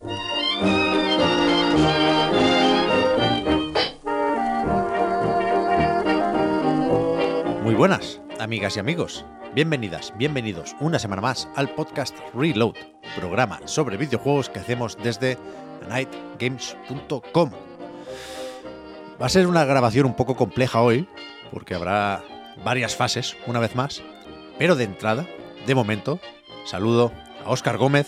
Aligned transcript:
Muy 0.00 0.14
buenas, 7.74 8.20
amigas 8.38 8.76
y 8.76 8.80
amigos. 8.80 9.24
Bienvenidas, 9.54 10.12
bienvenidos 10.16 10.76
una 10.78 11.00
semana 11.00 11.20
más 11.20 11.48
al 11.56 11.70
podcast 11.70 12.16
Reload, 12.32 12.76
programa 13.18 13.58
sobre 13.64 13.96
videojuegos 13.96 14.48
que 14.48 14.60
hacemos 14.60 14.96
desde 15.02 15.36
nightgames.com. 15.88 17.50
Va 19.20 19.26
a 19.26 19.28
ser 19.28 19.48
una 19.48 19.64
grabación 19.64 20.06
un 20.06 20.14
poco 20.14 20.36
compleja 20.36 20.80
hoy, 20.80 21.08
porque 21.50 21.74
habrá 21.74 22.22
varias 22.64 22.94
fases, 22.94 23.36
una 23.48 23.58
vez 23.58 23.74
más, 23.74 24.00
pero 24.58 24.76
de 24.76 24.84
entrada, 24.84 25.26
de 25.66 25.74
momento, 25.74 26.20
saludo 26.64 27.10
a 27.44 27.50
Óscar 27.50 27.78
Gómez, 27.78 28.06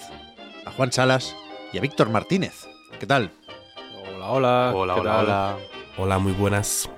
a 0.65 0.71
Juan 0.71 0.93
Salas 0.93 1.35
y 1.73 1.79
a 1.79 1.81
Víctor 1.81 2.11
Martínez. 2.11 2.67
¿Qué 2.99 3.07
tal? 3.07 3.33
Hola, 4.15 4.31
hola. 4.31 4.73
Hola, 4.75 4.95
¿qué 4.95 5.01
hola, 5.01 5.13
tal? 5.13 5.25
hola. 5.25 5.57
Hola, 5.99 6.19
muy 6.19 6.33
buenas. 6.33 6.91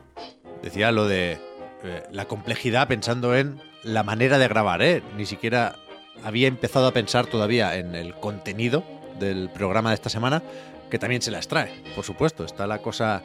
Decía 0.62 0.92
lo 0.92 1.06
de 1.06 1.38
eh, 1.82 2.02
la 2.10 2.26
complejidad 2.26 2.88
pensando 2.88 3.36
en 3.36 3.60
la 3.82 4.02
manera 4.02 4.38
de 4.38 4.48
grabar, 4.48 4.82
¿eh? 4.82 5.02
Ni 5.16 5.26
siquiera 5.26 5.76
había 6.24 6.48
empezado 6.48 6.86
a 6.86 6.92
pensar 6.92 7.26
todavía 7.26 7.76
en 7.76 7.94
el 7.94 8.14
contenido 8.14 8.84
del 9.18 9.50
programa 9.50 9.90
de 9.90 9.94
esta 9.94 10.08
semana, 10.08 10.42
que 10.90 10.98
también 10.98 11.22
se 11.22 11.30
las 11.30 11.48
trae, 11.48 11.82
por 11.94 12.04
supuesto. 12.04 12.44
Está 12.44 12.66
la 12.66 12.78
cosa 12.78 13.22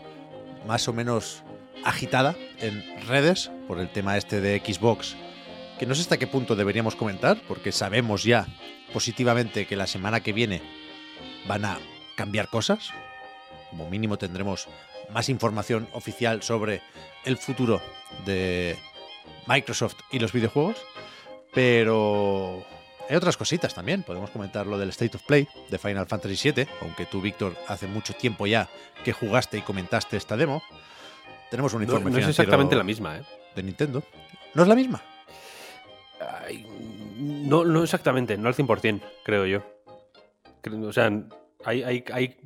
más 0.66 0.88
o 0.88 0.94
menos 0.94 1.44
agitada 1.84 2.36
en 2.60 2.84
redes 3.08 3.52
por 3.68 3.80
el 3.80 3.90
tema 3.90 4.18
este 4.18 4.42
de 4.42 4.60
Xbox, 4.60 5.16
que 5.78 5.86
no 5.86 5.94
sé 5.94 6.02
hasta 6.02 6.18
qué 6.18 6.28
punto 6.28 6.56
deberíamos 6.56 6.96
comentar, 6.96 7.38
porque 7.48 7.72
sabemos 7.72 8.24
ya 8.24 8.48
positivamente 8.92 9.68
que 9.68 9.76
la 9.76 9.86
semana 9.86 10.22
que 10.22 10.34
viene 10.34 10.62
van 11.48 11.66
a 11.66 11.78
cambiar 12.16 12.50
cosas. 12.50 12.92
Como 13.70 13.90
mínimo 13.90 14.18
tendremos 14.18 14.68
más 15.10 15.30
información 15.30 15.88
oficial 15.94 16.44
sobre 16.44 16.82
el 17.26 17.38
futuro 17.38 17.82
de 18.26 18.78
Microsoft 19.48 19.96
y 20.12 20.20
los 20.20 20.32
videojuegos. 20.32 20.78
Pero 21.54 22.64
hay 23.10 23.16
otras 23.16 23.38
cositas 23.38 23.74
también. 23.74 24.04
Podemos 24.04 24.30
comentar 24.30 24.68
lo 24.68 24.78
del 24.78 24.90
State 24.90 25.18
of 25.18 25.24
Play 25.24 25.48
de 25.70 25.78
Final 25.78 26.08
Fantasy 26.08 26.52
VII, 26.52 26.68
aunque 26.82 27.06
tú, 27.06 27.22
Víctor, 27.22 27.56
hace 27.68 27.88
mucho 27.88 28.14
tiempo 28.14 28.46
ya 28.48 28.70
que 29.04 29.14
jugaste 29.14 29.58
y 29.58 29.62
comentaste 29.62 30.18
esta 30.18 30.38
demo. 30.38 30.62
Tenemos 31.50 31.74
un 31.74 31.80
No, 31.80 31.84
informe 31.86 32.12
no 32.12 32.18
es 32.18 32.24
financiero 32.26 32.44
exactamente 32.44 32.76
la 32.76 32.84
misma, 32.84 33.18
¿eh? 33.18 33.24
de 33.56 33.64
Nintendo. 33.64 34.04
¿No 34.54 34.64
es 34.64 34.68
la 34.68 34.76
misma? 34.76 35.02
Ay, 36.20 36.66
no, 37.18 37.64
no 37.64 37.84
exactamente, 37.84 38.38
no 38.38 38.48
al 38.50 38.56
100%, 38.56 39.02
creo 39.24 39.46
yo. 39.46 39.77
O 40.84 40.94
sea, 40.94 41.12
hay, 41.66 41.84
hay, 41.84 42.04
hay, 42.12 42.38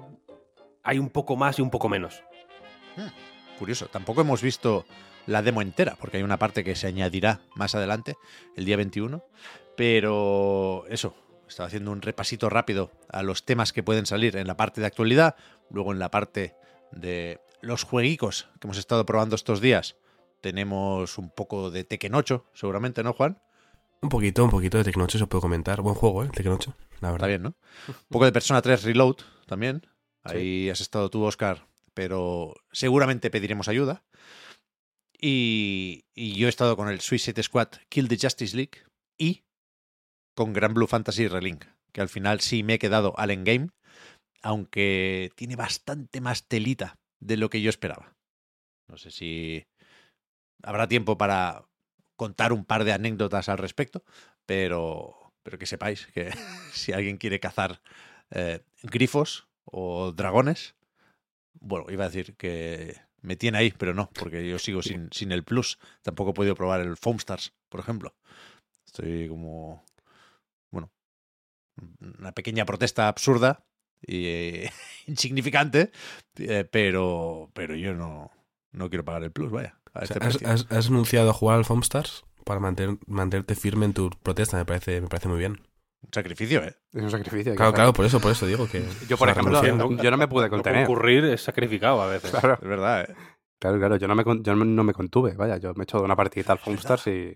hay 0.84 1.00
un 1.00 1.09
poco 1.09 1.36
más 1.36 1.59
y 1.59 1.62
un 1.62 1.70
poco 1.70 1.90
menos. 1.90 2.23
Curioso, 3.58 3.88
tampoco 3.88 4.22
hemos 4.22 4.42
visto 4.42 4.86
la 5.28 5.41
demo 5.41 5.62
entera, 5.62 5.96
porque 6.00 6.18
hay 6.18 6.24
una 6.24 6.40
parte 6.40 6.63
que 6.63 6.75
se 6.75 6.88
añadirá 6.88 7.41
más 7.56 7.75
adelante, 7.75 8.16
el 8.56 8.66
día 8.66 8.78
21. 8.78 9.24
Pero 9.75 10.86
eso, 10.90 11.16
estaba 11.47 11.68
haciendo 11.68 11.91
un 11.91 12.02
repasito 12.02 12.50
rápido 12.50 12.91
a 13.09 13.24
los 13.24 13.46
temas 13.46 13.74
que 13.74 13.84
pueden 13.84 14.06
salir 14.06 14.36
en 14.38 14.47
la 14.47 14.57
parte 14.57 14.81
de 14.81 14.88
actualidad, 14.88 15.36
luego 15.69 15.91
en 15.91 16.00
la 16.00 16.12
parte 16.12 16.56
de 16.91 17.40
los 17.62 17.84
jueguicos 17.84 18.50
que 18.59 18.68
hemos 18.68 18.78
estado 18.78 19.06
probando 19.06 19.36
estos 19.36 19.62
días. 19.62 19.96
Tenemos 20.41 21.18
un 21.18 21.30
poco 21.30 21.69
de 21.69 21.84
Tekken 21.84 22.16
8, 22.16 22.46
seguramente, 22.53 23.03
¿no, 23.03 23.13
Juan? 23.13 23.40
Un 24.01 24.09
poquito, 24.09 24.44
un 24.44 24.50
poquito 24.50 24.78
de 24.78 24.84
Tecnocho 24.84 25.17
se 25.19 25.28
puede 25.28 25.41
comentar. 25.41 25.81
Buen 25.81 25.95
juego, 25.95 26.23
¿eh? 26.23 26.29
Tecnocho, 26.34 26.75
la 27.01 27.09
Está 27.09 27.12
verdad. 27.12 27.28
bien, 27.28 27.44
¿no? 27.44 27.56
Un 27.88 27.95
poco 28.09 28.25
de 28.25 28.31
Persona 28.31 28.62
3 28.62 28.84
Reload 28.84 29.17
también. 29.45 29.85
Ahí 30.23 30.69
has 30.69 30.81
estado 30.81 31.09
tú, 31.09 31.23
Oscar, 31.23 31.67
pero 31.94 32.53
seguramente 32.72 33.29
pediremos 33.29 33.67
ayuda. 33.67 34.03
Y, 35.19 36.06
y 36.16 36.34
yo 36.35 36.47
he 36.47 36.50
estado 36.50 36.75
con 36.75 36.89
el 36.89 37.00
Suicide 37.00 37.44
Squad 37.44 37.69
Kill 37.89 38.07
the 38.07 38.17
Justice 38.19 38.56
League 38.57 38.84
y 39.19 39.44
con 40.35 40.53
Gran 40.53 40.73
Blue 40.73 40.88
Fantasy 40.88 41.28
Relink, 41.28 41.66
que 41.91 42.01
al 42.01 42.09
final 42.09 42.39
sí 42.41 42.63
me 42.63 42.75
he 42.75 42.79
quedado 42.79 43.13
al 43.19 43.29
endgame, 43.29 43.69
aunque 44.41 45.31
tiene 45.35 45.56
bastante 45.56 46.22
más 46.22 46.47
telita 46.47 46.95
de 47.19 47.38
lo 47.38 47.51
que 47.51 47.62
yo 47.62 47.69
esperaba. 47.69 48.16
No 48.89 48.97
sé 48.97 49.12
si 49.12 49.63
habrá 50.63 50.88
tiempo 50.88 51.18
para 51.19 51.66
contar 52.22 52.54
un 52.54 52.66
par 52.66 52.84
de 52.84 52.94
anécdotas 52.94 53.50
al 53.50 53.58
respecto, 53.58 54.04
pero, 54.46 55.34
pero 55.42 55.58
que 55.58 55.66
sepáis 55.66 56.06
que 56.14 56.30
si 56.72 56.94
alguien 56.94 57.18
quiere 57.18 57.40
cazar 57.40 57.82
eh, 58.30 58.59
grifos 58.84 59.48
o 59.66 60.12
dragones, 60.12 60.76
bueno, 61.60 61.88
iba 61.90 62.06
a 62.06 62.10
decir 62.10 62.36
que 62.36 62.96
me 63.24 63.36
tiene 63.38 63.58
ahí, 63.58 63.74
pero 63.76 63.96
no, 63.96 64.12
porque 64.14 64.48
yo 64.48 64.60
sigo 64.60 64.84
sin, 64.84 65.10
sin 65.12 65.31
el 65.31 65.44
plus. 65.44 65.80
Tampoco 66.04 66.30
he 66.30 66.34
podido 66.36 66.54
probar 66.54 66.81
el 66.81 66.96
Foam 66.96 67.18
Stars, 67.18 67.54
por 67.70 67.80
ejemplo. 67.80 68.14
Estoy 68.86 69.28
como, 69.28 69.84
bueno, 70.70 70.92
una 72.18 72.34
pequeña 72.34 72.66
protesta 72.66 73.08
absurda 73.08 73.66
y 74.00 74.28
eh, 74.28 74.72
insignificante, 75.08 75.92
eh, 76.38 76.66
pero, 76.70 77.50
pero 77.56 77.76
yo 77.76 77.96
no, 77.96 78.30
no 78.74 78.90
quiero 78.90 79.06
pagar 79.06 79.24
el 79.24 79.31
plus, 79.31 79.50
vaya. 79.50 79.81
A 79.94 80.00
O 80.00 80.06
sea, 80.06 80.16
este 80.16 80.25
has, 80.28 80.38
precio. 80.38 80.50
has- 80.50 80.72
has 80.72 80.88
anunciado 80.88 81.29
a 81.29 81.34
jugar 81.34 81.57
al 81.57 81.66
Foam 81.66 81.79
Stars 81.81 82.24
para 82.46 82.59
mantener, 82.59 82.97
mantenerte 83.07 83.56
firme 83.56 83.85
en 83.85 83.94
tu 83.94 84.09
protesta, 84.24 84.57
me 84.57 84.66
parece, 84.66 85.02
me 85.02 85.07
parece 85.07 85.28
muy 85.28 85.40
bien. 85.40 85.62
Un 86.03 86.09
sacrificio, 86.13 86.63
¿eh? 86.63 86.75
Es 86.94 87.03
un 87.03 87.12
sacrificio. 87.12 87.53
Claro, 87.56 87.74
claro, 87.74 87.94
por 87.94 88.06
eso, 88.06 88.19
por 88.19 88.31
eso 88.31 88.46
digo 88.47 88.68
que. 88.68 88.84
Yo, 89.07 89.18
por 89.18 89.30
ejemplo, 89.30 89.62
no- 89.62 90.01
yo 90.01 90.12
no 90.12 90.18
me 90.18 90.28
pude 90.28 90.46
No 90.46 90.50
contener. 90.51 90.85
concurrir 90.88 91.25
es 91.25 91.41
sacrificado 91.44 92.01
a 92.01 92.07
veces. 92.07 92.31
Claro, 92.31 92.56
Es 92.62 92.68
verdad, 92.68 93.01
¿eh? 93.01 93.16
claro, 93.59 93.78
claro. 93.78 93.96
Yo 93.97 94.07
no 94.07 94.16
me, 94.16 94.24
yo 94.41 94.56
no- 94.56 94.84
me 94.84 94.94
contuve. 94.94 95.35
Vaya, 95.35 95.57
yo 95.57 95.74
me 95.75 95.81
he 95.81 95.84
hecho 95.84 96.01
una 96.01 96.16
partidita 96.16 96.53
al 96.53 96.59
Foamstars 96.59 97.07
y. 97.07 97.34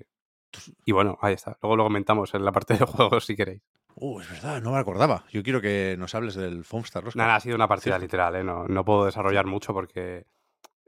Y 0.85 0.91
bueno, 0.94 1.17
ahí 1.21 1.33
está. 1.33 1.57
Luego 1.61 1.75
lo 1.75 1.83
comentamos 1.83 2.33
en 2.33 2.44
la 2.45 2.51
parte 2.53 2.75
de 2.75 2.85
juegos 2.85 3.25
si 3.25 3.35
queréis. 3.35 3.61
Uh, 3.97 4.21
es 4.21 4.29
verdad, 4.31 4.61
no 4.61 4.71
me 4.71 4.79
acordaba. 4.79 5.25
Yo 5.31 5.44
quiero 5.44 5.61
que 5.61 5.95
nos 5.99 6.15
hables 6.15 6.33
del 6.35 6.63
Foamstar. 6.65 7.03
Nada, 7.15 7.35
ha 7.35 7.39
sido 7.41 7.55
una 7.55 7.67
partida 7.67 7.99
literal, 7.99 8.35
¿eh? 8.35 8.44
No, 8.44 8.65
no 8.67 8.83
puedo 8.85 9.05
desarrollar 9.05 9.45
mucho 9.45 9.73
porque 9.73 10.25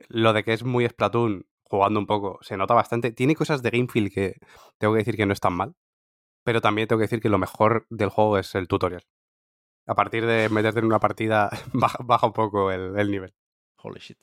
lo 0.09 0.33
de 0.33 0.44
que 0.44 0.53
es 0.53 0.63
muy 0.63 0.88
Splatoon, 0.88 1.45
jugando 1.69 2.00
un 2.00 2.07
poco, 2.07 2.39
se 2.41 2.57
nota 2.57 2.73
bastante. 2.73 3.11
Tiene 3.11 3.35
cosas 3.35 3.61
de 3.61 3.69
game 3.72 3.88
feel 3.88 4.11
que 4.11 4.35
tengo 4.78 4.94
que 4.94 5.00
decir 5.00 5.16
que 5.17 5.25
no 5.25 5.33
están 5.33 5.53
mal, 5.53 5.75
pero 6.44 6.61
también 6.61 6.88
tengo 6.88 7.00
que 7.00 7.05
decir 7.05 7.22
que 7.22 7.29
lo 7.29 7.38
mejor 7.38 7.85
del 7.89 8.09
juego 8.09 8.38
es 8.38 8.55
el 8.55 8.67
tutorial. 8.67 9.03
A 9.85 9.95
partir 9.95 10.25
de 10.25 10.50
meterte 10.50 10.79
en 10.79 10.85
una 10.85 11.00
partida, 11.00 11.50
baja, 11.73 12.00
baja 12.03 12.27
un 12.27 12.33
poco 12.33 12.72
el, 12.72 12.97
el 12.97 13.11
nivel. 13.11 13.33
Holy 13.77 14.00
shit. 14.00 14.17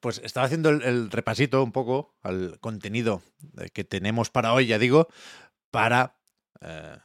Pues 0.00 0.20
estaba 0.24 0.46
haciendo 0.46 0.70
el, 0.70 1.10
repasito 1.10 1.62
un 1.62 1.72
poco 1.72 2.16
al 2.22 2.58
contenido 2.60 3.22
eh, 3.58 3.68
que 3.70 3.84
tenemos 3.84 4.30
para 4.30 4.52
hoy, 4.52 4.66
ya 4.66 4.78
digo, 4.78 5.08
para 5.70 6.18
eh, 6.60 6.98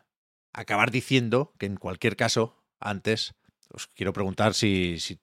acabar 0.53 0.91
diciendo 0.91 1.53
que 1.59 1.65
en 1.65 1.77
cualquier 1.77 2.15
caso, 2.15 2.63
antes, 2.79 3.35
os 3.71 3.87
quiero 3.87 4.13
preguntar 4.13 4.53
si, 4.53 4.99
si, 4.99 5.19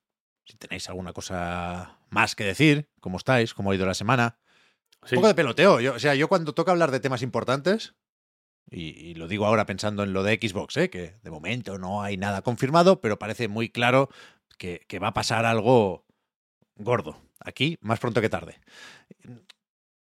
si 0.47 0.57
tenéis 0.57 0.89
alguna 0.89 1.13
cosa 1.13 1.99
más 2.09 2.35
que 2.35 2.45
decir, 2.45 2.89
cómo 3.01 3.19
estáis, 3.19 3.53
cómo 3.53 3.71
ha 3.71 3.75
ido 3.75 3.85
la 3.85 3.95
semana. 3.95 4.39
Sí. 5.05 5.17
Un 5.17 5.21
poco 5.21 5.29
de 5.29 5.35
peloteo. 5.35 5.81
Yo, 5.81 5.95
o 5.95 5.99
sea, 5.99 6.15
yo 6.15 6.29
cuando 6.29 6.55
toca 6.55 6.71
hablar 6.71 6.91
de 6.91 7.01
temas 7.01 7.23
importantes, 7.23 7.95
y, 8.71 8.91
y 8.91 9.15
lo 9.15 9.29
digo 9.29 9.47
ahora 9.47 9.67
pensando 9.67 10.03
en 10.03 10.13
lo 10.13 10.23
de 10.23 10.39
Xbox, 10.41 10.77
¿eh? 10.77 10.91
que 10.91 11.15
de 11.23 11.31
momento 11.31 11.79
no 11.79 12.03
hay 12.03 12.17
nada 12.17 12.43
confirmado, 12.43 13.01
pero 13.01 13.19
parece 13.19 13.49
muy 13.49 13.69
claro 13.69 14.09
que, 14.59 14.85
que 14.89 14.99
va 14.99 15.09
a 15.09 15.15
pasar 15.15 15.45
algo 15.45 16.07
gordo. 16.77 17.21
Aquí, 17.41 17.79
más 17.81 18.01
pronto 18.01 18.21
que 18.21 18.29
tarde. 18.31 18.59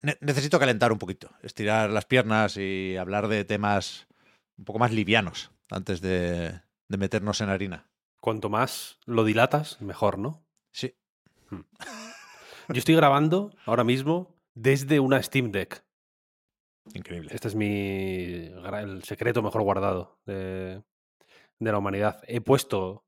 Ne- 0.03 0.19
necesito 0.21 0.59
calentar 0.59 0.93
un 0.93 0.99
poquito, 0.99 1.31
estirar 1.43 1.91
las 1.91 2.05
piernas 2.07 2.57
y 2.57 2.97
hablar 2.97 3.29
de 3.29 3.45
temas 3.45 4.07
un 4.57 4.65
poco 4.65 4.79
más 4.79 4.93
livianos 4.93 5.51
antes 5.71 6.01
de, 6.01 6.61
de 6.89 6.97
meternos 6.97 7.41
en 7.41 7.51
harina. 7.51 7.89
Cuanto 8.21 8.49
más 8.49 8.99
lo 9.07 9.25
dilatas, 9.25 9.81
mejor, 9.81 10.19
¿no? 10.19 10.45
Sí. 10.73 10.95
Yo 11.51 12.79
estoy 12.79 12.97
grabando 12.97 13.53
ahora 13.67 13.85
mismo 13.85 14.35
desde 14.55 14.99
una 15.01 15.23
Steam 15.23 15.53
Deck. 15.53 15.85
Increíble. 16.95 17.31
Este 17.33 17.49
es 17.49 17.55
mi 17.55 18.47
el 18.47 19.03
secreto 19.05 19.43
mejor 19.43 19.63
guardado. 19.63 20.19
de- 20.27 20.83
de 21.59 21.73
la 21.73 21.79
humanidad. 21.79 22.23
He 22.27 22.43
puesto, 22.43 23.07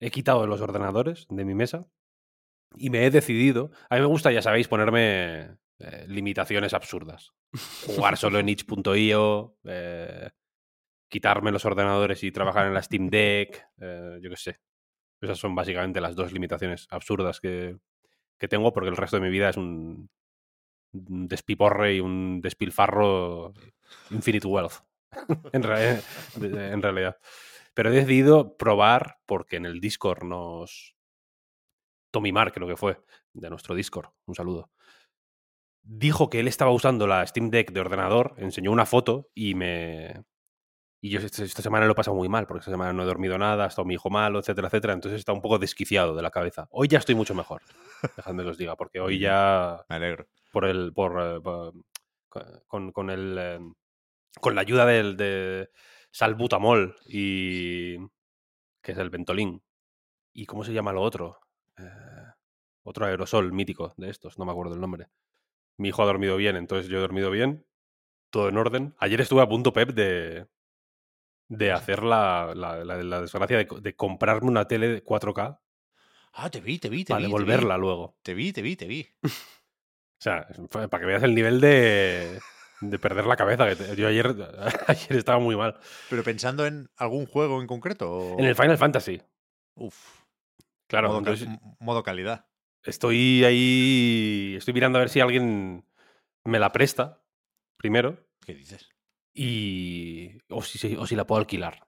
he 0.00 0.10
quitado 0.12 0.46
los 0.46 0.60
ordenadores 0.60 1.26
de 1.30 1.44
mi 1.44 1.54
mesa 1.54 1.88
y 2.76 2.90
me 2.90 3.04
he 3.04 3.10
decidido. 3.10 3.72
A 3.90 3.96
mí 3.96 4.02
me 4.02 4.06
gusta, 4.06 4.30
ya 4.30 4.40
sabéis, 4.40 4.68
ponerme 4.68 5.56
eh, 5.80 6.04
limitaciones 6.06 6.74
absurdas. 6.74 7.32
Jugar 7.86 8.16
solo 8.16 8.38
en 8.38 8.48
itch.io, 8.50 9.56
eh, 9.64 10.30
quitarme 11.08 11.52
los 11.52 11.64
ordenadores 11.64 12.22
y 12.24 12.32
trabajar 12.32 12.66
en 12.66 12.74
la 12.74 12.82
Steam 12.82 13.08
Deck, 13.10 13.66
eh, 13.80 14.18
yo 14.22 14.30
qué 14.30 14.36
sé. 14.36 14.60
Esas 15.20 15.38
son 15.38 15.54
básicamente 15.54 16.00
las 16.00 16.14
dos 16.14 16.32
limitaciones 16.32 16.86
absurdas 16.90 17.40
que, 17.40 17.76
que 18.38 18.48
tengo 18.48 18.72
porque 18.72 18.90
el 18.90 18.96
resto 18.96 19.16
de 19.16 19.22
mi 19.22 19.30
vida 19.30 19.48
es 19.48 19.56
un, 19.56 20.08
un 20.92 21.28
despiporre 21.28 21.96
y 21.96 22.00
un 22.00 22.40
despilfarro 22.40 23.52
infinite 24.10 24.46
wealth, 24.46 24.74
en, 25.52 25.64
en 26.42 26.82
realidad. 26.82 27.18
Pero 27.74 27.90
he 27.90 27.94
decidido 27.94 28.56
probar 28.56 29.18
porque 29.26 29.56
en 29.56 29.66
el 29.66 29.80
Discord 29.80 30.24
nos... 30.24 30.96
Tommy 32.10 32.32
Mark 32.32 32.52
creo 32.54 32.66
que 32.66 32.76
fue, 32.76 33.00
de 33.34 33.50
nuestro 33.50 33.74
Discord, 33.74 34.08
un 34.26 34.34
saludo. 34.34 34.70
Dijo 35.82 36.30
que 36.30 36.40
él 36.40 36.48
estaba 36.48 36.72
usando 36.72 37.06
la 37.06 37.26
Steam 37.26 37.50
Deck 37.50 37.72
de 37.72 37.80
ordenador, 37.80 38.34
enseñó 38.38 38.72
una 38.72 38.86
foto 38.86 39.30
y 39.34 39.54
me... 39.54 40.24
Y 41.00 41.10
yo 41.10 41.20
esta 41.20 41.44
esta 41.44 41.62
semana 41.62 41.86
lo 41.86 41.92
he 41.92 41.94
pasado 41.94 42.16
muy 42.16 42.28
mal, 42.28 42.46
porque 42.46 42.60
esta 42.60 42.72
semana 42.72 42.92
no 42.92 43.02
he 43.02 43.06
dormido 43.06 43.38
nada, 43.38 43.64
ha 43.64 43.68
estado 43.68 43.86
mi 43.86 43.94
hijo 43.94 44.10
malo, 44.10 44.40
etcétera, 44.40 44.68
etcétera. 44.68 44.94
Entonces 44.94 45.20
está 45.20 45.32
un 45.32 45.40
poco 45.40 45.58
desquiciado 45.58 46.14
de 46.16 46.22
la 46.22 46.30
cabeza. 46.30 46.66
Hoy 46.70 46.88
ya 46.88 46.98
estoy 46.98 47.14
mucho 47.14 47.34
mejor, 47.34 47.62
dejadme 48.16 48.42
que 48.42 48.50
os 48.50 48.58
diga, 48.58 48.76
porque 48.76 49.00
hoy 49.00 49.18
ya 49.20 49.84
Me 49.88 49.96
alegro. 49.96 50.26
por 50.52 50.64
el 50.64 50.92
por, 50.92 51.20
eh, 51.22 51.40
por- 51.40 51.74
con, 52.66 52.92
con 52.92 53.10
el 53.10 53.36
eh, 53.38 53.60
con 54.40 54.54
la 54.54 54.60
ayuda 54.62 54.86
del 54.86 55.16
de 55.16 55.70
salbutamol 56.10 56.96
y 57.06 57.96
que 58.82 58.92
es 58.92 58.98
el 58.98 59.10
ventolín 59.10 59.62
y 60.34 60.46
cómo 60.46 60.64
se 60.64 60.72
llama 60.72 60.92
lo 60.92 61.02
otro 61.02 61.38
Eh, 61.78 61.84
otro 62.84 63.06
aerosol 63.06 63.52
mítico 63.52 63.94
de 63.96 64.10
estos 64.10 64.38
no 64.38 64.44
me 64.44 64.52
acuerdo 64.52 64.74
el 64.74 64.80
nombre 64.80 65.08
mi 65.78 65.88
hijo 65.88 66.02
ha 66.02 66.06
dormido 66.06 66.36
bien 66.36 66.56
entonces 66.56 66.88
yo 66.90 66.98
he 66.98 67.00
dormido 67.00 67.30
bien 67.30 67.64
todo 68.30 68.48
en 68.48 68.58
orden 68.58 68.94
ayer 68.98 69.20
estuve 69.20 69.42
a 69.42 69.48
punto 69.48 69.72
Pep 69.72 69.90
de 69.90 70.46
de 71.48 71.72
hacer 71.72 72.02
la, 72.02 72.52
la, 72.54 72.84
la- 72.84 73.02
la 73.02 73.20
desgracia 73.20 73.56
de, 73.56 73.66
co- 73.66 73.80
de 73.80 73.96
comprarme 73.96 74.48
una 74.48 74.66
tele 74.68 74.88
de 74.88 75.02
4K 75.04 75.60
Ah, 76.34 76.50
te 76.50 76.60
vi, 76.60 76.78
te 76.78 76.88
vi, 76.88 77.04
te 77.04 77.12
para 77.12 77.18
vi. 77.18 77.24
vi. 77.24 77.28
devolverla 77.28 77.76
luego 77.78 78.16
Te 78.22 78.34
vi, 78.34 78.52
te 78.52 78.62
vi, 78.62 78.76
te 78.76 78.86
vi. 78.86 79.06
O 80.20 80.20
sea, 80.20 80.48
para 80.90 80.98
que 81.00 81.06
veas 81.06 81.22
el 81.22 81.32
nivel 81.34 81.60
de, 81.60 82.40
de 82.80 82.98
perder 82.98 83.24
la 83.26 83.36
cabeza. 83.36 83.68
Que 83.68 83.76
te- 83.76 83.94
yo 83.94 84.08
ayer, 84.08 84.26
ayer 84.88 85.16
estaba 85.16 85.38
muy 85.38 85.54
mal. 85.54 85.78
Pero 86.10 86.24
pensando 86.24 86.66
en 86.66 86.90
algún 86.96 87.24
juego 87.26 87.60
en 87.60 87.68
concreto. 87.68 88.10
o- 88.10 88.38
En 88.38 88.44
el 88.44 88.56
Final 88.56 88.76
Fantasy, 88.78 89.22
Uf. 89.76 89.96
claro. 90.88 91.16
entonces 91.18 91.48
modo 91.78 92.02
calidad. 92.02 92.46
estoy 92.82 93.44
ahí. 93.44 94.54
Estoy 94.58 94.74
mirando 94.74 94.98
a 94.98 95.02
ver 95.02 95.08
si 95.08 95.20
alguien 95.20 95.84
me 96.44 96.58
la 96.58 96.72
presta 96.72 97.22
primero. 97.76 98.18
¿Qué 98.44 98.54
dices? 98.54 98.88
Y. 99.38 100.38
O 100.48 100.62
si, 100.62 100.96
o 100.96 101.06
si 101.06 101.14
la 101.16 101.26
puedo 101.26 101.38
alquilar. 101.40 101.86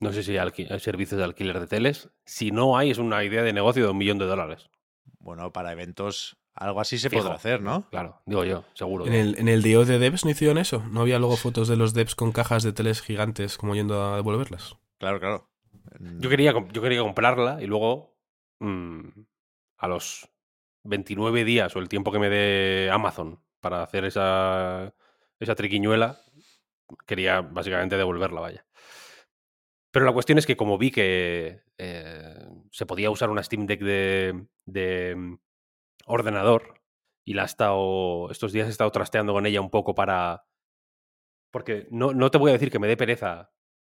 No 0.00 0.12
sé 0.12 0.22
si 0.22 0.32
hay, 0.32 0.38
alqui- 0.46 0.70
hay 0.70 0.80
servicios 0.80 1.18
de 1.18 1.24
alquiler 1.24 1.60
de 1.60 1.66
teles. 1.66 2.10
Si 2.24 2.50
no 2.50 2.76
hay, 2.76 2.90
es 2.90 2.98
una 2.98 3.22
idea 3.24 3.42
de 3.42 3.52
negocio 3.52 3.84
de 3.84 3.90
un 3.90 3.98
millón 3.98 4.18
de 4.18 4.26
dólares. 4.26 4.70
Bueno, 5.18 5.52
para 5.52 5.72
eventos 5.72 6.36
algo 6.54 6.80
así 6.80 6.98
se 6.98 7.08
Fijo. 7.10 7.22
podrá 7.22 7.36
hacer, 7.36 7.62
¿no? 7.62 7.88
Claro, 7.90 8.20
digo 8.26 8.44
yo, 8.44 8.64
seguro. 8.74 9.06
En 9.06 9.14
el, 9.14 9.38
en 9.38 9.48
el 9.48 9.62
DO 9.62 9.84
de 9.84 9.98
devs 9.98 10.24
no 10.24 10.30
hicieron 10.30 10.58
eso. 10.58 10.82
No 10.90 11.00
había 11.02 11.18
luego 11.18 11.36
fotos 11.36 11.68
de 11.68 11.76
los 11.76 11.94
devs 11.94 12.14
con 12.14 12.32
cajas 12.32 12.62
de 12.62 12.72
teles 12.72 13.00
gigantes 13.02 13.56
como 13.56 13.74
yendo 13.74 14.02
a 14.02 14.16
devolverlas. 14.16 14.76
Claro, 14.98 15.20
claro. 15.20 15.50
Yo 16.18 16.28
quería, 16.28 16.52
yo 16.72 16.82
quería 16.82 17.00
comprarla 17.00 17.62
y 17.62 17.66
luego 17.66 18.16
mm, 18.60 19.00
a 19.78 19.88
los 19.88 20.28
29 20.84 21.44
días 21.44 21.74
o 21.76 21.78
el 21.78 21.88
tiempo 21.88 22.10
que 22.12 22.18
me 22.18 22.28
dé 22.30 22.90
Amazon 22.92 23.42
para 23.60 23.82
hacer 23.82 24.04
esa, 24.06 24.94
esa 25.40 25.54
triquiñuela, 25.54 26.20
quería 27.06 27.40
básicamente 27.40 27.96
devolverla, 27.96 28.40
vaya. 28.40 28.66
Pero 29.92 30.06
la 30.06 30.12
cuestión 30.12 30.38
es 30.38 30.46
que 30.46 30.56
como 30.56 30.78
vi 30.78 30.90
que 30.90 31.62
eh, 31.78 32.46
se 32.70 32.86
podía 32.86 33.10
usar 33.10 33.30
una 33.30 33.42
Steam 33.42 33.66
Deck 33.66 33.80
de, 33.80 34.46
de, 34.66 35.16
mm, 35.16 35.38
ordenador 36.06 36.80
y 37.24 37.34
la 37.34 37.42
he 37.42 37.46
estado, 37.46 38.30
estos 38.30 38.52
días 38.52 38.68
he 38.68 38.70
estado 38.70 38.90
trasteando 38.92 39.32
con 39.32 39.46
ella 39.46 39.60
un 39.60 39.70
poco 39.70 39.94
para... 39.94 40.44
Porque 41.52 41.88
no, 41.90 42.12
no 42.14 42.30
te 42.30 42.38
voy 42.38 42.50
a 42.50 42.54
decir 42.54 42.70
que 42.70 42.78
me 42.78 42.88
dé 42.88 42.96
pereza 42.96 43.52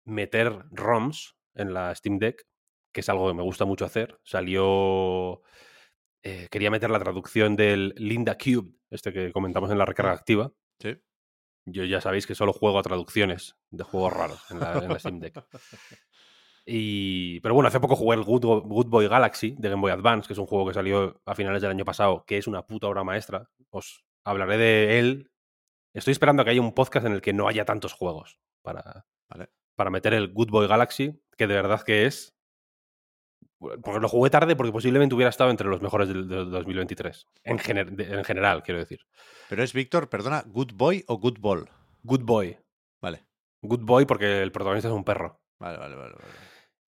meter 0.05 0.65
ROMs 0.71 1.37
en 1.55 1.73
la 1.73 1.93
Steam 1.95 2.17
Deck, 2.19 2.47
que 2.93 3.01
es 3.01 3.09
algo 3.09 3.27
que 3.27 3.35
me 3.35 3.43
gusta 3.43 3.65
mucho 3.65 3.85
hacer. 3.85 4.19
Salió. 4.23 5.41
eh, 6.23 6.47
quería 6.51 6.71
meter 6.71 6.89
la 6.89 6.99
traducción 6.99 7.55
del 7.55 7.93
Linda 7.97 8.37
Cube, 8.37 8.73
este 8.89 9.13
que 9.13 9.31
comentamos 9.31 9.71
en 9.71 9.77
la 9.77 9.85
recarga 9.85 10.13
activa. 10.13 10.51
Sí. 10.79 10.97
Yo 11.65 11.83
ya 11.85 12.01
sabéis 12.01 12.27
que 12.27 12.35
solo 12.35 12.53
juego 12.53 12.79
a 12.79 12.83
traducciones 12.83 13.55
de 13.71 13.83
juegos 13.83 14.13
raros 14.13 14.41
en 14.51 14.59
la, 14.59 14.73
en 14.79 14.89
la 14.89 14.99
Steam 14.99 15.19
Deck. 15.19 15.43
Y, 16.65 17.41
pero 17.41 17.53
bueno, 17.53 17.67
hace 17.67 17.79
poco 17.79 17.95
jugué 17.95 18.15
el 18.15 18.23
Good, 18.23 18.45
Good 18.63 18.87
Boy 18.87 19.07
Galaxy 19.07 19.55
de 19.57 19.69
Game 19.69 19.81
Boy 19.81 19.91
Advance, 19.91 20.27
que 20.27 20.33
es 20.33 20.39
un 20.39 20.45
juego 20.45 20.65
que 20.67 20.73
salió 20.73 21.21
a 21.25 21.35
finales 21.35 21.61
del 21.61 21.71
año 21.71 21.83
pasado, 21.83 22.23
que 22.25 22.37
es 22.37 22.47
una 22.47 22.65
puta 22.65 22.87
obra 22.87 23.03
maestra. 23.03 23.49
Os 23.69 24.05
hablaré 24.23 24.57
de 24.57 24.99
él. 24.99 25.31
Estoy 25.93 26.13
esperando 26.13 26.41
a 26.41 26.45
que 26.45 26.51
haya 26.51 26.61
un 26.61 26.73
podcast 26.73 27.05
en 27.05 27.13
el 27.13 27.21
que 27.21 27.33
no 27.33 27.47
haya 27.47 27.65
tantos 27.65 27.93
juegos 27.93 28.39
para, 28.61 29.05
Vale. 29.29 29.49
para 29.75 29.89
meter 29.89 30.13
el 30.13 30.31
Good 30.31 30.49
Boy 30.49 30.67
Galaxy, 30.67 31.21
que 31.37 31.47
de 31.47 31.53
verdad 31.53 31.83
que 31.83 32.05
es. 32.05 32.32
Porque 33.83 33.99
lo 33.99 34.07
jugué 34.09 34.29
tarde 34.29 34.55
porque 34.55 34.71
posiblemente 34.71 35.15
hubiera 35.15 35.29
estado 35.29 35.49
entre 35.49 35.67
los 35.67 35.81
mejores 35.81 36.07
del, 36.07 36.27
del 36.27 36.49
2023. 36.51 37.27
En, 37.43 37.57
gener- 37.59 37.91
de- 37.91 38.13
en 38.13 38.23
general, 38.23 38.63
quiero 38.63 38.79
decir. 38.79 38.99
Pero 39.49 39.63
es 39.63 39.73
Víctor, 39.73 40.09
perdona, 40.09 40.43
¿Good 40.47 40.73
Boy 40.75 41.03
o 41.07 41.17
Good 41.17 41.39
Ball? 41.39 41.69
Good 42.03 42.23
Boy. 42.23 42.57
Vale. 43.01 43.25
Good 43.61 43.81
Boy 43.85 44.05
porque 44.05 44.41
el 44.41 44.51
protagonista 44.51 44.87
es 44.89 44.93
un 44.93 45.03
perro. 45.03 45.41
Vale, 45.59 45.77
vale, 45.77 45.95
vale. 45.95 46.13
vale. 46.13 46.25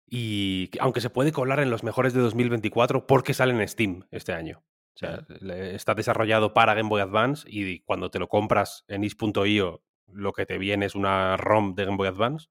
Y 0.07 0.69
que- 0.69 0.79
aunque 0.81 1.01
se 1.01 1.11
puede 1.11 1.33
colar 1.33 1.61
en 1.61 1.71
los 1.71 1.83
mejores 1.85 2.13
de 2.15 2.21
2024 2.21 3.07
porque 3.07 3.35
sale 3.35 3.53
en 3.55 3.67
Steam 3.69 4.07
este 4.11 4.33
año. 4.33 4.63
O 4.95 4.99
sea, 5.01 5.25
está 5.73 5.95
desarrollado 5.95 6.53
para 6.53 6.75
Game 6.75 6.89
Boy 6.89 7.01
Advance 7.01 7.47
y 7.49 7.81
cuando 7.81 8.11
te 8.11 8.19
lo 8.19 8.29
compras 8.29 8.85
en 8.89 9.05
is.io 9.05 9.83
lo 10.13 10.33
que 10.33 10.45
te 10.47 10.59
viene 10.59 10.87
es 10.87 10.95
una 10.97 11.37
ROM 11.37 11.75
de 11.75 11.85
Game 11.85 11.97
Boy 11.97 12.09
Advance. 12.09 12.49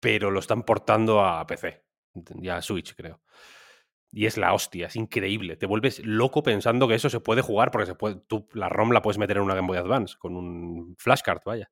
Pero 0.00 0.30
lo 0.30 0.40
están 0.40 0.62
portando 0.62 1.24
a 1.24 1.46
PC. 1.46 1.84
Ya 2.40 2.60
Switch, 2.62 2.94
creo. 2.94 3.20
Y 4.12 4.26
es 4.26 4.36
la 4.38 4.54
hostia, 4.54 4.86
es 4.86 4.96
increíble. 4.96 5.56
Te 5.56 5.66
vuelves 5.66 6.04
loco 6.04 6.42
pensando 6.42 6.88
que 6.88 6.94
eso 6.94 7.10
se 7.10 7.20
puede 7.20 7.42
jugar 7.42 7.70
porque 7.70 7.86
se 7.86 7.94
puede, 7.94 8.16
tú 8.26 8.48
la 8.52 8.68
ROM 8.68 8.92
la 8.92 9.02
puedes 9.02 9.18
meter 9.18 9.36
en 9.36 9.42
una 9.42 9.54
Game 9.54 9.68
Boy 9.68 9.78
Advance 9.78 10.16
con 10.18 10.36
un 10.36 10.96
flashcard, 10.98 11.42
vaya. 11.44 11.70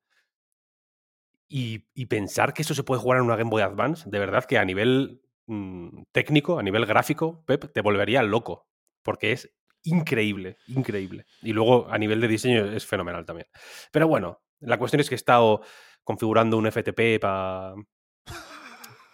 Y, 1.48 1.86
y 1.94 2.06
pensar 2.06 2.52
que 2.52 2.62
eso 2.62 2.74
se 2.74 2.82
puede 2.82 3.00
jugar 3.00 3.18
en 3.18 3.24
una 3.24 3.36
Game 3.36 3.50
Boy 3.50 3.62
Advance, 3.62 4.08
de 4.10 4.18
verdad 4.18 4.44
que 4.44 4.58
a 4.58 4.64
nivel 4.64 5.22
mm, 5.46 6.02
técnico, 6.12 6.58
a 6.58 6.62
nivel 6.62 6.86
gráfico, 6.86 7.44
Pep, 7.46 7.72
te 7.72 7.80
volvería 7.80 8.22
loco. 8.22 8.66
Porque 9.02 9.32
es 9.32 9.54
increíble, 9.84 10.56
increíble. 10.66 11.26
Y 11.42 11.52
luego 11.52 11.86
a 11.90 11.98
nivel 11.98 12.20
de 12.20 12.28
diseño 12.28 12.64
es 12.64 12.86
fenomenal 12.86 13.24
también. 13.24 13.46
Pero 13.92 14.08
bueno, 14.08 14.42
la 14.60 14.78
cuestión 14.78 15.00
es 15.00 15.08
que 15.08 15.14
he 15.14 15.16
estado 15.16 15.62
configurando 16.02 16.58
un 16.58 16.66
FTP 16.66 17.20
para 17.20 17.74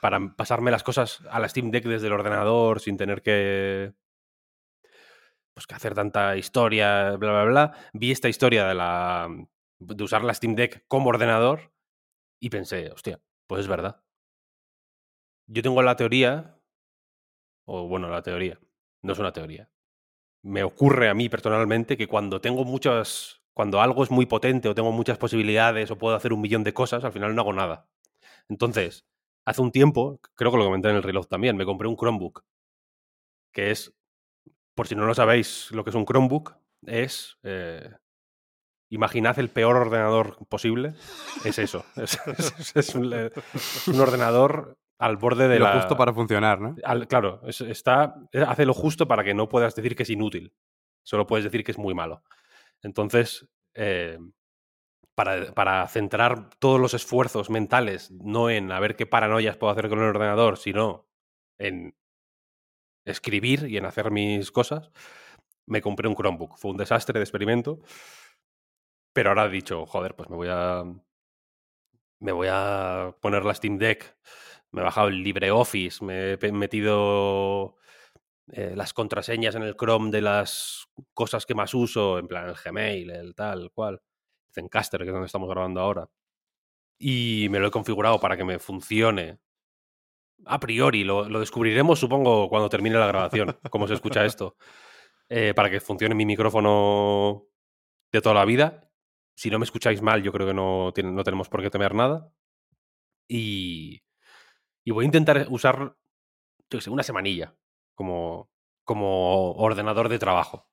para 0.01 0.35
pasarme 0.37 0.71
las 0.71 0.83
cosas 0.83 1.23
a 1.31 1.41
la 1.41 1.49
Steam 1.49 1.71
Deck 1.71 1.85
desde 1.85 2.07
el 2.07 2.13
ordenador 2.13 2.81
sin 2.81 2.97
tener 2.97 3.23
que 3.23 3.93
pues 5.55 5.67
que 5.67 5.75
hacer 5.75 5.95
tanta 5.95 6.37
historia, 6.37 7.17
bla 7.17 7.33
bla 7.33 7.45
bla. 7.45 7.75
Vi 7.93 8.11
esta 8.11 8.29
historia 8.29 8.67
de 8.67 8.75
la 8.75 9.29
de 9.79 10.05
usar 10.05 10.25
la 10.25 10.35
Steam 10.35 10.55
Deck 10.55 10.85
como 10.89 11.11
ordenador 11.11 11.73
y 12.41 12.51
pensé, 12.51 12.91
hostia, 12.91 13.21
pues 13.47 13.61
es 13.61 13.69
verdad. 13.69 14.03
Yo 15.47 15.63
tengo 15.63 15.83
la 15.83 15.97
teoría 15.97 16.57
o 17.67 17.87
bueno, 17.89 18.09
la 18.09 18.23
teoría, 18.23 18.59
no 19.03 19.13
es 19.13 19.19
una 19.19 19.33
teoría. 19.33 19.71
Me 20.43 20.63
ocurre 20.65 21.09
a 21.09 21.15
mí 21.15 21.29
personalmente 21.29 21.97
que 21.97 22.09
cuando 22.09 22.41
tengo 22.41 22.65
muchas 22.65 23.41
cuando 23.53 23.81
algo 23.81 24.03
es 24.03 24.11
muy 24.11 24.27
potente 24.27 24.69
o 24.69 24.75
tengo 24.75 24.93
muchas 24.93 25.19
posibilidades 25.19 25.91
o 25.91 25.99
puedo 25.99 26.17
hacer 26.17 26.33
un 26.33 26.41
millón 26.41 26.65
de 26.65 26.73
cosas, 26.73 27.05
al 27.05 27.13
final 27.13 27.35
no 27.35 27.43
hago 27.43 27.53
nada. 27.53 27.89
Entonces, 28.49 29.07
hace 29.51 29.63
un 29.63 29.71
tiempo, 29.73 30.21
creo 30.35 30.51
que 30.51 30.57
lo 30.59 30.65
comenté 30.65 30.89
en 30.91 30.97
el 30.97 31.03
reloj 31.03 31.27
también, 31.27 31.57
me 31.57 31.65
compré 31.65 31.89
un 31.89 31.97
Chromebook, 31.97 32.43
que 33.53 33.71
es, 33.71 33.93
por 34.75 34.87
si 34.87 34.95
no 34.95 35.05
lo 35.07 35.15
sabéis 35.15 35.71
lo 35.73 35.85
que 35.85 35.91
es 35.91 35.97
un 35.97 36.05
Chromebook, 36.07 36.55
es, 36.87 37.37
eh, 37.43 37.91
imaginad 38.91 39.39
el 39.39 39.51
peor 39.51 39.77
ordenador 39.77 40.37
posible, 40.49 40.95
es 41.45 41.59
eso, 41.59 41.85
es, 41.97 42.19
es- 42.27 42.77
es 42.77 42.95
un, 42.95 43.13
eh, 43.13 43.31
un 43.87 44.01
ordenador 44.01 44.79
al 44.99 45.17
borde 45.17 45.49
de 45.49 45.59
lo 45.59 45.65
la... 45.67 45.73
justo 45.75 45.97
para 45.97 46.13
funcionar, 46.13 46.61
¿no? 46.61 46.77
al- 46.85 47.07
claro, 47.09 47.41
es- 47.47 47.61
está, 47.61 48.15
hace 48.47 48.67
lo 48.67 48.75
justo 48.75 49.07
para 49.09 49.25
que 49.25 49.35
no 49.35 49.49
puedas 49.49 49.75
decir 49.75 49.97
que 49.97 50.03
es 50.05 50.11
inútil, 50.11 50.55
solo 51.03 51.27
puedes 51.27 51.45
decir 51.45 51.65
que 51.65 51.73
es 51.73 51.79
muy 51.79 51.95
malo. 51.95 52.23
Entonces, 52.83 53.47
eh, 53.75 54.19
para, 55.25 55.87
centrar 55.89 56.51
todos 56.59 56.81
los 56.81 56.95
esfuerzos 56.95 57.51
mentales, 57.51 58.11
no 58.11 58.51
en 58.51 58.73
a 58.73 58.81
ver 58.81 58.97
qué 58.97 59.07
paranoias 59.07 59.57
puedo 59.57 59.73
hacer 59.73 59.89
con 59.89 59.99
el 59.99 60.07
ordenador, 60.07 60.57
sino 60.59 61.09
en 61.59 61.95
escribir 63.05 63.67
y 63.69 63.77
en 63.77 63.87
hacer 63.87 64.11
mis 64.11 64.51
cosas, 64.51 64.91
me 65.67 65.83
compré 65.83 66.09
un 66.09 66.15
Chromebook. 66.15 66.59
Fue 66.59 66.71
un 66.71 66.77
desastre 66.77 67.19
de 67.19 67.25
experimento. 67.25 67.81
Pero 69.13 69.31
ahora 69.31 69.47
he 69.47 69.51
dicho, 69.51 69.87
joder, 69.87 70.15
pues 70.15 70.31
me 70.31 70.37
voy 70.37 70.49
a. 70.51 70.85
Me 72.21 72.33
voy 72.33 72.49
a 72.51 73.15
poner 73.21 73.45
la 73.45 73.55
Steam 73.55 73.79
Deck. 73.79 74.17
Me 74.73 74.83
he 74.83 74.85
bajado 74.85 75.09
el 75.09 75.23
LibreOffice. 75.23 76.05
Me 76.05 76.33
he 76.33 76.53
metido 76.53 77.77
eh, 78.53 78.75
las 78.77 78.93
contraseñas 78.95 79.55
en 79.55 79.63
el 79.63 79.77
Chrome 79.77 80.11
de 80.11 80.21
las 80.23 80.89
cosas 81.15 81.47
que 81.47 81.55
más 81.55 81.75
uso, 81.75 82.19
en 82.19 82.29
plan 82.29 82.49
el 82.49 82.55
Gmail, 82.55 83.11
el 83.11 83.35
tal, 83.35 83.71
cual. 83.73 84.03
Zencaster, 84.53 85.01
que 85.01 85.07
es 85.07 85.13
donde 85.13 85.27
estamos 85.27 85.49
grabando 85.49 85.81
ahora. 85.81 86.09
Y 86.99 87.49
me 87.51 87.59
lo 87.59 87.69
he 87.69 87.71
configurado 87.71 88.21
para 88.21 88.37
que 88.37 88.45
me 88.45 88.59
funcione. 88.59 89.39
A 90.47 90.59
priori, 90.61 91.05
lo, 91.05 91.25
descubriremos, 91.41 91.99
supongo, 91.99 92.49
cuando 92.49 92.69
termine 92.69 92.99
la 92.99 93.07
grabación, 93.07 93.59
cómo 93.71 93.87
se 93.89 93.95
escucha 93.95 94.25
esto. 94.25 94.57
Eh, 95.29 95.55
para 95.55 95.71
que 95.71 95.81
funcione 95.81 96.15
mi 96.15 96.27
micrófono 96.27 97.47
de 98.13 98.21
toda 98.21 98.35
la 98.35 98.45
vida. 98.45 98.91
Si 99.37 99.51
no 99.51 99.59
me 99.59 99.65
escucháis 99.65 100.03
mal, 100.03 100.23
yo 100.23 100.33
creo 100.33 100.47
que 100.47 100.55
no, 100.55 100.93
no 100.93 101.25
tenemos 101.25 101.49
por 101.49 101.63
qué 101.63 101.71
temer 101.71 101.95
nada. 101.95 102.33
Y, 103.29 104.03
voy 104.87 105.05
a 105.05 105.07
intentar 105.07 105.47
usar, 105.51 105.97
yo 106.69 106.81
sé, 106.81 106.91
una 106.91 107.05
semanilla 107.05 107.55
como, 107.95 108.51
como 108.85 109.53
ordenador 109.53 110.09
de 110.09 110.19
trabajo. 110.19 110.69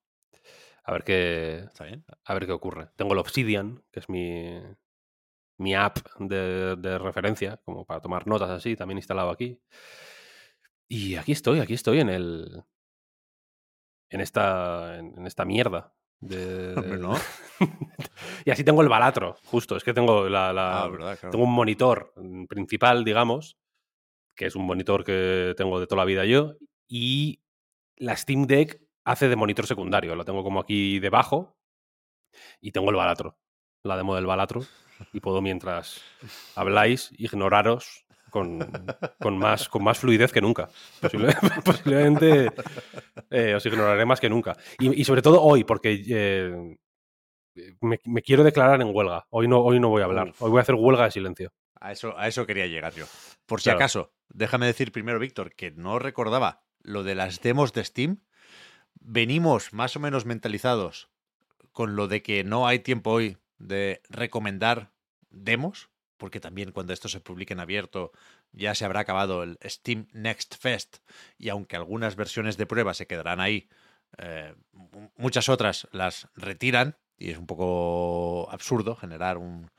A 0.88 0.94
ver 0.94 1.04
qué, 1.04 1.58
Está 1.68 1.84
bien. 1.84 2.06
a 2.24 2.34
ver 2.34 2.46
qué 2.46 2.52
ocurre. 2.54 2.88
Tengo 2.96 3.12
el 3.14 3.20
Obsidian, 3.20 3.84
que 3.92 4.00
es 4.00 4.08
mi, 4.10 4.58
mi 5.60 5.76
app 5.76 5.98
de, 6.20 6.76
de 6.78 6.98
referencia, 6.98 7.58
como 7.66 7.86
para 7.86 8.00
tomar 8.02 8.26
notas 8.26 8.50
así, 8.50 8.76
también 8.76 8.98
instalado 8.98 9.30
aquí. 9.30 9.60
Y 10.88 11.16
aquí 11.16 11.34
estoy, 11.34 11.60
aquí 11.60 11.74
estoy 11.74 12.00
en 12.00 12.10
el. 12.10 12.64
En 14.10 14.22
esta. 14.22 14.98
En, 14.98 15.18
en 15.18 15.28
esta 15.28 15.46
mierda. 15.46 15.94
De, 16.20 16.74
Hombre, 16.76 16.98
¿no? 16.98 17.14
y 18.46 18.50
así 18.50 18.64
tengo 18.64 18.82
el 18.82 18.90
balatro, 18.90 19.36
justo. 19.46 19.76
Es 19.76 19.84
que 19.84 19.94
tengo 19.94 20.28
la. 20.30 20.52
la- 20.54 20.84
Ah, 20.84 20.88
verdad, 20.88 21.20
claro. 21.20 21.32
tengo 21.32 21.44
un 21.46 21.54
monitor 21.54 22.14
mm, 22.16 22.46
principal, 22.46 23.04
digamos, 23.04 23.58
que 24.36 24.46
es 24.48 24.56
un 24.56 24.66
monitor 24.66 25.04
que 25.04 25.54
tengo 25.58 25.80
de 25.80 25.86
toda 25.86 26.02
la 26.02 26.06
vida 26.06 26.24
yo. 26.26 26.56
Y 26.88 27.42
la 27.98 28.16
Steam 28.16 28.46
Deck 28.48 28.82
hace 29.08 29.28
de 29.30 29.36
monitor 29.36 29.66
secundario. 29.66 30.16
Lo 30.16 30.26
tengo 30.26 30.44
como 30.44 30.60
aquí 30.60 31.00
debajo. 31.00 31.56
Y 32.62 32.72
tengo 32.72 32.90
el 32.90 32.96
balatro. 32.96 33.38
La 33.84 33.98
demo 33.98 34.16
del 34.16 34.26
balatro. 34.26 34.62
Y 35.14 35.20
puedo, 35.20 35.42
mientras 35.42 36.02
habláis, 36.56 37.12
ignoraros 37.18 38.06
con, 38.32 38.60
con 39.20 39.38
más, 39.38 39.70
con 39.70 39.84
más 39.84 40.00
fluidez 40.00 40.32
que 40.32 40.42
nunca. 40.42 40.70
Posible- 41.02 41.36
posiblemente 41.66 42.52
eh, 43.30 43.56
os 43.56 43.66
ignoraré 43.66 44.06
más 44.06 44.20
que 44.20 44.30
nunca. 44.30 44.56
Y, 44.80 45.02
y 45.02 45.04
sobre 45.06 45.22
todo 45.22 45.42
hoy, 45.42 45.64
porque 45.64 46.04
eh, 46.08 46.78
me, 47.82 48.00
me 48.06 48.22
quiero 48.22 48.44
declarar 48.44 48.82
en 48.82 48.90
huelga. 48.94 49.26
Hoy 49.30 49.48
no, 49.48 49.60
hoy 49.62 49.80
no 49.80 49.90
voy 49.90 50.02
a 50.02 50.06
hablar. 50.06 50.34
Hoy 50.40 50.50
voy 50.50 50.60
a 50.60 50.62
hacer 50.62 50.76
huelga 50.76 51.06
de 51.06 51.12
silencio. 51.12 51.54
A 51.80 51.92
eso, 51.92 52.18
a 52.18 52.28
eso 52.28 52.46
quería 52.48 52.66
llegar 52.66 52.94
yo. 52.94 53.06
Por 53.46 53.60
si 53.62 53.66
Claro. 53.66 53.78
acaso, 53.78 54.14
déjame 54.30 54.66
decir 54.66 54.92
primero, 54.92 55.20
Víctor, 55.20 55.54
que 55.56 55.72
no 55.72 56.00
recordaba 56.00 56.64
lo 56.82 57.04
de 57.04 57.16
las 57.16 57.40
demos 57.42 57.72
de 57.74 57.86
Steam. 57.86 58.24
Venimos 59.10 59.72
más 59.72 59.96
o 59.96 60.02
menos 60.02 60.26
mentalizados 60.26 61.08
con 61.72 61.96
lo 61.96 62.10
de 62.10 62.22
que 62.22 62.44
no 62.44 62.68
hay 62.68 62.80
tiempo 62.80 63.12
hoy 63.12 63.38
de 63.58 64.02
recomendar 64.10 64.92
demos, 65.30 65.90
porque 66.18 66.42
también 66.42 66.74
cuando 66.74 66.92
esto 66.92 67.08
se 67.08 67.22
publique 67.22 67.54
en 67.54 67.62
abierto 67.62 68.12
ya 68.52 68.76
se 68.76 68.84
habrá 68.84 69.00
acabado 69.00 69.44
el 69.44 69.58
Steam 69.64 70.08
Next 70.12 70.56
Fest 70.60 70.98
y 71.38 71.48
aunque 71.48 71.78
algunas 71.78 72.18
versiones 72.18 72.58
de 72.58 72.66
prueba 72.66 72.94
se 72.94 73.08
quedarán 73.08 73.40
ahí, 73.40 73.70
eh, 74.18 74.54
mu- 74.74 75.10
muchas 75.16 75.48
otras 75.48 75.88
las 75.94 76.28
retiran 76.36 76.98
y 77.18 77.30
es 77.32 77.38
un 77.38 77.48
poco 77.48 78.50
absurdo 78.52 78.98
generar 78.98 79.38
un, 79.38 79.72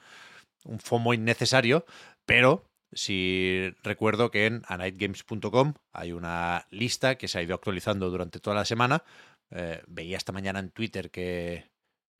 un 0.64 0.80
FOMO 0.80 1.12
innecesario, 1.12 1.85
pero 2.25 2.64
si 2.92 3.75
recuerdo 3.83 4.30
que 4.30 4.47
en 4.47 4.62
anightgames.com 4.66 5.75
hay 5.92 6.12
una 6.12 6.66
lista 6.71 7.16
que 7.16 7.28
se 7.28 7.38
ha 7.38 7.42
ido 7.42 7.54
actualizando 7.54 8.11
durante 8.11 8.40
toda 8.40 8.57
la 8.57 8.64
semana. 8.64 9.04
Eh, 9.50 9.83
veía 9.87 10.16
esta 10.16 10.33
mañana 10.33 10.59
en 10.59 10.71
Twitter 10.71 11.11
que 11.11 11.71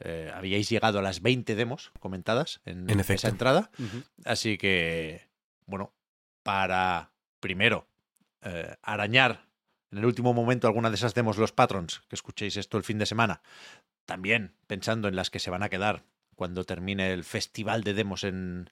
eh, 0.01 0.31
habíais 0.35 0.69
llegado 0.69 0.99
a 0.99 1.03
las 1.03 1.23
20 1.23 1.55
demos 1.55 1.91
comentadas 2.01 2.61
en, 2.65 2.89
En 2.89 3.01
esa 3.01 3.29
entrada. 3.29 3.71
Así 4.25 4.59
que, 4.59 5.29
bueno, 5.67 5.93
para 6.43 7.13
primero 7.41 7.87
eh, 8.43 8.77
arañar 8.83 9.49
en 9.91 9.99
el 9.99 10.05
último 10.05 10.35
momento 10.35 10.67
alguna 10.67 10.91
de 10.91 10.97
esas 10.97 11.15
demos 11.15 11.39
los 11.39 11.53
patrons 11.53 12.03
que 12.09 12.15
escuchéis 12.15 12.57
esto 12.57 12.77
el 12.77 12.85
fin 12.85 12.99
de 12.99 13.07
semana, 13.07 13.43
también 14.05 14.55
pensando 14.67 15.09
en 15.09 15.17
las 15.17 15.31
que 15.31 15.39
se 15.39 15.51
van 15.51 15.63
a 15.63 15.69
quedar 15.69 16.05
cuando 16.35 16.65
termine 16.65 17.13
el 17.13 17.25
festival 17.25 17.83
de 17.83 17.95
demos 17.95 18.23
en 18.23 18.71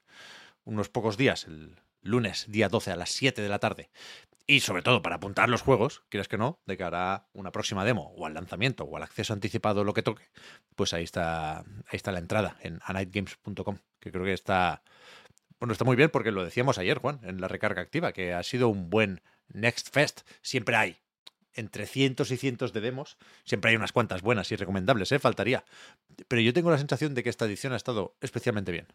unos 0.64 0.88
pocos 0.88 1.16
días, 1.16 1.44
el 1.44 1.76
lunes, 2.06 2.46
día 2.48 2.68
12 2.68 2.92
a 2.92 2.96
las 2.96 3.10
7 3.10 3.42
de 3.42 3.48
la 3.48 3.58
tarde. 3.58 3.90
Y 4.46 4.60
sobre 4.60 4.82
todo 4.82 5.02
para 5.02 5.16
apuntar 5.16 5.48
los 5.48 5.62
juegos, 5.62 6.04
quieres 6.08 6.28
que 6.28 6.38
no, 6.38 6.60
de 6.66 6.76
cara 6.76 7.14
a 7.14 7.28
una 7.32 7.50
próxima 7.50 7.84
demo 7.84 8.14
o 8.16 8.26
al 8.26 8.34
lanzamiento 8.34 8.84
o 8.84 8.96
al 8.96 9.02
acceso 9.02 9.32
anticipado, 9.32 9.82
lo 9.82 9.92
que 9.92 10.02
toque, 10.02 10.24
pues 10.76 10.94
ahí 10.94 11.02
está, 11.02 11.58
ahí 11.58 11.64
está 11.92 12.12
la 12.12 12.20
entrada 12.20 12.56
en 12.60 12.78
anightgames.com, 12.84 13.78
que 13.98 14.12
creo 14.12 14.24
que 14.24 14.32
está, 14.32 14.82
bueno, 15.58 15.72
está 15.72 15.84
muy 15.84 15.96
bien 15.96 16.10
porque 16.10 16.30
lo 16.30 16.44
decíamos 16.44 16.78
ayer, 16.78 16.98
Juan, 16.98 17.18
en 17.24 17.40
la 17.40 17.48
recarga 17.48 17.82
activa, 17.82 18.12
que 18.12 18.34
ha 18.34 18.42
sido 18.44 18.68
un 18.68 18.88
buen 18.88 19.20
Next 19.48 19.92
Fest. 19.92 20.20
Siempre 20.42 20.76
hay 20.76 20.96
entre 21.54 21.86
cientos 21.86 22.30
y 22.30 22.36
cientos 22.36 22.72
de 22.72 22.82
demos, 22.82 23.16
siempre 23.44 23.70
hay 23.70 23.76
unas 23.76 23.92
cuantas 23.92 24.22
buenas 24.22 24.52
y 24.52 24.56
recomendables, 24.56 25.10
¿eh? 25.10 25.18
faltaría. 25.18 25.64
Pero 26.28 26.42
yo 26.42 26.52
tengo 26.52 26.70
la 26.70 26.78
sensación 26.78 27.14
de 27.14 27.22
que 27.22 27.30
esta 27.30 27.46
edición 27.46 27.72
ha 27.72 27.76
estado 27.76 28.14
especialmente 28.20 28.72
bien. 28.72 28.86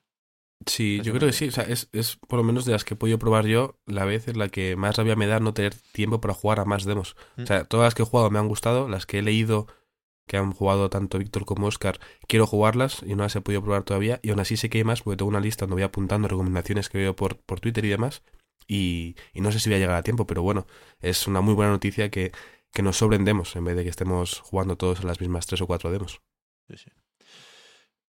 Sí, 0.65 1.01
yo 1.03 1.13
creo 1.13 1.27
que 1.27 1.33
sí. 1.33 1.47
O 1.47 1.51
sea, 1.51 1.63
es, 1.63 1.89
es 1.91 2.17
por 2.27 2.37
lo 2.37 2.43
menos 2.43 2.65
de 2.65 2.71
las 2.73 2.83
que 2.83 2.93
he 2.93 2.97
podido 2.97 3.19
probar 3.19 3.45
yo, 3.45 3.79
la 3.85 4.05
vez 4.05 4.27
en 4.27 4.37
la 4.37 4.49
que 4.49 4.75
más 4.75 4.97
rabia 4.97 5.15
me 5.15 5.27
da 5.27 5.39
no 5.39 5.53
tener 5.53 5.73
tiempo 5.91 6.21
para 6.21 6.33
jugar 6.33 6.59
a 6.59 6.65
más 6.65 6.85
demos. 6.85 7.15
Mm. 7.37 7.43
O 7.43 7.45
sea, 7.45 7.63
todas 7.65 7.85
las 7.85 7.95
que 7.95 8.03
he 8.03 8.05
jugado 8.05 8.29
me 8.29 8.39
han 8.39 8.47
gustado, 8.47 8.87
las 8.87 9.05
que 9.05 9.19
he 9.19 9.21
leído 9.21 9.67
que 10.27 10.37
han 10.37 10.51
jugado 10.53 10.89
tanto 10.89 11.17
Víctor 11.17 11.45
como 11.45 11.67
Oscar, 11.67 11.99
quiero 12.27 12.47
jugarlas 12.47 13.01
y 13.05 13.15
no 13.15 13.23
las 13.23 13.35
he 13.35 13.41
podido 13.41 13.61
probar 13.63 13.83
todavía. 13.83 14.19
Y 14.23 14.29
aún 14.29 14.39
así 14.39 14.55
sé 14.55 14.69
que 14.69 14.77
hay 14.77 14.83
más 14.83 15.01
porque 15.01 15.17
tengo 15.17 15.29
una 15.29 15.39
lista 15.39 15.65
donde 15.65 15.75
voy 15.75 15.83
apuntando 15.83 16.27
recomendaciones 16.27 16.89
que 16.89 16.99
veo 16.99 17.15
por, 17.15 17.37
por 17.39 17.59
Twitter 17.59 17.83
y 17.85 17.89
demás. 17.89 18.23
Y, 18.67 19.15
y 19.33 19.41
no 19.41 19.51
sé 19.51 19.59
si 19.59 19.69
voy 19.69 19.75
a 19.77 19.79
llegar 19.79 19.97
a 19.97 20.03
tiempo, 20.03 20.25
pero 20.27 20.41
bueno, 20.43 20.67
es 21.01 21.27
una 21.27 21.41
muy 21.41 21.53
buena 21.53 21.71
noticia 21.71 22.09
que, 22.09 22.31
que 22.71 22.83
nos 22.83 22.97
sobren 22.97 23.25
demos 23.25 23.55
en 23.55 23.65
vez 23.65 23.75
de 23.75 23.83
que 23.83 23.89
estemos 23.89 24.39
jugando 24.39 24.77
todos 24.77 25.01
a 25.01 25.03
las 25.03 25.19
mismas 25.19 25.47
tres 25.47 25.61
o 25.61 25.67
cuatro 25.67 25.91
demos. 25.91 26.21
Sí, 26.69 26.77
sí. 26.77 26.91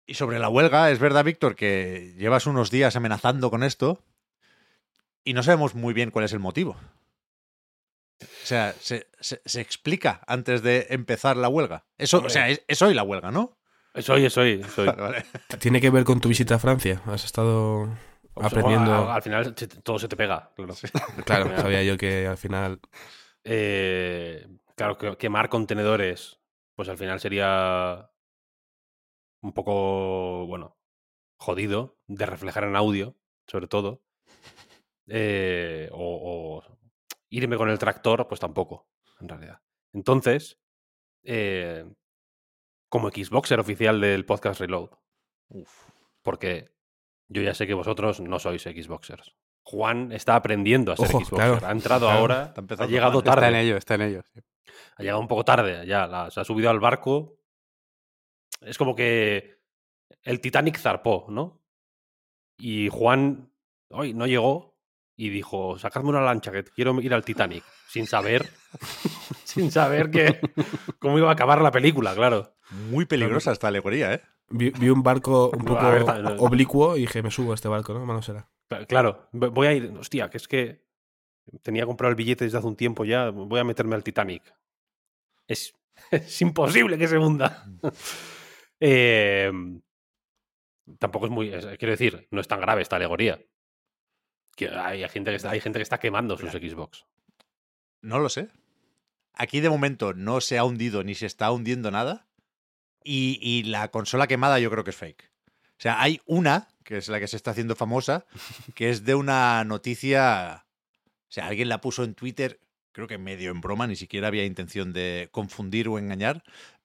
Y 0.06 0.14
sobre 0.14 0.38
la 0.38 0.48
huelga, 0.48 0.90
es 0.90 0.98
verdad, 0.98 1.24
Víctor, 1.24 1.54
que 1.54 2.14
llevas 2.16 2.46
unos 2.46 2.70
días 2.70 2.96
amenazando 2.96 3.50
con 3.50 3.62
esto 3.62 4.00
y 5.24 5.32
no 5.34 5.42
sabemos 5.42 5.74
muy 5.74 5.94
bien 5.94 6.10
cuál 6.10 6.24
es 6.24 6.32
el 6.32 6.40
motivo. 6.40 6.76
O 8.20 8.46
sea, 8.46 8.74
se, 8.80 9.08
se- 9.20 9.40
se 9.44 9.60
explica 9.60 10.20
antes 10.26 10.62
de 10.62 10.86
empezar 10.90 11.36
la 11.36 11.48
huelga. 11.48 11.84
Eso, 11.98 12.18
o 12.24 12.28
sea, 12.28 12.48
es, 12.48 12.62
es 12.68 12.82
hoy 12.82 12.94
la 12.94 13.02
huelga, 13.04 13.30
¿no? 13.30 13.58
Es 13.94 14.08
hoy, 14.08 14.24
es 14.24 14.36
hoy. 14.36 14.60
es 14.64 14.78
hoy. 14.78 14.86
Vale, 14.96 15.02
vale. 15.02 15.24
¿Tiene 15.60 15.80
que 15.80 15.90
ver 15.90 16.04
con 16.04 16.20
tu 16.20 16.28
visita 16.28 16.56
a 16.56 16.58
Francia? 16.58 17.00
¿Has 17.06 17.24
estado 17.24 17.82
O 18.34 18.42
aprendiendo? 18.42 18.92
al, 18.92 19.10
al 19.16 19.22
final 19.22 19.54
todo 19.82 19.98
se 19.98 20.08
te 20.08 20.16
pega, 20.16 20.50
claro. 20.56 20.74
Claro, 21.24 21.56
sabía 21.60 21.82
yo 21.84 21.96
que 21.96 22.26
al 22.26 22.38
final 22.38 22.80
Eh, 23.44 24.46
claro, 24.76 24.96
que- 24.98 25.16
quemar 25.16 25.48
contenedores, 25.48 26.38
pues 26.74 26.88
al 26.88 26.98
final 26.98 27.20
sería 27.20 28.08
un 29.42 29.52
poco, 29.52 30.46
bueno, 30.46 30.76
jodido 31.36 31.98
de 32.06 32.26
reflejar 32.26 32.64
en 32.64 32.76
audio, 32.76 33.16
sobre 33.46 33.66
todo. 33.68 34.02
Eh, 35.08 35.88
o, 35.92 36.62
o 36.62 36.78
irme 37.28 37.56
con 37.56 37.68
el 37.68 37.78
tractor, 37.78 38.28
pues 38.28 38.40
tampoco, 38.40 38.88
en 39.20 39.28
realidad. 39.28 39.60
Entonces, 39.92 40.58
eh, 41.24 41.84
como 42.88 43.08
Xboxer 43.10 43.58
oficial 43.60 44.00
del 44.00 44.24
podcast 44.24 44.60
Reload, 44.60 44.90
porque 46.22 46.72
yo 47.28 47.42
ya 47.42 47.54
sé 47.54 47.66
que 47.66 47.74
vosotros 47.74 48.20
no 48.20 48.38
sois 48.38 48.62
Xboxers. 48.62 49.34
Juan 49.64 50.12
está 50.12 50.34
aprendiendo 50.36 50.92
a 50.92 50.96
ser 50.96 51.06
Ojo, 51.08 51.20
Xboxer. 51.24 51.36
claro, 51.38 51.66
ha 51.66 51.70
entrado 51.72 52.06
claro, 52.06 52.20
ahora, 52.20 52.54
ha 52.78 52.86
llegado 52.86 53.22
tarde 53.22 53.46
Está 53.46 53.48
en 53.48 53.54
ello, 53.66 53.76
está 53.76 53.94
en 53.94 54.02
ello. 54.02 54.22
sí. 54.32 54.40
ha 54.96 55.02
llegado 55.02 55.20
un 55.20 55.28
poco 55.28 55.44
tarde, 55.44 55.86
ya 55.86 56.06
la- 56.06 56.30
se 56.30 56.40
ha 56.40 56.44
subido 56.44 56.70
al 56.70 56.80
barco. 56.80 57.38
Es 58.64 58.78
como 58.78 58.94
que 58.94 59.58
el 60.22 60.40
Titanic 60.40 60.78
zarpó, 60.78 61.26
¿no? 61.28 61.60
Y 62.58 62.88
Juan 62.90 63.50
hoy 63.90 64.14
no 64.14 64.26
llegó 64.26 64.78
y 65.16 65.28
dijo, 65.30 65.78
sacadme 65.78 66.08
una 66.10 66.20
lancha 66.20 66.50
que 66.52 66.64
quiero 66.64 67.00
ir 67.00 67.12
al 67.14 67.24
Titanic, 67.24 67.64
sin 67.88 68.06
saber, 68.06 68.48
sin 69.44 69.70
saber 69.70 70.10
que 70.10 70.40
cómo 70.98 71.18
iba 71.18 71.28
a 71.28 71.32
acabar 71.32 71.60
la 71.60 71.70
película, 71.70 72.14
claro. 72.14 72.54
Muy 72.70 73.04
peligrosa 73.04 73.52
esta 73.52 73.68
alegoría, 73.68 74.14
¿eh? 74.14 74.22
Vi, 74.48 74.70
vi 74.70 74.88
un 74.88 75.02
barco 75.02 75.50
un 75.50 75.64
poco 75.64 75.90
ver, 75.90 76.02
oblicuo 76.38 76.96
y 76.96 77.02
dije, 77.02 77.22
me 77.22 77.30
subo 77.30 77.52
a 77.52 77.54
este 77.54 77.68
barco, 77.68 77.92
¿no? 77.94 78.04
Malo 78.06 78.22
será. 78.22 78.48
Cla- 78.68 78.86
Claro, 78.86 79.28
voy 79.32 79.66
a 79.66 79.72
ir. 79.74 79.92
Hostia, 79.98 80.30
que 80.30 80.38
es 80.38 80.48
que 80.48 80.86
tenía 81.62 81.84
comprado 81.86 82.10
el 82.10 82.16
billete 82.16 82.44
desde 82.44 82.58
hace 82.58 82.66
un 82.66 82.76
tiempo 82.76 83.04
ya. 83.04 83.30
Voy 83.30 83.60
a 83.60 83.64
meterme 83.64 83.94
al 83.94 84.02
Titanic. 84.04 84.42
Es, 85.46 85.74
es 86.10 86.40
imposible 86.40 86.96
que 86.96 87.08
se 87.08 87.18
hunda. 87.18 87.66
Eh, 88.84 89.52
tampoco 90.98 91.26
es 91.26 91.30
muy. 91.30 91.54
es- 91.54 91.64
quiero 91.78 91.92
decir, 91.92 92.26
no 92.32 92.40
es 92.40 92.48
tan 92.48 92.60
grave 92.60 92.82
esta 92.82 92.96
alegoría. 92.96 93.40
Que 94.56 94.68
hay, 94.68 95.08
gente 95.08 95.30
que 95.30 95.36
está, 95.36 95.50
hay 95.50 95.60
gente 95.60 95.78
que 95.78 95.84
está 95.84 95.98
quemando 96.00 96.36
sus 96.36 96.50
Xbox. 96.50 97.06
No 98.02 98.18
lo 98.18 98.28
sé. 98.28 98.48
Aquí 99.34 99.60
de 99.60 99.70
momento 99.70 100.12
no 100.14 100.40
se 100.40 100.58
ha 100.58 100.64
hundido 100.64 101.04
ni 101.04 101.14
se 101.14 101.26
está 101.26 101.50
hundiendo 101.52 101.90
nada. 101.92 102.26
Y, 103.04 103.38
y 103.40 103.62
la 103.64 103.88
consola 103.92 104.26
quemada 104.26 104.58
yo 104.58 104.70
creo 104.70 104.82
que 104.84 104.90
es 104.90 104.96
fake. 104.96 105.30
O 105.78 105.82
sea, 105.82 106.02
hay 106.02 106.20
una, 106.26 106.68
que 106.84 106.98
es 106.98 107.08
la 107.08 107.18
que 107.20 107.28
se 107.28 107.36
está 107.36 107.52
haciendo 107.52 107.76
famosa, 107.76 108.26
que 108.74 108.90
es 108.90 109.04
de 109.04 109.14
una 109.14 109.62
noticia. 109.64 110.66
O 111.28 111.32
sea, 111.32 111.46
alguien 111.46 111.68
la 111.68 111.80
puso 111.80 112.02
en 112.04 112.14
Twitter, 112.14 112.60
creo 112.90 113.06
que 113.06 113.16
medio 113.18 113.52
en 113.52 113.60
broma, 113.60 113.86
ni 113.86 113.96
siquiera 113.96 114.26
había 114.28 114.44
intención 114.44 114.92
de 114.92 115.28
confundir 115.30 115.88
o 115.88 115.98
engañar, 115.98 116.42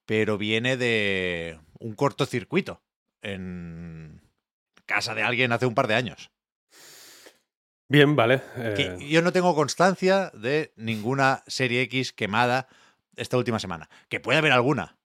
pero 0.08 0.38
viene 0.38 0.78
de 0.78 1.60
un 1.78 1.94
cortocircuito 1.94 2.80
en 3.20 4.22
casa 4.86 5.14
de 5.14 5.22
alguien 5.22 5.52
hace 5.52 5.66
un 5.66 5.74
par 5.74 5.86
de 5.86 5.96
años. 5.96 6.30
Bien, 7.88 8.16
vale. 8.16 8.40
Eh, 8.56 8.96
yo 9.06 9.20
no 9.20 9.34
tengo 9.34 9.54
constancia 9.54 10.30
de 10.32 10.72
ninguna 10.76 11.44
serie 11.46 11.82
X 11.82 12.14
quemada 12.14 12.68
esta 13.16 13.36
última 13.36 13.58
semana. 13.58 13.90
Que 14.08 14.18
puede 14.18 14.38
haber 14.38 14.52
alguna. 14.52 14.96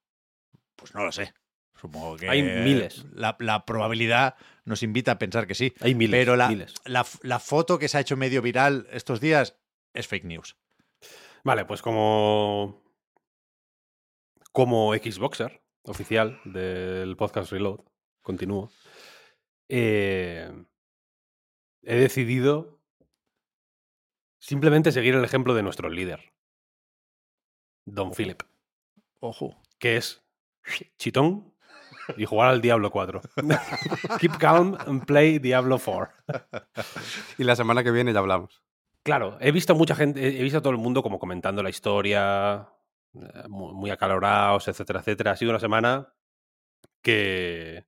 Pues 0.77 0.95
no 0.95 1.03
lo 1.03 1.11
sé. 1.11 1.33
Supongo 1.75 2.15
que. 2.15 2.29
Hay 2.29 2.41
miles. 2.41 3.05
La, 3.13 3.35
la 3.39 3.65
probabilidad 3.65 4.35
nos 4.63 4.83
invita 4.83 5.11
a 5.11 5.19
pensar 5.19 5.47
que 5.47 5.55
sí. 5.55 5.73
hay 5.81 5.95
miles. 5.95 6.17
Pero 6.17 6.37
la, 6.37 6.47
miles. 6.47 6.75
la, 6.85 7.05
la 7.23 7.39
foto 7.39 7.77
que 7.77 7.89
se 7.89 7.97
ha 7.97 8.01
hecho 8.01 8.15
medio 8.15 8.41
viral 8.41 8.87
estos 8.89 9.19
días 9.19 9.57
es 9.93 10.07
fake 10.07 10.23
news. 10.23 10.55
Vale, 11.43 11.65
pues 11.65 11.81
como. 11.81 12.82
Como 14.53 14.93
Xboxer 14.93 15.61
oficial 15.85 16.39
del 16.45 17.17
podcast 17.17 17.51
Reload, 17.51 17.79
continúo. 18.21 18.69
eh, 19.67 20.49
he 21.81 21.95
decidido 21.95 22.79
simplemente 24.39 24.91
seguir 24.91 25.15
el 25.15 25.25
ejemplo 25.25 25.53
de 25.55 25.63
nuestro 25.63 25.89
líder, 25.89 26.33
Don 27.85 28.13
Philip, 28.13 28.43
Ojo. 29.19 29.59
que 29.79 29.97
es 29.97 30.23
chitón 30.97 31.53
y 32.15 32.25
jugar 32.25 32.49
al 32.49 32.61
Diablo 32.61 32.91
4. 32.91 33.21
Keep 34.19 34.37
calm 34.37 34.77
and 34.85 35.05
play 35.05 35.39
Diablo 35.39 35.79
4. 35.79 36.11
Y 37.39 37.43
la 37.43 37.55
semana 37.55 37.83
que 37.83 37.91
viene 37.91 38.13
ya 38.13 38.19
hablamos. 38.19 38.61
Claro, 39.01 39.37
he 39.41 39.51
visto 39.51 39.73
a 39.73 39.75
mucha 39.75 39.95
gente, 39.95 40.39
he 40.39 40.43
visto 40.43 40.59
a 40.59 40.61
todo 40.61 40.71
el 40.71 40.77
mundo 40.79 41.01
como 41.03 41.19
comentando 41.19 41.61
la 41.63 41.69
historia, 41.71 42.69
eh, 43.15 43.47
mu- 43.49 43.73
muy 43.73 43.89
acalorados, 43.91 44.67
etcétera, 44.67 44.99
etcétera. 45.01 45.31
Ha 45.31 45.35
sido 45.37 45.51
una 45.51 45.59
semana 45.59 46.13
que 47.01 47.85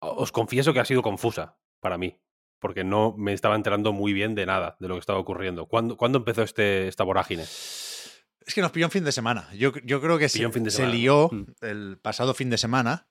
os 0.00 0.32
confieso 0.32 0.72
que 0.72 0.80
ha 0.80 0.84
sido 0.84 1.02
confusa 1.02 1.58
para 1.80 1.98
mí, 1.98 2.20
porque 2.58 2.84
no 2.84 3.14
me 3.16 3.32
estaba 3.32 3.54
enterando 3.56 3.92
muy 3.92 4.12
bien 4.12 4.34
de 4.34 4.46
nada 4.46 4.76
de 4.80 4.88
lo 4.88 4.94
que 4.94 5.00
estaba 5.00 5.18
ocurriendo. 5.18 5.66
¿Cuándo, 5.66 5.96
cuándo 5.96 6.18
empezó 6.18 6.42
este, 6.42 6.88
esta 6.88 7.04
vorágine? 7.04 7.42
Es 7.42 8.54
que 8.54 8.60
nos 8.60 8.72
pilló 8.72 8.86
un 8.86 8.90
fin 8.92 9.04
de 9.04 9.12
semana. 9.12 9.48
Yo, 9.54 9.72
yo 9.84 10.00
creo 10.00 10.18
que 10.18 10.28
se, 10.28 10.48
fin 10.50 10.64
de 10.64 10.70
se 10.70 10.86
lió 10.86 11.28
Mm. 11.30 11.44
el 11.60 11.98
pasado 12.02 12.34
fin 12.34 12.50
de 12.50 12.58
semana 12.58 13.06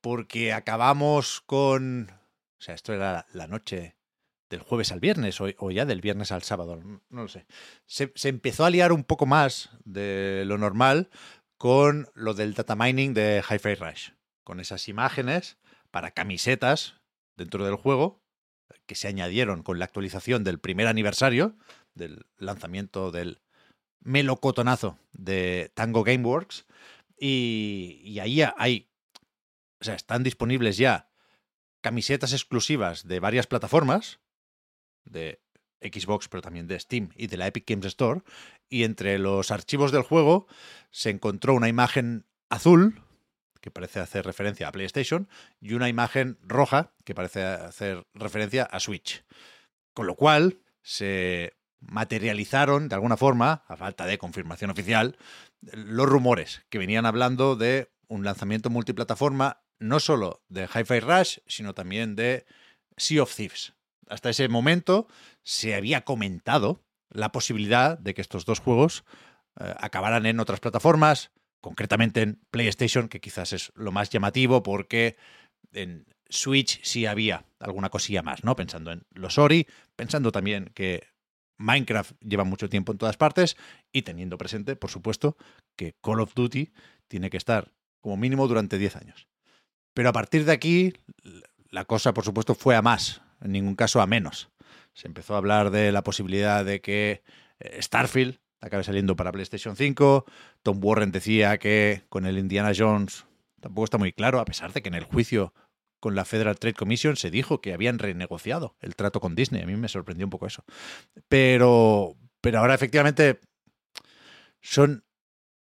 porque 0.00 0.52
acabamos 0.52 1.40
con... 1.42 2.10
O 2.58 2.60
sea, 2.64 2.74
esto 2.74 2.92
era 2.92 3.26
la 3.32 3.46
noche 3.46 3.96
del 4.52 4.60
jueves 4.60 4.92
al 4.92 5.00
viernes 5.00 5.40
o, 5.40 5.70
ya 5.70 5.86
del 5.86 6.02
viernes 6.02 6.30
al 6.30 6.42
sábado, 6.42 6.76
no, 6.76 7.22
lo 7.22 7.28
sé. 7.28 7.46
Se, 7.86 8.12
se 8.14 8.28
empezó 8.28 8.66
a 8.66 8.70
liar 8.70 8.92
un 8.92 9.02
poco 9.02 9.24
más 9.24 9.70
de 9.84 10.44
lo 10.46 10.58
normal 10.58 11.08
con 11.56 12.10
lo 12.14 12.34
del 12.34 12.52
data 12.52 12.76
mining 12.76 13.14
de 13.14 13.42
Hi-Fi 13.48 13.74
Rush, 13.76 14.10
con 14.44 14.60
esas 14.60 14.88
imágenes 14.88 15.56
para 15.90 16.10
camisetas 16.10 16.96
dentro 17.34 17.64
del 17.64 17.76
juego 17.76 18.22
que 18.84 18.94
se 18.94 19.08
añadieron 19.08 19.62
con 19.62 19.78
la 19.78 19.86
actualización 19.86 20.44
del 20.44 20.60
primer 20.60 20.86
aniversario 20.86 21.56
del 21.94 22.26
lanzamiento 22.36 23.10
del 23.10 23.40
melocotonazo 24.00 24.98
de 25.12 25.72
Tango 25.74 26.04
Gameworks 26.04 26.66
y, 27.18 28.02
y 28.04 28.18
ahí 28.18 28.42
hay, 28.58 28.90
o 29.80 29.84
sea, 29.84 29.94
están 29.94 30.22
disponibles 30.22 30.76
ya 30.76 31.08
camisetas 31.80 32.32
exclusivas 32.32 33.08
de 33.08 33.18
varias 33.18 33.46
plataformas, 33.46 34.20
de 35.04 35.40
Xbox, 35.80 36.28
pero 36.28 36.42
también 36.42 36.66
de 36.66 36.78
Steam 36.78 37.10
y 37.16 37.26
de 37.26 37.36
la 37.36 37.46
Epic 37.46 37.68
Games 37.68 37.86
Store, 37.86 38.22
y 38.68 38.84
entre 38.84 39.18
los 39.18 39.50
archivos 39.50 39.92
del 39.92 40.02
juego 40.02 40.46
se 40.90 41.10
encontró 41.10 41.54
una 41.54 41.68
imagen 41.68 42.26
azul, 42.48 43.02
que 43.60 43.70
parece 43.70 44.00
hacer 44.00 44.24
referencia 44.24 44.68
a 44.68 44.72
PlayStation, 44.72 45.28
y 45.60 45.74
una 45.74 45.88
imagen 45.88 46.38
roja, 46.42 46.92
que 47.04 47.14
parece 47.14 47.42
hacer 47.44 48.04
referencia 48.14 48.64
a 48.64 48.80
Switch. 48.80 49.24
Con 49.94 50.06
lo 50.06 50.16
cual, 50.16 50.58
se 50.82 51.54
materializaron 51.80 52.88
de 52.88 52.94
alguna 52.94 53.16
forma, 53.16 53.64
a 53.68 53.76
falta 53.76 54.06
de 54.06 54.18
confirmación 54.18 54.70
oficial, 54.70 55.16
los 55.60 56.08
rumores 56.08 56.64
que 56.70 56.78
venían 56.78 57.06
hablando 57.06 57.56
de 57.56 57.90
un 58.08 58.24
lanzamiento 58.24 58.70
multiplataforma, 58.70 59.62
no 59.78 60.00
solo 60.00 60.42
de 60.48 60.64
Hi-Fi 60.64 61.00
Rush, 61.00 61.38
sino 61.46 61.74
también 61.74 62.14
de 62.14 62.46
Sea 62.96 63.22
of 63.22 63.34
Thieves. 63.34 63.74
Hasta 64.08 64.30
ese 64.30 64.48
momento 64.48 65.06
se 65.42 65.74
había 65.74 66.04
comentado 66.04 66.82
la 67.10 67.32
posibilidad 67.32 67.98
de 67.98 68.14
que 68.14 68.20
estos 68.20 68.44
dos 68.44 68.58
juegos 68.58 69.04
eh, 69.60 69.74
acabaran 69.78 70.26
en 70.26 70.40
otras 70.40 70.60
plataformas, 70.60 71.30
concretamente 71.60 72.22
en 72.22 72.40
PlayStation, 72.50 73.08
que 73.08 73.20
quizás 73.20 73.52
es 73.52 73.72
lo 73.74 73.92
más 73.92 74.10
llamativo 74.10 74.62
porque 74.62 75.16
en 75.72 76.06
Switch 76.28 76.80
sí 76.82 77.06
había 77.06 77.44
alguna 77.60 77.90
cosilla 77.90 78.22
más, 78.22 78.44
¿no? 78.44 78.56
Pensando 78.56 78.92
en 78.92 79.04
los 79.12 79.38
Ori, 79.38 79.66
pensando 79.96 80.32
también 80.32 80.70
que 80.74 81.08
Minecraft 81.58 82.12
lleva 82.20 82.44
mucho 82.44 82.68
tiempo 82.68 82.92
en 82.92 82.98
todas 82.98 83.16
partes 83.16 83.56
y 83.92 84.02
teniendo 84.02 84.38
presente, 84.38 84.76
por 84.76 84.90
supuesto, 84.90 85.36
que 85.76 85.94
Call 86.02 86.20
of 86.20 86.34
Duty 86.34 86.72
tiene 87.08 87.30
que 87.30 87.36
estar 87.36 87.72
como 88.00 88.16
mínimo 88.16 88.48
durante 88.48 88.78
10 88.78 88.96
años. 88.96 89.28
Pero 89.94 90.08
a 90.08 90.12
partir 90.12 90.44
de 90.44 90.52
aquí, 90.52 90.92
la 91.70 91.84
cosa, 91.84 92.12
por 92.12 92.24
supuesto, 92.24 92.54
fue 92.54 92.76
a 92.76 92.82
más, 92.82 93.21
en 93.42 93.52
ningún 93.52 93.74
caso 93.74 94.00
a 94.00 94.06
menos. 94.06 94.50
Se 94.94 95.06
empezó 95.06 95.34
a 95.34 95.38
hablar 95.38 95.70
de 95.70 95.92
la 95.92 96.02
posibilidad 96.02 96.64
de 96.64 96.80
que 96.80 97.22
eh, 97.60 97.82
Starfield 97.82 98.38
acabe 98.60 98.84
saliendo 98.84 99.16
para 99.16 99.32
PlayStation 99.32 99.76
5. 99.76 100.24
Tom 100.62 100.80
Warren 100.82 101.12
decía 101.12 101.58
que 101.58 102.04
con 102.08 102.26
el 102.26 102.38
Indiana 102.38 102.72
Jones 102.76 103.26
tampoco 103.60 103.84
está 103.84 103.98
muy 103.98 104.12
claro, 104.12 104.40
a 104.40 104.44
pesar 104.44 104.72
de 104.72 104.82
que 104.82 104.88
en 104.88 104.94
el 104.94 105.04
juicio 105.04 105.52
con 106.00 106.14
la 106.14 106.24
Federal 106.24 106.58
Trade 106.58 106.74
Commission 106.74 107.16
se 107.16 107.30
dijo 107.30 107.60
que 107.60 107.72
habían 107.72 107.98
renegociado 107.98 108.76
el 108.80 108.96
trato 108.96 109.20
con 109.20 109.34
Disney. 109.34 109.62
A 109.62 109.66
mí 109.66 109.76
me 109.76 109.88
sorprendió 109.88 110.26
un 110.26 110.30
poco 110.30 110.46
eso. 110.46 110.64
Pero, 111.28 112.16
pero 112.40 112.58
ahora 112.58 112.74
efectivamente 112.74 113.38
son 114.60 115.04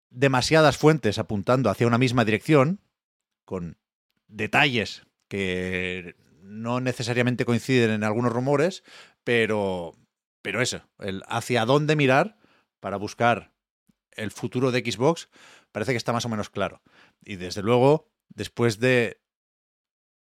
demasiadas 0.10 0.78
fuentes 0.78 1.20
apuntando 1.20 1.70
hacia 1.70 1.88
una 1.88 1.98
misma 1.98 2.26
dirección, 2.26 2.80
con 3.44 3.78
detalles 4.28 5.04
que 5.28 6.15
no 6.50 6.82
necesariamente 6.82 7.46
coinciden 7.46 7.92
en 7.92 8.04
algunos 8.04 8.34
rumores, 8.34 8.84
pero, 9.24 9.94
pero 10.42 10.62
eso, 10.62 10.82
el 11.00 11.24
hacia 11.28 11.66
dónde 11.66 11.96
mirar 11.96 12.38
para 12.80 12.98
buscar 12.98 13.54
el 14.12 14.32
futuro 14.32 14.72
de 14.72 14.80
Xbox 14.80 15.30
parece 15.72 15.92
que 15.92 15.98
está 15.98 16.12
más 16.12 16.26
o 16.26 16.30
menos 16.30 16.50
claro. 16.50 16.82
Y 17.22 17.36
desde 17.36 17.62
luego, 17.62 18.10
después 18.30 18.80
de 18.80 19.22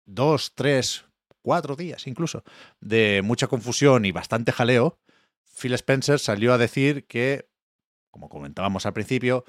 dos, 0.05 0.53
tres, 0.53 1.05
cuatro 1.41 1.75
días 1.75 2.07
incluso 2.07 2.43
de 2.81 3.21
mucha 3.23 3.47
confusión 3.47 4.03
y 4.05 4.11
bastante 4.11 4.51
jaleo, 4.51 4.99
Phil 5.59 5.73
Spencer 5.73 6.19
salió 6.19 6.53
a 6.53 6.57
decir 6.57 7.07
que, 7.07 7.49
como 8.11 8.29
comentábamos 8.29 8.85
al 8.85 8.93
principio, 8.93 9.45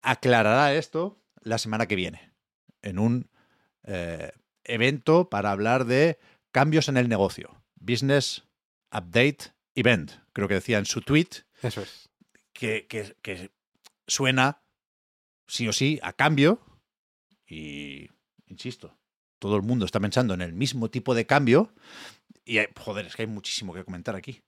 aclarará 0.00 0.74
esto 0.74 1.20
la 1.42 1.58
semana 1.58 1.86
que 1.86 1.96
viene 1.96 2.32
en 2.82 2.98
un 2.98 3.30
eh, 3.82 4.30
evento 4.68 5.28
para 5.28 5.50
hablar 5.50 5.84
de 5.84 6.18
cambios 6.52 6.88
en 6.88 6.96
el 6.96 7.08
negocio. 7.08 7.62
Business 7.76 8.44
Update 8.92 9.52
Event, 9.74 10.12
creo 10.32 10.48
que 10.48 10.54
decía 10.54 10.78
en 10.78 10.86
su 10.86 11.00
tweet, 11.02 11.28
Eso 11.62 11.82
es. 11.82 12.08
que, 12.52 12.86
que, 12.88 13.16
que 13.22 13.50
suena 14.06 14.62
sí 15.46 15.68
o 15.68 15.72
sí 15.72 15.98
a 16.02 16.12
cambio 16.12 16.60
y, 17.46 18.08
insisto, 18.46 18.96
todo 19.38 19.56
el 19.56 19.62
mundo 19.62 19.84
está 19.86 20.00
pensando 20.00 20.34
en 20.34 20.40
el 20.42 20.52
mismo 20.52 20.90
tipo 20.90 21.14
de 21.14 21.26
cambio 21.26 21.72
y, 22.44 22.58
hay, 22.58 22.66
joder, 22.78 23.06
es 23.06 23.14
que 23.16 23.22
hay 23.22 23.28
muchísimo 23.28 23.72
que 23.74 23.84
comentar 23.84 24.16
aquí. 24.16 24.42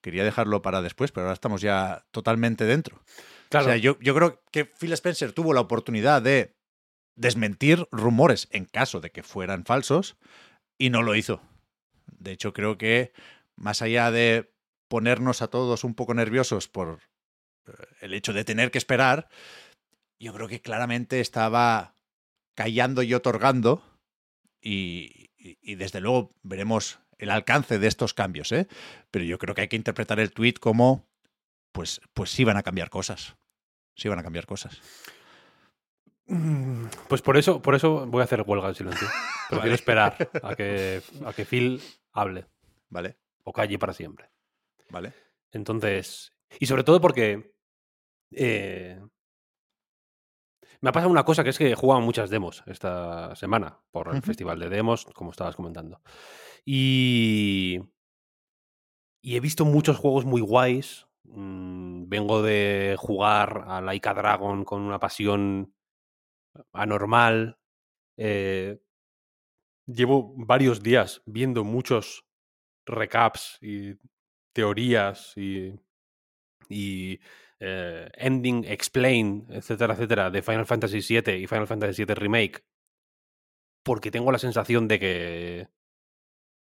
Quería 0.00 0.24
dejarlo 0.24 0.62
para 0.62 0.82
después, 0.82 1.12
pero 1.12 1.26
ahora 1.26 1.34
estamos 1.34 1.60
ya 1.60 2.04
totalmente 2.10 2.64
dentro. 2.64 3.02
Claro, 3.50 3.66
O 3.66 3.68
sea, 3.68 3.76
yo, 3.76 3.98
yo 4.00 4.14
creo 4.14 4.42
que 4.50 4.64
Phil 4.64 4.92
Spencer 4.94 5.32
tuvo 5.32 5.52
la 5.52 5.60
oportunidad 5.60 6.22
de 6.22 6.56
desmentir 7.14 7.86
rumores 7.90 8.48
en 8.50 8.64
caso 8.64 9.00
de 9.00 9.10
que 9.10 9.22
fueran 9.22 9.64
falsos 9.64 10.16
y 10.78 10.90
no 10.90 11.02
lo 11.02 11.14
hizo. 11.14 11.42
De 12.06 12.32
hecho, 12.32 12.52
creo 12.52 12.78
que 12.78 13.12
más 13.56 13.82
allá 13.82 14.10
de 14.10 14.52
ponernos 14.88 15.42
a 15.42 15.48
todos 15.48 15.84
un 15.84 15.94
poco 15.94 16.14
nerviosos 16.14 16.68
por 16.68 17.00
eh, 17.66 17.72
el 18.00 18.14
hecho 18.14 18.32
de 18.32 18.44
tener 18.44 18.70
que 18.70 18.78
esperar, 18.78 19.28
yo 20.18 20.32
creo 20.32 20.48
que 20.48 20.60
claramente 20.60 21.20
estaba 21.20 21.94
callando 22.54 23.02
y 23.02 23.14
otorgando 23.14 23.82
y, 24.60 25.30
desde 25.76 26.00
luego 26.00 26.34
veremos 26.42 27.00
el 27.18 27.30
alcance 27.30 27.78
de 27.78 27.88
estos 27.88 28.14
cambios, 28.14 28.52
¿eh? 28.52 28.68
Pero 29.10 29.24
yo 29.24 29.38
creo 29.38 29.54
que 29.54 29.62
hay 29.62 29.68
que 29.68 29.76
interpretar 29.76 30.20
el 30.20 30.32
tweet 30.32 30.54
como, 30.54 31.08
pues, 31.72 32.00
pues 32.14 32.30
sí 32.30 32.44
van 32.44 32.56
a 32.56 32.62
cambiar 32.62 32.90
cosas. 32.90 33.36
Sí 33.96 34.08
van 34.08 34.20
a 34.20 34.22
cambiar 34.22 34.46
cosas. 34.46 34.80
Mm, 36.32 36.86
Pues 37.08 37.20
por 37.22 37.36
eso, 37.36 37.60
por 37.60 37.74
eso 37.74 38.06
voy 38.06 38.20
a 38.22 38.24
hacer 38.24 38.42
huelga 38.46 38.68
en 38.68 38.74
silencio. 38.74 39.06
Pero 39.48 39.58
Vale. 39.58 39.62
quiero 39.62 39.74
esperar 39.74 40.30
a 40.42 40.54
que, 40.54 41.02
a 41.26 41.32
que 41.32 41.44
Phil 41.44 41.80
hable 42.12 42.46
¿Vale? 42.88 43.18
o 43.44 43.52
calle 43.52 43.78
para 43.78 43.92
siempre. 43.92 44.30
¿Vale? 44.88 45.12
Entonces, 45.50 46.32
y 46.58 46.66
sobre 46.66 46.84
todo 46.84 47.00
porque 47.00 47.54
eh, 48.30 48.98
me 50.80 50.88
ha 50.88 50.92
pasado 50.92 51.10
una 51.10 51.24
cosa 51.24 51.44
que 51.44 51.50
es 51.50 51.58
que 51.58 51.70
he 51.70 51.74
jugado 51.74 52.00
muchas 52.00 52.30
demos 52.30 52.62
esta 52.66 53.34
semana 53.36 53.78
por 53.90 54.14
el 54.14 54.22
festival 54.22 54.58
de 54.58 54.70
demos, 54.70 55.04
como 55.06 55.30
estabas 55.32 55.54
comentando. 55.56 56.00
Y, 56.64 57.78
y 59.20 59.36
he 59.36 59.40
visto 59.40 59.64
muchos 59.66 59.98
juegos 59.98 60.24
muy 60.24 60.40
guays. 60.40 61.06
Mm, 61.24 62.08
vengo 62.08 62.42
de 62.42 62.96
jugar 62.98 63.64
a 63.68 63.80
Laika 63.82 64.14
Dragon 64.14 64.64
con 64.64 64.80
una 64.82 64.98
pasión 64.98 65.74
anormal. 66.72 67.58
Eh, 68.16 68.80
llevo 69.86 70.34
varios 70.36 70.82
días 70.82 71.22
viendo 71.26 71.64
muchos 71.64 72.24
recaps 72.86 73.58
y 73.60 73.94
teorías 74.52 75.36
y, 75.36 75.74
y 76.68 77.20
eh, 77.60 78.10
ending 78.14 78.64
explain, 78.64 79.46
etcétera, 79.50 79.94
etcétera, 79.94 80.30
de 80.30 80.42
Final 80.42 80.66
Fantasy 80.66 81.00
VII 81.00 81.36
y 81.36 81.46
Final 81.46 81.66
Fantasy 81.66 82.04
VII 82.04 82.14
Remake, 82.14 82.64
porque 83.84 84.10
tengo 84.10 84.32
la 84.32 84.38
sensación 84.38 84.88
de 84.88 84.98
que 84.98 85.68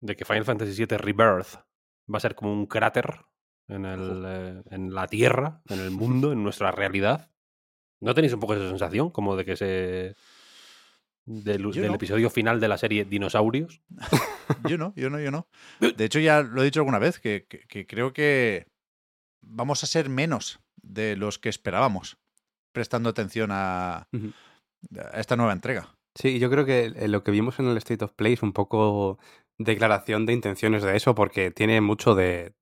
de 0.03 0.17
que 0.17 0.25
Final 0.25 0.45
Fantasy 0.45 0.85
VII 0.85 0.99
Rebirth 0.99 1.55
va 2.13 2.19
a 2.19 2.21
ser 2.21 2.35
como 2.35 2.53
un 2.53 2.67
cráter 2.67 3.25
en, 3.69 3.87
el, 3.87 4.25
eh, 4.27 4.63
en 4.71 4.93
la 4.93 5.07
Tierra, 5.07 5.63
en 5.69 5.81
el 5.81 5.91
mundo, 5.91 6.33
en 6.33 6.43
nuestra 6.43 6.73
realidad. 6.73 7.32
¿No 8.03 8.15
tenéis 8.15 8.33
un 8.35 8.41
poco 8.41 8.55
esa 8.55 8.69
sensación? 8.69 9.11
Como 9.11 9.37
de 9.37 9.45
que 9.45 9.57
se... 9.57 10.15
Del, 11.25 11.63
Yo 11.63 11.71
del 11.71 11.87
no. 11.91 11.95
episodio 11.95 12.31
final 12.31 12.59
de 12.59 12.67
la 12.69 12.77
serie 12.77 13.05
Dinosaurios. 13.05 13.81
Yo 14.69 14.77
no, 14.77 14.93
yo 14.97 15.09
no, 15.09 15.21
yo 15.21 15.31
no. 15.31 15.47
De 15.97 16.05
hecho, 16.05 16.19
ya 16.19 16.43
lo 16.43 16.61
he 16.63 16.65
dicho 16.65 16.81
alguna 16.81 16.99
vez, 16.99 17.19
que, 17.21 17.47
que- 17.49 17.61
que 17.69 17.87
creo 17.87 18.13
que 18.13 18.67
vamos 19.41 19.83
a 19.83 19.87
ser 19.87 20.09
menos 20.09 20.61
de 20.83 21.17
los 21.17 21.39
que 21.39 21.49
esperábamos, 21.49 22.19
prestando 22.73 23.09
atención 23.09 23.51
a, 23.53 24.09
esta 25.15 25.37
nueva 25.37 25.53
entrega. 25.53 25.95
Sí, 26.17 26.39
yo 26.41 26.51
creo 26.51 26.67
que 26.67 26.91
lo 27.09 27.23
que 27.23 27.31
vimos 27.31 27.59
en 27.61 27.67
el 27.67 27.77
State 27.79 28.05
of 28.05 28.13
Play 28.13 28.33
es 28.35 28.43
un 28.43 28.53
poco 28.53 29.19
declaración 29.59 30.27
de 30.27 30.33
intenciones 30.33 30.83
de 30.83 30.97
eso, 30.97 31.15
porque 31.15 31.51
tiene 31.53 31.81
mucho 31.81 32.15
de, 32.17 32.53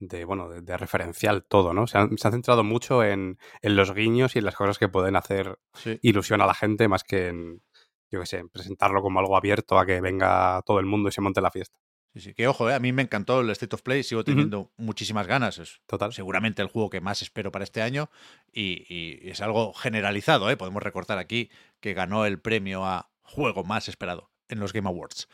de 0.00 0.24
bueno, 0.24 0.48
de, 0.48 0.60
de 0.60 0.76
referencial 0.76 1.44
todo, 1.44 1.72
¿no? 1.74 1.86
Se 1.86 1.98
han, 1.98 2.16
se 2.18 2.28
han 2.28 2.32
centrado 2.32 2.62
mucho 2.64 3.02
en, 3.04 3.38
en 3.62 3.76
los 3.76 3.92
guiños 3.94 4.36
y 4.36 4.38
en 4.38 4.44
las 4.44 4.54
cosas 4.54 4.78
que 4.78 4.88
pueden 4.88 5.16
hacer 5.16 5.58
Sí. 5.74 5.98
ilusión 6.02 6.40
a 6.40 6.46
la 6.46 6.54
gente, 6.54 6.86
más 6.88 7.02
que 7.04 7.28
en, 7.28 7.62
yo 8.10 8.20
qué 8.20 8.26
sé, 8.26 8.38
en 8.38 8.48
presentarlo 8.48 9.02
como 9.02 9.20
algo 9.20 9.36
abierto 9.36 9.78
a 9.78 9.84
que 9.86 10.00
venga 10.00 10.62
todo 10.64 10.78
el 10.80 10.86
mundo 10.86 11.08
y 11.08 11.12
se 11.12 11.20
monte 11.20 11.40
la 11.40 11.50
fiesta. 11.50 11.78
Sí, 12.14 12.20
sí, 12.20 12.34
que 12.34 12.48
ojo, 12.48 12.70
eh, 12.70 12.74
a 12.74 12.78
mí 12.80 12.90
me 12.92 13.02
encantó 13.02 13.40
el 13.40 13.50
State 13.50 13.74
of 13.76 13.82
Play, 13.82 14.02
sigo 14.02 14.24
teniendo 14.24 14.72
muchísimas 14.78 15.26
ganas. 15.26 15.58
Es 15.58 15.80
Total. 15.86 16.12
seguramente 16.12 16.62
el 16.62 16.68
juego 16.68 16.88
que 16.90 17.00
más 17.02 17.20
espero 17.20 17.52
para 17.52 17.64
este 17.64 17.82
año 17.82 18.08
y, 18.50 18.86
y 18.88 19.28
es 19.30 19.42
algo 19.42 19.74
generalizado. 19.74 20.48
¿eh? 20.50 20.56
Podemos 20.56 20.82
recortar 20.82 21.18
aquí 21.18 21.50
que 21.80 21.92
ganó 21.92 22.24
el 22.24 22.40
premio 22.40 22.84
a 22.86 23.10
juego 23.22 23.62
más 23.62 23.88
esperado 23.88 24.30
en 24.48 24.58
los 24.58 24.72
Game 24.72 24.88
Awards. 24.88 25.28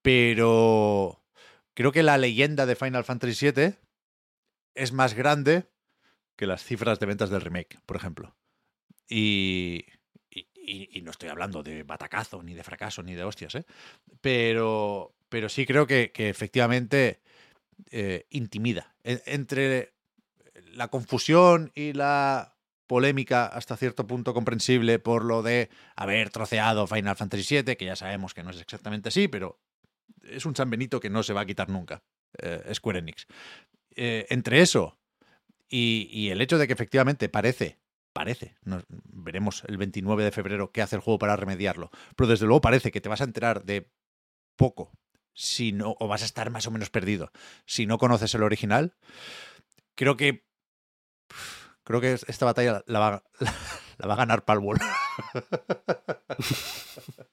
Pero 0.00 1.22
creo 1.74 1.90
que 1.90 2.02
la 2.02 2.18
leyenda 2.18 2.66
de 2.66 2.76
Final 2.76 3.04
Fantasy 3.04 3.50
VII 3.50 3.74
es 4.74 4.92
más 4.92 5.14
grande 5.14 5.68
que 6.36 6.46
las 6.46 6.64
cifras 6.64 6.98
de 6.98 7.06
ventas 7.06 7.30
del 7.30 7.40
remake, 7.40 7.78
por 7.86 7.96
ejemplo. 7.96 8.34
Y, 9.08 9.84
y- 10.30 11.00
no 11.02 11.10
estoy 11.10 11.28
hablando 11.28 11.62
de 11.62 11.82
batacazo, 11.82 12.42
ni 12.42 12.54
de 12.54 12.64
fracaso, 12.64 13.02
ni 13.02 13.14
de 13.14 13.24
hostias, 13.24 13.54
¿eh? 13.56 13.66
Pero, 14.20 15.14
pero 15.28 15.48
sí 15.48 15.66
creo 15.66 15.86
que, 15.86 16.12
que 16.12 16.28
efectivamente 16.28 17.20
eh, 17.90 18.26
intimida. 18.30 18.94
En- 19.04 19.22
entre 19.26 19.94
la 20.72 20.88
confusión 20.88 21.70
y 21.74 21.92
la 21.92 22.56
polémica 22.86 23.46
hasta 23.46 23.76
cierto 23.76 24.06
punto 24.06 24.34
comprensible 24.34 24.98
por 24.98 25.24
lo 25.24 25.42
de 25.42 25.70
haber 25.96 26.30
troceado 26.30 26.86
Final 26.86 27.16
Fantasy 27.16 27.56
VII, 27.62 27.76
que 27.76 27.84
ya 27.86 27.96
sabemos 27.96 28.34
que 28.34 28.42
no 28.42 28.50
es 28.50 28.60
exactamente 28.60 29.08
así, 29.08 29.28
pero 29.28 29.60
es 30.22 30.46
un 30.46 30.56
San 30.56 30.70
que 30.70 31.10
no 31.10 31.22
se 31.22 31.32
va 31.32 31.42
a 31.42 31.46
quitar 31.46 31.68
nunca, 31.68 32.02
eh, 32.38 32.62
Square 32.74 33.00
Enix. 33.00 33.26
Eh, 33.96 34.26
entre 34.30 34.60
eso 34.60 34.98
y, 35.68 36.28
el 36.30 36.40
hecho 36.40 36.58
de 36.58 36.66
que 36.66 36.72
efectivamente 36.74 37.28
parece, 37.28 37.78
parece, 38.12 38.56
veremos 38.84 39.64
el 39.66 39.78
29 39.78 40.24
de 40.24 40.30
febrero 40.30 40.70
qué 40.70 40.82
hace 40.82 40.96
el 40.96 41.02
juego 41.02 41.18
para 41.18 41.36
remediarlo, 41.36 41.90
pero 42.14 42.28
desde 42.28 42.46
luego 42.46 42.60
parece 42.60 42.90
que 42.90 43.00
te 43.00 43.08
vas 43.08 43.22
a 43.22 43.24
enterar 43.24 43.64
de 43.64 43.90
poco 44.56 44.92
si 45.34 45.72
no, 45.72 45.96
o 45.98 46.08
vas 46.08 46.22
a 46.22 46.26
estar 46.26 46.50
más 46.50 46.66
o 46.66 46.70
menos 46.70 46.90
perdido 46.90 47.32
si 47.64 47.86
no 47.86 47.96
conoces 47.96 48.34
el 48.34 48.42
original. 48.42 48.94
Creo 49.94 50.16
que 50.16 50.44
creo 51.84 52.00
que 52.00 52.12
esta 52.12 52.44
batalla 52.44 52.82
la 52.86 52.98
va, 52.98 53.24
la 53.40 53.54
va 54.06 54.14
a 54.14 54.16
ganar 54.16 54.44
Palworld. 54.44 54.80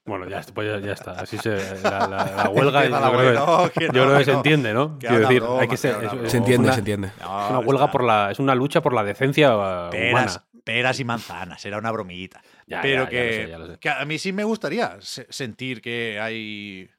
Bueno, 0.05 0.27
ya, 0.27 0.39
está, 0.39 0.53
pues 0.53 0.67
ya, 0.67 0.79
ya 0.79 0.93
está. 0.93 1.11
Así 1.11 1.37
se. 1.37 1.81
La, 1.83 2.07
la- 2.07 2.33
la 2.43 2.49
huelga. 2.53 2.83
Yo 2.85 2.89
la 2.99 3.11
creo. 3.11 3.33
No, 3.33 3.71
que 3.71 3.85
yo 3.85 3.91
no, 3.93 4.05
creo 4.05 4.17
que 4.17 4.25
se 4.25 4.31
entiende, 4.31 4.73
¿no? 4.73 4.97
Quiero 4.97 5.19
decir, 5.19 5.41
broma, 5.41 5.61
hay 5.61 5.67
que 5.67 5.77
ser. 5.77 6.03
es- 6.03 6.13
es 6.13 6.31
Se 6.31 6.37
entiende, 6.37 6.65
una, 6.65 6.73
se 6.73 6.79
entiende. 6.79 7.07
es 7.09 7.23
una 7.49 7.59
huelga 7.59 7.91
por 7.91 8.03
la. 8.03 8.31
Es 8.31 8.39
una 8.39 8.55
lucha 8.55 8.81
por 8.81 8.93
la 8.93 9.03
decencia 9.03 9.55
uh, 9.55 9.89
peras, 9.91 10.35
humana. 10.37 10.45
peras 10.63 10.99
y 10.99 11.03
manzanas, 11.05 11.63
era 11.65 11.77
una 11.77 11.91
bromita. 11.91 12.41
Ya, 12.65 12.81
pero 12.81 13.03
ya, 13.03 13.03
ya 13.03 13.09
que, 13.09 13.25
lo 13.25 13.31
sé, 13.43 13.49
ya 13.49 13.57
lo 13.59 13.67
sé. 13.67 13.79
que 13.79 13.89
a 13.89 14.05
mí 14.05 14.17
sí 14.17 14.33
me 14.33 14.43
gustaría 14.43 14.97
se- 14.99 15.27
sentir 15.29 15.81
que 15.81 16.19
hay 16.19 16.89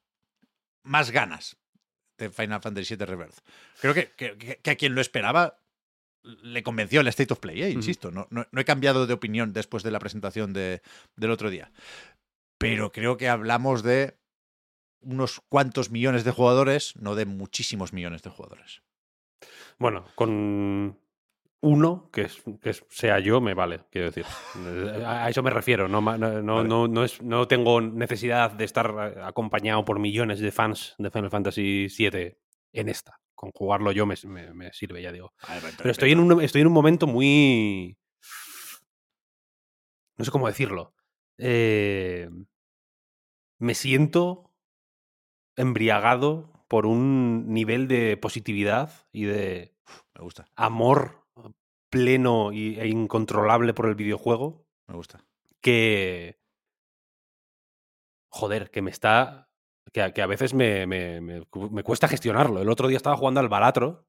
más 0.85 1.11
ganas 1.11 1.57
de 2.17 2.31
Final 2.31 2.61
Fantasy 2.63 2.95
VII 2.95 3.07
Rebirth. 3.07 3.39
Creo 3.81 3.93
que- 3.95 4.13
que 4.63 4.71
a 4.71 4.77
quien 4.77 4.95
lo 4.95 5.01
esperaba 5.01 5.57
le 6.23 6.63
convenció 6.63 7.01
el 7.01 7.09
State 7.09 7.33
of 7.33 7.41
Play, 7.41 7.63
¿eh? 7.63 7.71
insisto. 7.71 8.11
No, 8.11 8.27
no- 8.31 8.47
no 8.51 8.61
he 8.61 8.65
cambiado 8.65 9.07
de 9.07 9.15
opinión 9.15 9.53
después 9.53 9.83
de 9.83 9.91
la 9.91 9.99
presentación 9.99 10.53
de- 10.53 10.83
del 11.17 11.31
otro 11.31 11.51
día. 11.51 11.73
Pero 12.59 12.93
creo 12.93 13.17
que 13.17 13.29
hablamos 13.29 13.83
de 13.83 14.19
unos 15.03 15.41
cuantos 15.49 15.91
millones 15.91 16.25
de 16.25 16.31
jugadores, 16.31 16.95
no 16.97 17.15
de 17.15 17.25
muchísimos 17.25 17.93
millones 17.95 18.23
de 18.23 18.29
jugadores. 18.31 18.83
Bueno, 19.79 20.05
con 20.15 20.99
uno 21.63 22.11
que, 22.13 22.23
es- 22.23 22.43
que 22.63 22.75
sea 22.91 23.19
yo 23.19 23.41
me 23.41 23.55
vale, 23.55 23.81
quiero 23.91 24.11
decir. 24.11 24.27
A 25.07 25.31
eso 25.31 25.43
me 25.43 25.51
refiero. 25.51 25.89
No, 25.89 26.01
no, 26.03 26.43
no, 26.43 26.63
no, 26.65 26.87
no 26.89 27.05
es, 27.05 27.23
no 27.23 27.49
tengo 27.49 27.81
necesidad 27.81 28.51
de 28.53 28.65
estar 28.65 29.15
eh, 29.17 29.21
acompañado 29.23 29.85
por 29.87 29.99
millones 29.99 30.41
de 30.41 30.53
fans 30.53 30.95
de 30.99 31.11
Final 31.11 31.31
Fantasy 31.31 31.87
VII 31.89 32.37
en 32.75 32.89
esta. 32.91 33.20
Con 33.41 33.53
jugarlo 33.53 33.91
yo 33.91 34.05
me, 34.05 34.17
me- 34.27 34.53
me 34.53 34.71
sirve, 34.75 35.01
ya 35.01 35.13
digo. 35.13 35.33
Pero 35.79 35.91
estoy 35.91 36.13
en, 36.13 36.21
un, 36.21 36.43
estoy 36.43 36.61
en 36.61 36.67
un 36.67 36.75
momento 36.75 37.07
muy. 37.07 37.97
No 40.19 40.27
sé 40.27 40.31
cómo 40.31 40.47
decirlo. 40.47 40.93
Eh, 41.39 42.29
me 43.59 43.75
siento 43.75 44.53
embriagado 45.57 46.53
por 46.69 46.85
un 46.85 47.53
nivel 47.53 47.89
de 47.89 48.19
positividad 48.19 48.93
y 49.11 49.25
de 49.25 49.75
Me 50.15 50.23
gusta, 50.23 50.47
amor 50.55 51.27
pleno 51.89 52.53
y- 52.53 52.79
e 52.79 52.89
incontrolable 52.89 53.73
por 53.73 53.87
el 53.87 53.95
videojuego 53.95 54.67
me 54.87 54.97
gusta. 54.97 55.25
que. 55.63 56.39
Joder, 58.29 58.71
que 58.71 58.83
me 58.83 58.91
está. 58.91 59.50
Que, 59.93 60.03
a- 60.03 60.13
que 60.13 60.23
a 60.23 60.27
veces 60.27 60.55
me, 60.55 60.87
me- 60.87 61.21
me 61.21 61.43
cu- 61.47 61.71
me 61.71 61.83
cuesta 61.83 62.09
gestionarlo. 62.09 62.61
El 62.63 62.69
otro 62.69 62.89
día 62.89 62.97
estaba 62.97 63.17
jugando 63.17 63.41
al 63.41 63.49
Balatro. 63.49 64.07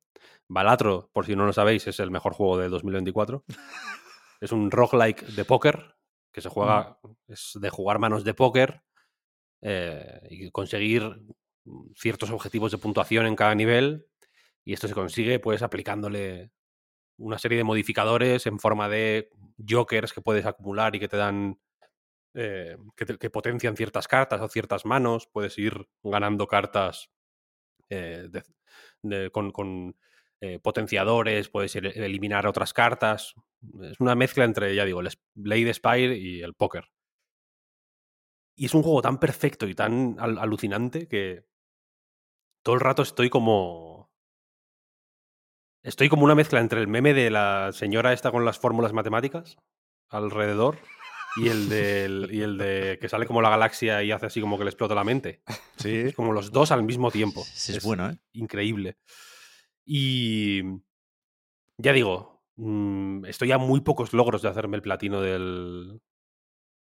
Balatro, 0.48 1.10
por 1.14 1.26
si 1.26 1.36
no 1.36 1.46
lo 1.46 1.54
sabéis, 1.54 1.88
es 1.88 2.00
el 2.00 2.12
mejor 2.12 2.34
juego 2.34 2.58
del 2.58 2.72
2024. 2.72 3.44
es 4.42 4.52
un 4.52 4.70
roguelike 4.72 5.24
de 5.28 5.46
póker 5.46 5.96
que 6.32 6.42
se 6.42 6.50
juega. 6.50 7.00
Es 7.28 7.54
de 7.60 7.70
jugar 7.70 8.00
manos 8.00 8.24
de 8.24 8.34
póker 8.34 8.82
eh, 9.62 10.22
y 10.30 10.52
conseguir 10.52 11.22
ciertos 11.96 12.32
objetivos 12.32 12.72
de 12.72 12.78
puntuación 12.78 13.26
en 13.26 13.36
cada 13.36 13.56
nivel. 13.56 14.08
Y 14.64 14.74
esto 14.74 14.88
se 14.88 14.94
consigue, 14.94 15.40
pues, 15.40 15.62
aplicándole 15.64 16.52
una 17.18 17.38
serie 17.40 17.58
de 17.58 17.64
modificadores 17.64 18.46
en 18.48 18.60
forma 18.60 18.90
de 18.90 19.30
jokers 19.68 20.14
que 20.14 20.22
puedes 20.22 20.46
acumular 20.46 20.96
y 20.96 21.00
que 21.00 21.08
te 21.08 21.18
dan 21.18 21.60
eh, 22.34 22.78
que, 22.96 23.06
te- 23.06 23.18
que 23.18 23.30
potencian 23.30 23.76
ciertas 23.76 24.08
cartas 24.08 24.42
o 24.42 24.48
ciertas 24.50 24.86
manos. 24.86 25.28
Puedes 25.28 25.58
ir 25.58 25.88
ganando 26.04 26.48
cartas 26.48 27.10
eh, 27.90 28.30
con, 29.32 29.96
eh, 30.42 30.60
potenciadores, 30.60 31.50
puedes 31.50 31.76
ir- 31.76 31.92
eliminar 31.96 32.48
otras 32.48 32.74
cartas. 32.74 33.36
Es 33.82 34.00
una 34.00 34.16
mezcla 34.16 34.44
entre, 34.46 34.74
ya 34.76 34.86
digo, 34.86 35.02
el 35.02 35.10
Blade 35.36 35.74
Spire 35.74 36.18
y 36.18 36.42
el 36.42 36.54
póker. 36.54 36.90
Y 38.56 38.66
es 38.66 38.74
un 38.74 38.84
juego 38.84 39.02
tan 39.02 39.20
perfecto 39.20 39.68
y 39.68 39.76
tan 39.76 40.18
al- 40.20 40.38
alucinante 40.38 41.08
que 41.08 41.46
todo 42.64 42.76
el 42.76 42.82
rato 42.82 43.02
estoy 43.02 43.30
como. 43.30 44.12
Estoy 45.84 46.10
como 46.10 46.26
una 46.26 46.36
mezcla 46.36 46.60
entre 46.60 46.80
el 46.80 46.88
meme 46.88 47.14
de 47.14 47.32
la 47.32 47.72
señora 47.74 48.14
esta 48.14 48.32
con 48.32 48.46
las 48.46 48.60
fórmulas 48.60 48.94
matemáticas 48.94 49.58
alrededor 50.10 50.78
y 51.36 51.48
el, 51.48 51.70
del, 51.70 52.30
y 52.32 52.42
el 52.42 52.58
de 52.58 52.98
que 53.00 53.08
sale 53.10 53.26
como 53.26 53.42
la 53.42 53.50
galaxia 53.50 54.04
y 54.04 54.12
hace 54.12 54.26
así 54.26 54.42
como 54.42 54.58
que 54.58 54.64
le 54.66 54.70
explota 54.70 54.96
la 54.96 55.04
mente. 55.04 55.42
Sí, 55.78 55.96
Es 55.96 56.16
como 56.16 56.34
los 56.34 56.52
dos 56.52 56.72
al 56.72 56.84
mismo 56.84 57.10
tiempo. 57.12 57.44
Sí, 57.54 57.72
es 57.76 57.84
bueno, 57.84 58.10
¿eh? 58.10 58.18
Increíble. 58.34 58.98
Y 59.86 60.62
ya 61.78 61.94
digo, 61.94 62.44
mm, 62.56 63.26
estoy 63.26 63.52
a 63.52 63.58
muy 63.58 63.82
pocos 63.82 64.14
logros 64.14 64.42
de 64.42 64.50
hacerme 64.50 64.76
el 64.76 64.82
platino 64.84 65.22
del, 65.22 66.02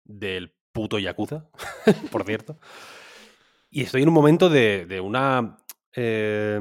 del 0.05 0.55
puto 0.72 0.98
Yakuza, 0.98 1.48
por 2.11 2.24
cierto. 2.24 2.59
Y 3.70 3.83
estoy 3.83 4.02
en 4.02 4.09
un 4.09 4.14
momento 4.14 4.50
de, 4.50 4.87
de 4.87 5.00
una... 5.00 5.57
eh, 5.94 6.61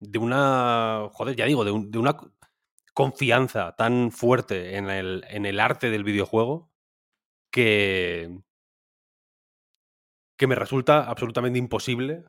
de 0.00 0.18
una... 0.18 1.08
Joder, 1.12 1.36
ya 1.36 1.44
digo, 1.44 1.64
de, 1.64 1.70
un- 1.72 1.90
de 1.90 1.98
una 1.98 2.16
confianza 3.02 3.74
tan 3.76 4.10
fuerte 4.12 4.76
en 4.76 4.90
el, 4.90 5.24
en 5.28 5.46
el 5.46 5.60
arte 5.60 5.90
del 5.90 6.04
videojuego 6.04 6.70
que, 7.50 8.40
que 10.38 10.46
me 10.46 10.54
resulta 10.54 11.04
absolutamente 11.08 11.58
imposible 11.58 12.24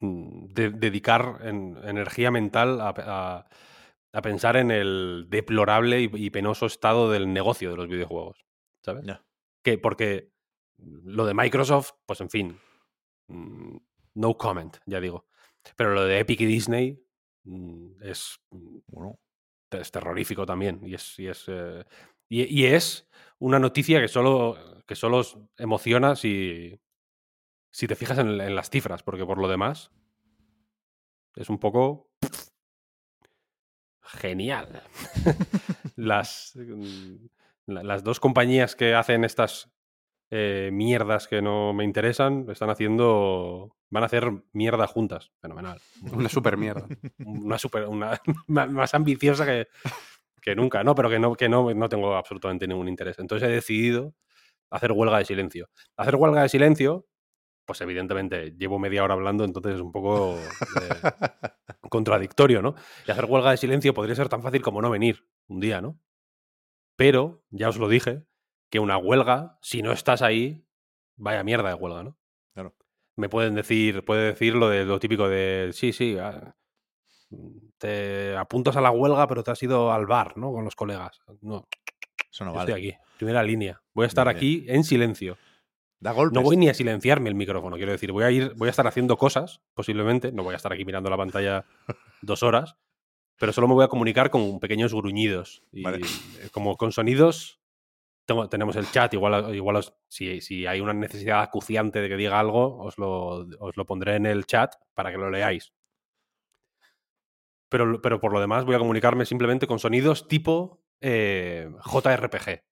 mm, 0.00 0.46
de- 0.54 0.70
dedicar 0.70 1.38
en- 1.42 1.78
energía 1.84 2.30
mental 2.30 2.80
a, 2.80 2.94
a- 2.96 3.48
a 4.12 4.22
pensar 4.22 4.56
en 4.56 4.70
el 4.70 5.26
deplorable 5.28 6.00
y, 6.02 6.10
y 6.14 6.30
penoso 6.30 6.66
estado 6.66 7.10
del 7.10 7.32
negocio 7.32 7.70
de 7.70 7.76
los 7.76 7.88
videojuegos. 7.88 8.44
¿Sabes? 8.82 9.04
Que, 9.64 9.78
porque 9.78 10.30
lo 10.78 11.24
de 11.26 11.34
Microsoft, 11.34 11.92
pues 12.06 12.20
en 12.20 12.30
fin, 12.30 12.58
mm, 13.28 13.76
no 14.14 14.34
comment, 14.36 14.76
ya 14.86 15.00
digo. 15.00 15.26
Pero 15.76 15.94
lo 15.94 16.04
de 16.04 16.18
Epic 16.20 16.40
y 16.42 16.46
Disney 16.46 17.00
es, 18.02 18.38
mm, 18.50 18.78
Bueno, 18.88 19.18
es 19.70 19.90
terrorífico 19.90 20.46
también. 20.46 20.80
Y 20.84 20.94
es, 20.94 21.18
y 21.18 21.28
es, 21.28 21.44
eh, 21.48 21.84
y, 22.28 22.62
y 22.62 22.66
es 22.66 23.08
una 23.38 23.58
noticia 23.58 24.00
que 24.00 24.08
solo, 24.08 24.56
que 24.86 24.94
solo 24.96 25.22
emociona 25.58 26.16
si, 26.16 26.80
si 27.72 27.86
te 27.88 27.96
fijas 27.96 28.18
en, 28.18 28.40
en 28.40 28.56
las 28.56 28.70
cifras, 28.70 29.02
porque 29.02 29.26
por 29.26 29.38
lo 29.38 29.48
demás 29.48 29.92
es 31.36 31.48
un 31.50 31.58
poco 31.58 32.10
genial. 34.02 34.82
las, 35.96 36.52
mm, 36.56 37.16
la- 37.66 37.82
las 37.82 38.04
dos 38.04 38.20
compañías 38.20 38.76
que 38.76 38.94
hacen 38.94 39.24
estas 39.24 39.70
eh, 40.36 40.70
mierdas 40.72 41.28
que 41.28 41.40
no 41.40 41.72
me 41.72 41.84
interesan 41.84 42.46
están 42.50 42.68
haciendo. 42.68 43.76
Van 43.88 44.02
a 44.02 44.06
hacer 44.06 44.32
mierda 44.52 44.88
juntas. 44.88 45.30
Fenomenal. 45.40 45.80
Una 46.12 46.28
super 46.28 46.56
mierda. 46.56 46.88
Una 47.24 47.56
super. 47.56 47.86
Una, 47.86 48.20
más 48.48 48.94
ambiciosa 48.94 49.46
que, 49.46 49.68
que 50.42 50.56
nunca, 50.56 50.82
¿no? 50.82 50.96
Pero 50.96 51.08
que 51.08 51.20
no, 51.20 51.36
que 51.36 51.48
no, 51.48 51.72
no 51.72 51.88
tengo 51.88 52.16
absolutamente 52.16 52.66
ningún 52.66 52.88
interés. 52.88 53.16
Entonces 53.20 53.48
he 53.48 53.52
decidido 53.52 54.16
hacer 54.70 54.90
huelga 54.90 55.18
de 55.18 55.24
silencio. 55.24 55.70
Hacer 55.96 56.16
huelga 56.16 56.42
de 56.42 56.48
silencio, 56.48 57.06
pues 57.64 57.80
evidentemente 57.82 58.56
llevo 58.58 58.80
media 58.80 59.04
hora 59.04 59.14
hablando, 59.14 59.44
entonces 59.44 59.76
es 59.76 59.80
un 59.80 59.92
poco 59.92 60.36
eh, 60.36 61.10
contradictorio, 61.88 62.60
¿no? 62.60 62.74
Y 63.06 63.12
hacer 63.12 63.26
huelga 63.26 63.52
de 63.52 63.56
silencio 63.56 63.94
podría 63.94 64.16
ser 64.16 64.28
tan 64.28 64.42
fácil 64.42 64.62
como 64.62 64.82
no 64.82 64.90
venir 64.90 65.28
un 65.46 65.60
día, 65.60 65.80
¿no? 65.80 66.00
Pero, 66.96 67.44
ya 67.50 67.68
os 67.68 67.76
lo 67.76 67.88
dije, 67.88 68.24
que 68.70 68.78
una 68.78 68.96
huelga, 68.98 69.58
si 69.60 69.82
no 69.82 69.92
estás 69.92 70.22
ahí, 70.22 70.64
vaya 71.16 71.44
mierda 71.44 71.68
de 71.68 71.74
huelga, 71.74 72.02
¿no? 72.02 72.18
Claro. 72.52 72.74
Me 73.16 73.28
pueden 73.28 73.54
decir, 73.54 74.04
puede 74.04 74.26
decir 74.26 74.54
lo 74.54 74.68
de 74.68 74.84
lo 74.84 74.98
típico 74.98 75.28
de 75.28 75.70
sí, 75.72 75.92
sí, 75.92 76.16
ah, 76.18 76.54
te 77.78 78.36
apuntas 78.36 78.76
a 78.76 78.80
la 78.80 78.90
huelga, 78.90 79.26
pero 79.26 79.42
te 79.42 79.50
has 79.50 79.62
ido 79.62 79.92
al 79.92 80.06
bar, 80.06 80.36
¿no? 80.36 80.52
Con 80.52 80.64
los 80.64 80.74
colegas. 80.74 81.20
No, 81.40 81.68
eso 82.30 82.44
no 82.44 82.52
vale. 82.52 82.72
estoy 82.72 82.88
aquí, 82.88 82.98
primera 83.18 83.42
línea. 83.42 83.80
Voy 83.92 84.04
a 84.04 84.08
estar 84.08 84.26
Bien, 84.26 84.36
aquí 84.36 84.64
en 84.68 84.84
silencio. 84.84 85.36
Da 86.00 86.12
golpes. 86.12 86.34
No 86.34 86.42
voy 86.42 86.56
ni 86.56 86.68
a 86.68 86.74
silenciarme 86.74 87.28
el 87.28 87.34
micrófono, 87.34 87.76
quiero 87.76 87.92
decir, 87.92 88.12
voy 88.12 88.24
a 88.24 88.30
ir, 88.30 88.52
voy 88.56 88.68
a 88.68 88.70
estar 88.70 88.86
haciendo 88.86 89.16
cosas, 89.16 89.62
posiblemente, 89.74 90.32
no 90.32 90.42
voy 90.42 90.54
a 90.54 90.56
estar 90.56 90.72
aquí 90.72 90.84
mirando 90.84 91.08
la 91.08 91.16
pantalla 91.16 91.64
dos 92.22 92.42
horas, 92.42 92.76
pero 93.38 93.52
solo 93.52 93.68
me 93.68 93.74
voy 93.74 93.84
a 93.84 93.88
comunicar 93.88 94.30
con 94.30 94.60
pequeños 94.60 94.94
gruñidos. 94.94 95.62
Y 95.72 95.82
Vale. 95.82 96.00
como 96.52 96.76
con 96.76 96.92
sonidos, 96.92 97.60
tengo- 98.26 98.48
tenemos 98.48 98.76
el 98.76 98.90
chat, 98.90 99.12
igual, 99.14 99.54
igual 99.54 99.76
os- 99.76 99.94
si, 100.08 100.40
si 100.40 100.66
hay 100.66 100.80
una 100.80 100.92
necesidad 100.92 101.42
acuciante 101.42 102.00
de 102.00 102.08
que 102.08 102.16
diga 102.16 102.38
algo, 102.40 102.78
os 102.78 102.98
lo, 102.98 103.46
os 103.60 103.76
lo 103.76 103.86
pondré 103.86 104.16
en 104.16 104.26
el 104.26 104.46
chat 104.46 104.74
para 104.94 105.10
que 105.10 105.18
lo 105.18 105.30
leáis. 105.30 105.72
Pero, 107.68 108.00
pero 108.00 108.20
por 108.20 108.32
lo 108.32 108.40
demás 108.40 108.64
voy 108.64 108.74
a 108.76 108.78
comunicarme 108.78 109.24
simplemente 109.26 109.66
con 109.66 109.78
sonidos 109.78 110.28
tipo 110.28 110.82
eh, 111.00 111.70
JRPG. 111.84 112.62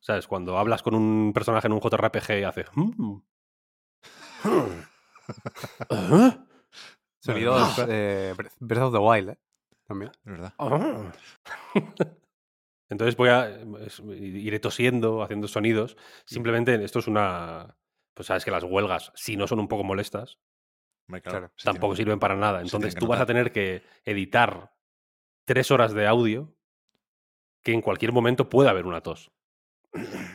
¿Sabes? 0.00 0.26
Cuando 0.26 0.58
hablas 0.58 0.82
con 0.82 0.94
un 0.96 1.32
personaje 1.32 1.68
en 1.68 1.72
un 1.74 1.80
JRPG 1.80 2.40
y 2.40 2.42
hace... 2.42 2.64
"Mm, 2.74 3.18
¿ah? 5.90 6.44
Sonidos 7.20 7.78
eh, 7.88 8.34
Breath 8.36 8.52
Breath 8.58 8.82
of 8.84 8.92
the 8.92 8.98
Wild, 8.98 9.28
¿eh? 9.30 9.38
También. 9.86 10.10
Es 10.24 10.32
verdad. 10.32 10.54
Entonces 12.92 13.16
voy 13.16 13.30
a. 13.30 13.58
Iré 14.14 14.60
tosiendo, 14.60 15.22
haciendo 15.22 15.48
sonidos. 15.48 15.96
Simplemente 16.24 16.82
esto 16.84 17.00
es 17.00 17.08
una. 17.08 17.76
Pues 18.14 18.26
sabes 18.26 18.44
que 18.44 18.50
las 18.50 18.62
huelgas, 18.62 19.10
si 19.14 19.36
no 19.36 19.46
son 19.46 19.58
un 19.58 19.68
poco 19.68 19.82
molestas, 19.82 20.38
claro, 21.22 21.50
tampoco 21.64 21.96
sirven 21.96 22.18
para 22.18 22.36
nada. 22.36 22.60
Entonces 22.60 22.94
tú 22.94 23.06
vas 23.06 23.20
a 23.20 23.26
tener 23.26 23.50
que 23.50 23.82
editar 24.04 24.74
tres 25.46 25.70
horas 25.70 25.94
de 25.94 26.06
audio 26.06 26.54
que 27.62 27.72
en 27.72 27.80
cualquier 27.80 28.12
momento 28.12 28.48
puede 28.48 28.68
haber 28.68 28.86
una 28.86 29.00
tos. 29.00 29.32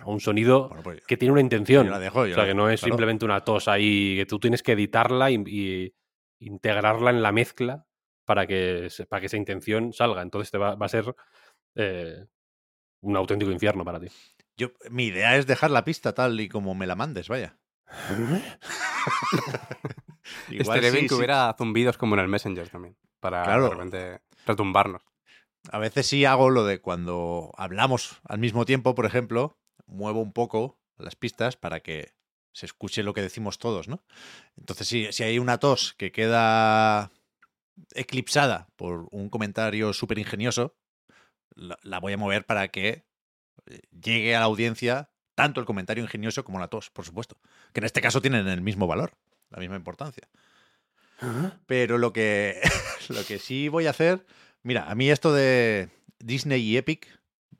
O 0.05 0.11
un 0.11 0.19
sonido 0.19 0.69
Bueno, 0.69 0.83
pues, 0.83 1.05
que 1.05 1.17
tiene 1.17 1.31
una 1.33 1.41
intención. 1.41 1.89
la 1.89 1.99
dejo. 1.99 2.21
O 2.21 2.27
sea, 2.27 2.45
que 2.45 2.55
no 2.55 2.69
es 2.69 2.79
claro. 2.79 2.93
simplemente 2.93 3.25
una 3.25 3.43
tos 3.43 3.67
ahí, 3.67 4.17
que 4.17 4.25
tú 4.25 4.39
tienes 4.39 4.63
que 4.63 4.71
editarla 4.71 5.29
y, 5.29 5.35
y 5.45 5.93
integrarla 6.39 7.11
en 7.11 7.21
la 7.21 7.31
mezcla 7.31 7.85
para 8.25 8.47
que, 8.47 8.87
para 9.07 9.19
que 9.19 9.27
esa 9.27 9.37
intención 9.37 9.93
salga. 9.93 10.23
Entonces 10.23 10.51
te 10.51 10.57
va, 10.57 10.75
va 10.75 10.87
a 10.87 10.89
ser 10.89 11.15
eh, 11.75 12.25
un 13.01 13.15
auténtico 13.17 13.51
infierno 13.51 13.83
para 13.85 13.99
ti. 13.99 14.07
Yo, 14.57 14.71
mi 14.89 15.05
idea 15.05 15.35
es 15.37 15.45
dejar 15.47 15.71
la 15.71 15.83
pista 15.83 16.13
tal 16.13 16.39
y 16.39 16.49
como 16.49 16.73
me 16.75 16.87
la 16.87 16.95
mandes, 16.95 17.27
vaya. 17.27 17.57
Igual 20.49 20.59
Estaría 20.77 20.91
bien 20.91 21.03
sí, 21.03 21.07
que 21.07 21.09
sí. 21.09 21.15
hubiera 21.15 21.53
zumbidos 21.57 21.97
como 21.97 22.15
en 22.15 22.21
el 22.21 22.27
Messenger 22.27 22.67
también. 22.69 22.97
Para 23.19 23.43
Claro. 23.43 23.63
de 23.63 23.69
repente 23.69 24.21
retumbarnos. 24.45 25.01
A 25.71 25.79
veces 25.79 26.07
sí 26.07 26.25
hago 26.25 26.49
lo 26.49 26.65
de 26.65 26.79
cuando 26.81 27.51
hablamos 27.57 28.19
al 28.23 28.39
mismo 28.39 28.65
tiempo, 28.65 28.95
por 28.95 29.05
ejemplo, 29.05 29.57
muevo 29.85 30.21
un 30.21 30.33
poco 30.33 30.79
las 30.97 31.15
pistas 31.15 31.55
para 31.57 31.81
que 31.81 32.13
se 32.53 32.65
escuche 32.65 33.03
lo 33.03 33.13
que 33.13 33.21
decimos 33.21 33.59
todos, 33.59 33.87
¿no? 33.87 34.03
Entonces, 34.55 34.87
si, 34.87 35.11
si 35.11 35.23
hay 35.23 35.39
una 35.39 35.59
tos 35.59 35.93
que 35.97 36.11
queda 36.11 37.11
eclipsada 37.93 38.67
por 38.75 39.07
un 39.11 39.29
comentario 39.29 39.93
súper 39.93 40.17
ingenioso, 40.19 40.75
la, 41.57 41.77
la 41.83 41.99
voy 41.99 42.13
a 42.13 42.17
mover 42.17 42.45
para 42.45 42.69
que 42.69 43.05
eh, 43.65 43.81
llegue 43.91 44.35
a 44.35 44.39
la 44.39 44.45
audiencia 44.45 45.09
tanto 45.35 45.59
el 45.59 45.67
comentario 45.67 46.03
ingenioso 46.03 46.43
como 46.43 46.59
la 46.59 46.67
tos, 46.67 46.89
por 46.89 47.05
supuesto. 47.05 47.37
Que 47.73 47.79
en 47.79 47.85
este 47.85 48.01
caso 48.01 48.21
tienen 48.21 48.47
el 48.47 48.61
mismo 48.61 48.87
valor, 48.87 49.13
la 49.49 49.59
misma 49.59 49.75
importancia. 49.75 50.27
Pero 51.65 51.97
lo 51.97 52.11
que, 52.13 52.59
lo 53.09 53.23
que 53.23 53.37
sí 53.37 53.69
voy 53.69 53.87
a 53.87 53.91
hacer, 53.91 54.25
mira, 54.63 54.89
a 54.89 54.95
mí 54.95 55.09
esto 55.09 55.33
de 55.33 55.89
Disney 56.19 56.61
y 56.61 56.77
Epic, 56.77 57.07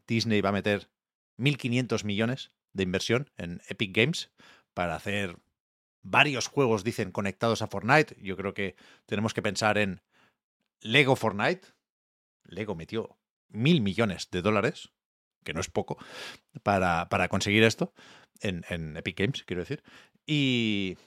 Disney 0.08 0.42
va 0.42 0.50
a 0.50 0.54
meter 0.54 0.90
1.500 1.38 2.04
millones 2.04 2.52
de 2.74 2.84
inversión 2.84 3.30
en 3.38 3.62
Epic 3.68 3.96
Games 3.96 4.32
para 4.74 4.96
hacer 4.96 5.38
varios 6.02 6.48
juegos, 6.48 6.84
dicen, 6.84 7.12
conectados 7.12 7.62
a 7.62 7.68
Fortnite. 7.68 8.16
Yo 8.22 8.38
creo 8.38 8.54
que 8.54 8.76
tenemos 9.06 9.34
que 9.34 9.42
pensar 9.42 9.78
en 9.78 10.02
Lego 10.82 11.16
Fortnite. 11.16 11.68
Lego 12.44 12.76
metió 12.76 13.18
mil 13.50 13.82
millones 13.82 14.30
de 14.32 14.42
dólares, 14.42 14.90
que 15.44 15.54
no 15.54 15.60
es 15.60 15.70
poco, 15.70 15.98
para, 16.64 17.10
para 17.10 17.30
conseguir 17.30 17.64
esto 17.64 17.94
en, 18.42 18.66
en 18.70 18.98
Epic 18.98 19.20
Games, 19.20 19.44
quiero 19.44 19.62
decir. 19.62 19.84
Y, 20.26 20.98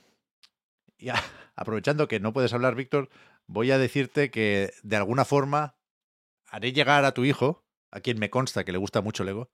y 0.98 1.08
aprovechando 1.56 2.08
que 2.08 2.20
no 2.20 2.32
puedes 2.32 2.52
hablar, 2.52 2.74
Víctor, 2.74 3.10
voy 3.46 3.70
a 3.70 3.78
decirte 3.78 4.30
que 4.30 4.72
de 4.82 4.96
alguna 4.96 5.24
forma 5.24 5.76
haré 6.46 6.72
llegar 6.72 7.04
a 7.04 7.12
tu 7.12 7.24
hijo, 7.24 7.64
a 7.90 8.00
quien 8.00 8.18
me 8.18 8.30
consta 8.30 8.64
que 8.64 8.72
le 8.72 8.78
gusta 8.78 9.02
mucho 9.02 9.24
Lego, 9.24 9.50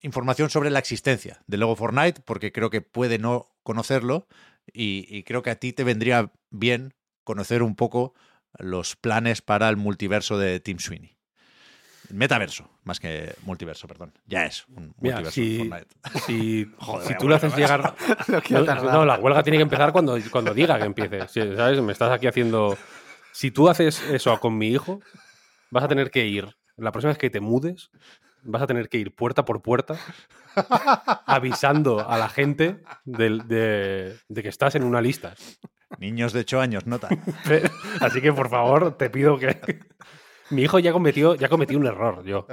información 0.00 0.50
sobre 0.50 0.70
la 0.70 0.78
existencia 0.78 1.42
de 1.46 1.56
Lego 1.56 1.76
Fortnite, 1.76 2.22
porque 2.22 2.52
creo 2.52 2.70
que 2.70 2.80
puede 2.80 3.18
no 3.18 3.46
conocerlo 3.62 4.26
y, 4.72 5.06
y 5.08 5.24
creo 5.24 5.42
que 5.42 5.50
a 5.50 5.58
ti 5.58 5.72
te 5.72 5.84
vendría 5.84 6.32
bien 6.50 6.94
conocer 7.24 7.62
un 7.62 7.76
poco 7.76 8.14
los 8.58 8.96
planes 8.96 9.42
para 9.42 9.68
el 9.68 9.76
multiverso 9.76 10.38
de 10.38 10.60
Team 10.60 10.78
Sweeney. 10.78 11.17
Metaverso, 12.10 12.70
más 12.84 13.00
que 13.00 13.34
multiverso, 13.42 13.86
perdón. 13.86 14.12
Ya 14.26 14.44
es 14.46 14.66
un 14.68 14.94
Mira, 15.00 15.20
multiverso 15.20 15.30
si, 15.32 15.58
Fortnite. 15.58 15.86
si, 16.26 16.72
Joder, 16.78 17.06
si 17.06 17.12
la 17.12 17.18
tú 17.18 17.28
le 17.28 17.34
huelga, 17.34 17.46
haces 17.48 17.58
llegar. 17.58 17.94
Lo 18.50 18.92
No, 18.92 19.04
la 19.04 19.18
huelga 19.18 19.42
tiene 19.42 19.58
que 19.58 19.62
empezar 19.62 19.92
cuando, 19.92 20.18
cuando 20.30 20.54
diga 20.54 20.78
que 20.78 20.84
empiece. 20.84 21.26
¿Sabes? 21.28 21.80
Me 21.82 21.92
estás 21.92 22.10
aquí 22.10 22.26
haciendo. 22.26 22.76
Si 23.32 23.50
tú 23.50 23.68
haces 23.68 24.02
eso 24.10 24.38
con 24.40 24.56
mi 24.56 24.68
hijo, 24.68 25.00
vas 25.70 25.84
a 25.84 25.88
tener 25.88 26.10
que 26.10 26.26
ir. 26.26 26.56
La 26.76 26.92
próxima 26.92 27.10
vez 27.10 27.18
que 27.18 27.30
te 27.30 27.40
mudes, 27.40 27.90
vas 28.42 28.62
a 28.62 28.66
tener 28.66 28.88
que 28.88 28.98
ir 28.98 29.14
puerta 29.14 29.44
por 29.44 29.60
puerta 29.62 29.96
avisando 31.26 32.08
a 32.08 32.18
la 32.18 32.28
gente 32.28 32.82
de, 33.04 34.18
de 34.28 34.42
que 34.42 34.48
estás 34.48 34.74
en 34.74 34.84
una 34.84 35.00
lista. 35.00 35.34
Niños 35.98 36.32
de 36.32 36.40
8 36.40 36.60
años, 36.60 36.86
nota. 36.86 37.08
Así 38.00 38.20
que 38.20 38.32
por 38.32 38.48
favor, 38.50 38.96
te 38.96 39.08
pido 39.10 39.38
que. 39.38 39.80
Mi 40.50 40.62
hijo 40.62 40.78
ya 40.78 40.92
cometió, 40.92 41.34
ya 41.34 41.48
cometió 41.48 41.78
un 41.78 41.86
error, 41.86 42.24
yo. 42.24 42.46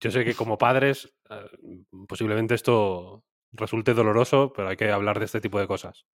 Yo 0.00 0.10
sé 0.10 0.24
que 0.24 0.34
como 0.34 0.58
padres, 0.58 1.14
eh, 1.30 1.84
posiblemente 2.08 2.54
esto 2.54 3.24
resulte 3.52 3.94
doloroso, 3.94 4.52
pero 4.52 4.68
hay 4.68 4.76
que 4.76 4.90
hablar 4.90 5.18
de 5.18 5.24
este 5.24 5.40
tipo 5.40 5.58
de 5.58 5.66
cosas. 5.66 6.06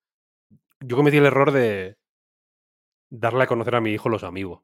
Yo 0.81 0.97
cometí 0.97 1.17
el 1.17 1.27
error 1.27 1.51
de 1.51 1.99
darle 3.11 3.45
a 3.45 3.47
conocer 3.47 3.75
a 3.75 3.81
mi 3.81 3.93
hijo 3.93 4.09
los 4.09 4.25
amigos. 4.25 4.63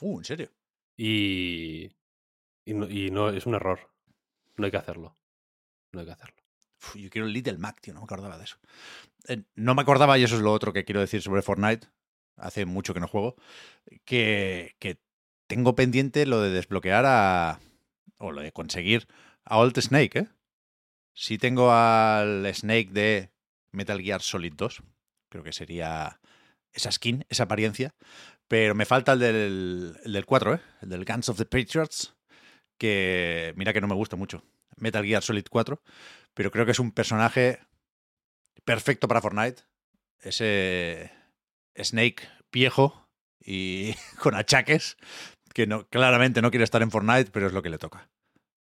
Uh, 0.00 0.18
¿en 0.18 0.24
serio? 0.24 0.50
Y, 0.96 1.90
y, 2.64 2.74
no, 2.74 2.88
y 2.88 3.10
no 3.10 3.28
es 3.28 3.46
un 3.46 3.54
error. 3.54 3.90
No 4.56 4.64
hay 4.64 4.70
que 4.70 4.76
hacerlo. 4.76 5.16
No 5.92 6.00
hay 6.00 6.06
que 6.06 6.12
hacerlo. 6.12 6.42
Uf, 6.80 6.96
yo 6.96 7.10
quiero 7.10 7.26
el 7.26 7.32
Little 7.32 7.58
Mac, 7.58 7.80
tío, 7.80 7.94
no 7.94 8.00
me 8.00 8.04
acordaba 8.04 8.36
de 8.38 8.44
eso. 8.44 8.58
Eh, 9.28 9.42
no 9.54 9.74
me 9.74 9.82
acordaba, 9.82 10.18
y 10.18 10.24
eso 10.24 10.36
es 10.36 10.42
lo 10.42 10.52
otro 10.52 10.72
que 10.72 10.84
quiero 10.84 11.00
decir 11.00 11.22
sobre 11.22 11.42
Fortnite. 11.42 11.86
Hace 12.36 12.66
mucho 12.66 12.92
que 12.92 13.00
no 13.00 13.08
juego. 13.08 13.36
Que, 14.04 14.74
que 14.80 15.00
tengo 15.54 15.76
pendiente 15.76 16.26
lo 16.26 16.40
de 16.40 16.50
desbloquear 16.50 17.04
a. 17.06 17.60
O 18.18 18.32
lo 18.32 18.42
de 18.42 18.50
conseguir 18.50 19.06
a 19.44 19.58
Old 19.58 19.78
Snake, 19.80 20.18
¿eh? 20.18 20.28
Sí 21.12 21.38
tengo 21.38 21.70
al 21.70 22.52
Snake 22.52 22.88
de 22.90 23.30
Metal 23.70 24.00
Gear 24.00 24.20
Solid 24.20 24.54
2. 24.56 24.82
Creo 25.28 25.44
que 25.44 25.52
sería 25.52 26.18
esa 26.72 26.90
skin, 26.90 27.24
esa 27.28 27.44
apariencia. 27.44 27.94
Pero 28.48 28.74
me 28.74 28.84
falta 28.84 29.12
el 29.12 29.20
del, 29.20 29.96
el 30.04 30.12
del 30.12 30.26
4, 30.26 30.54
¿eh? 30.54 30.60
El 30.82 30.88
del 30.88 31.04
Guns 31.04 31.28
of 31.28 31.38
the 31.38 31.44
Patriots. 31.44 32.16
Que 32.76 33.52
mira 33.54 33.72
que 33.72 33.80
no 33.80 33.86
me 33.86 33.94
gusta 33.94 34.16
mucho. 34.16 34.42
Metal 34.76 35.04
Gear 35.04 35.22
Solid 35.22 35.46
4 35.48 35.80
pero 36.34 36.50
creo 36.50 36.64
que 36.64 36.72
es 36.72 36.80
un 36.80 36.90
personaje 36.90 37.60
perfecto 38.64 39.06
para 39.06 39.20
Fortnite. 39.20 39.62
Ese 40.18 41.12
Snake 41.76 42.28
viejo 42.50 43.04
y 43.44 43.94
con 44.18 44.34
achaques, 44.34 44.96
que 45.54 45.66
no, 45.66 45.86
claramente 45.88 46.42
no 46.42 46.50
quiere 46.50 46.64
estar 46.64 46.82
en 46.82 46.90
Fortnite, 46.90 47.30
pero 47.30 47.46
es 47.46 47.52
lo 47.54 47.62
que 47.62 47.70
le 47.70 47.78
toca. 47.78 48.10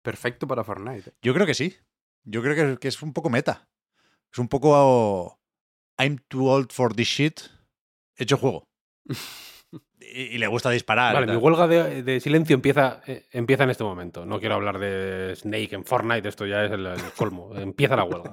Perfecto 0.01 0.47
para 0.47 0.63
Fortnite. 0.63 1.13
Yo 1.21 1.33
creo 1.33 1.45
que 1.45 1.55
sí. 1.55 1.75
Yo 2.23 2.41
creo 2.41 2.55
que, 2.55 2.79
que 2.79 2.87
es 2.87 3.01
un 3.01 3.11
poco 3.11 3.29
meta. 3.29 3.67
Es 4.31 4.39
un 4.39 4.47
poco 4.47 5.39
I'm 5.97 6.19
too 6.27 6.47
old 6.47 6.71
for 6.71 6.93
this 6.95 7.07
shit. 7.07 7.41
Hecho 8.15 8.37
juego. 8.37 8.69
Y, 9.99 10.35
y 10.35 10.37
le 10.37 10.45
gusta 10.45 10.69
disparar. 10.69 11.15
Vale, 11.15 11.25
mi 11.25 11.35
huelga 11.35 11.67
de, 11.67 12.03
de 12.03 12.19
silencio 12.19 12.53
empieza, 12.53 13.01
eh, 13.07 13.25
empieza 13.31 13.63
en 13.63 13.71
este 13.71 13.83
momento. 13.83 14.23
No 14.23 14.39
quiero 14.39 14.53
hablar 14.55 14.77
de 14.77 15.35
Snake 15.35 15.73
en 15.73 15.83
Fortnite, 15.83 16.29
esto 16.29 16.45
ya 16.45 16.63
es 16.63 16.71
el, 16.71 16.85
el 16.85 17.01
colmo. 17.17 17.55
Empieza 17.55 17.95
la 17.95 18.03
huelga. 18.03 18.31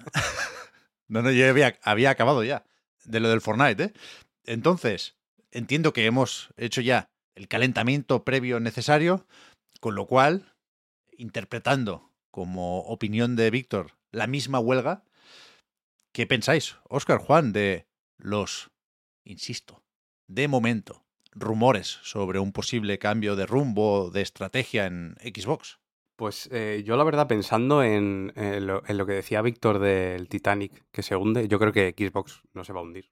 No, 1.09 1.23
no, 1.23 1.31
yo 1.31 1.49
había, 1.49 1.79
había 1.83 2.11
acabado 2.11 2.45
ya 2.45 2.67
de 3.05 3.21
lo 3.21 3.31
del 3.31 3.41
Fortnite, 3.41 3.85
¿eh? 3.85 3.93
Entonces, 4.45 5.17
entiendo 5.51 5.95
que 5.95 6.05
hemos 6.05 6.53
hecho 6.59 6.83
ya 6.83 7.12
el 7.35 7.49
calentamiento 7.49 8.25
previo 8.25 8.61
necesario, 8.61 9.27
con 9.81 9.95
lo 9.95 10.07
cual, 10.07 10.55
interpretando 11.17 12.11
como 12.31 12.81
opinión 12.81 13.37
de 13.37 13.51
Víctor 13.51 13.93
la 14.11 14.27
misma 14.27 14.61
huelga, 14.61 15.05
¿qué 16.13 16.27
pensáis, 16.27 16.77
Óscar 16.89 17.19
Juan, 17.19 17.53
de 17.53 17.87
los, 18.19 18.71
insisto, 19.25 19.83
de 20.29 20.49
momento, 20.49 21.05
rumores 21.33 21.99
sobre 22.03 22.39
un 22.39 22.53
posible 22.53 22.99
cambio 22.99 23.37
de 23.37 23.47
rumbo, 23.47 24.11
de 24.11 24.21
estrategia 24.21 24.87
en 24.87 25.17
Xbox? 25.21 25.81
Pues 26.17 26.49
eh, 26.53 26.83
yo 26.85 26.97
la 26.97 27.05
verdad 27.05 27.27
pensando 27.27 27.83
en, 27.83 28.33
lo, 28.37 28.83
en 28.87 28.99
lo 28.99 29.07
que 29.07 29.15
decía 29.15 29.43
Víctor 29.43 29.79
del 29.79 30.29
Titanic 30.29 30.85
que 30.93 31.03
se 31.03 31.17
hunde, 31.17 31.49
yo 31.49 31.59
creo 31.59 31.73
que 31.73 31.95
Xbox 31.97 32.43
no 32.53 32.65
se 32.65 32.73
va 32.73 32.81
a 32.81 32.83
hundir. 32.83 33.11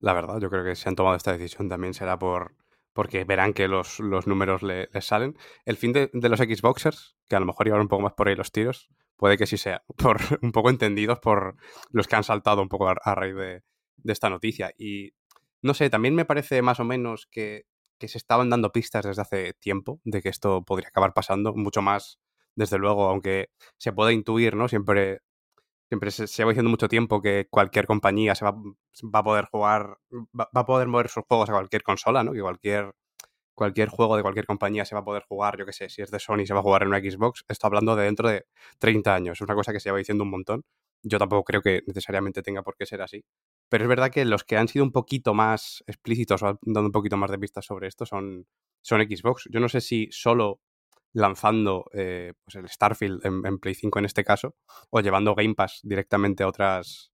La 0.00 0.14
verdad, 0.14 0.40
yo 0.40 0.48
creo 0.48 0.64
que 0.64 0.74
si 0.74 0.88
han 0.88 0.96
tomado 0.96 1.16
esta 1.16 1.32
decisión 1.32 1.68
también 1.68 1.92
será 1.92 2.18
por 2.18 2.56
porque 2.92 3.24
verán 3.24 3.52
que 3.54 3.68
los, 3.68 4.00
los 4.00 4.26
números 4.26 4.62
le- 4.62 4.88
les 4.92 5.04
salen. 5.04 5.36
El 5.64 5.76
fin 5.76 5.92
de, 5.92 6.10
de 6.12 6.28
los 6.28 6.40
Xboxers, 6.40 7.16
que 7.28 7.36
a 7.36 7.40
lo 7.40 7.46
mejor 7.46 7.66
iban 7.68 7.80
un 7.80 7.88
poco 7.88 8.02
más 8.02 8.14
por 8.14 8.28
ahí 8.28 8.36
los 8.36 8.52
tiros, 8.52 8.88
puede 9.16 9.36
que 9.38 9.46
sí 9.46 9.56
sea, 9.58 9.82
por 9.96 10.18
un 10.42 10.52
poco 10.52 10.70
entendidos 10.70 11.18
por 11.20 11.56
los 11.90 12.08
que 12.08 12.16
han 12.16 12.24
saltado 12.24 12.62
un 12.62 12.68
poco 12.68 12.88
a, 12.88 12.92
a 13.02 13.14
raíz 13.14 13.34
de, 13.36 13.62
de 13.96 14.12
esta 14.12 14.30
noticia. 14.30 14.72
Y 14.78 15.12
no 15.62 15.74
sé, 15.74 15.90
también 15.90 16.14
me 16.14 16.24
parece 16.24 16.62
más 16.62 16.80
o 16.80 16.84
menos 16.84 17.26
que, 17.30 17.66
que 17.98 18.08
se 18.08 18.18
estaban 18.18 18.50
dando 18.50 18.72
pistas 18.72 19.04
desde 19.04 19.22
hace 19.22 19.52
tiempo 19.54 20.00
de 20.04 20.22
que 20.22 20.28
esto 20.30 20.64
podría 20.64 20.88
acabar 20.88 21.12
pasando, 21.14 21.54
mucho 21.54 21.82
más 21.82 22.18
desde 22.54 22.78
luego, 22.78 23.08
aunque 23.08 23.50
se 23.78 23.92
puede 23.92 24.12
intuir, 24.12 24.56
¿no? 24.56 24.68
Siempre, 24.68 25.20
siempre 25.90 26.12
se, 26.12 26.28
se 26.28 26.44
va 26.44 26.52
diciendo 26.52 26.70
mucho 26.70 26.88
tiempo 26.88 27.20
que 27.20 27.48
cualquier 27.50 27.86
compañía 27.86 28.36
se 28.36 28.44
va, 28.44 28.52
va 28.52 29.18
a 29.18 29.24
poder 29.24 29.46
jugar, 29.46 29.98
va, 30.12 30.48
va 30.56 30.60
a 30.60 30.64
poder 30.64 30.86
mover 30.86 31.08
sus 31.08 31.24
juegos 31.26 31.50
a 31.50 31.52
cualquier 31.52 31.82
consola, 31.82 32.22
¿no? 32.22 32.32
Que 32.32 32.40
cualquier, 32.40 32.92
cualquier 33.54 33.88
juego 33.88 34.16
de 34.16 34.22
cualquier 34.22 34.46
compañía 34.46 34.84
se 34.84 34.94
va 34.94 35.00
a 35.00 35.04
poder 35.04 35.24
jugar, 35.28 35.58
yo 35.58 35.66
qué 35.66 35.72
sé, 35.72 35.88
si 35.88 36.00
es 36.00 36.12
de 36.12 36.20
Sony 36.20 36.46
se 36.46 36.54
va 36.54 36.60
a 36.60 36.62
jugar 36.62 36.82
en 36.82 36.88
una 36.88 37.00
Xbox, 37.00 37.44
esto 37.48 37.66
hablando 37.66 37.96
de 37.96 38.04
dentro 38.04 38.28
de 38.28 38.46
30 38.78 39.12
años, 39.12 39.38
es 39.38 39.40
una 39.40 39.56
cosa 39.56 39.72
que 39.72 39.80
se 39.80 39.90
va 39.90 39.98
diciendo 39.98 40.22
un 40.22 40.30
montón. 40.30 40.62
Yo 41.02 41.18
tampoco 41.18 41.44
creo 41.44 41.62
que 41.62 41.82
necesariamente 41.86 42.42
tenga 42.42 42.62
por 42.62 42.76
qué 42.76 42.86
ser 42.86 43.02
así. 43.02 43.24
Pero 43.68 43.84
es 43.84 43.88
verdad 43.88 44.10
que 44.10 44.24
los 44.24 44.44
que 44.44 44.58
han 44.58 44.68
sido 44.68 44.84
un 44.84 44.92
poquito 44.92 45.34
más 45.34 45.82
explícitos 45.86 46.42
o 46.42 46.48
han 46.48 46.58
dado 46.62 46.86
un 46.86 46.92
poquito 46.92 47.16
más 47.16 47.30
de 47.30 47.38
pistas 47.38 47.64
sobre 47.64 47.88
esto 47.88 48.06
son, 48.06 48.46
son 48.82 49.00
Xbox. 49.00 49.48
Yo 49.50 49.60
no 49.60 49.68
sé 49.68 49.80
si 49.80 50.08
solo 50.12 50.60
lanzando 51.12 51.86
eh, 51.92 52.34
pues 52.44 52.56
el 52.56 52.68
Starfield 52.68 53.24
en, 53.24 53.58
Play 53.58 53.74
5 53.74 53.98
en 53.98 54.04
este 54.04 54.24
caso, 54.24 54.56
o 54.90 55.00
llevando 55.00 55.34
Game 55.34 55.54
Pass 55.54 55.80
directamente 55.82 56.42
a 56.42 56.48
otras, 56.48 57.12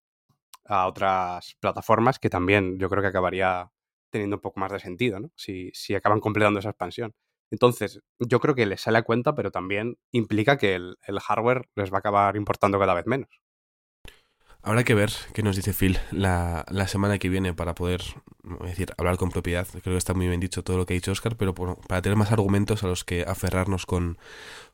a 0.65 0.87
otras 0.87 1.57
plataformas, 1.61 2.19
que 2.19 2.31
también 2.31 2.79
yo 2.79 2.89
creo 2.89 3.03
que 3.03 3.09
acabaría 3.09 3.71
teniendo 4.11 4.37
un 4.37 4.43
poco 4.43 4.61
más 4.61 4.73
de 4.73 4.81
sentido, 4.81 5.21
¿no? 5.21 5.31
Si, 5.37 5.71
si 5.75 5.95
acaban 5.95 6.21
completando 6.21 6.61
esa 6.61 6.71
expansión. 6.71 7.15
Entonces, 7.51 8.01
yo 8.19 8.41
creo 8.41 8.55
que 8.55 8.67
les 8.67 8.81
sale 8.81 8.99
a 8.99 9.03
cuenta, 9.03 9.35
pero 9.35 9.51
también 9.51 9.99
implica 10.11 10.57
que 10.57 10.75
el, 10.75 10.97
el 11.07 11.21
hardware 11.21 11.69
les 11.75 11.93
va 11.93 11.97
a 11.97 12.01
acabar 12.01 12.37
importando 12.37 12.79
cada 12.79 12.95
vez 12.95 13.07
menos. 13.07 13.41
Habrá 14.67 14.83
que 14.83 14.97
ver 14.97 15.13
qué 15.33 15.45
nos 15.45 15.55
dice 15.55 15.73
Phil 15.73 15.97
la, 16.11 16.67
la 16.71 16.89
semana 16.89 17.21
que 17.21 17.29
viene 17.29 17.55
para 17.55 17.77
poder 17.77 18.03
decir, 18.65 18.93
hablar 18.99 19.17
con 19.17 19.31
propiedad. 19.31 19.65
Creo 19.71 19.95
que 19.95 19.97
está 19.97 20.13
muy 20.13 20.27
bien 20.27 20.41
dicho 20.41 20.65
todo 20.65 20.77
lo 20.77 20.87
que 20.87 20.95
ha 20.95 20.97
dicho 20.97 21.13
Oscar, 21.13 21.37
pero 21.37 21.53
bueno, 21.55 21.79
para 21.87 22.03
tener 22.03 22.19
más 22.19 22.33
argumentos 22.33 22.83
a 22.83 22.89
los 22.89 23.05
que 23.05 23.23
aferrarnos 23.23 23.87
con, 23.87 24.19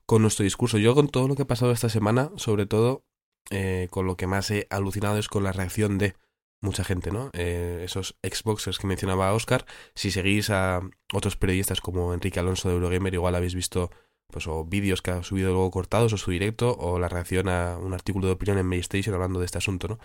con 0.06 0.22
nuestro 0.22 0.44
discurso. 0.44 0.78
Yo 0.78 0.94
con 0.94 1.08
todo 1.08 1.28
lo 1.28 1.34
que 1.34 1.42
ha 1.42 1.46
pasado 1.46 1.72
esta 1.72 1.90
semana, 1.90 2.30
sobre 2.36 2.64
todo 2.64 3.04
eh, 3.50 3.88
con 3.90 4.06
lo 4.06 4.16
que 4.16 4.26
más 4.26 4.50
he 4.50 4.66
alucinado 4.70 5.18
es 5.18 5.28
con 5.28 5.44
la 5.44 5.52
reacción 5.52 5.98
de 5.98 6.14
mucha 6.62 6.84
gente, 6.84 7.10
¿no? 7.10 7.28
Eh, 7.34 7.82
esos 7.84 8.16
Xboxers 8.22 8.78
que 8.78 8.86
mencionaba 8.86 9.34
Oscar. 9.34 9.66
Si 9.94 10.10
seguís 10.10 10.48
a 10.48 10.80
otros 11.12 11.36
periodistas 11.36 11.82
como 11.82 12.14
Enrique 12.14 12.40
Alonso 12.40 12.70
de 12.70 12.76
Eurogamer, 12.76 13.12
igual 13.12 13.34
habéis 13.34 13.54
visto 13.54 13.90
pues 14.32 14.48
o 14.48 14.64
vídeos 14.64 15.02
que 15.02 15.12
ha 15.12 15.22
subido 15.22 15.52
luego 15.52 15.70
cortados 15.70 16.12
o 16.12 16.18
su 16.18 16.32
directo 16.32 16.76
o 16.76 16.98
la 16.98 17.08
reacción 17.08 17.48
a 17.48 17.78
un 17.78 17.94
artículo 17.94 18.26
de 18.26 18.32
opinión 18.34 18.58
en 18.58 18.66
Maystation 18.66 19.14
hablando 19.14 19.38
de 19.40 19.46
este 19.46 19.58
asunto, 19.58 19.88
¿no? 19.88 19.98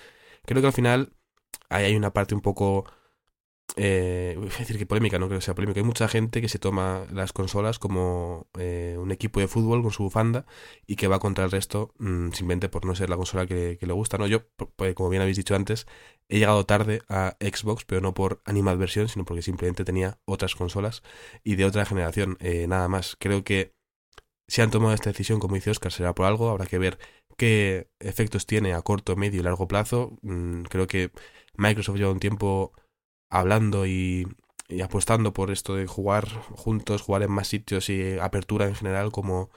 Creo 0.45 0.61
que 0.61 0.67
al 0.67 0.73
final 0.73 1.13
hay 1.69 1.95
una 1.95 2.13
parte 2.13 2.35
un 2.35 2.41
poco 2.41 2.85
eh, 3.75 4.33
voy 4.37 4.47
a 4.47 4.57
decir 4.57 4.77
que 4.77 4.85
polémica, 4.85 5.19
no 5.19 5.27
creo 5.27 5.39
que 5.39 5.45
sea 5.45 5.53
polémica. 5.55 5.79
Hay 5.79 5.85
mucha 5.85 6.07
gente 6.07 6.41
que 6.41 6.49
se 6.49 6.57
toma 6.59 7.05
las 7.11 7.33
consolas 7.33 7.79
como 7.79 8.47
eh, 8.57 8.95
un 8.97 9.11
equipo 9.11 9.39
de 9.39 9.47
fútbol 9.47 9.81
con 9.81 9.91
su 9.91 10.03
bufanda 10.03 10.45
y 10.87 10.95
que 10.95 11.07
va 11.07 11.19
contra 11.19 11.43
el 11.45 11.51
resto 11.51 11.93
mmm, 11.99 12.31
simplemente 12.31 12.69
por 12.69 12.85
no 12.85 12.95
ser 12.95 13.09
la 13.09 13.17
consola 13.17 13.45
que, 13.45 13.77
que 13.79 13.85
le 13.85 13.93
gusta. 13.93 14.17
¿no? 14.17 14.27
Yo, 14.27 14.47
pues, 14.75 14.95
como 14.95 15.09
bien 15.09 15.21
habéis 15.21 15.37
dicho 15.37 15.55
antes, 15.55 15.85
he 16.29 16.39
llegado 16.39 16.65
tarde 16.65 17.01
a 17.09 17.35
Xbox, 17.39 17.85
pero 17.85 18.01
no 18.01 18.13
por 18.13 18.41
animadversión, 18.45 19.09
sino 19.09 19.25
porque 19.25 19.41
simplemente 19.41 19.83
tenía 19.85 20.19
otras 20.25 20.55
consolas 20.55 21.03
y 21.43 21.55
de 21.55 21.65
otra 21.65 21.85
generación. 21.85 22.37
Eh, 22.39 22.67
nada 22.67 22.87
más. 22.87 23.15
Creo 23.19 23.43
que 23.43 23.76
si 24.47 24.61
han 24.61 24.71
tomado 24.71 24.93
esta 24.93 25.09
decisión, 25.09 25.39
como 25.39 25.55
dice 25.55 25.71
Oscar, 25.71 25.91
será 25.91 26.13
por 26.15 26.25
algo. 26.25 26.49
Habrá 26.49 26.65
que 26.65 26.77
ver 26.77 26.99
qué 27.37 27.89
efectos 27.99 28.45
tiene 28.45 28.73
a 28.73 28.81
corto, 28.81 29.15
medio 29.15 29.39
y 29.39 29.43
largo 29.43 29.67
plazo. 29.67 30.17
Mm, 30.21 30.63
creo 30.63 30.87
que 30.87 31.11
Microsoft 31.57 31.97
lleva 31.97 32.11
un 32.11 32.19
tiempo 32.19 32.73
hablando 33.29 33.85
y, 33.85 34.27
y, 34.69 34.81
apostando 34.81 35.33
por 35.33 35.51
esto 35.51 35.75
de 35.75 35.87
jugar 35.87 36.27
juntos, 36.51 37.01
jugar 37.01 37.23
en 37.23 37.31
más 37.31 37.47
sitios 37.47 37.89
y 37.89 38.17
apertura 38.19 38.67
en 38.67 38.75
general 38.75 39.11
como, 39.11 39.51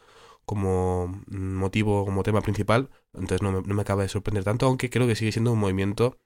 como 0.45 1.23
motivo, 1.29 2.05
como 2.05 2.23
tema 2.23 2.43
principal. 2.43 2.91
Entonces 3.15 3.43
no 3.43 3.53
me, 3.53 3.63
no 3.63 3.75
me 3.75 3.83
acaba 3.83 4.03
de 4.03 4.09
sorprender 4.09 4.45
tanto, 4.45 4.67
aunque 4.67 4.91
creo 4.91 5.07
que 5.07 5.17
sigue 5.17 5.33
siendo 5.33 5.53
un 5.53 5.61
movimiento 5.61 6.19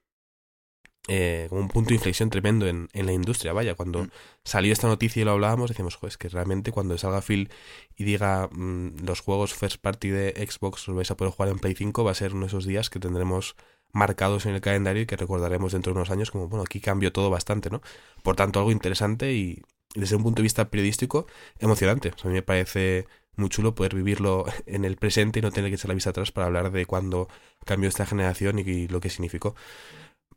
eh, 1.08 1.46
como 1.50 1.60
un 1.60 1.68
punto 1.68 1.88
de 1.90 1.96
inflexión 1.96 2.30
tremendo 2.30 2.66
en, 2.66 2.88
en 2.92 3.06
la 3.06 3.12
industria. 3.12 3.52
Vaya, 3.52 3.74
cuando 3.74 4.04
Mm. 4.04 4.10
salió 4.44 4.72
esta 4.72 4.88
noticia 4.88 5.20
y 5.22 5.24
lo 5.24 5.32
hablábamos, 5.32 5.68
decíamos, 5.70 5.96
joder, 5.96 6.10
es 6.10 6.16
que 6.18 6.28
realmente 6.28 6.72
cuando 6.72 6.96
salga 6.98 7.20
Phil 7.22 7.50
y 7.96 8.04
diga 8.04 8.48
mm, 8.50 9.04
los 9.04 9.20
juegos 9.20 9.52
first 9.54 9.80
party 9.80 10.08
de 10.08 10.46
Xbox 10.48 10.88
los 10.88 10.96
vais 10.96 11.10
a 11.10 11.16
poder 11.16 11.32
jugar 11.34 11.50
en 11.50 11.58
Play 11.58 11.74
5, 11.74 12.04
va 12.04 12.10
a 12.12 12.14
ser 12.14 12.32
uno 12.32 12.42
de 12.42 12.46
esos 12.48 12.64
días 12.66 12.90
que 12.90 12.98
tendremos 13.00 13.56
marcados 13.92 14.46
en 14.46 14.54
el 14.54 14.60
calendario 14.60 15.02
y 15.02 15.06
que 15.06 15.16
recordaremos 15.16 15.72
dentro 15.72 15.92
de 15.92 15.98
unos 15.98 16.10
años 16.10 16.30
como, 16.30 16.48
bueno, 16.48 16.64
aquí 16.64 16.80
cambió 16.80 17.12
todo 17.12 17.30
bastante, 17.30 17.70
¿no? 17.70 17.80
Por 18.22 18.34
tanto, 18.36 18.58
algo 18.58 18.72
interesante 18.72 19.32
y 19.34 19.62
desde 19.94 20.16
un 20.16 20.22
punto 20.24 20.38
de 20.40 20.44
vista 20.44 20.68
periodístico, 20.70 21.26
emocionante. 21.60 22.08
O 22.08 22.18
sea, 22.18 22.28
a 22.28 22.28
mí 22.30 22.34
me 22.34 22.42
parece 22.42 23.06
muy 23.36 23.48
chulo 23.50 23.74
poder 23.74 23.94
vivirlo 23.94 24.46
en 24.66 24.84
el 24.84 24.96
presente 24.96 25.38
y 25.38 25.42
no 25.42 25.52
tener 25.52 25.70
que 25.70 25.76
echar 25.76 25.88
la 25.88 25.94
vista 25.94 26.10
atrás 26.10 26.32
para 26.32 26.46
hablar 26.46 26.72
de 26.72 26.86
cuándo 26.86 27.28
cambió 27.64 27.88
esta 27.88 28.04
generación 28.06 28.58
y, 28.58 28.62
y 28.62 28.88
lo 28.88 29.00
que 29.00 29.10
significó. 29.10 29.54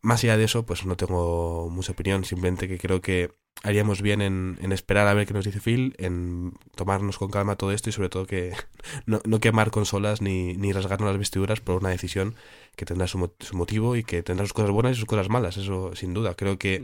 Más 0.01 0.23
allá 0.23 0.37
de 0.37 0.43
eso, 0.45 0.65
pues 0.65 0.85
no 0.85 0.95
tengo 0.95 1.69
mucha 1.69 1.91
opinión, 1.91 2.23
simplemente 2.23 2.67
que 2.67 2.77
creo 2.77 3.01
que 3.01 3.31
haríamos 3.63 4.01
bien 4.01 4.21
en, 4.21 4.57
en 4.61 4.71
esperar 4.71 5.07
a 5.07 5.13
ver 5.13 5.25
qué 5.25 5.33
nos 5.33 5.45
dice 5.45 5.59
Phil, 5.59 5.95
en 5.97 6.53
tomarnos 6.75 7.17
con 7.17 7.31
calma 7.31 7.55
todo 7.55 7.71
esto 7.71 7.89
y 7.89 7.93
sobre 7.93 8.09
todo 8.09 8.25
que 8.25 8.53
no, 9.05 9.19
no 9.25 9.39
quemar 9.39 9.71
consolas 9.71 10.21
ni, 10.21 10.53
ni 10.53 10.71
rasgarnos 10.71 11.09
las 11.09 11.17
vestiduras 11.17 11.59
por 11.59 11.77
una 11.77 11.89
decisión 11.89 12.35
que 12.75 12.85
tendrá 12.85 13.07
su, 13.07 13.31
su 13.39 13.57
motivo 13.57 13.95
y 13.95 14.03
que 14.03 14.21
tendrá 14.23 14.45
sus 14.45 14.53
cosas 14.53 14.71
buenas 14.71 14.93
y 14.93 14.99
sus 14.99 15.05
cosas 15.05 15.29
malas, 15.29 15.57
eso 15.57 15.95
sin 15.95 16.13
duda. 16.13 16.35
Creo 16.35 16.57
que 16.59 16.79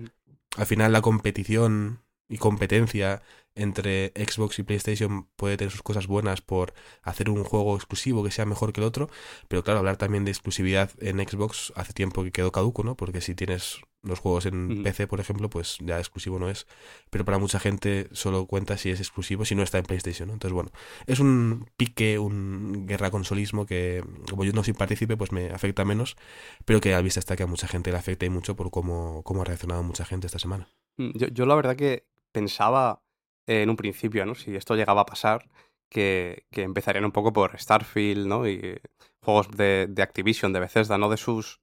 Mm. 0.57 0.61
al 0.61 0.65
final 0.65 0.91
la 0.91 1.01
competición 1.01 1.99
y 2.33 2.37
competencia 2.37 3.21
entre 3.55 4.11
Xbox 4.15 4.57
y 4.59 4.63
PlayStation 4.63 5.27
puede 5.35 5.57
tener 5.57 5.71
sus 5.71 5.83
cosas 5.83 6.07
buenas 6.07 6.41
por 6.41 6.73
hacer 7.03 7.29
un 7.29 7.43
juego 7.43 7.75
exclusivo 7.75 8.23
que 8.23 8.31
sea 8.31 8.45
mejor 8.45 8.73
que 8.73 8.81
el 8.81 8.87
otro, 8.87 9.09
pero 9.47 9.63
claro, 9.63 9.79
hablar 9.79 9.97
también 9.97 10.25
de 10.25 10.31
exclusividad 10.31 10.91
en 10.99 11.19
Xbox 11.19 11.71
hace 11.75 11.93
tiempo 11.93 12.23
que 12.23 12.31
quedó 12.31 12.51
caduco, 12.51 12.83
¿no? 12.83 12.95
Porque 12.95 13.21
si 13.21 13.35
tienes 13.35 13.81
los 14.01 14.19
juegos 14.19 14.45
en. 14.45 14.83
PC, 14.83 15.07
por 15.07 15.19
ejemplo, 15.19 15.49
pues 15.49 15.77
ya 15.81 15.97
exclusivo 15.97 16.37
no 16.37 16.49
es, 16.49 16.67
pero 17.09 17.23
para 17.23 17.37
mucha 17.37 17.59
gente 17.59 18.09
solo 18.11 18.47
cuenta 18.47 18.77
si 18.77 18.89
es 18.89 18.99
exclusivo, 18.99 19.45
si 19.45 19.55
no 19.55 19.63
está 19.63 19.77
en 19.77 19.85
PlayStation, 19.85 20.27
¿no? 20.27 20.33
Entonces, 20.33 20.53
bueno, 20.53 20.71
es 21.05 21.19
un 21.19 21.69
pique, 21.77 22.19
un 22.19 22.85
guerra 22.85 23.11
consolismo 23.11 23.65
que, 23.65 24.03
como 24.29 24.43
yo 24.43 24.51
no 24.51 24.63
soy 24.63 24.73
partícipe, 24.73 25.15
pues 25.15 25.31
me 25.31 25.51
afecta 25.51 25.85
menos, 25.85 26.17
pero 26.65 26.81
que 26.81 26.93
a 26.93 27.01
vista 27.01 27.19
está 27.19 27.35
que 27.35 27.43
a 27.43 27.47
mucha 27.47 27.67
gente 27.67 27.91
le 27.91 27.97
afecta 27.97 28.25
y 28.25 28.29
mucho 28.29 28.55
por 28.55 28.71
cómo, 28.71 29.21
cómo 29.23 29.41
ha 29.41 29.45
reaccionado 29.45 29.83
mucha 29.83 30.05
gente 30.05 30.27
esta 30.27 30.39
semana. 30.39 30.67
Mm, 30.97 31.11
Yo, 31.17 31.27
yo 31.27 31.45
la 31.45 31.55
verdad 31.55 31.75
que 31.75 32.05
pensaba 32.33 33.01
en 33.47 33.69
un 33.69 33.77
principio, 33.77 34.25
¿no? 34.25 34.35
Si 34.35 34.55
esto 34.55 34.75
llegaba 34.75 35.01
a 35.01 35.05
pasar, 35.05 35.49
que, 35.89 36.45
empezarían 36.51 37.05
un 37.05 37.11
poco 37.11 37.31
por 37.31 37.57
Starfield, 37.57 38.27
¿no? 38.27 38.47
Y 38.47 38.81
juegos 39.21 39.49
de, 39.51 39.93
Activision, 40.01 40.51
de 40.51 40.59
Bethesda, 40.59 40.97
no 40.97 41.09
de 41.09 41.17
sus 41.17 41.61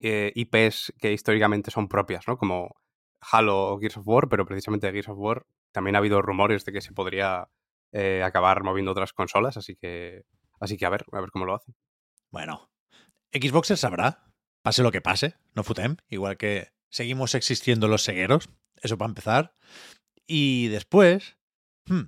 eh, 0.00 0.32
IPs 0.34 0.92
que 0.98 1.12
históricamente 1.12 1.70
son 1.70 1.88
propias, 1.88 2.28
¿no? 2.28 2.36
Como 2.36 2.76
Halo 3.20 3.72
o 3.72 3.78
Gears 3.78 3.96
of 3.96 4.06
War, 4.06 4.28
pero 4.28 4.44
precisamente 4.44 4.86
de 4.86 4.92
Gears 4.92 5.08
of 5.08 5.18
War 5.18 5.46
también 5.72 5.96
ha 5.96 5.98
habido 5.98 6.20
rumores 6.22 6.64
de 6.64 6.72
que 6.72 6.80
se 6.80 6.92
podría 6.92 7.48
eh, 7.92 8.22
acabar 8.24 8.62
moviendo 8.64 8.92
otras 8.92 9.12
consolas, 9.12 9.56
así 9.56 9.76
que, 9.76 10.24
así 10.60 10.76
que 10.76 10.86
a 10.86 10.90
ver, 10.90 11.04
a 11.12 11.20
ver 11.20 11.30
cómo 11.30 11.46
lo 11.46 11.54
hacen. 11.54 11.74
Bueno, 12.30 12.70
Xboxer 13.32 13.76
sabrá, 13.76 14.24
pase 14.62 14.82
lo 14.82 14.92
que 14.92 15.00
pase, 15.00 15.36
no 15.54 15.62
futem, 15.62 15.96
igual 16.08 16.36
que 16.36 16.72
seguimos 16.90 17.34
existiendo 17.34 17.88
los 17.88 18.04
cegueros, 18.04 18.50
eso 18.82 18.98
para 18.98 19.10
empezar. 19.10 19.54
Y 20.28 20.68
después, 20.68 21.36
hmm, 21.86 22.02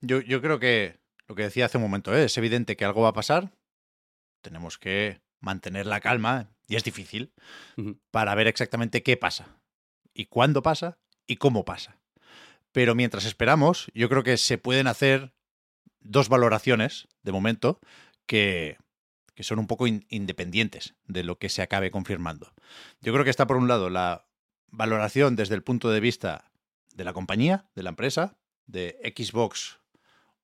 yo, 0.00 0.20
yo 0.22 0.40
creo 0.40 0.58
que 0.58 0.98
lo 1.28 1.34
que 1.34 1.42
decía 1.44 1.66
hace 1.66 1.76
un 1.76 1.84
momento, 1.84 2.16
¿eh? 2.16 2.24
es 2.24 2.36
evidente 2.38 2.76
que 2.76 2.84
algo 2.84 3.02
va 3.02 3.10
a 3.10 3.14
pasar, 3.14 3.52
tenemos 4.40 4.78
que 4.78 5.20
mantener 5.38 5.86
la 5.86 6.00
calma, 6.00 6.50
y 6.66 6.76
es 6.76 6.84
difícil, 6.84 7.32
para 8.10 8.34
ver 8.34 8.46
exactamente 8.46 9.02
qué 9.02 9.16
pasa, 9.16 9.60
y 10.14 10.26
cuándo 10.26 10.62
pasa, 10.62 10.98
y 11.26 11.36
cómo 11.36 11.64
pasa. 11.64 12.00
Pero 12.72 12.94
mientras 12.94 13.26
esperamos, 13.26 13.90
yo 13.94 14.08
creo 14.08 14.22
que 14.22 14.38
se 14.38 14.56
pueden 14.56 14.86
hacer 14.86 15.34
dos 16.00 16.28
valoraciones, 16.28 17.06
de 17.22 17.32
momento, 17.32 17.80
que, 18.26 18.78
que 19.34 19.42
son 19.42 19.58
un 19.58 19.66
poco 19.66 19.86
in- 19.86 20.06
independientes 20.08 20.94
de 21.04 21.22
lo 21.22 21.38
que 21.38 21.48
se 21.50 21.60
acabe 21.60 21.90
confirmando. 21.90 22.54
Yo 23.00 23.12
creo 23.12 23.24
que 23.24 23.30
está 23.30 23.46
por 23.46 23.56
un 23.58 23.68
lado 23.68 23.90
la 23.90 24.26
valoración 24.68 25.36
desde 25.36 25.54
el 25.54 25.62
punto 25.62 25.90
de 25.90 26.00
vista 26.00 26.50
de 26.94 27.04
la 27.04 27.12
compañía, 27.12 27.68
de 27.74 27.82
la 27.82 27.90
empresa, 27.90 28.36
de 28.66 28.98
Xbox 29.16 29.80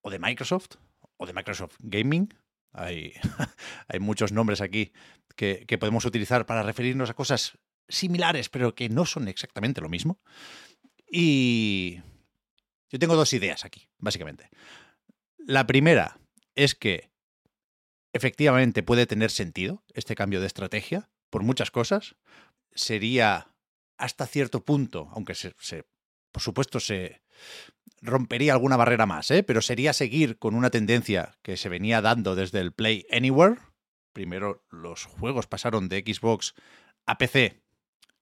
o 0.00 0.10
de 0.10 0.18
Microsoft, 0.18 0.76
o 1.16 1.26
de 1.26 1.32
Microsoft 1.32 1.76
Gaming. 1.80 2.32
Hay, 2.72 3.12
hay 3.88 4.00
muchos 4.00 4.32
nombres 4.32 4.60
aquí 4.60 4.92
que, 5.36 5.64
que 5.66 5.78
podemos 5.78 6.04
utilizar 6.04 6.46
para 6.46 6.62
referirnos 6.62 7.10
a 7.10 7.14
cosas 7.14 7.58
similares, 7.88 8.48
pero 8.48 8.74
que 8.74 8.88
no 8.88 9.06
son 9.06 9.28
exactamente 9.28 9.80
lo 9.80 9.88
mismo. 9.88 10.20
Y 11.10 12.00
yo 12.90 12.98
tengo 12.98 13.16
dos 13.16 13.32
ideas 13.32 13.64
aquí, 13.64 13.88
básicamente. 13.98 14.50
La 15.38 15.66
primera 15.66 16.18
es 16.54 16.74
que 16.74 17.10
efectivamente 18.12 18.82
puede 18.82 19.06
tener 19.06 19.30
sentido 19.30 19.84
este 19.94 20.14
cambio 20.14 20.40
de 20.40 20.46
estrategia 20.46 21.10
por 21.30 21.42
muchas 21.42 21.70
cosas. 21.70 22.16
Sería 22.74 23.54
hasta 23.96 24.26
cierto 24.26 24.64
punto, 24.64 25.08
aunque 25.12 25.34
se, 25.34 25.54
se- 25.58 25.84
por 26.32 26.42
supuesto 26.42 26.80
se 26.80 27.22
rompería 28.00 28.52
alguna 28.52 28.76
barrera 28.76 29.06
más, 29.06 29.30
¿eh? 29.30 29.42
pero 29.42 29.60
sería 29.60 29.92
seguir 29.92 30.38
con 30.38 30.54
una 30.54 30.70
tendencia 30.70 31.36
que 31.42 31.56
se 31.56 31.68
venía 31.68 32.00
dando 32.00 32.34
desde 32.34 32.60
el 32.60 32.72
Play 32.72 33.06
Anywhere. 33.10 33.56
Primero 34.12 34.64
los 34.70 35.04
juegos 35.04 35.46
pasaron 35.46 35.88
de 35.88 36.00
Xbox 36.00 36.54
a 37.06 37.18
PC, 37.18 37.62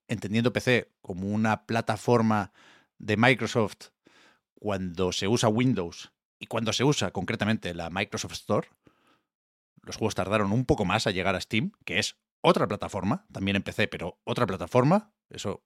entendiendo 0.09 0.53
PC 0.53 0.93
como 1.01 1.29
una 1.29 1.67
plataforma 1.67 2.53
de 2.99 3.17
Microsoft 3.17 3.89
cuando 4.55 5.13
se 5.13 5.29
usa 5.29 5.49
Windows 5.49 6.13
y 6.39 6.47
cuando 6.47 6.73
se 6.73 6.85
usa 6.85 7.11
concretamente 7.11 7.75
la 7.75 7.91
Microsoft 7.91 8.33
Store, 8.33 8.69
los 9.83 9.97
juegos 9.97 10.15
tardaron 10.15 10.53
un 10.53 10.65
poco 10.65 10.85
más 10.85 11.07
a 11.07 11.11
llegar 11.11 11.35
a 11.37 11.41
Steam, 11.41 11.73
que 11.85 11.99
es 11.99 12.17
otra 12.41 12.67
plataforma, 12.67 13.27
también 13.33 13.57
en 13.57 13.63
PC, 13.63 13.89
pero 13.89 14.19
otra 14.25 14.47
plataforma. 14.47 15.13
Eso 15.31 15.65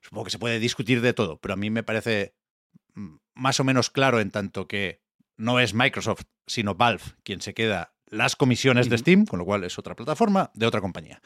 supongo 0.00 0.24
que 0.24 0.30
se 0.30 0.38
puede 0.38 0.58
discutir 0.58 1.00
de 1.00 1.12
todo, 1.12 1.40
pero 1.40 1.54
a 1.54 1.56
mí 1.56 1.70
me 1.70 1.82
parece 1.82 2.34
mm, 2.94 3.16
más 3.34 3.60
o 3.60 3.64
menos 3.64 3.90
claro 3.90 4.20
en 4.20 4.30
tanto 4.30 4.66
que 4.66 5.02
no 5.36 5.60
es 5.60 5.74
Microsoft, 5.74 6.22
sino 6.46 6.74
Valve 6.74 7.02
quien 7.22 7.40
se 7.40 7.54
queda 7.54 7.94
las 8.06 8.36
comisiones 8.36 8.88
de. 8.88 8.98
Steam, 8.98 9.26
con 9.26 9.38
lo 9.38 9.44
cual 9.44 9.64
es 9.64 9.78
otra 9.78 9.94
plataforma 9.94 10.50
de 10.54 10.66
otra 10.66 10.80
compañía. 10.80 11.20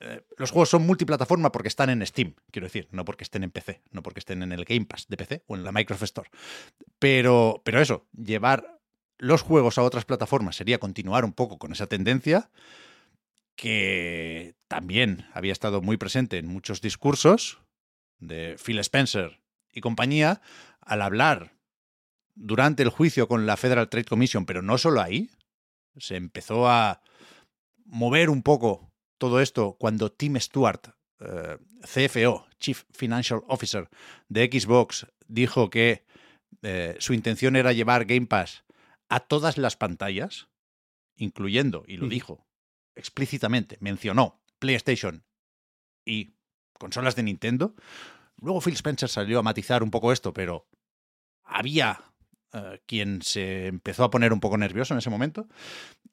Eh, 0.00 0.22
los 0.36 0.50
juegos 0.50 0.70
son 0.70 0.86
multiplataforma 0.86 1.52
porque 1.52 1.68
están 1.68 1.90
en 1.90 2.04
Steam, 2.06 2.34
quiero 2.50 2.66
decir, 2.66 2.88
no 2.90 3.04
porque 3.04 3.24
estén 3.24 3.44
en 3.44 3.50
PC, 3.50 3.82
no 3.90 4.02
porque 4.02 4.20
estén 4.20 4.42
en 4.42 4.52
el 4.52 4.64
Game 4.64 4.86
Pass 4.86 5.06
de 5.08 5.16
PC 5.16 5.44
o 5.46 5.54
en 5.54 5.64
la 5.64 5.72
Microsoft 5.72 6.04
Store. 6.04 6.30
Pero, 6.98 7.62
pero 7.64 7.80
eso, 7.80 8.06
llevar 8.12 8.80
los 9.18 9.42
juegos 9.42 9.78
a 9.78 9.82
otras 9.82 10.04
plataformas 10.04 10.56
sería 10.56 10.78
continuar 10.78 11.24
un 11.24 11.32
poco 11.32 11.58
con 11.58 11.72
esa 11.72 11.86
tendencia 11.86 12.50
que 13.54 14.56
también 14.66 15.26
había 15.32 15.52
estado 15.52 15.80
muy 15.80 15.96
presente 15.96 16.38
en 16.38 16.48
muchos 16.48 16.80
discursos 16.80 17.60
de 18.26 18.56
Phil 18.64 18.78
Spencer 18.80 19.40
y 19.72 19.80
compañía 19.80 20.40
al 20.80 21.02
hablar 21.02 21.54
durante 22.34 22.82
el 22.82 22.88
juicio 22.88 23.28
con 23.28 23.46
la 23.46 23.56
Federal 23.56 23.88
Trade 23.88 24.06
Commission, 24.06 24.46
pero 24.46 24.62
no 24.62 24.78
solo 24.78 25.00
ahí, 25.00 25.30
se 25.96 26.16
empezó 26.16 26.68
a 26.68 27.02
mover 27.84 28.30
un 28.30 28.42
poco 28.42 28.92
todo 29.18 29.40
esto 29.40 29.76
cuando 29.78 30.10
Tim 30.10 30.38
Stewart, 30.40 30.88
eh, 31.20 31.58
CFO, 31.82 32.46
Chief 32.58 32.82
Financial 32.90 33.42
Officer 33.46 33.88
de 34.28 34.46
Xbox, 34.46 35.06
dijo 35.28 35.70
que 35.70 36.04
eh, 36.62 36.96
su 36.98 37.14
intención 37.14 37.56
era 37.56 37.72
llevar 37.72 38.04
Game 38.04 38.26
Pass 38.26 38.64
a 39.08 39.20
todas 39.20 39.58
las 39.58 39.76
pantallas, 39.76 40.48
incluyendo, 41.16 41.84
y 41.86 41.96
lo 41.98 42.08
dijo 42.08 42.46
explícitamente, 42.96 43.76
mencionó 43.80 44.40
PlayStation 44.58 45.24
y 46.04 46.34
consolas 46.78 47.16
de 47.16 47.22
Nintendo. 47.24 47.74
Luego 48.40 48.60
Phil 48.60 48.74
Spencer 48.74 49.08
salió 49.08 49.38
a 49.38 49.42
matizar 49.42 49.82
un 49.82 49.90
poco 49.90 50.12
esto, 50.12 50.32
pero 50.32 50.66
había 51.44 52.04
eh, 52.52 52.80
quien 52.86 53.22
se 53.22 53.66
empezó 53.66 54.04
a 54.04 54.10
poner 54.10 54.32
un 54.32 54.40
poco 54.40 54.56
nervioso 54.58 54.94
en 54.94 54.98
ese 54.98 55.10
momento. 55.10 55.48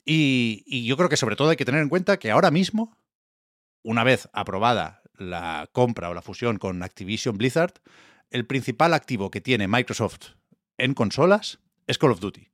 Y, 0.06 0.64
y 0.66 0.86
yo 0.86 0.98
creo 0.98 1.10
que 1.10 1.18
sobre 1.18 1.36
todo 1.36 1.50
hay 1.50 1.58
que 1.58 1.66
tener 1.66 1.82
en 1.82 1.90
cuenta 1.90 2.18
que 2.18 2.32
ahora 2.32 2.52
mismo, 2.52 2.98
una 3.84 4.04
vez 4.04 4.30
aprobada 4.34 5.02
la 5.16 5.70
compra 5.72 6.10
o 6.10 6.14
la 6.14 6.22
fusión 6.22 6.58
con 6.58 6.84
Activision 6.84 7.38
Blizzard, 7.38 7.74
el 8.32 8.46
principal 8.46 8.94
activo 8.94 9.30
que 9.30 9.42
tiene 9.42 9.68
Microsoft 9.68 10.32
en 10.78 10.94
consolas 10.94 11.60
es 11.86 11.98
Call 11.98 12.12
of 12.12 12.20
Duty. 12.20 12.48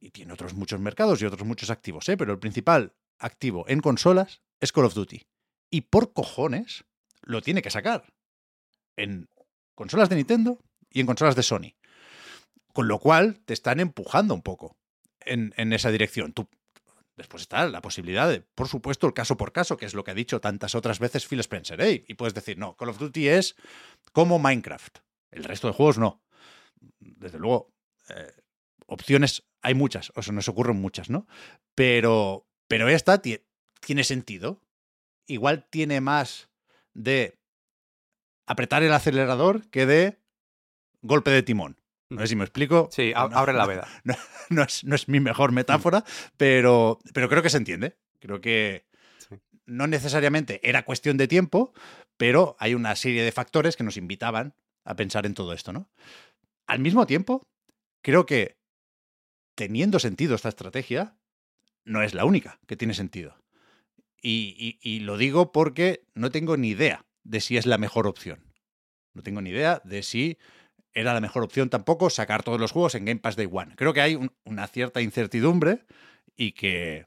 Y 0.00 0.10
tiene 0.10 0.32
otros 0.32 0.54
muchos 0.54 0.80
mercados 0.80 1.22
y 1.22 1.26
otros 1.26 1.46
muchos 1.46 1.70
activos, 1.70 2.08
¿eh? 2.08 2.16
pero 2.16 2.32
el 2.32 2.38
principal 2.38 2.94
activo 3.18 3.64
en 3.68 3.80
consolas 3.80 4.42
es 4.60 4.72
Call 4.72 4.86
of 4.86 4.94
Duty. 4.94 5.22
Y 5.70 5.82
por 5.82 6.12
cojones 6.12 6.84
lo 7.22 7.42
tiene 7.42 7.62
que 7.62 7.70
sacar 7.70 8.12
en 8.96 9.28
consolas 9.74 10.08
de 10.08 10.16
Nintendo 10.16 10.58
y 10.90 11.00
en 11.00 11.06
consolas 11.06 11.36
de 11.36 11.42
Sony. 11.42 11.74
Con 12.72 12.88
lo 12.88 12.98
cual 12.98 13.40
te 13.44 13.52
están 13.52 13.80
empujando 13.80 14.34
un 14.34 14.42
poco 14.42 14.76
en, 15.20 15.54
en 15.56 15.72
esa 15.72 15.90
dirección. 15.90 16.32
Tú, 16.32 16.48
Después 17.16 17.42
está 17.42 17.68
la 17.68 17.82
posibilidad 17.82 18.28
de, 18.28 18.40
por 18.40 18.68
supuesto, 18.68 19.06
el 19.06 19.12
caso 19.12 19.36
por 19.36 19.52
caso, 19.52 19.76
que 19.76 19.84
es 19.84 19.94
lo 19.94 20.02
que 20.02 20.12
ha 20.12 20.14
dicho 20.14 20.40
tantas 20.40 20.74
otras 20.74 20.98
veces 20.98 21.26
Phil 21.26 21.40
Spencer. 21.40 22.04
Y 22.06 22.14
puedes 22.14 22.34
decir, 22.34 22.56
no, 22.56 22.74
Call 22.76 22.88
of 22.88 22.98
Duty 22.98 23.28
es 23.28 23.54
como 24.12 24.38
Minecraft. 24.38 24.98
El 25.30 25.44
resto 25.44 25.68
de 25.68 25.74
juegos 25.74 25.98
no. 25.98 26.22
Desde 26.98 27.38
luego, 27.38 27.70
eh, 28.08 28.32
opciones 28.86 29.44
hay 29.60 29.74
muchas, 29.74 30.10
o 30.14 30.22
se 30.22 30.32
nos 30.32 30.48
ocurren 30.48 30.80
muchas, 30.80 31.10
¿no? 31.10 31.26
Pero, 31.74 32.48
pero 32.66 32.88
esta 32.88 33.20
tiene 33.20 34.04
sentido. 34.04 34.62
Igual 35.26 35.68
tiene 35.68 36.00
más 36.00 36.48
de 36.94 37.38
apretar 38.46 38.82
el 38.82 38.92
acelerador 38.92 39.68
que 39.70 39.86
de 39.86 40.18
golpe 41.00 41.30
de 41.30 41.42
timón. 41.42 41.80
No 42.08 42.20
sé 42.20 42.28
si 42.28 42.36
me 42.36 42.44
explico. 42.44 42.88
Sí, 42.92 43.12
abre 43.14 43.52
la 43.52 43.66
veda. 43.66 43.88
No, 44.50 44.64
es, 44.64 45.08
mi 45.08 45.18
mejor 45.18 45.50
metáfora, 45.52 46.04
pero, 46.36 46.98
pero 47.14 47.30
creo 47.30 47.42
que 47.42 47.48
se 47.48 47.56
entiende. 47.56 47.96
Creo 48.18 48.42
que 48.42 48.84
no 49.64 49.86
necesariamente 49.86 50.60
era 50.68 50.84
cuestión 50.84 51.16
de 51.16 51.26
tiempo, 51.26 51.72
pero 52.18 52.54
hay 52.58 52.74
una 52.74 52.94
serie 52.96 53.22
de 53.22 53.32
factores 53.32 53.76
que 53.76 53.84
nos 53.84 53.96
invitaban 53.96 54.54
a 54.84 54.94
pensar 54.94 55.24
en 55.24 55.32
todo 55.32 55.54
esto, 55.54 55.72
¿no? 55.72 55.88
Al 56.66 56.80
mismo 56.80 57.06
tiempo, 57.06 57.48
creo 58.02 58.26
que 58.26 58.58
teniendo 59.54 59.98
sentido 59.98 60.34
esta 60.34 60.50
estrategia, 60.50 61.16
no 61.84 62.02
es 62.02 62.12
la 62.12 62.24
única 62.26 62.60
que 62.66 62.76
tiene 62.76 62.94
sentido. 62.94 63.41
Y 64.22 65.00
lo 65.00 65.16
digo 65.16 65.52
porque 65.52 66.06
no 66.14 66.30
tengo 66.30 66.56
ni 66.56 66.68
idea 66.68 67.04
de 67.24 67.40
si 67.40 67.56
es 67.56 67.66
la 67.66 67.78
mejor 67.78 68.06
opción. 68.06 68.52
No 69.14 69.22
tengo 69.22 69.40
ni 69.40 69.50
idea 69.50 69.82
de 69.84 70.02
si 70.02 70.38
era 70.94 71.14
la 71.14 71.20
mejor 71.20 71.42
opción 71.42 71.70
tampoco 71.70 72.10
sacar 72.10 72.42
todos 72.42 72.60
los 72.60 72.72
juegos 72.72 72.94
en 72.94 73.04
Game 73.04 73.20
Pass 73.20 73.36
Day 73.36 73.48
One. 73.50 73.74
Creo 73.76 73.92
que 73.92 74.00
hay 74.00 74.18
una 74.44 74.66
cierta 74.66 75.00
incertidumbre 75.00 75.86
y 76.36 76.52
que 76.52 77.06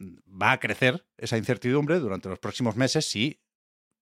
va 0.00 0.52
a 0.52 0.60
crecer 0.60 1.06
esa 1.16 1.36
incertidumbre 1.36 1.98
durante 1.98 2.28
los 2.28 2.38
próximos 2.38 2.76
meses 2.76 3.06
si 3.06 3.40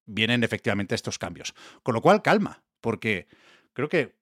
vienen 0.06 0.42
efectivamente 0.42 0.94
estos 0.94 1.18
cambios. 1.18 1.54
Con 1.82 1.94
lo 1.94 2.02
cual, 2.02 2.22
calma, 2.22 2.64
porque 2.80 3.28
creo 3.72 3.88
que, 3.88 4.16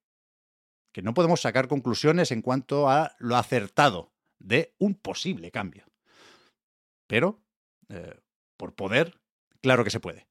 que 0.92 1.02
no 1.02 1.14
podemos 1.14 1.40
sacar 1.40 1.68
conclusiones 1.68 2.30
en 2.32 2.42
cuanto 2.42 2.88
a 2.88 3.14
lo 3.18 3.36
acertado 3.36 4.12
de 4.38 4.74
un 4.78 4.94
posible 4.94 5.50
cambio. 5.50 5.86
Pero, 7.07 7.40
eh, 7.89 8.18
por 8.57 8.74
poder, 8.74 9.18
claro 9.61 9.84
que 9.84 9.91
se 9.91 10.01
puede. 10.01 10.26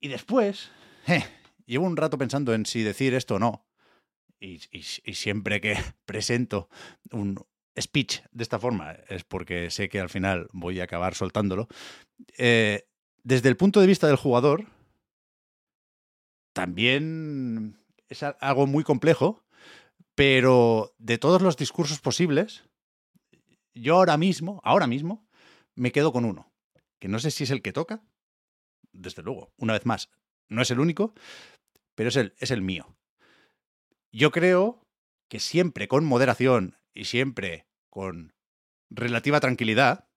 Y 0.00 0.08
después, 0.08 0.70
eh, 1.06 1.24
llevo 1.66 1.86
un 1.86 1.96
rato 1.96 2.18
pensando 2.18 2.54
en 2.54 2.66
si 2.66 2.82
decir 2.82 3.14
esto 3.14 3.36
o 3.36 3.38
no. 3.38 3.66
Y, 4.40 4.58
siempre 4.82 5.60
que 5.60 5.76
presento 6.06 6.68
un 7.10 7.44
speech 7.78 8.20
de 8.30 8.42
esta 8.42 8.58
forma 8.58 8.92
es 9.08 9.24
porque 9.24 9.70
sé 9.70 9.88
que 9.88 10.00
al 10.00 10.08
final 10.08 10.48
voy 10.52 10.80
a 10.80 10.84
acabar 10.84 11.14
soltándolo. 11.14 11.68
Eh, 12.36 12.88
desde 13.22 13.48
el 13.48 13.56
punto 13.56 13.80
de 13.80 13.86
vista 13.86 14.06
del 14.06 14.16
jugador, 14.16 14.66
también 16.52 17.78
es 18.08 18.22
algo 18.22 18.66
muy 18.66 18.84
complejo, 18.84 19.44
pero 20.14 20.94
de 20.98 21.18
todos 21.18 21.42
los 21.42 21.56
discursos 21.56 22.00
posibles, 22.00 22.64
yo 23.74 23.96
ahora 23.96 24.16
mismo, 24.16 24.60
ahora 24.64 24.86
mismo, 24.86 25.27
me 25.78 25.92
quedo 25.92 26.12
con 26.12 26.24
uno, 26.24 26.52
que 27.00 27.08
no 27.08 27.18
sé 27.18 27.30
si 27.30 27.44
es 27.44 27.50
el 27.50 27.62
que 27.62 27.72
toca, 27.72 28.02
desde 28.92 29.22
luego, 29.22 29.52
una 29.56 29.72
vez 29.72 29.86
más, 29.86 30.10
no 30.48 30.62
es 30.62 30.70
el 30.70 30.80
único, 30.80 31.14
pero 31.94 32.08
es 32.08 32.16
el, 32.16 32.34
es 32.38 32.50
el 32.50 32.62
mío. 32.62 32.96
Yo 34.12 34.30
creo 34.30 34.82
que 35.28 35.40
siempre 35.40 35.88
con 35.88 36.04
moderación 36.04 36.76
y 36.94 37.04
siempre 37.04 37.66
con 37.90 38.32
relativa 38.90 39.40
tranquilidad, 39.40 40.08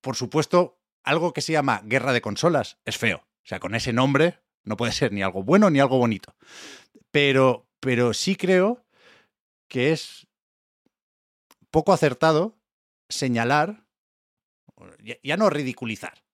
por 0.00 0.16
supuesto, 0.16 0.78
algo 1.02 1.32
que 1.32 1.40
se 1.40 1.52
llama 1.52 1.82
guerra 1.84 2.12
de 2.12 2.20
consolas 2.20 2.78
es 2.84 2.98
feo. 2.98 3.18
O 3.18 3.46
sea, 3.46 3.58
con 3.58 3.74
ese 3.74 3.92
nombre 3.92 4.40
no 4.64 4.76
puede 4.76 4.92
ser 4.92 5.12
ni 5.12 5.22
algo 5.22 5.42
bueno 5.42 5.70
ni 5.70 5.80
algo 5.80 5.98
bonito. 5.98 6.36
Pero, 7.10 7.66
pero 7.80 8.12
sí 8.12 8.36
creo 8.36 8.84
que 9.68 9.92
es 9.92 10.26
poco 11.70 11.92
acertado 11.92 12.58
señalar, 13.08 13.84
ya, 15.22 15.36
no 15.36 15.50
ridiculizar, 15.50 16.24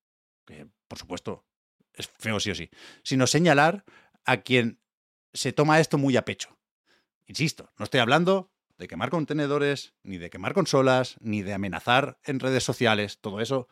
que 0.44 0.66
por 0.88 0.98
supuesto 0.98 1.46
es 1.92 2.08
feo 2.08 2.40
sí 2.40 2.50
o 2.50 2.54
sí, 2.54 2.70
sino 3.02 3.26
señalar 3.26 3.84
a 4.24 4.38
quien 4.38 4.80
se 5.32 5.52
toma 5.52 5.80
esto 5.80 5.98
muy 5.98 6.16
a 6.16 6.24
pecho. 6.24 6.58
Insisto, 7.26 7.72
no 7.78 7.84
estoy 7.84 8.00
hablando 8.00 8.52
de 8.78 8.88
quemar 8.88 9.10
contenedores, 9.10 9.94
ni 10.02 10.18
de 10.18 10.30
quemar 10.30 10.52
consolas, 10.52 11.16
ni 11.20 11.42
de 11.42 11.54
amenazar 11.54 12.18
en 12.24 12.40
redes 12.40 12.62
sociales, 12.62 13.18
todo 13.20 13.40
eso 13.40 13.68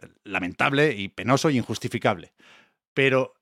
eh, 0.00 0.08
lamentable 0.24 0.94
y 0.94 1.08
penoso 1.08 1.50
y 1.50 1.58
injustificable. 1.58 2.32
Pero 2.94 3.34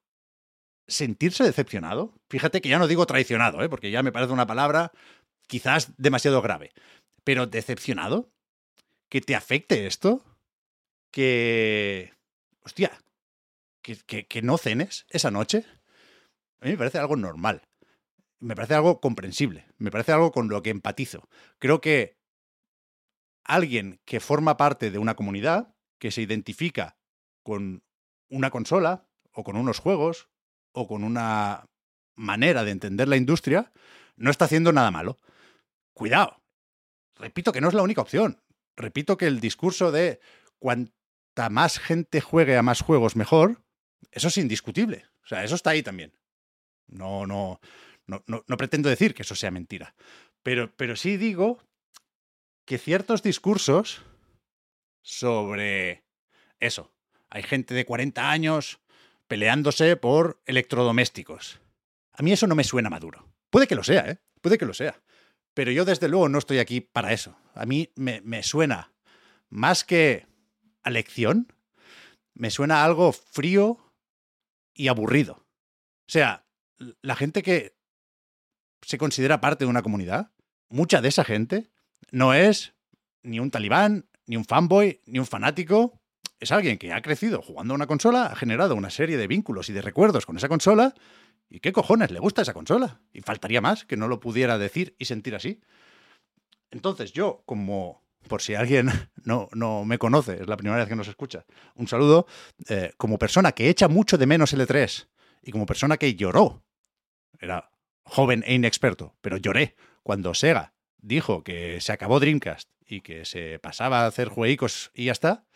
sentirse 0.87 1.45
decepcionado, 1.45 2.15
fíjate 2.29 2.61
que 2.61 2.69
ya 2.69 2.79
no 2.79 2.89
digo 2.89 3.07
traicionado, 3.07 3.63
¿eh? 3.63 3.69
porque 3.69 3.91
ya 3.91 4.03
me 4.03 4.13
parece 4.13 4.33
una 4.33 4.47
palabra 4.47 4.93
quizás 5.47 5.93
demasiado 5.97 6.43
grave, 6.43 6.73
pero 7.25 7.47
decepcionado, 7.47 8.33
que 9.09 9.21
te 9.21 9.35
afecte 9.35 9.87
esto, 9.87 10.25
que... 11.11 12.13
Hostia, 12.61 12.93
que, 13.83 14.27
que 14.27 14.43
no 14.43 14.59
cenes 14.59 15.07
esa 15.09 15.31
noche, 15.31 15.65
a 16.61 16.67
mí 16.67 16.73
me 16.73 16.79
parece 16.79 16.99
algo 16.99 17.17
normal. 17.17 17.63
Me 18.41 18.55
parece 18.55 18.75
algo 18.75 19.01
comprensible. 19.01 19.67
Me 19.79 19.91
parece 19.91 20.13
algo 20.13 20.33
con 20.33 20.49
lo 20.49 20.63
que 20.63 20.71
empatizo. 20.71 21.29
Creo 21.59 21.81
que 21.81 22.19
alguien 23.45 24.01
que 24.05 24.21
forma 24.21 24.57
parte 24.57 24.91
de 24.91 24.99
una 24.99 25.15
comunidad, 25.15 25.75
que 25.99 26.11
se 26.11 26.23
identifica 26.23 26.99
con 27.43 27.83
una 28.29 28.51
consola, 28.51 29.09
o 29.33 29.43
con 29.43 29.57
unos 29.57 29.79
juegos, 29.79 30.29
o 30.73 30.87
con 30.87 31.05
una 31.05 31.67
manera 32.15 32.65
de 32.65 32.73
entender 32.73 33.09
la 33.09 33.17
industria, 33.17 33.73
no 34.17 34.31
está 34.31 34.45
haciendo 34.45 34.73
nada 34.73 34.91
malo. 34.91 35.17
Cuidado. 35.95 36.43
Repito 37.15 37.53
que 37.53 37.61
no 37.61 37.69
es 37.69 37.75
la 37.75 37.83
única 37.83 38.03
opción. 38.03 38.43
Repito 38.77 39.17
que 39.17 39.27
el 39.27 39.41
discurso 39.41 39.91
de 39.91 40.21
más 41.49 41.79
gente 41.79 42.21
juegue 42.21 42.57
a 42.57 42.63
más 42.63 42.81
juegos 42.81 43.15
mejor, 43.15 43.63
eso 44.11 44.29
es 44.29 44.39
indiscutible. 44.39 45.07
O 45.23 45.27
sea, 45.29 45.45
eso 45.45 45.55
está 45.55 45.71
ahí 45.71 45.83
también. 45.83 46.13
No, 46.89 47.27
no, 47.27 47.61
no, 48.07 48.25
no, 48.27 48.57
pretendo 48.57 48.89
decir 48.89 49.15
que 49.15 49.23
eso 49.23 49.35
sea 49.35 49.51
mentira. 49.51 49.95
Pero, 50.43 50.75
pero 50.77 50.97
sí 50.97 51.17
digo 51.17 51.63
que 52.65 52.79
ciertos 52.79 53.23
discursos 53.23 54.03
sobre 55.03 56.05
eso. 56.61 56.93
Hay 57.31 57.43
gente 57.43 57.75
de 57.75 57.85
40 57.85 58.31
años 58.31 58.81
peleándose 59.27 59.97
por 59.97 60.41
electrodomésticos. 60.47 61.61
A 62.13 62.23
mí 62.23 62.33
eso 62.33 62.47
no 62.47 62.55
me 62.55 62.65
suena 62.65 62.91
maduro. 62.91 63.29
Puede 63.51 63.67
que 63.67 63.75
lo 63.75 63.85
sea, 63.85 64.11
¿eh? 64.11 64.19
Puede 64.41 64.59
que 64.59 64.67
lo 64.67 64.75
sea. 64.75 65.01
Pero 65.53 65.71
yo 65.71 65.85
desde 65.85 66.09
luego 66.09 66.29
no 66.29 66.39
estoy 66.39 66.59
aquí 66.59 66.81
para 66.81 67.13
eso. 67.13 67.37
A 67.55 67.67
mí 67.67 67.91
me, 67.97 68.21
me 68.23 68.43
suena 68.43 68.93
más 69.51 69.85
que 69.85 70.28
lección, 70.91 71.53
me 72.35 72.51
suena 72.51 72.85
algo 72.85 73.13
frío 73.13 73.79
y 74.75 74.89
aburrido. 74.89 75.35
O 76.09 76.11
sea, 76.11 76.47
la 77.03 77.17
gente 77.17 77.43
que 77.43 77.77
se 78.83 78.99
considera 78.99 79.41
parte 79.41 79.65
de 79.65 79.71
una 79.71 79.83
comunidad, 79.83 80.33
mucha 80.69 81.01
de 81.01 81.09
esa 81.09 81.25
gente 81.25 81.69
no 82.11 82.33
es 82.35 82.75
ni 83.23 83.41
un 83.41 83.51
talibán, 83.51 84.09
ni 84.27 84.37
un 84.37 84.45
fanboy, 84.45 85.01
ni 85.07 85.19
un 85.19 85.27
fanático. 85.27 86.01
Es 86.41 86.53
alguien 86.53 86.79
que 86.79 86.93
ha 86.93 87.03
crecido 87.03 87.43
jugando 87.43 87.75
a 87.75 87.77
una 87.77 87.87
consola, 87.87 88.27
ha 88.27 88.37
generado 88.37 88.77
una 88.77 88.91
serie 88.91 89.17
de 89.17 89.27
vínculos 89.27 89.69
y 89.69 89.73
de 89.73 89.83
recuerdos 89.83 90.25
con 90.25 90.37
esa 90.37 90.49
consola. 90.49 90.95
¿Y 91.51 91.61
qué 91.61 91.73
cojones 91.73 92.11
le 92.11 92.21
gusta 92.21 92.43
esa 92.43 92.55
consola? 92.55 93.01
Y 93.13 93.23
faltaría 93.23 93.61
más 93.61 93.85
que 93.85 93.97
no 93.97 94.07
lo 94.07 94.21
pudiera 94.21 94.59
decir 94.59 94.95
y 94.99 95.07
sentir 95.07 95.35
así. 95.35 95.61
Entonces 96.71 97.13
yo, 97.13 97.43
como 97.47 98.03
por 98.27 98.43
si 98.43 98.55
alguien 98.55 98.91
no, 99.25 99.49
no 99.53 99.85
me 99.85 99.99
conoce, 99.99 100.41
es 100.41 100.49
la 100.49 100.57
primera 100.57 100.79
vez 100.79 100.89
que 100.89 100.97
nos 100.97 101.09
escucha, 101.09 101.45
un 101.75 101.89
saludo, 101.89 102.27
eh, 102.69 102.93
como 102.97 103.19
persona 103.19 103.53
que 103.53 103.69
echa 103.69 103.89
mucho 103.89 104.19
de 104.19 104.27
menos 104.27 104.55
L3 104.55 105.09
y 105.43 105.53
como 105.53 105.67
persona 105.67 105.97
que 105.97 106.15
lloró 106.15 106.65
era 107.41 107.71
joven 108.05 108.43
e 108.47 108.55
inexperto, 108.55 109.17
pero 109.21 109.37
lloré 109.37 109.77
cuando 110.03 110.35
Sega 110.35 110.75
dijo 110.97 111.45
que 111.45 111.81
se 111.81 111.93
acabó 111.93 112.21
Dreamcast 112.21 112.69
y 112.87 113.03
que 113.03 113.25
se 113.25 113.59
pasaba 113.59 114.01
a 114.01 114.07
hacer 114.07 114.29
jueguicos 114.29 114.91
y 114.95 115.07
ya 115.07 115.13
está, 115.13 115.47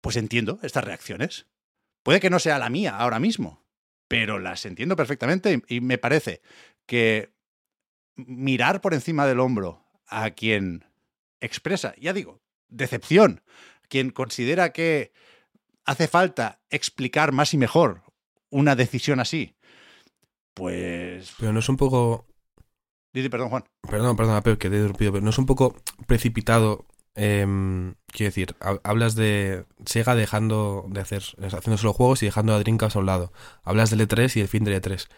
pues 0.00 0.16
entiendo 0.16 0.58
estas 0.62 0.84
reacciones. 0.84 1.46
Puede 2.02 2.20
que 2.20 2.30
no 2.30 2.38
sea 2.38 2.58
la 2.58 2.70
mía 2.70 2.96
ahora 2.96 3.18
mismo, 3.18 3.64
pero 4.08 4.38
las 4.38 4.64
entiendo 4.64 4.96
perfectamente 4.96 5.62
y 5.68 5.80
me 5.80 5.98
parece 5.98 6.40
que 6.86 7.32
mirar 8.14 8.80
por 8.80 8.94
encima 8.94 9.26
del 9.26 9.40
hombro 9.40 9.84
a 10.06 10.30
quien 10.30 10.84
expresa, 11.40 11.94
ya 12.00 12.12
digo, 12.12 12.40
decepción, 12.68 13.42
quien 13.88 14.10
considera 14.10 14.72
que 14.72 15.12
hace 15.84 16.08
falta 16.08 16.60
explicar 16.70 17.32
más 17.32 17.54
y 17.54 17.58
mejor 17.58 18.02
una 18.50 18.74
decisión 18.76 19.20
así, 19.20 19.54
pues. 20.54 21.34
Pero 21.38 21.52
no 21.52 21.60
es 21.60 21.68
un 21.68 21.76
poco. 21.76 22.26
Didi, 23.12 23.28
perdón, 23.28 23.48
Juan. 23.50 23.64
Perdón, 23.88 24.16
perdón, 24.16 24.42
Pep, 24.42 24.58
que 24.58 24.68
te 24.68 24.74
he 24.76 24.78
interrumpido, 24.78 25.12
pero 25.12 25.24
no 25.24 25.30
es 25.30 25.38
un 25.38 25.46
poco 25.46 25.74
precipitado 26.06 26.84
em, 27.14 27.94
quiero 28.08 28.28
decir, 28.28 28.54
ha- 28.60 28.78
hablas 28.84 29.14
de 29.14 29.64
Sega 29.86 30.14
dejando 30.14 30.84
de 30.90 31.00
hacer, 31.00 31.22
haciendo 31.40 31.78
solo 31.78 31.94
juegos 31.94 32.22
y 32.22 32.26
dejando 32.26 32.54
a 32.54 32.58
Dreamcast 32.58 32.96
a 32.96 32.98
un 32.98 33.06
lado. 33.06 33.32
Hablas 33.62 33.88
del 33.90 34.00
E3 34.06 34.36
y 34.36 34.40
el 34.40 34.48
fin 34.48 34.64
del 34.64 34.74
E3. 34.82 35.08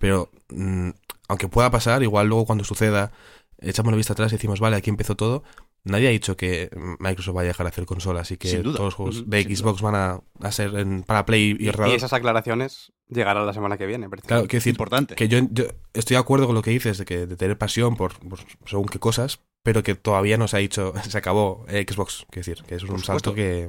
Pero, 0.00 0.30
mm, 0.48 0.90
aunque 1.28 1.46
pueda 1.48 1.70
pasar, 1.70 2.02
igual 2.02 2.26
luego 2.26 2.44
cuando 2.46 2.64
suceda, 2.64 3.12
echamos 3.60 3.92
la 3.92 3.96
vista 3.96 4.14
atrás 4.14 4.32
y 4.32 4.36
decimos, 4.36 4.58
vale, 4.58 4.74
aquí 4.76 4.90
empezó 4.90 5.14
todo. 5.14 5.44
Nadie 5.84 6.08
ha 6.08 6.10
dicho 6.10 6.36
que 6.36 6.70
Microsoft 6.98 7.34
vaya 7.34 7.48
a 7.48 7.52
dejar 7.52 7.64
de 7.66 7.68
hacer 7.68 7.84
consolas 7.84 8.30
y 8.30 8.38
que 8.38 8.56
todos 8.62 8.80
los 8.80 8.94
juegos 8.94 9.28
de 9.28 9.42
Xbox 9.42 9.82
van 9.82 9.94
a, 9.94 10.20
a 10.40 10.50
ser 10.52 10.74
en- 10.76 11.02
para 11.02 11.26
Play 11.26 11.56
y, 11.60 11.66
Y, 11.66 11.92
esas 11.94 12.14
aclaraciones 12.14 12.92
llegarán 13.08 13.44
la 13.46 13.52
semana 13.52 13.76
que 13.76 13.84
viene. 13.84 14.08
Claro, 14.08 14.42
quiero 14.44 14.60
decir, 14.60 14.70
Importante. 14.72 15.14
que 15.14 15.28
yo, 15.28 15.40
yo 15.50 15.64
estoy 15.92 16.14
de 16.14 16.20
acuerdo 16.20 16.46
con 16.46 16.54
lo 16.54 16.62
que 16.62 16.70
dices 16.70 16.96
de 16.96 17.04
que 17.04 17.26
de 17.26 17.36
tener 17.36 17.58
pasión 17.58 17.96
por, 17.96 18.18
por 18.26 18.38
según 18.64 18.86
qué 18.86 18.98
cosas, 18.98 19.40
pero 19.62 19.82
que 19.82 19.94
todavía 19.94 20.38
no 20.38 20.48
se 20.48 20.56
ha 20.56 20.60
dicho, 20.60 20.94
se 21.08 21.18
acabó 21.18 21.66
eh, 21.68 21.84
Xbox. 21.86 22.24
Quiero 22.30 22.46
decir, 22.50 22.64
que 22.66 22.76
es 22.76 22.82
un 22.84 23.02
salto 23.04 23.34
que. 23.34 23.68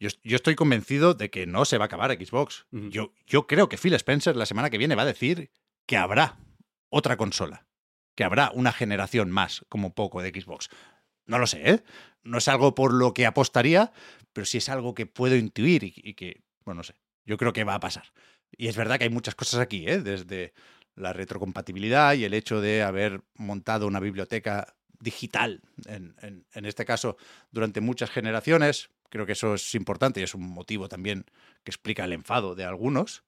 Yo, 0.00 0.10
yo 0.22 0.36
estoy 0.36 0.54
convencido 0.54 1.14
de 1.14 1.28
que 1.28 1.48
no 1.48 1.64
se 1.64 1.76
va 1.76 1.86
a 1.86 1.86
acabar 1.86 2.12
Xbox. 2.12 2.66
Yo, 2.70 3.12
yo 3.26 3.48
creo 3.48 3.68
que 3.68 3.76
Phil 3.78 3.94
Spencer 3.94 4.36
la 4.36 4.46
semana 4.46 4.70
que 4.70 4.78
viene 4.78 4.94
va 4.94 5.02
a 5.02 5.06
decir 5.06 5.50
que 5.86 5.96
habrá 5.96 6.38
otra 6.88 7.16
consola. 7.16 7.66
Que 8.14 8.22
habrá 8.22 8.52
una 8.54 8.70
generación 8.72 9.30
más, 9.32 9.64
como 9.68 9.94
poco, 9.94 10.22
de 10.22 10.30
Xbox. 10.30 10.68
No 11.28 11.38
lo 11.38 11.46
sé, 11.46 11.70
¿eh? 11.70 11.84
No 12.24 12.38
es 12.38 12.48
algo 12.48 12.74
por 12.74 12.92
lo 12.92 13.14
que 13.14 13.26
apostaría, 13.26 13.92
pero 14.32 14.44
sí 14.44 14.58
es 14.58 14.68
algo 14.68 14.94
que 14.94 15.06
puedo 15.06 15.36
intuir 15.36 15.84
y, 15.84 16.14
que, 16.14 16.42
bueno, 16.64 16.78
no 16.78 16.82
sé. 16.82 16.94
Yo 17.24 17.36
creo 17.36 17.52
que 17.52 17.64
va 17.64 17.74
a 17.74 17.80
pasar. 17.80 18.04
Y 18.50 18.68
es 18.68 18.76
verdad 18.76 18.98
que 18.98 19.04
hay 19.04 19.10
muchas 19.10 19.34
cosas 19.34 19.60
aquí, 19.60 19.86
¿eh? 19.86 20.00
Desde 20.00 20.54
la 20.96 21.12
retrocompatibilidad 21.12 22.14
y 22.14 22.24
el 22.24 22.34
hecho 22.34 22.60
de 22.60 22.82
haber 22.82 23.22
montado 23.34 23.86
una 23.86 24.00
biblioteca 24.00 24.74
digital, 24.98 25.60
en 25.86 26.64
este 26.64 26.84
caso, 26.84 27.18
durante 27.52 27.80
muchas 27.80 28.10
generaciones. 28.10 28.90
Creo 29.10 29.26
que 29.26 29.32
eso 29.32 29.54
es 29.54 29.74
importante 29.74 30.20
y 30.20 30.24
es 30.24 30.34
un 30.34 30.42
motivo 30.42 30.88
también 30.88 31.24
que 31.62 31.70
explica 31.70 32.04
el 32.04 32.14
enfado 32.14 32.54
de 32.54 32.64
algunos. 32.64 33.22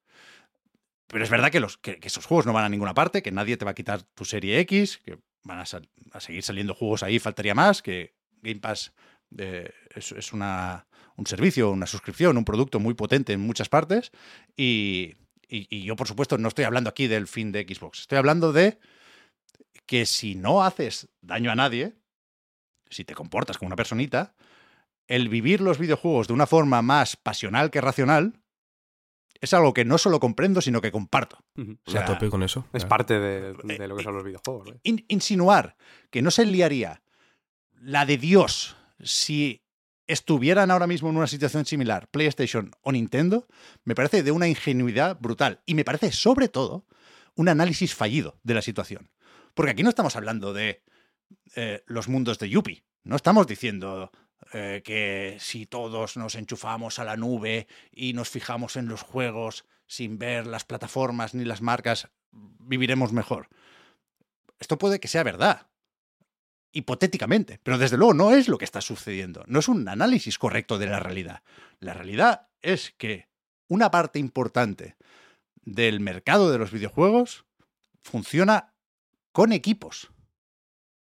Pero 1.07 1.23
es 1.23 1.31
verdad 1.31 1.51
que, 1.51 1.61
los, 1.61 1.77
que, 1.77 2.01
que 2.01 2.09
esos 2.09 2.27
juegos 2.27 2.47
no 2.47 2.53
van 2.53 2.65
a 2.65 2.69
ninguna 2.69 2.95
parte, 2.95 3.23
que 3.23 3.31
nadie 3.31 3.57
te 3.57 3.65
va 3.65 3.73
a 3.73 3.75
quitar 3.75 4.03
tu 4.03 4.25
serie 4.25 4.59
X, 4.61 4.99
que 5.05 5.19
van 5.43 5.59
a, 5.59 5.63
a 5.63 6.21
seguir 6.21 6.43
saliendo 6.43 6.75
juegos 6.75 7.03
ahí, 7.03 7.19
faltaría 7.19 7.55
más, 7.55 7.83
que 7.83 8.15
Game 8.43 8.61
Pass 8.61 8.93
es, 9.95 10.33
una, 10.33 10.87
un 11.17 11.27
servicio, 11.27 11.71
una 11.71 11.87
suscripción, 11.87 12.37
un 12.37 12.45
producto 12.45 12.81
muy 12.81 12.95
potente 12.95 13.33
en 13.33 13.41
muchas 13.41 13.69
partes. 13.69 14.13
Y- 14.57 15.17
y 15.53 15.83
yo, 15.83 15.97
por 15.97 16.07
supuesto, 16.07 16.39
no 16.39 16.47
estoy 16.47 16.65
hablando 16.65 16.91
aquí 16.91 17.09
del 17.09 17.27
fin 17.27 17.51
de 17.51 17.65
Xbox. 17.69 18.03
Estoy 18.03 18.19
hablando 18.19 18.53
de 18.53 18.79
que 19.85 20.07
si 20.07 20.37
no 20.37 20.63
haces 20.63 21.09
daño 21.21 21.51
a 21.51 21.57
nadie, 21.57 21.95
si 22.89 23.05
te 23.05 23.15
comportas 23.15 23.59
como 23.59 23.67
una 23.67 23.77
personita, 23.77 24.35
el 25.09 25.29
vivir 25.29 25.61
los 25.61 25.79
videojuegos 25.79 26.29
de 26.29 26.35
una 26.35 26.47
forma 26.47 26.83
más 26.83 27.17
pasional 27.17 27.73
que 27.73 27.81
racional 27.81 28.40
es 29.41 29.55
algo 29.55 29.73
que 29.73 29.85
no 29.85 29.97
solo 29.99 30.21
comprendo, 30.21 30.61
sino 30.61 30.81
que 30.81 30.93
comparto. 30.93 31.39
O 31.87 31.91
sea, 31.91 32.03
a 32.03 32.05
tope 32.05 32.29
con 32.29 32.43
eso. 32.43 32.61
Es 32.73 32.83
Claro. 32.85 32.89
parte 32.89 33.19
de, 33.21 33.53
de 33.55 33.89
lo 33.89 33.97
que 33.97 34.03
son 34.05 34.15
los 34.15 34.25
videojuegos. 34.25 34.69
¿eh? 34.69 34.81
In- 34.85 35.05
insinuar 35.09 35.77
que 36.11 36.23
no 36.23 36.31
se 36.31 36.45
liaría 36.47 37.03
la 37.81 38.05
de 38.07 38.19
Dios 38.19 38.77
si 39.03 39.63
estuvieran 40.07 40.71
ahora 40.71 40.87
mismo 40.87 41.09
en 41.09 41.17
una 41.17 41.27
situación 41.27 41.65
similar 41.65 42.09
PlayStation 42.09 42.73
o 42.83 42.93
Nintendo, 42.93 43.47
me 43.85 43.95
parece 43.95 44.23
de 44.23 44.33
una 44.33 44.49
ingenuidad 44.49 45.19
brutal. 45.21 45.61
Y 45.67 45.75
me 45.75 45.85
parece, 45.85 46.11
sobre 46.13 46.49
todo, 46.49 46.85
un 47.37 47.49
análisis 47.49 47.95
fallido 47.95 48.39
de 48.43 48.55
la 48.55 48.63
situación. 48.63 49.11
Porque 49.55 49.71
aquí 49.73 49.83
no 49.83 49.89
estamos 49.89 50.17
hablando 50.17 50.53
de 50.53 50.83
eh, 51.55 51.83
los 51.87 52.09
mundos 52.09 52.39
de 52.39 52.51
Yuppie. 52.51 52.85
No 53.05 53.17
estamos 53.17 53.47
diciendo 53.47 54.11
eh, 54.53 54.83
que 54.85 55.37
si 55.39 55.67
todos 55.67 56.17
nos 56.17 56.35
enchufamos 56.35 56.99
a 56.99 57.05
la 57.05 57.17
nube 57.17 57.69
y 57.93 58.13
nos 58.15 58.29
fijamos 58.29 58.77
en 58.77 58.89
los 58.89 59.03
juegos 59.03 59.65
sin 59.87 60.19
ver 60.19 60.47
las 60.47 60.65
plataformas 60.65 61.35
ni 61.35 61.45
las 61.45 61.63
marcas, 61.63 62.09
viviremos 62.33 63.13
mejor. 63.13 63.49
Esto 64.59 64.79
puede 64.79 65.01
que 65.01 65.09
sea 65.09 65.23
verdad, 65.23 65.69
hipotéticamente, 66.73 67.61
pero 67.63 67.79
desde 67.79 67.97
luego 67.97 68.15
no 68.15 68.33
es 68.33 68.49
lo 68.49 68.59
que 68.59 68.65
está 68.65 68.81
sucediendo. 68.81 69.45
No 69.47 69.59
es 69.61 69.69
un 69.69 69.89
análisis 69.89 70.39
correcto 70.39 70.79
de 70.79 70.87
la 70.87 71.01
realidad. 71.01 71.43
La 71.79 71.95
realidad 71.95 72.49
es 72.61 72.93
que 72.99 73.29
una 73.69 73.91
parte 73.91 74.19
importante 74.19 74.97
del 75.63 76.01
mercado 76.01 76.51
de 76.51 76.59
los 76.59 76.73
videojuegos 76.73 77.45
funciona 78.03 78.75
con 79.33 79.53
equipos. 79.53 80.11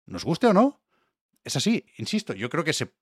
Nos 0.05 0.25
guste 0.25 0.49
o 0.49 0.53
no, 0.53 0.81
es 1.45 1.57
así, 1.57 1.87
insisto, 1.97 2.33
yo 2.33 2.51
creo 2.51 2.65
que 2.65 2.73
se, 2.73 2.93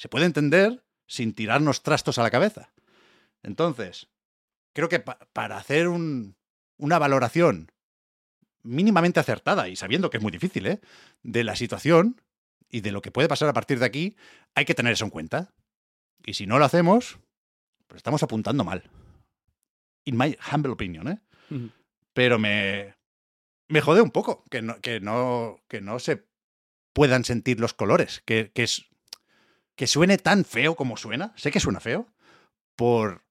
se 0.00 0.08
puede 0.08 0.24
entender 0.24 0.82
sin 1.06 1.34
tirarnos 1.34 1.82
trastos 1.82 2.18
a 2.18 2.22
la 2.22 2.30
cabeza. 2.30 2.72
Entonces, 3.42 4.08
creo 4.72 4.88
que 4.88 5.00
pa- 5.00 5.18
para 5.34 5.58
hacer 5.58 5.88
un- 5.88 6.36
una 6.78 6.98
valoración 6.98 7.70
mínimamente 8.62 9.20
acertada 9.20 9.68
y 9.68 9.76
sabiendo 9.76 10.08
que 10.08 10.16
es 10.16 10.22
muy 10.22 10.32
difícil, 10.32 10.66
¿eh? 10.66 10.80
de 11.22 11.44
la 11.44 11.54
situación 11.54 12.20
y 12.70 12.80
de 12.80 12.92
lo 12.92 13.02
que 13.02 13.10
puede 13.10 13.28
pasar 13.28 13.48
a 13.48 13.52
partir 13.52 13.78
de 13.78 13.84
aquí, 13.86 14.16
hay 14.54 14.64
que 14.64 14.74
tener 14.74 14.92
eso 14.94 15.04
en 15.04 15.10
cuenta. 15.10 15.52
Y 16.24 16.32
si 16.34 16.46
no 16.46 16.58
lo 16.58 16.64
hacemos, 16.64 17.18
pues 17.86 17.98
estamos 17.98 18.22
apuntando 18.22 18.64
mal. 18.64 18.90
In 20.06 20.16
my 20.16 20.36
humble 20.50 20.72
opinion, 20.72 21.08
¿eh? 21.08 21.18
Pero 22.14 22.38
me, 22.38 22.94
me 23.68 23.80
jode 23.82 24.00
un 24.00 24.10
poco 24.10 24.44
que 24.50 24.62
no, 24.62 24.80
que 24.80 25.00
no, 25.00 25.60
que 25.68 25.80
no 25.82 25.98
se 25.98 26.24
puedan 26.94 27.24
sentir 27.24 27.60
los 27.60 27.74
colores, 27.74 28.22
que, 28.24 28.50
que, 28.54 28.62
es, 28.62 28.86
que 29.80 29.86
suene 29.86 30.18
tan 30.18 30.44
feo 30.44 30.76
como 30.76 30.98
suena, 30.98 31.32
sé 31.36 31.50
que 31.50 31.58
suena 31.58 31.80
feo, 31.80 32.06
por 32.76 33.24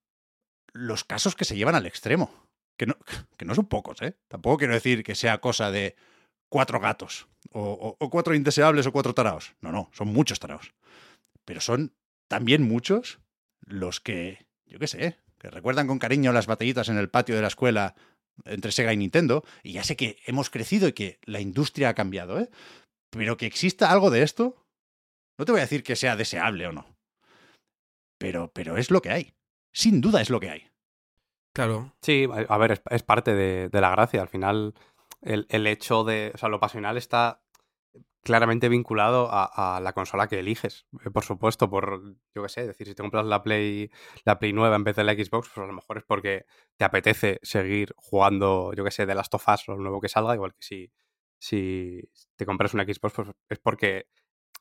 los 0.72 1.04
casos 1.04 1.36
que 1.36 1.44
se 1.44 1.54
llevan 1.54 1.76
al 1.76 1.86
extremo, 1.86 2.48
que 2.76 2.86
no, 2.86 2.96
que 3.36 3.44
no 3.44 3.54
son 3.54 3.66
pocos, 3.66 4.02
¿eh? 4.02 4.16
Tampoco 4.26 4.58
quiero 4.58 4.74
decir 4.74 5.04
que 5.04 5.14
sea 5.14 5.40
cosa 5.40 5.70
de 5.70 5.94
cuatro 6.48 6.80
gatos, 6.80 7.28
o, 7.52 7.96
cuatro 8.10 8.34
indeseables 8.34 8.84
o 8.88 8.90
cuatro 8.90 9.14
taraos. 9.14 9.54
No, 9.60 9.70
no, 9.70 9.90
son 9.92 10.08
muchos 10.08 10.40
taraos. 10.40 10.74
Pero 11.44 11.60
son 11.60 11.94
también 12.26 12.62
muchos 12.62 13.20
los 13.60 14.00
que, 14.00 14.44
yo 14.66 14.80
qué 14.80 14.88
sé, 14.88 15.18
que 15.38 15.50
recuerdan 15.50 15.86
con 15.86 16.00
cariño 16.00 16.32
las 16.32 16.48
batallitas 16.48 16.88
en 16.88 16.98
el 16.98 17.10
patio 17.10 17.36
de 17.36 17.42
la 17.42 17.48
escuela 17.48 17.94
entre 18.44 18.72
Sega 18.72 18.92
y 18.92 18.96
Nintendo, 18.96 19.44
y 19.62 19.74
ya 19.74 19.84
sé 19.84 19.94
que 19.94 20.18
hemos 20.26 20.50
crecido 20.50 20.88
y 20.88 20.94
que 20.94 21.20
la 21.22 21.40
industria 21.40 21.90
ha 21.90 21.94
cambiado, 21.94 22.40
¿eh? 22.40 22.50
Pero 23.10 23.36
que 23.36 23.46
exista 23.46 23.92
algo 23.92 24.10
de 24.10 24.24
esto, 24.24 24.59
no 25.40 25.46
te 25.46 25.52
voy 25.52 25.60
a 25.60 25.64
decir 25.64 25.82
que 25.82 25.96
sea 25.96 26.16
deseable 26.16 26.66
o 26.66 26.72
no. 26.72 26.86
Pero, 28.18 28.52
pero 28.52 28.76
es 28.76 28.90
lo 28.90 29.00
que 29.00 29.10
hay. 29.10 29.34
Sin 29.72 30.02
duda 30.02 30.20
es 30.20 30.28
lo 30.28 30.38
que 30.38 30.50
hay. 30.50 30.70
Claro. 31.54 31.94
Sí, 32.02 32.28
a 32.48 32.58
ver, 32.58 32.72
es, 32.72 32.82
es 32.90 33.02
parte 33.02 33.34
de, 33.34 33.70
de 33.70 33.80
la 33.80 33.90
gracia. 33.90 34.20
Al 34.20 34.28
final, 34.28 34.74
el, 35.22 35.46
el 35.48 35.66
hecho 35.66 36.04
de. 36.04 36.30
O 36.34 36.36
sea, 36.38 36.50
lo 36.50 36.60
pasional 36.60 36.98
está 36.98 37.42
claramente 38.22 38.68
vinculado 38.68 39.30
a, 39.32 39.76
a 39.76 39.80
la 39.80 39.94
consola 39.94 40.28
que 40.28 40.40
eliges. 40.40 40.86
Eh, 41.06 41.10
Por 41.10 41.24
supuesto, 41.24 41.70
por. 41.70 42.16
Yo 42.34 42.42
qué 42.42 42.48
sé, 42.50 42.66
decir, 42.66 42.86
si 42.86 42.94
te 42.94 43.02
compras 43.02 43.24
la 43.24 43.42
Play, 43.42 43.90
la 44.26 44.38
Play 44.38 44.52
nueva 44.52 44.76
en 44.76 44.84
vez 44.84 44.96
de 44.96 45.04
la 45.04 45.14
Xbox, 45.14 45.48
pues 45.48 45.64
a 45.64 45.66
lo 45.66 45.72
mejor 45.72 45.96
es 45.96 46.04
porque 46.04 46.44
te 46.76 46.84
apetece 46.84 47.40
seguir 47.42 47.94
jugando, 47.96 48.74
yo 48.74 48.84
qué 48.84 48.90
sé, 48.90 49.06
de 49.06 49.14
Last 49.14 49.32
of 49.34 49.48
Us 49.48 49.66
o 49.70 49.72
lo 49.72 49.78
nuevo 49.78 50.02
que 50.02 50.10
salga, 50.10 50.34
igual 50.34 50.52
que 50.52 50.62
si, 50.62 50.92
si 51.38 52.02
te 52.36 52.44
compras 52.44 52.74
una 52.74 52.84
Xbox, 52.84 53.14
pues 53.14 53.28
es 53.48 53.58
porque 53.58 54.08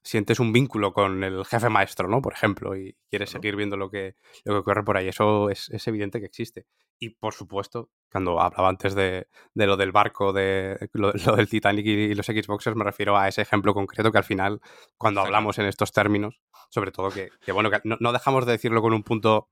sientes 0.02 0.39
un 0.39 0.54
vínculo 0.54 0.93
con 0.93 1.24
el 1.24 1.45
jefe 1.45 1.70
maestro, 1.70 2.08
¿no? 2.08 2.22
Por 2.22 2.34
ejemplo, 2.34 2.76
y 2.76 2.95
quieres 3.10 3.30
Claro. 3.30 3.41
seguir 3.41 3.56
viendo 3.56 3.78
lo 3.78 3.89
que, 3.89 4.16
lo 4.45 4.54
que 4.54 4.60
ocurre 4.60 4.84
por 4.84 4.97
ahí. 4.97 5.08
Eso 5.08 5.50
es, 5.50 5.70
es 5.70 5.88
evidente 5.88 6.20
que 6.20 6.26
existe. 6.26 6.66
Y 7.00 7.10
por 7.12 7.34
supuesto, 7.34 7.89
cuando 8.12 8.39
hablaba 8.41 8.70
antes 8.70 8.95
de, 8.95 9.28
de 9.54 9.68
lo 9.68 9.78
del 9.78 9.91
barco, 9.91 10.32
de 10.34 10.89
lo, 10.93 11.12
lo 11.26 11.36
del 11.36 11.50
Titanic 11.50 11.86
y, 11.86 11.89
y 11.91 12.16
los 12.16 12.26
Xboxers, 12.26 12.76
me 12.76 12.84
refiero 12.86 13.18
a 13.18 13.28
ese 13.28 13.41
ejemplo 13.41 13.74
concreto 13.74 14.12
que 14.12 14.18
al 14.18 14.24
final, 14.24 14.62
cuando 14.97 15.22
hablamos 15.22 15.58
en 15.60 15.66
estos 15.66 15.91
términos, 15.91 16.39
sobre 16.70 16.91
todo 16.91 17.10
que, 17.10 17.30
que 17.41 17.52
bueno, 17.52 17.70
que 17.70 17.80
no, 17.84 17.97
no 18.00 18.12
dejamos 18.14 18.45
de 18.45 18.54
decirlo 18.54 18.82
con 18.82 18.93
un 18.93 19.04
punto 19.04 19.50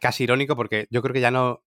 casi 0.00 0.24
irónico, 0.24 0.56
porque 0.56 0.86
yo 0.90 1.00
creo 1.02 1.12
que 1.14 1.20
ya 1.20 1.30
no. 1.30 1.62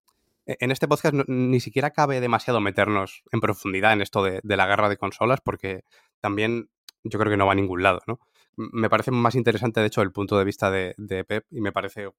e, 0.46 0.58
En 0.60 0.72
este 0.72 0.88
podcast 0.88 1.14
no- 1.16 1.24
ni 1.28 1.60
siquiera 1.60 1.92
cabe 1.92 2.20
demasiado 2.22 2.60
meternos 2.60 3.24
en 3.32 3.40
profundidad 3.40 3.94
en 3.94 4.02
esto 4.02 4.24
de, 4.24 4.40
de 4.44 4.58
la 4.58 4.68
guerra 4.68 4.90
de 4.90 4.98
consolas, 4.98 5.40
porque 5.42 5.84
también 6.22 6.70
yo 7.04 7.20
creo 7.20 7.32
que 7.32 7.38
no 7.38 7.46
va 7.46 7.54
a 7.54 7.56
ningún 7.56 7.84
lado, 7.84 8.02
¿no? 8.08 8.20
Me 8.56 8.90
parece 8.90 9.12
más 9.12 9.36
interesante, 9.36 9.80
de 9.80 9.88
hecho, 9.88 10.02
el 10.02 10.12
punto 10.12 10.38
de 10.38 10.46
vista 10.46 10.70
de, 10.72 10.96
de 10.98 11.24
Pep, 11.24 11.46
y 11.52 11.62
me 11.62 11.72
parece, 11.72 12.10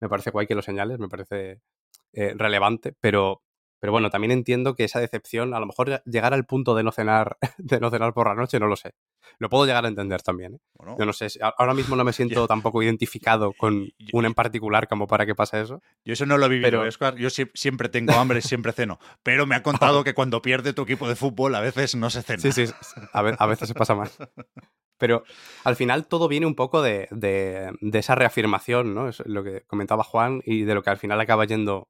me 0.00 0.08
parece 0.08 0.30
guay 0.30 0.46
que 0.46 0.54
lo 0.54 0.62
señales, 0.62 0.98
me 0.98 1.08
parece 1.08 1.60
eh, 2.12 2.34
relevante, 2.36 2.94
pero, 3.00 3.42
pero 3.80 3.92
bueno, 3.92 4.10
también 4.10 4.30
entiendo 4.32 4.74
que 4.74 4.84
esa 4.84 5.00
decepción, 5.00 5.54
a 5.54 5.60
lo 5.60 5.66
mejor 5.66 6.02
llegar 6.04 6.34
al 6.34 6.44
punto 6.46 6.74
de 6.74 6.82
no 6.82 6.92
cenar, 6.92 7.36
de 7.58 7.80
no 7.80 7.90
cenar 7.90 8.12
por 8.14 8.26
la 8.28 8.34
noche, 8.34 8.58
no 8.60 8.66
lo 8.66 8.76
sé. 8.76 8.92
Lo 9.38 9.48
puedo 9.48 9.66
llegar 9.66 9.84
a 9.84 9.88
entender 9.88 10.22
también, 10.22 10.54
¿eh? 10.54 10.58
Bueno, 10.74 10.96
Yo 10.98 11.04
no 11.06 11.12
sé, 11.12 11.28
ahora 11.58 11.74
mismo 11.74 11.94
no 11.96 12.04
me 12.04 12.12
siento 12.44 12.46
tampoco 12.48 12.82
identificado 12.82 13.52
con 13.52 13.74
Y- 13.82 13.94
y- 13.98 14.10
un 14.12 14.24
en 14.24 14.34
particular 14.34 14.88
como 14.88 15.06
para 15.06 15.26
que 15.26 15.34
pase 15.34 15.60
eso. 15.60 15.80
Yo 16.04 16.12
eso 16.14 16.26
no 16.26 16.38
lo 16.38 16.46
he 16.46 16.48
vivido, 16.48 16.70
Pero- 16.70 16.82
Oscar. 16.88 17.16
Yo 17.16 17.28
sie- 17.30 17.50
siempre 17.54 17.88
tengo 17.88 18.12
hambre 18.14 18.40
siempre 18.42 18.72
ceno. 18.72 18.98
Pero 19.22 19.46
me 19.46 19.54
ha 19.54 19.62
contado 19.62 20.02
que 20.04 20.14
cuando 20.14 20.42
pierde 20.42 20.72
tu 20.72 20.82
equipo 20.82 21.08
de 21.08 21.16
fútbol 21.16 21.54
a 21.54 21.60
veces 21.60 21.94
no 21.94 22.10
se 22.10 22.22
cena. 22.22 22.40
Sí, 22.40 22.52
sí, 22.52 22.64
a, 23.12 23.18
a 23.20 23.46
veces 23.46 23.68
se 23.68 23.74
pasa 23.74 23.94
más. 23.94 24.16
Pero 24.98 25.22
al 25.62 25.76
final 25.76 26.06
todo 26.08 26.26
viene 26.26 26.46
un 26.46 26.56
poco 26.56 26.82
de, 26.82 27.06
de, 27.12 27.70
de, 27.80 27.98
esa 28.00 28.16
reafirmación, 28.16 28.94
¿no? 28.96 29.08
Es 29.08 29.22
lo 29.26 29.44
que 29.44 29.62
comentaba 29.68 30.02
Juan 30.02 30.40
y 30.44 30.62
de 30.64 30.74
lo 30.74 30.82
que 30.82 30.90
al 30.90 30.96
final 30.98 31.20
acaba 31.20 31.44
yendo 31.44 31.86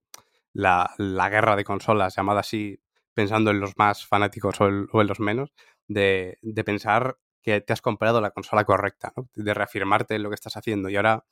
la, 0.53 0.94
la 0.99 1.28
guerra 1.28 1.57
de 1.57 1.64
consolas, 1.64 2.16
llamada 2.16 2.40
así, 2.40 2.80
pensando 3.14 3.51
en 3.51 3.61
los 3.61 3.76
más 3.76 4.07
fanáticos 4.07 4.61
o, 4.61 4.66
el, 4.66 4.86
o 4.92 5.01
en 5.01 5.07
los 5.07 5.20
menos, 5.20 5.53
de, 5.86 6.38
de, 6.42 6.64
pensar 6.64 7.18
que 7.42 7.61
te 7.61 7.72
has 7.72 7.82
comprado 7.82 8.20
la 8.20 8.30
consola 8.30 8.64
correcta, 8.64 9.12
¿no? 9.16 9.28
De 9.34 9.55
reafirmarte 9.55 10.14
en 10.14 10.22
lo 10.22 10.28
que 10.28 10.34
estás 10.34 10.57
haciendo. 10.57 10.88
Y 10.88 10.96
ahora 10.96 11.24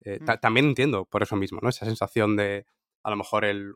eh, 0.00 0.18
mm. 0.20 0.40
también 0.40 0.66
entiendo 0.66 1.04
por 1.04 1.22
eso 1.22 1.36
mismo, 1.36 1.60
¿no? 1.62 1.68
Esa 1.68 1.86
sensación 1.86 2.36
de 2.36 2.66
a 3.02 3.10
lo 3.10 3.16
mejor 3.16 3.44
el, 3.44 3.74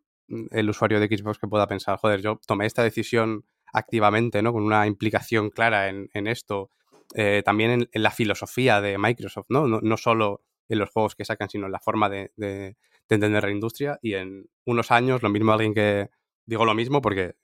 el 0.50 0.70
usuario 0.70 1.00
de 1.00 1.06
Xbox 1.06 1.38
que 1.38 1.48
pueda 1.48 1.66
pensar, 1.66 1.98
joder, 1.98 2.20
yo 2.20 2.40
tomé 2.46 2.66
esta 2.66 2.82
decisión 2.82 3.44
activamente, 3.72 4.42
¿no? 4.42 4.52
Con 4.52 4.62
una 4.62 4.86
implicación 4.86 5.50
clara 5.50 5.88
en, 5.88 6.10
en 6.14 6.26
esto, 6.26 6.70
eh, 7.14 7.42
también 7.44 7.70
en, 7.70 7.88
en, 7.92 8.02
la 8.02 8.10
filosofía 8.10 8.80
de 8.80 8.98
Microsoft, 8.98 9.46
¿no? 9.48 9.66
¿no? 9.66 9.80
¿no? 9.80 9.96
solo 9.96 10.42
en 10.68 10.78
los 10.78 10.90
juegos 10.90 11.14
que 11.14 11.24
sacan, 11.24 11.48
sino 11.48 11.66
en 11.66 11.72
la 11.72 11.80
forma 11.80 12.08
de, 12.08 12.32
de, 12.36 12.76
de, 13.08 13.14
entender 13.14 13.44
la 13.44 13.50
industria. 13.50 13.98
Y 14.02 14.14
en 14.14 14.48
unos 14.64 14.90
años, 14.90 15.22
lo 15.22 15.28
mismo 15.28 15.52
alguien 15.52 15.74
que, 15.74 16.10
digo 16.46 16.64
lo 16.64 16.74
mismo 16.74 17.00
porque 17.00 17.34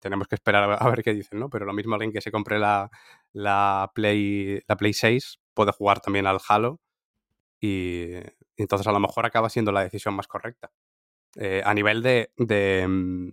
tenemos 0.00 0.28
que 0.28 0.34
esperar 0.34 0.76
a 0.80 0.90
ver 0.90 1.02
qué 1.02 1.12
dicen, 1.12 1.40
¿no? 1.40 1.50
Pero 1.50 1.64
lo 1.64 1.72
mismo 1.72 1.94
alguien 1.94 2.12
que 2.12 2.20
se 2.20 2.30
compre 2.30 2.58
la, 2.58 2.90
la, 3.32 3.90
Play, 3.94 4.62
la 4.66 4.76
Play 4.76 4.92
6 4.92 5.40
puede 5.54 5.72
jugar 5.72 6.00
también 6.00 6.26
al 6.26 6.38
Halo 6.48 6.80
y, 7.60 8.14
y 8.58 8.62
entonces 8.62 8.86
a 8.86 8.92
lo 8.92 9.00
mejor 9.00 9.26
acaba 9.26 9.48
siendo 9.48 9.72
la 9.72 9.82
decisión 9.82 10.14
más 10.14 10.26
correcta. 10.26 10.70
Eh, 11.36 11.62
a 11.64 11.74
nivel 11.74 12.02
de, 12.02 12.32
de, 12.36 12.86
mm, 12.88 13.30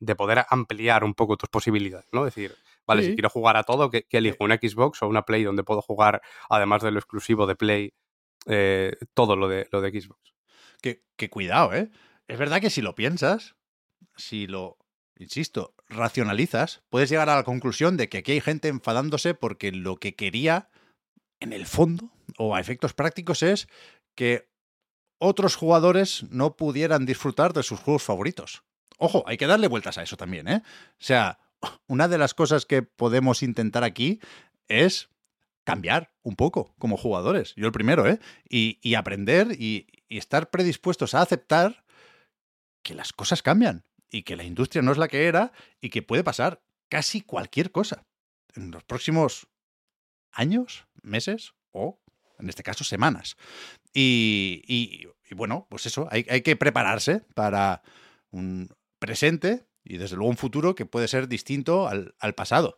de, 0.00 0.16
poder 0.16 0.46
ampliar 0.48 1.04
un 1.04 1.14
poco 1.14 1.36
tus 1.36 1.48
posibilidades, 1.48 2.06
¿no? 2.12 2.26
Es 2.26 2.34
decir, 2.34 2.54
vale, 2.86 3.02
sí. 3.02 3.08
si 3.08 3.14
quiero 3.16 3.28
jugar 3.28 3.56
a 3.56 3.64
todo, 3.64 3.90
¿qué, 3.90 4.04
¿qué, 4.04 4.18
elijo? 4.18 4.44
¿Una 4.44 4.56
Xbox 4.56 5.02
o 5.02 5.08
una 5.08 5.24
Play 5.24 5.42
donde 5.42 5.64
puedo 5.64 5.82
jugar, 5.82 6.22
además 6.48 6.82
de 6.82 6.92
lo 6.92 6.98
exclusivo 7.00 7.46
de 7.46 7.56
Play, 7.56 7.92
eh, 8.46 8.96
todo 9.14 9.36
lo 9.36 9.48
de, 9.48 9.68
lo 9.72 9.80
de 9.80 10.00
Xbox? 10.00 10.34
Que, 10.80 11.02
que 11.16 11.28
cuidado, 11.28 11.74
¿eh? 11.74 11.90
Es 12.28 12.38
verdad 12.38 12.60
que 12.60 12.70
si 12.70 12.80
lo 12.80 12.94
piensas, 12.94 13.54
si 14.16 14.46
lo, 14.46 14.78
insisto, 15.18 15.74
racionalizas, 15.88 16.82
puedes 16.88 17.10
llegar 17.10 17.28
a 17.28 17.36
la 17.36 17.44
conclusión 17.44 17.96
de 17.96 18.08
que 18.08 18.18
aquí 18.18 18.32
hay 18.32 18.40
gente 18.40 18.68
enfadándose 18.68 19.34
porque 19.34 19.72
lo 19.72 19.96
que 19.96 20.14
quería, 20.14 20.68
en 21.40 21.52
el 21.52 21.66
fondo, 21.66 22.10
o 22.38 22.54
a 22.54 22.60
efectos 22.60 22.94
prácticos, 22.94 23.42
es 23.42 23.68
que 24.14 24.48
otros 25.18 25.56
jugadores 25.56 26.24
no 26.30 26.56
pudieran 26.56 27.06
disfrutar 27.06 27.52
de 27.52 27.62
sus 27.62 27.80
juegos 27.80 28.02
favoritos. 28.02 28.64
Ojo, 28.98 29.24
hay 29.26 29.36
que 29.36 29.46
darle 29.46 29.68
vueltas 29.68 29.98
a 29.98 30.02
eso 30.02 30.16
también, 30.16 30.48
¿eh? 30.48 30.62
O 30.64 30.94
sea, 30.98 31.38
una 31.86 32.08
de 32.08 32.18
las 32.18 32.34
cosas 32.34 32.66
que 32.66 32.82
podemos 32.82 33.42
intentar 33.42 33.84
aquí 33.84 34.20
es 34.68 35.08
cambiar 35.64 36.12
un 36.22 36.36
poco 36.36 36.74
como 36.78 36.96
jugadores. 36.96 37.54
Yo 37.56 37.66
el 37.66 37.72
primero, 37.72 38.06
¿eh? 38.06 38.18
Y, 38.48 38.78
y 38.82 38.94
aprender 38.94 39.52
y, 39.58 39.86
y 40.08 40.18
estar 40.18 40.50
predispuestos 40.50 41.14
a 41.14 41.22
aceptar 41.22 41.83
que 42.84 42.94
las 42.94 43.12
cosas 43.12 43.42
cambian 43.42 43.84
y 44.10 44.22
que 44.22 44.36
la 44.36 44.44
industria 44.44 44.82
no 44.82 44.92
es 44.92 44.98
la 44.98 45.08
que 45.08 45.26
era 45.26 45.52
y 45.80 45.90
que 45.90 46.02
puede 46.02 46.22
pasar 46.22 46.62
casi 46.88 47.20
cualquier 47.22 47.72
cosa 47.72 48.06
en 48.54 48.70
los 48.70 48.84
próximos 48.84 49.48
años, 50.30 50.86
meses 51.02 51.54
o, 51.72 52.00
en 52.38 52.48
este 52.48 52.62
caso, 52.62 52.84
semanas. 52.84 53.36
Y, 53.92 55.08
bueno, 55.34 55.66
pues 55.70 55.86
eso, 55.86 56.06
hay, 56.10 56.42
que 56.42 56.54
prepararse 56.54 57.20
para 57.34 57.82
un 58.30 58.68
presente 59.00 59.66
y 59.82 59.96
desde 59.96 60.16
luego 60.16 60.30
un 60.30 60.36
futuro 60.36 60.74
que 60.74 60.86
puede 60.86 61.08
ser 61.08 61.26
distinto 61.26 61.88
al, 61.88 62.34
pasado. 62.36 62.76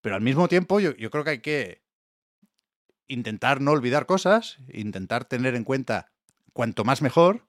Pero 0.00 0.14
al 0.14 0.22
mismo 0.22 0.48
tiempo 0.48 0.80
yo 0.80 1.10
creo 1.10 1.24
que 1.24 1.30
hay 1.30 1.40
que 1.40 1.82
intentar 3.08 3.60
no 3.60 3.72
olvidar 3.72 4.06
cosas, 4.06 4.58
intentar 4.72 5.24
tener 5.24 5.54
en 5.54 5.64
cuenta 5.64 6.12
cuanto 6.52 6.84
más 6.84 7.02
mejor 7.02 7.46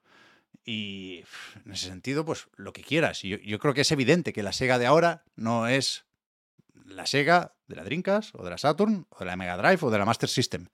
y 0.66 1.24
en 1.64 1.72
ese 1.72 1.88
sentido, 1.88 2.26
pues 2.26 2.48
lo 2.56 2.74
que 2.74 2.82
quieras. 2.82 3.22
Yo, 3.22 3.38
yo, 3.38 3.60
creo 3.60 3.74
que 3.74 3.82
es 3.82 3.92
evidente 3.92 4.34
que 4.34 4.44
la 4.44 4.52
Sega 4.52 4.80
de 4.80 4.88
ahora 4.88 5.24
no 5.36 5.68
es 5.68 6.06
la 6.86 7.06
Sega 7.06 7.56
de 7.68 7.76
la 7.76 7.84
Dreamcast 7.84 8.36
o 8.36 8.44
de 8.44 8.50
la 8.50 8.58
Saturn 8.58 9.06
o 9.10 9.20
de 9.20 9.26
la 9.26 9.36
Mega 9.36 9.58
Drive 9.58 9.80
o 9.82 9.92
de 9.92 9.98
la 9.98 10.06
Master 10.06 10.30
System. 10.30 10.68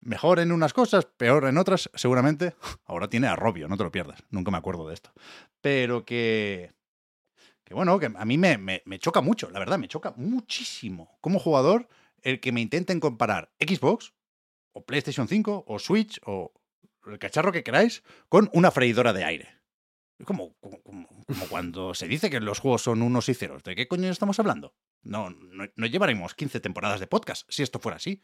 Mejor 0.00 0.40
en 0.40 0.50
unas 0.50 0.72
cosas, 0.72 1.04
peor 1.04 1.44
en 1.44 1.58
otras, 1.58 1.88
seguramente. 1.94 2.54
Ahora 2.86 3.08
tiene 3.08 3.28
arrobio, 3.28 3.68
no 3.68 3.76
te 3.76 3.84
lo 3.84 3.92
pierdas. 3.92 4.24
Nunca 4.30 4.50
me 4.50 4.58
acuerdo 4.58 4.88
de 4.88 4.94
esto. 4.94 5.12
Pero 5.60 6.04
que. 6.04 6.72
Que 7.64 7.74
bueno, 7.74 7.98
que 8.00 8.06
a 8.12 8.24
mí 8.24 8.36
me, 8.36 8.58
me, 8.58 8.82
me 8.86 8.98
choca 8.98 9.20
mucho, 9.20 9.48
la 9.50 9.60
verdad, 9.60 9.78
me 9.78 9.86
choca 9.86 10.12
muchísimo 10.16 11.16
como 11.20 11.38
jugador 11.38 11.88
el 12.22 12.40
que 12.40 12.50
me 12.50 12.60
intenten 12.60 12.98
comparar 12.98 13.52
Xbox 13.60 14.12
o 14.72 14.84
PlayStation 14.84 15.28
5 15.28 15.64
o 15.66 15.78
Switch 15.78 16.20
o, 16.26 16.52
el 17.06 17.18
cacharro 17.18 17.52
que 17.52 17.62
queráis, 17.62 18.02
con 18.28 18.50
una 18.52 18.70
freidora 18.70 19.12
de 19.12 19.24
aire. 19.24 19.48
Como, 20.24 20.54
como, 20.60 20.82
como, 20.82 21.08
cuando 21.50 21.94
se 21.94 22.06
dice 22.06 22.30
que 22.30 22.40
los 22.40 22.60
juegos 22.60 22.82
son 22.82 23.02
unos 23.02 23.28
y 23.28 23.34
ceros. 23.34 23.62
¿De 23.62 23.74
qué 23.74 23.88
coño 23.88 24.08
estamos 24.08 24.38
hablando? 24.38 24.74
No, 25.02 25.30
no, 25.30 25.64
no 25.74 25.86
llevaremos 25.86 26.34
15 26.34 26.60
temporadas 26.60 27.00
de 27.00 27.06
podcast 27.06 27.46
si 27.48 27.62
esto 27.62 27.78
fuera 27.78 27.96
así. 27.96 28.20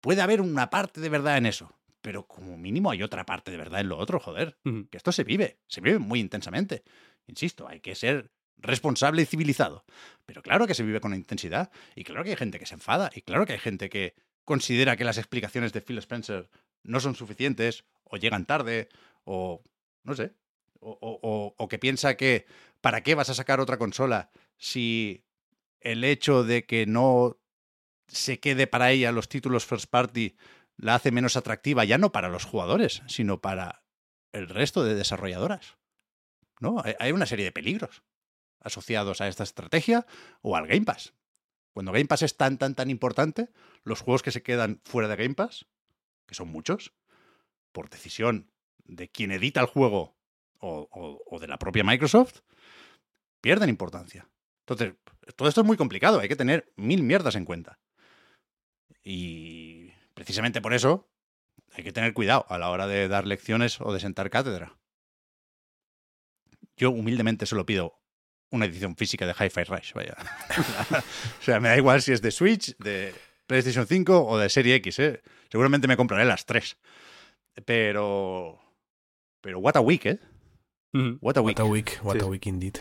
Puede 0.00 0.20
haber 0.20 0.40
una 0.40 0.70
parte 0.70 1.00
de 1.00 1.08
verdad 1.08 1.38
en 1.38 1.46
eso, 1.46 1.78
pero 2.00 2.26
como 2.26 2.56
mínimo 2.56 2.90
hay 2.90 3.02
otra 3.02 3.24
parte 3.24 3.50
de 3.50 3.56
verdad 3.56 3.80
en 3.80 3.88
lo 3.88 3.98
otro, 3.98 4.20
joder. 4.20 4.58
Uh 4.64 4.70
-huh. 4.70 4.90
Que 4.90 4.98
esto 4.98 5.12
se 5.12 5.24
vive, 5.24 5.58
se 5.66 5.80
vive 5.80 5.98
muy 5.98 6.20
intensamente. 6.20 6.84
Insisto, 7.26 7.66
hay 7.68 7.80
que 7.80 7.94
ser 7.94 8.30
responsable 8.58 9.22
y 9.22 9.26
civilizado. 9.26 9.84
Pero 10.26 10.42
claro 10.42 10.66
que 10.66 10.74
se 10.74 10.82
vive 10.82 11.00
con 11.00 11.14
intensidad, 11.14 11.70
y 11.94 12.04
claro 12.04 12.24
que 12.24 12.30
hay 12.30 12.36
gente 12.36 12.58
que 12.58 12.66
se 12.66 12.74
enfada, 12.74 13.10
y 13.14 13.22
claro 13.22 13.46
que 13.46 13.54
hay 13.54 13.58
gente 13.58 13.88
que 13.88 14.14
considera 14.44 14.96
que 14.96 15.04
las 15.04 15.18
explicaciones 15.18 15.72
de 15.72 15.80
Phil 15.80 15.98
Spencer 15.98 16.48
no 16.82 17.00
son 17.00 17.14
suficientes, 17.14 17.84
o 18.04 18.16
llegan 18.16 18.46
tarde, 18.46 18.88
o 19.24 19.62
no 20.02 20.14
sé, 20.14 20.32
o, 20.80 20.98
o, 21.00 21.54
o, 21.56 21.68
que 21.68 21.78
piensa 21.78 22.16
que 22.16 22.46
¿para 22.80 23.02
qué 23.02 23.14
vas 23.14 23.30
a 23.30 23.34
sacar 23.34 23.60
otra 23.60 23.78
consola 23.78 24.30
si 24.56 25.24
el 25.80 26.04
hecho 26.04 26.44
de 26.44 26.64
que 26.64 26.86
no 26.86 27.38
se 28.06 28.40
quede 28.40 28.66
para 28.66 28.90
ella 28.90 29.12
los 29.12 29.28
títulos 29.28 29.66
first 29.66 29.90
party 29.90 30.36
la 30.76 30.94
hace 30.94 31.10
menos 31.10 31.36
atractiva, 31.36 31.84
ya 31.84 31.98
no 31.98 32.12
para 32.12 32.28
los 32.28 32.44
jugadores, 32.44 33.02
sino 33.06 33.40
para 33.40 33.82
el 34.32 34.48
resto 34.48 34.84
de 34.84 34.94
desarrolladoras? 34.94 35.76
¿No? 36.60 36.82
Hay 36.98 37.12
una 37.12 37.26
serie 37.26 37.44
de 37.44 37.52
peligros 37.52 38.02
asociados 38.60 39.20
a 39.20 39.28
esta 39.28 39.44
estrategia 39.44 40.06
o 40.40 40.56
al 40.56 40.66
Game 40.66 40.84
Pass. 40.84 41.14
Cuando 41.72 41.92
Game 41.92 42.06
Pass 42.06 42.22
es 42.22 42.36
tan, 42.36 42.58
tan, 42.58 42.74
tan 42.74 42.90
importante, 42.90 43.50
los 43.84 44.00
juegos 44.00 44.22
que 44.22 44.32
se 44.32 44.42
quedan 44.42 44.80
fuera 44.84 45.08
de 45.08 45.16
Game 45.16 45.34
Pass 45.34 45.66
que 46.28 46.34
son 46.34 46.48
muchos, 46.48 46.92
por 47.72 47.88
decisión 47.88 48.52
de 48.84 49.08
quien 49.08 49.32
edita 49.32 49.60
el 49.60 49.66
juego 49.66 50.16
o, 50.60 51.38
de 51.40 51.48
la 51.48 51.58
propia 51.58 51.82
Microsoft, 51.82 52.40
pierden 53.40 53.70
importancia. 53.70 54.28
Entonces, 54.60 54.94
todo 55.34 55.48
esto 55.48 55.62
es 55.62 55.66
muy 55.66 55.76
complicado, 55.76 56.20
hay 56.20 56.28
que 56.28 56.36
tener 56.36 56.72
mil 56.76 57.02
mierdas 57.02 57.34
en 57.34 57.44
cuenta. 57.44 57.78
Y 59.02 59.92
precisamente 60.14 60.60
por 60.60 60.74
eso 60.74 61.08
hay 61.72 61.84
que 61.84 61.92
tener 61.92 62.12
cuidado 62.12 62.44
a 62.48 62.58
la 62.58 62.70
hora 62.70 62.86
de 62.86 63.08
dar 63.08 63.26
lecciones 63.26 63.80
o 63.80 63.92
de 63.92 64.00
sentar 64.00 64.30
cátedra. 64.30 64.76
Yo 66.76 66.90
humildemente 66.90 67.46
solo 67.46 67.64
pido 67.64 68.00
una 68.50 68.66
edición 68.66 68.96
física 68.96 69.26
de 69.26 69.32
Hi-Fi 69.32 69.64
Rush, 69.64 69.92
vaya. 69.94 70.16
o 71.40 71.42
sea, 71.42 71.60
me 71.60 71.68
da 71.68 71.76
igual 71.76 72.02
si 72.02 72.12
es 72.12 72.22
de 72.22 72.30
Switch, 72.30 72.76
de 72.78 73.14
PlayStation 73.48 73.86
5 73.86 74.26
o 74.26 74.38
de 74.38 74.48
Serie 74.48 74.76
X, 74.76 74.98
¿eh? 75.00 75.22
Seguramente 75.50 75.88
me 75.88 75.96
compraré 75.96 76.24
las 76.24 76.46
tres. 76.46 76.76
Pero. 77.64 78.60
Pero 79.40 79.58
what 79.58 79.76
a 79.76 79.80
week, 79.80 80.06
¿eh? 80.06 80.20
Mm. 80.92 81.16
What 81.20 81.36
a 81.38 81.40
week. 81.40 81.58
What 81.58 81.66
a 81.66 81.68
week, 81.68 81.98
what 82.02 82.16
sí. 82.16 82.20
a 82.22 82.26
week 82.26 82.46
indeed. 82.46 82.76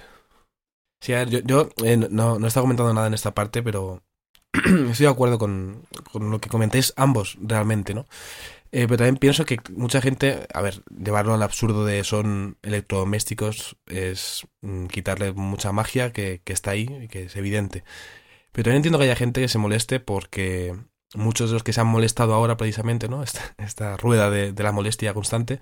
Sí, 1.02 1.14
a 1.14 1.20
ver, 1.20 1.30
yo, 1.30 1.40
yo 1.40 1.70
eh, 1.84 1.98
no, 1.98 2.38
no 2.38 2.46
he 2.46 2.48
estado 2.48 2.66
comentando 2.66 2.94
nada 2.94 3.08
en 3.08 3.14
esta 3.14 3.34
parte, 3.34 3.64
pero 3.64 4.04
estoy 4.54 5.06
de 5.06 5.12
acuerdo 5.12 5.38
con, 5.38 5.86
con, 6.12 6.32
lo 6.32 6.40
que 6.40 6.50
comentéis 6.50 6.94
ambos, 6.98 7.38
realmente, 7.42 7.94
¿no? 7.94 8.06
Eh, 8.72 8.86
pero 8.88 8.98
también 8.98 9.18
pienso 9.18 9.46
que 9.46 9.60
mucha 9.72 10.02
gente, 10.02 10.48
a 10.54 10.62
ver, 10.62 10.84
llevarlo 10.90 11.34
al 11.34 11.44
absurdo 11.44 11.86
de 11.86 12.04
son 12.04 12.58
electrodomésticos 12.64 13.78
es 13.86 14.46
mm, 14.62 14.88
quitarle 14.88 15.32
mucha 15.32 15.72
magia 15.72 16.12
que, 16.12 16.42
que 16.44 16.54
está 16.54 16.72
ahí 16.72 16.88
y 17.04 17.08
que 17.08 17.24
es 17.24 17.36
evidente. 17.38 17.84
Pero 18.58 18.64
también 18.64 18.78
entiendo 18.78 18.98
que 18.98 19.04
haya 19.04 19.16
gente 19.16 19.40
que 19.40 19.50
se 19.50 19.60
moleste 19.60 20.00
porque 20.00 20.76
muchos 21.14 21.52
de 21.52 21.54
los 21.54 21.62
que 21.62 21.74
se 21.74 21.82
han 21.82 21.86
molestado 21.86 22.34
ahora 22.34 22.58
precisamente, 22.58 23.08
¿no? 23.08 23.22
Esta, 23.24 23.54
esta 23.60 23.98
rueda 23.98 24.32
de, 24.32 24.52
de, 24.52 24.64
la 24.64 24.72
molestia 24.72 25.14
constante, 25.14 25.60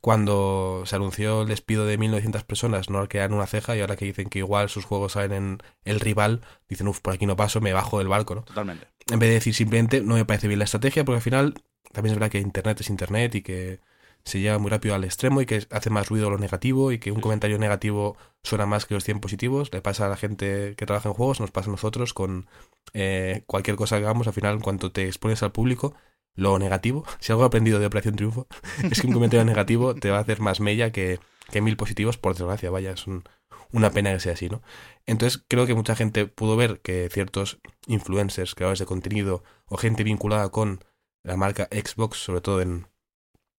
cuando 0.00 0.84
se 0.86 0.96
anunció 0.96 1.42
el 1.42 1.48
despido 1.48 1.84
de 1.84 1.98
1900 1.98 2.44
personas, 2.44 2.88
¿no? 2.88 3.06
Que 3.10 3.18
dan 3.18 3.34
una 3.34 3.46
ceja 3.46 3.76
y 3.76 3.82
ahora 3.82 3.96
que 3.96 4.06
dicen 4.06 4.30
que 4.30 4.38
igual 4.38 4.70
sus 4.70 4.86
juegos 4.86 5.12
salen 5.12 5.32
en 5.32 5.58
el 5.84 6.00
rival, 6.00 6.40
dicen, 6.66 6.88
uff, 6.88 7.00
por 7.00 7.12
aquí 7.12 7.26
no 7.26 7.36
paso, 7.36 7.60
me 7.60 7.74
bajo 7.74 7.98
del 7.98 8.08
barco, 8.08 8.34
¿no? 8.34 8.42
Totalmente. 8.44 8.86
En 9.10 9.18
vez 9.18 9.28
de 9.28 9.34
decir 9.34 9.54
simplemente, 9.54 10.00
no 10.00 10.14
me 10.14 10.24
parece 10.24 10.48
bien 10.48 10.60
la 10.60 10.64
estrategia, 10.64 11.04
porque 11.04 11.16
al 11.16 11.22
final 11.22 11.62
también 11.92 12.14
es 12.14 12.18
verdad 12.18 12.32
que 12.32 12.38
Internet 12.38 12.80
es 12.80 12.88
Internet 12.88 13.34
y 13.34 13.42
que 13.42 13.80
se 14.24 14.40
llega 14.40 14.58
muy 14.58 14.70
rápido 14.70 14.94
al 14.94 15.04
extremo 15.04 15.40
y 15.40 15.46
que 15.46 15.66
hace 15.70 15.90
más 15.90 16.08
ruido 16.08 16.30
lo 16.30 16.38
negativo 16.38 16.92
y 16.92 16.98
que 16.98 17.12
un 17.12 17.20
comentario 17.20 17.58
negativo 17.58 18.16
suena 18.42 18.66
más 18.66 18.86
que 18.86 18.94
los 18.94 19.04
100 19.04 19.20
positivos. 19.20 19.72
Le 19.72 19.80
pasa 19.82 20.06
a 20.06 20.08
la 20.08 20.16
gente 20.16 20.74
que 20.76 20.86
trabaja 20.86 21.08
en 21.08 21.14
juegos, 21.14 21.40
nos 21.40 21.50
pasa 21.50 21.68
a 21.68 21.72
nosotros 21.72 22.14
con 22.14 22.48
eh, 22.92 23.42
cualquier 23.46 23.76
cosa 23.76 23.98
que 23.98 24.04
hagamos. 24.04 24.26
Al 24.26 24.32
final, 24.32 24.54
en 24.56 24.60
cuanto 24.60 24.92
te 24.92 25.06
expones 25.06 25.42
al 25.42 25.52
público, 25.52 25.94
lo 26.34 26.58
negativo, 26.58 27.04
si 27.20 27.32
algo 27.32 27.44
he 27.44 27.46
aprendido 27.46 27.78
de 27.78 27.86
Operación 27.86 28.16
Triunfo, 28.16 28.46
es 28.90 29.00
que 29.00 29.06
un 29.06 29.12
comentario 29.12 29.44
negativo 29.44 29.94
te 29.94 30.10
va 30.10 30.18
a 30.18 30.20
hacer 30.20 30.40
más 30.40 30.60
mella 30.60 30.92
que, 30.92 31.18
que 31.50 31.60
mil 31.60 31.76
positivos, 31.76 32.18
por 32.18 32.34
desgracia, 32.34 32.70
vaya, 32.70 32.92
es 32.92 33.04
una 33.72 33.90
pena 33.90 34.12
que 34.12 34.20
sea 34.20 34.34
así, 34.34 34.48
¿no? 34.48 34.62
Entonces 35.06 35.42
creo 35.48 35.66
que 35.66 35.74
mucha 35.74 35.96
gente 35.96 36.26
pudo 36.26 36.56
ver 36.56 36.80
que 36.80 37.08
ciertos 37.10 37.60
influencers, 37.86 38.54
creadores 38.54 38.78
de 38.80 38.86
contenido 38.86 39.42
o 39.66 39.76
gente 39.76 40.04
vinculada 40.04 40.50
con 40.50 40.84
la 41.22 41.36
marca 41.36 41.68
Xbox, 41.70 42.18
sobre 42.18 42.40
todo 42.40 42.60
en, 42.60 42.86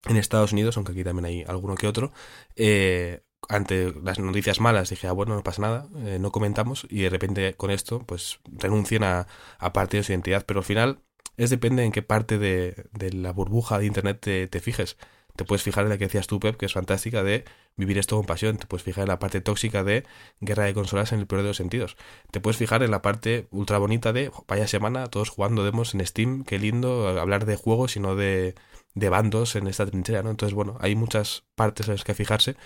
en 0.06 0.16
Estados 0.16 0.52
Unidos, 0.52 0.76
aunque 0.76 0.92
aquí 0.92 1.04
también 1.04 1.26
hay 1.26 1.44
alguno 1.46 1.74
que 1.74 1.86
otro, 1.86 2.12
eh, 2.56 3.22
ante 3.48 3.92
las 4.02 4.18
noticias 4.18 4.60
malas 4.60 4.90
dije, 4.90 5.06
ah, 5.08 5.12
bueno, 5.12 5.34
no 5.34 5.42
pasa 5.42 5.62
nada, 5.62 5.88
eh, 6.04 6.18
no 6.20 6.32
comentamos, 6.32 6.86
y 6.88 7.02
de 7.02 7.10
repente 7.10 7.54
con 7.54 7.70
esto, 7.70 8.00
pues 8.06 8.40
renuncian 8.58 9.02
a, 9.04 9.26
a 9.58 9.72
parte 9.72 9.98
de 9.98 10.02
su 10.02 10.12
identidad, 10.12 10.44
pero 10.46 10.60
al 10.60 10.64
final 10.64 11.00
es 11.36 11.50
depende 11.50 11.84
en 11.84 11.92
qué 11.92 12.02
parte 12.02 12.38
de, 12.38 12.86
de 12.92 13.12
la 13.12 13.32
burbuja 13.32 13.78
de 13.78 13.86
Internet 13.86 14.20
te, 14.20 14.60
fijes. 14.60 14.96
Te 15.36 15.44
puedes 15.44 15.62
fijar 15.62 15.84
en 15.84 15.90
la 15.90 15.98
que 15.98 16.04
decías 16.04 16.26
tú, 16.26 16.38
Pep, 16.40 16.56
que 16.56 16.66
es 16.66 16.74
fantástica, 16.74 17.22
de 17.22 17.44
vivir 17.76 17.96
esto 17.98 18.16
con 18.16 18.26
pasión. 18.26 18.58
Te 18.58 18.66
puedes 18.66 18.84
fijar 18.84 19.02
en 19.02 19.08
la 19.08 19.18
parte 19.18 19.40
tóxica 19.40 19.82
de 19.82 20.04
guerra 20.40 20.64
de 20.64 20.74
consolas 20.74 21.12
en 21.12 21.20
el 21.20 21.26
peor 21.26 21.42
de 21.42 21.48
los 21.48 21.56
sentidos. 21.56 21.96
Te 22.30 22.40
puedes 22.40 22.58
fijar 22.58 22.82
en 22.82 22.90
la 22.90 23.00
parte 23.00 23.48
ultra 23.50 23.78
bonita 23.78 24.12
de 24.12 24.30
vaya 24.46 24.66
semana, 24.66 25.06
todos 25.06 25.30
jugando 25.30 25.64
demos 25.64 25.94
en 25.94 26.06
Steam, 26.06 26.44
qué 26.44 26.58
lindo 26.58 27.08
hablar 27.18 27.46
de 27.46 27.56
juegos 27.56 27.96
y 27.96 28.00
no 28.00 28.14
de, 28.14 28.54
de 28.94 29.08
bandos 29.08 29.56
en 29.56 29.66
esta 29.66 29.86
trinchera, 29.86 30.22
¿no? 30.22 30.30
Entonces, 30.30 30.54
bueno, 30.54 30.76
hay 30.80 30.94
muchas 30.94 31.44
partes 31.54 31.88
en 31.88 31.94
las 31.94 32.04
que 32.04 32.14
fijarse. 32.14 32.56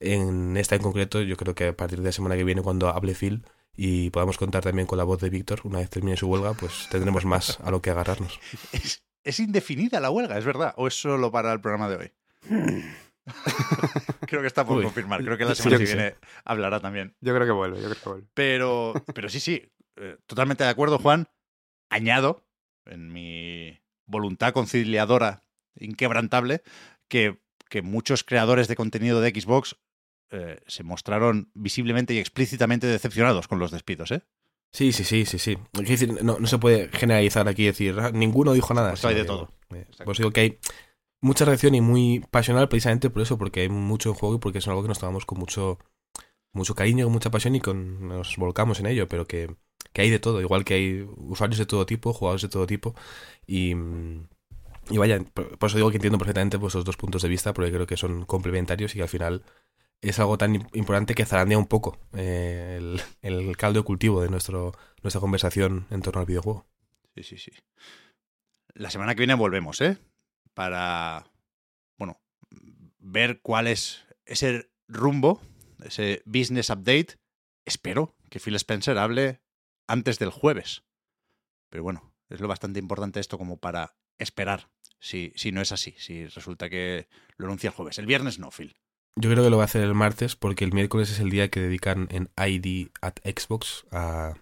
En 0.00 0.56
esta 0.56 0.76
en 0.76 0.82
concreto, 0.82 1.22
yo 1.22 1.36
creo 1.36 1.54
que 1.54 1.68
a 1.68 1.76
partir 1.76 1.98
de 1.98 2.06
la 2.06 2.12
semana 2.12 2.36
que 2.36 2.44
viene, 2.44 2.62
cuando 2.62 2.88
hable 2.88 3.14
Phil, 3.14 3.44
y 3.76 4.10
podamos 4.10 4.38
contar 4.38 4.62
también 4.62 4.86
con 4.86 4.98
la 4.98 5.04
voz 5.04 5.20
de 5.20 5.30
Víctor 5.30 5.60
una 5.64 5.78
vez 5.78 5.90
termine 5.90 6.16
su 6.16 6.28
huelga, 6.28 6.54
pues 6.54 6.88
tendremos 6.90 7.24
más 7.24 7.60
a 7.60 7.70
lo 7.70 7.82
que 7.82 7.90
agarrarnos. 7.90 8.40
Es, 8.72 9.04
es 9.22 9.40
indefinida 9.40 10.00
la 10.00 10.10
huelga, 10.10 10.38
es 10.38 10.44
verdad, 10.44 10.72
o 10.76 10.86
es 10.86 10.94
solo 10.94 11.30
para 11.30 11.52
el 11.52 11.60
programa 11.60 11.88
de 11.88 11.96
hoy. 11.96 12.12
creo 14.26 14.40
que 14.40 14.46
está 14.46 14.64
por 14.64 14.78
Uy. 14.78 14.84
confirmar. 14.84 15.22
Creo 15.22 15.36
que 15.36 15.44
la 15.44 15.54
semana 15.54 15.78
que 15.78 15.84
viene 15.84 16.14
hablará 16.44 16.80
también. 16.80 17.14
Yo 17.20 17.34
creo 17.34 17.46
que 17.46 17.52
vuelve, 17.52 17.80
yo 17.80 17.88
creo 17.90 18.02
que 18.02 18.08
vuelve. 18.08 18.26
Pero, 18.34 18.94
pero 19.14 19.28
sí, 19.28 19.40
sí, 19.40 19.62
eh, 19.96 20.16
totalmente 20.26 20.64
de 20.64 20.70
acuerdo, 20.70 20.98
Juan. 20.98 21.28
Añado, 21.90 22.44
en 22.84 23.12
mi 23.12 23.78
voluntad 24.06 24.52
conciliadora 24.52 25.42
inquebrantable, 25.78 26.62
que, 27.08 27.38
que 27.68 27.82
muchos 27.82 28.24
creadores 28.24 28.68
de 28.68 28.76
contenido 28.76 29.20
de 29.20 29.30
Xbox 29.30 29.76
eh, 30.30 30.60
se 30.66 30.82
mostraron 30.82 31.50
visiblemente 31.54 32.14
y 32.14 32.18
explícitamente 32.18 32.86
decepcionados 32.86 33.48
con 33.48 33.58
los 33.58 33.70
despidos, 33.70 34.10
¿eh? 34.10 34.22
Sí, 34.72 34.92
sí, 34.92 35.04
sí, 35.04 35.24
sí, 35.24 35.38
sí. 35.38 35.56
Quiero 35.72 35.88
decir, 35.88 36.22
no, 36.24 36.38
no 36.38 36.46
se 36.46 36.58
puede 36.58 36.88
generalizar 36.88 37.48
aquí 37.48 37.62
y 37.62 37.66
decir, 37.66 37.96
"Ah, 37.98 38.10
ninguno 38.12 38.52
dijo 38.52 38.74
nada. 38.74 38.90
Pues 38.90 39.04
hay 39.04 39.14
de 39.14 39.24
todo. 39.24 39.52
eh, 39.74 39.86
Pues 40.04 40.18
digo 40.18 40.32
que 40.32 40.40
hay 40.40 40.58
mucha 41.20 41.44
reacción 41.44 41.74
y 41.74 41.80
muy 41.80 42.24
pasional 42.30 42.68
precisamente 42.68 43.08
por 43.08 43.22
eso, 43.22 43.38
porque 43.38 43.60
hay 43.60 43.68
mucho 43.68 44.10
en 44.10 44.16
juego 44.16 44.34
y 44.34 44.38
porque 44.38 44.58
es 44.58 44.68
algo 44.68 44.82
que 44.82 44.88
nos 44.88 44.98
tomamos 44.98 45.24
con 45.24 45.38
mucho, 45.38 45.78
mucho 46.52 46.74
cariño, 46.74 47.06
con 47.06 47.12
mucha 47.12 47.30
pasión 47.30 47.54
y 47.54 47.60
con, 47.60 48.08
nos 48.08 48.36
volcamos 48.36 48.80
en 48.80 48.86
ello, 48.86 49.08
pero 49.08 49.26
que, 49.26 49.54
que 49.92 50.02
hay 50.02 50.10
de 50.10 50.18
todo, 50.18 50.40
igual 50.42 50.64
que 50.64 50.74
hay 50.74 51.06
usuarios 51.16 51.58
de 51.58 51.66
todo 51.66 51.86
tipo, 51.86 52.12
jugadores 52.12 52.42
de 52.42 52.48
todo 52.48 52.66
tipo 52.66 52.94
y... 53.46 53.74
Y 54.88 54.98
vaya, 54.98 55.20
por 55.34 55.66
eso 55.68 55.76
digo 55.76 55.90
que 55.90 55.96
entiendo 55.96 56.18
perfectamente 56.18 56.58
vuestros 56.58 56.84
dos 56.84 56.96
puntos 56.96 57.22
de 57.22 57.28
vista, 57.28 57.52
porque 57.52 57.72
creo 57.72 57.86
que 57.86 57.96
son 57.96 58.24
complementarios 58.24 58.94
y 58.94 58.98
que 58.98 59.02
al 59.02 59.08
final 59.08 59.44
es 60.00 60.18
algo 60.20 60.38
tan 60.38 60.54
im- 60.54 60.68
importante 60.74 61.14
que 61.14 61.26
zarandea 61.26 61.58
un 61.58 61.66
poco 61.66 61.98
eh, 62.12 62.96
el, 63.22 63.56
caldo 63.56 63.84
cultivo 63.84 64.22
de 64.22 64.28
nuestro, 64.28 64.72
nuestra 65.02 65.20
conversación 65.20 65.86
en 65.90 66.02
torno 66.02 66.20
al 66.20 66.26
videojuego. 66.26 66.66
Sí, 67.14 67.22
sí, 67.24 67.38
sí. 67.38 67.50
La 68.74 68.90
semana 68.90 69.14
que 69.14 69.20
viene 69.20 69.34
volvemos, 69.34 69.80
¿eh? 69.80 69.98
Para, 70.54 71.32
bueno, 71.98 72.20
ver 72.98 73.40
cuál 73.40 73.66
es 73.66 74.04
ese 74.24 74.70
rumbo, 74.86 75.40
ese 75.82 76.22
business 76.26 76.70
update. 76.70 77.16
Espero 77.64 78.14
que 78.30 78.38
Phil 78.38 78.54
Spencer 78.54 78.98
hable 78.98 79.40
antes 79.88 80.18
del 80.18 80.30
jueves. 80.30 80.84
Pero 81.70 81.82
bueno, 81.82 82.14
es 82.28 82.40
lo 82.40 82.48
bastante 82.48 82.78
importante 82.78 83.18
esto 83.18 83.38
como 83.38 83.56
para 83.58 83.96
esperar 84.18 84.68
si, 85.00 85.32
si 85.36 85.52
no 85.52 85.60
es 85.60 85.72
así, 85.72 85.94
si 85.98 86.26
resulta 86.26 86.68
que 86.70 87.08
lo 87.36 87.46
anuncia 87.46 87.68
el 87.68 87.74
jueves. 87.74 87.98
El 87.98 88.06
viernes 88.06 88.38
no, 88.38 88.50
Phil. 88.50 88.76
Yo 89.18 89.30
creo 89.30 89.42
que 89.44 89.50
lo 89.50 89.56
va 89.56 89.64
a 89.64 89.66
hacer 89.66 89.82
el 89.82 89.94
martes 89.94 90.36
porque 90.36 90.64
el 90.64 90.72
miércoles 90.72 91.10
es 91.10 91.20
el 91.20 91.30
día 91.30 91.48
que 91.48 91.60
dedican 91.60 92.08
en 92.10 92.28
ID 92.36 92.88
at 93.00 93.14
Xbox 93.24 93.86
a 93.90 94.34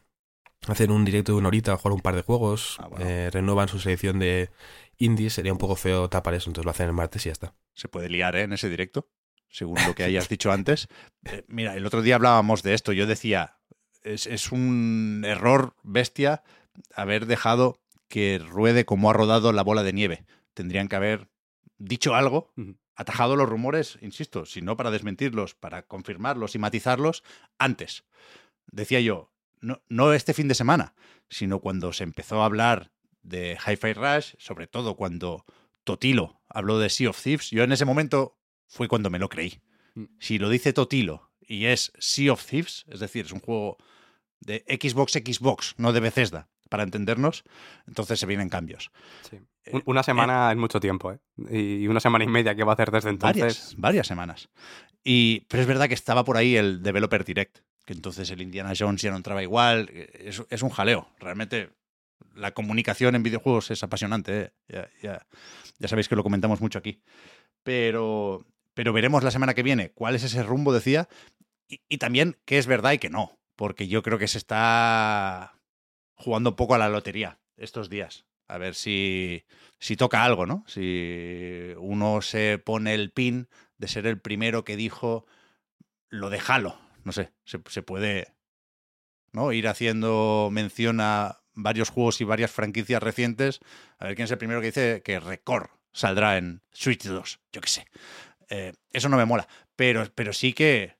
hacer 0.67 0.91
un 0.91 1.05
directo 1.05 1.33
de 1.33 1.39
una 1.39 1.49
horita, 1.49 1.73
a 1.73 1.77
jugar 1.77 1.93
un 1.95 2.01
par 2.01 2.17
de 2.17 2.23
juegos, 2.23 2.77
Ah, 2.81 2.89
bueno. 2.89 3.05
eh, 3.05 3.31
renuevan 3.31 3.69
su 3.69 3.79
selección 3.79 4.19
de 4.19 4.51
indies, 4.97 5.35
sería 5.35 5.53
un 5.53 5.59
poco 5.59 5.77
feo 5.77 6.09
tapar 6.09 6.35
eso, 6.35 6.49
entonces 6.51 6.65
lo 6.65 6.71
hacen 6.71 6.87
el 6.87 6.93
martes 6.93 7.25
y 7.25 7.29
ya 7.29 7.33
está. 7.33 7.55
se 7.75 7.89
puede 7.89 8.09
liar 8.09 8.35
¿eh? 8.37 8.43
en 8.43 8.53
ese 8.53 8.69
directo, 8.71 9.11
según 9.49 9.79
lo 9.87 9.95
que 9.95 10.03
hayas 10.05 10.29
dicho 10.29 10.51
antes. 10.51 10.89
Eh, 11.25 11.45
mira, 11.49 11.77
el 11.77 11.85
otro 11.87 12.03
día 12.03 12.15
hablábamos 12.17 12.63
de 12.63 12.75
esto. 12.75 12.93
Yo 12.93 13.07
decía, 13.07 13.59
es, 14.03 14.27
es 14.27 14.51
un 14.53 15.23
error 15.27 15.77
bestia 15.83 16.43
haber 16.97 17.27
dejado 17.27 17.81
que 18.15 18.39
ruede 18.39 18.85
como 18.85 19.11
ha 19.11 19.13
rodado 19.13 19.53
la 19.53 19.65
bola 19.65 19.83
de 19.83 19.93
nieve. 19.93 20.25
Tendrían 20.55 20.87
que 20.87 20.95
haber 20.95 21.29
dicho 21.79 22.15
algo, 22.15 22.53
atajado 22.95 23.35
los 23.35 23.49
rumores, 23.49 23.99
insisto, 24.03 24.47
si 24.47 24.63
no 24.63 24.77
para 24.77 24.93
desmentirlos, 24.93 25.57
para 25.57 25.89
confirmarlos 25.89 26.55
y 26.55 26.61
matizarlos 26.61 27.25
antes. 27.59 28.05
Decía 28.71 29.01
yo, 29.01 29.33
no, 29.61 29.83
no 29.89 30.13
este 30.13 30.33
fin 30.33 30.47
de 30.47 30.55
semana, 30.55 30.95
sino 31.29 31.59
cuando 31.59 31.93
se 31.93 32.05
empezó 32.05 32.41
a 32.41 32.45
hablar 32.45 32.93
de 33.23 33.59
Hi-Fi 33.59 33.95
Rush, 33.95 34.35
sobre 34.39 34.69
todo 34.69 34.95
cuando 34.95 35.45
Totilo 35.83 36.41
habló 36.49 36.79
de 36.79 36.91
Sea 36.91 37.11
of 37.11 37.21
Thieves, 37.21 37.51
yo 37.51 37.65
en 37.65 37.73
ese 37.73 37.85
momento 37.85 38.39
fue 38.69 38.87
cuando 38.87 39.11
me 39.11 39.19
lo 39.19 39.29
creí. 39.29 39.61
Mm. 39.97 40.05
Si 40.21 40.39
lo 40.39 40.51
dice 40.51 40.73
Totilo 40.73 41.33
y 41.41 41.65
es 41.65 41.91
Sea 41.99 42.33
of 42.33 42.47
Thieves, 42.47 42.85
es 42.87 43.01
decir, 43.01 43.25
es 43.25 43.33
un 43.33 43.41
juego 43.41 43.77
de 44.39 44.65
Xbox 44.69 45.15
Xbox, 45.15 45.75
no 45.79 45.93
de 45.93 45.99
Bethesda, 45.99 46.49
para 46.75 46.83
entendernos, 46.83 47.45
entonces 47.87 48.19
se 48.19 48.27
vienen 48.27 48.49
cambios. 48.49 48.91
Sí. 49.31 49.39
Eh, 49.65 49.71
Un- 49.75 49.83
Una 49.87 50.03
semana 50.03 50.51
es 50.51 50.57
mucho 50.59 50.81
tiempo, 50.81 51.13
¿eh? 51.13 51.21
Y 51.81 51.87
una 51.87 52.01
semana 52.01 52.25
y 52.25 52.27
media 52.27 52.57
que 52.57 52.65
va 52.65 52.73
a 52.73 52.75
hacer 52.75 52.91
desde 52.91 53.11
entonces. 53.11 53.41
Varias, 53.43 53.75
varias 53.79 54.07
semanas. 54.09 54.49
Y, 55.05 55.41
pero 55.49 55.61
es 55.63 55.69
verdad 55.69 55.87
que 55.87 55.95
estaba 55.95 56.25
por 56.25 56.37
ahí 56.37 56.57
el 56.57 56.83
Developer 56.83 57.25
Direct, 57.25 57.59
que 57.87 57.93
entonces 57.93 58.29
el 58.31 58.43
Indiana 58.43 58.73
Jones 58.77 59.01
ya 59.03 59.11
no 59.13 59.17
entraba 59.17 59.41
igual. 59.43 59.89
Es, 59.93 60.43
es 60.51 60.63
un 60.63 60.71
jaleo. 60.71 61.07
Realmente 61.21 61.71
la 62.35 62.51
comunicación 62.53 63.15
en 63.15 63.23
videojuegos 63.23 63.71
es 63.71 63.83
apasionante. 63.85 64.41
¿eh? 64.41 64.53
Ya, 64.69 64.89
ya- 65.01 65.27
ya 65.79 65.89
sabéis 65.89 66.09
que 66.09 66.17
lo 66.17 66.25
comentamos 66.25 66.61
mucho 66.61 66.79
aquí. 66.81 67.01
Pero, 67.63 68.45
pero 68.75 68.93
veremos 68.93 69.23
la 69.23 69.31
semana 69.31 69.55
que 69.55 69.63
viene 69.63 69.91
cuál 69.91 70.15
es 70.17 70.25
ese 70.25 70.43
rumbo, 70.43 70.73
decía, 70.73 71.09
y, 71.69 71.81
y 71.89 71.99
también 71.99 72.37
qué 72.45 72.59
es 72.59 72.67
verdad 72.67 72.93
y 72.93 72.99
qué 72.99 73.11
no. 73.11 73.39
Porque 73.57 73.87
yo 73.87 74.03
creo 74.03 74.19
que 74.19 74.27
se 74.29 74.39
está 74.39 75.55
jugando 76.15 76.51
un 76.51 76.57
poco 76.57 76.75
a 76.75 76.79
la 76.79 76.89
lotería 76.89 77.39
estos 77.57 77.89
días. 77.89 78.25
A 78.47 78.59
ver 78.59 78.75
si, 78.75 79.45
si 79.79 79.97
toca 79.97 80.25
algo, 80.25 80.47
¿no? 80.47 80.65
Si 80.67 81.73
uno 81.79 82.21
se 82.21 82.59
pone 82.59 82.95
el 82.95 83.11
pin 83.11 83.49
de 83.79 83.89
ser 83.89 84.07
el 84.07 84.21
primero 84.21 84.65
que 84.65 84.77
dijo 84.77 85.27
lo 86.09 86.31
de 86.31 86.41
Halo. 86.47 86.79
No 87.05 87.13
sé, 87.13 87.33
se, 87.45 87.59
puede 87.83 88.33
¿no? 89.33 89.53
ir 89.53 89.69
haciendo 89.69 90.49
mención 90.53 91.01
a 91.01 91.41
varios 91.55 91.91
juegos 91.91 92.21
y 92.21 92.25
varias 92.25 92.51
franquicias 92.51 93.03
recientes. 93.03 93.61
A 93.99 94.07
ver 94.07 94.15
quién 94.15 94.25
es 94.25 94.31
el 94.31 94.39
primero 94.39 94.61
que 94.61 94.69
dice 94.69 95.03
que 95.03 95.21
Record 95.21 95.69
saldrá 95.93 96.37
en 96.37 96.63
Switch 96.71 97.05
2. 97.05 97.41
Yo 97.53 97.61
qué 97.61 97.69
sé. 97.69 97.87
Eh, 98.51 98.73
eso 98.91 99.09
no 99.09 99.17
me 99.17 99.25
mola. 99.25 99.49
Pero, 99.77 100.05
pero 100.15 100.33
sí 100.33 100.53
que, 100.53 100.97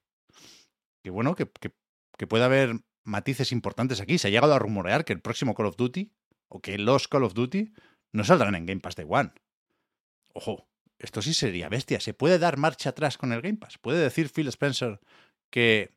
que 1.03 1.11
bueno, 1.11 1.35
que, 1.35 1.47
que, 1.47 1.73
que 2.17 2.27
puede 2.27 2.45
haber 2.45 2.77
matices 3.05 3.53
importantes 3.53 4.01
aquí. 4.01 4.19
Se 4.19 4.29
ha 4.29 4.31
llegado 4.31 4.55
a 4.55 4.59
rumorear 4.59 5.05
que 5.05 5.13
el 5.13 5.21
próximo 5.21 5.55
Call 5.55 5.67
of 5.67 5.77
Duty 5.77 6.13
o 6.49 6.61
que 6.61 6.79
los 6.79 7.09
Call 7.09 7.25
of 7.25 7.35
Duty 7.35 7.73
no 8.13 8.25
saldrán 8.25 8.55
en 8.55 8.67
Game 8.67 8.81
Pass 8.81 8.97
Day 8.97 9.07
One. 9.09 9.33
Ojo, 10.33 10.67
esto 10.99 11.23
sí 11.23 11.35
sería 11.35 11.69
bestia. 11.69 12.01
Se 12.01 12.15
puede 12.15 12.39
dar 12.39 12.57
marcha 12.57 12.91
atrás 12.91 13.19
con 13.19 13.33
el 13.33 13.43
Game 13.43 13.59
Pass. 13.59 13.79
Puede 13.79 13.99
decir 13.99 14.31
Phil 14.31 14.49
Spencer 14.49 15.01
que 15.51 15.95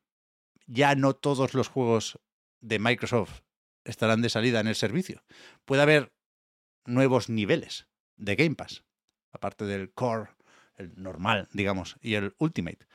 ya 0.65 0.95
no 0.95 1.13
todos 1.13 1.53
los 1.53 1.67
juegos 1.67 2.19
de 2.61 2.79
Microsoft 2.79 3.41
estarán 3.83 4.21
de 4.21 4.29
salida 4.29 4.59
en 4.59 4.67
el 4.67 4.75
servicio. 4.75 5.23
Puede 5.65 5.81
haber 5.81 6.11
nuevos 6.85 7.29
niveles 7.29 7.87
de 8.17 8.35
Game 8.35 8.55
Pass, 8.55 8.83
aparte 9.31 9.65
del 9.65 9.91
core, 9.93 10.29
el 10.75 11.01
normal, 11.01 11.47
digamos, 11.53 11.97
y 12.01 12.15
el 12.15 12.35
Ultimate. 12.37 12.85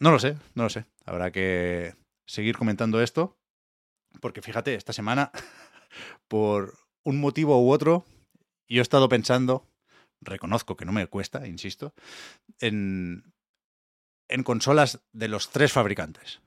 No 0.00 0.10
lo 0.10 0.18
sé, 0.18 0.36
no 0.54 0.64
lo 0.64 0.70
sé. 0.70 0.86
Habrá 1.04 1.30
que 1.30 1.94
seguir 2.28 2.56
comentando 2.56 3.02
esto, 3.02 3.36
porque 4.20 4.42
fíjate, 4.42 4.74
esta 4.74 4.92
semana, 4.92 5.32
por 6.28 6.78
un 7.02 7.18
motivo 7.18 7.60
u 7.60 7.72
otro, 7.72 8.04
yo 8.68 8.80
he 8.80 8.82
estado 8.82 9.08
pensando, 9.08 9.66
reconozco 10.20 10.76
que 10.76 10.84
no 10.84 10.92
me 10.92 11.06
cuesta, 11.06 11.46
insisto, 11.48 11.94
en, 12.60 13.32
en 14.28 14.42
consolas 14.44 15.00
de 15.12 15.28
los 15.28 15.50
tres 15.50 15.72
fabricantes. 15.72 16.40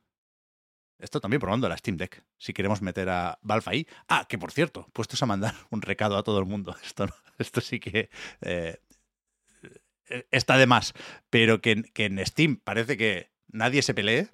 Esto 1.00 1.20
también 1.20 1.40
probando 1.40 1.68
la 1.68 1.78
Steam 1.78 1.98
Deck, 1.98 2.24
si 2.38 2.54
queremos 2.54 2.84
meter 2.84 3.10
a 3.10 3.40
Valve 3.42 3.66
ahí. 3.66 3.88
Ah, 4.08 4.28
que 4.30 4.38
por 4.38 4.52
cierto, 4.52 4.88
puestos 4.94 5.22
a 5.24 5.26
mandar 5.26 5.56
un 5.72 5.82
recado 5.82 6.16
a 6.16 6.24
todo 6.24 6.40
el 6.40 6.46
mundo. 6.46 6.76
Esto, 6.86 7.08
esto 7.40 7.60
sí 7.60 7.80
que 7.80 8.12
eh, 8.42 8.78
está 10.30 10.58
de 10.58 10.68
más. 10.68 10.94
Pero 11.32 11.60
que, 11.60 11.82
que, 11.82 12.06
en 12.06 12.24
Steam 12.24 12.58
parece 12.58 12.98
que 12.98 13.32
nadie 13.48 13.82
se 13.82 13.96
pelee. 13.96 14.30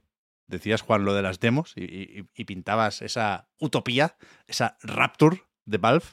Decías, 0.47 0.81
Juan, 0.81 1.05
lo 1.05 1.13
de 1.13 1.21
las 1.21 1.39
demos 1.39 1.73
y, 1.75 1.83
y, 1.83 2.29
y 2.33 2.45
pintabas 2.45 3.01
esa 3.01 3.49
utopía, 3.59 4.15
esa 4.47 4.77
Rapture 4.81 5.43
de 5.65 5.77
Valve. 5.77 6.05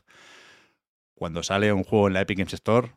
Cuando 1.14 1.42
sale 1.42 1.72
un 1.72 1.84
juego 1.84 2.08
en 2.08 2.14
la 2.14 2.22
Epic 2.22 2.38
Games 2.38 2.54
Store, 2.54 2.92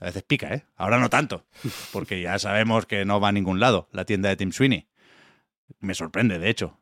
a 0.00 0.06
veces 0.06 0.22
pica, 0.22 0.54
¿eh? 0.54 0.64
Ahora 0.76 0.98
no 0.98 1.10
tanto, 1.10 1.46
porque 1.92 2.20
ya 2.20 2.38
sabemos 2.38 2.86
que 2.86 3.04
no 3.04 3.20
va 3.20 3.28
a 3.28 3.32
ningún 3.32 3.60
lado 3.60 3.88
la 3.92 4.04
tienda 4.04 4.28
de 4.28 4.36
Tim 4.36 4.52
Sweeney. 4.52 4.88
Me 5.78 5.94
sorprende, 5.94 6.38
de 6.38 6.50
hecho, 6.50 6.80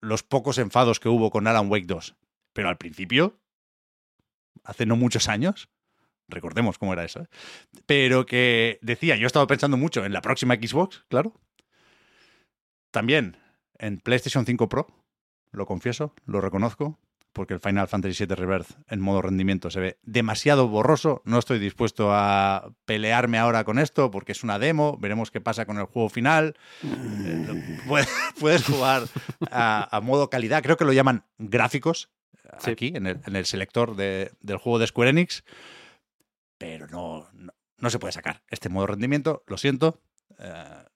los 0.00 0.22
pocos 0.22 0.58
enfados 0.58 1.00
que 1.00 1.08
hubo 1.08 1.30
con 1.30 1.46
Alan 1.46 1.70
Wake 1.70 1.86
2. 1.86 2.16
Pero 2.52 2.68
al 2.68 2.78
principio, 2.78 3.40
hace 4.64 4.86
no 4.86 4.96
muchos 4.96 5.28
años, 5.28 5.68
recordemos 6.28 6.78
cómo 6.78 6.92
era 6.92 7.04
eso, 7.04 7.22
¿eh? 7.22 7.28
pero 7.86 8.26
que 8.26 8.78
decía, 8.82 9.16
yo 9.16 9.24
he 9.24 9.26
estado 9.26 9.46
pensando 9.46 9.76
mucho 9.76 10.04
en 10.04 10.12
la 10.12 10.22
próxima 10.22 10.54
Xbox, 10.54 11.04
claro. 11.08 11.34
También 12.90 13.36
en 13.78 13.98
PlayStation 13.98 14.44
5 14.44 14.68
Pro, 14.68 14.86
lo 15.52 15.66
confieso, 15.66 16.14
lo 16.26 16.40
reconozco, 16.40 16.98
porque 17.32 17.54
el 17.54 17.60
Final 17.60 17.88
Fantasy 17.88 18.24
VII 18.24 18.34
Rebirth 18.34 18.70
en 18.88 19.00
modo 19.00 19.22
rendimiento 19.22 19.70
se 19.70 19.80
ve 19.80 19.98
demasiado 20.02 20.68
borroso. 20.68 21.22
No 21.24 21.38
estoy 21.38 21.58
dispuesto 21.58 22.10
a 22.12 22.72
pelearme 22.84 23.38
ahora 23.38 23.64
con 23.64 23.78
esto 23.78 24.10
porque 24.10 24.32
es 24.32 24.42
una 24.42 24.58
demo. 24.58 24.96
Veremos 24.98 25.30
qué 25.30 25.40
pasa 25.40 25.64
con 25.64 25.78
el 25.78 25.84
juego 25.84 26.08
final. 26.08 26.56
Eh, 27.22 27.78
puedes, 28.38 28.64
jugar 28.64 29.02
a, 29.50 29.96
a, 29.96 30.00
modo 30.00 30.30
calidad. 30.30 30.62
Creo 30.62 30.76
que 30.76 30.84
lo 30.84 30.92
llaman 30.92 31.24
gráficos 31.38 32.08
sí. 32.58 32.70
aquí, 32.70 32.92
en 32.94 33.06
el, 33.06 33.20
en 33.26 33.36
el 33.36 33.46
selector 33.46 33.96
de, 33.96 34.32
del 34.40 34.56
juego 34.56 34.78
de 34.78 34.86
Square 34.86 35.10
Enix. 35.10 35.44
Pero 36.58 36.86
no, 36.88 37.28
no, 37.32 37.52
no, 37.78 37.90
se 37.90 37.98
puede 37.98 38.12
sacar 38.12 38.42
este 38.48 38.68
modo 38.68 38.86
rendimiento. 38.86 39.42
Lo 39.46 39.58
siento. 39.58 40.00
Uh, 40.38 40.89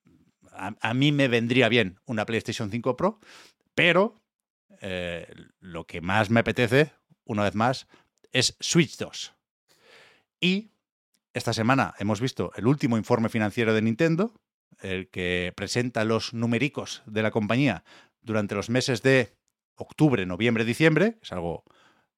a, 0.55 0.95
mí 0.95 1.13
me 1.13 1.29
vendría 1.29 1.69
bien 1.69 2.01
una 2.07 2.27
PlayStation 2.27 2.71
5 2.71 2.97
Pro, 2.97 3.21
pero 3.75 4.23
eh, 4.81 5.33
lo 5.61 5.87
que 5.87 6.01
más 6.01 6.31
me 6.31 6.41
apetece, 6.41 6.93
una 7.25 7.43
vez 7.43 7.55
más, 7.55 7.87
es 8.33 8.57
Switch 8.61 8.97
2. 8.97 9.35
Y 10.41 10.71
esta 11.33 11.53
semana 11.53 11.95
hemos 11.99 12.21
visto 12.21 12.53
el 12.57 12.67
último 12.67 12.97
informe 12.97 13.29
financiero 13.29 13.75
de 13.75 13.83
Nintendo, 13.83 14.35
el 14.81 15.09
que 15.09 15.53
presenta 15.57 16.05
los 16.05 16.35
numericos 16.35 17.03
de 17.07 17.23
la 17.23 17.31
compañía 17.31 17.85
durante 18.21 18.55
los 18.55 18.71
meses 18.71 19.03
de 19.03 19.37
octubre, 19.77 20.27
noviembre, 20.27 20.65
diciembre. 20.65 21.19
Es 21.23 21.33
algo 21.33 21.65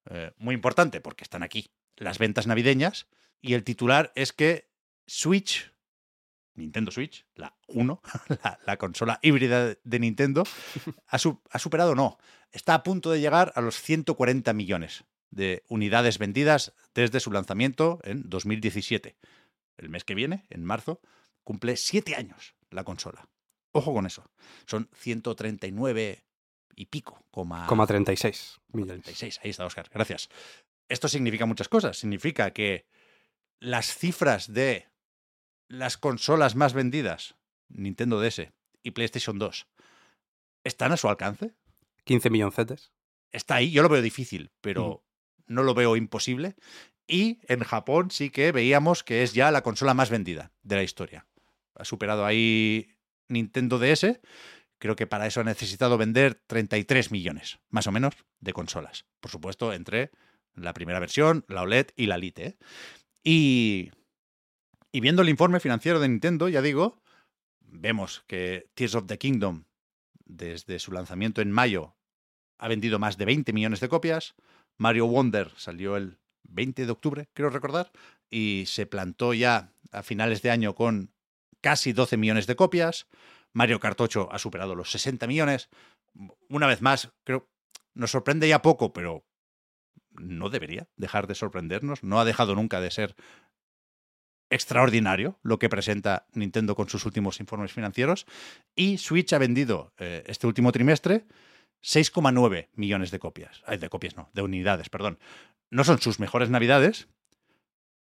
eh, 0.09 0.31
muy 0.37 0.55
importante 0.55 1.01
porque 1.01 1.23
están 1.23 1.43
aquí 1.43 1.67
las 1.95 2.17
ventas 2.17 2.47
navideñas. 2.47 3.07
Y 3.41 3.53
el 3.53 3.63
titular 3.63 4.11
es 4.15 4.33
que 4.33 4.69
Switch 5.05 5.71
Nintendo 6.57 6.91
Switch, 6.91 7.25
la 7.35 7.55
1, 7.67 8.01
la, 8.43 8.59
la, 8.65 8.77
consola 8.77 9.19
híbrida 9.21 9.75
de 9.83 9.99
Nintendo, 9.99 10.43
ha, 11.07 11.17
su, 11.17 11.41
ha, 11.49 11.59
superado, 11.59 11.95
no, 11.95 12.17
está 12.51 12.73
a 12.73 12.83
punto 12.83 13.11
de 13.11 13.21
llegar 13.21 13.53
a 13.55 13.61
los 13.61 13.81
140 13.81 14.51
millones 14.53 15.05
de 15.29 15.63
unidades 15.67 16.17
vendidas 16.17 16.73
desde 16.93 17.19
su 17.19 17.31
lanzamiento 17.31 17.99
en 18.03 18.29
2017. 18.29 19.17
El 19.77 19.89
mes 19.89 20.03
que 20.03 20.15
viene, 20.15 20.45
en 20.49 20.63
marzo, 20.63 21.01
cumple 21.43 21.77
7 21.77 22.15
años 22.15 22.55
la 22.71 22.83
consola. 22.83 23.27
Ojo 23.71 23.93
con 23.93 24.05
eso. 24.05 24.29
Son 24.65 24.89
139 24.95 26.23
y 26.75 26.85
pico, 26.87 27.23
coma, 27.31 27.67
coma 27.67 27.85
36 27.85 28.59
millones. 28.73 29.03
36, 29.03 29.39
ahí 29.43 29.49
está, 29.51 29.65
Oscar, 29.65 29.89
gracias. 29.93 30.29
Esto 30.89 31.07
significa 31.07 31.45
muchas 31.45 31.69
cosas. 31.69 31.97
Significa 31.97 32.51
que 32.51 32.87
las 33.59 33.95
cifras 33.95 34.51
de 34.53 34.87
las 35.67 35.97
consolas 35.97 36.55
más 36.55 36.73
vendidas, 36.73 37.35
Nintendo 37.69 38.21
DS 38.21 38.51
y 38.83 38.91
PlayStation 38.91 39.39
2, 39.39 39.67
¿están 40.63 40.91
a 40.91 40.97
su 40.97 41.09
alcance? 41.09 41.53
15 42.05 42.29
milloncetes. 42.29 42.91
Está 43.31 43.55
ahí, 43.55 43.71
yo 43.71 43.83
lo 43.83 43.89
veo 43.89 44.01
difícil, 44.01 44.51
pero 44.61 45.03
mm. 45.47 45.53
no 45.53 45.63
lo 45.63 45.73
veo 45.73 45.95
imposible. 45.95 46.55
Y 47.07 47.39
en 47.47 47.63
Japón 47.63 48.11
sí 48.11 48.29
que 48.29 48.51
veíamos 48.51 49.03
que 49.03 49.23
es 49.23 49.33
ya 49.33 49.51
la 49.51 49.63
consola 49.63 49.93
más 49.93 50.09
vendida 50.09 50.51
de 50.63 50.75
la 50.75 50.83
historia. 50.83 51.25
Ha 51.75 51.85
superado 51.85 52.25
ahí 52.25 52.95
Nintendo 53.27 53.79
DS. 53.79 54.19
Creo 54.79 54.95
que 54.95 55.07
para 55.07 55.27
eso 55.27 55.41
ha 55.41 55.45
necesitado 55.45 55.97
vender 55.97 56.41
33 56.47 57.11
millones, 57.11 57.59
más 57.69 57.87
o 57.87 57.91
menos, 57.91 58.13
de 58.39 58.53
consolas. 58.53 59.05
Por 59.19 59.31
supuesto, 59.31 59.73
entre 59.73 60.11
la 60.53 60.73
primera 60.73 60.99
versión, 60.99 61.45
la 61.47 61.61
OLED 61.61 61.87
y 61.95 62.07
la 62.07 62.17
Lite. 62.17 62.45
¿eh? 62.45 62.57
Y 63.23 63.91
y 64.91 64.99
viendo 64.99 65.21
el 65.21 65.29
informe 65.29 65.59
financiero 65.59 65.99
de 65.99 66.07
Nintendo, 66.07 66.49
ya 66.49 66.61
digo, 66.61 67.01
vemos 67.59 68.23
que 68.27 68.69
Tears 68.73 68.95
of 68.95 69.07
the 69.07 69.17
Kingdom, 69.17 69.65
desde 70.25 70.79
su 70.79 70.91
lanzamiento 70.91 71.41
en 71.41 71.51
mayo, 71.51 71.95
ha 72.57 72.67
vendido 72.67 72.99
más 72.99 73.17
de 73.17 73.25
20 73.25 73.53
millones 73.53 73.79
de 73.79 73.89
copias. 73.89 74.35
Mario 74.77 75.07
Wonder 75.07 75.51
salió 75.57 75.97
el 75.97 76.19
20 76.43 76.85
de 76.85 76.91
octubre, 76.91 77.29
quiero 77.33 77.49
recordar, 77.49 77.91
y 78.29 78.63
se 78.67 78.85
plantó 78.85 79.33
ya 79.33 79.73
a 79.91 80.03
finales 80.03 80.41
de 80.41 80.51
año 80.51 80.75
con 80.75 81.13
casi 81.61 81.93
12 81.93 82.17
millones 82.17 82.47
de 82.47 82.55
copias. 82.55 83.07
Mario 83.53 83.79
Kart 83.79 83.99
8 83.99 84.29
ha 84.31 84.39
superado 84.39 84.75
los 84.75 84.91
60 84.91 85.27
millones. 85.27 85.69
Una 86.49 86.67
vez 86.67 86.81
más, 86.81 87.11
creo, 87.23 87.49
nos 87.93 88.11
sorprende 88.11 88.47
ya 88.47 88.61
poco, 88.61 88.93
pero 88.93 89.25
no 90.11 90.49
debería 90.49 90.87
dejar 90.95 91.27
de 91.27 91.35
sorprendernos. 91.35 92.03
No 92.03 92.19
ha 92.19 92.25
dejado 92.25 92.55
nunca 92.55 92.81
de 92.81 92.91
ser 92.91 93.15
extraordinario 94.49 95.39
lo 95.43 95.59
que 95.59 95.69
presenta 95.69 96.27
Nintendo 96.33 96.75
con 96.75 96.89
sus 96.89 97.05
últimos 97.05 97.39
informes 97.39 97.71
financieros. 97.71 98.25
Y 98.75 98.97
Switch 98.97 99.33
ha 99.33 99.37
vendido 99.37 99.93
eh, 99.97 100.23
este 100.27 100.47
último 100.47 100.71
trimestre 100.71 101.25
6,9 101.83 102.69
millones 102.73 103.11
de 103.11 103.19
copias. 103.19 103.63
De 103.79 103.89
copias 103.89 104.15
no, 104.15 104.29
de 104.33 104.41
unidades, 104.41 104.89
perdón. 104.89 105.19
No 105.69 105.83
son 105.83 105.99
sus 105.99 106.19
mejores 106.19 106.49
navidades, 106.49 107.07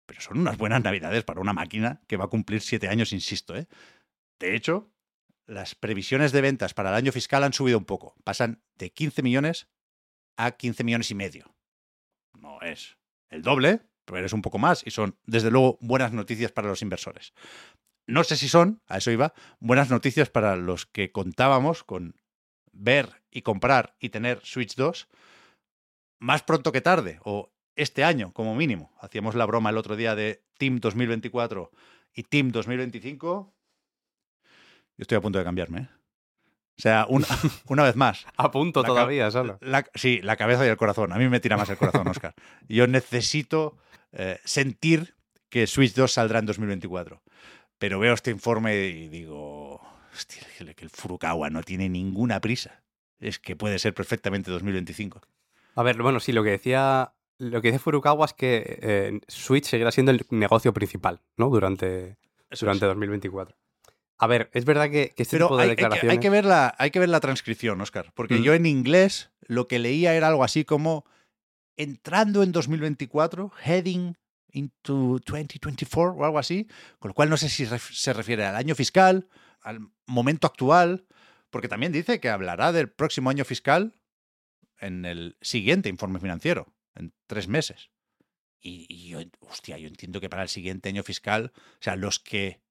pero 0.06 0.22
son 0.22 0.40
unas 0.40 0.58
buenas 0.58 0.84
navidades 0.84 1.24
para 1.24 1.42
una 1.42 1.54
máquina 1.54 2.02
que 2.08 2.18
va 2.18 2.26
a 2.26 2.30
cumplir 2.30 2.62
siete 2.62 2.88
años, 2.88 3.12
insisto. 3.12 3.56
¿eh? 3.56 3.68
De 4.40 4.56
hecho, 4.56 4.92
las 5.46 5.76
previsiones 5.76 6.32
de 6.32 6.42
ventas 6.42 6.74
para 6.74 6.90
el 6.90 6.96
año 6.96 7.12
fiscal 7.12 7.44
han 7.44 7.54
subido 7.54 7.78
un 7.78 7.86
poco. 7.86 8.16
Pasan 8.24 8.62
de 8.76 8.92
15 8.92 9.24
millones 9.24 9.68
a 10.38 10.52
15 10.52 10.84
millones 10.84 11.12
y 11.12 11.16
medio. 11.16 11.56
No 12.34 12.62
es 12.62 12.98
el 13.30 13.42
doble, 13.42 13.82
pero 14.06 14.26
es 14.26 14.34
un 14.34 14.42
poco 14.42 14.58
más 14.58 14.86
y 14.86 14.92
son, 14.92 15.18
desde 15.26 15.52
luego, 15.52 15.78
buenas 15.82 16.14
noticias 16.14 16.52
para 16.52 16.68
los 16.68 16.82
inversores. 16.82 17.34
No 18.08 18.24
sé 18.24 18.38
si 18.38 18.48
son, 18.48 18.82
a 18.88 18.98
eso 18.98 19.12
iba, 19.12 19.34
buenas 19.60 19.90
noticias 19.90 20.30
para 20.30 20.56
los 20.56 20.86
que 20.86 21.12
contábamos 21.12 21.84
con 21.84 22.16
ver 22.72 23.24
y 23.32 23.42
comprar 23.42 23.96
y 24.00 24.10
tener 24.10 24.40
Switch 24.44 24.76
2 24.76 25.08
más 26.20 26.44
pronto 26.44 26.72
que 26.72 26.82
tarde, 26.82 27.20
o 27.24 27.52
este 27.76 28.04
año 28.04 28.32
como 28.34 28.56
mínimo. 28.56 28.96
Hacíamos 29.00 29.36
la 29.36 29.46
broma 29.46 29.70
el 29.70 29.78
otro 29.78 29.96
día 29.96 30.16
de 30.16 30.44
Team 30.58 30.80
2024 30.80 31.72
y 32.14 32.24
Team 32.24 32.52
2025. 32.52 33.54
Yo 34.98 35.02
estoy 35.02 35.18
a 35.18 35.22
punto 35.22 35.40
de 35.40 35.46
cambiarme. 35.46 35.82
¿eh? 35.82 35.90
O 36.78 36.82
sea, 36.82 37.06
una, 37.10 37.28
una, 37.68 37.84
vez 37.84 37.96
más. 37.96 38.26
A 38.36 38.52
punto 38.52 38.84
todavía, 38.84 39.32
solo. 39.32 39.58
La, 39.62 39.86
sí, 39.96 40.20
la 40.22 40.36
cabeza 40.36 40.66
y 40.66 40.70
el 40.70 40.78
corazón. 40.78 41.14
A 41.14 41.18
mí 41.18 41.30
me 41.30 41.40
tira 41.40 41.58
más 41.58 41.70
el 41.70 41.78
corazón, 41.78 42.08
Oscar. 42.08 42.34
Yo 42.68 42.86
necesito 42.88 43.78
eh, 44.12 44.40
sentir 44.44 45.16
que 45.50 45.68
Switch 45.68 45.94
2 45.94 46.12
saldrá 46.12 46.40
en 46.40 46.46
2024. 46.46 47.22
Pero 47.78 48.00
veo 48.00 48.14
este 48.14 48.32
informe 48.32 48.88
y 48.88 49.08
digo, 49.10 49.82
hostia, 50.14 50.42
que 50.76 50.86
el 50.86 50.90
Furukawa 50.90 51.50
no 51.50 51.64
tiene 51.64 51.90
ninguna 51.90 52.40
prisa. 52.42 52.84
Es 53.20 53.40
que 53.40 53.56
puede 53.56 53.80
ser 53.80 53.94
perfectamente 53.94 54.52
2025. 54.52 55.22
A 55.76 55.84
ver, 55.84 56.02
bueno, 56.02 56.20
sí, 56.20 56.32
lo 56.32 56.44
que 56.44 56.52
decía, 56.52 57.14
lo 57.38 57.62
que 57.62 57.70
dice 57.70 57.80
Furukawa 57.80 58.26
es 58.26 58.34
que 58.34 58.80
eh, 58.82 59.20
Switch 59.28 59.66
seguirá 59.66 59.92
siendo 59.92 60.12
el 60.12 60.26
negocio 60.30 60.74
principal, 60.74 61.22
¿no? 61.38 61.50
Durante, 61.50 62.18
durante 62.60 62.86
es. 62.86 62.90
2024. 62.90 63.58
A 64.18 64.28
ver, 64.28 64.50
es 64.54 64.66
verdad 64.66 64.90
que, 64.90 65.10
que 65.10 65.24
este 65.24 65.38
Pero 65.38 65.48
tipo 65.48 65.58
de 65.58 65.64
hay, 65.64 65.70
declaraciones... 65.70 66.04
hay, 66.04 66.08
que, 66.08 66.14
hay, 66.14 66.20
que 66.20 66.30
ver 66.30 66.46
la, 66.46 66.74
hay 66.78 66.92
que 66.92 67.00
ver 67.00 67.10
la 67.10 67.20
transcripción, 67.20 67.82
Oscar, 67.82 68.12
porque 68.14 68.36
mm. 68.36 68.44
yo 68.44 68.54
en 68.54 68.66
inglés 68.66 69.32
lo 69.42 69.68
que 69.68 69.80
leía 69.80 70.16
era 70.16 70.28
algo 70.28 70.44
así 70.44 70.64
como 70.64 71.06
entrando 71.76 72.42
en 72.42 72.52
2024, 72.52 73.52
heading 73.64 74.16
into 74.52 75.20
2024 75.26 76.14
o 76.14 76.24
algo 76.26 76.40
así, 76.40 76.68
con 77.00 77.10
lo 77.10 77.14
cual 77.14 77.30
no 77.30 77.36
sé 77.36 77.50
si 77.50 77.66
se 77.66 78.14
refiere 78.14 78.46
al 78.46 78.56
año 78.56 78.74
fiscal, 78.74 79.28
al 79.60 79.80
momento 80.06 80.48
actual, 80.48 81.06
porque 81.50 81.68
también 81.68 81.92
dice 81.92 82.22
que 82.22 82.30
hablará 82.30 82.72
del 82.72 82.90
próximo 82.90 83.30
año 83.30 83.44
fiscal 83.44 84.00
en 84.80 85.04
el 85.04 85.38
siguiente 85.42 85.90
informe 85.90 86.20
financiero, 86.20 86.74
en 86.96 87.14
tres 87.28 87.50
meses. 87.50 87.90
y, 88.62 88.86
y 88.90 89.10
yo, 89.10 89.20
hostia, 89.42 89.78
yo 89.78 89.88
entiendo 89.88 90.22
que 90.22 90.30
para 90.30 90.44
el 90.44 90.50
siguiente 90.50 90.90
año 90.90 91.04
fiscal, 91.04 91.52
o 91.56 91.82
sea, 91.82 91.98
los 91.98 92.20
que 92.20 92.65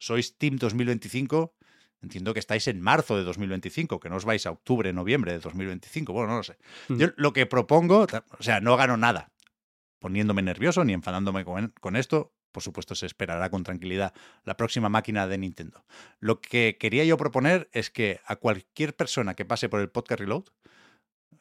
sois 0.00 0.36
Team 0.38 0.56
2025, 0.56 1.54
entiendo 2.02 2.32
que 2.32 2.40
estáis 2.40 2.66
en 2.66 2.80
marzo 2.80 3.16
de 3.16 3.22
2025, 3.22 4.00
que 4.00 4.08
no 4.08 4.16
os 4.16 4.24
vais 4.24 4.44
a 4.46 4.50
octubre, 4.50 4.92
noviembre 4.92 5.32
de 5.32 5.38
2025. 5.38 6.12
Bueno, 6.12 6.28
no 6.28 6.36
lo 6.38 6.42
sé. 6.42 6.58
Mm. 6.88 6.96
Yo 6.96 7.06
lo 7.16 7.32
que 7.32 7.46
propongo, 7.46 8.08
o 8.38 8.42
sea, 8.42 8.60
no 8.60 8.76
gano 8.76 8.96
nada 8.96 9.30
poniéndome 10.00 10.42
nervioso 10.42 10.82
ni 10.82 10.94
enfadándome 10.94 11.44
con, 11.44 11.72
con 11.80 11.94
esto. 11.94 12.32
Por 12.50 12.64
supuesto, 12.64 12.96
se 12.96 13.06
esperará 13.06 13.48
con 13.48 13.62
tranquilidad 13.62 14.12
la 14.44 14.56
próxima 14.56 14.88
máquina 14.88 15.28
de 15.28 15.38
Nintendo. 15.38 15.84
Lo 16.18 16.40
que 16.40 16.78
quería 16.80 17.04
yo 17.04 17.16
proponer 17.16 17.68
es 17.72 17.90
que 17.90 18.18
a 18.26 18.36
cualquier 18.36 18.96
persona 18.96 19.34
que 19.34 19.44
pase 19.44 19.68
por 19.68 19.80
el 19.80 19.88
podcast 19.88 20.18
Reload, 20.18 20.44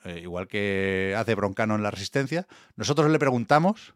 eh, 0.03 0.19
igual 0.21 0.47
que 0.47 1.15
hace 1.17 1.33
Broncano 1.33 1.75
en 1.75 1.81
La 1.81 1.89
Resistencia, 1.89 2.47
nosotros 2.75 3.09
le 3.09 3.17
preguntamos 3.17 3.95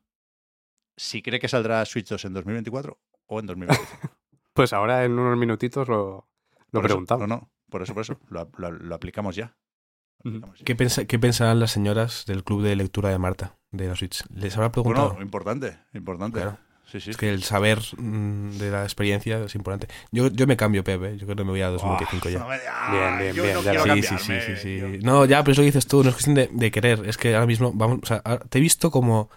si 0.98 1.22
cree 1.22 1.40
que 1.40 1.48
saldrá 1.48 1.86
Switch 1.86 2.08
2 2.08 2.26
en 2.26 2.34
2024 2.34 3.00
o 3.28 3.40
en 3.40 3.46
2025. 3.46 4.23
Pues 4.54 4.74
ahora 4.74 5.04
en 5.06 5.18
unos 5.18 5.38
minutitos 5.38 5.88
lo, 5.88 6.28
lo 6.72 6.82
Por 6.82 6.86
eso, 6.86 6.94
preguntamos. 6.96 7.28
No, 7.28 7.36
no, 7.36 7.52
por 7.70 7.82
eso, 7.82 7.94
por 7.94 8.02
eso. 8.02 8.20
Lo, 8.30 8.50
lo- 8.58 8.72
lo 8.72 8.96
aplicamos 8.96 9.36
ya. 9.36 9.56
Lo. 10.24 10.54
¿Qué, 10.64 10.76
pensa- 10.76 11.06
¿Qué 11.06 11.20
pensarán 11.20 11.60
las 11.60 11.72
señoras 11.72 12.26
del 12.28 12.44
club 12.44 12.62
de 12.64 12.76
lectura 12.76 13.10
de 13.10 13.18
Marta, 13.20 13.58
de 13.72 13.88
la 13.88 13.96
Switch? 13.96 14.24
¿Les 14.34 14.56
habrá 14.56 14.72
preguntado? 14.72 15.10
Bueno, 15.10 15.24
importante, 15.24 15.78
importante. 15.94 16.40
Claro. 16.40 16.58
Sí, 16.86 17.00
sí. 17.00 17.10
Es 17.10 17.18
que 17.18 17.30
el 17.32 17.42
saber 17.44 17.80
mm, 17.98 18.52
de 18.60 18.70
la 18.70 18.84
experiencia 18.84 19.40
es 19.44 19.56
importante. 19.56 19.88
Yo, 20.12 20.28
yo 20.28 20.46
me 20.46 20.56
cambio, 20.56 20.84
Pepe. 20.84 21.18
Yo 21.18 21.26
creo 21.26 21.36
que 21.38 21.44
me 21.44 21.50
voy 21.50 21.62
a 21.62 21.70
2025 21.70 22.30
ya. 22.30 22.40
No 22.44 22.48
me- 22.50 22.60
Bien, 22.60 23.18
bien, 23.18 23.36
yo 23.36 23.44
bien, 23.44 23.56
no 23.56 23.62
ya 23.64 23.74
lo- 23.74 23.84
Sí, 23.96 24.02
sí, 24.04 24.16
sí, 24.20 24.34
sí, 24.46 24.56
sí. 24.58 24.78
yo- 24.78 24.88
No, 25.02 25.26
ya, 25.26 25.42
pero 25.44 25.54
eso 25.54 25.62
que 25.62 25.68
dices 25.68 25.88
tú, 25.88 26.04
no 26.04 26.10
es 26.10 26.16
cuestión 26.16 26.36
de, 26.36 26.50
de 26.52 26.72
querer. 26.72 27.04
Es 27.08 27.18
que 27.18 27.34
ahora 27.34 27.48
mismo, 27.48 27.72
vamos, 27.74 28.00
o 28.04 28.06
sea, 28.06 28.22
te 28.22 28.60
he 28.60 28.62
visto 28.62 28.92
como 28.92 29.30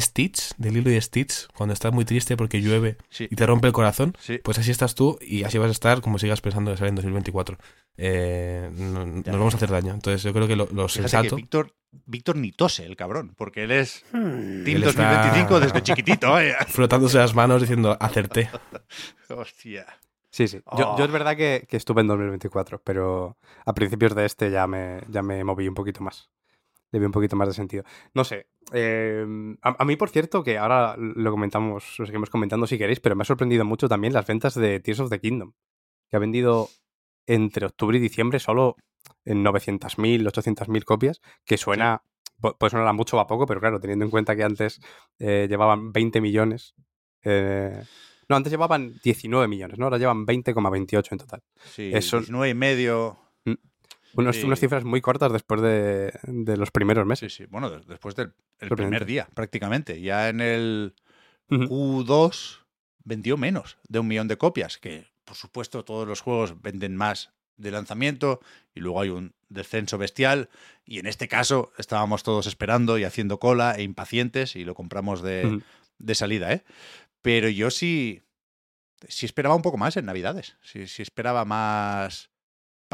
Stitch, 0.00 0.54
de 0.56 0.70
Lilo 0.70 0.90
y 0.90 1.00
Stitch, 1.00 1.46
cuando 1.56 1.72
estás 1.72 1.92
muy 1.92 2.04
triste 2.04 2.36
porque 2.36 2.60
llueve 2.60 2.96
Sí, 3.10 3.26
y 3.30 3.36
te 3.36 3.46
rompe 3.46 3.66
el 3.68 3.72
corazón. 3.72 4.16
sí. 4.18 4.38
Pues 4.42 4.58
así 4.58 4.70
estás 4.70 4.94
tú 4.94 5.18
y 5.20 5.44
así 5.44 5.58
vas 5.58 5.68
a 5.68 5.72
estar 5.72 6.00
como 6.00 6.18
sigas 6.18 6.40
pensando 6.40 6.70
que 6.70 6.76
sale 6.76 6.88
en 6.90 6.94
2024. 6.96 7.58
Eh, 7.96 8.70
no- 8.74 9.04
nos 9.06 9.24
vamos 9.26 9.54
a 9.54 9.56
hacer 9.56 9.70
daño. 9.70 9.92
Entonces 9.94 10.22
yo 10.22 10.32
creo 10.32 10.46
que 10.48 10.56
lo, 10.56 10.68
lo 10.72 10.88
sensato... 10.88 11.36
Víctor, 11.36 11.72
Víctor 12.06 12.36
ni 12.36 12.50
tose, 12.50 12.84
el 12.86 12.96
cabrón, 12.96 13.34
porque 13.36 13.64
él 13.64 13.70
es 13.70 14.04
Team 14.10 14.64
Él 14.66 14.84
está- 14.84 15.02
2025 15.22 15.60
desde 15.60 15.82
chiquitito. 15.82 16.30
vaya. 16.30 16.56
Frotándose 16.68 17.18
las 17.18 17.34
manos 17.34 17.60
diciendo 17.60 17.96
acerté. 18.00 18.50
Hostia. 19.28 19.86
Sí, 20.30 20.48
sí. 20.48 20.60
Yo, 20.76 20.90
Oh. 20.94 20.98
yo 20.98 21.04
es 21.04 21.12
verdad 21.12 21.36
que, 21.36 21.64
que 21.68 21.76
estuve 21.76 22.00
en 22.00 22.08
2024, 22.08 22.82
pero 22.82 23.36
a 23.64 23.72
principios 23.72 24.14
de 24.16 24.24
este 24.26 24.50
ya 24.50 24.66
me, 24.66 25.00
ya 25.08 25.22
me 25.22 25.44
moví 25.44 25.68
un 25.68 25.74
poquito 25.74 26.02
más. 26.02 26.28
Le 26.94 27.00
vi 27.00 27.06
un 27.06 27.10
poquito 27.12 27.34
más 27.34 27.48
de 27.48 27.54
sentido. 27.54 27.82
No 28.14 28.22
sé. 28.22 28.46
eh, 28.72 29.26
a, 29.62 29.82
a 29.82 29.84
mí, 29.84 29.96
por 29.96 30.10
cierto, 30.10 30.44
que 30.44 30.58
ahora 30.58 30.94
lo 30.96 31.30
comentamos, 31.32 31.98
lo 31.98 32.06
seguimos 32.06 32.30
comentando 32.30 32.68
si 32.68 32.78
queréis, 32.78 33.00
pero 33.00 33.16
me 33.16 33.22
ha 33.22 33.24
sorprendido 33.24 33.64
mucho 33.64 33.88
también 33.88 34.12
las 34.12 34.24
ventas 34.26 34.54
de 34.54 34.78
Tears 34.78 35.00
of 35.00 35.10
the 35.10 35.18
Kingdom, 35.20 35.52
que 36.08 36.16
ha 36.16 36.20
vendido 36.20 36.68
entre 37.26 37.66
octubre 37.66 37.96
y 37.98 38.00
diciembre 38.00 38.38
solo 38.38 38.76
en 39.24 39.42
900.000, 39.42 40.24
800.000 40.24 40.84
copias, 40.84 41.20
que 41.44 41.56
suena, 41.56 42.02
pu- 42.40 42.56
puede 42.56 42.70
sonar 42.70 42.86
a 42.86 42.92
mucho 42.92 43.16
o 43.16 43.20
a 43.20 43.26
poco, 43.26 43.44
pero 43.46 43.58
claro, 43.58 43.80
teniendo 43.80 44.04
en 44.04 44.10
cuenta 44.12 44.36
que 44.36 44.44
antes 44.44 44.80
eh, 45.18 45.46
llevaban 45.48 45.92
20 45.92 46.20
millones. 46.20 46.74
eh, 47.24 47.82
no, 48.28 48.36
antes 48.36 48.52
llevaban 48.52 48.94
19 49.02 49.48
millones, 49.48 49.78
¿no? 49.78 49.86
Ahora 49.86 49.98
llevan 49.98 50.24
20,28 50.26 51.08
en 51.12 51.18
total. 51.18 51.42
Sí, 51.64 51.90
Eso- 51.92 52.18
19 52.18 52.48
y 52.50 52.54
medio. 52.54 53.18
Unos, 54.16 54.36
Sí. 54.36 54.44
Unas 54.44 54.60
cifras 54.60 54.84
muy 54.84 55.00
cortas 55.00 55.32
después 55.32 55.60
de, 55.60 56.12
de 56.22 56.56
los 56.56 56.70
primeros 56.70 57.04
Sí, 57.04 57.08
meses. 57.08 57.34
sí. 57.34 57.46
Bueno, 57.46 57.70
des- 57.70 57.86
después 57.86 58.14
del 58.14 58.32
el 58.60 58.68
primer 58.70 59.04
día, 59.04 59.28
prácticamente. 59.34 60.00
Ya 60.00 60.28
en 60.28 60.40
el 60.40 60.94
Ujú. 61.50 61.64
Q2 61.64 62.60
vendió 63.04 63.36
menos 63.36 63.78
de 63.88 63.98
un 63.98 64.06
millón 64.08 64.28
de 64.28 64.38
copias, 64.38 64.78
que 64.78 65.06
por 65.24 65.36
supuesto 65.36 65.84
todos 65.84 66.06
los 66.08 66.20
juegos 66.20 66.60
venden 66.62 66.96
más 66.96 67.32
de 67.56 67.70
lanzamiento 67.70 68.40
y 68.74 68.80
luego 68.80 69.00
hay 69.00 69.10
un 69.10 69.34
descenso 69.48 69.96
bestial 69.98 70.48
y 70.84 70.98
en 70.98 71.06
este 71.06 71.28
caso 71.28 71.72
estábamos 71.78 72.22
todos 72.22 72.46
esperando 72.46 72.98
y 72.98 73.04
haciendo 73.04 73.38
cola 73.38 73.74
e 73.76 73.82
impacientes 73.82 74.56
y 74.56 74.64
lo 74.64 74.74
compramos 74.74 75.22
de, 75.22 75.62
de 75.98 76.14
salida, 76.14 76.52
¿eh? 76.52 76.64
Pero 77.22 77.48
yo 77.48 77.70
sí, 77.70 78.22
sí 79.08 79.24
esperaba 79.26 79.54
un 79.54 79.62
poco 79.62 79.76
más 79.78 79.96
en 79.96 80.06
Navidades, 80.06 80.56
sí, 80.62 80.86
sí 80.88 81.02
esperaba 81.02 81.44
más 81.44 82.30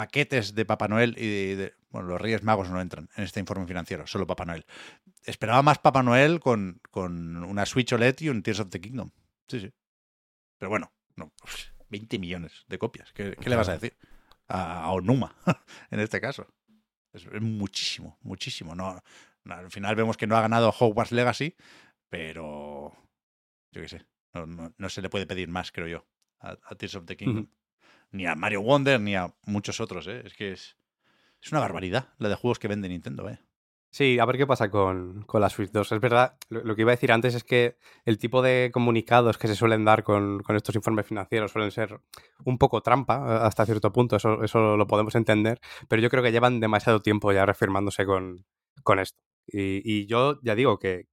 paquetes 0.01 0.55
de 0.55 0.64
Papá 0.64 0.88
Noel 0.88 1.14
y 1.18 1.26
de, 1.28 1.57
de- 1.57 1.74
bueno, 1.90 2.09
los 2.09 2.20
Reyes 2.20 2.42
Magos 2.42 2.70
no 2.70 2.80
entran 2.80 3.09
en 3.16 3.24
este 3.24 3.38
informe 3.40 3.66
financiero, 3.66 4.07
solo 4.07 4.26
Papá 4.26 4.44
Noel. 4.46 4.64
Esperaba 5.24 5.61
más 5.62 5.78
Papá 5.78 6.03
Noel 6.03 6.40
con, 6.40 6.80
con 6.90 7.36
una 7.44 7.66
Switch 7.66 7.92
OLED 7.92 8.16
y 8.20 8.28
un 8.30 8.42
Tears 8.42 8.61
of 8.61 8.70
the 8.70 8.80
Kingdom. 8.80 9.11
Sí, 9.48 9.61
sí. 9.61 9.70
Pero 10.59 10.70
bueno, 10.70 10.90
no, 11.16 11.32
uf, 11.44 11.55
20 11.90 12.18
millones 12.18 12.64
de 12.68 12.78
copias. 12.78 13.12
¿Qué, 13.12 13.36
qué 13.38 13.51
le 13.51 13.57
vas 13.57 13.68
a 13.68 13.72
decir? 13.72 13.96
A, 14.48 14.84
a 14.84 14.92
Onuma, 14.92 15.36
en 15.90 16.01
este 16.01 16.20
caso. 16.20 16.46
Es, 17.12 17.26
es 17.26 17.42
muchísimo, 17.42 18.18
muchísimo. 18.22 18.74
No, 18.74 19.03
no, 19.44 19.55
al 19.55 19.70
final 19.70 19.96
vemos 19.96 20.16
que 20.16 20.26
no 20.26 20.36
ha 20.36 20.40
ganado 20.40 20.70
Hogwarts 20.78 21.12
Legacy, 21.12 21.57
pero 22.09 22.92
yo 23.72 23.82
qué 23.82 23.88
sé. 23.88 24.07
No, 24.32 24.46
no- 24.46 24.72
no 24.78 24.88
se 24.88 25.03
le 25.03 25.11
puede 25.11 25.26
pedir 25.26 25.48
más, 25.48 25.72
creo 25.72 25.88
yo, 25.88 26.07
a, 26.38 26.57
a 26.64 26.74
Tears 26.76 26.94
of 26.94 27.05
the 27.07 27.16
Kingdom. 27.16 27.48
Ni 28.12 28.26
a 28.26 28.34
Mario 28.34 28.62
Wonder, 28.62 29.00
ni 29.00 29.14
a 29.14 29.32
muchos 29.44 29.80
otros, 29.80 30.06
¿eh? 30.06 30.22
Es 30.24 30.34
que 30.34 30.52
es, 30.52 30.76
es 31.42 31.52
una 31.52 31.61
barbaridad 31.61 32.08
la 32.18 32.28
de 32.28 32.34
juegos 32.34 32.58
que 32.58 32.68
vende 32.68 32.88
Nintendo, 32.88 33.28
¿eh? 33.28 33.38
Sí, 33.92 34.20
a 34.20 34.24
ver 34.24 34.36
qué 34.36 34.46
pasa 34.46 34.70
con, 34.70 35.22
con 35.22 35.40
la 35.40 35.50
Switch 35.50 35.72
2. 35.72 35.92
Es 35.92 36.00
verdad, 36.00 36.36
lo, 36.48 36.76
que 36.76 36.82
iba 36.82 36.92
a 36.92 36.94
decir 36.94 37.11
antes 37.11 37.34
es 37.34 37.42
que 37.42 37.76
el 38.04 38.18
tipo 38.18 38.40
de 38.40 38.70
comunicados 38.72 39.36
que 39.36 39.48
se 39.48 39.56
suelen 39.56 39.84
dar 39.84 40.04
con, 40.04 40.44
con 40.44 40.54
estos 40.54 40.76
informes 40.76 41.06
financieros 41.06 41.50
suelen 41.50 41.72
ser 41.72 42.00
un 42.44 42.56
poco 42.56 42.82
trampa 42.82 43.16
eh, 43.16 43.46
hasta 43.46 43.66
cierto 43.66 43.92
punto, 43.92 44.14
eso, 44.14 44.44
eso 44.44 44.76
lo 44.76 44.86
podemos 44.86 45.16
entender, 45.16 45.61
pero 45.88 46.00
yo 46.00 46.08
creo 46.08 46.22
que 46.22 46.30
llevan 46.30 46.61
demasiado 46.61 47.02
tiempo 47.02 47.32
ya 47.32 47.44
reafirmándose 47.44 48.06
con, 48.06 48.46
con 48.84 49.00
esto. 49.00 49.18
Y, 49.48 49.82
y 49.84 50.06
yo 50.06 50.38
ya 50.42 50.54
digo 50.54 50.78
que, 50.78 51.08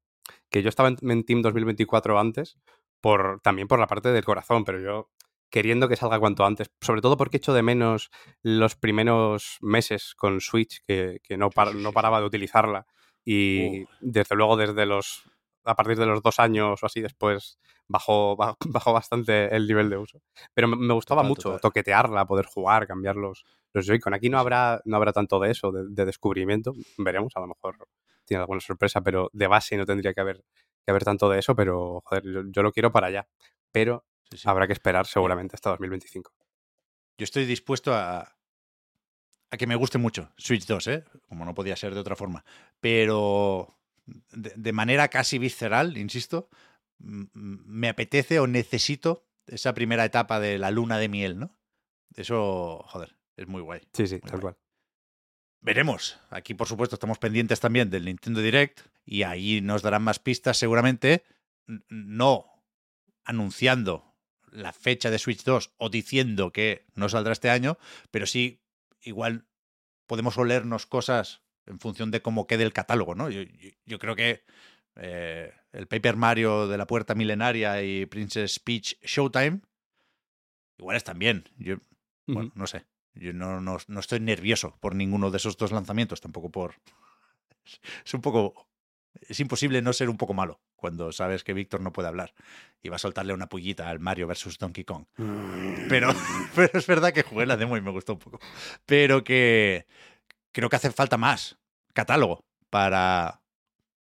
que 0.51 0.61
yo 0.61 0.69
estaba 0.69 0.89
en, 0.89 0.97
en 1.09 1.23
Team 1.25 1.41
2024 1.41 2.19
antes, 2.19 2.59
por, 3.01 3.39
también 3.41 3.67
por 3.67 3.79
la 3.79 3.87
parte 3.87 4.11
del 4.11 4.23
corazón, 4.23 4.65
pero 4.65 4.79
yo 4.79 5.09
queriendo 5.49 5.87
que 5.87 5.95
salga 5.95 6.19
cuanto 6.19 6.45
antes, 6.45 6.69
sobre 6.81 7.01
todo 7.01 7.17
porque 7.17 7.37
echo 7.37 7.53
de 7.53 7.63
menos 7.63 8.09
los 8.43 8.75
primeros 8.75 9.57
meses 9.61 10.13
con 10.15 10.41
Switch, 10.41 10.81
que, 10.85 11.19
que 11.23 11.37
no, 11.37 11.49
par- 11.49 11.73
no 11.75 11.91
paraba 11.93 12.19
de 12.19 12.25
utilizarla. 12.25 12.85
Y 13.25 13.83
Uh. 13.83 13.87
desde 14.01 14.35
luego, 14.35 14.55
desde 14.57 14.85
los. 14.85 15.23
A 15.65 15.75
partir 15.75 15.97
de 15.97 16.05
los 16.05 16.21
dos 16.23 16.39
años 16.39 16.81
o 16.81 16.85
así 16.85 17.01
después, 17.01 17.59
bajó, 17.89 18.37
ba- 18.37 18.55
bajó 18.67 18.93
bastante 18.93 19.53
el 19.53 19.67
nivel 19.67 19.89
de 19.89 19.97
uso. 19.97 20.21
Pero 20.53 20.69
me, 20.69 20.77
me 20.77 20.93
gustaba 20.93 21.21
Total, 21.21 21.27
mucho 21.29 21.41
total. 21.43 21.59
toquetearla, 21.61 22.25
poder 22.25 22.45
jugar, 22.45 22.87
cambiar 22.87 23.17
los, 23.17 23.43
los 23.73 23.85
Joy-Con. 23.85 24.13
Aquí 24.13 24.29
no 24.29 24.39
habrá, 24.39 24.81
no 24.85 24.95
habrá 24.95 25.11
tanto 25.11 25.39
de 25.41 25.51
eso, 25.51 25.71
de, 25.73 25.83
de 25.89 26.05
descubrimiento. 26.05 26.73
Veremos, 26.97 27.33
a 27.35 27.41
lo 27.41 27.47
mejor 27.47 27.75
tiene 28.23 28.41
alguna 28.41 28.61
sorpresa, 28.61 29.01
pero 29.01 29.29
de 29.33 29.47
base 29.47 29.75
no 29.75 29.85
tendría 29.85 30.13
que 30.13 30.21
haber, 30.21 30.43
que 30.85 30.91
haber 30.91 31.03
tanto 31.03 31.29
de 31.29 31.39
eso. 31.39 31.53
Pero, 31.53 32.01
joder, 32.05 32.23
yo, 32.25 32.41
yo 32.49 32.63
lo 32.63 32.71
quiero 32.71 32.93
para 32.93 33.07
allá. 33.07 33.27
Pero 33.73 34.05
Sí, 34.31 34.37
sí. 34.37 34.49
habrá 34.49 34.67
que 34.67 34.73
esperar 34.73 35.05
seguramente 35.07 35.55
hasta 35.55 35.69
2025. 35.71 36.31
Yo 37.17 37.23
estoy 37.23 37.45
dispuesto 37.45 37.93
a, 37.93 38.35
a 39.51 39.57
que 39.57 39.67
me 39.67 39.75
guste 39.75 39.97
mucho 39.97 40.31
Switch 40.37 40.65
2, 40.65 40.87
¿eh? 40.87 41.03
Como 41.27 41.45
no 41.45 41.53
podía 41.53 41.75
ser 41.75 41.93
de 41.93 41.99
otra 41.99 42.15
forma. 42.15 42.43
Pero 42.79 43.79
de, 44.31 44.53
de 44.55 44.73
manera 44.73 45.07
casi 45.07 45.37
visceral, 45.39 45.97
insisto, 45.97 46.49
me 46.99 47.89
apetece 47.89 48.39
o 48.39 48.47
necesito 48.47 49.25
esa 49.47 49.73
primera 49.73 50.03
etapa 50.05 50.39
de 50.39 50.57
la 50.57 50.71
luna 50.71 50.97
de 50.97 51.09
miel, 51.09 51.39
¿no? 51.39 51.57
Eso, 52.15 52.83
joder, 52.87 53.15
es 53.35 53.47
muy 53.47 53.61
guay. 53.61 53.81
Sí, 53.93 54.07
sí, 54.07 54.19
tal 54.19 54.31
guay. 54.31 54.41
cual. 54.41 54.57
Veremos. 55.61 56.19
Aquí, 56.29 56.53
por 56.53 56.67
supuesto, 56.67 56.95
estamos 56.95 57.17
pendientes 57.19 57.59
también 57.59 57.89
del 57.89 58.05
Nintendo 58.05 58.41
Direct 58.41 58.81
y 59.05 59.23
ahí 59.23 59.61
nos 59.61 59.81
darán 59.81 60.03
más 60.03 60.19
pistas 60.19 60.57
seguramente, 60.57 61.23
no 61.89 62.45
anunciando 63.23 64.06
la 64.51 64.73
fecha 64.73 65.09
de 65.11 65.19
Switch 65.19 65.43
2 65.43 65.73
o 65.77 65.89
diciendo 65.89 66.51
que 66.51 66.85
no 66.95 67.09
saldrá 67.09 67.33
este 67.33 67.49
año, 67.49 67.77
pero 68.11 68.25
sí 68.25 68.61
igual 69.01 69.45
podemos 70.05 70.37
olernos 70.37 70.85
cosas 70.85 71.41
en 71.65 71.79
función 71.79 72.11
de 72.11 72.21
cómo 72.21 72.47
quede 72.47 72.63
el 72.63 72.73
catálogo, 72.73 73.13
¿no? 73.15 73.29
Yo, 73.29 73.41
yo- 73.43 73.69
yo 73.85 73.99
creo 73.99 74.15
que 74.15 74.43
eh, 74.95 75.53
el 75.73 75.87
Paper 75.87 76.15
Mario 76.15 76.67
de 76.67 76.77
la 76.77 76.87
Puerta 76.87 77.13
Milenaria 77.13 77.83
y 77.83 78.05
Princess 78.05 78.59
Peach 78.59 78.97
Showtime 79.03 79.61
igual 80.77 80.97
están 80.97 81.19
bien. 81.19 81.43
Yo, 81.57 81.75
bueno, 82.27 82.51
no 82.55 82.67
sé. 82.67 82.85
Yo 83.13 83.33
no, 83.33 83.61
no, 83.61 83.77
no 83.87 83.99
estoy 83.99 84.19
nervioso 84.19 84.77
por 84.79 84.93
ninguno 84.95 85.31
de 85.31 85.37
esos 85.37 85.57
dos 85.57 85.71
lanzamientos, 85.71 86.21
tampoco 86.21 86.49
por... 86.51 86.75
Es 88.05 88.13
un 88.13 88.21
poco... 88.21 88.66
Es 89.27 89.39
imposible 89.39 89.81
no 89.81 89.93
ser 89.93 90.09
un 90.09 90.17
poco 90.17 90.33
malo 90.33 90.59
cuando 90.75 91.11
sabes 91.11 91.43
que 91.43 91.53
Víctor 91.53 91.81
no 91.81 91.93
puede 91.93 92.07
hablar 92.07 92.33
y 92.81 92.89
va 92.89 92.97
a 92.97 92.99
soltarle 92.99 93.33
una 93.33 93.49
pullita 93.49 93.89
al 93.89 93.99
Mario 93.99 94.27
versus 94.27 94.57
Donkey 94.57 94.83
Kong. 94.83 95.05
Pero, 95.89 96.13
pero 96.55 96.77
es 96.77 96.87
verdad 96.87 97.13
que 97.13 97.23
jugué 97.23 97.45
la 97.45 97.57
demo 97.57 97.77
y 97.77 97.81
me 97.81 97.91
gustó 97.91 98.13
un 98.13 98.19
poco. 98.19 98.39
Pero 98.85 99.23
que 99.23 99.87
creo 100.51 100.69
que 100.69 100.75
hace 100.75 100.91
falta 100.91 101.17
más 101.17 101.57
catálogo 101.93 102.45
para 102.69 103.41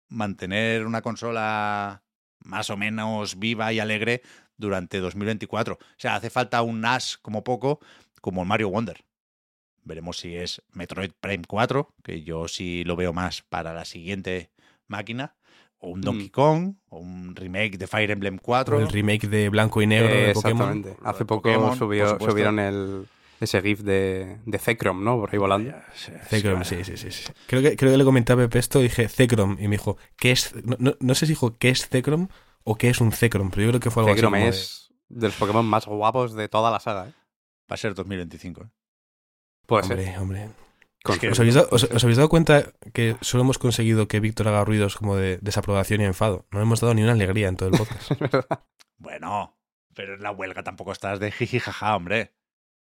mantener 0.09 0.87
una 0.87 1.03
consola 1.03 2.03
más 2.41 2.71
o 2.71 2.77
menos 2.77 3.39
viva 3.39 3.73
y 3.73 3.81
alegre 3.81 4.23
durante 4.57 5.01
2024. 5.01 5.75
O 5.75 5.79
sea, 5.97 6.17
hace 6.17 6.31
falta 6.31 6.63
un 6.63 6.81
NAS 6.81 7.19
como 7.19 7.45
poco, 7.45 7.81
como 8.21 8.45
Mario 8.45 8.71
Wonder. 8.71 9.05
Veremos 9.83 10.19
si 10.19 10.35
es 10.35 10.63
Metroid 10.73 11.13
Prime 11.21 11.45
4, 11.47 11.95
que 12.03 12.23
yo 12.23 12.49
sí 12.49 12.85
lo 12.85 12.97
veo 12.97 13.13
más 13.13 13.43
para 13.43 13.75
la 13.75 13.85
siguiente 13.85 14.51
máquina, 14.89 15.37
o 15.79 15.89
un 15.91 16.01
Donkey 16.01 16.29
Mm. 16.29 16.31
Kong, 16.31 16.75
o 16.89 16.99
un 16.99 17.37
remake 17.37 17.77
de 17.79 17.87
Fire 17.87 18.11
Emblem 18.11 18.39
4. 18.39 18.81
El 18.81 18.89
remake 18.89 19.27
de 19.29 19.49
blanco 19.51 19.83
y 19.83 19.87
negro 19.87 20.09
Eh, 20.09 20.27
de 20.29 20.33
Pokémon. 20.35 20.69
exactamente. 20.79 20.97
Hace 21.05 21.25
poco 21.25 21.43
Pokémon, 21.43 21.77
subió- 21.77 22.19
subieron 22.19 22.59
el, 22.59 23.07
ese 23.41 23.61
GIF 23.61 23.81
de, 23.81 24.39
de 24.47 24.59
Zekrom, 24.59 25.05
¿no? 25.05 25.19
Por 25.19 25.31
ahí 25.33 25.39
volando. 25.39 25.73
Zekrom, 26.29 26.65
sí, 26.65 26.85
sí, 26.85 26.97
sí, 26.97 27.11
sí. 27.11 27.25
Creo 27.47 27.61
que, 27.63 27.77
creo 27.77 27.93
que 27.93 27.99
le 27.99 28.05
comenté 28.05 28.33
a 28.33 28.37
Pepe 28.37 28.59
esto 28.59 28.81
y 28.81 28.85
dije 28.85 29.09
Zekrom. 29.09 29.57
Y 29.61 29.65
me 29.69 29.77
dijo, 29.77 29.99
¿qué 30.17 30.31
es? 30.33 30.55
No, 30.65 30.77
no- 30.79 30.95
no 31.01 31.15
sé 31.15 31.27
si 31.27 31.33
dijo 31.33 31.53
qué 31.59 31.69
es 31.71 31.87
Zekrom 31.89 32.29
o 32.63 32.77
qué 32.77 32.89
es 32.89 33.01
un 33.01 33.13
Zekrom, 33.13 33.51
pero 33.51 33.63
yo 33.63 33.69
creo 33.71 33.81
que 33.81 33.91
fue 33.91 34.05
algo 34.05 34.15
Zekrom 34.15 34.35
así. 34.35 34.43
de- 34.45 34.49
es 34.49 34.91
de 35.11 35.27
los 35.27 35.37
Pokémon 35.37 35.67
más 35.67 35.85
guapos 35.87 36.33
de 36.35 36.49
toda 36.49 36.71
la 36.71 36.81
saga, 36.81 37.09
¿eh? 37.09 37.13
Va 37.71 37.75
a 37.75 37.77
ser 37.77 37.95
2025. 37.95 38.63
¿eh? 38.63 38.67
Puede 39.67 39.83
ser. 39.85 39.99
Hombre, 39.99 40.19
hombre. 40.19 40.49
Con 41.05 41.15
Es 41.17 41.21
que- 41.21 41.29
¿Os 41.29 41.39
habéis, 41.39 41.55
dado, 41.55 41.69
os- 41.71 41.85
os 41.85 42.03
habéis 42.03 42.17
dado 42.17 42.29
cuenta 42.31 42.73
que 42.95 43.17
solo 43.21 43.43
hemos 43.45 43.59
conseguido 43.59 44.09
que 44.09 44.21
Víctor 44.21 44.49
haga 44.49 44.65
ruidos 44.65 44.97
como 44.97 45.17
de 45.17 45.39
desaprobación 45.43 46.01
y 46.01 46.05
enfado? 46.05 46.47
No 46.51 46.59
le 46.59 46.65
hemos 46.65 46.81
dado 46.81 46.95
ni 46.95 47.03
una 47.03 47.13
alegría 47.13 47.49
en 47.49 47.57
todo 47.57 47.69
el 47.69 47.77
podcast. 47.79 48.11
Bueno, 48.97 49.59
pero 49.95 50.15
en 50.15 50.23
la 50.23 50.31
huelga 50.31 50.63
tampoco 50.63 50.93
estás 50.93 51.21
de 51.21 51.31
jiji 51.31 51.59
jaja, 51.61 51.95
hombre. 51.95 52.33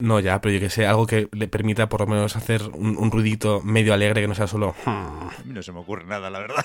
No, 0.00 0.18
ya, 0.20 0.40
pero 0.40 0.54
yo 0.54 0.60
que 0.60 0.70
sé, 0.70 0.86
algo 0.86 1.06
que 1.06 1.28
le 1.32 1.46
permita 1.48 1.88
por 1.88 2.00
lo 2.00 2.06
menos 2.08 2.34
hacer 2.34 2.62
un, 2.72 2.96
un 2.96 3.10
ruidito 3.12 3.60
medio 3.62 3.94
alegre 3.94 4.22
que 4.22 4.28
no 4.28 4.34
sea 4.34 4.46
solo. 4.48 4.74
A 4.86 5.30
mí 5.44 5.52
no 5.52 5.62
se 5.62 5.70
me 5.72 5.78
ocurre 5.80 6.06
nada, 6.06 6.28
la 6.30 6.38
verdad. 6.40 6.64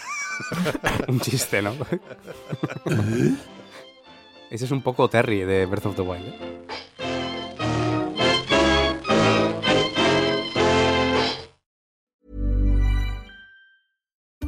Un 1.08 1.20
chiste, 1.20 1.62
¿no? 1.62 1.76
Ese 4.50 4.66
es 4.66 4.72
un 4.72 4.82
poco 4.82 5.10
Terry 5.10 5.42
de 5.44 5.66
Breath 5.66 5.86
of 5.88 5.96
the 5.96 6.02
Wild. 6.02 6.26
¿eh? 6.28 6.66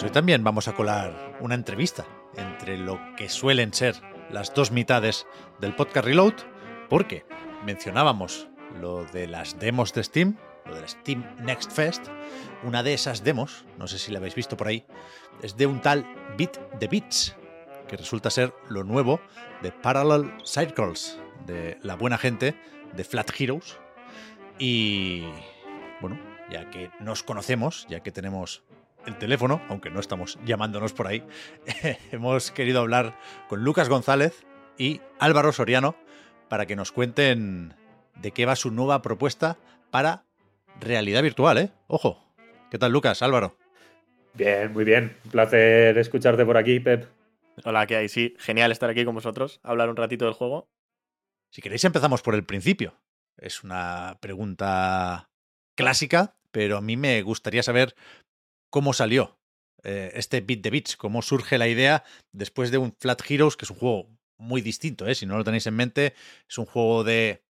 Pues 0.00 0.12
hoy 0.12 0.14
también 0.14 0.42
vamos 0.42 0.66
a 0.66 0.72
colar 0.72 1.36
una 1.40 1.54
entrevista 1.54 2.06
entre 2.34 2.78
lo 2.78 2.98
que 3.18 3.28
suelen 3.28 3.74
ser 3.74 3.96
las 4.30 4.54
dos 4.54 4.70
mitades 4.70 5.26
del 5.58 5.76
podcast 5.76 6.06
Reload, 6.06 6.32
porque 6.88 7.26
mencionábamos 7.66 8.48
lo 8.80 9.04
de 9.04 9.26
las 9.26 9.58
demos 9.58 9.92
de 9.92 10.02
Steam, 10.02 10.38
lo 10.64 10.74
del 10.74 10.88
Steam 10.88 11.22
Next 11.42 11.70
Fest. 11.70 12.08
Una 12.62 12.82
de 12.82 12.94
esas 12.94 13.24
demos, 13.24 13.66
no 13.76 13.88
sé 13.88 13.98
si 13.98 14.10
la 14.10 14.20
habéis 14.20 14.34
visto 14.34 14.56
por 14.56 14.68
ahí, 14.68 14.86
es 15.42 15.58
de 15.58 15.66
un 15.66 15.82
tal 15.82 16.06
Beat 16.38 16.78
the 16.78 16.88
Beats, 16.88 17.36
que 17.86 17.98
resulta 17.98 18.30
ser 18.30 18.54
lo 18.70 18.84
nuevo 18.84 19.20
de 19.60 19.70
Parallel 19.70 20.32
Circles, 20.46 21.20
de 21.44 21.76
la 21.82 21.96
buena 21.96 22.16
gente 22.16 22.58
de 22.96 23.04
Flat 23.04 23.38
Heroes. 23.38 23.78
Y 24.58 25.26
bueno, 26.00 26.18
ya 26.50 26.70
que 26.70 26.90
nos 27.00 27.22
conocemos, 27.22 27.86
ya 27.90 28.00
que 28.00 28.12
tenemos 28.12 28.62
el 29.06 29.18
teléfono, 29.18 29.62
aunque 29.68 29.90
no 29.90 30.00
estamos 30.00 30.38
llamándonos 30.44 30.92
por 30.92 31.06
ahí, 31.06 31.22
hemos 32.12 32.50
querido 32.50 32.80
hablar 32.80 33.18
con 33.48 33.64
Lucas 33.64 33.88
González 33.88 34.44
y 34.78 35.00
Álvaro 35.18 35.52
Soriano 35.52 35.96
para 36.48 36.66
que 36.66 36.76
nos 36.76 36.92
cuenten 36.92 37.74
de 38.16 38.32
qué 38.32 38.46
va 38.46 38.56
su 38.56 38.70
nueva 38.70 39.02
propuesta 39.02 39.58
para 39.90 40.24
realidad 40.80 41.22
virtual, 41.22 41.58
¿eh? 41.58 41.72
Ojo. 41.86 42.24
¿Qué 42.70 42.78
tal, 42.78 42.92
Lucas? 42.92 43.22
Álvaro. 43.22 43.56
Bien, 44.34 44.72
muy 44.72 44.84
bien. 44.84 45.16
Un 45.24 45.30
placer 45.30 45.98
escucharte 45.98 46.44
por 46.44 46.56
aquí, 46.56 46.80
Pep. 46.80 47.08
Hola, 47.64 47.86
¿qué 47.86 47.96
hay? 47.96 48.08
Sí, 48.08 48.34
genial 48.38 48.72
estar 48.72 48.88
aquí 48.88 49.04
con 49.04 49.14
vosotros, 49.14 49.60
hablar 49.62 49.90
un 49.90 49.96
ratito 49.96 50.24
del 50.24 50.34
juego. 50.34 50.68
Si 51.50 51.60
queréis 51.60 51.84
empezamos 51.84 52.22
por 52.22 52.34
el 52.34 52.44
principio. 52.44 53.00
Es 53.36 53.64
una 53.64 54.18
pregunta 54.20 55.30
clásica, 55.76 56.36
pero 56.52 56.76
a 56.76 56.80
mí 56.80 56.96
me 56.96 57.22
gustaría 57.22 57.62
saber 57.62 57.94
cómo 58.70 58.92
salió 58.92 59.38
eh, 59.82 60.12
este 60.14 60.40
Beat 60.40 60.62
the 60.62 60.70
Beats, 60.70 60.96
cómo 60.96 61.22
surge 61.22 61.58
la 61.58 61.68
idea 61.68 62.04
después 62.32 62.70
de 62.70 62.78
un 62.78 62.94
Flat 62.98 63.22
Heroes, 63.28 63.56
que 63.56 63.64
es 63.64 63.70
un 63.70 63.78
juego 63.78 64.08
muy 64.38 64.62
distinto, 64.62 65.06
¿eh? 65.06 65.14
si 65.14 65.26
no 65.26 65.36
lo 65.36 65.44
tenéis 65.44 65.66
en 65.66 65.76
mente, 65.76 66.14
es 66.48 66.58
un 66.58 66.66
juego 66.66 67.04
de 67.04 67.44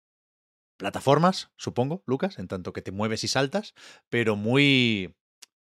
plataformas, 0.77 1.51
supongo, 1.57 2.03
Lucas, 2.05 2.39
en 2.39 2.47
tanto 2.47 2.71
que 2.71 2.81
te 2.81 2.91
mueves 2.91 3.23
y 3.23 3.27
saltas, 3.27 3.73
pero 4.09 4.35
muy, 4.35 5.15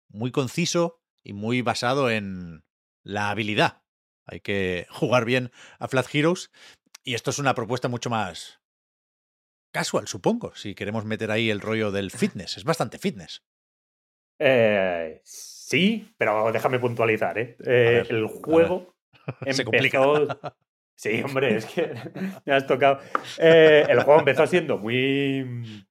muy 0.10 0.32
conciso 0.32 1.02
y 1.24 1.34
muy 1.34 1.62
basado 1.62 2.10
en 2.12 2.64
la 3.04 3.30
habilidad. 3.30 3.84
Hay 4.26 4.42
que 4.42 4.88
jugar 4.92 5.26
bien 5.26 5.52
a 5.80 5.88
Flat 5.88 6.14
Heroes 6.14 6.52
y 7.04 7.16
esto 7.16 7.32
es 7.32 7.40
una 7.40 7.56
propuesta 7.56 7.88
mucho 7.88 8.10
más 8.10 8.60
casual, 9.72 10.08
supongo, 10.08 10.56
si 10.56 10.74
queremos 10.74 11.04
meter 11.04 11.32
ahí 11.32 11.50
el 11.50 11.60
rollo 11.60 11.92
del 11.92 12.10
fitness. 12.10 12.58
Es 12.58 12.64
bastante 12.64 12.98
fitness. 12.98 13.44
Eh, 14.40 15.22
sí, 15.24 16.14
pero 16.18 16.52
déjame 16.52 16.80
puntualizar, 16.80 17.38
¿eh? 17.38 17.56
Eh, 17.60 18.04
ver, 18.04 18.08
el 18.12 18.28
juego 18.28 18.96
empezó... 19.46 20.28
Sí, 20.98 21.22
hombre, 21.22 21.58
es 21.58 21.66
que 21.66 21.94
me 22.46 22.54
has 22.54 22.66
tocado. 22.66 23.00
Eh, 23.38 23.86
el 23.90 24.02
juego 24.04 24.20
empezó 24.20 24.48
siendo 24.48 24.78
muy... 24.78 25.84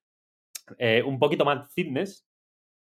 eh, 0.79 1.03
un 1.05 1.19
poquito 1.19 1.45
más 1.45 1.71
fitness, 1.75 2.27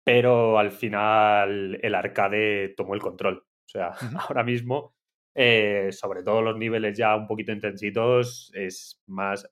pero 0.03 0.59
al 0.59 0.69
final 0.69 1.79
el 1.81 1.95
arcade 1.95 2.75
tomó 2.77 2.93
el 2.93 3.01
control. 3.01 3.39
O 3.39 3.67
sea, 3.67 3.87
ahora 4.19 4.43
mismo, 4.43 4.93
sobre 5.33 6.21
todo 6.23 6.43
los 6.43 6.57
niveles 6.57 6.95
ya 6.95 7.15
un 7.15 7.25
poquito 7.25 7.51
intensitos, 7.51 8.51
es 8.53 9.01
más 9.07 9.49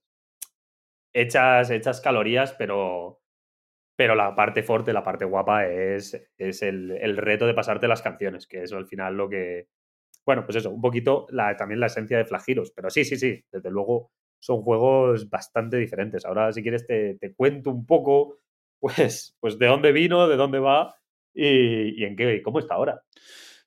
hechas, 1.14 1.70
hechas 1.70 2.02
calorías, 2.02 2.54
pero, 2.54 3.19
pero 4.00 4.16
la 4.16 4.34
parte 4.34 4.64
fuerte, 4.64 4.94
la 4.94 5.04
parte 5.04 5.26
guapa 5.26 5.68
es, 5.68 6.18
es 6.38 6.62
el, 6.62 6.92
el 6.92 7.18
reto 7.18 7.46
de 7.46 7.54
pasarte 7.54 7.86
las 7.86 8.02
canciones, 8.02 8.48
que 8.48 8.64
es 8.64 8.72
al 8.72 8.88
final 8.88 9.18
lo 9.18 9.28
que... 9.28 9.68
Bueno, 10.26 10.46
pues 10.46 10.56
eso, 10.56 10.70
un 10.70 10.80
poquito 10.80 11.28
la, 11.32 11.58
también 11.58 11.82
la 11.82 11.88
esencia 11.88 12.18
de 12.18 12.24
Flagiros. 12.24 12.72
Pero 12.72 12.90
sí, 12.90 13.04
sí, 13.04 13.18
sí, 13.18 13.44
desde 13.52 13.70
luego 13.70 14.14
son 14.40 14.62
juegos 14.62 15.30
bastante 15.30 15.76
diferentes. 15.76 16.24
Ahora, 16.24 16.54
si 16.54 16.62
quieres, 16.62 16.88
te, 16.88 17.16
te 17.16 17.34
cuento 17.34 17.72
un 17.72 17.86
poco, 17.86 18.40
pues, 18.80 19.36
pues 19.42 19.60
de 19.60 19.68
dónde 19.68 19.92
vino, 19.92 20.30
de 20.30 20.38
dónde 20.38 20.60
va 20.60 20.96
y, 21.34 22.02
y 22.02 22.06
en 22.06 22.16
qué, 22.16 22.36
y 22.36 22.42
cómo 22.42 22.60
está 22.60 22.76
ahora. 22.76 23.04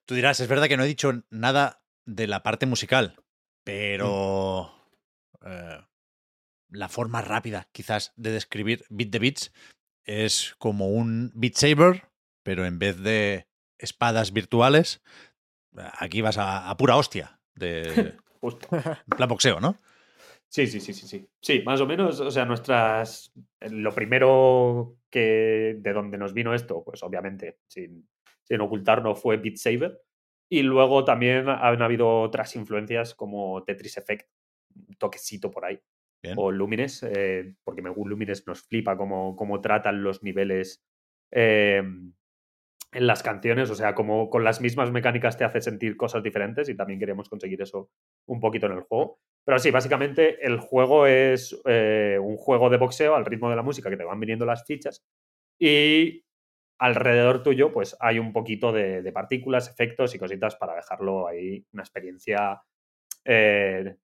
Tú 0.07 0.15
dirás, 0.15 0.41
es 0.41 0.49
verdad 0.49 0.67
que 0.67 0.79
no 0.79 0.85
he 0.85 0.89
dicho 0.89 1.13
nada 1.29 1.83
de 2.07 2.27
la 2.27 2.43
parte 2.43 2.65
musical, 2.65 3.17
pero 3.65 4.73
eh, 5.45 5.79
la 6.71 6.89
forma 6.89 7.21
rápida, 7.21 7.69
quizás, 7.71 8.15
de 8.17 8.31
describir 8.31 8.87
Beat 8.89 9.11
the 9.11 9.19
Beats 9.19 9.53
es 10.05 10.55
como 10.59 10.89
un 10.89 11.31
Beat 11.35 11.55
Saber, 11.55 12.05
pero 12.43 12.67
en 12.67 12.79
vez 12.79 13.01
de 13.01 13.47
espadas 13.79 14.33
virtuales, 14.33 15.03
aquí 15.99 16.21
vas 16.21 16.39
a, 16.39 16.69
a 16.69 16.77
pura 16.77 16.97
hostia, 16.97 17.41
de 17.55 18.17
Justo. 18.41 18.69
plan 19.17 19.29
boxeo, 19.29 19.61
¿no? 19.61 19.77
Sí, 20.49 20.67
sí, 20.67 20.81
sí, 20.81 20.93
sí, 20.93 21.07
sí. 21.07 21.27
Sí, 21.41 21.63
más 21.65 21.81
o 21.81 21.87
menos, 21.87 22.21
o 22.21 22.31
sea, 22.31 22.45
nuestras. 22.45 23.33
Lo 23.61 23.95
primero 23.95 24.99
que. 25.09 25.77
de 25.79 25.93
donde 25.93 26.19
nos 26.19 26.35
vino 26.35 26.53
esto, 26.53 26.83
pues 26.85 27.03
obviamente, 27.03 27.61
sin, 27.69 28.07
sin 28.43 28.61
ocultarnos, 28.61 29.19
fue 29.19 29.39
Beat 29.39 29.57
Saber. 29.57 30.03
Y 30.51 30.63
luego 30.63 31.05
también 31.05 31.49
han 31.49 31.81
habido 31.81 32.21
otras 32.21 32.55
influencias 32.57 33.15
como 33.15 33.65
Tetris 33.65 33.97
Effect, 33.97 34.29
un 34.75 34.95
toquecito 34.97 35.51
por 35.51 35.65
ahí. 35.65 35.81
O 36.37 36.53
Lumines, 36.53 37.03
eh, 37.03 37.55
porque 37.65 37.83
me 37.83 37.91
Lumines 37.91 38.47
nos 38.47 38.63
flipa 38.63 38.97
cómo, 38.97 39.35
cómo 39.35 39.61
tratan 39.61 40.03
los 40.03 40.23
niveles 40.23 40.85
eh, 41.33 41.83
en 42.93 43.07
las 43.07 43.23
canciones, 43.23 43.71
o 43.71 43.75
sea, 43.75 43.95
como 43.95 44.29
con 44.29 44.45
las 44.45 44.61
mismas 44.61 44.93
mecánicas 44.93 45.39
te 45.39 45.45
hace 45.45 45.61
sentir 45.61 45.97
cosas 45.97 46.23
diferentes 46.23 46.69
y 46.69 46.77
también 46.77 47.01
queremos 47.01 47.29
conseguir 47.29 47.63
eso 47.63 47.91
un 48.27 48.39
poquito 48.39 48.67
en 48.67 48.73
el 48.73 48.83
juego. 48.83 49.19
Pero 49.45 49.59
sí, 49.59 49.71
básicamente 49.71 50.45
el 50.47 50.61
juego 50.61 51.07
es 51.07 51.59
eh, 51.65 52.19
un 52.21 52.37
juego 52.37 52.71
de 52.71 52.77
boxeo 52.77 53.17
al 53.17 53.25
ritmo 53.25 53.51
de 53.51 53.57
la 53.57 53.63
música 53.63 53.91
que 53.91 53.97
te 53.97 54.05
van 54.05 54.21
viniendo 54.21 54.45
las 54.45 54.65
fichas 54.65 55.05
y 55.59 56.25
alrededor 56.79 57.43
tuyo 57.43 57.73
pues 57.73 57.97
hay 58.01 58.19
un 58.19 58.33
poquito 58.33 58.73
de, 58.73 59.03
de 59.03 59.13
partículas, 59.13 59.69
efectos 59.69 60.15
y 60.15 60.19
cositas 60.19 60.57
para 60.57 60.75
dejarlo 60.75 61.27
ahí 61.27 61.65
una 61.73 61.83
experiencia 61.83 62.61
eh, 63.25 63.97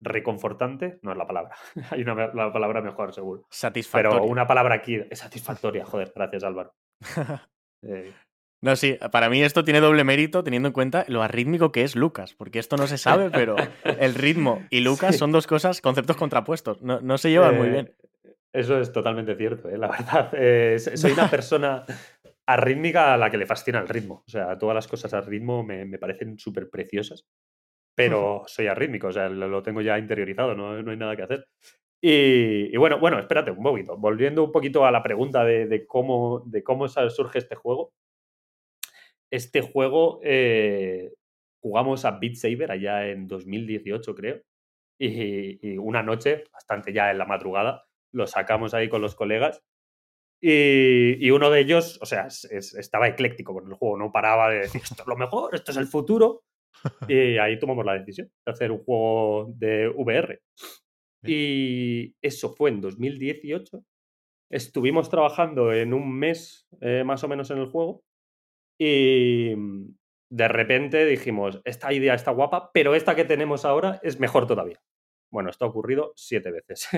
reconfortante, 0.00 0.98
no 1.02 1.12
es 1.12 1.18
la 1.18 1.26
palabra, 1.26 1.54
hay 1.90 2.02
una 2.02 2.14
la 2.34 2.52
palabra 2.52 2.80
mejor 2.82 3.12
seguro. 3.12 3.46
Satisfactorio. 3.50 4.18
Pero 4.20 4.30
una 4.30 4.46
palabra 4.46 4.74
aquí 4.76 5.00
es 5.10 5.18
satisfactoria, 5.18 5.84
joder, 5.84 6.12
gracias 6.14 6.44
Álvaro. 6.44 6.74
Eh, 7.82 8.12
No, 8.60 8.74
sí, 8.74 8.98
para 9.12 9.30
mí 9.30 9.40
esto 9.40 9.62
tiene 9.62 9.78
doble 9.80 10.02
mérito 10.02 10.42
teniendo 10.42 10.66
en 10.66 10.72
cuenta 10.72 11.04
lo 11.06 11.22
arrítmico 11.22 11.70
que 11.70 11.84
es 11.84 11.94
Lucas, 11.94 12.34
porque 12.34 12.58
esto 12.58 12.76
no 12.76 12.88
se 12.88 12.98
sabe, 12.98 13.30
pero 13.30 13.54
el 13.84 14.14
ritmo 14.16 14.64
y 14.68 14.80
Lucas 14.80 15.12
Sí. 15.14 15.18
son 15.18 15.30
dos 15.30 15.46
cosas, 15.46 15.80
conceptos 15.80 16.16
contrapuestos. 16.16 16.82
No, 16.82 17.00
no 17.00 17.18
se 17.18 17.30
llevan 17.30 17.56
muy 17.56 17.68
Eh, 17.68 17.70
bien. 17.70 17.94
Eso 18.52 18.80
es 18.80 18.90
totalmente 18.92 19.36
cierto, 19.36 19.68
¿eh? 19.68 19.78
la 19.78 19.86
verdad. 19.88 20.30
Eh, 20.32 20.76
soy 20.78 21.12
una 21.12 21.30
persona 21.30 21.84
arrítmica 22.48 23.14
a 23.14 23.16
la 23.16 23.30
que 23.30 23.36
le 23.36 23.46
fascina 23.46 23.78
el 23.78 23.88
ritmo. 23.88 24.24
O 24.26 24.30
sea, 24.30 24.58
todas 24.58 24.74
las 24.74 24.88
cosas 24.88 25.14
al 25.14 25.24
ritmo 25.26 25.62
me, 25.62 25.84
me 25.84 25.98
parecen 25.98 26.36
súper 26.38 26.68
preciosas, 26.68 27.26
pero 27.98 28.44
soy 28.46 28.66
arrítmico, 28.68 29.08
o 29.08 29.12
sea, 29.12 29.28
lo, 29.28 29.62
tengo 29.62 29.80
ya 29.80 29.98
interiorizado, 29.98 30.54
no, 30.54 30.80
no 30.82 30.90
hay 30.90 30.96
nada 30.96 31.16
que 31.16 31.22
hacer. 31.22 31.46
Y, 32.00 32.72
y 32.72 32.76
bueno, 32.76 32.98
bueno, 33.00 33.18
espérate 33.18 33.50
un 33.50 33.62
poquito. 33.62 33.96
Volviendo 33.96 34.44
un 34.44 34.52
poquito 34.52 34.84
a 34.86 34.92
la 34.92 35.02
pregunta 35.02 35.44
de, 35.44 35.66
de 35.66 35.84
cómo, 35.86 36.44
de 36.46 36.62
cómo 36.62 36.86
surge 36.88 37.38
este 37.38 37.56
juego. 37.56 37.92
Este 39.30 39.60
juego 39.60 40.20
eh, 40.22 41.12
jugamos 41.60 42.04
a 42.04 42.12
Beat 42.12 42.34
Saber 42.36 42.70
allá 42.70 43.08
en 43.08 43.26
2018, 43.28 44.14
creo. 44.14 44.40
Y, 45.00 45.58
y 45.68 45.76
una 45.78 46.02
noche, 46.02 46.44
bastante 46.52 46.92
ya 46.92 47.10
en 47.10 47.18
la 47.18 47.24
madrugada, 47.26 47.84
lo 48.12 48.26
sacamos 48.26 48.74
ahí 48.74 48.88
con 48.88 49.02
los 49.02 49.14
colegas. 49.14 49.62
Y, 50.40 51.16
y 51.26 51.30
uno 51.32 51.50
de 51.50 51.60
ellos, 51.60 51.98
o 52.00 52.06
sea, 52.06 52.26
es- 52.28 52.44
es- 52.44 52.74
estaba 52.74 53.08
ecléctico 53.08 53.54
con 53.54 53.66
el 53.66 53.74
juego, 53.74 53.98
no 53.98 54.12
paraba 54.12 54.50
de 54.50 54.58
decir 54.60 54.82
esto 54.84 55.02
es 55.02 55.08
lo 55.08 55.16
mejor, 55.16 55.54
esto 55.54 55.72
es 55.72 55.76
el 55.78 55.86
futuro. 55.88 56.42
Y 57.08 57.38
ahí 57.38 57.58
tomamos 57.58 57.84
la 57.84 57.98
decisión 57.98 58.28
de 58.46 58.52
hacer 58.52 58.70
un 58.70 58.78
juego 58.78 59.52
de 59.56 59.88
VR. 59.88 60.40
Y 61.24 62.14
eso 62.22 62.54
fue 62.54 62.70
en 62.70 62.80
2018. 62.80 63.82
Estuvimos 64.50 65.10
trabajando 65.10 65.72
en 65.72 65.92
un 65.92 66.16
mes 66.16 66.66
eh, 66.80 67.02
más 67.04 67.22
o 67.24 67.28
menos 67.28 67.50
en 67.50 67.58
el 67.58 67.66
juego. 67.66 68.02
Y 68.78 69.54
mm, 69.56 69.96
de 70.30 70.48
repente 70.48 71.04
dijimos, 71.04 71.60
esta 71.64 71.92
idea 71.92 72.14
está 72.14 72.30
guapa, 72.30 72.70
pero 72.72 72.94
esta 72.94 73.14
que 73.16 73.24
tenemos 73.24 73.64
ahora 73.64 74.00
es 74.02 74.20
mejor 74.20 74.46
todavía. 74.46 74.80
Bueno, 75.30 75.50
esto 75.50 75.64
ha 75.64 75.68
ocurrido 75.68 76.12
siete 76.16 76.50
veces. 76.50 76.88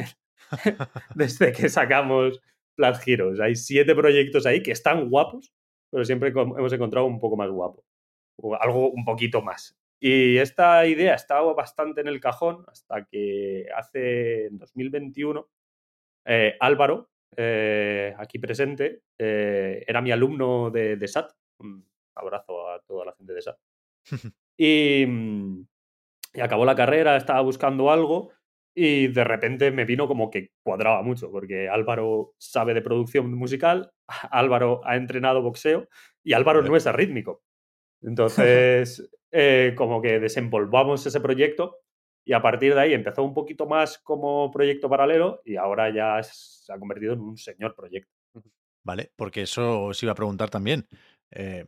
Desde 1.14 1.52
que 1.52 1.68
sacamos 1.68 2.40
Flat 2.76 3.06
Heroes. 3.06 3.40
Hay 3.40 3.56
siete 3.56 3.94
proyectos 3.94 4.46
ahí 4.46 4.62
que 4.62 4.72
están 4.72 5.08
guapos, 5.08 5.52
pero 5.90 6.04
siempre 6.04 6.30
hemos 6.30 6.72
encontrado 6.72 7.06
un 7.06 7.18
poco 7.18 7.36
más 7.36 7.50
guapo. 7.50 7.84
O 8.40 8.54
algo 8.54 8.90
un 8.90 9.04
poquito 9.04 9.42
más. 9.42 9.78
Y 10.00 10.38
esta 10.38 10.86
idea 10.86 11.14
estaba 11.14 11.52
bastante 11.52 12.00
en 12.00 12.08
el 12.08 12.20
cajón 12.20 12.64
hasta 12.68 13.04
que 13.04 13.66
hace 13.76 14.46
en 14.46 14.58
2021 14.58 15.46
eh, 16.24 16.56
Álvaro, 16.60 17.10
eh, 17.36 18.14
aquí 18.18 18.38
presente, 18.38 19.02
eh, 19.18 19.84
era 19.86 20.00
mi 20.00 20.10
alumno 20.10 20.70
de, 20.70 20.96
de 20.96 21.08
SAT. 21.08 21.32
Un 21.58 21.86
abrazo 22.14 22.68
a 22.70 22.80
toda 22.80 23.06
la 23.06 23.12
gente 23.14 23.32
de 23.32 23.42
SAT. 23.42 23.56
Y, 24.62 25.06
y 26.34 26.40
acabó 26.42 26.66
la 26.66 26.74
carrera, 26.74 27.16
estaba 27.16 27.40
buscando 27.40 27.90
algo 27.90 28.30
y 28.74 29.08
de 29.08 29.24
repente 29.24 29.70
me 29.70 29.86
vino 29.86 30.06
como 30.06 30.30
que 30.30 30.52
cuadraba 30.62 31.02
mucho, 31.02 31.30
porque 31.30 31.70
Álvaro 31.70 32.34
sabe 32.36 32.74
de 32.74 32.82
producción 32.82 33.32
musical, 33.32 33.90
Álvaro 34.30 34.82
ha 34.84 34.96
entrenado 34.96 35.40
boxeo 35.40 35.88
y 36.22 36.34
Álvaro 36.34 36.60
no 36.60 36.76
es 36.76 36.86
arrítmico. 36.86 37.42
Entonces, 38.02 39.10
eh, 39.30 39.74
como 39.76 40.00
que 40.02 40.18
desenvolvamos 40.18 41.04
ese 41.06 41.20
proyecto 41.20 41.78
y 42.24 42.32
a 42.32 42.42
partir 42.42 42.74
de 42.74 42.80
ahí 42.80 42.94
empezó 42.94 43.22
un 43.22 43.34
poquito 43.34 43.66
más 43.66 43.98
como 43.98 44.50
proyecto 44.50 44.88
paralelo 44.88 45.42
y 45.44 45.56
ahora 45.56 45.92
ya 45.92 46.22
se 46.22 46.72
ha 46.72 46.78
convertido 46.78 47.14
en 47.14 47.20
un 47.20 47.36
señor 47.36 47.74
proyecto. 47.74 48.10
Vale, 48.82 49.12
porque 49.16 49.42
eso 49.42 49.84
os 49.84 50.02
iba 50.02 50.12
a 50.12 50.16
preguntar 50.16 50.50
también. 50.50 50.88
Eh, 51.30 51.66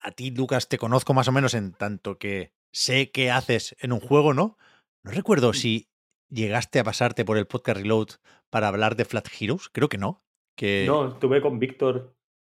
a 0.00 0.10
ti, 0.12 0.30
Lucas, 0.30 0.68
te 0.68 0.78
conozco 0.78 1.14
más 1.14 1.28
o 1.28 1.32
menos 1.32 1.54
en 1.54 1.72
tanto 1.72 2.18
que 2.18 2.52
sé 2.72 3.10
qué 3.10 3.30
haces 3.30 3.76
en 3.80 3.92
un 3.92 4.00
juego, 4.00 4.34
¿no? 4.34 4.56
No 5.02 5.10
recuerdo 5.10 5.52
si 5.52 5.88
llegaste 6.30 6.78
a 6.78 6.84
pasarte 6.84 7.24
por 7.24 7.38
el 7.38 7.46
podcast 7.46 7.80
Reload 7.80 8.08
para 8.50 8.68
hablar 8.68 8.96
de 8.96 9.04
Flat 9.04 9.28
Heroes. 9.40 9.68
Creo 9.68 9.88
que 9.88 9.98
no. 9.98 10.22
Que 10.56 10.84
No, 10.86 11.08
estuve 11.08 11.40
con 11.40 11.58
Víctor 11.58 12.16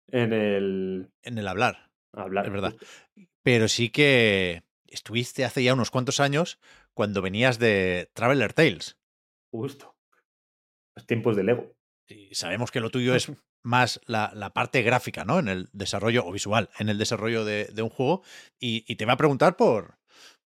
en 0.09 0.33
el... 0.33 1.11
en 1.23 1.39
el 1.39 1.49
hablar. 1.49 1.90
Hablar, 2.13 2.47
Es 2.47 2.53
verdad. 2.53 2.75
Pero 3.43 3.69
sí 3.69 3.91
que 3.91 4.63
estuviste 4.87 5.45
hace 5.45 5.63
ya 5.63 5.75
unos 5.75 5.91
cuantos 5.91 6.21
años 6.21 6.59
cuando 6.95 7.23
venías 7.23 7.59
de 7.59 8.11
Traveler 8.15 8.53
Tales. 8.53 8.99
Justo. 9.53 9.97
Los 10.97 11.07
tiempos 11.07 11.37
de 11.37 11.45
Lego. 11.45 11.73
Y 12.09 12.35
sabemos 12.35 12.71
que 12.71 12.81
lo 12.81 12.91
tuyo 12.91 13.15
es 13.15 13.31
más 13.65 14.01
la, 14.07 14.33
la 14.35 14.51
parte 14.51 14.83
gráfica, 14.83 15.25
¿no? 15.25 15.39
En 15.39 15.49
el 15.49 15.69
desarrollo, 15.73 16.27
o 16.27 16.33
visual, 16.33 16.71
en 16.79 16.89
el 16.89 16.99
desarrollo 16.99 17.45
de, 17.45 17.67
de 17.67 17.83
un 17.83 17.91
juego. 17.91 18.23
Y, 18.59 18.85
y 18.87 18.97
te 18.97 19.07
va 19.07 19.15
a 19.15 19.19
preguntar 19.19 19.57
por, 19.57 19.99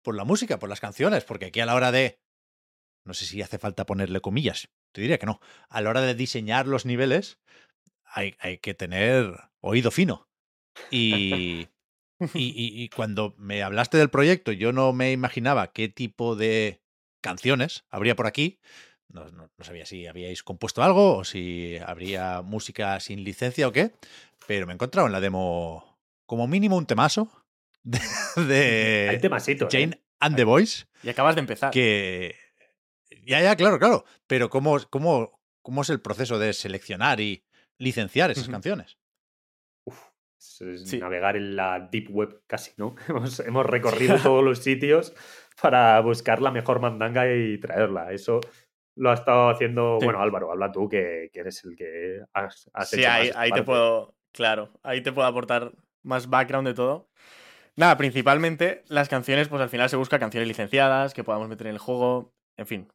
por 0.03 0.15
la 0.15 0.25
música, 0.25 0.59
por 0.59 0.69
las 0.69 0.81
canciones, 0.81 1.25
porque 1.25 1.47
aquí 1.47 1.61
a 1.61 1.67
la 1.67 1.75
hora 1.75 1.91
de. 1.91 2.21
No 3.07 3.13
sé 3.13 3.27
si 3.27 3.43
hace 3.43 3.59
falta 3.59 3.85
ponerle 3.85 4.21
comillas, 4.21 4.71
te 4.93 5.03
diría 5.03 5.19
que 5.19 5.27
no. 5.27 5.41
A 5.69 5.83
la 5.83 5.91
hora 5.91 6.01
de 6.01 6.15
diseñar 6.15 6.67
los 6.67 6.87
niveles, 6.87 7.39
hay, 8.05 8.35
hay 8.39 8.59
que 8.59 8.73
tener 8.73 9.35
oído 9.61 9.91
fino. 9.91 10.27
Y, 10.91 11.69
y, 12.21 12.27
y- 12.35 12.83
y 12.85 12.89
cuando 12.89 13.35
me 13.39 13.63
hablaste 13.63 13.97
del 13.99 14.11
proyecto, 14.11 14.53
yo 14.53 14.73
no 14.73 14.93
me 14.93 15.13
imaginaba 15.13 15.73
qué 15.73 15.89
tipo 15.89 16.37
de 16.37 16.81
canciones 17.21 17.85
habría 17.91 18.17
por 18.17 18.27
aquí. 18.27 18.59
No, 19.09 19.29
no- 19.31 19.51
no 19.57 19.65
sabía 19.65 19.87
si 19.87 20.07
habíais 20.07 20.43
compuesto 20.43 20.83
algo 20.83 21.19
o 21.19 21.25
si 21.25 21.77
habría 21.85 22.43
música 22.43 22.99
sin 23.01 23.23
licencia 23.25 23.69
o 23.69 23.73
qué, 23.73 23.93
pero 24.47 24.67
me 24.67 24.73
he 24.73 24.75
encontrado 24.75 25.07
en 25.07 25.13
la 25.13 25.21
demo 25.21 25.99
como 26.27 26.47
mínimo 26.49 26.77
un 26.77 26.87
temazo 26.87 27.31
de, 27.83 27.99
de 28.49 29.07
Hay 29.11 29.21
temasitos. 29.21 29.73
¿eh? 29.75 29.79
Jane 29.81 30.01
and 30.21 30.37
the 30.37 30.45
Boys 30.45 30.87
Y 31.03 31.09
acabas 31.11 31.35
de 31.35 31.41
empezar. 31.41 31.71
que... 31.71 32.35
Ya, 33.27 33.41
ya, 33.41 33.57
claro, 33.57 33.79
claro, 33.79 34.05
pero 34.27 34.51
¿cómo, 34.51 34.79
cómo, 34.91 35.41
cómo 35.63 35.83
es 35.83 35.91
el 35.91 36.01
proceso 36.01 36.39
de 36.39 36.53
seleccionar 36.53 37.21
y 37.21 37.45
licenciar 37.79 38.31
esas 38.31 38.49
canciones? 38.49 38.99
Sí. 40.85 40.99
navegar 40.99 41.37
en 41.37 41.57
la 41.57 41.81
deep 41.91 42.09
web 42.11 42.43
casi, 42.47 42.73
¿no? 42.77 42.95
hemos, 43.09 43.41
hemos 43.41 43.67
recorrido 43.67 44.17
todos 44.23 44.45
los 44.45 44.59
sitios 44.61 45.15
para 45.61 46.01
buscar 46.01 46.43
la 46.43 46.51
mejor 46.51 46.81
mandanga 46.81 47.33
y 47.33 47.59
traerla. 47.59 48.13
Eso 48.13 48.41
lo 48.97 49.11
ha 49.11 49.15
estado 49.15 49.49
haciendo, 49.51 49.99
Sí. 50.01 50.05
bueno, 50.07 50.21
Álvaro, 50.21 50.51
habla 50.53 50.71
tú 50.71 50.89
que, 50.89 51.31
que 51.33 51.41
eres 51.41 51.65
el 51.65 51.77
que 51.77 52.21
has, 52.33 52.71
has 52.73 52.91
Sí, 52.91 53.01
hecho 53.01 53.11
ahí, 53.11 53.31
ahí 53.35 53.51
te 53.51 53.63
puedo, 53.63 54.15
claro, 54.33 54.71
ahí 54.83 55.01
te 55.03 55.13
puedo 55.13 55.27
aportar 55.27 55.73
más 56.03 56.29
background 56.29 56.69
de 56.69 56.75
todo. 56.75 57.09
Nada, 57.77 57.97
principalmente 57.97 58.85
las 58.87 59.09
canciones, 59.09 59.49
pues 59.49 59.61
al 59.61 59.69
final 59.69 59.89
se 59.91 59.97
busca 59.97 60.21
canciones 60.21 60.47
licenciadas 60.47 61.13
que 61.13 61.25
podamos 61.25 61.49
meter 61.49 61.67
en 61.67 61.73
el 61.73 61.79
juego, 61.81 62.33
en 62.57 62.67
fin, 62.69 62.89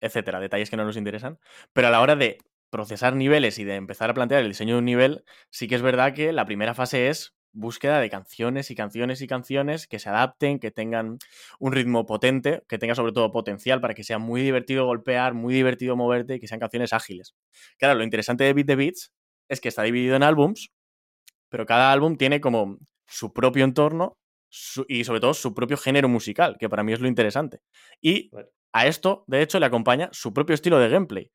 etcétera, 0.00 0.38
detalles 0.38 0.70
que 0.70 0.76
no 0.76 0.84
nos 0.84 0.96
interesan. 0.96 1.38
Pero 1.72 1.88
a 1.88 1.90
la 1.90 2.00
hora 2.00 2.14
de 2.14 2.38
procesar 2.70 3.16
niveles 3.16 3.58
y 3.58 3.64
de 3.64 3.74
empezar 3.76 4.10
a 4.10 4.14
plantear 4.14 4.42
el 4.42 4.48
diseño 4.48 4.74
de 4.74 4.78
un 4.80 4.84
nivel, 4.84 5.24
sí 5.50 5.68
que 5.68 5.74
es 5.76 5.82
verdad 5.82 6.14
que 6.14 6.32
la 6.32 6.46
primera 6.46 6.74
fase 6.74 7.08
es 7.08 7.34
búsqueda 7.52 8.00
de 8.00 8.10
canciones 8.10 8.70
y 8.70 8.76
canciones 8.76 9.20
y 9.22 9.26
canciones 9.26 9.86
que 9.88 9.98
se 9.98 10.08
adapten, 10.08 10.60
que 10.60 10.70
tengan 10.70 11.18
un 11.58 11.72
ritmo 11.72 12.06
potente, 12.06 12.62
que 12.68 12.78
tenga 12.78 12.94
sobre 12.94 13.12
todo 13.12 13.32
potencial 13.32 13.80
para 13.80 13.94
que 13.94 14.04
sea 14.04 14.18
muy 14.18 14.42
divertido 14.42 14.86
golpear, 14.86 15.34
muy 15.34 15.54
divertido 15.54 15.96
moverte 15.96 16.36
y 16.36 16.40
que 16.40 16.46
sean 16.48 16.60
canciones 16.60 16.92
ágiles. 16.92 17.34
Claro, 17.78 17.96
lo 17.98 18.04
interesante 18.04 18.44
de 18.44 18.52
Beat 18.54 18.66
the 18.68 18.76
Beats 18.76 19.12
es 19.48 19.60
que 19.60 19.68
está 19.68 19.82
dividido 19.82 20.14
en 20.16 20.22
álbums, 20.22 20.70
pero 21.48 21.66
cada 21.66 21.92
álbum 21.92 22.16
tiene 22.16 22.40
como 22.40 22.78
su 23.06 23.32
propio 23.32 23.64
entorno 23.64 24.16
su- 24.48 24.84
y 24.88 25.04
sobre 25.04 25.20
todo 25.20 25.34
su 25.34 25.54
propio 25.54 25.76
género 25.76 26.08
musical, 26.08 26.56
que 26.58 26.68
para 26.68 26.82
mí 26.84 26.92
es 26.92 27.00
lo 27.00 27.08
interesante. 27.08 27.60
Y. 28.00 28.30
A 28.72 28.86
esto, 28.86 29.24
de 29.26 29.42
hecho, 29.42 29.58
le 29.58 29.66
acompaña 29.66 30.08
su 30.12 30.32
propio 30.32 30.54
estilo 30.54 30.78
de 30.78 30.88
gameplay. 30.88 31.32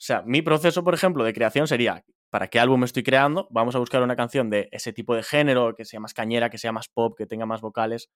O 0.00 0.02
sea, 0.02 0.22
mi 0.22 0.40
proceso, 0.40 0.82
por 0.82 0.94
ejemplo, 0.94 1.24
de 1.24 1.34
creación 1.34 1.68
sería, 1.68 2.06
¿para 2.30 2.48
qué 2.48 2.58
álbum 2.58 2.84
estoy 2.84 3.02
creando? 3.02 3.46
Vamos 3.50 3.74
a 3.74 3.78
buscar 3.78 4.02
una 4.02 4.16
canción 4.16 4.48
de 4.48 4.70
ese 4.72 4.94
tipo 4.94 5.14
de 5.14 5.22
género, 5.22 5.74
que 5.74 5.84
sea 5.84 6.00
más 6.00 6.14
cañera, 6.14 6.48
que 6.48 6.56
sea 6.56 6.72
más 6.72 6.88
pop, 6.88 7.14
que 7.18 7.26
tenga 7.26 7.44
más 7.44 7.60
vocales. 7.60 8.10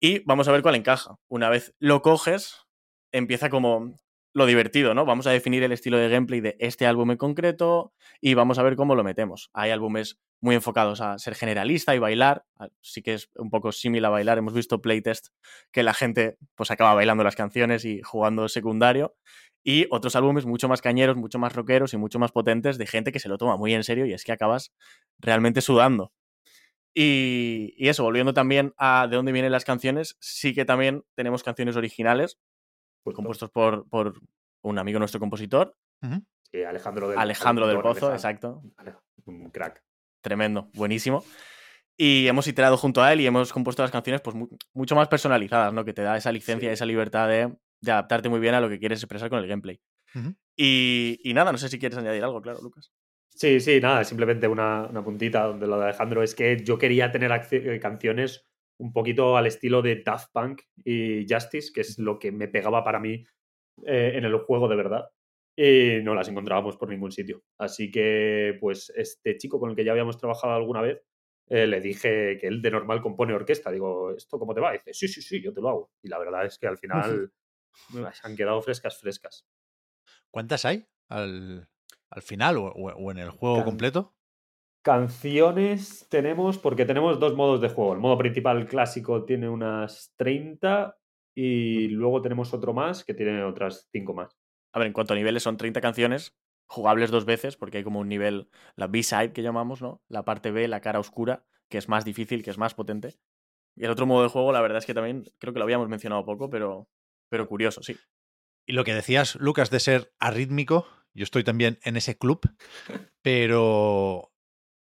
Y 0.00 0.20
vamos 0.20 0.48
a 0.48 0.52
ver 0.52 0.62
cuál 0.62 0.76
encaja. 0.76 1.16
Una 1.28 1.50
vez 1.50 1.74
lo 1.78 2.00
coges, 2.00 2.56
empieza 3.12 3.50
como 3.50 3.94
lo 4.32 4.46
divertido, 4.46 4.94
¿no? 4.94 5.04
Vamos 5.04 5.26
a 5.26 5.30
definir 5.30 5.62
el 5.62 5.72
estilo 5.72 5.98
de 5.98 6.08
gameplay 6.08 6.40
de 6.40 6.56
este 6.58 6.86
álbum 6.86 7.10
en 7.10 7.18
concreto 7.18 7.92
y 8.22 8.32
vamos 8.32 8.58
a 8.58 8.62
ver 8.62 8.74
cómo 8.74 8.94
lo 8.94 9.04
metemos. 9.04 9.50
Hay 9.52 9.72
álbumes 9.72 10.18
muy 10.40 10.54
enfocados 10.54 11.02
a 11.02 11.18
ser 11.18 11.34
generalista 11.34 11.94
y 11.94 11.98
bailar. 11.98 12.46
Sí 12.80 13.02
que 13.02 13.12
es 13.12 13.30
un 13.36 13.50
poco 13.50 13.72
similar 13.72 14.08
a 14.08 14.12
bailar. 14.12 14.38
Hemos 14.38 14.54
visto 14.54 14.80
playtest 14.80 15.28
que 15.70 15.82
la 15.82 15.92
gente 15.92 16.38
pues 16.54 16.70
acaba 16.70 16.94
bailando 16.94 17.24
las 17.24 17.36
canciones 17.36 17.84
y 17.84 18.00
jugando 18.00 18.48
secundario 18.48 19.14
y 19.64 19.86
otros 19.90 20.14
álbumes 20.14 20.44
mucho 20.44 20.68
más 20.68 20.82
cañeros, 20.82 21.16
mucho 21.16 21.38
más 21.38 21.54
rockeros 21.54 21.94
y 21.94 21.96
mucho 21.96 22.18
más 22.18 22.30
potentes 22.30 22.76
de 22.76 22.86
gente 22.86 23.10
que 23.10 23.18
se 23.18 23.30
lo 23.30 23.38
toma 23.38 23.56
muy 23.56 23.72
en 23.72 23.82
serio 23.82 24.04
y 24.04 24.12
es 24.12 24.22
que 24.22 24.32
acabas 24.32 24.72
realmente 25.18 25.62
sudando. 25.62 26.12
Y, 26.94 27.74
eso, 27.78 28.04
volviendo 28.04 28.34
también 28.34 28.72
a 28.76 29.08
de 29.08 29.16
dónde 29.16 29.32
vienen 29.32 29.50
las 29.50 29.64
canciones, 29.64 30.16
sí 30.20 30.54
que 30.54 30.64
también 30.64 31.02
tenemos 31.16 31.42
canciones 31.42 31.74
originales, 31.76 32.38
compuestos 33.02 33.50
por, 33.50 33.88
por, 33.88 34.20
un 34.62 34.78
amigo 34.78 34.98
nuestro 34.98 35.18
compositor. 35.18 35.76
Alejandro 36.68 37.08
del, 37.08 37.18
Alejandro 37.18 37.66
del 37.66 37.80
Pozo, 37.80 38.12
exacto. 38.12 38.62
Un 39.24 39.50
crack. 39.50 39.82
Tremendo, 40.20 40.70
buenísimo. 40.74 41.24
Y 41.96 42.26
hemos 42.28 42.46
iterado 42.46 42.76
junto 42.76 43.02
a 43.02 43.12
él 43.12 43.20
y 43.20 43.26
hemos 43.26 43.52
compuesto 43.52 43.82
las 43.82 43.90
canciones 43.90 44.20
pues 44.20 44.36
mucho 44.72 44.94
más 44.94 45.08
personalizadas, 45.08 45.72
¿no? 45.72 45.84
Que 45.84 45.92
te 45.92 46.02
da 46.02 46.16
esa 46.16 46.32
licencia, 46.32 46.70
y 46.70 46.72
esa 46.72 46.86
libertad 46.86 47.28
de, 47.28 47.56
de 47.84 47.92
adaptarte 47.92 48.28
muy 48.28 48.40
bien 48.40 48.54
a 48.54 48.60
lo 48.60 48.68
que 48.68 48.78
quieres 48.78 49.02
expresar 49.02 49.28
con 49.30 49.38
el 49.38 49.46
gameplay. 49.46 49.80
y, 50.56 51.18
y, 51.22 51.34
nada, 51.34 51.52
no 51.52 51.58
sé 51.58 51.68
si 51.68 51.78
quieres 51.78 51.98
añadir 51.98 52.24
algo, 52.24 52.40
claro, 52.40 52.60
Lucas. 52.62 52.92
Sí, 53.28 53.58
sí, 53.58 53.80
nada, 53.80 54.04
simplemente 54.04 54.46
una, 54.46 54.86
una 54.86 55.02
puntita 55.02 55.44
donde 55.44 55.66
lo 55.66 55.76
de 55.76 55.86
Alejandro 55.86 56.22
es 56.22 56.36
que 56.36 56.62
yo 56.62 56.78
quería 56.78 57.10
tener 57.10 57.32
eh, 57.50 57.80
canciones 57.80 58.46
un 58.78 58.92
poquito 58.92 59.36
al 59.36 59.46
estilo 59.46 59.82
de 59.82 60.02
Daft 60.04 60.30
Punk 60.32 60.62
y 60.84 61.26
Justice, 61.28 61.72
que 61.74 61.80
es 61.80 61.98
lo 61.98 62.18
que 62.18 62.30
me 62.30 62.46
pegaba 62.46 62.84
para 62.84 63.00
mí 63.00 63.24
eh, 63.86 64.12
en 64.14 64.24
el 64.24 64.36
juego 64.38 64.68
de 64.68 64.76
verdad. 64.76 65.10
Y 65.56 66.00
no 66.02 66.14
las 66.14 66.28
encontrábamos 66.28 66.76
por 66.76 66.88
ningún 66.88 67.10
sitio. 67.12 67.42
Así 67.58 67.90
que, 67.90 68.56
pues, 68.60 68.92
este 68.96 69.36
chico 69.36 69.58
con 69.58 69.70
el 69.70 69.76
que 69.76 69.84
ya 69.84 69.92
habíamos 69.92 70.18
trabajado 70.18 70.54
alguna 70.54 70.80
vez, 70.80 71.00
eh, 71.48 71.66
le 71.66 71.80
dije 71.80 72.38
que 72.38 72.46
él 72.46 72.62
de 72.62 72.70
normal 72.70 73.02
compone 73.02 73.34
orquesta. 73.34 73.70
Digo, 73.70 74.14
¿esto 74.16 74.38
cómo 74.38 74.54
te 74.54 74.60
va? 74.60 74.74
Y 74.74 74.78
dice, 74.78 74.94
sí, 74.94 75.08
sí, 75.08 75.22
sí, 75.22 75.42
yo 75.42 75.52
te 75.52 75.60
lo 75.60 75.68
hago. 75.68 75.90
Y 76.02 76.08
la 76.08 76.18
verdad 76.18 76.46
es 76.46 76.58
que 76.58 76.66
al 76.66 76.78
final 76.78 77.32
han 78.22 78.36
quedado 78.36 78.60
frescas, 78.62 78.98
frescas. 78.98 79.46
¿Cuántas 80.30 80.64
hay 80.64 80.86
al, 81.08 81.68
final 82.22 82.56
o, 82.58 83.10
en 83.10 83.18
el 83.18 83.30
juego 83.30 83.64
completo? 83.64 84.14
Canciones 84.82 86.06
tenemos, 86.10 86.58
porque 86.58 86.84
tenemos 86.84 87.18
dos 87.18 87.34
modos 87.34 87.60
de 87.60 87.68
juego. 87.68 87.94
El 87.94 88.00
modo 88.00 88.18
principal 88.18 88.66
clásico 88.66 89.24
tiene 89.24 89.48
unas 89.48 90.12
30 90.16 90.96
y 91.34 91.88
luego 91.88 92.20
tenemos 92.20 92.52
otro 92.52 92.74
más 92.74 93.04
que 93.04 93.14
tiene 93.14 93.42
otras 93.42 93.88
5 93.92 94.12
más. 94.12 94.36
A 94.72 94.78
ver, 94.78 94.88
en 94.88 94.92
cuanto 94.92 95.14
a 95.14 95.16
niveles, 95.16 95.42
son 95.42 95.56
30 95.56 95.80
canciones 95.80 96.36
jugables 96.66 97.10
dos 97.10 97.24
veces, 97.24 97.56
porque 97.56 97.78
hay 97.78 97.84
como 97.84 98.00
un 98.00 98.08
nivel, 98.08 98.48
la 98.76 98.86
B-side 98.86 99.32
que 99.32 99.42
llamamos, 99.42 99.82
¿no? 99.82 100.02
La 100.08 100.24
parte 100.24 100.50
B, 100.50 100.68
la 100.68 100.80
cara 100.80 100.98
oscura, 100.98 101.44
que 101.68 101.78
es 101.78 101.88
más 101.88 102.04
difícil, 102.04 102.42
que 102.42 102.50
es 102.50 102.58
más 102.58 102.74
potente. 102.74 103.18
Y 103.76 103.84
el 103.84 103.90
otro 103.90 104.06
modo 104.06 104.22
de 104.22 104.28
juego, 104.28 104.52
la 104.52 104.60
verdad 104.60 104.78
es 104.78 104.86
que 104.86 104.94
también 104.94 105.24
creo 105.38 105.52
que 105.52 105.58
lo 105.58 105.64
habíamos 105.64 105.88
mencionado 105.88 106.24
poco, 106.24 106.48
pero, 106.50 106.88
pero 107.34 107.48
curioso, 107.48 107.82
sí. 107.82 107.98
Y 108.64 108.74
lo 108.74 108.84
que 108.84 108.94
decías, 108.94 109.34
Lucas, 109.34 109.68
de 109.68 109.80
ser 109.80 110.14
arrítmico, 110.20 110.86
yo 111.14 111.24
estoy 111.24 111.42
también 111.42 111.80
en 111.82 111.96
ese 111.96 112.16
club, 112.16 112.42
pero 113.22 114.32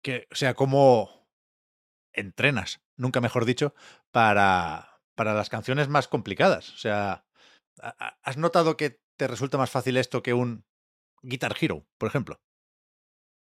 que, 0.00 0.28
o 0.30 0.36
sea, 0.36 0.54
¿cómo 0.54 1.28
entrenas, 2.12 2.84
nunca 2.96 3.20
mejor 3.20 3.46
dicho, 3.46 3.74
para, 4.12 5.00
para 5.16 5.34
las 5.34 5.50
canciones 5.50 5.88
más 5.88 6.06
complicadas? 6.06 6.72
O 6.72 6.76
sea, 6.76 7.26
¿has 8.22 8.36
notado 8.36 8.76
que 8.76 9.00
te 9.16 9.26
resulta 9.26 9.58
más 9.58 9.70
fácil 9.70 9.96
esto 9.96 10.22
que 10.22 10.32
un 10.32 10.64
Guitar 11.22 11.56
Hero, 11.60 11.84
por 11.98 12.08
ejemplo? 12.08 12.40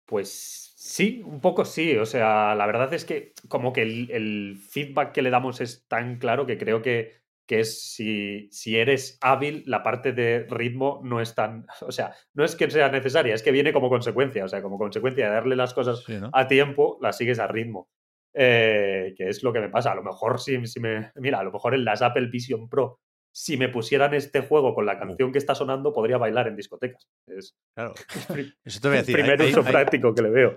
Pues 0.06 0.72
sí, 0.76 1.20
un 1.24 1.40
poco 1.40 1.64
sí. 1.64 1.96
O 1.96 2.06
sea, 2.06 2.54
la 2.54 2.66
verdad 2.66 2.94
es 2.94 3.04
que 3.04 3.34
como 3.48 3.72
que 3.72 3.82
el 3.82 4.56
feedback 4.56 5.10
que 5.10 5.22
le 5.22 5.30
damos 5.30 5.60
es 5.60 5.84
tan 5.88 6.18
claro 6.20 6.46
que 6.46 6.58
creo 6.58 6.80
que 6.80 7.23
que 7.46 7.60
es 7.60 7.82
si, 7.82 8.48
si, 8.50 8.78
eres 8.78 9.18
hábil, 9.20 9.62
la 9.66 9.82
parte 9.82 10.12
de 10.12 10.46
ritmo 10.48 11.00
no 11.04 11.20
es 11.20 11.34
tan, 11.34 11.66
o 11.82 11.92
sea, 11.92 12.14
no 12.32 12.44
es 12.44 12.56
que 12.56 12.70
sea 12.70 12.88
necesaria, 12.88 13.34
es 13.34 13.42
que 13.42 13.52
viene 13.52 13.72
como 13.72 13.88
consecuencia, 13.88 14.44
o 14.44 14.48
sea, 14.48 14.62
como 14.62 14.78
consecuencia 14.78 15.26
de 15.26 15.34
darle 15.34 15.56
las 15.56 15.74
cosas 15.74 16.04
a 16.32 16.48
tiempo, 16.48 16.98
las 17.00 17.16
sigues 17.16 17.38
a 17.38 17.46
ritmo. 17.46 17.88
Eh, 18.36 19.14
que 19.16 19.28
es 19.28 19.44
lo 19.44 19.52
que 19.52 19.60
me 19.60 19.68
pasa. 19.68 19.92
A 19.92 19.94
lo 19.94 20.02
mejor 20.02 20.40
si, 20.40 20.66
si, 20.66 20.80
me, 20.80 21.12
mira, 21.14 21.38
a 21.38 21.44
lo 21.44 21.52
mejor 21.52 21.72
en 21.72 21.84
las 21.84 22.02
Apple 22.02 22.28
Vision 22.32 22.68
Pro, 22.68 22.98
si 23.32 23.56
me 23.56 23.68
pusieran 23.68 24.12
este 24.12 24.40
juego 24.40 24.74
con 24.74 24.86
la 24.86 24.98
canción 24.98 25.30
que 25.30 25.38
está 25.38 25.54
sonando, 25.54 25.92
podría 25.92 26.18
bailar 26.18 26.48
en 26.48 26.56
discotecas. 26.56 27.08
Es, 27.28 27.54
claro. 27.74 27.94
Eso 28.64 28.80
te 28.80 28.88
voy 28.88 28.96
a 28.96 29.00
decir. 29.00 29.20
El 29.20 29.24
primer 29.24 29.42
uso 29.42 29.62
práctico 29.62 30.14
que 30.14 30.22
le 30.22 30.30
veo. 30.30 30.56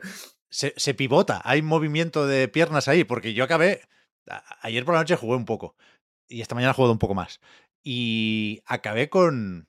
Se, 0.49 0.73
se 0.76 0.95
pivota, 0.95 1.41
hay 1.43 1.61
movimiento 1.61 2.26
de 2.26 2.47
piernas 2.47 2.88
ahí, 2.88 3.03
porque 3.03 3.34
yo 3.34 3.43
acabé, 3.43 3.81
ayer 4.61 4.84
por 4.85 4.95
la 4.95 5.01
noche 5.01 5.15
jugué 5.15 5.35
un 5.35 5.45
poco 5.45 5.76
y 6.28 6.41
esta 6.41 6.56
mañana 6.56 6.72
he 6.72 6.76
jugado 6.76 6.94
un 6.94 6.99
poco 6.99 7.16
más. 7.16 7.40
Y 7.84 8.62
acabé 8.66 9.10
con 9.10 9.68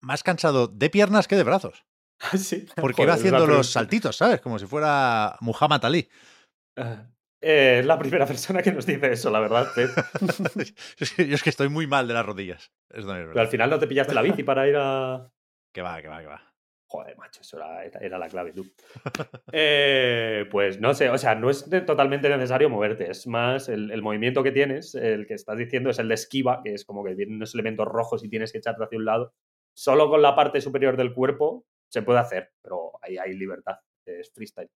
más 0.00 0.22
cansado 0.22 0.68
de 0.68 0.90
piernas 0.90 1.28
que 1.28 1.36
de 1.36 1.44
brazos. 1.44 1.84
Sí. 2.36 2.66
Porque 2.74 3.02
iba 3.02 3.14
haciendo 3.14 3.46
los 3.46 3.70
saltitos, 3.70 4.16
¿sabes? 4.16 4.40
Como 4.40 4.58
si 4.58 4.66
fuera 4.66 5.36
Muhammad 5.40 5.84
Ali. 5.84 6.08
Ah, 6.76 7.06
eh, 7.40 7.78
es 7.80 7.86
la 7.86 7.98
primera 7.98 8.26
persona 8.26 8.62
que 8.62 8.72
nos 8.72 8.86
dice 8.86 9.12
eso, 9.12 9.30
la 9.30 9.40
verdad. 9.40 9.68
Yo 9.76 11.34
es 11.34 11.42
que 11.42 11.50
estoy 11.50 11.68
muy 11.68 11.86
mal 11.86 12.08
de 12.08 12.14
las 12.14 12.26
rodillas. 12.26 12.72
Pero 12.88 13.40
al 13.40 13.48
final 13.48 13.70
no 13.70 13.78
te 13.78 13.86
pillaste 13.86 14.14
la 14.14 14.22
bici 14.22 14.42
para 14.42 14.66
ir 14.66 14.76
a. 14.76 15.30
Que 15.72 15.82
va, 15.82 16.02
que 16.02 16.08
va, 16.08 16.20
que 16.20 16.26
va. 16.26 16.47
Joder, 16.90 17.18
macho, 17.18 17.42
eso 17.42 17.58
era, 18.00 18.18
la 18.18 18.28
clave, 18.28 18.52
tú. 18.52 18.66
Eh, 19.52 20.46
pues 20.50 20.80
no 20.80 20.94
sé, 20.94 21.10
o 21.10 21.18
sea, 21.18 21.34
no 21.34 21.50
es 21.50 21.68
totalmente 21.86 22.28
necesario 22.30 22.70
moverte, 22.70 23.10
es 23.10 23.26
más 23.26 23.68
el, 23.68 24.02
movimiento 24.02 24.42
que 24.42 24.52
tienes, 24.52 24.94
el 24.94 25.26
que 25.26 25.34
estás 25.34 25.58
diciendo 25.58 25.90
es 25.90 25.98
el 25.98 26.08
de 26.08 26.14
esquiva, 26.14 26.62
que 26.62 26.74
es 26.74 26.84
como 26.84 27.04
que 27.04 27.14
vienen 27.14 27.36
unos 27.36 27.54
elementos 27.54 27.86
rojos 27.86 28.24
y 28.24 28.30
tienes 28.30 28.52
que 28.52 28.58
echarte 28.58 28.84
hacia 28.84 28.98
un 28.98 29.04
lado. 29.04 29.34
Solo 29.74 30.08
con 30.08 30.22
la 30.22 30.34
parte 30.34 30.60
superior 30.60 30.96
del 30.96 31.12
cuerpo 31.12 31.66
se 31.88 32.02
puede 32.02 32.20
hacer, 32.20 32.52
pero 32.62 32.92
ahí 33.02 33.18
hay 33.18 33.34
libertad, 33.34 33.76
es 34.06 34.32
freestyle, 34.32 34.70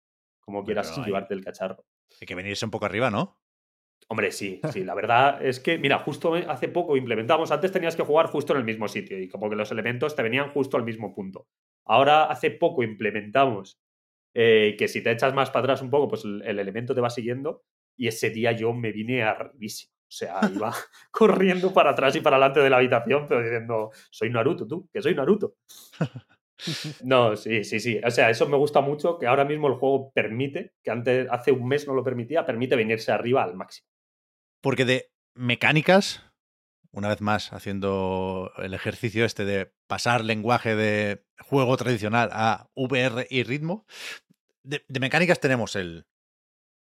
como 0.41 0.65
quieras 0.65 0.91
esquivarte 0.91 1.35
el 1.35 1.45
cacharro. 1.45 1.85
Hay 2.21 2.27
que 2.27 2.35
venirse 2.35 2.65
un 2.65 2.71
poco 2.71 2.87
arriba, 2.87 3.11
¿no? 3.11 3.39
Hombre, 4.11 4.33
sí, 4.33 4.61
sí, 4.73 4.85
la 4.85 4.95
verdad 4.95 5.45
es 5.45 5.61
que, 5.61 5.77
mira, 5.77 5.99
justo 5.99 6.33
hace 6.35 6.69
poco 6.69 6.97
implementamos, 6.97 7.51
antes 7.51 7.71
tenías 7.71 7.95
que 7.95 8.03
jugar 8.03 8.27
justo 8.29 8.55
en 8.55 8.61
el 8.61 8.65
mismo 8.65 8.89
sitio 8.89 9.21
y 9.21 9.29
como 9.29 9.51
que 9.51 9.57
los 9.57 9.71
elementos 9.71 10.17
te 10.17 10.23
venían 10.23 10.49
justo 10.51 10.79
al 10.79 10.85
mismo 10.85 11.15
punto. 11.15 11.47
Ahora 11.89 12.25
hace 12.27 12.51
poco 12.51 12.83
implementamos 12.83 13.81
eh, 14.35 14.77
que 14.79 14.89
si 14.89 15.03
te 15.03 15.11
echas 15.11 15.35
más 15.35 15.51
para 15.51 15.65
atrás 15.65 15.83
un 15.83 15.91
poco, 15.91 16.09
pues 16.09 16.25
el, 16.25 16.43
elemento 16.43 16.95
te 16.95 17.01
va 17.01 17.11
siguiendo 17.11 17.65
y 17.97 18.07
ese 18.07 18.31
día 18.31 18.53
yo 18.53 18.73
me 18.73 18.93
vine 18.93 19.23
arribísimo. 19.23 19.93
O 20.03 20.11
sea, 20.11 20.41
iba 20.55 20.73
corriendo 21.11 21.73
para 21.73 21.91
atrás 21.91 22.15
y 22.17 22.21
para 22.21 22.37
adelante 22.37 22.61
de 22.61 22.71
la 22.71 22.77
habitación, 22.77 23.27
pero 23.29 23.43
diciendo, 23.43 23.91
soy 24.11 24.31
Naruto, 24.31 24.67
tú, 24.67 24.89
que 24.93 25.03
soy 25.03 25.15
Naruto. 25.15 25.57
No, 27.05 27.37
sí, 27.37 27.63
sí, 27.63 27.79
sí. 27.79 28.01
O 28.05 28.11
sea, 28.11 28.31
eso 28.31 28.49
me 28.49 28.57
gusta 28.57 28.81
mucho, 28.81 29.17
que 29.17 29.29
ahora 29.29 29.45
mismo 29.45 29.69
el 29.69 29.75
juego 29.75 30.11
permite, 30.13 30.73
que 30.83 30.91
antes, 30.91 31.29
hace 31.31 31.53
un 31.53 31.69
mes 31.69 31.87
no 31.87 31.95
lo 31.95 32.03
permitía, 32.03 32.45
permite 32.45 32.75
venirse 32.75 33.13
arriba 33.13 33.45
al 33.45 33.55
máximo. 33.55 33.87
Porque 34.61 34.85
de 34.85 35.11
mecánicas, 35.35 36.28
una 36.93 37.09
vez 37.09 37.21
más 37.21 37.53
haciendo 37.53 38.53
el 38.57 38.75
ejercicio 38.75 39.25
este 39.25 39.45
de 39.45 39.73
pasar 39.87 40.25
lenguaje 40.25 40.75
de 40.75 41.25
juego 41.41 41.77
tradicional 41.77 42.31
a 42.33 42.71
VR 42.75 43.27
y 43.31 43.43
ritmo, 43.43 43.87
de, 44.63 44.85
mecánicas 45.01 45.41
tenemos 45.41 45.77
el 45.77 46.07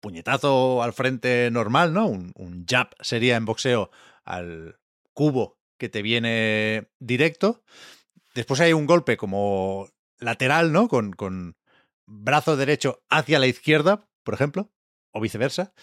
puñetazo 0.01 0.82
al 0.82 0.93
frente 0.93 1.51
normal, 1.51 1.93
¿no? 1.93 2.06
Un, 2.06 2.32
un, 2.36 2.64
jab 2.66 2.90
sería 3.01 3.36
en 3.36 3.44
boxeo 3.44 3.90
al 4.24 4.78
cubo 5.12 5.59
que 5.78 5.89
te 5.89 6.02
viene 6.02 6.89
directo. 6.98 7.62
Después 8.35 8.60
hay 8.60 8.73
un 8.73 8.86
golpe 8.86 9.16
como 9.16 9.89
lateral, 10.18 10.73
¿no? 10.73 10.89
Con, 10.89 11.12
con 11.12 11.56
brazo 12.06 12.56
derecho 12.56 13.02
hacia 13.10 13.39
la 13.39 13.47
izquierda, 13.47 14.09
por 14.23 14.35
ejemplo, 14.35 14.70
o 15.12 15.20
viceversa. 15.20 15.74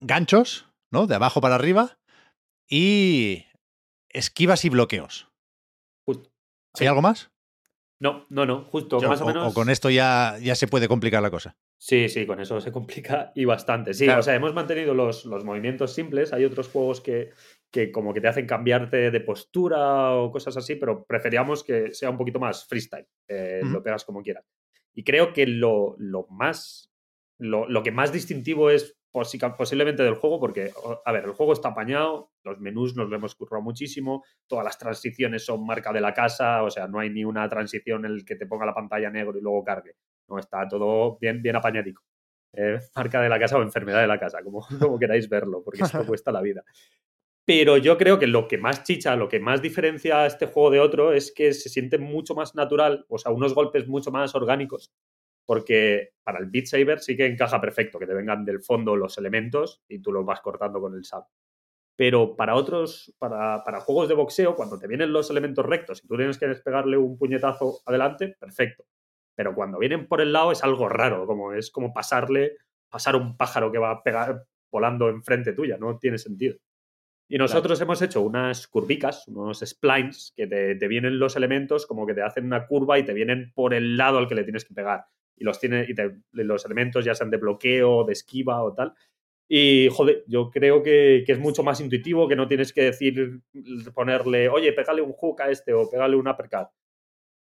Ganchos, 0.00 0.66
¿no? 0.90 1.06
De 1.06 1.14
abajo 1.14 1.40
para 1.40 1.56
arriba. 1.56 1.98
Y 2.68 3.44
esquivas 4.10 4.64
y 4.64 4.68
bloqueos. 4.68 5.28
¿Hay 6.80 6.86
algo 6.86 7.02
más? 7.02 7.30
No, 8.00 8.26
no, 8.28 8.46
no, 8.46 8.62
justo, 8.66 9.00
más 9.00 9.20
o, 9.20 9.24
o- 9.24 9.26
menos. 9.26 9.50
o 9.50 9.54
con 9.54 9.68
esto 9.70 9.90
ya, 9.90 10.38
ya 10.40 10.54
se 10.54 10.68
puede 10.68 10.86
complicar 10.86 11.20
la 11.22 11.30
cosa. 11.30 11.56
Sí, 11.80 12.08
sí, 12.08 12.26
con 12.26 12.40
eso 12.40 12.60
se 12.60 12.70
complica 12.70 13.32
y 13.34 13.44
bastante. 13.44 13.94
Sí, 13.94 14.04
Claro. 14.04 14.20
o 14.20 14.22
sea, 14.22 14.34
hemos 14.34 14.54
mantenido 14.54 14.94
los, 14.94 15.24
los 15.24 15.44
movimientos 15.44 15.94
simples. 15.94 16.32
Hay 16.32 16.44
otros 16.44 16.68
juegos 16.68 17.00
que, 17.00 17.30
que 17.72 17.90
como 17.90 18.14
que 18.14 18.20
te 18.20 18.28
hacen 18.28 18.46
cambiarte 18.46 19.10
de 19.10 19.20
postura 19.20 20.12
o 20.14 20.30
cosas 20.30 20.56
así, 20.56 20.76
pero 20.76 21.04
preferíamos 21.04 21.64
que 21.64 21.92
sea 21.92 22.10
un 22.10 22.18
poquito 22.18 22.38
más 22.38 22.66
freestyle. 22.68 23.06
eh. 23.28 23.60
Lo 23.64 23.82
pegas 23.82 24.04
como 24.04 24.22
quieras. 24.22 24.44
Y 24.94 25.02
creo 25.02 25.32
que 25.32 25.46
lo, 25.46 25.96
lo 25.98 26.26
más. 26.30 26.92
Lo, 27.40 27.68
lo 27.68 27.82
que 27.84 27.92
más 27.92 28.12
distintivo 28.12 28.70
es 28.70 28.96
posiblemente 29.10 30.02
del 30.02 30.14
juego, 30.14 30.38
porque, 30.38 30.72
a 31.04 31.12
ver, 31.12 31.24
el 31.24 31.32
juego 31.32 31.52
está 31.52 31.68
apañado, 31.68 32.30
los 32.44 32.60
menús 32.60 32.94
nos 32.94 33.08
lo 33.08 33.16
hemos 33.16 33.34
currado 33.34 33.62
muchísimo, 33.62 34.24
todas 34.46 34.64
las 34.64 34.78
transiciones 34.78 35.44
son 35.44 35.64
marca 35.66 35.92
de 35.92 36.00
la 36.00 36.14
casa, 36.14 36.62
o 36.62 36.70
sea, 36.70 36.86
no 36.86 37.00
hay 37.00 37.10
ni 37.10 37.24
una 37.24 37.48
transición 37.48 38.04
en 38.04 38.12
el 38.12 38.24
que 38.24 38.36
te 38.36 38.46
ponga 38.46 38.66
la 38.66 38.74
pantalla 38.74 39.10
negro 39.10 39.36
y 39.38 39.40
luego 39.40 39.64
cargue. 39.64 39.94
No, 40.28 40.38
está 40.38 40.68
todo 40.68 41.18
bien, 41.20 41.42
bien 41.42 41.56
apañadico. 41.56 42.02
Eh, 42.52 42.78
marca 42.96 43.20
de 43.20 43.28
la 43.28 43.38
casa 43.38 43.58
o 43.58 43.62
enfermedad 43.62 44.00
de 44.00 44.06
la 44.06 44.18
casa, 44.18 44.42
como, 44.42 44.66
como 44.80 44.98
queráis 44.98 45.28
verlo, 45.28 45.62
porque 45.64 45.82
esto 45.82 46.04
cuesta 46.06 46.32
la 46.32 46.42
vida. 46.42 46.62
Pero 47.44 47.78
yo 47.78 47.96
creo 47.96 48.18
que 48.18 48.26
lo 48.26 48.46
que 48.46 48.58
más 48.58 48.82
chicha, 48.84 49.16
lo 49.16 49.28
que 49.28 49.40
más 49.40 49.62
diferencia 49.62 50.20
a 50.20 50.26
este 50.26 50.46
juego 50.46 50.70
de 50.70 50.80
otro 50.80 51.14
es 51.14 51.32
que 51.32 51.54
se 51.54 51.70
siente 51.70 51.96
mucho 51.96 52.34
más 52.34 52.54
natural, 52.54 53.06
o 53.08 53.16
sea, 53.16 53.32
unos 53.32 53.54
golpes 53.54 53.88
mucho 53.88 54.10
más 54.10 54.34
orgánicos, 54.34 54.92
porque 55.48 56.10
para 56.22 56.40
el 56.40 56.50
Beat 56.50 56.66
Saber 56.66 57.00
sí 57.00 57.16
que 57.16 57.24
encaja 57.24 57.58
perfecto, 57.58 57.98
que 57.98 58.06
te 58.06 58.12
vengan 58.12 58.44
del 58.44 58.60
fondo 58.60 58.94
los 58.94 59.16
elementos 59.16 59.82
y 59.88 59.98
tú 59.98 60.12
los 60.12 60.26
vas 60.26 60.42
cortando 60.42 60.78
con 60.78 60.94
el 60.94 61.06
sable. 61.06 61.28
Pero 61.96 62.36
para 62.36 62.54
otros, 62.54 63.14
para, 63.18 63.64
para 63.64 63.80
juegos 63.80 64.10
de 64.10 64.14
boxeo, 64.14 64.54
cuando 64.54 64.78
te 64.78 64.86
vienen 64.86 65.10
los 65.10 65.30
elementos 65.30 65.64
rectos 65.64 66.04
y 66.04 66.06
tú 66.06 66.18
tienes 66.18 66.36
que 66.36 66.48
despegarle 66.48 66.98
un 66.98 67.16
puñetazo 67.16 67.80
adelante, 67.86 68.36
perfecto. 68.38 68.84
Pero 69.34 69.54
cuando 69.54 69.78
vienen 69.78 70.06
por 70.06 70.20
el 70.20 70.34
lado 70.34 70.52
es 70.52 70.62
algo 70.62 70.86
raro, 70.86 71.26
como 71.26 71.54
es 71.54 71.70
como 71.70 71.94
pasarle, 71.94 72.58
pasar 72.90 73.16
un 73.16 73.38
pájaro 73.38 73.72
que 73.72 73.78
va 73.78 73.90
a 73.92 74.02
pegar 74.02 74.44
volando 74.70 75.08
enfrente 75.08 75.54
tuya, 75.54 75.78
no 75.78 75.96
tiene 75.96 76.18
sentido. 76.18 76.58
Y 77.26 77.38
nosotros 77.38 77.80
hemos 77.80 78.02
hecho 78.02 78.20
unas 78.20 78.66
curvicas, 78.66 79.26
unos 79.28 79.60
splines, 79.60 80.34
que 80.36 80.46
te, 80.46 80.74
te 80.74 80.88
vienen 80.88 81.18
los 81.18 81.36
elementos 81.36 81.86
como 81.86 82.06
que 82.06 82.12
te 82.12 82.20
hacen 82.20 82.44
una 82.44 82.66
curva 82.66 82.98
y 82.98 83.06
te 83.06 83.14
vienen 83.14 83.50
por 83.54 83.72
el 83.72 83.96
lado 83.96 84.18
al 84.18 84.28
que 84.28 84.34
le 84.34 84.44
tienes 84.44 84.66
que 84.66 84.74
pegar. 84.74 85.06
Y 85.38 85.44
los, 85.44 85.60
tiene, 85.60 85.86
los 86.32 86.64
elementos 86.64 87.04
ya 87.04 87.14
sean 87.14 87.30
de 87.30 87.36
bloqueo, 87.36 88.04
de 88.04 88.12
esquiva 88.12 88.62
o 88.62 88.74
tal. 88.74 88.94
Y, 89.48 89.88
joder, 89.90 90.24
yo 90.26 90.50
creo 90.50 90.82
que, 90.82 91.22
que 91.26 91.32
es 91.32 91.38
mucho 91.38 91.62
más 91.62 91.80
intuitivo, 91.80 92.28
que 92.28 92.36
no 92.36 92.48
tienes 92.48 92.72
que 92.72 92.82
decir, 92.82 93.40
ponerle, 93.94 94.48
oye, 94.48 94.72
pégale 94.72 95.00
un 95.00 95.12
hook 95.12 95.40
a 95.40 95.50
este 95.50 95.72
o 95.72 95.88
pégale 95.88 96.16
un 96.16 96.28
uppercut. 96.28 96.68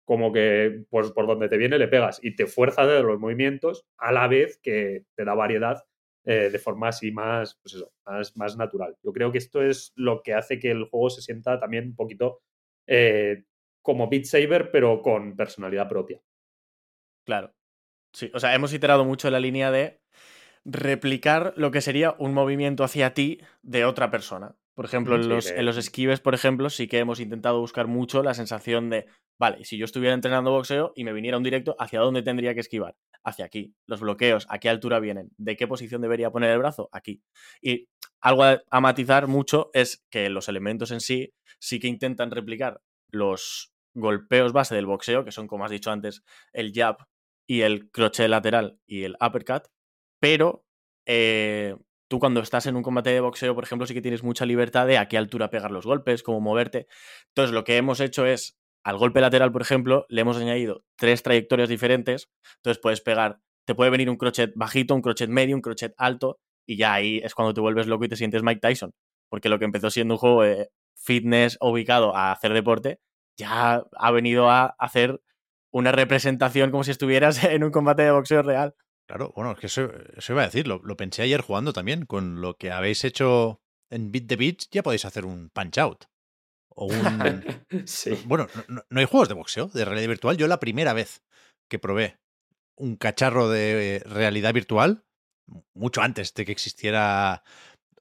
Como 0.04 0.32
que, 0.32 0.84
pues 0.88 1.10
por 1.10 1.26
donde 1.26 1.48
te 1.48 1.56
viene 1.56 1.78
le 1.78 1.88
pegas 1.88 2.20
y 2.22 2.36
te 2.36 2.46
fuerza 2.46 2.82
a 2.82 3.00
los 3.00 3.18
movimientos 3.18 3.86
a 3.98 4.12
la 4.12 4.28
vez 4.28 4.58
que 4.62 5.04
te 5.16 5.24
da 5.24 5.34
variedad 5.34 5.84
eh, 6.24 6.50
de 6.50 6.58
forma 6.58 6.88
así 6.88 7.10
más, 7.12 7.58
pues 7.62 7.74
eso, 7.74 7.92
más, 8.04 8.36
más 8.36 8.56
natural. 8.56 8.96
Yo 9.02 9.12
creo 9.12 9.32
que 9.32 9.38
esto 9.38 9.62
es 9.62 9.92
lo 9.96 10.22
que 10.22 10.34
hace 10.34 10.58
que 10.58 10.72
el 10.72 10.84
juego 10.84 11.10
se 11.10 11.22
sienta 11.22 11.58
también 11.58 11.86
un 11.86 11.96
poquito 11.96 12.40
eh, 12.86 13.44
como 13.80 14.08
Beat 14.08 14.24
Saber, 14.24 14.70
pero 14.72 15.02
con 15.02 15.36
personalidad 15.36 15.88
propia. 15.88 16.20
Claro. 17.24 17.52
Sí, 18.16 18.30
o 18.32 18.40
sea, 18.40 18.54
hemos 18.54 18.72
iterado 18.72 19.04
mucho 19.04 19.28
en 19.28 19.32
la 19.32 19.40
línea 19.40 19.70
de 19.70 20.00
replicar 20.64 21.52
lo 21.56 21.70
que 21.70 21.82
sería 21.82 22.16
un 22.18 22.32
movimiento 22.32 22.82
hacia 22.82 23.12
ti 23.12 23.42
de 23.60 23.84
otra 23.84 24.10
persona. 24.10 24.56
Por 24.72 24.86
ejemplo, 24.86 25.16
en 25.16 25.28
los, 25.28 25.44
de- 25.44 25.58
en 25.60 25.66
los 25.66 25.76
esquives, 25.76 26.20
por 26.20 26.32
ejemplo, 26.32 26.70
sí 26.70 26.88
que 26.88 26.98
hemos 26.98 27.20
intentado 27.20 27.60
buscar 27.60 27.88
mucho 27.88 28.22
la 28.22 28.32
sensación 28.32 28.88
de, 28.88 29.04
vale, 29.38 29.66
si 29.66 29.76
yo 29.76 29.84
estuviera 29.84 30.14
entrenando 30.14 30.50
boxeo 30.50 30.94
y 30.96 31.04
me 31.04 31.12
viniera 31.12 31.36
un 31.36 31.42
directo, 31.42 31.76
¿hacia 31.78 32.00
dónde 32.00 32.22
tendría 32.22 32.54
que 32.54 32.60
esquivar? 32.60 32.96
Hacia 33.22 33.44
aquí. 33.44 33.74
Los 33.86 34.00
bloqueos, 34.00 34.46
¿a 34.48 34.60
qué 34.60 34.70
altura 34.70 34.98
vienen? 34.98 35.28
¿De 35.36 35.54
qué 35.58 35.66
posición 35.66 36.00
debería 36.00 36.30
poner 36.30 36.52
el 36.52 36.58
brazo? 36.58 36.88
Aquí. 36.92 37.20
Y 37.60 37.86
algo 38.22 38.44
a, 38.44 38.62
a 38.70 38.80
matizar 38.80 39.26
mucho 39.26 39.68
es 39.74 40.06
que 40.08 40.30
los 40.30 40.48
elementos 40.48 40.90
en 40.90 41.00
sí 41.00 41.34
sí 41.58 41.80
que 41.80 41.88
intentan 41.88 42.30
replicar 42.30 42.80
los 43.10 43.74
golpeos 43.92 44.54
base 44.54 44.74
del 44.74 44.86
boxeo, 44.86 45.22
que 45.22 45.32
son, 45.32 45.46
como 45.46 45.66
has 45.66 45.70
dicho 45.70 45.90
antes, 45.90 46.22
el 46.54 46.72
jab 46.74 46.96
y 47.46 47.62
el 47.62 47.90
crochet 47.90 48.28
lateral 48.28 48.78
y 48.86 49.04
el 49.04 49.16
uppercut, 49.20 49.64
pero 50.20 50.64
eh, 51.06 51.76
tú 52.08 52.18
cuando 52.18 52.40
estás 52.40 52.66
en 52.66 52.76
un 52.76 52.82
combate 52.82 53.10
de 53.10 53.20
boxeo, 53.20 53.54
por 53.54 53.64
ejemplo, 53.64 53.86
sí 53.86 53.94
que 53.94 54.02
tienes 54.02 54.22
mucha 54.22 54.46
libertad 54.46 54.86
de 54.86 54.98
a 54.98 55.08
qué 55.08 55.18
altura 55.18 55.50
pegar 55.50 55.70
los 55.70 55.86
golpes, 55.86 56.22
cómo 56.22 56.40
moverte. 56.40 56.86
Entonces, 57.28 57.54
lo 57.54 57.64
que 57.64 57.76
hemos 57.76 58.00
hecho 58.00 58.26
es, 58.26 58.58
al 58.84 58.98
golpe 58.98 59.20
lateral, 59.20 59.52
por 59.52 59.62
ejemplo, 59.62 60.06
le 60.08 60.20
hemos 60.20 60.36
añadido 60.36 60.84
tres 60.96 61.22
trayectorias 61.22 61.68
diferentes. 61.68 62.28
Entonces, 62.56 62.80
puedes 62.80 63.00
pegar, 63.00 63.40
te 63.66 63.74
puede 63.74 63.90
venir 63.90 64.10
un 64.10 64.16
crochet 64.16 64.52
bajito, 64.54 64.94
un 64.94 65.02
crochet 65.02 65.28
medio, 65.28 65.56
un 65.56 65.62
crochet 65.62 65.94
alto, 65.96 66.38
y 66.66 66.76
ya 66.76 66.94
ahí 66.94 67.20
es 67.22 67.34
cuando 67.34 67.54
te 67.54 67.60
vuelves 67.60 67.86
loco 67.86 68.04
y 68.04 68.08
te 68.08 68.16
sientes 68.16 68.42
Mike 68.42 68.60
Tyson. 68.60 68.92
Porque 69.28 69.48
lo 69.48 69.58
que 69.58 69.64
empezó 69.64 69.90
siendo 69.90 70.14
un 70.14 70.18
juego 70.18 70.42
de 70.42 70.70
fitness 70.96 71.58
ubicado 71.60 72.16
a 72.16 72.32
hacer 72.32 72.52
deporte, 72.52 73.00
ya 73.38 73.84
ha 73.92 74.10
venido 74.12 74.50
a 74.50 74.74
hacer 74.78 75.20
una 75.76 75.92
representación 75.92 76.70
como 76.70 76.84
si 76.84 76.90
estuvieras 76.90 77.44
en 77.44 77.62
un 77.62 77.70
combate 77.70 78.02
de 78.02 78.10
boxeo 78.10 78.42
real. 78.42 78.74
Claro, 79.06 79.32
bueno, 79.36 79.52
es 79.52 79.58
que 79.58 79.66
eso, 79.66 79.90
eso 80.16 80.32
iba 80.32 80.42
a 80.42 80.46
decir, 80.46 80.66
lo, 80.66 80.80
lo 80.82 80.96
pensé 80.96 81.22
ayer 81.22 81.42
jugando 81.42 81.72
también. 81.72 82.06
Con 82.06 82.40
lo 82.40 82.56
que 82.56 82.72
habéis 82.72 83.04
hecho 83.04 83.60
en 83.90 84.10
Beat 84.10 84.26
the 84.26 84.36
Beach, 84.36 84.68
ya 84.70 84.82
podéis 84.82 85.04
hacer 85.04 85.26
un 85.26 85.50
punch 85.50 85.78
out. 85.78 86.04
O 86.70 86.86
un. 86.86 87.44
sí. 87.86 88.18
Bueno, 88.24 88.48
no, 88.68 88.82
hay 88.90 89.04
juegos 89.04 89.28
de 89.28 89.34
boxeo, 89.34 89.68
de 89.68 89.84
realidad 89.84 90.08
virtual. 90.08 90.36
Yo 90.36 90.48
la 90.48 90.58
primera 90.58 90.92
vez 90.92 91.22
que 91.68 91.78
probé 91.78 92.18
un 92.74 92.96
cacharro 92.96 93.48
de 93.48 94.02
realidad 94.06 94.54
virtual, 94.54 95.04
mucho 95.74 96.00
antes 96.00 96.34
de 96.34 96.44
que 96.44 96.52
existiera 96.52 97.44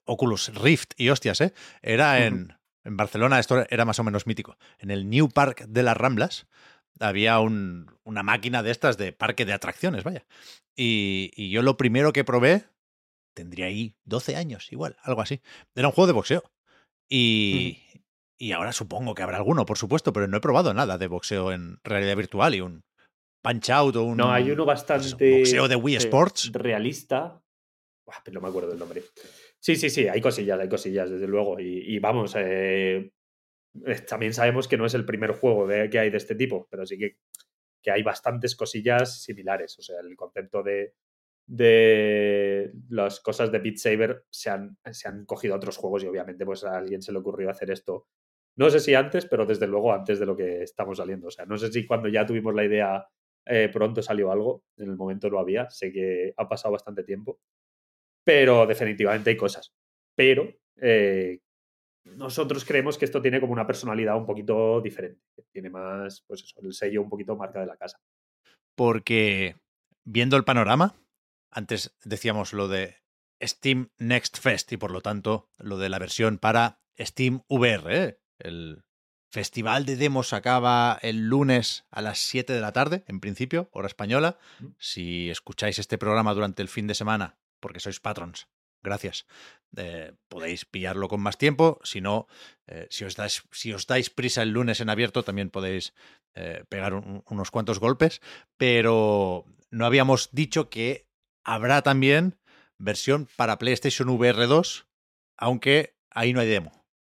Oculus 0.05 0.53
Rift 0.55 0.93
y 0.97 1.09
hostias, 1.09 1.41
¿eh? 1.41 1.53
Era 1.81 2.25
en, 2.25 2.57
en 2.83 2.97
Barcelona, 2.97 3.39
esto 3.39 3.65
era 3.69 3.85
más 3.85 3.99
o 3.99 4.03
menos 4.03 4.27
mítico. 4.27 4.57
En 4.79 4.91
el 4.91 5.09
New 5.09 5.29
Park 5.29 5.65
de 5.67 5.83
las 5.83 5.97
Ramblas 5.97 6.47
había 6.99 7.39
un- 7.39 7.87
una 8.03 8.23
máquina 8.23 8.63
de 8.63 8.71
estas 8.71 8.97
de 8.97 9.11
parque 9.13 9.45
de 9.45 9.53
atracciones, 9.53 10.03
vaya. 10.03 10.25
Y, 10.75 11.31
y 11.35 11.49
yo 11.49 11.61
lo 11.61 11.77
primero 11.77 12.13
que 12.13 12.23
probé, 12.23 12.65
tendría 13.33 13.65
ahí 13.67 13.95
12 14.05 14.35
años, 14.35 14.71
igual, 14.71 14.97
algo 15.03 15.21
así. 15.21 15.41
Era 15.75 15.87
un 15.87 15.93
juego 15.93 16.07
de 16.07 16.13
boxeo. 16.13 16.43
Y, 17.09 17.77
y 18.37 18.51
ahora 18.51 18.71
supongo 18.73 19.13
que 19.13 19.23
habrá 19.23 19.37
alguno, 19.37 19.65
por 19.65 19.77
supuesto, 19.77 20.11
pero 20.13 20.27
no 20.27 20.37
he 20.37 20.41
probado 20.41 20.73
nada 20.73 20.97
de 20.97 21.07
boxeo 21.07 21.51
en 21.51 21.77
realidad 21.83 22.15
virtual 22.15 22.55
y 22.55 22.61
un 22.61 22.83
punch 23.43 23.69
out 23.69 23.95
o 23.95 24.03
un 24.03 24.17
No, 24.17 24.31
hay 24.31 24.49
uno 24.51 24.65
bastante 24.65 25.29
boxeo 25.31 25.67
de 25.67 25.75
Wii 25.75 25.95
Sports. 25.97 26.51
realista. 26.53 27.41
Pero 28.23 28.35
no 28.35 28.41
me 28.41 28.49
acuerdo 28.49 28.71
el 28.73 28.79
nombre. 28.79 29.03
Sí, 29.59 29.75
sí, 29.75 29.89
sí, 29.89 30.07
hay 30.07 30.21
cosillas, 30.21 30.59
hay 30.59 30.69
cosillas, 30.69 31.09
desde 31.09 31.27
luego. 31.27 31.59
Y, 31.59 31.95
y 31.95 31.99
vamos, 31.99 32.33
eh, 32.37 33.11
también 34.07 34.33
sabemos 34.33 34.67
que 34.67 34.77
no 34.77 34.85
es 34.85 34.93
el 34.93 35.05
primer 35.05 35.31
juego 35.31 35.67
que 35.67 35.99
hay 35.99 36.09
de 36.09 36.17
este 36.17 36.35
tipo, 36.35 36.67
pero 36.69 36.85
sí 36.85 36.97
que, 36.97 37.17
que 37.81 37.91
hay 37.91 38.03
bastantes 38.03 38.55
cosillas 38.55 39.21
similares. 39.21 39.77
O 39.79 39.81
sea, 39.81 39.99
el 39.99 40.15
concepto 40.15 40.63
de, 40.63 40.93
de 41.47 42.71
las 42.89 43.19
cosas 43.19 43.51
de 43.51 43.59
Beat 43.59 43.77
Saber 43.77 44.25
se 44.29 44.49
han, 44.49 44.77
se 44.91 45.07
han 45.07 45.25
cogido 45.25 45.53
a 45.53 45.57
otros 45.57 45.77
juegos 45.77 46.03
y 46.03 46.07
obviamente 46.07 46.45
pues 46.45 46.63
a 46.63 46.77
alguien 46.77 47.01
se 47.01 47.11
le 47.11 47.19
ocurrió 47.19 47.49
hacer 47.49 47.71
esto. 47.71 48.07
No 48.57 48.69
sé 48.69 48.79
si 48.79 48.93
antes, 48.93 49.25
pero 49.25 49.45
desde 49.45 49.67
luego 49.67 49.93
antes 49.93 50.19
de 50.19 50.25
lo 50.25 50.35
que 50.35 50.63
estamos 50.63 50.97
saliendo. 50.97 51.27
O 51.27 51.31
sea, 51.31 51.45
no 51.45 51.57
sé 51.57 51.71
si 51.71 51.85
cuando 51.85 52.07
ya 52.07 52.25
tuvimos 52.25 52.55
la 52.55 52.65
idea 52.65 53.07
eh, 53.45 53.69
pronto 53.71 54.01
salió 54.01 54.31
algo, 54.31 54.63
en 54.77 54.89
el 54.89 54.95
momento 54.95 55.29
lo 55.29 55.39
había, 55.39 55.69
sé 55.69 55.91
que 55.91 56.33
ha 56.35 56.49
pasado 56.49 56.71
bastante 56.71 57.03
tiempo, 57.03 57.39
pero 58.23 58.65
definitivamente 58.65 59.29
hay 59.29 59.37
cosas. 59.37 59.73
Pero 60.15 60.51
eh, 60.81 61.41
nosotros 62.05 62.65
creemos 62.65 62.97
que 62.97 63.05
esto 63.05 63.21
tiene 63.21 63.39
como 63.39 63.53
una 63.53 63.67
personalidad 63.67 64.15
un 64.15 64.25
poquito 64.25 64.79
diferente, 64.81 65.21
que 65.35 65.43
tiene 65.51 65.69
más, 65.69 66.23
pues 66.27 66.43
eso, 66.43 66.59
el 66.61 66.73
sello 66.73 67.01
un 67.01 67.09
poquito 67.09 67.35
marca 67.35 67.59
de 67.59 67.65
la 67.65 67.77
casa. 67.77 67.99
Porque 68.75 69.55
viendo 70.03 70.37
el 70.37 70.43
panorama, 70.43 70.95
antes 71.49 71.95
decíamos 72.03 72.53
lo 72.53 72.67
de 72.67 72.97
Steam 73.41 73.89
Next 73.97 74.37
Fest 74.39 74.71
y 74.71 74.77
por 74.77 74.91
lo 74.91 75.01
tanto 75.01 75.49
lo 75.57 75.77
de 75.77 75.89
la 75.89 75.99
versión 75.99 76.37
para 76.37 76.79
Steam 76.99 77.41
VR. 77.49 78.03
¿eh? 78.03 78.19
El 78.39 78.83
festival 79.31 79.85
de 79.85 79.97
demos 79.97 80.31
acaba 80.33 80.97
el 81.01 81.27
lunes 81.27 81.85
a 81.91 82.01
las 82.01 82.19
7 82.19 82.53
de 82.53 82.61
la 82.61 82.71
tarde, 82.71 83.03
en 83.07 83.19
principio, 83.19 83.69
hora 83.71 83.87
española. 83.87 84.37
Si 84.77 85.29
escucháis 85.29 85.79
este 85.79 85.97
programa 85.97 86.33
durante 86.33 86.61
el 86.61 86.69
fin 86.69 86.87
de 86.87 86.95
semana, 86.95 87.37
porque 87.59 87.79
sois 87.79 87.99
patrons, 87.99 88.47
gracias, 88.85 89.25
eh, 89.75 90.13
podéis 90.29 90.63
pillarlo 90.65 91.07
con 91.09 91.19
más 91.19 91.37
tiempo. 91.37 91.79
Si 91.83 91.99
no, 91.99 92.27
eh, 92.67 92.87
si, 92.89 93.03
os 93.03 93.15
dais, 93.17 93.43
si 93.51 93.73
os 93.73 93.85
dais 93.87 94.09
prisa 94.09 94.41
el 94.43 94.51
lunes 94.51 94.79
en 94.79 94.89
abierto, 94.89 95.23
también 95.23 95.49
podéis 95.49 95.93
eh, 96.35 96.63
pegar 96.69 96.93
un- 96.93 97.23
unos 97.29 97.51
cuantos 97.51 97.79
golpes. 97.79 98.21
Pero 98.57 99.45
no 99.71 99.85
habíamos 99.85 100.29
dicho 100.31 100.69
que 100.69 101.07
habrá 101.43 101.81
también 101.81 102.37
versión 102.77 103.27
para 103.35 103.57
PlayStation 103.57 104.09
VR 104.09 104.45
2, 104.47 104.87
aunque 105.37 105.95
ahí 106.11 106.33
no 106.33 106.39
hay 106.39 106.47
demo, 106.47 106.71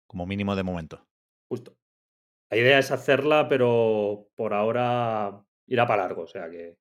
como 0.08 0.26
mínimo 0.26 0.56
de 0.56 0.64
momento. 0.64 1.06
Justo. 1.50 1.78
La 2.50 2.58
idea 2.58 2.80
es 2.80 2.92
hacerla, 2.92 3.50
pero 3.50 4.30
por 4.36 4.54
ahora 4.54 5.44
irá 5.68 5.86
para 5.86 6.04
largo. 6.04 6.24
O 6.24 6.28
sea 6.28 6.50
que 6.50 6.78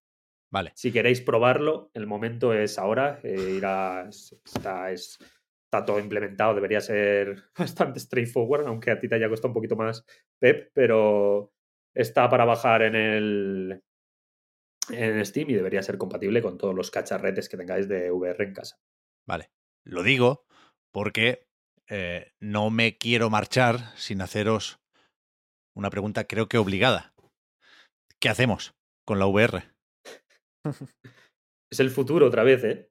Vale. 0.51 0.73
si 0.74 0.93
queréis 0.93 1.20
probarlo, 1.20 1.90
el 1.94 2.06
momento 2.06 2.52
es 2.55 2.78
ahora. 2.78 3.20
eh, 3.23 3.56
está, 3.56 4.90
es- 4.93 5.18
está 5.64 5.85
todo 5.85 5.98
implementado, 5.98 6.55
debería 6.55 6.81
ser 6.81 7.44
bastante 7.59 8.01
straightforward, 8.01 8.66
aunque 8.66 8.90
a 8.90 8.98
ti 9.01 9.09
te 9.09 9.16
haya 9.16 9.28
costado 9.28 9.48
un 9.48 9.55
poquito 9.55 9.77
más, 9.77 10.05
Pep, 10.39 10.70
pero 10.74 11.52
está 11.94 12.28
para 12.28 12.44
bajar 12.44 12.82
en 12.82 12.94
el 12.94 13.82
en 14.90 15.24
Steam 15.27 15.51
y 15.51 15.55
debería 15.55 15.82
ser 15.82 15.98
compatible 15.98 16.40
con 16.43 16.59
todos 16.59 16.74
los 16.74 16.90
cacharretes 16.90 17.48
que 17.48 17.56
tengáis 17.56 17.89
de 17.89 18.10
VR 18.12 18.44
en 18.44 18.55
casa. 18.55 18.78
Vale. 19.27 19.51
Lo 19.85 20.02
digo 20.02 20.44
porque 20.93 21.48
eh, 21.89 22.32
no 22.40 22.70
me 22.70 22.97
quiero 22.97 23.28
marchar 23.31 23.97
sin 23.97 24.20
haceros 24.23 24.81
una 25.74 25.90
pregunta 25.90 26.24
creo 26.24 26.48
que 26.48 26.59
obligada. 26.59 27.14
¿Qué 28.20 28.28
hacemos 28.28 28.74
con 29.05 29.18
la 29.18 29.27
VR? 29.27 29.64
Es 31.70 31.80
el 31.80 31.90
futuro 31.90 32.26
otra 32.26 32.43
vez, 32.44 32.64
¿eh? 32.64 32.90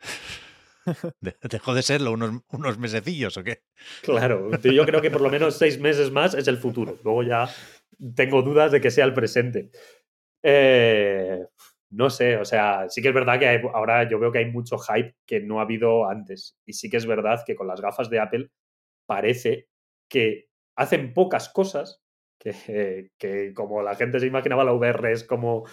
De- 1.20 1.36
¿Dejó 1.50 1.74
de 1.74 1.82
serlo 1.82 2.12
unos, 2.12 2.42
unos 2.50 2.78
mesecillos 2.78 3.36
o 3.36 3.44
qué? 3.44 3.62
Claro, 4.02 4.50
yo 4.62 4.84
creo 4.84 5.00
que 5.00 5.10
por 5.10 5.20
lo 5.22 5.30
menos 5.30 5.56
seis 5.56 5.80
meses 5.80 6.10
más 6.10 6.34
es 6.34 6.46
el 6.48 6.58
futuro. 6.58 6.98
Luego 7.04 7.22
ya 7.22 7.48
tengo 8.14 8.42
dudas 8.42 8.70
de 8.72 8.80
que 8.80 8.90
sea 8.90 9.04
el 9.06 9.14
presente. 9.14 9.70
Eh, 10.42 11.40
no 11.90 12.10
sé, 12.10 12.36
o 12.36 12.44
sea, 12.44 12.88
sí 12.88 13.00
que 13.00 13.08
es 13.08 13.14
verdad 13.14 13.38
que 13.38 13.48
hay- 13.48 13.62
ahora 13.72 14.08
yo 14.08 14.18
veo 14.18 14.30
que 14.30 14.38
hay 14.38 14.50
mucho 14.50 14.76
hype 14.78 15.14
que 15.26 15.40
no 15.40 15.58
ha 15.58 15.62
habido 15.62 16.06
antes. 16.08 16.56
Y 16.66 16.74
sí 16.74 16.90
que 16.90 16.98
es 16.98 17.06
verdad 17.06 17.42
que 17.46 17.54
con 17.56 17.66
las 17.66 17.80
gafas 17.80 18.10
de 18.10 18.20
Apple 18.20 18.50
parece 19.06 19.68
que 20.10 20.48
hacen 20.76 21.14
pocas 21.14 21.48
cosas, 21.48 22.02
que, 22.38 23.10
que 23.18 23.54
como 23.54 23.80
la 23.82 23.94
gente 23.94 24.20
se 24.20 24.26
imaginaba, 24.26 24.64
la 24.64 24.72
VR 24.74 25.12
es 25.12 25.24
como 25.24 25.64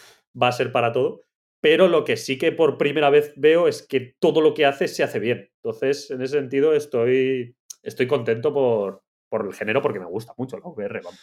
va 0.42 0.48
a 0.50 0.52
ser 0.54 0.72
para 0.72 0.92
todo. 0.94 1.24
Pero 1.62 1.88
lo 1.88 2.04
que 2.04 2.18
sí 2.18 2.38
que 2.38 2.52
por 2.52 2.78
primera 2.78 3.10
vez 3.10 3.34
veo 3.38 3.68
es 3.68 3.86
que 3.86 4.16
todo 4.20 4.42
lo 4.42 4.54
que 4.54 4.66
hace 4.66 4.88
se 4.88 5.04
hace 5.04 5.20
bien. 5.20 5.52
Entonces, 5.64 6.10
en 6.10 6.22
ese 6.22 6.38
sentido, 6.40 6.74
estoy, 6.74 7.56
estoy 7.84 8.08
contento 8.08 8.52
por, 8.54 9.04
por 9.30 9.46
el 9.46 9.54
género 9.54 9.82
porque 9.82 10.00
me 10.00 10.08
gusta 10.08 10.34
mucho 10.38 10.58
la 10.58 10.66
VR. 10.68 11.02
vamos. 11.04 11.20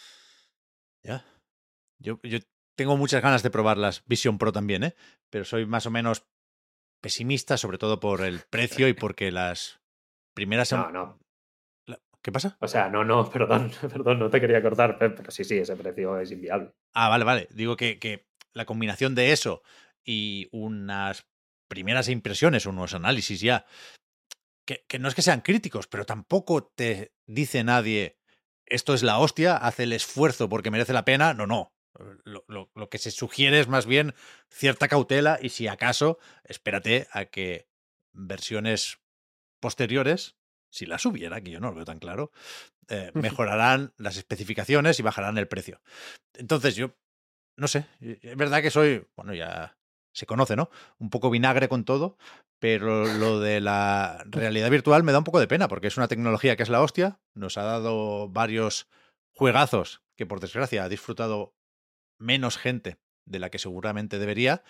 Ya. 1.03 1.25
Yo, 1.99 2.19
yo 2.23 2.39
tengo 2.75 2.95
muchas 2.95 3.21
ganas 3.21 3.43
de 3.43 3.49
probar 3.49 3.77
las 3.77 4.05
Vision 4.05 4.37
Pro 4.37 4.51
también, 4.53 4.83
¿eh? 4.83 4.95
Pero 5.29 5.43
soy 5.43 5.65
más 5.65 5.85
o 5.85 5.91
menos 5.91 6.25
pesimista, 7.01 7.57
sobre 7.57 7.77
todo 7.77 7.99
por 7.99 8.21
el 8.21 8.39
precio 8.49 8.87
y 8.87 8.93
porque 8.93 9.31
las 9.31 9.81
primeras... 10.33 10.71
No, 10.71 10.89
no. 10.91 11.19
la- 11.85 11.99
¿Qué 12.21 12.31
pasa? 12.31 12.57
O 12.61 12.67
sea, 12.67 12.89
no, 12.89 13.03
no, 13.03 13.29
perdón, 13.31 13.71
perdón, 13.81 14.19
no 14.19 14.29
te 14.29 14.39
quería 14.39 14.61
cortar, 14.61 14.97
pero 14.97 15.31
sí, 15.31 15.43
sí, 15.43 15.57
ese 15.57 15.75
precio 15.75 16.17
es 16.19 16.31
inviable. 16.31 16.71
Ah, 16.93 17.09
vale, 17.09 17.25
vale. 17.25 17.47
Digo 17.51 17.75
que, 17.75 17.99
que 17.99 18.25
la 18.53 18.65
combinación 18.65 19.15
de 19.15 19.31
eso 19.33 19.61
y 20.11 20.49
unas 20.51 21.27
primeras 21.67 22.09
impresiones, 22.09 22.65
unos 22.65 22.95
análisis 22.95 23.41
ya, 23.41 23.67
que, 24.65 24.83
que 24.87 24.97
no 24.97 25.07
es 25.07 25.13
que 25.13 25.21
sean 25.21 25.41
críticos, 25.41 25.85
pero 25.87 26.03
tampoco 26.05 26.63
te 26.75 27.13
dice 27.27 27.63
nadie, 27.63 28.17
esto 28.65 28.95
es 28.95 29.03
la 29.03 29.19
hostia, 29.19 29.55
hace 29.55 29.83
el 29.83 29.93
esfuerzo 29.93 30.49
porque 30.49 30.71
merece 30.71 30.93
la 30.93 31.05
pena. 31.05 31.33
No, 31.35 31.45
no. 31.45 31.73
Lo, 32.23 32.43
lo- 32.47 32.71
lo 32.73 32.89
que 32.89 32.97
se 32.97 33.11
sugiere 33.11 33.59
es 33.59 33.67
más 33.67 33.85
bien 33.85 34.13
cierta 34.49 34.87
cautela 34.87 35.37
y 35.41 35.49
si 35.49 35.67
acaso, 35.67 36.17
espérate 36.43 37.07
a 37.11 37.25
que 37.25 37.67
versiones 38.13 38.99
posteriores, 39.59 40.37
si 40.71 40.85
las 40.85 41.05
hubiera, 41.05 41.41
que 41.41 41.51
yo 41.51 41.59
no 41.59 41.69
lo 41.69 41.75
veo 41.75 41.85
tan 41.85 41.99
claro, 41.99 42.31
eh, 42.87 43.11
mejorarán 43.13 43.93
las 43.97 44.17
especificaciones 44.17 44.99
y 44.99 45.03
bajarán 45.03 45.37
el 45.37 45.47
precio. 45.47 45.81
Entonces 46.33 46.75
yo, 46.75 46.95
no 47.57 47.67
sé, 47.67 47.85
es 48.01 48.35
verdad 48.37 48.61
que 48.61 48.71
soy, 48.71 49.07
bueno, 49.15 49.33
ya 49.33 49.78
se 50.13 50.25
conoce, 50.25 50.55
¿no? 50.55 50.69
Un 50.97 51.09
poco 51.09 51.29
vinagre 51.29 51.69
con 51.69 51.85
todo, 51.85 52.17
pero 52.59 53.05
lo 53.05 53.39
de 53.39 53.61
la 53.61 54.23
realidad 54.25 54.69
virtual 54.69 55.03
me 55.03 55.11
da 55.11 55.19
un 55.19 55.23
poco 55.23 55.39
de 55.39 55.47
pena 55.47 55.67
porque 55.67 55.87
es 55.87 55.97
una 55.97 56.07
tecnología 56.07 56.55
que 56.55 56.63
es 56.63 56.69
la 56.69 56.81
hostia, 56.81 57.19
nos 57.33 57.57
ha 57.57 57.63
dado 57.63 58.29
varios 58.29 58.87
juegazos 59.31 60.01
que 60.15 60.25
por 60.25 60.39
desgracia 60.39 60.83
ha 60.83 60.89
disfrutado 60.89 61.55
menos 62.17 62.57
gente 62.57 62.97
de 63.25 63.39
la 63.39 63.49
que 63.49 63.59
seguramente 63.59 64.19
debería 64.19 64.63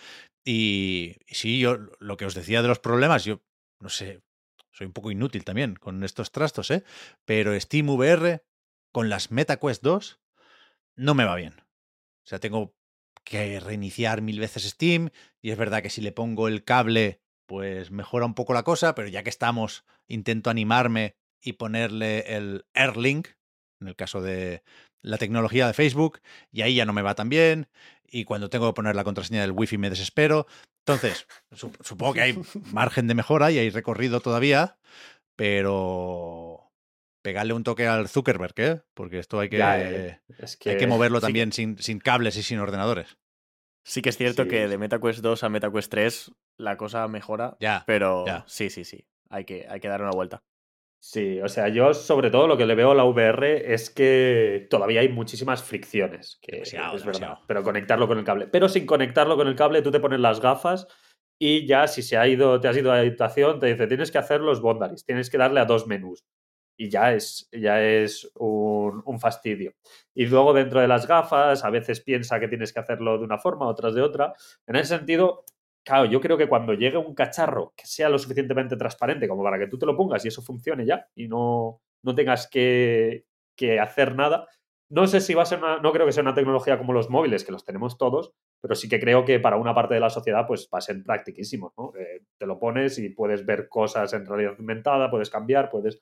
y, 0.45 1.17
sí, 1.27 1.59
yo 1.59 1.77
lo 1.99 2.17
que 2.17 2.25
os 2.25 2.35
decía 2.35 2.61
de 2.61 2.67
los 2.67 2.79
problemas, 2.79 3.25
yo 3.25 3.41
no 3.79 3.89
sé, 3.89 4.21
soy 4.71 4.87
un 4.87 4.93
poco 4.93 5.11
inútil 5.11 5.43
también 5.43 5.75
con 5.75 6.03
estos 6.03 6.31
trastos, 6.31 6.71
¿eh? 6.71 6.83
Pero 7.25 7.59
Steam 7.59 7.89
VR 7.89 8.43
con 8.91 9.09
las 9.09 9.31
MetaQuest 9.31 9.83
2 9.83 10.21
no 10.95 11.15
me 11.15 11.25
va 11.25 11.35
bien. 11.35 11.53
O 11.59 12.27
sea, 12.29 12.39
tengo 12.39 12.75
que 13.23 13.59
reiniciar 13.59 14.21
mil 14.21 14.39
veces 14.39 14.63
Steam 14.63 15.09
y 15.41 15.51
es 15.51 15.57
verdad 15.57 15.81
que 15.81 15.89
si 15.89 16.01
le 16.01 16.11
pongo 16.11 16.47
el 16.47 16.63
cable 16.63 17.21
pues 17.45 17.89
mejora 17.91 18.25
un 18.25 18.35
poco 18.35 18.53
la 18.53 18.63
cosa, 18.63 18.93
pero 18.95 19.07
ya 19.07 19.23
que 19.23 19.29
estamos 19.29 19.83
intento 20.07 20.49
animarme 20.49 21.15
y 21.41 21.53
ponerle 21.53 22.35
el 22.35 22.65
AirLink 22.73 23.27
en 23.81 23.87
el 23.87 23.95
caso 23.95 24.21
de 24.21 24.63
la 25.01 25.17
tecnología 25.17 25.65
de 25.67 25.73
Facebook 25.73 26.19
y 26.51 26.61
ahí 26.61 26.75
ya 26.75 26.85
no 26.85 26.93
me 26.93 27.01
va 27.01 27.15
tan 27.15 27.29
bien 27.29 27.67
y 28.07 28.23
cuando 28.25 28.49
tengo 28.49 28.67
que 28.69 28.75
poner 28.75 28.95
la 28.95 29.03
contraseña 29.03 29.41
del 29.41 29.51
wifi 29.51 29.77
me 29.77 29.89
desespero. 29.89 30.47
Entonces, 30.85 31.27
sup- 31.51 31.77
supongo 31.83 32.13
que 32.13 32.21
hay 32.21 32.39
margen 32.73 33.07
de 33.07 33.15
mejora 33.15 33.51
y 33.51 33.57
hay 33.59 33.69
recorrido 33.69 34.19
todavía, 34.19 34.77
pero 35.35 36.68
pegarle 37.21 37.53
un 37.53 37.63
toque 37.63 37.87
al 37.87 38.07
Zuckerberg, 38.07 38.53
¿eh? 38.57 38.81
Porque 38.93 39.19
esto 39.19 39.39
hay 39.39 39.49
que, 39.49 39.57
Ya, 39.57 39.79
eh, 39.79 40.21
es 40.39 40.57
hay 40.65 40.77
que 40.77 40.87
moverlo 40.87 41.19
sí 41.19 41.25
también 41.27 41.51
sin, 41.51 41.77
sin 41.77 41.99
cables 41.99 42.37
y 42.37 42.43
sin 42.43 42.59
ordenadores. 42.59 43.17
Sí 43.83 44.01
que 44.01 44.09
es 44.09 44.17
cierto 44.17 44.43
Sí, 44.43 44.49
que 44.49 44.67
de 44.67 44.77
MetaQuest 44.77 45.19
2 45.21 45.43
a 45.43 45.49
MetaQuest 45.49 45.91
3 45.91 46.31
la 46.57 46.77
cosa 46.77 47.07
mejora, 47.07 47.57
Ya, 47.59 47.83
pero 47.87 48.25
ya. 48.25 48.43
sí, 48.47 48.69
sí, 48.69 48.83
sí. 48.83 49.07
Hay 49.29 49.45
que, 49.45 49.65
hay 49.69 49.79
que 49.79 49.87
dar 49.87 50.01
una 50.01 50.11
vuelta. 50.11 50.43
Sí, 51.01 51.39
o 51.39 51.47
sea, 51.47 51.69
yo 51.69 51.93
sobre 51.93 52.29
todo 52.29 52.45
lo 52.47 52.57
que 52.57 52.65
le 52.65 52.75
veo 52.75 52.91
a 52.91 52.95
la 52.95 53.05
VR 53.05 53.73
es 53.73 53.89
que 53.89 54.67
todavía 54.69 54.99
hay 54.99 55.07
muchísimas 55.07 55.63
fricciones, 55.63 56.39
que 56.41 56.53
Demasiado, 56.57 56.97
es 56.97 57.05
verdad, 57.05 57.19
demasiado. 57.21 57.47
pero 57.47 57.63
conectarlo 57.63 58.07
con 58.07 58.17
el 58.17 58.25
cable. 58.25 58.47
Pero 58.47 58.67
sin 58.67 58.85
conectarlo 58.85 59.37
con 59.37 59.47
el 59.47 59.55
cable, 59.55 59.81
tú 59.81 59.91
te 59.91 60.01
pones 60.01 60.19
las 60.19 60.41
gafas 60.41 60.87
y 61.39 61.65
ya 61.65 61.87
si 61.87 62.01
se 62.01 62.17
ha 62.17 62.27
ido, 62.27 62.59
te 62.59 62.67
has 62.67 62.75
ido 62.75 62.91
a 62.91 62.95
la 62.95 63.01
habitación, 63.01 63.59
te 63.59 63.67
dice, 63.67 63.87
tienes 63.87 64.11
que 64.11 64.17
hacer 64.17 64.41
los 64.41 64.59
bondaries, 64.61 65.05
tienes 65.05 65.29
que 65.29 65.37
darle 65.37 65.61
a 65.61 65.65
dos 65.65 65.87
menús. 65.87 66.25
Y 66.79 66.89
ya 66.89 67.13
es, 67.13 67.49
ya 67.51 67.83
es 67.83 68.31
un, 68.35 69.03
un 69.05 69.19
fastidio. 69.19 69.73
Y 70.15 70.27
luego 70.27 70.53
dentro 70.53 70.79
de 70.79 70.87
las 70.87 71.07
gafas, 71.07 71.65
a 71.65 71.69
veces 71.69 71.99
piensa 71.99 72.39
que 72.39 72.47
tienes 72.47 72.71
que 72.71 72.79
hacerlo 72.79 73.17
de 73.17 73.25
una 73.25 73.37
forma, 73.37 73.67
otras 73.67 73.93
de 73.95 74.01
otra. 74.01 74.33
En 74.65 74.77
ese 74.77 74.97
sentido, 74.97 75.43
Claro, 75.83 76.05
yo 76.05 76.21
creo 76.21 76.37
que 76.37 76.47
cuando 76.47 76.73
llegue 76.73 76.97
un 76.97 77.15
cacharro 77.15 77.73
que 77.75 77.87
sea 77.87 78.09
lo 78.09 78.19
suficientemente 78.19 78.75
transparente 78.75 79.27
como 79.27 79.41
para 79.41 79.57
que 79.57 79.65
tú 79.67 79.79
te 79.79 79.85
lo 79.87 79.95
pongas 79.95 80.23
y 80.23 80.27
eso 80.27 80.41
funcione 80.41 80.85
ya 80.85 81.07
y 81.15 81.27
no, 81.27 81.81
no 82.03 82.13
tengas 82.13 82.47
que, 82.47 83.25
que 83.55 83.79
hacer 83.79 84.13
nada, 84.15 84.47
no 84.91 85.05
sé 85.05 85.21
si 85.21 85.33
va 85.35 85.43
a 85.43 85.45
ser 85.45 85.59
una, 85.59 85.79
no 85.79 85.91
creo 85.91 86.05
que 86.05 86.11
sea 86.11 86.23
una 86.23 86.33
tecnología 86.33 86.77
como 86.77 86.93
los 86.93 87.09
móviles, 87.09 87.43
que 87.43 87.51
los 87.51 87.63
tenemos 87.63 87.97
todos, 87.97 88.33
pero 88.59 88.73
sí 88.73 88.89
que 88.89 88.99
creo 88.99 89.23
que 89.23 89.39
para 89.39 89.57
una 89.57 89.73
parte 89.73 89.93
de 89.93 89.99
la 89.99 90.09
sociedad 90.09 90.47
pues 90.47 90.67
va 90.73 90.79
a 90.79 90.81
ser 90.81 91.03
practiquísimo, 91.03 91.73
¿no? 91.77 91.93
Eh, 91.95 92.23
te 92.37 92.47
lo 92.47 92.57
pones 92.59 92.97
y 92.97 93.09
puedes 93.09 93.45
ver 93.45 93.69
cosas 93.69 94.13
en 94.13 94.25
realidad 94.25 94.55
aumentada, 94.57 95.11
puedes 95.11 95.29
cambiar, 95.29 95.69
puedes... 95.69 96.01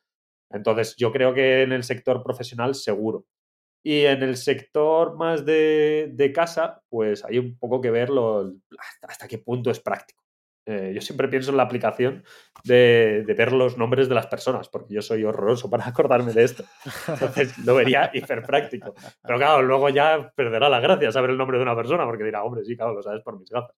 Entonces 0.50 0.96
yo 0.98 1.12
creo 1.12 1.34
que 1.34 1.64
en 1.64 1.72
el 1.72 1.84
sector 1.84 2.24
profesional 2.24 2.76
seguro. 2.76 3.26
Y 3.84 4.02
en 4.06 4.22
el 4.24 4.36
sector 4.38 5.16
más 5.16 5.46
de, 5.46 6.10
de 6.14 6.34
casa, 6.34 6.82
pues 6.90 7.24
hay 7.24 7.38
un 7.40 7.58
poco 7.58 7.80
que 7.80 7.92
ver 7.92 8.10
lo- 8.10 8.54
hasta, 8.78 9.08
hasta 9.08 9.28
qué 9.28 9.38
punto 9.38 9.72
es 9.72 9.80
práctico. 9.80 10.24
Eh, 10.66 10.92
yo 10.94 11.00
siempre 11.00 11.30
pienso 11.30 11.52
en 11.52 11.58
la 11.58 11.64
aplicación 11.64 12.26
de, 12.66 13.24
de 13.26 13.34
ver 13.34 13.54
los 13.54 13.78
nombres 13.78 14.10
de 14.10 14.16
las 14.16 14.28
personas, 14.28 14.68
porque 14.68 14.94
yo 14.96 15.02
soy 15.02 15.24
horroroso 15.24 15.70
para 15.70 15.86
acordarme 15.88 16.34
de 16.34 16.44
esto. 16.44 16.66
Entonces 17.08 17.58
lo 17.60 17.76
vería 17.76 18.12
hiper 18.14 18.44
práctico. 18.44 18.94
Pero 19.24 19.38
claro, 19.38 19.62
luego 19.62 19.88
ya 19.88 20.34
perderá 20.36 20.68
la 20.68 20.82
gracia 20.82 21.12
saber 21.14 21.30
el 21.30 21.38
nombre 21.38 21.58
de 21.58 21.64
una 21.64 21.76
persona, 21.76 22.04
porque 22.06 22.26
dirá, 22.26 22.44
hombre, 22.44 22.66
sí, 22.66 22.76
claro, 22.76 22.94
lo 22.94 23.02
sabes 23.02 23.22
por 23.24 23.40
mis 23.40 23.50
gafas. 23.50 23.76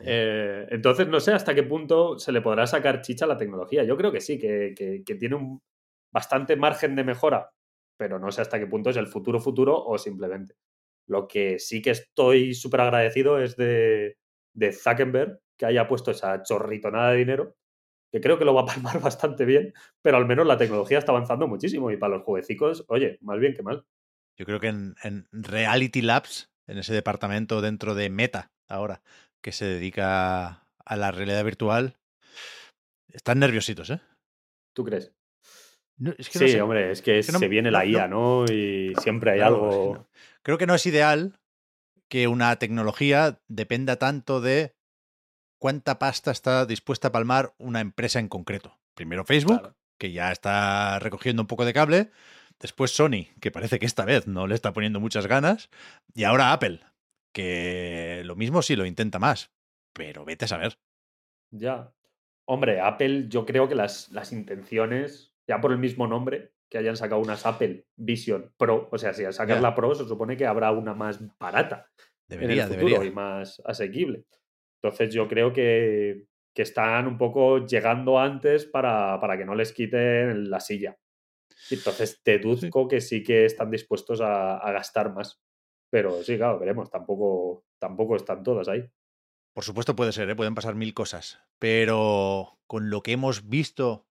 Eh, 0.00 0.66
entonces, 0.70 1.08
no 1.08 1.20
sé 1.20 1.32
hasta 1.32 1.54
qué 1.54 1.62
punto 1.62 2.18
se 2.18 2.32
le 2.32 2.40
podrá 2.42 2.66
sacar 2.66 3.00
chicha 3.02 3.24
a 3.24 3.28
la 3.28 3.36
tecnología. 3.38 3.84
Yo 3.84 3.96
creo 3.96 4.12
que 4.12 4.20
sí, 4.20 4.38
que- 4.38 4.74
que 5.04 5.14
tiene 5.14 5.36
un 5.36 5.62
bastante 6.12 6.56
margen 6.56 6.96
de 6.96 7.04
mejora, 7.04 7.52
pero 7.96 8.18
no 8.18 8.30
sé 8.30 8.42
hasta 8.42 8.58
qué 8.58 8.66
punto 8.66 8.90
es 8.90 8.96
el 8.96 9.06
futuro 9.06 9.40
futuro 9.40 9.76
o 9.84 9.98
simplemente. 9.98 10.54
Lo 11.06 11.26
que 11.26 11.58
sí 11.58 11.82
que 11.82 11.90
estoy 11.90 12.54
súper 12.54 12.82
agradecido 12.82 13.38
es 13.38 13.56
de, 13.56 14.16
de 14.54 14.72
Zuckerberg 14.72 15.40
que 15.56 15.66
haya 15.66 15.86
puesto 15.86 16.10
esa 16.10 16.42
chorritonada 16.42 17.10
de 17.10 17.18
dinero, 17.18 17.56
que 18.10 18.20
creo 18.20 18.38
que 18.38 18.44
lo 18.44 18.54
va 18.54 18.62
a 18.62 18.66
palmar 18.74 19.00
bastante 19.00 19.44
bien, 19.44 19.74
pero 20.02 20.16
al 20.16 20.26
menos 20.26 20.46
la 20.46 20.56
tecnología 20.56 20.98
está 20.98 21.12
avanzando 21.12 21.46
muchísimo 21.46 21.90
y 21.90 21.96
para 21.96 22.16
los 22.16 22.24
jueguecicos, 22.24 22.84
oye, 22.88 23.18
más 23.20 23.38
bien 23.38 23.54
que 23.54 23.62
mal. 23.62 23.84
Yo 24.38 24.46
creo 24.46 24.60
que 24.60 24.68
en, 24.68 24.94
en 25.02 25.26
Reality 25.32 26.00
Labs, 26.00 26.50
en 26.66 26.78
ese 26.78 26.94
departamento 26.94 27.60
dentro 27.60 27.94
de 27.94 28.08
Meta 28.08 28.50
ahora, 28.68 29.02
que 29.42 29.52
se 29.52 29.66
dedica 29.66 30.66
a 30.84 30.96
la 30.96 31.10
realidad 31.10 31.44
virtual, 31.44 31.98
están 33.08 33.38
nerviositos, 33.40 33.90
¿eh? 33.90 34.00
¿Tú 34.72 34.84
crees? 34.84 35.12
No, 36.00 36.12
es 36.18 36.28
que 36.30 36.38
no 36.40 36.46
Sí, 36.46 36.52
sé. 36.52 36.62
hombre, 36.62 36.90
es 36.90 37.02
que, 37.02 37.18
Es 37.18 37.26
que 37.26 37.32
no- 37.32 37.38
se 37.38 37.48
viene 37.48 37.70
la 37.70 37.84
IA, 37.84 38.08
no-. 38.08 38.44
Y 38.50 38.94
siempre 39.00 39.32
hay 39.32 39.38
Claro, 39.38 39.54
algo. 39.64 40.06
Creo 40.42 40.58
que 40.58 40.66
no 40.66 40.74
es 40.74 40.84
ideal 40.86 41.38
que 42.08 42.26
una 42.26 42.56
tecnología 42.56 43.38
dependa 43.48 43.96
tanto 43.96 44.40
de 44.40 44.74
cuánta 45.60 45.98
pasta 45.98 46.30
está 46.30 46.64
dispuesta 46.66 47.08
a 47.08 47.12
palmar 47.12 47.54
una 47.58 47.80
empresa 47.80 48.18
en 48.18 48.28
concreto. 48.28 48.78
Primero 48.94 49.24
Facebook, 49.24 49.60
Claro. 49.60 49.76
que 49.98 50.10
ya 50.12 50.32
está 50.32 50.98
recogiendo 50.98 51.42
un 51.42 51.46
poco 51.46 51.64
de 51.64 51.72
cable. 51.74 52.10
Después 52.58 52.90
Sony, 52.90 53.26
que 53.40 53.50
parece 53.50 53.78
que 53.78 53.86
esta 53.86 54.04
vez 54.04 54.26
no 54.26 54.46
le 54.46 54.54
está 54.54 54.72
poniendo 54.72 55.00
muchas 55.00 55.26
ganas. 55.26 55.68
Y 56.14 56.24
ahora 56.24 56.52
Apple, 56.52 56.80
que 57.32 58.22
lo 58.24 58.36
mismo 58.36 58.62
sí 58.62 58.74
lo 58.74 58.86
intenta 58.86 59.18
más. 59.18 59.50
Pero 59.92 60.24
vete 60.24 60.46
a 60.46 60.48
saber. 60.48 60.78
Ya. 61.50 61.92
Hombre, 62.46 62.80
Apple, 62.80 63.26
yo 63.28 63.44
creo 63.46 63.68
que 63.68 63.74
las, 63.74 64.10
las 64.10 64.32
intenciones, 64.32 65.32
ya 65.50 65.60
por 65.60 65.72
el 65.72 65.78
mismo 65.78 66.06
nombre, 66.06 66.52
que 66.70 66.78
hayan 66.78 66.96
sacado 66.96 67.20
unas 67.20 67.44
Apple 67.44 67.84
Vision 67.96 68.52
Pro, 68.56 68.88
o 68.92 68.98
sea, 68.98 69.12
si 69.12 69.24
al 69.24 69.32
sacar 69.32 69.60
la 69.60 69.74
Pro, 69.74 69.96
se 69.96 70.06
supone 70.06 70.36
que 70.36 70.46
habrá 70.46 70.70
una 70.70 70.94
más 70.94 71.18
barata 71.40 71.90
Debería, 72.28 72.66
en 72.66 72.68
el 72.68 72.74
futuro 72.74 72.92
debería. 72.92 73.10
y 73.10 73.12
más 73.12 73.60
asequible. 73.64 74.26
Entonces, 74.80 75.12
yo 75.12 75.26
creo 75.26 75.52
que, 75.52 76.28
que 76.54 76.62
están 76.62 77.08
un 77.08 77.18
poco 77.18 77.66
llegando 77.66 78.20
antes 78.20 78.64
para, 78.64 79.18
para 79.20 79.36
que 79.36 79.44
no 79.44 79.56
les 79.56 79.72
quiten 79.72 80.48
la 80.48 80.60
silla. 80.60 80.96
Entonces, 81.68 82.22
deduzco 82.24 82.86
que 82.86 83.00
sí 83.00 83.24
que 83.24 83.44
están 83.44 83.72
dispuestos 83.72 84.20
a, 84.20 84.58
a 84.58 84.70
gastar 84.70 85.12
más. 85.12 85.42
Pero 85.90 86.22
sí, 86.22 86.36
claro, 86.36 86.60
veremos. 86.60 86.88
Tampoco, 86.92 87.64
tampoco 87.80 88.14
están 88.14 88.44
todas 88.44 88.68
ahí. 88.68 88.88
Por 89.52 89.64
supuesto 89.64 89.96
puede 89.96 90.12
ser, 90.12 90.30
¿eh? 90.30 90.36
pueden 90.36 90.54
pasar 90.54 90.76
mil 90.76 90.94
cosas, 90.94 91.40
pero 91.58 92.60
con 92.68 92.88
lo 92.88 93.02
que 93.02 93.10
hemos 93.10 93.48
visto 93.48 94.06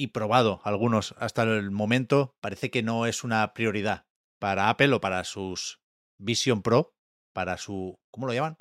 y 0.00 0.08
probado 0.08 0.60
algunos 0.64 1.14
hasta 1.18 1.42
el 1.42 1.70
momento, 1.70 2.36
parece 2.40 2.70
que 2.70 2.82
no 2.82 3.06
es 3.06 3.24
una 3.24 3.52
prioridad 3.54 4.06
para 4.40 4.68
Apple 4.70 4.92
o 4.94 5.00
para 5.00 5.24
sus 5.24 5.80
Vision 6.18 6.62
Pro, 6.62 6.94
para 7.34 7.56
su, 7.58 8.00
¿cómo 8.10 8.26
lo 8.26 8.32
llaman? 8.32 8.56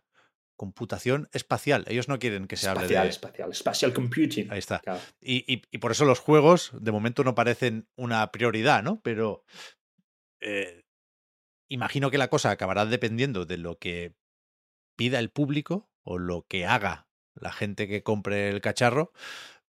Computación 0.57 1.29
espacial. 1.31 1.85
Ellos 1.87 2.09
no 2.09 2.19
quieren 2.19 2.45
que 2.47 2.57
se 2.57 2.67
hable 2.67 2.81
Espacial, 2.83 3.03
de... 3.05 3.09
espacial, 3.09 3.55
spatial 3.55 3.93
computing. 3.93 4.51
Ahí 4.51 4.59
está. 4.59 4.79
Claro. 4.79 4.99
Y, 5.21 5.45
y- 5.51 5.61
y 5.71 5.77
por 5.77 5.91
eso 5.91 6.03
los 6.05 6.19
juegos 6.19 6.71
de 6.73 6.91
momento 6.91 7.23
no 7.23 7.33
parecen 7.35 7.87
una 7.95 8.29
prioridad, 8.31 8.83
¿no? 8.83 8.99
Pero 9.01 9.45
eh, 10.41 10.83
imagino 11.69 12.11
que 12.11 12.17
la 12.17 12.29
cosa 12.29 12.51
acabará 12.51 12.85
dependiendo 12.85 13.45
de 13.45 13.57
lo 13.57 13.77
que 13.77 14.15
pida 14.97 15.19
el 15.19 15.29
público 15.31 15.89
o 16.03 16.17
lo 16.17 16.45
que 16.47 16.65
haga 16.65 17.07
la 17.35 17.53
gente 17.53 17.87
que 17.87 18.03
compre 18.03 18.49
el 18.49 18.59
cacharro. 18.59 19.13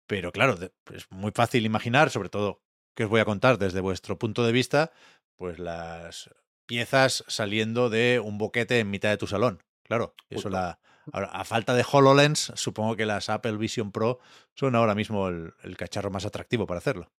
Pero 0.07 0.31
claro, 0.31 0.57
es 0.93 1.11
muy 1.11 1.31
fácil 1.31 1.65
imaginar, 1.65 2.09
sobre 2.09 2.29
todo 2.29 2.63
que 2.95 3.03
os 3.03 3.09
voy 3.09 3.19
a 3.19 3.25
contar 3.25 3.57
desde 3.57 3.81
vuestro 3.81 4.17
punto 4.17 4.45
de 4.45 4.51
vista, 4.51 4.91
pues 5.35 5.59
las 5.59 6.29
piezas 6.65 7.23
saliendo 7.27 7.89
de 7.89 8.19
un 8.23 8.37
boquete 8.37 8.79
en 8.79 8.89
mitad 8.89 9.09
de 9.09 9.17
tu 9.17 9.27
salón. 9.27 9.63
Claro, 9.83 10.15
eso 10.29 10.49
la, 10.49 10.79
ahora, 11.11 11.27
a 11.27 11.45
falta 11.45 11.73
de 11.73 11.85
HoloLens, 11.89 12.51
supongo 12.55 12.95
que 12.95 13.05
las 13.05 13.29
Apple 13.29 13.57
Vision 13.57 13.91
Pro 13.91 14.19
son 14.55 14.75
ahora 14.75 14.95
mismo 14.95 15.27
el, 15.29 15.53
el 15.63 15.77
cacharro 15.77 16.09
más 16.09 16.25
atractivo 16.25 16.65
para 16.65 16.79
hacerlo. 16.79 17.11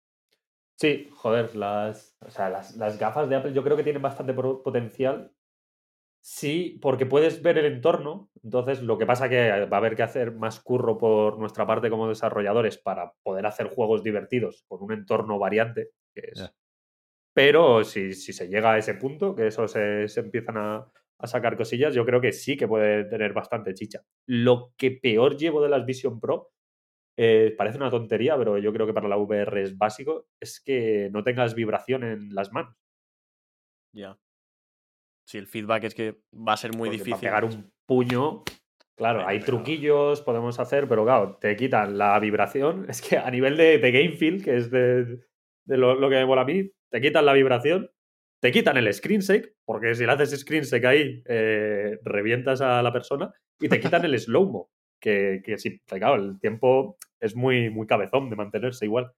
Sí, 0.77 1.10
joder, 1.12 1.56
las, 1.56 2.16
o 2.20 2.31
sea, 2.31 2.48
las, 2.51 2.77
las 2.77 2.98
gafas 2.98 3.28
de 3.28 3.36
Apple 3.36 3.52
yo 3.52 3.65
creo 3.65 3.77
que 3.77 3.82
tienen 3.82 4.02
bastante 4.02 4.32
potencial. 4.32 5.32
Sí, 6.20 6.78
porque 6.82 7.06
puedes 7.06 7.42
ver 7.42 7.58
el 7.58 7.66
entorno. 7.66 8.30
Entonces, 8.42 8.82
lo 8.82 8.98
que 8.98 9.06
pasa 9.06 9.28
que 9.28 9.66
va 9.66 9.76
a 9.76 9.80
haber 9.80 9.96
que 9.96 10.02
hacer 10.02 10.32
más 10.32 10.60
curro 10.60 10.98
por 10.98 11.38
nuestra 11.38 11.66
parte 11.66 11.90
como 11.90 12.08
desarrolladores 12.08 12.78
para 12.78 13.12
poder 13.22 13.46
hacer 13.46 13.68
juegos 13.68 14.02
divertidos 14.02 14.64
con 14.68 14.82
un 14.82 14.92
entorno 14.92 15.38
variante. 15.38 15.90
Que 16.14 16.22
es... 16.32 16.38
Ya. 16.38 16.52
Pero 17.34 17.84
si, 17.84 18.12
si 18.14 18.32
se 18.32 18.48
llega 18.48 18.72
a 18.72 18.78
ese 18.78 18.94
punto, 18.94 19.34
que 19.34 19.46
eso 19.46 19.68
se, 19.68 20.08
se 20.08 20.20
empiezan 20.20 20.56
a, 20.56 20.90
a 21.20 21.26
sacar 21.26 21.56
cosillas, 21.56 21.94
yo 21.94 22.04
creo 22.04 22.20
que 22.20 22.32
sí 22.32 22.56
que 22.56 22.68
puede 22.68 23.04
tener 23.04 23.32
bastante 23.32 23.74
chicha. 23.74 24.02
Lo 24.26 24.72
que 24.76 24.90
peor 24.90 25.36
llevo 25.36 25.62
de 25.62 25.68
las 25.68 25.86
Vision 25.86 26.20
Pro 26.20 26.50
eh, 27.20 27.52
parece 27.58 27.78
una 27.78 27.90
tontería, 27.90 28.36
pero 28.38 28.58
yo 28.58 28.72
creo 28.72 28.86
que 28.86 28.94
para 28.94 29.08
la 29.08 29.16
VR 29.16 29.62
es 29.62 29.76
básico, 29.76 30.28
es 30.38 30.60
que 30.60 31.10
no 31.12 31.24
tengas 31.24 31.54
vibración 31.54 32.04
en 32.04 32.32
las 32.32 32.52
manos. 32.52 32.76
Ya. 33.92 34.16
Sí, 35.28 35.36
el 35.36 35.46
feedback 35.46 35.84
es 35.84 35.94
que 35.94 36.22
va 36.32 36.55
a 36.55 36.56
ser 36.56 36.74
muy 36.74 36.88
Porque 36.88 37.05
difícil. 37.05 37.28
Para 37.28 37.40
pegar 37.40 37.44
un 37.44 37.70
puño, 37.84 38.44
claro, 38.96 39.28
hay 39.28 39.40
truquillos, 39.40 40.22
podemos 40.22 40.59
hacer, 40.59 40.88
pero 40.88 41.05
claro, 41.05 41.36
te 41.38 41.55
quitan 41.55 41.98
la 41.98 42.18
vibración. 42.18 42.86
Es 42.88 43.02
que 43.02 43.18
a 43.18 43.30
nivel 43.30 43.59
de, 43.59 43.76
de 43.76 43.92
game 43.92 44.12
feel, 44.12 44.42
que 44.42 44.56
es 44.56 44.70
de, 44.70 45.05
de 45.66 45.76
lo, 45.76 45.96
lo 45.96 46.09
que 46.09 46.14
me 46.14 46.24
mola 46.24 46.42
a 46.42 46.46
mí, 46.46 46.70
te 46.90 47.02
quitan 47.02 47.26
la 47.26 47.34
vibración, 47.34 47.90
te 48.40 48.50
quitan 48.50 48.78
el 48.78 48.90
screen 48.94 49.20
shake, 49.20 49.55
porque 49.66 49.94
si 49.94 50.06
le 50.06 50.12
haces 50.12 50.40
screen 50.40 50.64
shake 50.64 50.86
ahí, 50.86 51.22
eh, 51.26 51.98
revientas 52.05 52.62
a 52.62 52.82
la 52.82 52.90
persona, 52.90 53.30
y 53.60 53.68
te 53.68 53.80
quitan 53.80 54.06
el 54.06 54.18
slow-mo, 54.18 54.70
que, 54.98 55.42
que 55.44 55.59
sí, 55.59 55.78
claro, 55.84 56.14
el 56.14 56.40
tiempo 56.40 56.96
es 57.20 57.36
muy, 57.36 57.68
muy 57.68 57.86
cabezón 57.86 58.30
de 58.30 58.36
mantenerse 58.36 58.86
igual 58.86 59.12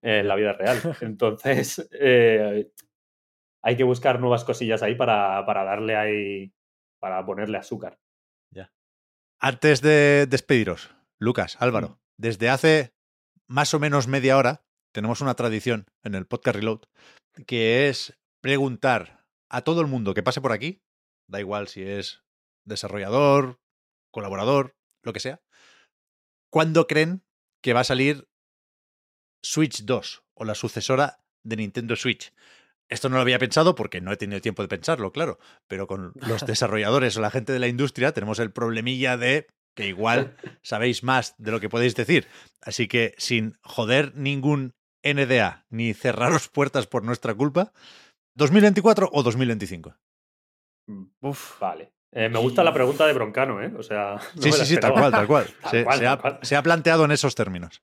en 0.00 0.28
la 0.28 0.36
vida 0.36 0.52
real. 0.52 0.78
Entonces, 1.00 1.88
eh, 1.98 2.70
hay 3.62 3.76
que 3.76 3.84
buscar 3.84 4.20
nuevas 4.20 4.44
cosillas 4.44 4.82
ahí 4.82 4.94
para, 4.94 5.44
para 5.46 5.64
darle 5.64 5.96
ahí, 5.96 6.52
para 6.98 7.24
ponerle 7.24 7.58
azúcar. 7.58 7.98
Antes 9.42 9.80
de 9.80 10.26
despediros, 10.26 10.94
Lucas, 11.18 11.56
Álvaro, 11.60 11.88
Mm. 11.88 11.98
desde 12.18 12.50
hace 12.50 12.92
más 13.46 13.72
o 13.72 13.78
menos 13.80 14.06
media 14.06 14.36
hora 14.36 14.66
tenemos 14.92 15.22
una 15.22 15.32
tradición 15.34 15.86
en 16.04 16.14
el 16.14 16.26
podcast 16.26 16.56
Reload 16.56 16.80
que 17.46 17.88
es 17.88 18.18
preguntar 18.42 19.24
a 19.48 19.62
todo 19.62 19.80
el 19.80 19.86
mundo 19.86 20.12
que 20.12 20.22
pase 20.22 20.42
por 20.42 20.52
aquí, 20.52 20.82
da 21.26 21.40
igual 21.40 21.68
si 21.68 21.82
es 21.82 22.22
desarrollador, 22.66 23.58
colaborador, 24.10 24.76
lo 25.02 25.14
que 25.14 25.20
sea, 25.20 25.40
¿cuándo 26.50 26.86
creen 26.86 27.24
que 27.62 27.72
va 27.72 27.80
a 27.80 27.84
salir 27.84 28.28
Switch 29.42 29.84
2 29.84 30.22
o 30.34 30.44
la 30.44 30.54
sucesora 30.54 31.24
de 31.44 31.56
Nintendo 31.56 31.96
Switch? 31.96 32.34
Esto 32.90 33.08
no 33.08 33.16
lo 33.16 33.22
había 33.22 33.38
pensado 33.38 33.74
porque 33.74 34.00
no 34.00 34.12
he 34.12 34.16
tenido 34.16 34.40
tiempo 34.40 34.62
de 34.62 34.68
pensarlo, 34.68 35.12
claro, 35.12 35.38
pero 35.68 35.86
con 35.86 36.12
los 36.16 36.44
desarrolladores 36.46 37.16
o 37.16 37.20
la 37.20 37.30
gente 37.30 37.52
de 37.52 37.58
la 37.60 37.68
industria 37.68 38.12
tenemos 38.12 38.38
el 38.40 38.50
problemilla 38.52 39.16
de 39.16 39.46
que 39.74 39.86
igual 39.86 40.36
sabéis 40.62 41.02
más 41.04 41.34
de 41.38 41.52
lo 41.52 41.60
que 41.60 41.68
podéis 41.68 41.94
decir. 41.94 42.26
Así 42.60 42.88
que 42.88 43.14
sin 43.16 43.54
joder 43.62 44.14
ningún 44.16 44.74
NDA 45.04 45.64
ni 45.70 45.94
cerraros 45.94 46.48
puertas 46.48 46.86
por 46.86 47.04
nuestra 47.04 47.32
culpa, 47.34 47.72
¿2024 48.36 49.08
o 49.12 49.22
2025? 49.22 49.96
Uf, 51.20 51.58
Vale. 51.60 51.92
Eh, 52.12 52.28
me 52.28 52.40
gusta 52.40 52.64
la 52.64 52.74
pregunta 52.74 53.06
de 53.06 53.12
Broncano, 53.12 53.62
¿eh? 53.62 53.72
O 53.78 53.84
sea. 53.84 54.16
no 54.34 54.42
Sí, 54.42 54.50
sí, 54.50 54.66
sí, 54.66 54.76
tal 54.78 54.92
cual, 54.92 55.12
tal 55.12 55.26
cual. 55.28 55.46
Tal 55.62 55.70
Se, 55.70 55.84
cual, 55.84 55.98
se 55.98 56.04
tal 56.04 56.12
ha, 56.12 56.18
cual. 56.20 56.38
se 56.42 56.56
ha 56.56 56.62
planteado 56.64 57.04
en 57.04 57.12
esos 57.12 57.36
términos. 57.36 57.82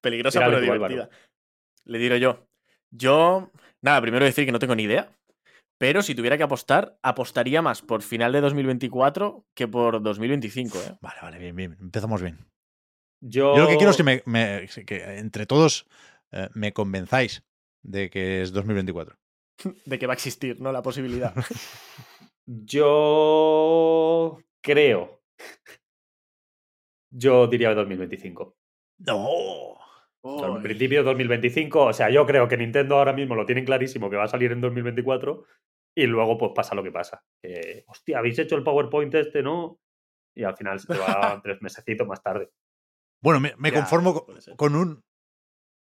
peligrosa 0.00 0.40
pero 0.40 0.58
divertida. 0.60 1.10
Le 1.84 1.98
diré 1.98 2.18
yo. 2.18 2.46
Yo, 2.90 3.50
nada, 3.82 4.00
primero 4.00 4.24
decir 4.24 4.46
que 4.46 4.52
no 4.52 4.58
tengo 4.58 4.74
ni 4.74 4.84
idea. 4.84 5.12
Pero 5.78 6.02
si 6.02 6.14
tuviera 6.14 6.36
que 6.36 6.44
apostar, 6.44 6.96
apostaría 7.02 7.60
más 7.60 7.82
por 7.82 8.02
final 8.02 8.32
de 8.32 8.40
2024 8.40 9.44
que 9.54 9.66
por 9.66 10.00
2025, 10.02 10.78
¿eh? 10.78 10.96
Vale, 11.00 11.18
vale, 11.20 11.38
bien, 11.38 11.56
bien. 11.56 11.76
Empezamos 11.80 12.22
bien. 12.22 12.38
Yo, 13.20 13.56
Yo 13.56 13.62
lo 13.62 13.68
que 13.68 13.76
quiero 13.76 13.90
es 13.90 13.96
que, 13.96 14.02
me, 14.04 14.22
me- 14.26 14.68
que 14.86 15.18
entre 15.18 15.46
todos 15.46 15.86
eh, 16.30 16.48
me 16.54 16.72
convenzáis 16.72 17.42
de 17.84 18.10
que 18.10 18.42
es 18.42 18.52
2024. 18.52 19.16
De 19.86 19.98
que 19.98 20.06
va 20.06 20.12
a 20.12 20.14
existir, 20.14 20.60
¿no? 20.60 20.70
La 20.72 20.82
posibilidad. 20.82 21.34
Yo 22.46 24.38
creo. 24.62 25.20
Yo 27.10 27.46
diría 27.46 27.74
2025. 27.74 28.54
¡No! 28.98 29.76
O 30.24 30.38
sea, 30.38 30.48
en 30.48 30.62
principio 30.62 31.02
2025. 31.02 31.86
O 31.86 31.92
sea, 31.92 32.10
yo 32.10 32.24
creo 32.26 32.48
que 32.48 32.56
Nintendo 32.56 32.96
ahora 32.96 33.12
mismo 33.12 33.34
lo 33.34 33.44
tienen 33.44 33.64
clarísimo 33.64 34.08
que 34.08 34.16
va 34.16 34.24
a 34.24 34.28
salir 34.28 34.52
en 34.52 34.60
2024. 34.60 35.44
Y 35.94 36.06
luego, 36.06 36.38
pues 36.38 36.52
pasa 36.54 36.74
lo 36.74 36.82
que 36.82 36.92
pasa. 36.92 37.22
Que, 37.42 37.84
hostia, 37.86 38.18
habéis 38.18 38.38
hecho 38.38 38.56
el 38.56 38.62
PowerPoint 38.62 39.14
este, 39.14 39.42
¿no? 39.42 39.80
Y 40.34 40.44
al 40.44 40.56
final 40.56 40.80
se 40.80 40.86
te 40.92 40.98
va 40.98 41.40
tres 41.42 41.60
mesecitos 41.60 42.06
más 42.06 42.22
tarde. 42.22 42.50
Bueno, 43.22 43.40
me, 43.40 43.54
me 43.58 43.70
Ya, 43.70 43.76
conformo 43.76 44.26
con 44.56 44.74
un, 44.74 45.02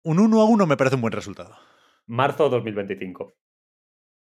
un 0.03 0.19
1 0.19 0.41
a 0.41 0.45
1, 0.45 0.67
me 0.67 0.77
parece 0.77 0.95
un 0.95 1.01
buen 1.01 1.13
resultado. 1.13 1.55
Marzo 2.07 2.49
2025. 2.49 3.33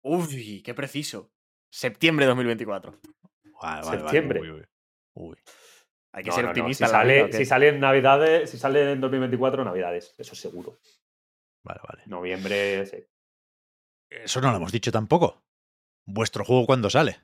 Uy, 0.03 0.61
qué 0.63 0.73
preciso. 0.73 1.31
Septiembre 1.69 2.25
2024. 2.25 2.91
Vale, 2.91 3.01
vale, 3.61 3.85
vale. 3.85 3.99
Septiembre. 3.99 4.41
Uy, 4.41 4.51
uy, 4.51 4.65
uy. 5.15 5.37
Hay 6.15 6.23
que 6.23 6.29
No, 6.29 6.35
ser 6.35 6.45
no, 6.45 6.47
no. 6.47 6.51
optimista. 6.51 6.85
Si, 7.31 7.45
sale, 7.45 7.67
en 7.67 7.79
Navidades, 7.81 8.49
si 8.49 8.57
sale 8.57 8.93
en 8.93 9.01
2024, 9.01 9.65
Navidades. 9.65 10.15
Eso 10.17 10.33
seguro. 10.33 10.77
Vale, 11.65 11.81
vale. 11.85 12.03
Noviembre, 12.05 12.85
sí. 12.85 13.03
Eso 14.09 14.39
no 14.39 14.49
lo 14.51 14.57
hemos 14.57 14.71
dicho 14.71 14.93
tampoco. 14.93 15.43
¿Vuestro 16.07 16.45
juego 16.45 16.65
cuándo 16.65 16.89
sale? 16.89 17.17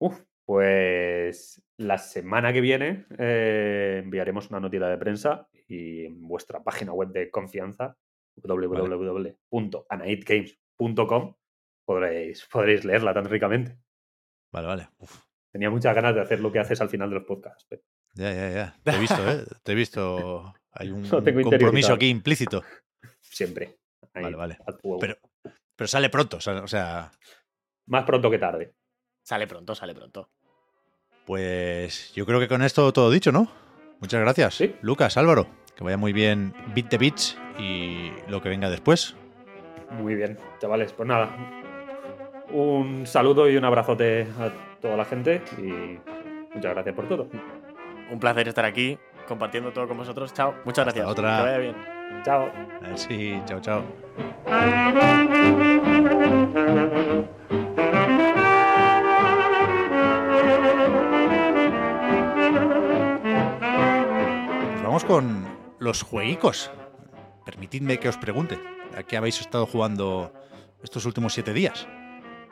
Uf, 0.00 0.20
pues 0.44 1.62
la 1.76 1.98
semana 1.98 2.52
que 2.52 2.60
viene 2.60 3.06
eh, 3.16 4.00
enviaremos 4.02 4.50
una 4.50 4.58
notita 4.58 4.88
de 4.88 4.98
prensa 4.98 5.48
y 5.68 6.06
en 6.06 6.26
vuestra 6.26 6.64
página 6.64 6.92
web 6.92 7.10
de 7.10 7.30
confianza 7.30 7.96
www.anaidgames.com 8.42 11.34
podréis, 11.86 12.44
podréis 12.46 12.84
leerla 12.84 13.14
tan 13.14 13.26
ricamente. 13.26 13.78
Vale, 14.52 14.66
vale. 14.66 14.88
Uf. 14.98 15.22
Tenía 15.54 15.70
muchas 15.70 15.94
ganas 15.94 16.16
de 16.16 16.20
hacer 16.20 16.40
lo 16.40 16.50
que 16.50 16.58
haces 16.58 16.80
al 16.80 16.88
final 16.88 17.08
de 17.10 17.14
los 17.14 17.24
podcasts. 17.24 17.64
pero 17.68 17.80
Ya, 18.14 18.32
ya, 18.34 18.50
ya. 18.50 18.76
Te 18.82 18.90
he 18.90 18.98
visto, 18.98 19.30
¿eh? 19.30 19.44
Te 19.62 19.70
he 19.70 19.74
visto. 19.76 20.52
Hay 20.72 20.90
un 20.90 21.08
compromiso 21.08 21.92
aquí 21.92 22.08
implícito. 22.08 22.64
Siempre. 23.20 23.76
Ahí, 24.14 24.24
Vale, 24.24 24.36
vale. 24.36 24.58
Pero, 25.00 25.16
pero 25.76 25.86
sale 25.86 26.08
pronto, 26.10 26.38
o 26.38 26.40
sea- 26.40 26.60
o 26.64 26.66
sea, 26.66 27.12
Más 27.86 28.02
pronto 28.04 28.32
que 28.32 28.38
tarde. 28.40 28.74
Sale 29.22 29.46
pronto, 29.46 29.76
sale 29.76 29.94
pronto. 29.94 30.28
pues 31.24 32.12
yo 32.14 32.26
creo 32.26 32.40
que 32.40 32.48
con 32.48 32.62
esto 32.62 32.92
todo 32.92 33.10
dicho, 33.12 33.30
¿no? 33.30 33.48
Muchas 34.00 34.20
gracias. 34.20 34.56
Sí. 34.56 34.74
Lucas, 34.82 35.16
Álvaro, 35.16 35.46
que 35.76 35.84
vaya 35.84 35.96
muy 35.96 36.12
bien 36.12 36.52
Beat 36.74 36.88
the 36.88 36.98
Beats 36.98 37.38
y 37.60 38.10
lo 38.28 38.42
que 38.42 38.48
venga 38.48 38.68
después. 38.70 39.14
Muy 39.92 40.16
bien, 40.16 40.36
chavales. 40.60 40.92
Pues 40.92 41.08
nada. 41.08 41.30
Un 42.50 43.06
saludo 43.06 43.48
y 43.48 43.56
un 43.56 43.64
abrazote 43.64 44.26
a 44.38 44.52
toda 44.84 44.98
la 44.98 45.06
gente 45.06 45.42
y 45.56 45.98
muchas 46.54 46.74
gracias 46.74 46.94
por 46.94 47.08
todo. 47.08 47.26
Un 48.10 48.20
placer 48.20 48.48
estar 48.48 48.66
aquí 48.66 48.98
compartiendo 49.26 49.72
todo 49.72 49.88
con 49.88 49.96
vosotros. 49.96 50.34
Chao. 50.34 50.54
Muchas 50.66 50.86
Hasta 50.86 51.00
gracias. 51.00 51.06
otra. 51.06 51.36
Que 51.38 51.42
vaya 51.42 51.58
bien. 51.58 51.74
Chao. 52.22 52.52
Si, 52.94 53.40
chao, 53.46 53.60
chao. 53.60 53.82
Pues 63.40 64.82
vamos 64.82 65.04
con 65.04 65.46
los 65.78 66.02
jueguicos. 66.02 66.70
Permitidme 67.46 67.98
que 67.98 68.08
os 68.08 68.16
pregunte, 68.18 68.58
¿a 68.96 69.02
qué 69.02 69.16
habéis 69.16 69.40
estado 69.40 69.66
jugando 69.66 70.32
estos 70.82 71.06
últimos 71.06 71.32
siete 71.32 71.52
días? 71.52 71.86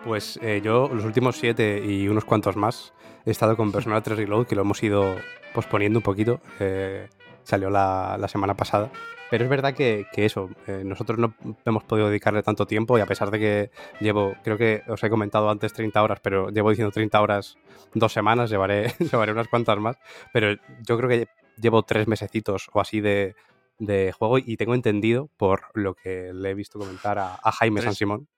Pues 0.05 0.39
eh, 0.43 0.61
yo 0.63 0.91
los 0.93 1.05
últimos 1.05 1.37
siete 1.37 1.81
y 1.85 2.09
unos 2.09 2.25
cuantos 2.25 2.57
más 2.57 2.93
he 3.25 3.31
estado 3.31 3.57
con 3.57 3.71
Persona 3.71 4.01
3 4.01 4.19
Reload, 4.19 4.47
que 4.47 4.57
lo 4.57 4.63
hemos 4.63 4.83
ido 4.83 5.17
posponiendo 5.55 6.01
un 6.01 6.03
poquito. 6.03 6.41
eh, 6.59 7.09
salió 7.45 7.71
la, 7.71 8.17
la 8.19 8.29
semana 8.29 8.55
pasada. 8.55 8.91
Pero 9.31 9.45
es 9.45 9.51
verdad 9.51 9.75
que, 9.75 10.07
que 10.13 10.27
eso, 10.27 10.51
eh, 10.67 10.83
nosotros 10.85 11.19
no 11.19 11.35
hemos 11.65 11.85
podido 11.85 12.09
dedicarle 12.09 12.43
tanto 12.43 12.67
tiempo 12.67 12.99
y 12.99 13.01
a 13.01 13.07
pesar 13.07 13.31
de 13.31 13.39
que 13.39 13.71
llevo, 14.01 14.35
creo 14.45 14.59
que 14.59 14.83
os 14.89 15.03
he 15.03 15.09
comentado 15.09 15.49
antes 15.49 15.73
30 15.73 16.03
horas, 16.03 16.21
pero 16.21 16.51
llevo 16.51 16.69
diciendo 16.71 16.93
30 16.93 17.21
horas 17.21 17.57
dos 17.95 18.13
semanas, 18.13 18.51
llevaré, 18.51 18.93
llevaré 18.99 19.33
unas 19.33 19.49
cuantas 19.49 19.79
más. 19.79 19.97
Pero 20.33 20.55
yo 20.87 20.99
creo 20.99 21.09
que 21.09 21.29
llevo 21.57 21.83
tres 21.83 22.07
mesecitos 22.09 22.69
o 22.73 22.81
así 22.81 23.01
de, 23.01 23.35
de 23.79 24.13
juego 24.13 24.37
y 24.39 24.57
tengo 24.57 24.75
entendido 24.75 25.31
por 25.39 25.63
lo 25.75 25.95
que 25.95 26.33
le 26.35 26.51
he 26.51 26.55
visto 26.55 26.79
comentar 26.79 27.19
a, 27.19 27.39
a 27.43 27.53
Jaime. 27.53 27.81
San 27.81 27.95
Simón. 27.95 28.29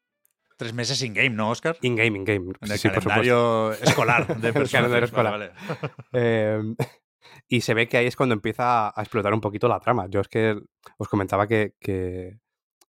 Tres 0.57 0.73
meses 0.73 1.03
in 1.03 1.15
game, 1.15 1.31
¿no, 1.31 1.51
Oscar? 1.51 1.77
In-game, 1.83 2.17
in-game. 2.19 2.53
En 2.61 2.71
el 2.71 2.79
sí, 2.79 2.89
por 2.89 3.75
escolar 3.83 4.27
de 4.27 4.49
El 4.49 4.55
personas. 4.55 4.71
calendario 4.71 5.05
escolar. 5.07 5.55
Eh, 6.13 6.61
y 7.49 7.61
se 7.63 7.75
ve 7.75 7.89
que 7.89 7.97
ahí 7.97 8.07
es 8.07 8.17
cuando 8.17 8.35
empieza 8.35 8.89
a 8.89 9.03
explotar 9.03 9.35
un 9.35 9.41
poquito 9.41 9.67
la 9.67 9.81
trama. 9.81 10.07
Yo 10.09 10.21
es 10.21 10.29
que 10.29 10.61
os 10.99 11.09
comentaba 11.09 11.47
que, 11.47 11.75
que 11.81 12.39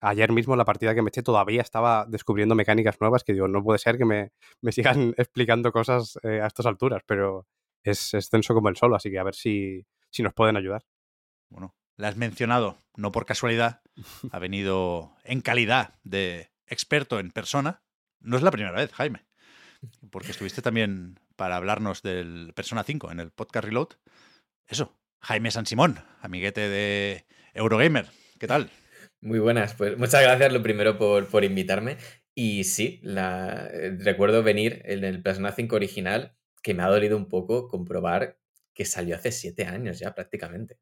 ayer 0.01 0.31
mismo 0.31 0.55
la 0.55 0.65
partida 0.65 0.95
que 0.95 1.01
me 1.01 1.09
eché 1.09 1.21
todavía 1.21 1.61
estaba 1.61 2.05
descubriendo 2.07 2.55
mecánicas 2.55 2.99
nuevas 2.99 3.23
que 3.23 3.33
digo, 3.33 3.47
no 3.47 3.63
puede 3.63 3.79
ser 3.79 3.97
que 3.97 4.05
me, 4.05 4.31
me 4.61 4.71
sigan 5.07 5.13
explicando 5.17 5.71
cosas 5.71 6.17
eh, 6.23 6.41
a 6.41 6.47
estas 6.47 6.65
alturas, 6.65 7.03
pero 7.05 7.47
es 7.83 8.13
extenso 8.13 8.53
como 8.53 8.69
el 8.69 8.75
solo, 8.75 8.95
así 8.95 9.09
que 9.09 9.19
a 9.19 9.23
ver 9.23 9.35
si, 9.35 9.85
si 10.09 10.23
nos 10.23 10.33
pueden 10.33 10.57
ayudar. 10.57 10.83
Bueno, 11.49 11.75
la 11.97 12.07
has 12.07 12.17
mencionado, 12.17 12.83
no 12.95 13.11
por 13.11 13.25
casualidad, 13.25 13.81
ha 14.31 14.39
venido 14.39 15.15
en 15.23 15.41
calidad 15.41 15.99
de 16.03 16.50
experto 16.71 17.19
en 17.19 17.31
persona. 17.31 17.83
No 18.19 18.37
es 18.37 18.43
la 18.43 18.51
primera 18.51 18.75
vez, 18.75 18.91
Jaime, 18.93 19.25
porque 20.09 20.31
estuviste 20.31 20.61
también 20.61 21.19
para 21.35 21.57
hablarnos 21.57 22.01
del 22.01 22.53
Persona 22.55 22.83
5 22.83 23.11
en 23.11 23.19
el 23.19 23.31
podcast 23.31 23.65
Reload. 23.65 23.89
Eso, 24.67 24.97
Jaime 25.21 25.51
San 25.51 25.65
Simón, 25.65 25.99
amiguete 26.21 26.69
de 26.69 27.25
Eurogamer. 27.53 28.07
¿Qué 28.39 28.47
tal? 28.47 28.71
Muy 29.19 29.39
buenas, 29.39 29.75
pues 29.75 29.97
muchas 29.97 30.23
gracias 30.23 30.51
lo 30.51 30.63
primero 30.63 30.97
por, 30.97 31.27
por 31.27 31.43
invitarme. 31.43 31.97
Y 32.33 32.63
sí, 32.63 33.01
eh, 33.03 33.97
recuerdo 33.99 34.41
venir 34.41 34.81
en 34.85 35.03
el 35.03 35.21
Persona 35.21 35.51
5 35.51 35.75
original, 35.75 36.35
que 36.63 36.73
me 36.73 36.83
ha 36.83 36.87
dolido 36.87 37.17
un 37.17 37.27
poco 37.27 37.67
comprobar 37.67 38.39
que 38.73 38.85
salió 38.85 39.15
hace 39.15 39.31
siete 39.31 39.65
años 39.65 39.99
ya 39.99 40.15
prácticamente. 40.15 40.79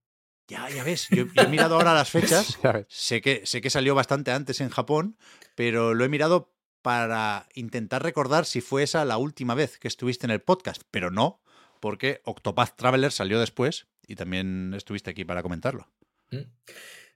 Ya, 0.50 0.68
ya 0.70 0.84
ves, 0.84 1.08
yo, 1.10 1.26
yo 1.34 1.42
he 1.44 1.48
mirado 1.48 1.76
ahora 1.76 1.94
las 1.94 2.10
fechas. 2.10 2.58
Sé 2.90 3.22
que, 3.22 3.46
sé 3.46 3.62
que 3.62 3.70
salió 3.70 3.94
bastante 3.96 4.32
antes 4.32 4.62
en 4.62 4.70
Japón, 4.70 5.18
pero 5.56 5.94
lo 5.94 6.04
he 6.04 6.10
mirado 6.10 6.54
para 6.82 7.48
intentar 7.54 8.02
recordar 8.04 8.46
si 8.46 8.62
fue 8.62 8.84
esa 8.84 9.06
la 9.06 9.18
última 9.18 9.54
vez 9.54 9.78
que 9.78 9.88
estuviste 9.88 10.26
en 10.26 10.32
el 10.32 10.42
podcast, 10.42 10.82
pero 10.92 11.12
no, 11.12 11.42
porque 11.80 12.22
Octopath 12.26 12.76
Traveler 12.76 13.12
salió 13.12 13.40
después 13.40 13.88
y 14.08 14.16
también 14.16 14.74
estuviste 14.76 15.12
aquí 15.12 15.24
para 15.26 15.44
comentarlo. 15.44 15.88
Mm. 16.32 16.38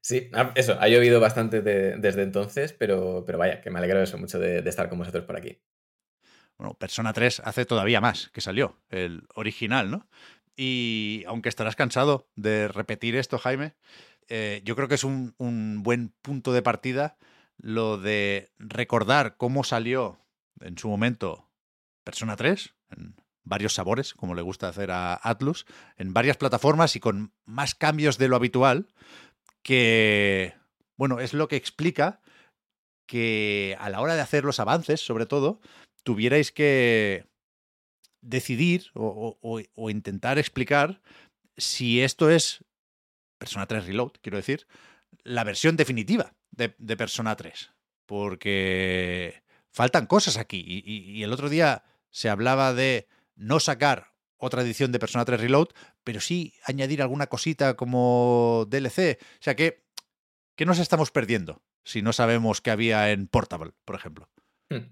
Sí, 0.02 0.30
ah, 0.34 0.52
eso, 0.56 0.78
ha 0.80 0.88
llovido 0.90 1.20
bastante 1.22 1.62
de- 1.62 1.96
desde 1.98 2.24
entonces, 2.24 2.74
pero, 2.74 3.24
pero 3.26 3.38
vaya, 3.38 3.62
que 3.62 3.70
me 3.72 3.80
alegro 3.80 4.02
eso 4.04 4.18
mucho 4.18 4.38
de, 4.38 4.62
de 4.62 4.70
estar 4.70 4.90
con 4.90 5.00
vosotros 5.00 5.24
por 5.24 5.38
aquí. 5.38 5.60
Bueno, 6.58 6.74
Persona 6.76 7.14
3 7.14 7.42
hace 7.44 7.66
todavía 7.66 8.02
más 8.02 8.30
que 8.30 8.42
salió, 8.42 8.78
el 8.90 9.24
original, 9.34 9.90
¿no? 9.90 10.08
Y 10.56 11.24
aunque 11.28 11.50
estarás 11.50 11.76
cansado 11.76 12.28
de 12.36 12.68
repetir 12.68 13.16
esto, 13.16 13.38
Jaime, 13.38 13.74
eh, 14.28 14.62
yo 14.64 14.76
creo 14.76 14.88
que 14.88 14.96
es 14.96 15.04
un, 15.04 15.34
un 15.38 15.84
buen 15.84 16.14
punto 16.22 16.54
de 16.54 16.62
partida 16.62 17.18
lo 17.58 17.98
de 17.98 18.52
recordar 18.58 19.38
cómo 19.38 19.64
salió 19.64 20.20
en 20.60 20.78
su 20.78 20.90
momento 20.90 21.50
Persona 22.04 22.36
3, 22.36 22.74
en 22.92 23.16
varios 23.44 23.74
sabores, 23.74 24.14
como 24.14 24.36
le 24.36 24.42
gusta 24.42 24.70
hacer 24.70 24.92
a 24.92 25.20
Atlus, 25.22 25.66
en 25.98 26.14
varias 26.14 26.38
plataformas 26.38 26.96
y 26.96 27.00
con 27.00 27.34
más 27.46 27.76
cambios 27.76 28.18
de 28.18 28.28
lo 28.28 28.36
habitual, 28.36 28.88
que, 29.62 30.56
bueno, 30.98 31.20
es 31.20 31.34
lo 31.34 31.48
que 31.48 31.56
explica 31.56 32.22
que 33.06 33.76
a 33.80 33.90
la 33.90 34.02
hora 34.02 34.16
de 34.16 34.22
hacer 34.22 34.44
los 34.44 34.60
avances, 34.60 35.02
sobre 35.02 35.26
todo, 35.26 35.60
tuvierais 36.04 36.52
que 36.52 37.28
decidir 38.24 38.91
o, 38.95 39.60
intentar 39.90 40.40
explicar 40.40 41.02
si 41.58 42.02
esto 42.02 42.30
es 42.30 42.64
Persona 43.38 43.68
3 43.68 43.86
Reload, 43.86 44.14
quiero 44.22 44.38
decir, 44.38 44.68
la 45.24 45.44
versión 45.44 45.76
definitiva 45.78 46.34
de, 46.52 46.70
Persona 46.98 47.36
3. 47.36 47.72
Porque 48.06 49.44
faltan 49.72 50.08
cosas 50.08 50.38
aquí. 50.38 50.64
Y 50.66 51.24
el 51.24 51.32
otro 51.32 51.50
día 51.50 51.84
se 52.10 52.30
hablaba 52.30 52.74
de 52.74 53.08
no 53.36 53.60
sacar 53.60 54.14
otra 54.38 54.62
edición 54.62 54.91
de 54.91 55.00
Persona 55.00 55.26
3 55.26 55.40
Reload, 55.40 55.70
pero 56.04 56.20
sí 56.20 56.54
añadir 56.66 57.02
alguna 57.02 57.28
cosita 57.28 57.76
como 57.76 58.66
DLC. 58.70 59.20
O 59.22 59.44
sea 59.44 59.56
que, 59.56 59.86
¿qué 60.56 60.66
nos 60.66 60.80
estamos 60.80 61.12
perdiendo 61.12 61.62
si 61.84 62.02
no 62.02 62.14
sabemos 62.14 62.62
qué 62.62 62.72
había 62.72 63.12
en 63.12 63.28
Portable, 63.28 63.72
por 63.86 63.95
ejemplo? 63.95 64.30
Hmm. 64.70 64.91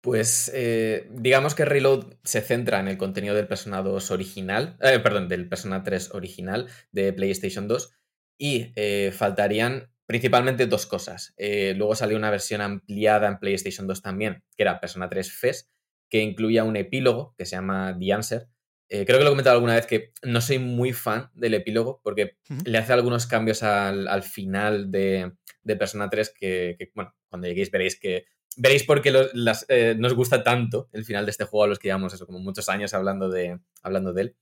Pues 0.00 0.50
eh, 0.54 1.08
digamos 1.12 1.54
que 1.54 1.66
Reload 1.66 2.14
se 2.24 2.40
centra 2.40 2.80
en 2.80 2.88
el 2.88 2.96
contenido 2.96 3.34
del 3.34 3.46
Persona 3.46 3.82
2 3.82 4.10
original, 4.10 4.78
eh, 4.80 4.98
perdón, 4.98 5.28
del 5.28 5.46
Persona 5.46 5.82
3 5.82 6.14
original 6.14 6.68
de 6.90 7.12
PlayStation 7.12 7.68
2 7.68 7.92
y 8.38 8.72
eh, 8.76 9.12
faltarían 9.14 9.92
principalmente 10.06 10.66
dos 10.66 10.86
cosas. 10.86 11.34
Luego 11.38 11.94
salió 11.94 12.16
una 12.16 12.30
versión 12.30 12.62
ampliada 12.62 13.28
en 13.28 13.38
PlayStation 13.38 13.86
2 13.86 14.02
también, 14.02 14.42
que 14.56 14.64
era 14.64 14.80
Persona 14.80 15.08
3 15.08 15.30
FES, 15.30 15.70
que 16.08 16.20
incluía 16.20 16.64
un 16.64 16.74
epílogo 16.74 17.34
que 17.38 17.46
se 17.46 17.54
llama 17.54 17.96
The 17.96 18.12
Answer. 18.12 18.48
Creo 18.88 19.06
que 19.06 19.12
lo 19.12 19.26
he 19.26 19.28
comentado 19.28 19.54
alguna 19.54 19.76
vez 19.76 19.86
que 19.86 20.12
no 20.24 20.40
soy 20.40 20.58
muy 20.58 20.92
fan 20.92 21.30
del 21.34 21.54
epílogo 21.54 22.00
porque 22.02 22.38
le 22.64 22.78
hace 22.78 22.92
algunos 22.92 23.28
cambios 23.28 23.62
al, 23.62 24.08
al 24.08 24.24
final 24.24 24.90
de, 24.90 25.30
de 25.62 25.76
Persona 25.76 26.10
3 26.10 26.34
que, 26.36 26.74
que, 26.76 26.90
bueno, 26.92 27.14
cuando 27.28 27.46
lleguéis 27.46 27.70
veréis 27.70 28.00
que 28.00 28.24
veréis 28.56 28.84
por 28.84 29.00
qué 29.02 29.12
eh, 29.68 29.94
nos 29.98 30.14
gusta 30.14 30.42
tanto 30.42 30.88
el 30.92 31.04
final 31.04 31.24
de 31.24 31.30
este 31.30 31.44
juego 31.44 31.64
a 31.64 31.68
los 31.68 31.78
que 31.78 31.88
llevamos 31.88 32.18
como 32.24 32.38
muchos 32.40 32.68
años 32.68 32.94
hablando 32.94 33.28
de, 33.28 33.60
hablando 33.82 34.12
de 34.12 34.22
él. 34.22 34.36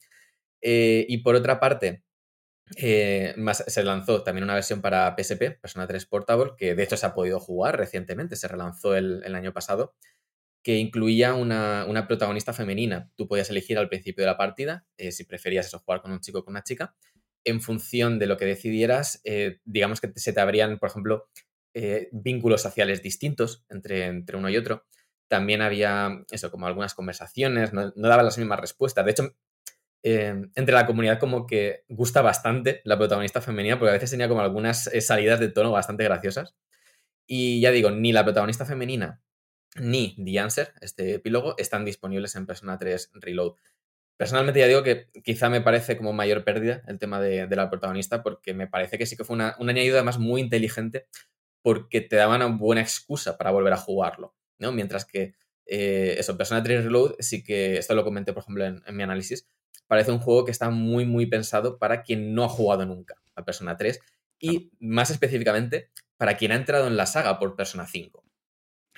Eh, 0.61 1.07
y 1.09 1.19
por 1.19 1.35
otra 1.35 1.61
parte, 1.61 2.03
eh, 2.77 3.35
más, 3.37 3.65
se 3.67 3.85
lanzó 3.85 4.23
también 4.23 4.45
una 4.45 4.55
versión 4.55 4.81
para 4.81 5.15
PSP, 5.17 5.61
Persona 5.61 5.87
3 5.87 6.07
Portable, 6.07 6.53
que 6.57 6.75
de 6.75 6.83
hecho 6.83 6.97
se 6.97 7.07
ha 7.07 7.15
podido 7.15 7.41
jugar 7.41 7.77
recientemente, 7.77 8.37
se 8.37 8.49
relanzó 8.49 8.97
el, 8.97 9.35
año 9.35 9.53
pasado, 9.53 9.95
que 10.63 10.77
incluía 10.77 11.35
una, 11.35 11.87
una 11.87 12.09
protagonista 12.09 12.53
femenina. 12.53 13.11
Tú 13.17 13.29
podías 13.29 13.51
elegir 13.51 13.79
al 13.79 13.89
principio 13.89 14.25
de 14.25 14.31
la 14.31 14.37
partida 14.37 14.87
si 15.11 15.25
preferías 15.25 15.67
eso, 15.67 15.79
jugar 15.79 16.03
con 16.03 16.13
un 16.13 16.21
chico 16.21 16.41
o 16.41 16.45
con 16.45 16.53
una 16.53 16.65
chica. 16.65 16.95
En 17.45 17.61
función 17.63 18.19
de 18.19 18.27
lo 18.27 18.37
que 18.37 18.45
decidieras, 18.45 19.23
digamos 19.65 20.01
que 20.01 20.13
se 20.17 20.33
te 20.33 20.41
abrían, 20.41 20.79
por 20.79 20.91
ejemplo, 20.91 21.29
eh, 21.81 22.09
vínculos 22.11 22.61
sociales 22.61 23.05
distintos 23.05 23.65
entre, 23.69 24.07
entre 24.07 24.37
uno 24.37 24.51
y 24.51 24.57
otro. 24.57 24.85
También 25.29 25.63
había 25.63 26.25
eso, 26.31 26.51
como 26.51 26.67
algunas 26.67 26.95
conversaciones, 26.95 27.73
no, 27.73 27.93
no 27.95 28.09
daban 28.09 28.25
las 28.25 28.37
mismas 28.37 28.59
respuestas. 28.59 29.05
De 29.05 29.11
hecho, 29.13 29.37
eh, 30.03 30.35
entre 30.57 30.75
la 30.75 30.87
comunidad 30.87 31.21
como 31.21 31.47
que 31.47 31.85
gusta 31.89 32.21
bastante 32.21 32.81
la 32.85 32.99
protagonista 32.99 33.41
femenina, 33.41 33.79
porque 33.79 33.91
a 33.91 33.93
veces 33.93 34.11
tenía 34.11 34.29
como 34.29 34.41
algunas 34.41 34.89
eh, 34.89 35.01
salidas 35.01 35.39
de 35.39 35.51
tono 35.51 35.71
bastante 35.71 36.03
graciosas. 36.03 36.57
Y 37.29 37.61
ya 37.61 37.71
digo, 37.71 37.93
ni 37.93 38.13
la 38.13 38.25
protagonista 38.25 38.65
femenina 38.65 39.23
ni 39.77 40.17
The 40.25 40.39
Answer, 40.41 40.73
este 40.81 41.15
epílogo, 41.15 41.55
están 41.59 41.85
disponibles 41.85 42.35
en 42.35 42.47
Persona 42.47 42.77
3 42.77 43.13
Reload. 43.15 43.55
Personalmente 44.17 44.59
ya 44.59 44.67
digo 44.67 44.83
que 44.83 45.11
quizá 45.23 45.49
me 45.49 45.61
parece 45.61 45.97
como 45.97 46.13
mayor 46.13 46.43
pérdida 46.43 46.83
el 46.89 46.99
tema 46.99 47.21
de, 47.21 47.47
de 47.47 47.57
la 47.57 47.71
protagonista, 47.71 48.25
porque 48.25 48.53
me 48.53 48.67
parece 48.67 48.99
que 48.99 49.07
sí 49.07 49.17
que 49.17 49.23
fue 49.23 49.35
una, 49.35 49.55
un 49.61 49.69
añadido 49.71 49.95
además 49.95 50.19
muy 50.19 50.41
inteligente, 50.41 51.07
porque 51.63 52.01
te 52.01 52.17
daba 52.17 52.37
una 52.37 52.47
buena 52.47 52.81
excusa 52.81 53.37
para 53.37 53.51
volver 53.51 53.73
a 53.73 53.79
jugarlo, 53.79 54.35
¿no? 54.59 54.73
Mientras 54.73 55.05
que 55.05 55.35
eh, 55.67 56.17
eso, 56.19 56.37
Persona 56.37 56.63
3 56.63 56.85
Reload 56.85 57.17
sí 57.19 57.45
que, 57.45 57.77
esto 57.79 57.95
lo 57.95 58.05
comenté 58.05 58.33
por 58.33 58.43
ejemplo 58.43 58.65
en, 58.65 58.83
en 58.87 58.97
mi 58.97 59.03
análisis, 59.03 59.47
parece 59.87 60.13
un 60.13 60.19
juego 60.19 60.45
que 60.45 60.51
está 60.51 60.71
muy 60.71 61.05
muy 61.05 61.27
pensado 61.27 61.79
para 61.79 62.03
quien 62.03 62.35
no 62.35 62.45
ha 62.45 62.49
jugado 62.49 62.87
nunca 62.87 63.17
a 63.35 63.45
Persona 63.45 63.77
3 63.77 64.01
y 64.39 64.71
más 64.79 65.11
específicamente 65.11 65.91
para 66.17 66.37
quien 66.37 66.53
ha 66.53 66.57
entrado 66.57 66.87
en 66.87 66.97
la 66.97 67.07
saga 67.07 67.39
por 67.39 67.57
Persona 67.57 67.87
5. 67.87 68.25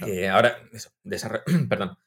Eh, 0.07 0.29
ahora, 0.29 0.57
eso, 0.73 0.91
perdón. 1.69 1.99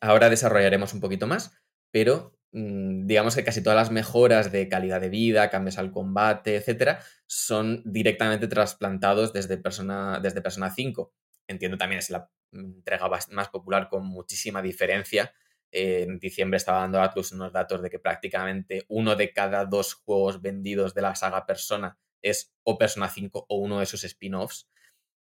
Ahora 0.00 0.28
desarrollaremos 0.28 0.92
un 0.92 1.00
poquito 1.00 1.26
más, 1.26 1.56
pero 1.90 2.36
digamos 2.54 3.34
que 3.34 3.42
casi 3.42 3.64
todas 3.64 3.76
las 3.76 3.90
mejoras 3.90 4.52
de 4.52 4.68
calidad 4.68 5.00
de 5.00 5.08
vida, 5.08 5.50
cambios 5.50 5.76
al 5.76 5.90
combate, 5.90 6.54
etcétera, 6.54 7.00
son 7.26 7.82
directamente 7.84 8.46
trasplantados 8.46 9.32
desde 9.32 9.56
Persona, 9.56 10.20
desde 10.20 10.40
Persona 10.40 10.70
5. 10.70 11.12
Entiendo 11.48 11.76
también 11.76 11.98
es 11.98 12.10
la 12.10 12.30
entrega 12.52 13.08
más 13.08 13.48
popular 13.48 13.88
con 13.88 14.06
muchísima 14.06 14.62
diferencia. 14.62 15.34
En 15.72 16.20
diciembre 16.20 16.58
estaba 16.58 16.82
dando 16.82 17.02
Atlus 17.02 17.32
unos 17.32 17.52
datos 17.52 17.82
de 17.82 17.90
que 17.90 17.98
prácticamente 17.98 18.84
uno 18.88 19.16
de 19.16 19.32
cada 19.32 19.64
dos 19.64 19.94
juegos 19.94 20.40
vendidos 20.40 20.94
de 20.94 21.02
la 21.02 21.16
saga 21.16 21.46
Persona 21.46 21.98
es 22.22 22.54
o 22.62 22.78
Persona 22.78 23.08
5 23.08 23.46
o 23.48 23.56
uno 23.56 23.80
de 23.80 23.86
sus 23.86 24.04
spin-offs. 24.04 24.70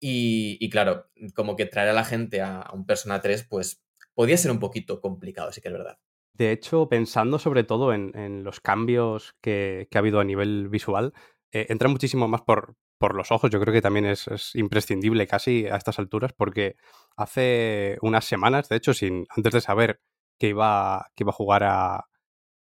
Y, 0.01 0.59
y 0.61 0.69
claro, 0.69 1.12
como 1.36 1.55
que 1.55 1.66
traer 1.66 1.91
a 1.91 1.93
la 1.93 2.05
gente 2.05 2.41
a, 2.41 2.61
a 2.61 2.74
un 2.74 2.86
Persona 2.86 3.20
3, 3.20 3.45
pues 3.45 3.85
podía 4.15 4.36
ser 4.36 4.51
un 4.51 4.59
poquito 4.59 5.01
complicado, 5.01 5.53
sí 5.53 5.61
que 5.61 5.69
es 5.69 5.74
verdad. 5.74 5.99
De 6.35 6.51
hecho, 6.51 6.89
pensando 6.89 7.39
sobre 7.39 7.62
todo 7.62 7.93
en, 7.93 8.11
en 8.16 8.43
los 8.43 8.61
cambios 8.61 9.36
que, 9.40 9.86
que 9.90 9.98
ha 9.98 10.01
habido 10.01 10.19
a 10.19 10.24
nivel 10.24 10.69
visual, 10.69 11.15
eh, 11.52 11.66
entra 11.69 11.89
muchísimo 11.89 12.27
más 12.27 12.43
por, 12.43 12.77
por 12.98 13.15
los 13.15 13.31
ojos. 13.31 13.51
Yo 13.51 13.61
creo 13.61 13.73
que 13.73 13.82
también 13.82 14.06
es, 14.06 14.27
es 14.28 14.55
imprescindible 14.56 15.27
casi 15.28 15.66
a 15.66 15.77
estas 15.77 15.98
alturas, 16.01 16.32
porque 16.32 16.77
hace 17.16 17.98
unas 18.02 18.24
semanas, 18.24 18.69
de 18.69 18.77
hecho, 18.77 18.93
sin, 18.94 19.27
antes 19.31 19.52
de 19.52 19.61
saber 19.61 20.01
que 20.39 20.48
iba, 20.48 21.06
que 21.15 21.23
iba 21.23 21.31
a 21.31 21.35
jugar 21.35 21.62
a, 21.65 22.06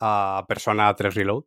a 0.02 0.46
Persona 0.48 0.94
3 0.94 1.16
Reload, 1.16 1.46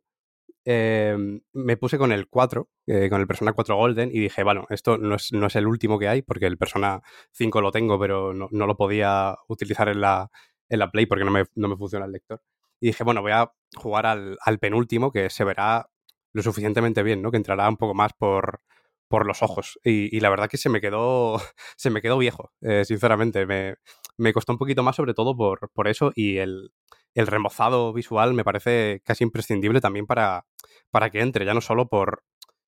eh, 0.65 1.15
me 1.53 1.77
puse 1.77 1.97
con 1.97 2.11
el 2.11 2.27
4, 2.27 2.69
eh, 2.87 3.09
con 3.09 3.21
el 3.21 3.27
Persona 3.27 3.53
4 3.53 3.75
Golden, 3.75 4.09
y 4.11 4.19
dije, 4.19 4.43
bueno, 4.43 4.65
esto 4.69 4.97
no 4.97 5.15
es, 5.15 5.31
no 5.31 5.45
es 5.47 5.55
el 5.55 5.67
último 5.67 5.99
que 5.99 6.07
hay, 6.07 6.23
porque 6.23 6.47
el 6.47 6.57
Persona 6.57 7.01
5 7.33 7.61
lo 7.61 7.71
tengo, 7.71 7.99
pero 7.99 8.33
no, 8.33 8.49
no 8.51 8.65
lo 8.67 8.75
podía 8.75 9.35
utilizar 9.47 9.89
en 9.89 10.01
la, 10.01 10.29
en 10.69 10.79
la 10.79 10.91
Play 10.91 11.05
porque 11.05 11.25
no 11.25 11.31
me, 11.31 11.45
no 11.55 11.67
me 11.67 11.77
funciona 11.77 12.05
el 12.05 12.11
lector. 12.11 12.41
Y 12.79 12.87
dije, 12.87 13.03
bueno, 13.03 13.21
voy 13.21 13.31
a 13.31 13.51
jugar 13.75 14.05
al, 14.05 14.37
al 14.43 14.59
penúltimo, 14.59 15.11
que 15.11 15.29
se 15.29 15.43
verá 15.43 15.89
lo 16.33 16.43
suficientemente 16.43 17.03
bien, 17.03 17.21
¿no? 17.21 17.31
Que 17.31 17.37
entrará 17.37 17.67
un 17.67 17.77
poco 17.77 17.93
más 17.93 18.13
por, 18.13 18.61
por 19.07 19.25
los 19.25 19.41
ojos. 19.41 19.79
Y, 19.83 20.19
la 20.19 20.29
verdad 20.29 20.49
que 20.49 20.57
se 20.57 20.69
me 20.69 20.81
quedó, 20.81 21.37
se 21.77 21.89
me 21.89 22.01
quedó 22.01 22.17
viejo, 22.17 22.51
eh, 22.61 22.85
sinceramente. 22.85 23.45
Me, 23.45 23.75
me 24.17 24.33
costó 24.33 24.53
un 24.53 24.57
poquito 24.57 24.83
más, 24.83 24.95
sobre 24.95 25.13
todo 25.13 25.35
por, 25.35 25.69
por 25.71 25.87
eso, 25.87 26.11
y 26.15 26.37
el, 26.37 26.71
el 27.13 27.27
remozado 27.27 27.93
visual 27.93 28.33
me 28.33 28.43
parece 28.43 29.01
casi 29.03 29.23
imprescindible 29.23 29.81
también 29.81 30.05
para, 30.05 30.45
para 30.91 31.09
que 31.09 31.21
entre, 31.21 31.45
ya 31.45 31.53
no 31.53 31.61
solo 31.61 31.87
por, 31.87 32.23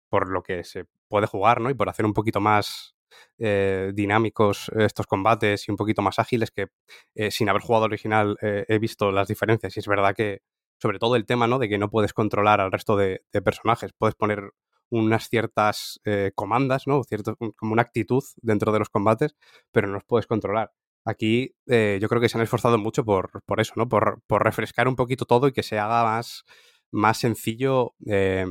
por 0.09 0.29
lo 0.29 0.43
que 0.43 0.63
se 0.63 0.85
puede 1.07 1.27
jugar, 1.27 1.61
¿no? 1.61 1.69
Y 1.69 1.73
por 1.73 1.89
hacer 1.89 2.05
un 2.05 2.13
poquito 2.13 2.41
más 2.41 2.94
eh, 3.37 3.91
dinámicos 3.93 4.71
estos 4.77 5.07
combates 5.07 5.67
y 5.67 5.71
un 5.71 5.77
poquito 5.77 6.01
más 6.01 6.19
ágiles, 6.19 6.51
que 6.51 6.67
eh, 7.15 7.31
sin 7.31 7.49
haber 7.49 7.61
jugado 7.61 7.85
original 7.85 8.37
eh, 8.41 8.65
he 8.67 8.79
visto 8.79 9.11
las 9.11 9.27
diferencias. 9.27 9.75
Y 9.75 9.79
es 9.79 9.87
verdad 9.87 10.15
que, 10.15 10.41
sobre 10.81 10.99
todo 10.99 11.15
el 11.15 11.25
tema, 11.25 11.47
¿no? 11.47 11.59
De 11.59 11.69
que 11.69 11.77
no 11.77 11.89
puedes 11.89 12.13
controlar 12.13 12.61
al 12.61 12.71
resto 12.71 12.97
de, 12.97 13.21
personajes. 13.43 13.91
Puedes 13.97 14.15
poner 14.15 14.51
unas 14.89 15.29
ciertas 15.29 15.99
comandas, 16.35 16.85
¿no? 16.87 17.03
Cierto, 17.03 17.35
como 17.55 17.73
una 17.73 17.81
actitud 17.81 18.23
dentro 18.41 18.71
de 18.71 18.79
los 18.79 18.89
combates, 18.89 19.35
pero 19.71 19.87
no 19.87 19.93
los 19.95 20.03
puedes 20.03 20.27
controlar. 20.27 20.71
Aquí 21.05 21.55
yo 21.65 22.07
creo 22.07 22.21
que 22.21 22.29
se 22.29 22.37
han 22.37 22.43
esforzado 22.43 22.77
mucho 22.77 23.03
por, 23.03 23.41
por 23.45 23.59
eso, 23.59 23.73
¿no? 23.77 23.89
Por, 23.89 24.21
por 24.27 24.43
refrescar 24.43 24.87
un 24.87 24.95
poquito 24.95 25.25
todo 25.25 25.47
y 25.47 25.53
que 25.53 25.63
se 25.63 25.79
haga 25.79 26.03
más, 26.03 26.45
más 26.95 27.17
sencillo, 27.19 27.93
eh, 28.07 28.45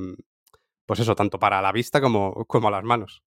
pues 0.87 1.01
eso, 1.01 1.15
tanto 1.15 1.39
para 1.39 1.63
la 1.63 1.73
vista 1.73 2.01
como, 2.01 2.45
como 2.47 2.69
a 2.69 2.71
las 2.71 2.85
manos. 2.85 3.23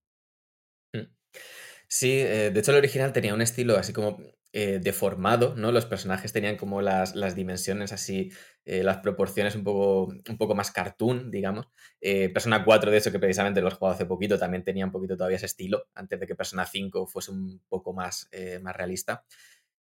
Sí, 1.88 2.20
eh, 2.20 2.50
de 2.50 2.60
hecho 2.60 2.72
el 2.72 2.78
original 2.78 3.12
tenía 3.12 3.34
un 3.34 3.40
estilo 3.42 3.76
así 3.78 3.92
como 3.92 4.18
eh, 4.52 4.78
deformado, 4.82 5.54
¿no? 5.56 5.72
Los 5.72 5.86
personajes 5.86 6.32
tenían 6.32 6.56
como 6.56 6.82
las, 6.82 7.14
las 7.14 7.34
dimensiones 7.34 7.92
así, 7.92 8.30
eh, 8.64 8.82
las 8.82 8.98
proporciones 8.98 9.54
un 9.54 9.64
poco, 9.64 10.06
un 10.06 10.38
poco 10.38 10.54
más 10.54 10.70
cartoon, 10.70 11.30
digamos. 11.30 11.68
Persona 12.32 12.64
4, 12.64 12.90
de 12.90 12.98
hecho, 12.98 13.12
que 13.12 13.18
precisamente 13.18 13.60
lo 13.60 13.68
he 13.68 13.70
jugado 13.70 13.94
hace 13.94 14.06
poquito, 14.06 14.38
también 14.38 14.64
tenía 14.64 14.84
un 14.84 14.92
poquito 14.92 15.16
todavía 15.16 15.36
ese 15.36 15.46
estilo, 15.46 15.86
antes 15.94 16.20
de 16.20 16.26
que 16.26 16.34
Persona 16.34 16.66
5 16.66 17.06
fuese 17.06 17.30
un 17.30 17.60
poco 17.68 17.92
más, 17.92 18.30
más 18.62 18.76
realista. 18.76 19.24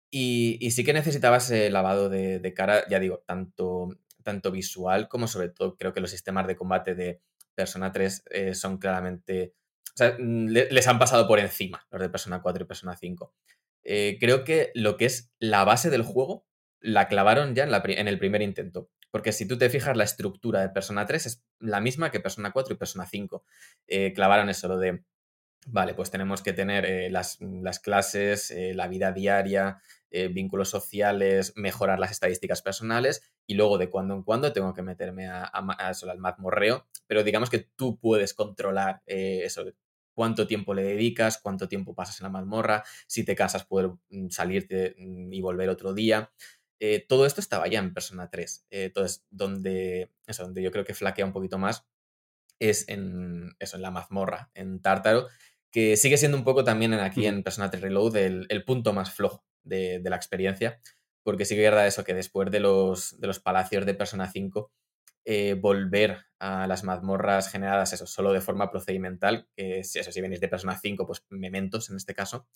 Y, 0.09 0.71
sí 0.71 0.83
que 0.83 0.93
necesitaba 0.93 1.37
ese 1.37 1.69
lavado 1.69 2.09
de, 2.09 2.39
de 2.39 2.53
cara, 2.53 2.85
ya 2.89 2.99
digo, 2.99 3.23
tanto, 3.25 3.89
tanto 4.23 4.51
visual 4.51 5.07
como 5.07 5.27
sobre 5.27 5.49
todo 5.49 5.77
creo 5.77 5.93
que 5.93 6.01
los 6.01 6.11
sistemas 6.11 6.47
de 6.47 6.55
combate 6.55 6.95
de 6.95 7.21
Persona 7.55 7.91
3 7.91 8.23
eh, 8.31 8.55
son 8.55 8.77
claramente... 8.77 9.53
O 9.93 9.97
sea, 9.97 10.15
mm, 10.19 10.47
le- 10.47 10.69
les 10.71 10.87
han 10.87 10.99
pasado 10.99 11.27
por 11.27 11.39
encima 11.39 11.85
los 11.91 12.01
de 12.01 12.09
Persona 12.09 12.41
4 12.41 12.63
y 12.63 12.67
Persona 12.67 12.95
5. 12.95 13.33
Eh, 13.83 14.17
creo 14.19 14.43
que 14.43 14.71
lo 14.75 14.97
que 14.97 15.05
es 15.05 15.31
la 15.39 15.63
base 15.63 15.89
del 15.89 16.03
juego 16.03 16.45
la 16.79 17.07
clavaron 17.07 17.55
ya 17.55 17.63
en, 17.63 17.71
la 17.71 17.81
en 17.85 18.07
el 18.07 18.19
primer 18.19 18.41
intento. 18.41 18.89
Porque 19.11 19.33
si 19.33 19.47
tú 19.47 19.57
te 19.57 19.69
fijas, 19.69 19.97
la 19.97 20.03
estructura 20.05 20.61
de 20.61 20.69
Persona 20.69 21.05
3 21.05 21.25
es 21.25 21.43
la 21.59 21.81
misma 21.81 22.11
que 22.11 22.19
Persona 22.21 22.51
4 22.51 22.73
y 22.73 22.77
Persona 22.77 23.05
5. 23.05 23.43
Eh, 23.87 24.13
clavaron 24.13 24.49
eso, 24.49 24.67
lo 24.69 24.77
de, 24.77 25.03
vale, 25.67 25.93
pues 25.93 26.11
tenemos 26.11 26.41
que 26.41 26.53
tener 26.53 26.85
eh, 26.85 27.09
las, 27.09 27.37
las 27.41 27.79
clases, 27.79 28.53
la 28.55 28.87
vida 28.87 29.11
diaria, 29.11 29.81
eh, 30.11 30.27
vínculos 30.27 30.69
sociales, 30.69 31.53
mejorar 31.55 31.99
las 31.99 32.11
estadísticas 32.11 32.61
personales 32.61 33.23
y 33.47 33.55
luego 33.55 33.77
de 33.77 33.89
cuando 33.89 34.13
en 34.13 34.23
cuando 34.23 34.53
tengo 34.53 34.73
que 34.73 34.81
meterme 34.81 35.27
a, 35.27 35.43
a 35.43 35.87
a 35.87 35.91
eso, 35.91 36.09
al 36.09 36.19
mazmorreo, 36.19 36.87
pero 37.07 37.23
digamos 37.23 37.49
que 37.49 37.59
tú 37.59 37.99
puedes 37.99 38.33
controlar 38.33 39.01
eh, 39.05 39.41
eso, 39.43 39.65
cuánto 40.13 40.47
tiempo 40.47 40.73
le 40.73 40.83
dedicas, 40.83 41.39
cuánto 41.41 41.67
tiempo 41.67 41.95
pasas 41.95 42.19
en 42.19 42.25
la 42.25 42.29
mazmorra, 42.29 42.83
si 43.07 43.23
te 43.25 43.35
casas 43.35 43.65
poder 43.65 43.91
mm, 44.09 44.29
salirte 44.29 44.95
mm, 44.97 45.33
y 45.33 45.41
volver 45.41 45.69
otro 45.69 45.93
día. 45.93 46.31
Eh, 46.79 47.05
todo 47.07 47.25
esto 47.25 47.41
estaba 47.41 47.67
ya 47.67 47.79
en 47.79 47.93
Persona 47.93 48.29
3. 48.29 48.67
Eh, 48.69 48.83
entonces, 48.85 49.25
donde, 49.29 50.11
eso, 50.27 50.43
donde 50.43 50.63
yo 50.63 50.71
creo 50.71 50.85
que 50.85 50.93
flaquea 50.93 51.25
un 51.25 51.33
poquito 51.33 51.57
más 51.57 51.87
es 52.59 52.87
en, 52.89 53.55
eso, 53.59 53.77
en 53.77 53.81
la 53.81 53.91
mazmorra, 53.91 54.51
en 54.53 54.81
Tártaro, 54.81 55.27
que 55.71 55.97
sigue 55.97 56.17
siendo 56.17 56.37
un 56.37 56.43
poco 56.43 56.63
también 56.63 56.93
en 56.93 56.99
aquí 56.99 57.25
en 57.25 57.43
Persona 57.43 57.71
3 57.71 57.81
Reload 57.81 58.15
el, 58.17 58.45
el 58.49 58.63
punto 58.63 58.93
más 58.93 59.11
flojo 59.11 59.43
de, 59.63 60.01
la 60.03 60.15
experiencia, 60.15 60.79
porque 61.23 61.45
sí 61.45 61.55
que 61.55 61.65
es 61.65 61.71
verdad 61.71 61.87
eso, 61.87 62.03
que 62.03 62.13
después 62.13 62.51
de 62.51 62.59
los, 62.59 63.19
de 63.19 63.27
los 63.27 63.39
palacios 63.39 63.85
de 63.85 63.93
Persona 63.93 64.29
5, 64.31 64.71
eh, 65.23 65.53
volver 65.53 66.25
a 66.39 66.65
las 66.65 66.83
mazmorras 66.83 67.51
generadas 67.51 67.93
eso, 67.93 68.07
solo 68.07 68.33
de 68.33 68.41
forma 68.41 68.71
procedimental, 68.71 69.47
que 69.55 69.83
si 69.83 69.99
eso, 69.99 70.11
si 70.11 70.21
venís 70.21 70.39
de 70.39 70.47
Persona 70.47 70.79
5, 70.79 71.05
pues 71.05 71.23
mementos 71.29 71.89
en 71.89 71.97
este 71.97 72.15
caso, 72.15 72.47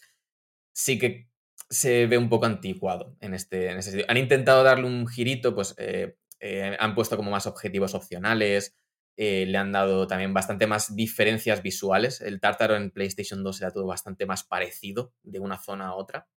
sí 0.73 0.97
que 0.97 1.29
se 1.69 2.07
ve 2.07 2.17
un 2.17 2.29
poco 2.29 2.45
anticuado 2.45 3.15
en 3.21 3.33
este, 3.33 3.69
en 3.69 3.77
ese 3.77 3.91
sentido. 3.91 4.09
Han 4.09 4.17
intentado 4.17 4.63
darle 4.63 4.87
un 4.87 5.07
girito, 5.07 5.53
pues 5.53 5.75
eh, 5.77 6.17
eh, 6.39 6.75
han 6.79 6.95
puesto 6.95 7.17
como 7.17 7.31
más 7.31 7.47
objetivos 7.47 7.93
opcionales, 7.93 8.75
le 9.17 9.57
han 9.57 9.71
dado 9.71 10.07
también 10.07 10.33
bastante 10.33 10.67
más 10.67 10.95
diferencias 10.95 11.61
visuales. 11.61 12.19
El 12.19 12.41
tártaro 12.41 12.75
en 12.75 12.91
PlayStation 12.91 13.43
2 13.43 13.61
era 13.61 13.71
todo 13.71 13.85
bastante 13.85 14.25
más 14.25 14.43
parecido 14.43 15.13
de 15.23 15.39
una 15.39 15.57
zona 15.57 15.87
a 15.87 15.95
otra. 15.95 16.27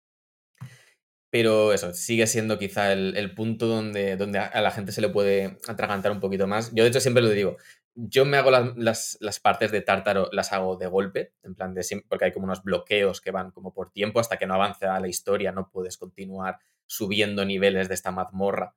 Pero 1.30 1.72
eso, 1.74 1.92
sigue 1.92 2.26
siendo 2.26 2.58
quizá 2.58 2.92
el, 2.92 3.16
el 3.16 3.34
punto 3.34 3.66
donde, 3.66 4.16
donde 4.16 4.38
a 4.38 4.60
la 4.62 4.70
gente 4.70 4.92
se 4.92 5.00
le 5.02 5.10
puede 5.10 5.58
atragantar 5.68 6.10
un 6.12 6.20
poquito 6.20 6.46
más. 6.46 6.72
Yo, 6.74 6.84
de 6.84 6.90
hecho, 6.90 7.00
siempre 7.00 7.22
lo 7.22 7.28
digo. 7.30 7.56
Yo 7.94 8.24
me 8.24 8.36
hago 8.36 8.50
las, 8.50 8.76
las- 8.76 9.18
las 9.20 9.40
partes 9.40 9.70
de 9.72 9.80
tártaro, 9.82 10.28
las 10.32 10.52
hago 10.52 10.76
de 10.76 10.86
golpe, 10.86 11.32
en 11.42 11.54
plan 11.54 11.74
de 11.74 11.82
siempre, 11.82 12.06
porque 12.08 12.26
hay 12.26 12.32
como 12.32 12.44
unos 12.44 12.62
bloqueos 12.62 13.20
que 13.20 13.30
van 13.32 13.50
como 13.50 13.74
por 13.74 13.90
tiempo, 13.90 14.20
hasta 14.20 14.36
que 14.38 14.46
no 14.46 14.54
avanza 14.54 14.98
la 15.00 15.08
historia, 15.08 15.52
no 15.52 15.68
puedes 15.70 15.98
continuar 15.98 16.58
subiendo 16.86 17.44
niveles 17.44 17.88
de 17.88 17.94
esta 17.94 18.10
mazmorra. 18.10 18.74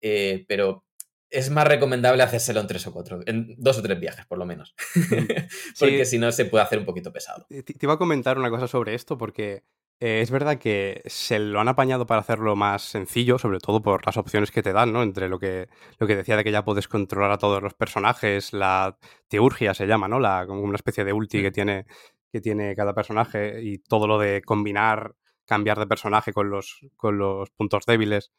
Eh, 0.00 0.44
pero 0.46 0.84
es 1.30 1.50
más 1.50 1.66
recomendable 1.66 2.22
hacérselo 2.22 2.60
en 2.60 2.66
tres 2.68 2.86
o 2.86 2.92
cuatro, 2.92 3.20
en 3.26 3.54
dos 3.58 3.78
o 3.78 3.82
tres 3.82 3.98
viajes, 3.98 4.24
por 4.26 4.38
lo 4.38 4.46
menos. 4.46 4.74
porque 5.78 6.04
Sí. 6.04 6.12
si 6.12 6.18
no, 6.18 6.30
se 6.30 6.44
puede 6.44 6.62
hacer 6.64 6.78
un 6.78 6.84
poquito 6.84 7.12
pesado. 7.12 7.46
Te 7.48 7.62
te 7.62 7.74
iba 7.82 7.94
a 7.94 7.98
comentar 7.98 8.38
una 8.38 8.50
cosa 8.50 8.68
sobre 8.68 8.94
esto 8.94 9.18
porque 9.18 9.64
Eh, 10.00 10.20
es 10.20 10.30
verdad 10.30 10.58
que 10.58 11.02
se 11.06 11.40
lo 11.40 11.60
han 11.60 11.66
apañado 11.66 12.06
para 12.06 12.20
hacerlo 12.20 12.54
más 12.54 12.82
sencillo, 12.82 13.36
sobre 13.38 13.58
todo 13.58 13.82
por 13.82 14.06
las 14.06 14.16
opciones 14.16 14.52
que 14.52 14.62
te 14.62 14.72
dan, 14.72 14.92
¿no? 14.92 15.02
Entre 15.02 15.28
lo 15.28 15.40
que, 15.40 15.68
lo 15.98 16.06
que 16.06 16.14
decía 16.14 16.36
de 16.36 16.44
que 16.44 16.52
ya 16.52 16.64
puedes 16.64 16.86
controlar 16.86 17.32
a 17.32 17.38
todos 17.38 17.60
los 17.62 17.74
personajes, 17.74 18.52
la 18.52 18.96
teurgia 19.26 19.74
se 19.74 19.86
llama, 19.86 20.06
¿no? 20.06 20.20
La, 20.20 20.46
como 20.46 20.62
una 20.62 20.76
especie 20.76 21.04
de 21.04 21.12
ulti 21.12 21.42
que 21.42 21.50
tiene, 21.50 21.86
que 22.32 22.40
tiene 22.40 22.76
cada 22.76 22.94
personaje 22.94 23.60
y 23.62 23.78
todo 23.78 24.06
lo 24.06 24.18
de 24.18 24.40
combinar, 24.42 25.16
cambiar 25.44 25.78
de 25.80 25.88
personaje 25.88 26.32
con 26.32 26.48
los, 26.50 26.80
con 26.96 27.18
los 27.18 27.50
puntos 27.50 27.84
débiles. 27.84 28.30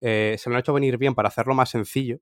Eh, 0.00 0.36
se 0.38 0.48
lo 0.50 0.54
han 0.56 0.60
hecho 0.60 0.72
venir 0.72 0.98
bien 0.98 1.16
para 1.16 1.28
hacerlo 1.28 1.54
más 1.54 1.70
sencillo, 1.70 2.18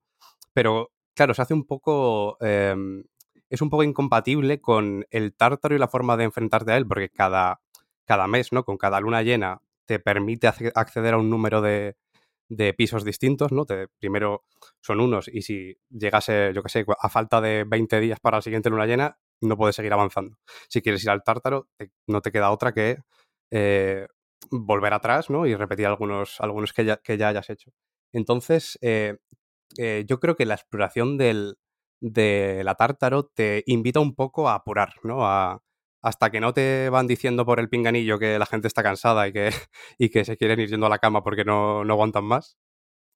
pero 0.55 0.93
claro, 1.15 1.35
se 1.35 1.43
hace 1.43 1.55
un 1.55 1.65
poco... 1.67 2.39
em, 2.41 3.05
es 3.49 3.63
un 3.63 3.71
poco 3.71 3.85
incompatible 3.85 4.61
con 4.61 5.07
el 5.11 5.35
tártaro 5.35 5.77
y 5.77 5.79
la 5.79 5.87
forma 5.89 6.17
de 6.17 6.25
enfrentarte 6.25 6.73
a 6.73 6.77
él, 6.77 6.87
porque 6.87 7.11
cada, 7.11 7.61
cada 8.07 8.27
mes, 8.29 8.53
¿no? 8.53 8.65
Con 8.65 8.79
cada 8.79 9.01
luna 9.01 9.23
llena 9.23 9.61
te 9.87 9.99
permite 10.01 10.49
acce- 10.49 10.73
acceder 10.75 11.15
a 11.15 11.19
un 11.19 11.31
número 11.31 11.61
de, 11.63 11.97
de 12.49 12.75
pisos 12.75 13.05
distintos, 13.05 13.53
¿no? 13.53 13.67
Te- 13.67 13.89
primero 13.99 14.45
son 14.81 15.01
unos 15.01 15.29
y 15.29 15.43
si 15.43 15.77
llegase, 15.91 16.53
yo 16.55 16.63
qué 16.63 16.69
sé, 16.69 16.87
a 17.01 17.09
falta 17.09 17.41
de 17.41 17.65
20 17.65 18.01
días 18.01 18.21
para 18.21 18.39
la 18.39 18.43
siguiente 18.43 18.71
luna 18.71 18.87
llena, 18.87 19.19
no 19.43 19.57
puedes 19.57 19.77
seguir 19.77 19.93
avanzando. 19.93 20.39
Si 20.69 20.83
quieres 20.83 21.03
ir 21.05 21.11
al 21.11 21.23
tártaro, 21.25 21.69
no 22.07 22.23
te 22.23 22.33
queda 22.33 22.51
otra 22.51 22.73
que 22.73 22.99
eh, 23.51 24.07
volver 24.51 24.93
atrás, 24.93 25.31
¿no? 25.31 25.47
Y 25.47 25.55
repetir 25.55 25.87
algunos, 25.87 26.41
algunos 26.41 26.73
que, 26.73 26.85
ya, 26.85 26.97
que 26.99 27.17
ya 27.19 27.29
hayas 27.29 27.51
hecho. 27.51 27.73
Entonces, 28.13 28.79
eh, 28.83 29.19
eh, 29.79 30.05
yo 30.09 30.21
creo 30.21 30.37
que 30.37 30.47
la 30.47 30.55
exploración 30.55 31.19
del, 31.19 31.59
de 32.01 32.63
la 32.65 32.75
tártaro 32.77 33.27
te 33.27 33.63
invita 33.67 34.01
un 34.01 34.15
poco 34.15 34.49
a 34.49 34.55
apurar, 34.57 34.95
¿no? 35.03 35.27
A, 35.27 35.63
hasta 36.07 36.31
que 36.31 36.41
no 36.41 36.55
te 36.55 36.89
van 36.89 37.09
diciendo 37.09 37.45
por 37.45 37.59
el 37.59 37.69
pinganillo 37.69 38.21
que 38.21 38.39
la 38.39 38.47
gente 38.47 38.69
está 38.69 38.85
cansada 38.85 39.27
y 39.27 39.33
que, 39.33 39.51
y 39.99 40.09
que 40.09 40.25
se 40.25 40.37
quieren 40.37 40.61
ir 40.61 40.69
yendo 40.69 40.87
a 40.87 40.89
la 40.89 41.01
cama 41.01 41.25
porque 41.25 41.45
no, 41.45 41.85
no 41.85 41.95
aguantan 41.95 42.25
más, 42.25 42.57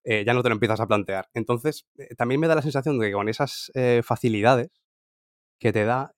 eh, 0.02 0.24
ya 0.26 0.34
no 0.34 0.42
te 0.42 0.48
lo 0.48 0.56
empiezas 0.56 0.80
a 0.80 0.88
plantear. 0.88 1.28
Entonces, 1.32 1.86
eh, 1.98 2.16
también 2.16 2.40
me 2.40 2.48
da 2.48 2.56
la 2.56 2.62
sensación 2.62 2.98
de 2.98 3.06
que 3.06 3.12
con 3.12 3.28
esas 3.28 3.70
eh, 3.74 4.02
facilidades 4.04 4.70
que 5.60 5.72
te 5.72 5.84
da, 5.84 6.14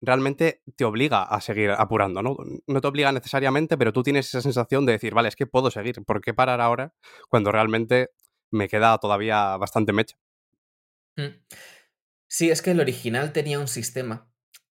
realmente 0.00 0.62
te 0.76 0.84
obliga 0.84 1.24
a 1.24 1.40
seguir 1.40 1.70
apurando, 1.70 2.22
¿no? 2.22 2.36
No 2.66 2.80
te 2.80 2.86
obliga 2.86 3.10
necesariamente, 3.10 3.76
pero 3.76 3.92
tú 3.92 4.04
tienes 4.04 4.28
esa 4.28 4.42
sensación 4.42 4.86
de 4.86 4.92
decir, 4.92 5.14
vale, 5.14 5.30
es 5.30 5.36
que 5.36 5.46
puedo 5.46 5.70
seguir, 5.70 5.96
¿por 6.04 6.20
qué 6.20 6.32
parar 6.32 6.60
ahora 6.60 6.92
cuando 7.28 7.50
realmente 7.50 8.10
me 8.52 8.68
queda 8.68 8.96
todavía 8.98 9.56
bastante 9.56 9.92
mecha? 9.92 10.16
Mm. 11.16 11.42
Sí, 12.28 12.50
es 12.50 12.62
que 12.62 12.70
el 12.70 12.80
original 12.80 13.32
tenía 13.32 13.58
un 13.58 13.68
sistema 13.68 14.31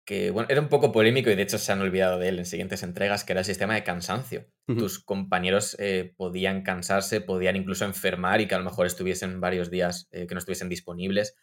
que, 0.05 0.29
bueno, 0.29 0.47
era 0.51 0.61
un 0.61 0.69
poco 0.69 0.91
polémico 0.91 1.29
y 1.29 1.35
de 1.35 1.41
hecho 1.41 1.57
se 1.57 1.71
han 1.71 1.81
olvidado 1.81 2.19
de 2.19 2.29
él 2.29 2.39
en 2.39 2.45
siguientes 2.45 2.83
entregas, 2.83 3.23
que 3.23 3.33
era 3.33 3.41
el 3.41 3.45
sistema 3.45 3.73
de 3.73 3.83
cansancio. 3.83 4.45
Tus 4.67 5.03
compañeros 5.03 5.75
eh, 5.79 6.13
podían 6.15 6.61
cansarse, 6.61 7.21
podían 7.21 7.55
incluso 7.55 7.85
enfermar 7.85 8.39
y 8.41 8.47
que 8.47 8.55
a 8.55 8.59
lo 8.59 8.63
mejor 8.63 8.85
estuviesen 8.85 9.39
varios 9.41 9.71
días 9.71 10.07
eh, 10.11 10.27
que 10.27 10.35
no 10.35 10.39
estuviesen 10.39 10.69
disponibles. 10.69 11.35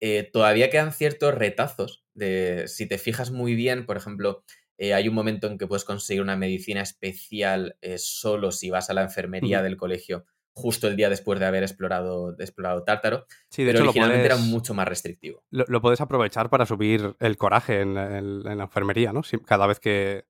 Eh, 0.00 0.28
todavía 0.32 0.70
quedan 0.70 0.92
ciertos 0.92 1.34
retazos 1.34 2.04
de, 2.14 2.64
si 2.66 2.86
te 2.86 2.98
fijas 2.98 3.30
muy 3.30 3.54
bien, 3.54 3.86
por 3.86 3.96
ejemplo, 3.96 4.44
hay 4.78 5.08
un 5.08 5.14
momento 5.14 5.46
en 5.46 5.58
que 5.58 5.66
puedes 5.66 5.84
conseguir 5.84 6.22
una 6.22 6.36
medicina 6.36 6.80
especial 6.80 7.76
solo 7.98 8.50
si 8.50 8.70
vas 8.70 8.88
a 8.88 8.94
la 8.94 9.02
enfermería 9.02 9.62
del 9.62 9.76
colegio 9.76 10.24
justo 10.52 10.88
el 10.88 10.96
día 10.96 11.08
después 11.08 11.38
de 11.40 11.46
haber 11.46 11.62
explorado, 11.62 12.34
explorado 12.38 12.82
Tártaro, 12.84 13.26
Sí, 13.48 13.62
de 13.64 13.70
pero 13.72 13.78
hecho 13.78 13.84
lo 13.84 13.90
originalmente 13.90 14.26
era 14.26 14.36
mucho 14.36 14.74
más 14.74 14.86
restrictivo. 14.88 15.44
Lo, 15.50 15.64
lo 15.68 15.80
puedes 15.80 16.00
aprovechar 16.00 16.50
para 16.50 16.66
subir 16.66 17.14
el 17.18 17.36
coraje 17.36 17.80
en, 17.80 17.94
la- 17.94 18.18
en- 18.18 18.46
en 18.46 18.58
la 18.58 18.64
enfermería, 18.64 19.12
¿no? 19.12 19.22
Si- 19.22 19.38
cada 19.38 19.66
vez 19.66 19.80
que, 19.80 20.24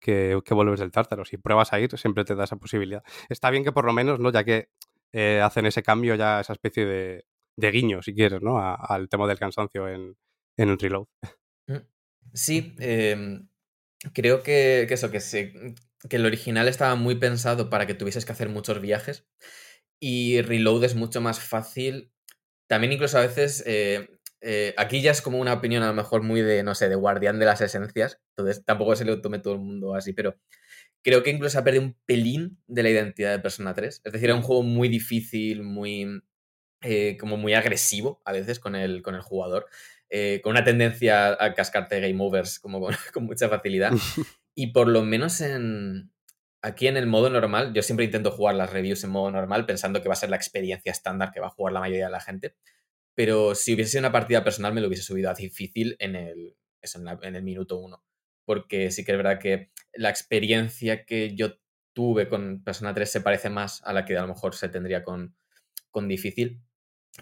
que, 0.00 0.38
que 0.44 0.54
vuelves 0.54 0.80
del 0.80 0.92
tártaro. 0.92 1.24
Si 1.24 1.36
pruebas 1.38 1.72
a 1.72 1.80
ir, 1.80 1.96
siempre 1.98 2.24
te 2.24 2.34
da 2.34 2.44
esa 2.44 2.56
posibilidad. 2.56 3.02
Está 3.28 3.50
bien 3.50 3.64
que 3.64 3.72
por 3.72 3.84
lo 3.86 3.92
menos, 3.92 4.20
¿no? 4.20 4.30
Ya 4.30 4.44
que 4.44 4.68
eh, 5.12 5.40
hacen 5.42 5.66
ese 5.66 5.82
cambio, 5.82 6.14
ya 6.14 6.40
esa 6.40 6.52
especie 6.52 6.84
de, 6.84 7.24
de 7.56 7.70
guiño, 7.70 8.02
si 8.02 8.14
quieres, 8.14 8.42
¿no? 8.42 8.58
A- 8.58 8.74
al 8.74 9.08
tema 9.08 9.26
del 9.26 9.38
cansancio 9.38 9.88
en, 9.88 10.16
en 10.58 10.68
el 10.68 10.78
reload. 10.78 11.06
Mm. 11.68 11.76
Sí, 12.34 12.74
em, 12.78 13.48
creo 14.12 14.42
que, 14.42 14.84
que 14.86 14.94
eso, 14.94 15.10
que, 15.10 15.20
se, 15.20 15.52
que 16.08 16.16
el 16.16 16.26
original 16.26 16.68
estaba 16.68 16.94
muy 16.94 17.16
pensado 17.16 17.70
para 17.70 17.86
que 17.86 17.94
tuvieses 17.94 18.24
que 18.24 18.32
hacer 18.32 18.48
muchos 18.48 18.80
viajes 18.80 19.26
y 20.00 20.42
Reload 20.42 20.84
es 20.84 20.94
mucho 20.94 21.20
más 21.20 21.40
fácil. 21.40 22.12
También 22.68 22.92
incluso 22.92 23.18
a 23.18 23.22
veces, 23.22 23.62
eh, 23.66 24.08
eh, 24.40 24.74
aquí 24.76 25.00
ya 25.00 25.12
es 25.12 25.22
como 25.22 25.38
una 25.38 25.54
opinión 25.54 25.82
a 25.82 25.88
lo 25.88 25.94
mejor 25.94 26.22
muy 26.22 26.42
de, 26.42 26.62
no 26.62 26.74
sé, 26.74 26.88
de 26.88 26.96
guardián 26.96 27.38
de 27.38 27.46
las 27.46 27.60
esencias, 27.60 28.20
entonces 28.36 28.64
tampoco 28.64 28.96
se 28.96 29.04
lo 29.04 29.20
tome 29.20 29.38
todo 29.38 29.54
el 29.54 29.60
mundo 29.60 29.94
así, 29.94 30.12
pero 30.12 30.36
creo 31.02 31.22
que 31.22 31.30
incluso 31.30 31.58
ha 31.58 31.64
perdido 31.64 31.84
un 31.84 31.96
pelín 32.06 32.58
de 32.66 32.82
la 32.82 32.90
identidad 32.90 33.30
de 33.32 33.38
Persona 33.38 33.74
3. 33.74 34.02
Es 34.04 34.12
decir, 34.12 34.28
era 34.28 34.34
un 34.34 34.42
juego 34.42 34.62
muy 34.62 34.88
difícil, 34.88 35.62
muy 35.62 36.22
eh, 36.82 37.16
como 37.18 37.36
muy 37.36 37.54
agresivo 37.54 38.20
a 38.24 38.32
veces 38.32 38.60
con 38.60 38.74
el, 38.74 39.02
con 39.02 39.14
el 39.14 39.22
jugador, 39.22 39.66
con 40.42 40.52
una 40.52 40.64
tendencia 40.64 41.36
a 41.42 41.54
cascarte 41.54 42.00
game 42.00 42.22
overs 42.22 42.58
como 42.58 42.80
con 42.80 42.94
mucha 43.24 43.48
facilidad. 43.48 43.92
y 44.56 44.68
por 44.68 44.88
lo 44.88 45.04
menos 45.04 45.40
en 45.40 46.10
aquí 46.62 46.88
en 46.88 46.96
el 46.96 47.06
modo 47.06 47.30
normal, 47.30 47.72
yo 47.74 47.82
siempre 47.82 48.06
intento 48.06 48.32
jugar 48.32 48.56
las 48.56 48.72
reviews 48.72 49.04
en 49.04 49.10
modo 49.10 49.30
normal 49.30 49.66
pensando 49.66 50.02
que 50.02 50.08
va 50.08 50.14
a 50.14 50.16
ser 50.16 50.30
la 50.30 50.36
experiencia 50.36 50.90
estándar 50.90 51.30
que 51.30 51.38
va 51.38 51.46
a 51.46 51.50
jugar 51.50 51.72
la 51.72 51.80
mayoría 51.80 52.06
de 52.06 52.10
la 52.12 52.20
gente. 52.20 52.56
Pero 53.14 53.54
si 53.54 53.74
hubiese 53.74 53.92
sido 53.92 54.00
una 54.00 54.12
partida 54.12 54.42
personal, 54.42 54.74
me 54.74 54.80
lo 54.80 54.88
hubiese 54.88 55.04
subido 55.04 55.30
a 55.30 55.34
difícil 55.34 55.96
en 56.00 56.16
el, 56.16 56.56
eso, 56.82 56.98
en, 56.98 57.04
la- 57.04 57.18
en 57.22 57.36
el 57.36 57.42
minuto 57.44 57.78
uno. 57.78 58.02
Porque 58.44 58.90
sí 58.90 59.04
que 59.04 59.12
es 59.12 59.16
verdad 59.18 59.38
que 59.38 59.70
la 59.94 60.10
experiencia 60.10 61.04
que 61.04 61.34
yo 61.36 61.58
tuve 61.94 62.28
con 62.28 62.62
Persona 62.62 62.92
3 62.92 63.10
se 63.10 63.20
parece 63.20 63.48
más 63.48 63.82
a 63.84 63.92
la 63.92 64.04
que 64.04 64.16
a 64.18 64.22
lo 64.22 64.28
mejor 64.28 64.54
se 64.54 64.68
tendría 64.68 65.02
con, 65.04 65.36
con 65.90 66.08
difícil. 66.08 66.60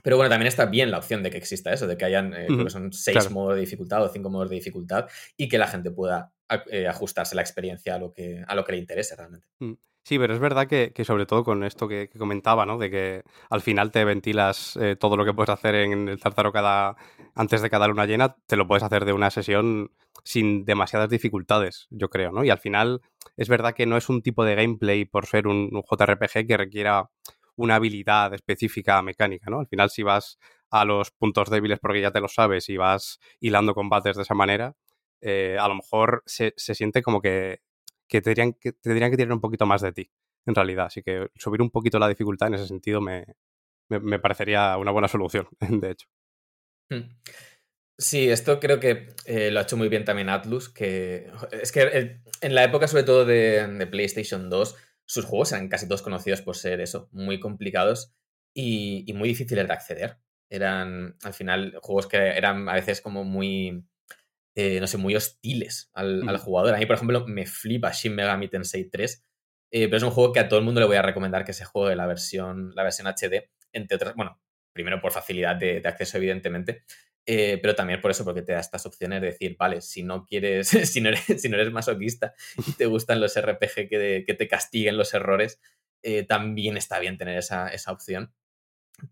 Pero 0.03 0.17
bueno, 0.17 0.31
también 0.31 0.49
está 0.49 0.67
bien 0.67 0.91
la 0.91 0.99
opción 0.99 1.23
de 1.23 1.31
que 1.31 1.37
exista 1.39 1.73
eso, 1.73 1.87
de 1.87 1.97
que 1.97 2.05
hayan, 2.05 2.35
eh, 2.35 2.47
creo 2.47 2.65
que 2.65 2.71
son 2.71 2.93
seis 2.93 3.17
claro. 3.19 3.31
modos 3.31 3.55
de 3.55 3.61
dificultad 3.61 4.03
o 4.03 4.09
cinco 4.09 4.31
modos 4.31 4.51
de 4.51 4.57
dificultad 4.57 5.07
y 5.37 5.49
que 5.49 5.59
la 5.59 5.69
gente 5.69 5.93
pueda 5.93 6.34
eh, 6.71 6.87
ajustarse 6.87 7.35
la 7.35 7.43
experiencia 7.43 7.95
a 7.95 7.99
lo 7.99 8.13
que, 8.13 8.45
a 8.47 8.55
lo 8.55 8.65
que 8.65 8.73
le 8.73 8.79
interese 8.79 9.17
realmente. 9.17 9.47
Mm. 9.59 9.75
Sí, 10.07 10.19
pero 10.19 10.35
es 10.35 10.39
verdad 10.39 10.67
que, 10.67 10.93
sobre 11.03 11.25
todo 11.25 11.45
con 11.45 11.65
esto 11.65 11.89
que, 11.89 12.11
que 12.11 12.19
comentaba, 12.19 12.67
¿no? 12.67 12.77
De 12.77 12.91
que 12.91 13.23
al 13.49 13.63
final 13.63 13.91
te 13.91 14.05
ventilas 14.05 14.77
eh, 14.77 14.97
todo 14.97 15.17
lo 15.17 15.25
que 15.25 15.33
puedes 15.33 15.49
hacer 15.49 15.75
en 15.77 16.09
el 16.09 16.21
tártaro 16.21 16.53
cada, 16.53 16.95
antes 17.35 17.63
de 17.63 17.71
cada 17.71 17.89
luna 17.89 18.05
llena, 18.05 18.37
te 18.47 18.57
lo 18.57 18.69
puedes 18.69 18.83
hacer 18.83 19.07
de 19.07 19.15
una 19.15 19.31
sesión 19.31 19.93
sin 20.23 20.67
demasiadas 20.67 21.09
dificultades, 21.09 21.87
yo 21.89 22.11
creo, 22.11 22.33
¿no? 22.33 22.45
Y 22.45 22.51
al 22.51 22.59
final 22.59 23.01
es 23.39 23.49
verdad 23.49 23.73
que 23.75 23.87
no 23.87 23.97
es 23.97 24.11
un 24.11 24.21
tipo 24.21 24.45
de 24.45 24.55
gameplay 24.55 25.07
por 25.07 25.25
ser 25.25 25.47
un, 25.47 25.71
un 25.73 25.83
JRPG 25.83 26.47
que 26.47 26.57
requiera 26.59 27.09
una 27.57 27.77
habilidad 27.77 28.35
específica 28.35 29.01
mecánica, 29.01 29.51
¿no? 29.51 29.61
Al 29.61 29.69
final 29.69 29.89
si 29.89 30.03
vas 30.03 30.39
a 30.71 30.85
los 30.85 31.13
puntos 31.13 31.49
débiles 31.49 31.79
porque 31.79 32.03
ya 32.03 32.11
te 32.11 32.21
lo 32.21 32.29
sabes 32.29 32.69
y 32.69 32.77
vas 32.77 33.21
hilando 33.41 33.75
combates 33.75 34.17
de 34.17 34.23
esa 34.23 34.35
manera, 34.35 34.75
eh, 35.27 35.57
a 35.59 35.67
lo 35.69 35.77
mejor 35.77 36.23
se, 36.27 36.53
se 36.59 36.75
siente 36.75 37.03
como 37.03 37.23
que, 37.23 37.63
que, 38.07 38.21
tendrían 38.21 38.53
que 38.53 38.73
tendrían 38.73 39.11
que 39.11 39.17
tirar 39.17 39.33
un 39.33 39.41
poquito 39.41 39.65
más 39.65 39.81
de 39.81 39.93
ti, 39.93 40.11
en 40.45 40.55
realidad. 40.55 40.87
Así 40.87 41.03
que 41.03 41.29
subir 41.35 41.63
un 41.63 41.71
poquito 41.71 41.99
la 41.99 42.09
dificultad 42.09 42.49
en 42.49 42.55
ese 42.55 42.67
sentido 42.67 43.01
me, 43.01 43.25
me, 43.89 44.19
parecería 44.19 44.77
una 44.77 44.91
buena 44.91 45.09
solución, 45.09 45.49
de 45.61 45.91
hecho. 45.91 46.09
Mm. 46.91 47.11
Sí, 47.97 48.29
esto 48.29 48.61
creo 48.61 48.81
que 48.81 49.15
eh, 49.25 49.51
lo 49.51 49.61
ha 49.61 49.63
hecho 49.63 49.79
muy 49.79 49.89
bien 49.89 50.05
también 50.05 50.29
Atlus, 50.29 50.69
que 50.69 51.31
es 51.53 51.73
que 51.73 52.21
en 52.41 52.55
la 52.55 52.65
época 52.65 52.87
sobre 52.87 53.05
todo 53.05 53.25
de, 53.25 53.67
de 53.67 53.87
PlayStation 53.87 54.51
2, 54.51 54.77
sus 55.07 55.25
juegos 55.25 55.53
eran 55.53 55.69
casi 55.69 55.89
todos 55.89 56.03
conocidos 56.03 56.43
por 56.43 56.57
ser 56.57 56.81
eso, 56.81 57.09
muy 57.13 57.41
complicados 57.41 58.15
y, 58.53 59.05
y 59.07 59.15
muy 59.15 59.29
difíciles 59.31 59.67
de 59.67 59.73
acceder. 59.73 60.19
Eran 60.51 61.17
al 61.23 61.33
final 61.33 61.79
juegos 61.81 62.09
que 62.09 62.19
eran 62.19 62.69
a 62.69 62.75
veces 62.75 63.01
como 63.01 63.25
muy, 63.25 63.87
eh, 64.55 64.79
no 64.81 64.87
sé, 64.87 64.97
muy 64.99 65.17
hostiles 65.17 65.91
al, 65.95 66.29
al 66.29 66.37
Ujú. 66.37 66.45
jugador. 66.45 66.75
A 66.75 66.79
mí, 66.79 66.87
por 66.87 66.97
ejemplo, 66.97 67.27
me 67.27 67.47
flipa 67.47 67.91
Shin 67.93 68.15
Megami 68.15 68.49
Tensei 68.49 68.85
3, 68.91 69.25
eh, 69.73 69.87
pero 69.87 69.97
es 69.97 70.03
un 70.03 70.11
juego 70.11 70.33
que 70.33 70.41
a 70.41 70.49
todo 70.49 70.59
el 70.59 70.65
mundo 70.65 70.81
le 70.81 70.87
voy 70.87 70.97
a 70.97 71.03
recomendar 71.03 71.45
que 71.45 71.53
se 71.53 71.65
juegue 71.65 71.97
la 71.97 72.07
versión, 72.07 72.73
la 72.75 72.83
versión 72.85 73.07
HD, 73.09 73.51
entre 73.73 73.97
otras, 73.97 74.15
bueno, 74.15 74.41
primero 74.73 75.01
por 75.01 75.13
facilidad 75.13 75.57
de, 75.57 75.81
de 75.81 75.89
acceso, 75.89 76.17
evidentemente, 76.19 76.85
eh, 77.27 77.59
pero 77.63 77.75
también 77.75 78.01
por 78.01 78.11
eso, 78.11 78.25
porque 78.25 78.43
te 78.43 78.53
da 78.53 78.61
estas 78.61 78.85
opciones 78.87 79.21
de 79.23 79.29
decir, 79.29 79.57
vale, 79.59 79.81
si 79.81 80.03
no 80.03 80.25
quieres, 80.27 80.69
si 80.93 81.01
no 81.01 81.09
eres, 81.09 81.25
si 81.43 81.49
no 81.49 81.57
eres 81.57 81.73
masoquista 81.73 82.35
y 82.67 82.73
te 82.73 82.87
gustan 82.87 83.21
los 83.21 83.37
RPG 83.37 83.89
que, 83.89 83.99
de- 83.99 84.25
que 84.27 84.35
te 84.35 84.47
castiguen 84.47 84.97
los 84.97 85.15
errores, 85.15 85.61
también 86.29 86.77
está 86.77 86.99
bien 86.99 87.17
tener 87.17 87.39
esa, 87.39 87.69
esa 87.69 87.91
opción. 87.91 88.33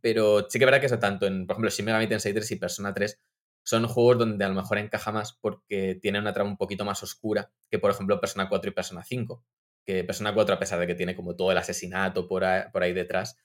Pero 0.00 0.46
sí 0.48 0.58
que 0.58 0.64
verdad 0.64 0.80
que 0.80 0.86
eso 0.86 0.98
tanto 0.98 1.26
en, 1.26 1.46
por 1.46 1.54
ejemplo, 1.54 1.70
Shin 1.70 1.84
Megami 1.86 2.06
Tensei 2.06 2.32
3 2.32 2.50
y 2.52 2.56
Persona 2.56 2.94
3 2.94 3.18
son 3.64 3.86
juegos 3.86 4.18
donde 4.18 4.44
a 4.44 4.48
lo 4.48 4.54
mejor 4.54 4.78
encaja 4.78 5.12
más 5.12 5.38
porque 5.40 5.98
tienen 6.00 6.22
una 6.22 6.32
trama 6.32 6.50
un 6.50 6.56
poquito 6.56 6.84
más 6.84 7.02
oscura 7.02 7.50
que, 7.70 7.78
por 7.78 7.90
ejemplo, 7.90 8.20
Persona 8.20 8.48
4 8.48 8.70
y 8.70 8.74
Persona 8.74 9.04
5. 9.04 9.44
Que 9.84 10.04
Persona 10.04 10.34
4, 10.34 10.54
a 10.54 10.58
pesar 10.58 10.78
de 10.78 10.86
que 10.86 10.94
tiene 10.94 11.16
como 11.16 11.34
todo 11.36 11.50
el 11.50 11.58
asesinato 11.58 12.28
por 12.28 12.44
ahí, 12.44 12.62
por 12.72 12.82
ahí 12.82 12.92
detrás, 12.92 13.36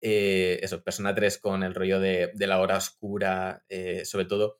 eh, 0.00 0.58
eso, 0.62 0.82
Persona 0.82 1.14
3 1.14 1.38
con 1.38 1.62
el 1.62 1.74
rollo 1.74 2.00
de, 2.00 2.30
de 2.34 2.46
la 2.46 2.60
hora 2.60 2.76
oscura, 2.76 3.64
eh, 3.68 4.04
sobre 4.04 4.26
todo, 4.26 4.58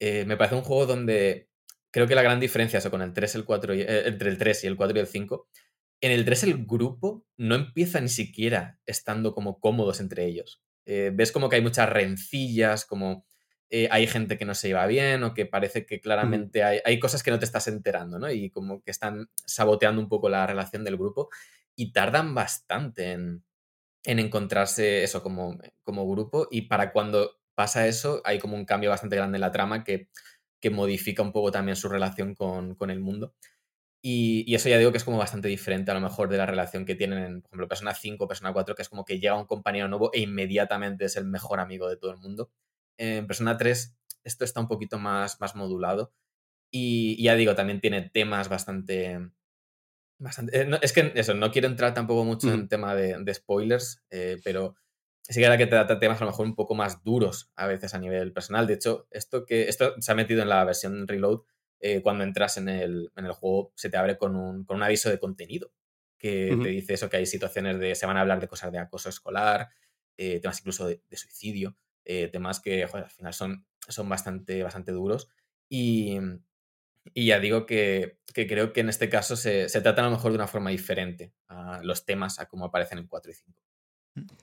eh, 0.00 0.24
me 0.24 0.36
parece 0.36 0.56
un 0.56 0.62
juego 0.62 0.86
donde 0.86 1.48
creo 1.92 2.06
que 2.06 2.14
la 2.14 2.22
gran 2.22 2.40
diferencia 2.40 2.78
eso, 2.78 2.90
con 2.90 3.02
el 3.02 3.12
3, 3.12 3.34
el 3.36 3.44
4 3.44 3.74
y, 3.74 3.80
eh, 3.82 4.08
entre 4.08 4.30
el 4.30 4.38
3 4.38 4.64
y 4.64 4.66
el 4.66 4.76
4 4.76 4.96
y 4.96 5.00
el 5.00 5.06
5, 5.06 5.48
en 6.00 6.12
el 6.12 6.24
3 6.24 6.44
el 6.44 6.66
grupo 6.66 7.26
no 7.36 7.54
empieza 7.54 8.00
ni 8.00 8.08
siquiera 8.08 8.80
estando 8.86 9.34
como 9.34 9.60
cómodos 9.60 10.00
entre 10.00 10.26
ellos. 10.26 10.62
Ves 10.84 11.30
como 11.30 11.48
que 11.48 11.56
hay 11.56 11.62
muchas 11.62 11.88
rencillas, 11.88 12.84
como 12.84 13.24
eh, 13.74 13.88
hay 13.90 14.06
gente 14.06 14.36
que 14.36 14.44
no 14.44 14.54
se 14.54 14.68
lleva 14.68 14.86
bien 14.86 15.22
o 15.24 15.32
que 15.32 15.46
parece 15.46 15.86
que 15.86 15.98
claramente 15.98 16.62
hay, 16.62 16.80
hay, 16.84 16.98
cosas 16.98 17.22
que 17.22 17.30
no 17.30 17.38
te 17.38 17.46
estás 17.46 17.68
enterando, 17.68 18.18
¿no? 18.18 18.30
Y 18.30 18.50
como 18.50 18.82
que 18.82 18.90
están 18.90 19.30
saboteando 19.46 19.98
un 20.02 20.10
poco 20.10 20.28
la 20.28 20.46
relación 20.46 20.84
del 20.84 20.98
grupo 20.98 21.30
y 21.74 21.90
tardan 21.90 22.34
bastante 22.34 23.12
en, 23.12 23.42
en 24.04 24.18
encontrarse 24.18 25.02
eso 25.04 25.22
como, 25.22 25.58
como 25.84 26.06
grupo 26.06 26.48
y 26.50 26.62
para 26.68 26.92
cuando 26.92 27.38
pasa 27.54 27.86
eso 27.86 28.20
hay 28.26 28.38
como 28.38 28.56
un 28.56 28.66
cambio 28.66 28.90
bastante 28.90 29.16
grande 29.16 29.36
en 29.38 29.40
la 29.40 29.52
trama 29.52 29.84
que, 29.84 30.10
que 30.60 30.68
modifica 30.68 31.22
un 31.22 31.32
poco 31.32 31.50
también 31.50 31.76
su 31.76 31.88
relación 31.88 32.34
con, 32.34 32.74
con 32.74 32.90
el 32.90 33.00
mundo. 33.00 33.34
Y, 34.02 34.44
y, 34.46 34.54
eso 34.54 34.68
ya 34.68 34.76
digo 34.76 34.92
que 34.92 34.98
es 34.98 35.04
como 35.04 35.16
bastante 35.16 35.48
diferente 35.48 35.90
a 35.92 35.94
lo 35.94 36.00
mejor 36.00 36.28
de 36.28 36.36
la 36.36 36.44
relación 36.44 36.84
que 36.84 36.94
tienen 36.94 37.20
en, 37.20 37.40
por 37.40 37.48
ejemplo, 37.50 37.68
Persona 37.68 37.94
5 37.94 38.24
o 38.24 38.28
Persona 38.28 38.52
4, 38.52 38.74
que 38.74 38.82
es 38.82 38.88
como 38.90 39.06
que 39.06 39.18
llega 39.18 39.38
un 39.38 39.46
compañero 39.46 39.88
nuevo 39.88 40.10
e 40.12 40.20
inmediatamente 40.20 41.06
es 41.06 41.16
el 41.16 41.24
mejor 41.24 41.58
amigo 41.60 41.88
de 41.88 41.96
todo 41.96 42.10
el 42.10 42.18
mundo. 42.18 42.50
En 42.96 43.26
Persona 43.26 43.56
3 43.56 43.96
esto 44.24 44.44
está 44.44 44.60
un 44.60 44.68
poquito 44.68 44.98
más, 44.98 45.40
más 45.40 45.54
modulado 45.54 46.12
y, 46.70 47.22
ya 47.22 47.34
digo, 47.34 47.54
también 47.54 47.80
tiene 47.80 48.02
temas 48.02 48.48
bastante... 48.48 49.18
bastante 50.18 50.62
eh, 50.62 50.64
no, 50.64 50.78
es 50.80 50.92
que 50.92 51.12
eso, 51.14 51.34
no 51.34 51.50
quiero 51.50 51.68
entrar 51.68 51.92
tampoco 51.92 52.24
mucho 52.24 52.46
mm. 52.48 52.54
en 52.54 52.68
tema 52.68 52.94
de, 52.94 53.16
de 53.22 53.34
spoilers, 53.34 54.02
eh, 54.10 54.40
pero 54.42 54.76
sí 55.22 55.40
que 55.40 55.46
era 55.46 55.58
que 55.58 55.66
trata 55.66 55.98
temas 55.98 56.20
a 56.20 56.24
lo 56.24 56.30
mejor 56.30 56.46
un 56.46 56.54
poco 56.54 56.74
más 56.74 57.02
duros 57.04 57.52
a 57.56 57.66
veces 57.66 57.94
a 57.94 57.98
nivel 57.98 58.32
personal. 58.32 58.66
De 58.66 58.74
hecho, 58.74 59.06
esto, 59.10 59.44
que, 59.44 59.68
esto 59.68 59.94
se 60.00 60.12
ha 60.12 60.14
metido 60.14 60.42
en 60.42 60.48
la 60.48 60.64
versión 60.64 61.06
Reload 61.06 61.42
eh, 61.80 62.00
cuando 62.00 62.24
entras 62.24 62.56
en 62.56 62.68
el, 62.68 63.10
en 63.16 63.26
el, 63.26 63.32
juego 63.32 63.72
se 63.74 63.90
te 63.90 63.98
abre 63.98 64.16
con 64.16 64.36
un, 64.36 64.64
con 64.64 64.76
un 64.78 64.82
aviso 64.82 65.10
de 65.10 65.18
contenido 65.18 65.72
que 66.16 66.52
uh 66.52 66.56
-huh. 66.56 66.62
te 66.62 66.68
dice 66.68 66.94
eso, 66.94 67.10
que 67.10 67.16
hay 67.16 67.26
situaciones 67.26 67.80
de, 67.80 67.96
se 67.96 68.06
van 68.06 68.16
a 68.16 68.20
hablar 68.20 68.40
de 68.40 68.46
cosas 68.46 68.70
de 68.70 68.78
acoso 68.78 69.08
escolar, 69.08 69.68
eh, 70.16 70.38
temas 70.38 70.60
incluso 70.60 70.86
de, 70.86 71.02
de 71.10 71.16
suicidio, 71.16 71.76
eh, 72.04 72.28
temas 72.28 72.60
que 72.60 72.84
al 72.84 73.10
final 73.10 73.34
son, 73.34 73.66
son 73.88 74.08
bastante, 74.08 74.62
bastante 74.62 74.92
duros. 74.92 75.28
Y, 75.68 76.18
y 77.14 77.26
ya 77.26 77.40
digo 77.40 77.66
que, 77.66 78.18
que, 78.34 78.46
creo 78.46 78.72
que 78.72 78.80
en 78.80 78.88
este 78.88 79.08
caso 79.08 79.36
se, 79.36 79.68
se 79.68 79.80
tratan 79.80 80.06
a 80.06 80.08
lo 80.08 80.16
mejor 80.16 80.32
de 80.32 80.38
una 80.38 80.48
forma 80.48 80.70
diferente 80.70 81.32
a 81.48 81.80
los 81.82 82.04
temas 82.04 82.38
a 82.38 82.46
como 82.46 82.66
aparecen 82.66 82.98
en 82.98 83.06
4 83.06 83.30
y 83.30 83.34
5. 83.34 83.62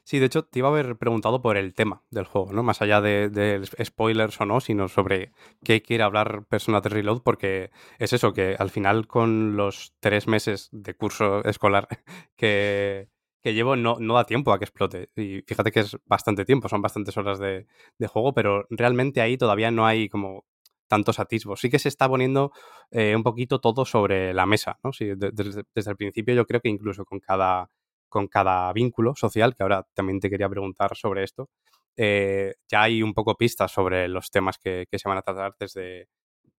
Sí, 0.03 0.17
de 0.17 0.25
hecho, 0.25 0.45
te 0.45 0.59
iba 0.59 0.67
a 0.67 0.71
haber 0.71 0.97
preguntado 0.97 1.41
por 1.41 1.55
el 1.55 1.75
tema 1.75 2.03
del 2.09 2.25
juego, 2.25 2.51
¿no? 2.51 2.63
Más 2.63 2.81
allá 2.81 3.01
de, 3.01 3.29
de, 3.29 3.63
spoilers 3.83 4.41
o 4.41 4.45
no, 4.45 4.61
sino 4.61 4.87
sobre 4.87 5.31
qué 5.63 5.83
quiere 5.83 6.03
hablar 6.03 6.45
Persona 6.45 6.81
3 6.81 6.93
Reload, 6.93 7.21
porque 7.21 7.69
es 7.99 8.13
eso, 8.13 8.33
que 8.33 8.55
al 8.57 8.71
final 8.71 9.05
con 9.07 9.55
los 9.55 9.93
tres 9.99 10.27
meses 10.27 10.69
de 10.71 10.95
curso 10.95 11.43
escolar 11.45 11.87
que, 12.35 13.09
que 13.41 13.53
llevo 13.53 13.75
no, 13.75 13.97
no 13.99 14.15
da 14.15 14.25
tiempo 14.25 14.51
a 14.51 14.59
que 14.59 14.65
explote. 14.65 15.09
Y 15.15 15.41
fíjate 15.47 15.71
que 15.71 15.81
es 15.81 15.97
bastante 16.05 16.45
tiempo, 16.45 16.69
son 16.69 16.81
bastantes 16.81 17.15
horas 17.17 17.39
de, 17.39 17.67
de 17.97 18.07
juego, 18.07 18.33
pero 18.33 18.65
realmente 18.69 19.21
ahí 19.21 19.37
todavía 19.37 19.71
no 19.71 19.85
hay 19.85 20.09
como 20.09 20.45
tantos 20.87 21.19
atisbos. 21.19 21.61
Sí 21.61 21.69
que 21.69 21.79
se 21.79 21.87
está 21.87 22.09
poniendo 22.09 22.51
eh, 22.91 23.15
un 23.15 23.23
poquito 23.23 23.59
todo 23.59 23.85
sobre 23.85 24.33
la 24.33 24.45
mesa, 24.45 24.79
¿no? 24.83 24.91
Desde 24.99 25.91
el 25.91 25.97
principio 25.97 26.35
yo 26.35 26.45
creo 26.45 26.59
que 26.59 26.69
incluso 26.69 27.05
con 27.05 27.19
cada 27.19 27.69
con 28.09 28.27
cada 28.27 28.73
vínculo 28.73 29.15
social, 29.15 29.55
que 29.55 29.63
ahora 29.63 29.85
también 29.93 30.19
te 30.19 30.31
quería 30.31 30.49
preguntar 30.49 30.95
sobre 30.97 31.23
esto, 31.23 31.49
eh, 31.95 32.55
ya 32.67 32.83
hay 32.83 33.03
un 33.03 33.13
poco 33.13 33.37
pistas 33.37 33.71
sobre 33.71 34.07
los 34.07 34.31
temas 34.31 34.57
que, 34.57 34.87
que, 34.89 34.97
se 34.97 35.07
van 35.07 35.19
a 35.19 35.21
tratar 35.21 35.53
desde, 35.59 36.07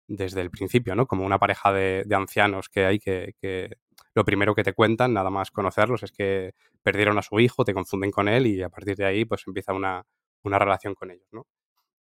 desde 0.07 0.43
el 0.43 0.51
principio, 0.51 0.95
¿no? 0.95 1.07
Como 1.07 1.27
una 1.27 1.39
pareja 1.39 1.73
de, 1.73 2.05
de 2.07 2.15
ancianos 2.15 2.69
que 2.69 2.85
hay 2.87 2.99
que, 3.01 3.35
que, 3.41 3.79
lo 4.21 4.25
primero 4.27 4.55
que 4.55 4.63
te 4.63 4.75
cuentan, 4.75 5.15
nada 5.15 5.31
más 5.31 5.51
conocerlos, 5.51 6.03
es 6.03 6.13
que 6.13 6.53
perdieron 6.83 7.17
a 7.17 7.23
su 7.23 7.41
hijo, 7.41 7.65
te 7.65 7.73
confunden 7.73 8.11
con 8.11 8.29
él 8.29 8.47
y 8.47 8.63
a 8.63 8.69
partir 8.69 8.95
de 8.97 9.07
ahí 9.07 9.25
pues 9.25 9.45
empieza 9.47 9.73
una, 9.73 10.05
una 10.43 10.59
relación 10.59 10.95
con 10.95 11.11
ellos, 11.11 11.27
¿no? 11.33 11.47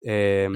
Eh, 0.01 0.49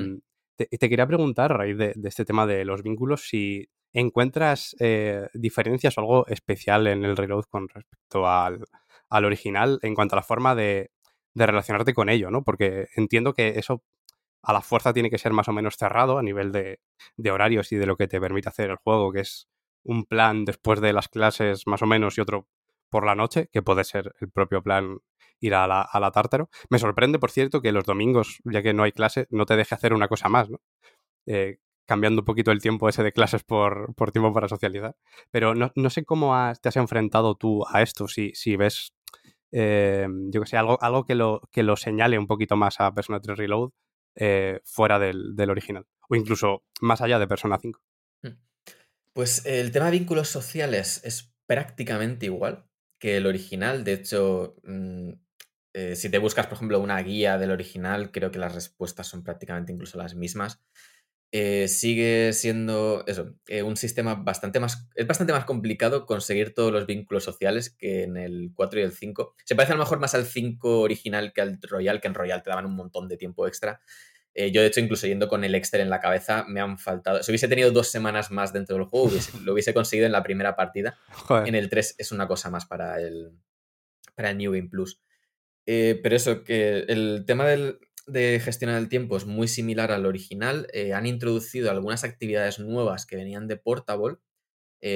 te, 0.57 0.65
te, 0.65 0.89
quería 0.89 1.07
preguntar, 1.07 1.53
a 1.53 1.57
raíz 1.57 1.77
de, 1.77 1.93
de, 1.95 2.09
este 2.09 2.25
tema 2.25 2.45
de 2.45 2.65
los 2.65 2.83
vínculos, 2.83 3.29
si 3.29 3.69
encuentras 3.93 4.75
eh, 4.79 5.29
diferencias 5.33 5.97
o 5.97 6.01
algo 6.01 6.27
especial 6.27 6.87
en 6.87 7.05
el 7.05 7.15
reload 7.15 7.45
con 7.45 7.69
respecto 7.69 8.27
al, 8.27 8.65
al 9.09 9.25
original 9.25 9.79
en 9.83 9.95
cuanto 9.95 10.15
a 10.15 10.17
la 10.17 10.23
forma 10.23 10.55
de, 10.55 10.91
de, 11.33 11.45
relacionarte 11.45 11.93
con 11.93 12.09
ello, 12.09 12.29
¿no? 12.29 12.43
Porque 12.43 12.87
entiendo 12.97 13.33
que 13.33 13.57
eso 13.57 13.83
a 14.41 14.51
la 14.51 14.61
fuerza 14.61 14.91
tiene 14.91 15.09
que 15.09 15.17
ser 15.17 15.31
más 15.31 15.47
o 15.47 15.53
menos 15.53 15.77
cerrado 15.77 16.17
a 16.17 16.23
nivel 16.23 16.51
de, 16.51 16.81
de 17.15 17.31
horarios 17.31 17.71
y 17.71 17.77
de 17.77 17.85
lo 17.85 17.95
que 17.95 18.09
te 18.09 18.19
permite 18.19 18.49
hacer 18.49 18.69
el 18.69 18.75
juego, 18.75 19.13
que 19.13 19.21
es 19.21 19.47
un 19.83 20.05
plan 20.05 20.45
después 20.45 20.81
de 20.81 20.93
las 20.93 21.09
clases 21.09 21.67
más 21.67 21.81
o 21.81 21.85
menos 21.85 22.17
y 22.17 22.21
otro 22.21 22.47
por 22.89 23.05
la 23.05 23.15
noche, 23.15 23.49
que 23.51 23.61
puede 23.61 23.83
ser 23.83 24.13
el 24.19 24.29
propio 24.29 24.61
plan 24.61 24.99
ir 25.39 25.55
a 25.55 25.67
la, 25.67 25.81
a 25.81 25.99
la 25.99 26.11
tártaro. 26.11 26.49
Me 26.69 26.79
sorprende, 26.79 27.19
por 27.19 27.31
cierto, 27.31 27.61
que 27.61 27.71
los 27.71 27.85
domingos, 27.85 28.39
ya 28.45 28.61
que 28.61 28.73
no 28.73 28.83
hay 28.83 28.91
clase, 28.91 29.27
no 29.29 29.45
te 29.45 29.55
deje 29.55 29.75
hacer 29.75 29.93
una 29.93 30.07
cosa 30.07 30.29
más, 30.29 30.49
¿no? 30.49 30.61
Eh, 31.25 31.57
cambiando 31.85 32.21
un 32.21 32.25
poquito 32.25 32.51
el 32.51 32.61
tiempo 32.61 32.87
ese 32.87 33.03
de 33.03 33.11
clases 33.11 33.43
por, 33.43 33.93
por 33.95 34.11
tiempo 34.11 34.33
para 34.33 34.47
socializar. 34.47 34.95
Pero 35.31 35.55
no, 35.55 35.71
no 35.75 35.89
sé 35.89 36.05
cómo 36.05 36.35
has, 36.35 36.61
te 36.61 36.69
has 36.69 36.77
enfrentado 36.77 37.35
tú 37.35 37.65
a 37.67 37.81
esto, 37.81 38.07
si, 38.07 38.31
si 38.33 38.55
ves, 38.55 38.93
eh, 39.51 40.07
yo 40.29 40.41
que 40.41 40.47
sé, 40.47 40.57
algo, 40.57 40.77
algo 40.81 41.05
que, 41.05 41.15
lo, 41.15 41.41
que 41.51 41.63
lo 41.63 41.75
señale 41.75 42.17
un 42.17 42.27
poquito 42.27 42.55
más 42.55 42.79
a 42.79 42.93
Persona 42.93 43.19
3 43.19 43.37
Reload 43.37 43.71
eh, 44.15 44.61
fuera 44.63 44.99
del, 44.99 45.35
del, 45.35 45.49
original, 45.49 45.85
o 46.09 46.15
incluso 46.15 46.63
más 46.81 47.01
allá 47.01 47.19
de 47.19 47.27
Persona 47.27 47.57
5. 47.59 47.79
Pues 49.13 49.45
el 49.45 49.71
tema 49.71 49.85
de 49.85 49.91
vínculos 49.99 50.29
sociales 50.29 51.01
es 51.03 51.33
prácticamente 51.45 52.25
igual 52.25 52.65
que 52.99 53.17
el 53.17 53.27
original. 53.27 53.83
De 53.83 53.93
hecho, 53.93 54.55
mmm, 54.63 55.11
eh, 55.73 55.95
si 55.95 56.09
te 56.09 56.17
buscas, 56.19 56.47
por 56.47 56.55
ejemplo, 56.55 56.79
una 56.79 56.99
guía 57.01 57.37
del 57.37 57.51
original, 57.51 58.11
creo 58.11 58.31
que 58.31 58.39
las 58.39 58.55
respuestas 58.55 59.07
son 59.07 59.23
prácticamente 59.23 59.71
incluso 59.73 59.97
las 59.97 60.15
mismas 60.15 60.61
eh, 61.33 61.67
sigue 61.67 62.33
siendo 62.33 63.03
eso, 63.07 63.35
eh, 63.47 63.63
un 63.63 63.77
sistema 63.77 64.15
bastante 64.15 64.59
más. 64.59 64.89
Es 64.95 65.07
bastante 65.07 65.33
más 65.33 65.45
complicado 65.45 66.05
conseguir 66.07 66.53
todos 66.53 66.71
los 66.73 66.87
vínculos 66.87 67.23
sociales 67.25 67.71
que 67.71 68.03
en 68.03 68.17
el 68.17 68.51
4 68.55 68.79
y 68.79 68.83
el 68.83 68.93
5. 68.93 69.35
Se 69.45 69.55
parece 69.55 69.73
a 69.73 69.77
lo 69.77 69.83
mejor 69.83 69.99
más 69.99 70.15
al 70.15 70.25
5 70.25 70.81
original 70.81 71.33
que 71.33 71.41
al 71.41 71.59
Royal, 71.61 72.01
que 72.01 72.07
en 72.09 72.15
Royal 72.15 72.43
te 72.43 72.51
daban 72.51 72.65
un 72.67 72.75
montón 72.75 73.09
de 73.09 73.17
tiempo 73.17 73.47
extra. 73.47 73.81
Eh, 74.35 74.51
yo, 74.51 74.61
de 74.61 74.67
hecho, 74.67 74.79
incluso 74.79 75.05
yendo 75.05 75.27
con 75.27 75.43
el 75.43 75.53
Exter 75.53 75.81
en 75.81 75.89
la 75.89 75.99
cabeza, 75.99 76.45
me 76.47 76.59
han 76.59 76.79
faltado. 76.79 77.21
Si 77.21 77.31
hubiese 77.31 77.47
tenido 77.47 77.71
dos 77.71 77.89
semanas 77.89 78.31
más 78.31 78.51
dentro 78.51 78.75
del 78.75 78.85
juego, 78.85 79.07
hubiese, 79.07 79.37
lo 79.41 79.53
hubiese 79.53 79.73
conseguido 79.73 80.07
en 80.07 80.11
la 80.11 80.23
primera 80.23 80.55
partida. 80.55 80.97
Joder. 81.11 81.47
En 81.47 81.55
el 81.55 81.69
3 81.69 81.95
es 81.99 82.11
una 82.11 82.27
cosa 82.27 82.49
más 82.49 82.65
para 82.65 82.99
el, 82.99 83.31
para 84.15 84.31
el 84.31 84.37
New 84.37 84.51
Game 84.51 84.69
Plus. 84.69 84.99
Eh, 85.65 85.99
pero 86.01 86.15
eso, 86.15 86.43
que 86.43 86.79
el 86.87 87.25
tema 87.27 87.45
del, 87.45 87.79
de 88.07 88.39
gestionar 88.43 88.77
el 88.77 88.89
tiempo 88.89 89.17
es 89.17 89.25
muy 89.25 89.47
similar 89.47 89.91
al 89.91 90.05
original. 90.07 90.67
Eh, 90.73 90.93
han 90.93 91.05
introducido 91.05 91.69
algunas 91.69 92.03
actividades 92.03 92.57
nuevas 92.57 93.05
que 93.05 93.15
venían 93.17 93.47
de 93.47 93.57
Portable, 93.57 94.17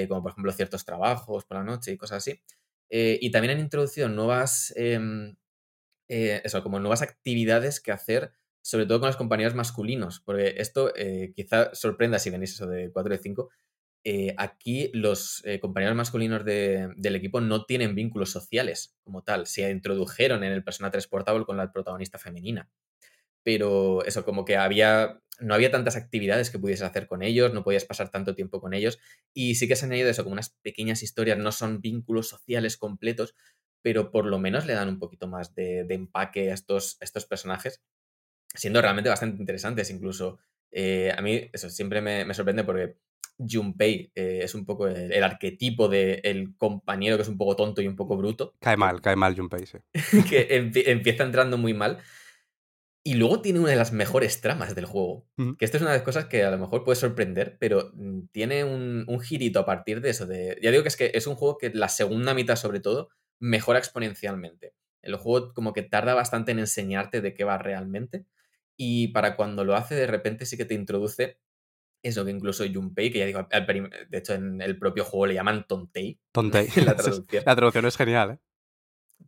como 0.09 0.21
por 0.21 0.31
ejemplo 0.31 0.51
ciertos 0.51 0.83
trabajos 0.83 1.45
por 1.45 1.57
la 1.57 1.63
noche 1.63 1.93
y 1.93 1.97
cosas 1.97 2.17
así. 2.17 2.41
Y 2.89 3.31
también 3.31 3.53
han 3.53 3.61
introducido 3.61 4.09
nuevas, 4.09 4.73
em, 4.75 5.37
eso, 6.09 6.61
como 6.61 6.81
nuevas 6.81 7.01
actividades 7.01 7.79
que 7.79 7.93
hacer, 7.93 8.33
sobre 8.67 8.85
todo 8.85 8.99
con 8.99 9.07
los 9.07 9.17
compañeros 9.17 9.55
masculinos, 9.55 10.19
porque 10.19 10.55
esto 10.57 10.91
quizá 11.35 11.73
sorprenda 11.73 12.19
si 12.19 12.29
venís 12.29 12.51
eso 12.53 12.67
de 12.67 12.91
4 12.91 13.13
de 13.13 13.19
5. 13.19 13.49
aquí 14.37 14.91
los 14.93 15.43
compañeros 15.61 15.95
masculinos 15.95 16.43
de, 16.43 16.89
del 16.97 17.15
equipo 17.15 17.39
no 17.39 17.65
tienen 17.65 17.95
vínculos 17.95 18.31
sociales 18.31 18.97
como 19.03 19.23
tal. 19.23 19.47
Se 19.47 19.69
introdujeron 19.69 20.43
en 20.43 20.51
el 20.51 20.63
Persona 20.63 20.91
3 20.91 21.07
Portable 21.07 21.45
con 21.45 21.55
la 21.55 21.71
protagonista 21.71 22.19
femenina 22.19 22.69
pero 23.47 24.03
eso, 24.03 24.25
como 24.25 24.43
que 24.43 24.57
había, 24.57 25.21
no 25.39 25.53
había 25.53 25.71
tantas 25.71 25.95
actividades 25.95 26.49
que 26.49 26.59
pudieses 26.59 26.85
hacer 26.85 27.07
con 27.07 27.23
ellos, 27.23 27.53
no 27.53 27.63
podías 27.63 27.85
pasar 27.85 28.09
tanto 28.09 28.35
tiempo 28.35 28.59
con 28.59 28.73
ellos, 28.73 28.99
y 29.33 29.55
sí 29.55 29.69
que 29.69 29.77
se 29.77 29.85
han 29.85 29.91
añadido 29.91 30.09
eso, 30.09 30.25
como 30.25 30.33
unas 30.33 30.49
pequeñas 30.61 31.01
historias, 31.01 31.37
no 31.37 31.53
son 31.53 31.79
vínculos 31.79 32.27
sociales 32.27 32.75
completos, 32.75 33.35
pero 33.81 34.11
por 34.11 34.25
lo 34.25 34.37
menos 34.37 34.65
le 34.65 34.73
dan 34.73 34.89
un 34.89 34.99
poquito 34.99 35.29
más 35.29 35.55
de, 35.55 35.85
de 35.85 35.95
empaque 35.95 36.51
a 36.51 36.55
estos, 36.55 36.97
a 36.99 37.05
estos 37.05 37.25
personajes, 37.25 37.81
siendo 38.53 38.81
realmente 38.81 39.09
bastante 39.09 39.39
interesantes 39.39 39.89
incluso. 39.89 40.39
Eh, 40.71 41.13
a 41.15 41.21
mí 41.21 41.49
eso 41.53 41.69
siempre 41.69 42.01
me, 42.01 42.25
me 42.25 42.33
sorprende 42.33 42.63
porque 42.63 42.97
Junpei 43.39 44.11
eh, 44.15 44.41
es 44.43 44.55
un 44.55 44.65
poco 44.65 44.87
el, 44.87 45.11
el 45.11 45.23
arquetipo 45.23 45.87
del 45.87 46.21
de 46.21 46.49
compañero 46.57 47.15
que 47.15 47.21
es 47.21 47.29
un 47.29 47.37
poco 47.37 47.55
tonto 47.55 47.81
y 47.81 47.87
un 47.87 47.95
poco 47.95 48.17
bruto. 48.17 48.53
Cae 48.59 48.77
mal, 48.77 49.01
cae 49.01 49.15
mal 49.15 49.35
Junpei, 49.35 49.65
sí. 49.65 49.77
que 50.29 50.47
empie 50.51 50.91
empieza 50.91 51.23
entrando 51.23 51.57
muy 51.57 51.73
mal, 51.73 51.99
y 53.07 53.13
luego 53.13 53.41
tiene 53.41 53.61
una 53.61 53.69
de 53.69 53.77
las 53.77 53.93
mejores 53.93 54.41
tramas 54.41 54.75
del 54.75 54.83
juego. 54.83 55.25
Uh 55.37 55.43
-huh. 55.43 55.57
Que 55.57 55.63
esto 55.63 55.77
es 55.77 55.81
una 55.81 55.91
de 55.91 55.99
las 55.99 56.03
cosas 56.03 56.25
que 56.25 56.43
a 56.43 56.51
lo 56.51 56.57
mejor 56.57 56.83
puede 56.83 56.97
sorprender, 56.97 57.55
pero 57.57 57.91
mm, 57.93 58.23
tiene 58.33 58.65
un, 58.65 59.05
un, 59.07 59.21
girito 59.21 59.61
a 59.61 59.65
partir 59.65 60.01
de 60.01 60.09
eso. 60.09 60.25
De, 60.25 60.59
ya 60.61 60.71
digo 60.71 60.83
que 60.83 60.89
es 60.89 60.97
que 60.97 61.11
es 61.13 61.25
un 61.25 61.35
juego 61.35 61.57
que 61.57 61.69
la 61.69 61.87
segunda 61.87 62.33
mitad, 62.33 62.57
sobre 62.57 62.81
todo, 62.81 63.07
mejora 63.39 63.79
exponencialmente. 63.79 64.73
El 65.01 65.15
juego 65.15 65.53
como 65.53 65.71
que 65.71 65.83
tarda 65.83 66.15
bastante 66.15 66.51
en 66.51 66.59
enseñarte 66.59 67.21
de 67.21 67.33
qué 67.33 67.45
va 67.45 67.57
realmente. 67.57 68.25
Y 68.77 69.09
para 69.09 69.35
cuando 69.35 69.65
lo 69.65 69.75
hace, 69.75 69.95
de 69.95 70.07
repente 70.07 70.45
sí 70.45 70.55
que 70.55 70.65
te 70.65 70.75
introduce 70.75 71.39
eso 72.03 72.23
que 72.23 72.31
incluso 72.31 72.63
Junpei, 72.71 73.11
que 73.11 73.19
ya 73.19 73.25
digo, 73.25 73.47
de 73.49 74.17
hecho 74.17 74.33
en 74.35 74.61
el 74.61 74.77
propio 74.77 75.03
juego 75.03 75.25
le 75.25 75.33
llaman 75.33 75.65
Tontei, 75.67 76.19
Tontei. 76.31 76.67
la 76.85 76.95
traducción. 76.95 77.43
La 77.45 77.55
traducción 77.55 77.85
es 77.85 77.97
genial, 77.97 78.31
¿eh? 78.31 78.39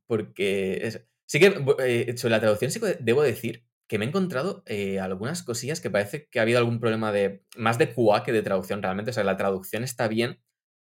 Porque 0.05 0.79
es- 0.85 1.07
sí 1.27 1.39
que 1.39 1.47
eh, 1.79 2.17
sobre 2.17 2.31
la 2.31 2.39
traducción 2.39 2.71
sí 2.71 2.79
que 2.79 2.97
debo 2.99 3.21
decir 3.23 3.65
que 3.87 3.97
me 3.97 4.05
he 4.05 4.07
encontrado 4.07 4.61
eh, 4.67 4.99
algunas 4.99 5.41
cosillas 5.41 5.81
que 5.81 5.89
parece 5.89 6.27
que 6.29 6.39
ha 6.39 6.43
habido 6.43 6.59
algún 6.59 6.79
problema 6.79 7.11
de 7.11 7.43
más 7.57 7.79
de 7.79 7.91
QA 7.93 8.23
que 8.23 8.31
de 8.31 8.43
traducción 8.43 8.83
realmente. 8.83 9.09
O 9.11 9.13
sea, 9.13 9.23
la 9.23 9.35
traducción 9.37 9.83
está 9.83 10.07
bien, 10.07 10.39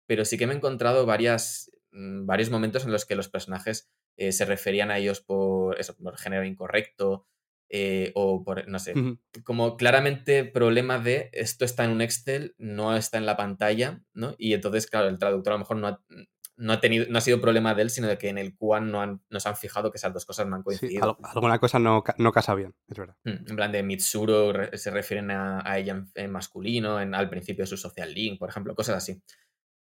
pero 0.07 0.23
sí 0.23 0.37
que 0.37 0.47
me 0.47 0.53
he 0.53 0.57
encontrado 0.57 1.05
varias, 1.05 1.69
mm, 1.91 2.25
varios 2.25 2.49
momentos 2.49 2.85
en 2.85 2.91
los 2.93 3.05
que 3.05 3.15
los 3.15 3.27
personajes 3.27 3.91
eh, 4.17 4.31
se 4.31 4.45
referían 4.45 4.89
a 4.89 4.99
ellos 4.99 5.19
por 5.21 5.77
eso, 5.79 5.97
por 5.97 6.17
género 6.17 6.45
incorrecto 6.45 7.27
eh, 7.75 8.11
o 8.13 8.43
por, 8.43 8.67
no 8.67 8.77
sé, 8.77 8.93
como 9.43 9.77
claramente 9.77 10.45
problema 10.45 10.99
de 10.99 11.29
esto 11.33 11.65
está 11.65 11.83
en 11.85 11.89
un 11.91 12.01
Excel, 12.01 12.53
no 12.59 12.95
está 12.95 13.17
en 13.17 13.25
la 13.25 13.35
pantalla, 13.35 13.99
¿no? 14.13 14.35
Y 14.37 14.53
entonces, 14.53 14.85
claro, 14.87 15.07
el 15.07 15.17
traductor 15.17 15.53
a 15.53 15.55
lo 15.55 15.59
mejor 15.61 15.77
no 15.77 15.87
ha, 15.87 15.99
no 16.55 16.71
ha 16.71 16.79
tenido, 16.79 17.07
no 17.09 17.17
ha 17.17 17.21
sido 17.21 17.41
problema 17.41 17.73
de 17.73 17.81
él, 17.81 17.89
sino 17.89 18.07
de 18.07 18.19
que 18.19 18.29
en 18.29 18.37
el 18.37 18.55
QA 18.55 18.79
no, 18.79 19.01
han, 19.01 19.21
no 19.31 19.39
se 19.39 19.49
han 19.49 19.55
fijado 19.57 19.89
que 19.89 19.97
esas 19.97 20.13
dos 20.13 20.23
cosas 20.23 20.45
no 20.45 20.55
han 20.55 20.61
coincidido. 20.61 21.17
al- 21.19 21.29
alguna 21.35 21.57
cosa 21.57 21.79
no, 21.79 22.03
no 22.19 22.31
casa 22.31 22.53
bien, 22.53 22.75
es 22.87 22.97
verdad. 22.99 23.15
Mm, 23.23 23.49
En 23.49 23.55
plan 23.55 23.71
de 23.71 23.81
Mitsuro 23.81 24.53
se 24.77 24.91
refieren 24.91 25.31
a, 25.31 25.67
a 25.67 25.79
ella 25.79 25.93
en, 25.93 26.05
en 26.13 26.31
masculino, 26.31 27.01
en, 27.01 27.15
al 27.15 27.27
principio 27.27 27.63
de 27.63 27.67
su 27.67 27.77
social 27.77 28.13
link, 28.13 28.37
por 28.37 28.49
ejemplo, 28.49 28.75
cosas 28.75 28.97
así. 28.97 29.19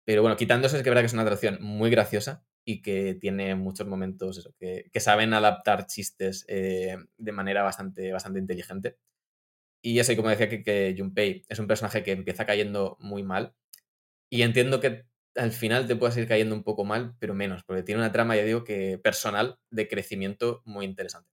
Pero 0.07 0.23
bueno, 0.23 0.37
quitando 0.37 0.69
eso, 0.69 0.77
es 0.77 0.85
que 0.85 0.91
verdad 0.91 1.03
que 1.03 1.07
es 1.09 1.15
una 1.15 1.24
traducción 1.24 1.59
muy 1.61 1.91
graciosa 1.91 2.47
y 2.65 2.81
que 2.81 3.15
tiene 3.15 3.57
muchos 3.57 3.89
momentos 3.89 4.53
que, 4.59 4.89
saben 5.01 5.35
adaptar 5.35 5.87
chistes 5.87 6.45
eh, 6.49 6.97
de 7.19 7.33
manera 7.33 7.65
bastante, 7.65 8.12
bastante 8.12 8.39
inteligente. 8.39 8.99
Y 9.83 9.99
eso, 9.99 10.12
y 10.12 10.16
como 10.16 10.31
decía 10.31 10.49
que, 10.49 10.62
que 10.62 10.95
Junpei 10.97 11.43
es 11.49 11.59
un 11.59 11.66
personaje 11.66 12.05
que 12.05 12.12
empieza 12.12 12.47
cayendo 12.47 12.97
muy 13.01 13.24
mal. 13.24 13.55
Y 14.31 14.43
entiendo 14.43 14.81
que 14.81 15.07
al 15.37 15.53
final 15.53 15.87
te 15.87 15.97
puedas 15.97 16.16
ir 16.16 16.28
cayendo 16.28 16.55
un 16.55 16.65
poco 16.65 16.85
mal, 16.85 17.16
pero 17.19 17.35
menos, 17.35 17.65
porque 17.65 17.83
tiene 17.83 18.01
una 18.01 18.12
trama, 18.12 18.37
ya 18.37 18.45
digo, 18.45 18.65
que 18.65 18.99
personal 18.99 19.59
de 19.70 19.89
crecimiento 19.89 20.62
muy 20.65 20.85
interesante. 20.87 21.31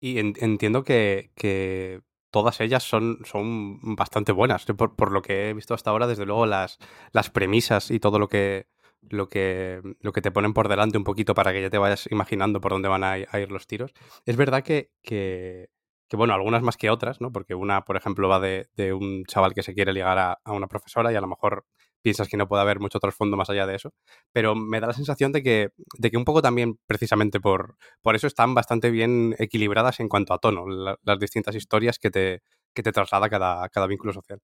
Y 0.00 0.18
en- 0.18 0.34
entiendo 0.40 0.84
que, 0.84 1.32
que 1.34 2.02
todas 2.34 2.60
ellas 2.60 2.82
son, 2.82 3.20
son 3.24 3.78
bastante 3.94 4.32
buenas. 4.32 4.64
Por, 4.64 4.96
por 4.96 5.12
lo 5.12 5.22
que 5.22 5.50
he 5.50 5.54
visto 5.54 5.72
hasta 5.72 5.90
ahora, 5.90 6.08
desde 6.08 6.26
luego, 6.26 6.46
las, 6.46 6.78
las 7.12 7.30
premisas 7.30 7.92
y 7.92 8.00
todo 8.00 8.18
lo 8.18 8.26
que, 8.26 8.66
lo, 9.08 9.28
que, 9.28 9.80
lo 10.00 10.12
que 10.12 10.20
te 10.20 10.32
ponen 10.32 10.52
por 10.52 10.66
delante 10.66 10.98
un 10.98 11.04
poquito 11.04 11.32
para 11.32 11.52
que 11.52 11.62
ya 11.62 11.70
te 11.70 11.78
vayas 11.78 12.08
imaginando 12.10 12.60
por 12.60 12.72
dónde 12.72 12.88
van 12.88 13.04
a, 13.04 13.18
ir 13.18 13.52
los 13.52 13.68
tiros. 13.68 13.94
Es 14.26 14.36
verdad 14.36 14.64
que, 14.64 14.90
que, 15.00 15.68
que, 16.08 16.16
bueno, 16.16 16.34
algunas 16.34 16.64
más 16.64 16.76
que 16.76 16.90
otras, 16.90 17.20
¿no? 17.20 17.30
Porque 17.30 17.54
una, 17.54 17.84
por 17.84 17.96
ejemplo, 17.96 18.28
va 18.28 18.40
de, 18.40 18.68
de 18.74 18.92
un 18.92 19.24
chaval 19.26 19.54
que 19.54 19.62
se 19.62 19.72
quiere 19.72 19.92
ligar 19.92 20.18
a, 20.18 20.40
a 20.44 20.50
una 20.50 20.66
profesora 20.66 21.12
y 21.12 21.14
a 21.14 21.20
lo 21.20 21.28
mejor 21.28 21.66
piensas 22.04 22.28
que 22.28 22.36
no 22.36 22.46
puede 22.48 22.62
haber 22.62 22.80
mucho 22.80 23.00
trasfondo 23.00 23.36
más 23.36 23.50
allá 23.50 23.66
de 23.66 23.76
eso. 23.76 23.92
Pero 24.32 24.54
me 24.54 24.80
da 24.80 24.86
la 24.88 24.92
sensación 24.92 25.32
de 25.32 25.42
que, 25.42 25.70
de 25.98 26.10
que 26.10 26.16
un 26.18 26.24
poco 26.24 26.42
también, 26.42 26.78
precisamente 26.86 27.40
por, 27.40 27.76
por 28.02 28.14
eso 28.16 28.26
están 28.28 28.54
bastante 28.54 28.90
bien 28.90 29.34
equilibradas 29.38 30.00
en 30.00 30.08
cuanto 30.08 30.34
a 30.34 30.38
tono, 30.38 30.68
la- 30.68 30.98
las 31.04 31.18
distintas 31.18 31.56
historias 31.56 31.98
que 31.98 32.10
te, 32.10 32.42
que 32.74 32.82
te 32.82 32.92
traslada 32.92 33.28
cada, 33.30 33.68
cada 33.70 33.86
vínculo 33.88 34.12
social. 34.12 34.40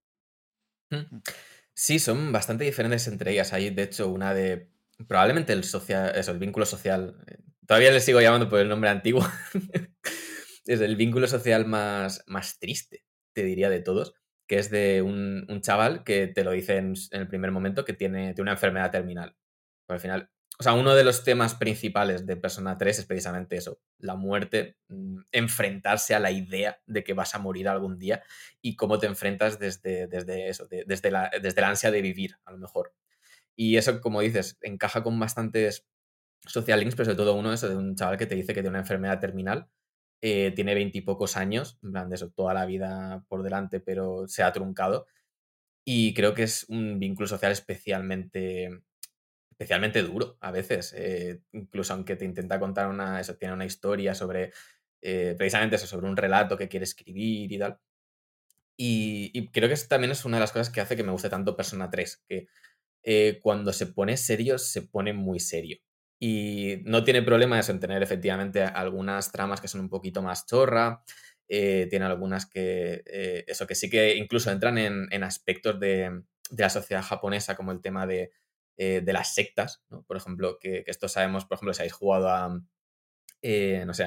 Mm. 0.90 1.20
Sí, 1.74 1.98
son 1.98 2.32
bastante 2.32 2.64
diferentes 2.64 3.06
entre 3.08 3.32
ellas. 3.32 3.52
Hay, 3.52 3.70
de 3.70 3.82
hecho, 3.84 4.08
una 4.08 4.34
de. 4.34 4.70
Probablemente 5.08 5.52
el 5.52 5.64
social. 5.64 6.12
Eso, 6.16 6.32
el 6.32 6.38
vínculo 6.38 6.66
social. 6.66 7.16
eh, 7.26 7.38
Todavía 7.66 7.92
le 7.92 8.00
sigo 8.00 8.20
llamando 8.20 8.48
por 8.48 8.60
el 8.60 8.68
nombre 8.68 8.90
antiguo. 8.90 9.24
es 10.66 10.80
el 10.80 10.96
vínculo 10.96 11.26
social 11.28 11.66
más, 11.66 12.24
más 12.26 12.58
triste, 12.58 13.04
te 13.32 13.44
diría, 13.44 13.70
de 13.70 13.80
todos. 13.80 14.14
Que 14.50 14.58
es 14.58 14.68
de 14.68 15.00
un, 15.00 15.46
chaval 15.62 16.02
que 16.02 16.26
te 16.26 16.42
lo 16.42 16.50
dice 16.50 16.76
en, 16.78 16.94
el 17.12 17.28
primer 17.28 17.52
momento 17.52 17.84
que 17.84 17.92
tiene, 17.92 18.34
tiene 18.34 18.42
una 18.42 18.54
enfermedad 18.54 18.90
terminal. 18.90 19.36
Al 19.86 20.00
final. 20.00 20.28
O 20.58 20.64
sea, 20.64 20.72
uno 20.72 20.96
de 20.96 21.04
los 21.04 21.22
temas 21.22 21.54
principales 21.54 22.26
de 22.26 22.36
Persona 22.36 22.76
3 22.76 22.98
es 22.98 23.06
precisamente 23.06 23.54
eso: 23.54 23.80
la 23.98 24.16
muerte, 24.16 24.76
mm, 24.88 25.20
enfrentarse 25.30 26.16
a 26.16 26.18
la 26.18 26.32
idea 26.32 26.80
de 26.86 27.04
que 27.04 27.14
vas 27.14 27.36
a 27.36 27.38
morir 27.38 27.68
algún 27.68 27.96
día 27.96 28.24
y 28.60 28.74
cómo 28.74 28.98
te 28.98 29.06
enfrentas 29.06 29.60
desde, 29.60 30.08
desde 30.08 30.48
eso, 30.48 30.66
de- 30.66 30.82
desde, 30.84 31.12
desde 31.40 31.60
la 31.60 31.68
ansia 31.68 31.92
de 31.92 32.02
vivir, 32.02 32.36
a 32.44 32.50
lo 32.50 32.58
mejor. 32.58 32.92
Y 33.54 33.76
eso, 33.76 34.00
como 34.00 34.20
dices, 34.20 34.58
encaja 34.62 35.04
con 35.04 35.20
bastantes 35.20 35.86
social 36.44 36.80
links, 36.80 36.96
pero 36.96 37.04
sobre 37.04 37.18
todo 37.18 37.34
uno 37.34 37.52
eso 37.52 37.68
de 37.68 37.76
un 37.76 37.94
chaval 37.94 38.18
que 38.18 38.26
te 38.26 38.34
dice 38.34 38.48
que 38.48 38.62
tiene 38.62 38.70
una 38.70 38.80
enfermedad 38.80 39.20
terminal, 39.20 39.68
eh, 40.22 40.52
tiene 40.54 40.74
veintipocos 40.74 41.36
años, 41.36 41.78
en 41.82 41.92
plan 41.92 42.08
de 42.10 42.16
eso, 42.16 42.30
toda 42.30 42.54
la 42.54 42.66
vida 42.66 43.24
por 43.28 43.42
delante, 43.42 43.80
pero 43.80 44.28
se 44.28 44.42
ha 44.42 44.52
truncado. 44.52 45.06
Y 45.84 46.14
creo 46.14 46.34
que 46.34 46.44
es 46.44 46.66
un 46.68 46.98
vínculo 46.98 47.26
social 47.26 47.52
especialmente, 47.52 48.82
especialmente 49.50 50.02
duro 50.02 50.36
a 50.40 50.50
veces, 50.50 50.94
eh, 50.96 51.42
incluso 51.52 51.94
aunque 51.94 52.16
te 52.16 52.24
intenta 52.24 52.60
contar 52.60 52.88
una, 52.88 53.22
tiene 53.38 53.54
una 53.54 53.66
historia 53.66 54.14
sobre, 54.14 54.52
eh, 55.02 55.34
precisamente 55.38 55.76
eso, 55.76 55.86
sobre 55.86 56.08
un 56.08 56.16
relato 56.16 56.56
que 56.56 56.68
quiere 56.68 56.84
escribir 56.84 57.52
y 57.52 57.58
tal. 57.58 57.78
Y, 58.82 59.48
creo 59.52 59.68
que 59.68 59.76
también 59.88 60.10
es 60.12 60.24
una 60.24 60.38
de 60.38 60.40
las 60.40 60.52
cosas 60.52 60.70
que 60.70 60.80
hace 60.80 60.96
que 60.96 61.02
me 61.04 61.12
guste 61.12 61.28
tanto 61.28 61.54
Persona 61.56 61.90
3, 61.90 62.24
que 62.26 62.48
eh, 63.02 63.38
cuando 63.42 63.72
se 63.74 63.86
pone 63.86 64.16
serio, 64.16 64.58
se 64.58 64.82
pone 64.82 65.12
muy 65.12 65.40
serio. 65.40 65.78
Y 66.22 66.82
no 66.84 67.02
tiene 67.02 67.22
problema 67.22 67.58
eso 67.58 67.72
en 67.72 67.80
tener 67.80 68.02
efectivamente 68.02 68.62
algunas 68.62 69.32
tramas 69.32 69.62
que 69.62 69.68
son 69.68 69.80
un 69.80 69.88
poquito 69.88 70.20
más 70.20 70.44
chorra, 70.44 71.02
eh, 71.48 71.86
tiene 71.88 72.04
algunas 72.04 72.44
que, 72.44 73.02
eh, 73.06 73.44
eso 73.48 73.66
que 73.66 73.74
sí 73.74 73.88
que 73.88 74.14
incluso 74.16 74.50
entran 74.50 74.76
en, 74.76 75.24
aspectos 75.24 75.80
de, 75.80 76.22
la 76.50 76.68
sociedad 76.68 77.02
japonesa, 77.02 77.56
como 77.56 77.72
el 77.72 77.80
tema 77.80 78.06
de, 78.06 78.32
eh, 78.76 79.00
de 79.02 79.12
las 79.14 79.34
sectas. 79.34 79.82
Por 80.06 80.18
ejemplo, 80.18 80.58
que, 80.60 80.84
esto 80.86 81.08
sabemos, 81.08 81.46
por 81.46 81.56
ejemplo, 81.56 81.72
si 81.72 81.80
habéis 81.80 81.94
jugado 81.94 82.28
a, 82.28 82.48
no 82.50 83.94
sé, 83.94 84.04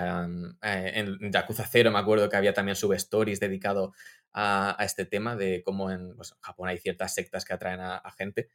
en 0.61 1.31
Yakuza 1.31 1.65
0 1.65 1.89
me 1.89 1.97
acuerdo 1.97 2.29
que 2.29 2.37
había 2.37 2.53
también 2.53 2.75
sub-stories 2.75 3.39
dedicado 3.39 3.93
a, 4.33 4.77
este 4.81 5.05
tema 5.05 5.35
de 5.35 5.63
cómo 5.63 5.89
en, 5.89 6.15
pues, 6.15 6.33
en 6.33 6.41
Japón 6.41 6.69
hay 6.69 6.77
ciertas 6.77 7.15
sectas 7.15 7.43
que 7.43 7.53
atraen 7.53 7.79
a 7.81 8.11
gente. 8.15 8.49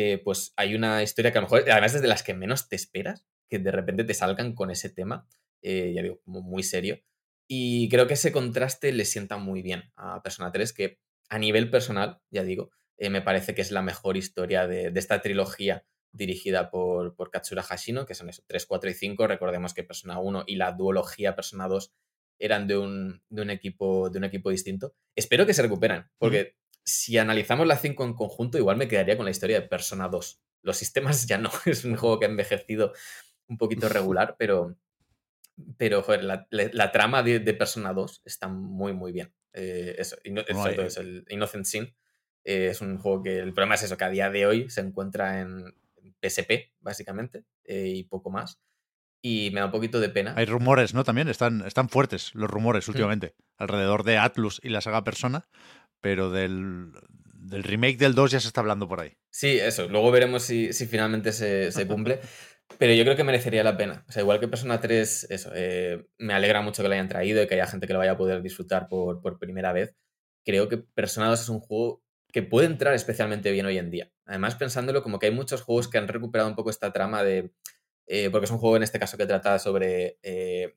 Eh, 0.00 0.18
pues 0.22 0.52
hay 0.56 0.76
una 0.76 1.02
historia 1.02 1.32
que 1.32 1.38
a 1.38 1.40
lo 1.40 1.46
mejor, 1.46 1.68
además 1.68 1.92
es 1.92 2.02
de 2.02 2.06
las 2.06 2.22
que 2.22 2.32
menos 2.32 2.68
te 2.68 2.76
esperas, 2.76 3.26
que 3.48 3.58
de 3.58 3.72
repente 3.72 4.04
te 4.04 4.14
salgan 4.14 4.54
con 4.54 4.70
ese 4.70 4.90
tema, 4.90 5.26
eh, 5.60 5.92
ya 5.92 6.02
digo, 6.02 6.20
como 6.24 6.40
muy 6.40 6.62
serio. 6.62 7.00
Y 7.48 7.88
creo 7.88 8.06
que 8.06 8.14
ese 8.14 8.30
contraste 8.30 8.92
le 8.92 9.04
sienta 9.04 9.38
muy 9.38 9.60
bien 9.60 9.90
a 9.96 10.22
Persona 10.22 10.52
3, 10.52 10.72
que 10.72 11.00
a 11.28 11.38
nivel 11.40 11.68
personal, 11.68 12.20
ya 12.30 12.44
digo, 12.44 12.70
eh, 12.96 13.10
me 13.10 13.22
parece 13.22 13.56
que 13.56 13.62
es 13.62 13.72
la 13.72 13.82
mejor 13.82 14.16
historia 14.16 14.68
de, 14.68 14.92
de 14.92 15.00
esta 15.00 15.20
trilogía 15.20 15.84
dirigida 16.12 16.70
por, 16.70 17.16
por 17.16 17.32
Katsura 17.32 17.64
Hashino, 17.64 18.06
que 18.06 18.14
son 18.14 18.28
eso, 18.28 18.44
3, 18.46 18.66
4 18.66 18.90
y 18.90 18.94
5. 18.94 19.26
Recordemos 19.26 19.74
que 19.74 19.82
Persona 19.82 20.20
1 20.20 20.44
y 20.46 20.56
la 20.56 20.72
duología 20.72 21.34
Persona 21.34 21.66
2 21.66 21.92
eran 22.38 22.68
de 22.68 22.78
un, 22.78 23.20
de 23.30 23.42
un, 23.42 23.50
equipo, 23.50 24.10
de 24.10 24.18
un 24.18 24.24
equipo 24.24 24.50
distinto. 24.50 24.94
Espero 25.16 25.44
que 25.44 25.54
se 25.54 25.62
recuperen, 25.62 26.04
porque 26.18 26.54
si 26.88 27.18
analizamos 27.18 27.66
la 27.66 27.76
5 27.76 28.04
en 28.04 28.14
conjunto, 28.14 28.58
igual 28.58 28.76
me 28.76 28.88
quedaría 28.88 29.16
con 29.16 29.24
la 29.26 29.30
historia 29.30 29.60
de 29.60 29.66
Persona 29.68 30.08
2. 30.08 30.40
Los 30.62 30.76
sistemas 30.76 31.26
ya 31.26 31.38
no, 31.38 31.50
es 31.66 31.84
un 31.84 31.96
juego 31.96 32.18
que 32.18 32.26
ha 32.26 32.28
envejecido 32.28 32.92
un 33.48 33.58
poquito 33.58 33.88
regular, 33.88 34.36
pero, 34.38 34.76
pero 35.76 36.02
joder, 36.02 36.24
la, 36.24 36.46
la- 36.50 36.70
la 36.72 36.92
trama 36.92 37.22
de, 37.22 37.40
de 37.40 37.54
Persona 37.54 37.92
2 37.92 38.22
está 38.24 38.48
muy, 38.48 38.92
muy 38.92 39.12
bien. 39.12 39.32
Eh, 39.52 39.96
eso, 39.98 40.16
No 40.24 40.40
hay- 40.64 40.76
todo 40.76 40.86
eso, 40.86 41.00
el 41.00 41.24
Innocent 41.28 41.64
Sin 41.64 41.84
eh, 42.44 42.68
es 42.70 42.80
un 42.80 42.98
juego 42.98 43.22
que 43.22 43.38
el 43.38 43.52
problema 43.52 43.74
es 43.74 43.82
eso, 43.82 43.96
que 43.96 44.04
a 44.04 44.10
día 44.10 44.30
de 44.30 44.46
hoy 44.46 44.70
se 44.70 44.80
encuentra 44.80 45.40
en 45.40 45.74
PSP, 46.20 46.72
básicamente, 46.80 47.44
eh, 47.64 47.88
y 47.88 48.04
poco 48.04 48.30
más. 48.30 48.58
Y 49.20 49.50
me 49.52 49.58
da 49.60 49.66
un 49.66 49.72
poquito 49.72 49.98
de 49.98 50.08
pena. 50.10 50.34
Hay 50.36 50.46
rumores, 50.46 50.94
¿no? 50.94 51.02
También 51.02 51.28
están, 51.28 51.62
están 51.66 51.88
fuertes 51.88 52.32
los 52.36 52.48
rumores 52.48 52.86
últimamente 52.86 53.34
alrededor 53.56 54.04
de 54.04 54.16
Atlus 54.16 54.60
y 54.62 54.68
la 54.68 54.80
saga 54.80 55.02
Persona, 55.02 55.48
pero 56.00 56.30
del, 56.30 56.92
del 57.34 57.62
remake 57.64 57.98
del 57.98 58.14
2 58.14 58.30
ya 58.32 58.40
se 58.40 58.48
está 58.48 58.60
hablando 58.60 58.88
por 58.88 59.00
ahí. 59.00 59.16
Sí, 59.30 59.58
eso. 59.58 59.88
Luego 59.88 60.10
veremos 60.10 60.42
si, 60.42 60.72
si 60.72 60.86
finalmente 60.86 61.32
se, 61.32 61.72
se 61.72 61.86
cumple. 61.88 62.20
Pero 62.78 62.92
yo 62.92 63.02
creo 63.04 63.16
que 63.16 63.24
merecería 63.24 63.64
la 63.64 63.76
pena. 63.76 64.04
O 64.08 64.12
sea, 64.12 64.22
igual 64.22 64.40
que 64.40 64.48
Persona 64.48 64.80
3, 64.80 65.28
eso. 65.30 65.50
eh, 65.54 66.06
me 66.18 66.34
alegra 66.34 66.60
mucho 66.60 66.82
que 66.82 66.88
lo 66.88 66.94
hayan 66.94 67.08
traído 67.08 67.42
y 67.42 67.46
que 67.46 67.54
haya 67.54 67.66
gente 67.66 67.86
que 67.86 67.92
lo 67.94 67.98
vaya 67.98 68.12
a 68.12 68.16
poder 68.18 68.42
disfrutar 68.42 68.88
por, 68.88 69.20
por 69.22 69.38
primera 69.38 69.72
vez. 69.72 69.96
Creo 70.44 70.68
que 70.68 70.76
Persona 70.78 71.28
2 71.28 71.40
es 71.40 71.48
un 71.48 71.60
juego 71.60 72.02
que 72.30 72.42
puede 72.42 72.66
entrar 72.66 72.92
especialmente 72.92 73.50
bien 73.52 73.64
hoy 73.64 73.78
en 73.78 73.90
día. 73.90 74.12
Además, 74.26 74.54
pensándolo, 74.54 75.02
como 75.02 75.18
que 75.18 75.26
hay 75.26 75.32
muchos 75.32 75.62
juegos 75.62 75.88
que 75.88 75.96
han 75.96 76.08
recuperado 76.08 76.48
un 76.50 76.56
poco 76.56 76.68
esta 76.70 76.92
trama 76.92 77.22
de. 77.22 77.52
eh, 78.06 78.28
porque 78.30 78.44
es 78.44 78.50
un 78.50 78.58
juego 78.58 78.76
en 78.76 78.82
este 78.82 78.98
caso 78.98 79.16
que 79.16 79.26
trata 79.26 79.58
sobre 79.58 80.18
eh, 80.22 80.76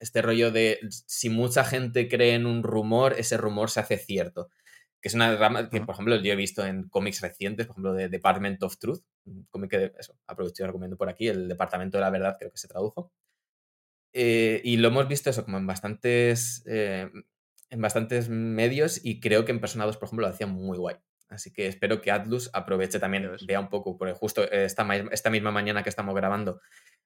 este 0.00 0.22
rollo 0.22 0.50
de 0.50 0.78
si 0.90 1.30
mucha 1.30 1.64
gente 1.64 2.08
cree 2.08 2.34
en 2.34 2.46
un 2.46 2.62
rumor, 2.62 3.14
ese 3.18 3.36
rumor 3.36 3.70
se 3.70 3.80
hace 3.80 3.98
cierto. 3.98 4.50
Que 5.00 5.08
es 5.08 5.14
una 5.14 5.36
rama 5.36 5.70
que, 5.70 5.80
por 5.80 5.94
ejemplo, 5.94 6.16
yo 6.16 6.32
he 6.32 6.36
visto 6.36 6.66
en 6.66 6.88
cómics 6.88 7.20
recientes, 7.20 7.66
por 7.66 7.74
ejemplo, 7.74 7.92
de 7.94 8.08
Department 8.08 8.62
of 8.62 8.78
Truth, 8.78 9.02
un 9.26 9.46
cómic 9.50 9.70
que, 9.70 9.92
eso, 9.98 10.18
aprovecho 10.26 10.64
y 10.64 10.66
recomiendo 10.66 10.96
por 10.96 11.08
aquí, 11.08 11.28
el 11.28 11.48
Departamento 11.48 11.98
de 11.98 12.02
la 12.02 12.10
Verdad, 12.10 12.36
creo 12.38 12.50
que 12.50 12.58
se 12.58 12.68
tradujo. 12.68 13.12
Eh, 14.12 14.60
y 14.64 14.78
lo 14.78 14.88
hemos 14.88 15.06
visto 15.06 15.30
eso 15.30 15.44
como 15.44 15.58
en 15.58 15.66
bastantes, 15.66 16.64
eh, 16.66 17.10
en 17.70 17.80
bastantes 17.80 18.28
medios 18.28 19.04
y 19.04 19.20
creo 19.20 19.44
que 19.44 19.52
en 19.52 19.60
Persona 19.60 19.84
2, 19.84 19.96
por 19.98 20.08
ejemplo, 20.08 20.26
lo 20.26 20.32
hacían 20.32 20.50
muy 20.50 20.78
guay. 20.78 20.96
Así 21.28 21.52
que 21.52 21.66
espero 21.66 22.00
que 22.00 22.10
Atlus 22.10 22.50
aproveche 22.54 22.98
también, 22.98 23.30
vea 23.46 23.60
un 23.60 23.68
poco, 23.68 23.98
porque 23.98 24.14
justo 24.14 24.50
esta, 24.50 24.86
esta 25.12 25.30
misma 25.30 25.50
mañana 25.50 25.82
que 25.82 25.90
estamos 25.90 26.14
grabando 26.14 26.60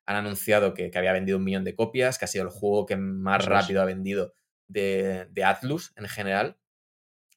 han 0.07 0.17
anunciado 0.17 0.75
que, 0.75 0.91
había 0.95 1.13
vendido 1.13 1.39
un 1.39 1.45
millón 1.45 1.65
de 1.65 1.75
copias, 1.75 2.19
que 2.19 2.25
ha 2.25 2.29
sido 2.29 2.45
el 2.45 2.51
juego 2.51 2.87
que 2.87 2.97
más 2.97 3.45
rápido 3.45 3.83
ha 3.83 3.85
vendido 3.85 4.35
de, 4.69 5.27
de 5.31 5.45
Atlus 5.45 5.93
en 5.97 6.09
general 6.09 6.59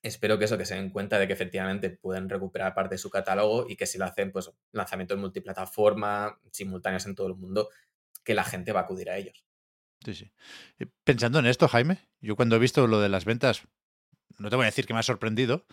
espero 0.06 0.38
que 0.38 0.46
eso, 0.46 0.58
que 0.58 0.66
se 0.66 0.76
den 0.76 0.92
cuenta 0.92 1.18
de 1.18 1.26
que 1.26 1.34
efectivamente 1.34 1.90
pueden 1.90 2.30
recuperar 2.30 2.76
parte 2.76 2.96
de 2.96 3.00
su 3.00 3.10
catálogo 3.10 3.66
y 3.68 3.76
que 3.76 3.88
si 3.88 3.98
lo 3.98 4.06
hacen, 4.06 4.32
pues 4.32 4.52
lanzamiento 4.72 5.16
en 5.16 5.20
multiplataforma, 5.20 6.40
simultáneos 6.52 7.08
en 7.08 7.16
todo 7.16 7.28
el 7.28 7.36
mundo, 7.36 7.70
que 8.24 8.36
la 8.36 8.44
gente 8.44 8.72
va 8.72 8.82
a 8.82 8.84
acudir 8.84 9.10
a 9.10 9.18
ellos. 9.18 9.44
Sí, 10.04 10.14
sí. 10.14 10.32
Eh, 10.78 10.86
pensando 11.04 11.40
en 11.40 11.48
esto, 11.48 11.68
Jaime, 11.68 12.08
yo 12.22 12.36
cuando 12.36 12.56
he 12.56 12.60
visto 12.60 12.86
lo 12.86 13.02
de 13.02 13.10
las 13.10 13.26
ventas, 13.26 13.64
no 14.38 14.52
te 14.52 14.56
voy 14.56 14.64
a 14.64 14.68
decir 14.68 14.86
que 14.86 14.94
me 14.94 15.00
ha 15.00 15.04
sorprendido, 15.04 15.66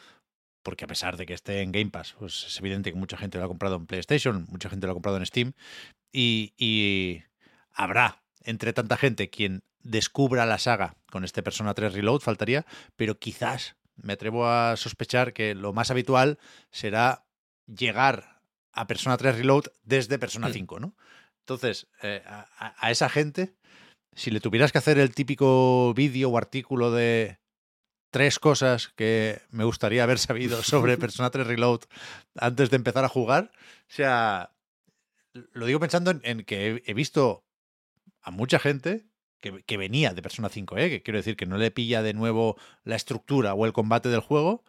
porque 0.63 0.85
a 0.87 0.89
pesar 0.89 1.19
de 1.19 1.27
que 1.27 1.35
esté 1.35 1.61
en 1.61 1.71
Game 1.71 1.91
Pass, 1.91 2.15
pues 2.19 2.47
es 2.47 2.59
evidente 2.59 2.91
que 2.91 2.99
mucha 2.99 3.19
gente 3.19 3.37
lo 3.37 3.45
ha 3.45 3.49
comprado 3.49 3.77
en 3.77 3.87
PlayStation, 3.87 4.47
mucha 4.49 4.71
gente 4.71 4.87
lo 4.87 4.93
ha 4.93 4.95
comprado 4.95 5.19
en 5.19 5.27
Steam, 5.27 5.53
y, 6.13 6.55
y 6.57 7.23
habrá 7.73 8.23
entre 8.45 8.73
tanta 8.73 8.97
gente 8.97 9.31
quien 9.31 9.63
descubra 9.83 10.47
la 10.47 10.59
saga 10.59 10.97
con 11.11 11.25
este 11.25 11.43
Persona 11.43 11.75
3 11.75 11.93
Reload, 11.93 12.21
faltaría, 12.21 12.67
pero 12.97 13.19
quizás 13.19 13.77
me 13.97 14.15
atrevo 14.15 14.47
a 14.47 14.77
sospechar 14.77 15.33
que 15.33 15.55
lo 15.55 15.73
más 15.73 15.91
habitual 15.91 16.39
será 16.71 17.25
llegar 17.67 18.41
a 18.73 18.87
Persona 18.87 19.17
3 19.17 19.37
Reload 19.37 19.65
desde 19.83 20.19
Persona 20.19 20.51
5, 20.51 20.77
hmm. 20.77 20.81
¿no? 20.81 20.97
Entonces, 21.41 21.89
eh, 22.03 22.23
a, 22.25 22.91
esa 22.91 23.09
gente, 23.09 23.57
si 24.15 24.31
le 24.31 24.41
tuvieras 24.41 24.71
que 24.71 24.79
hacer 24.79 24.99
el 24.99 25.15
típico 25.15 25.93
vídeo 25.95 26.31
o 26.31 26.39
artículo 26.39 26.93
de 26.93 27.39
tres 28.11 28.39
cosas 28.39 28.89
que 28.89 29.43
me 29.51 29.65
gustaría 29.65 30.05
haber 30.05 30.19
sabido 30.19 30.63
sobre 30.63 30.97
Persona 30.99 31.31
3 31.31 31.47
Reload 31.47 31.81
antes 32.37 32.71
de 32.71 32.77
empezar 32.77 33.05
a 33.05 33.09
jugar, 33.09 33.51
o 33.55 33.93
sea, 33.93 34.53
lo 35.33 35.67
digo 35.67 35.81
pensando 35.81 36.13
en, 36.23 36.45
que 36.45 36.83
he 36.85 36.95
visto 36.95 37.45
a 38.23 38.31
mucha 38.31 38.59
gente 38.59 39.07
que, 39.41 39.77
venía 39.77 40.15
de 40.15 40.23
Persona 40.23 40.49
5, 40.49 40.79
¿eh? 40.79 40.89
que 40.89 41.03
quiero 41.03 41.19
decir 41.19 41.37
que 41.37 41.47
no 41.47 41.59
le 41.59 41.71
pilla 41.71 42.03
de 42.03 42.15
nuevo 42.15 42.57
la 42.85 42.97
estructura 42.97 43.55
o 43.55 43.67
el 43.67 43.73
combate 43.73 44.09
del 44.09 44.21
juego, 44.21 44.63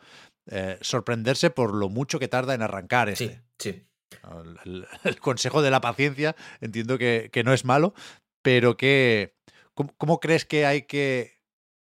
eh, 0.48 0.78
sorprenderse 0.82 1.52
por 1.52 1.76
lo 1.76 1.90
mucho 1.90 2.20
que 2.20 2.28
tarda 2.28 2.54
en 2.56 2.64
arrancar 2.64 3.10
este. 3.10 3.42
Sí, 3.60 3.86
El, 5.04 5.20
consejo 5.20 5.62
de 5.62 5.72
la 5.72 5.82
paciencia 5.82 6.36
entiendo 6.62 6.98
que, 6.98 7.30
no 7.46 7.54
es 7.54 7.66
malo, 7.66 7.94
pero 8.42 8.78
que 8.78 9.36
¿cómo, 9.74 10.20
crees 10.20 10.46
que 10.46 10.66
hay 10.66 10.84
que 10.84 11.40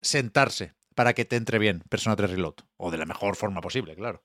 sentarse 0.02 0.74
para 0.94 1.12
que 1.14 1.24
te 1.24 1.36
entre 1.36 1.58
bien 1.58 1.80
Persona 1.88 2.16
3 2.16 2.30
Reload? 2.30 2.56
O 2.76 2.90
de 2.90 2.98
la 2.98 3.06
mejor 3.06 3.36
forma 3.36 3.60
posible, 3.60 3.94
claro. 3.94 4.22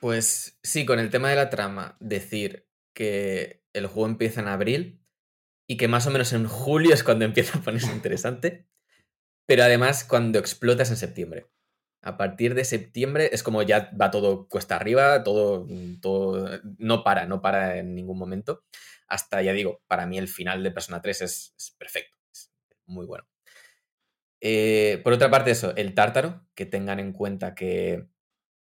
Pues 0.00 0.58
sí, 0.62 0.84
con 0.84 0.98
el 0.98 1.10
tema 1.10 1.30
de 1.30 1.36
la 1.36 1.50
trama, 1.50 1.96
decir 2.00 2.66
que 2.94 3.64
el 3.72 3.86
juego 3.86 4.08
empieza 4.08 4.40
en 4.40 4.48
abril 4.48 5.02
y 5.68 5.76
que 5.76 5.88
más 5.88 6.06
o 6.06 6.10
menos 6.10 6.32
en 6.32 6.46
julio 6.46 6.94
es 6.94 7.02
cuando 7.02 7.24
empieza 7.24 7.58
a 7.58 7.62
ponerse 7.62 7.92
interesante, 7.92 8.66
pero 9.46 9.64
además 9.64 10.04
cuando 10.04 10.38
explotas 10.38 10.90
en 10.90 10.96
septiembre. 10.96 11.46
A 12.04 12.16
partir 12.16 12.54
de 12.54 12.64
septiembre 12.64 13.30
es 13.32 13.42
como 13.44 13.62
ya 13.62 13.90
va 13.98 14.10
todo 14.10 14.48
cuesta 14.48 14.74
arriba, 14.74 15.22
todo, 15.22 15.68
todo 16.00 16.60
no 16.78 17.04
para, 17.04 17.26
no 17.26 17.40
para 17.40 17.78
en 17.78 17.94
ningún 17.94 18.18
momento. 18.18 18.64
Hasta, 19.06 19.40
ya 19.42 19.52
digo, 19.52 19.82
para 19.86 20.06
mí 20.06 20.18
el 20.18 20.26
final 20.28 20.62
de 20.64 20.72
Persona 20.72 21.00
3 21.00 21.22
es, 21.22 21.76
perfecto, 21.78 22.16
es 22.32 22.52
muy 22.86 23.06
bueno. 23.06 23.24
Eh, 24.40 25.00
por 25.04 25.12
otra 25.12 25.30
parte, 25.30 25.52
eso, 25.52 25.76
el 25.76 25.94
tártaro, 25.94 26.44
que 26.56 26.66
tengan 26.66 26.98
en 26.98 27.12
cuenta 27.12 27.54
que 27.54 28.08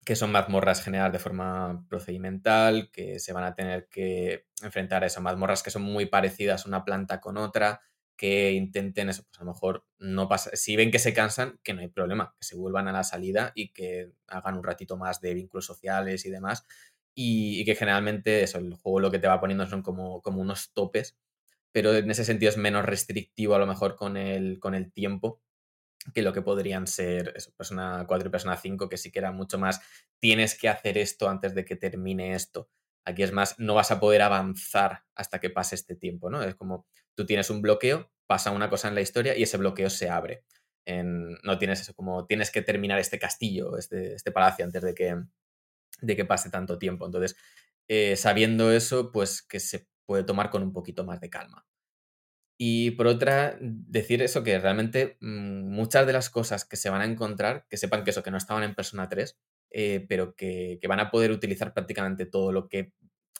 que 0.03 0.15
son 0.15 0.31
mazmorras 0.31 0.83
generadas 0.83 1.13
de 1.13 1.19
forma 1.19 1.85
procedimental, 1.87 2.89
que 2.91 3.19
se 3.19 3.33
van 3.33 3.43
a 3.43 3.55
tener 3.55 3.87
que 3.87 4.47
enfrentar 4.63 5.03
a 5.03 5.07
esas 5.07 5.23
mazmorras 5.23 5.61
que 5.63 5.69
son 5.69 5.83
muy 5.83 6.07
parecidas 6.07 6.65
una 6.65 6.83
planta 6.83 7.21
con 7.21 7.37
otra, 7.37 7.81
que 8.17 8.51
intenten 8.53 9.09
eso, 9.09 9.23
pues 9.23 9.39
a 9.39 9.43
lo 9.43 9.51
mejor 9.51 9.85
no 9.97 10.27
pasa, 10.27 10.51
si 10.53 10.75
ven 10.75 10.91
que 10.91 10.99
se 10.99 11.13
cansan, 11.13 11.59
que 11.63 11.73
no 11.73 11.81
hay 11.81 11.87
problema, 11.87 12.35
que 12.39 12.45
se 12.45 12.55
vuelvan 12.55 12.87
a 12.87 12.91
la 12.91 13.03
salida 13.03 13.51
y 13.55 13.73
que 13.73 14.11
hagan 14.27 14.57
un 14.57 14.63
ratito 14.63 14.97
más 14.97 15.21
de 15.21 15.33
vínculos 15.33 15.65
sociales 15.65 16.25
y 16.25 16.29
demás, 16.29 16.65
y, 17.15 17.65
que 17.65 17.75
generalmente 17.75 18.43
eso, 18.43 18.59
el 18.59 18.73
juego 18.75 18.99
lo 18.99 19.11
que 19.11 19.19
te 19.19 19.27
va 19.27 19.39
poniendo 19.39 19.67
son 19.67 19.81
como, 19.81 20.21
como 20.21 20.41
unos 20.41 20.73
topes, 20.73 21.17
pero 21.71 21.95
en 21.95 22.11
ese 22.11 22.25
sentido 22.25 22.49
es 22.49 22.57
menos 22.57 22.85
restrictivo 22.85 23.55
a 23.55 23.59
lo 23.59 23.67
mejor 23.67 23.95
con 23.95 24.17
el, 24.17 24.59
con 24.59 24.75
el 24.75 24.91
tiempo 24.91 25.41
que 26.13 26.21
lo 26.21 26.33
que 26.33 26.41
podrían 26.41 26.87
ser 26.87 27.33
eso, 27.35 27.51
Persona 27.55 28.05
4 28.07 28.27
y 28.27 28.31
Persona 28.31 28.57
5, 28.57 28.89
que 28.89 28.97
sí 28.97 29.11
que 29.11 29.19
era 29.19 29.31
mucho 29.31 29.59
más, 29.59 29.81
tienes 30.19 30.57
que 30.57 30.69
hacer 30.69 30.97
esto 30.97 31.29
antes 31.29 31.53
de 31.53 31.65
que 31.65 31.75
termine 31.75 32.33
esto. 32.33 32.69
Aquí 33.05 33.23
es 33.23 33.31
más, 33.31 33.59
no 33.59 33.73
vas 33.73 33.91
a 33.91 33.99
poder 33.99 34.21
avanzar 34.21 35.03
hasta 35.15 35.39
que 35.39 35.49
pase 35.49 35.75
este 35.75 35.95
tiempo, 35.95 36.29
¿no? 36.29 36.43
Es 36.43 36.55
como, 36.55 36.85
tú 37.15 37.25
tienes 37.25 37.49
un 37.49 37.61
bloqueo, 37.61 38.11
pasa 38.27 38.51
una 38.51 38.69
cosa 38.69 38.87
en 38.87 38.95
la 38.95 39.01
historia 39.01 39.35
y 39.35 39.43
ese 39.43 39.57
bloqueo 39.57 39.89
se 39.89 40.09
abre. 40.09 40.43
No 41.43 41.57
tienes 41.57 41.81
eso, 41.81 41.93
como 41.93 42.25
tienes 42.25 42.51
que 42.51 42.61
terminar 42.61 42.99
este 42.99 43.19
castillo, 43.19 43.77
este, 43.77 44.15
este 44.15 44.31
palacio 44.31 44.65
antes 44.65 44.81
de 44.81 44.93
que, 44.93 45.15
de 46.01 46.15
que 46.15 46.25
pase 46.25 46.49
tanto 46.49 46.77
tiempo. 46.77 47.05
Entonces, 47.05 47.35
eh, 47.87 48.15
sabiendo 48.15 48.71
eso, 48.71 49.11
pues 49.11 49.41
que 49.41 49.59
se 49.59 49.87
puede 50.05 50.23
tomar 50.23 50.49
con 50.49 50.63
un 50.63 50.73
poquito 50.73 51.03
más 51.05 51.19
de 51.21 51.29
calma. 51.29 51.65
Y 52.63 52.91
por 52.91 53.07
otra, 53.07 53.57
decir 53.59 54.21
eso, 54.21 54.43
que 54.43 54.59
realmente 54.59 55.17
mm, 55.19 55.67
muchas 55.67 56.05
de 56.05 56.13
las 56.13 56.29
cosas 56.29 56.63
que 56.63 56.75
se 56.75 56.91
van 56.91 57.01
a 57.01 57.05
encontrar, 57.05 57.65
que 57.67 57.75
sepan 57.75 58.03
que 58.03 58.11
eso, 58.11 58.21
que 58.21 58.29
no 58.29 58.37
estaban 58.37 58.61
en 58.61 58.75
Persona 58.75 59.09
3, 59.09 59.35
eh, 59.71 60.05
pero 60.07 60.35
que, 60.35 60.79
van 60.87 60.99
a 60.99 61.09
poder 61.09 61.31
utilizar 61.31 61.73
prácticamente 61.73 62.27
todo 62.27 62.51
lo 62.51 62.69
que, 62.69 62.93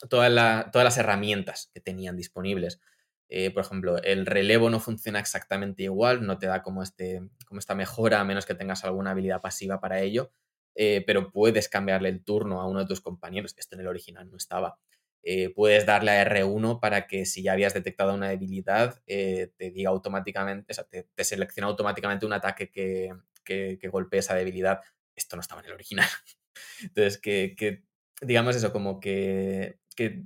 todas 0.10 0.32
las 0.32 0.98
herramientas 0.98 1.70
que 1.72 1.82
tenían 1.82 2.18
disponibles. 2.18 2.82
Eh, 3.30 3.52
por 3.52 3.64
ejemplo, 3.64 4.02
el 4.02 4.26
relevo 4.26 4.72
no 4.72 4.80
funciona 4.80 5.20
exactamente 5.20 5.84
igual, 5.84 6.26
no 6.26 6.40
te 6.40 6.48
da 6.48 6.64
como, 6.64 6.82
este, 6.82 7.22
como 7.46 7.60
esta 7.60 7.76
mejora 7.76 8.22
a 8.22 8.26
menos 8.26 8.48
que 8.48 8.56
tengas 8.56 8.84
alguna 8.86 9.12
habilidad 9.12 9.40
pasiva 9.40 9.80
para 9.80 10.02
ello, 10.02 10.32
eh, 10.74 11.04
pero 11.06 11.32
puedes 11.32 11.70
cambiarle 11.70 12.10
el 12.10 12.24
turno 12.24 12.60
a 12.60 12.68
uno 12.68 12.80
de 12.80 12.88
tus 12.88 13.02
compañeros. 13.02 13.54
Esto 13.56 13.76
en 13.76 13.82
el 13.82 13.88
original 13.88 14.32
no 14.32 14.38
estaba. 14.38 14.80
Eh, 15.24 15.54
puedes 15.54 15.86
darle 15.86 16.12
a 16.12 16.26
R1 16.26 16.80
para 16.80 17.06
que 17.06 17.26
si 17.26 17.44
ya 17.44 17.54
habías 17.54 17.74
detectado 17.74 18.14
una 18.14 18.30
debilidad, 18.30 19.02
eh, 19.06 19.52
te 19.56 19.70
diga 19.70 19.92
automáticamente, 19.92 20.72
o 20.72 20.76
sea, 20.76 20.86
te, 20.86 21.24
selecciona 21.24 21.68
automáticamente 21.68 22.26
un 22.26 22.34
ataque 22.34 22.72
que, 22.72 23.12
que, 23.44 23.88
golpee 23.90 24.20
esa 24.20 24.36
debilidad. 24.36 24.82
Esto 25.16 25.36
no 25.36 25.42
estaba 25.42 25.62
en 25.62 25.68
el 25.68 25.74
original. 25.74 26.08
Entonces, 26.82 27.20
que, 27.20 27.84
digamos 28.22 28.56
eso, 28.56 28.72
como 28.72 29.00
que, 29.00 29.80
que 29.96 30.24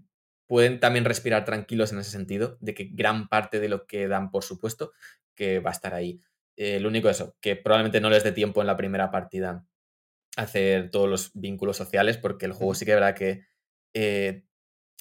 pueden 0.48 0.80
también 0.80 1.06
respirar 1.06 1.44
tranquilos 1.44 1.92
en 1.92 2.00
ese 2.00 2.12
sentido, 2.12 2.58
de 2.62 2.74
que 2.74 2.86
gran 2.92 3.28
parte 3.28 3.60
de 3.60 3.70
lo 3.70 3.86
que 3.88 4.08
dan, 4.08 4.32
por 4.32 4.44
supuesto, 4.44 4.94
que 5.36 5.60
va 5.60 5.72
a 5.72 5.74
estar 5.74 5.94
ahí. 5.94 6.22
Eh, 6.56 6.80
lo 6.80 6.88
único 6.88 7.10
eso, 7.10 7.36
que 7.42 7.58
probablemente 7.58 8.00
no 8.00 8.10
les 8.10 8.24
dé 8.24 8.32
tiempo 8.32 8.62
en 8.62 8.68
la 8.68 8.78
primera 8.78 9.12
partida 9.12 9.66
hacer 10.38 10.92
todos 10.92 11.10
los 11.10 11.32
vínculos 11.34 11.78
sociales, 11.78 12.18
porque 12.18 12.46
el 12.46 12.54
juego 12.54 12.76
sí 12.76 12.86
que 12.86 12.96
verá 12.96 13.14
que 13.14 13.46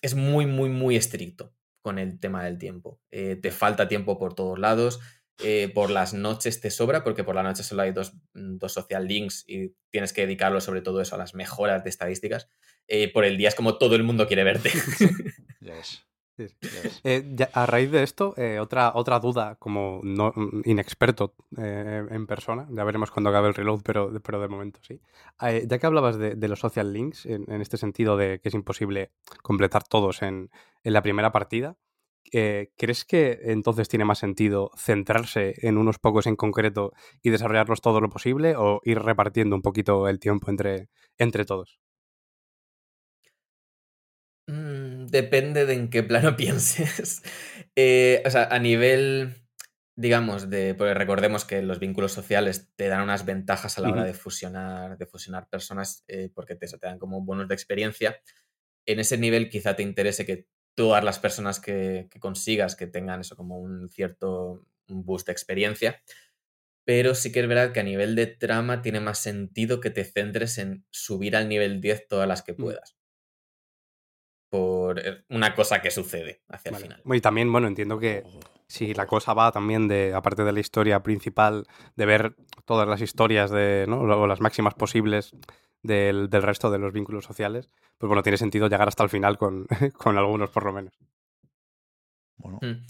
es 0.05 0.15
muy, 0.15 0.45
muy, 0.45 0.69
muy 0.69 0.97
estricto 0.97 1.55
con 1.81 1.99
el 1.99 2.21
tema 2.21 2.45
del 2.45 2.59
tiempo. 2.59 3.01
Eh, 3.11 3.37
te 3.37 3.51
falta 3.51 3.89
tiempo 3.89 4.19
por 4.19 4.35
todos 4.35 4.59
lados. 4.59 5.01
Eh, 5.43 5.71
por 5.75 5.91
las 5.91 6.13
noches 6.13 6.61
te 6.61 6.71
sobra, 6.71 7.03
porque 7.03 7.25
por 7.25 7.35
la 7.35 7.43
noche 7.43 7.63
solo 7.63 7.83
hay 7.83 7.93
dos, 7.93 8.13
mm, 8.35 8.59
dos, 8.59 8.73
social 8.73 9.09
links 9.09 9.45
y 9.49 9.75
tienes 9.91 10.13
que 10.13 10.21
dedicarlo 10.21 10.61
sobre 10.61 10.83
todo 10.83 11.01
eso 11.01 11.15
a 11.15 11.19
las 11.19 11.35
mejoras 11.35 11.85
de 11.85 11.91
estadísticas. 11.91 12.51
Eh, 12.87 13.11
por 13.11 13.25
el 13.25 13.39
día 13.39 13.49
es 13.49 13.55
como 13.55 13.79
todo 13.79 13.97
el 13.97 14.03
mundo 14.03 14.27
quiere 14.27 14.45
verte. 14.45 14.71
Eh, 17.05 17.37
a 17.53 17.67
raíz 17.67 17.91
de 17.91 18.03
esto, 18.03 18.35
eh, 18.37 18.59
otra, 18.59 18.93
otra 18.95 19.21
duda, 19.21 19.57
como 19.57 20.01
no, 20.03 20.33
mm, 20.35 20.63
inexperto 20.65 21.35
eh, 21.57 22.05
en 22.11 22.27
persona, 22.27 22.67
ya 22.71 22.85
veremos 22.85 23.11
cuando 23.11 23.31
acabe 23.31 23.49
el 23.49 23.55
reload, 23.55 23.83
pero, 23.83 24.13
pero 24.23 24.41
de 24.41 24.49
momento 24.49 24.81
sí. 24.83 25.01
ya 25.41 25.79
que 25.79 25.87
hablabas 25.87 26.19
de, 26.19 26.49
los 26.49 26.59
social 26.59 26.93
links, 26.93 27.27
en, 27.27 27.61
este 27.61 27.77
sentido 27.77 28.17
de 28.17 28.41
que 28.41 28.49
es 28.49 28.55
imposible 28.55 29.13
completar 29.43 29.85
todos 29.85 30.23
en, 30.23 30.51
en 30.83 30.93
la 30.93 31.03
primera 31.03 31.31
partida, 31.31 31.77
¿crees 32.33 33.05
que 33.05 33.39
entonces 33.45 33.89
tiene 33.89 34.05
más 34.05 34.19
sentido 34.19 34.71
centrarse 34.77 35.55
en 35.59 35.79
unos 35.79 35.99
pocos 35.99 36.27
en 36.27 36.37
concreto 36.37 36.93
y 37.23 37.31
desarrollarlos 37.31 37.81
todo 37.81 38.01
lo 38.01 38.09
posible 38.09 38.57
o 38.57 38.81
ir 38.85 38.99
repartiendo 39.01 39.55
un 39.55 39.63
poquito 39.63 40.09
el 40.09 40.19
tiempo 40.19 40.51
entre, 40.51 40.89
entre 41.19 41.45
todos? 41.45 41.84
Depende 45.11 45.67
de 45.67 45.75
en 45.75 45.91
qué 45.91 46.03
plano 46.03 46.37
pienses. 46.37 47.23
Eh, 47.77 48.23
o 48.27 48.31
sea, 48.31 48.45
a 48.45 48.59
nivel, 48.59 49.35
digamos, 49.97 50.51
de. 50.51 50.75
Porque 50.75 50.95
recordemos 50.95 51.45
que 51.45 51.63
los 51.63 51.79
vínculos 51.81 52.13
sociales 52.13 52.71
te 52.77 52.89
dan 52.89 53.03
unas 53.03 53.25
ventajas 53.27 53.79
a 53.79 53.81
la 53.83 53.91
hora 53.91 54.05
de 54.05 54.15
fusionar, 54.15 54.99
de 54.99 55.07
fusionar 55.07 55.49
personas, 55.49 56.05
eh, 56.09 56.31
porque 56.35 56.57
te, 56.57 56.67
te 56.67 56.79
dan 56.87 56.99
como 56.99 57.21
bonos 57.23 57.49
de 57.49 57.55
experiencia. 57.55 58.21
En 58.87 59.01
ese 59.01 59.19
nivel, 59.19 59.51
quizá 59.51 59.77
te 59.77 59.83
interese 59.83 60.27
que 60.27 60.47
todas 60.77 61.05
las 61.05 61.19
personas 61.19 61.61
que, 61.61 62.09
que 62.11 62.21
consigas 62.21 62.77
que 62.77 62.87
tengan 62.89 63.21
eso 63.21 63.37
como 63.37 63.59
un 63.61 63.89
cierto 63.91 64.67
boost 64.89 65.27
de 65.29 65.33
experiencia. 65.33 66.03
pero 66.87 67.15
sí 67.15 67.33
que 67.33 67.41
es 67.41 67.49
verdad 67.49 67.73
que 67.73 67.81
a 67.81 67.85
nivel 67.85 68.15
de 68.15 68.27
trama 68.27 68.83
tiene 68.83 69.01
más 69.01 69.19
sentido 69.19 69.81
que 69.81 69.91
te 69.91 70.05
centres 70.05 70.59
en 70.59 70.85
subir 70.91 71.37
al 71.37 71.49
nivel 71.49 71.81
10 71.81 72.07
todas 72.09 72.29
las 72.29 72.43
que 72.43 72.55
Mm. 72.55 72.57
puedas. 72.57 72.97
Por 74.55 74.99
eh, 75.01 75.25
una 75.31 75.55
cosa 75.55 75.83
que 75.83 75.91
sucede 75.91 76.43
hacia 76.49 76.71
el 76.71 76.77
final. 76.77 77.03
Y 77.05 77.21
también, 77.21 77.51
bueno, 77.51 77.67
entiendo 77.67 77.99
que 77.99 78.23
si 78.69 78.95
la 78.95 79.07
cosa 79.07 79.35
va 79.35 79.51
también 79.51 79.89
de, 79.89 80.15
aparte 80.15 80.45
de 80.45 80.53
la 80.53 80.61
historia 80.61 81.03
principal, 81.03 81.67
de 81.97 82.07
ver 82.07 82.37
todas 82.65 82.87
las 82.89 83.01
historias 83.01 83.51
de, 83.51 83.87
¿no? 83.89 84.01
o 84.01 84.27
las 84.29 84.41
máximas 84.41 84.75
posibles 84.75 85.35
del, 85.83 86.31
del 86.31 86.43
resto 86.43 86.71
de 86.71 86.79
los 86.79 86.93
vínculos 86.93 87.25
sociales, 87.25 87.69
pues 87.99 88.07
bueno, 88.09 88.23
tiene 88.23 88.39
sentido 88.39 88.69
llegar 88.69 88.87
hasta 88.87 89.03
el 89.03 89.11
final 89.11 89.37
con, 89.39 89.67
con 89.99 90.17
algunos 90.19 90.51
por 90.51 90.65
lo 90.65 90.73
menos. 90.73 90.95
Bueno, 92.37 92.59
Mm. 92.63 92.87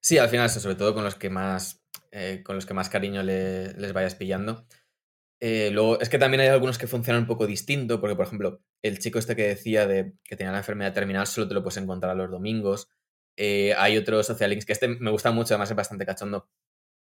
Sí, 0.00 0.18
al 0.18 0.28
final, 0.28 0.48
sobre 0.50 0.74
todo 0.76 0.94
con 0.94 1.02
los 1.02 1.14
que 1.16 1.30
más, 1.30 1.82
eh, 2.12 2.42
con 2.44 2.54
los 2.56 2.66
que 2.66 2.74
más 2.74 2.88
cariño 2.88 3.22
le- 3.22 3.72
les 3.72 3.92
vayas 3.92 4.14
pillando. 4.14 4.66
Eh, 5.40 5.70
luego, 5.70 6.00
es 6.00 6.08
que 6.08 6.18
también 6.18 6.40
hay 6.40 6.48
algunos 6.48 6.78
que 6.78 6.86
funcionan 6.86 7.22
un 7.22 7.28
poco 7.28 7.46
distinto, 7.46 8.00
porque, 8.00 8.16
por 8.16 8.26
ejemplo, 8.26 8.62
el 8.82 8.98
chico 8.98 9.18
este 9.18 9.36
que 9.36 9.48
decía 9.48 9.86
de 9.86 10.14
que 10.24 10.36
tenía 10.36 10.52
la 10.52 10.58
enfermedad 10.58 10.94
terminal 10.94 11.26
solo 11.26 11.46
te 11.48 11.54
lo 11.54 11.62
puedes 11.62 11.76
encontrar 11.76 12.16
los 12.16 12.30
domingos. 12.30 12.88
Eh, 13.36 13.74
hay 13.76 13.98
otro 13.98 14.22
Social 14.22 14.48
Links 14.50 14.64
que 14.64 14.72
este 14.72 14.88
me 14.88 15.10
gusta 15.10 15.30
mucho, 15.32 15.54
además 15.54 15.70
es 15.70 15.76
bastante 15.76 16.06
cachondo, 16.06 16.48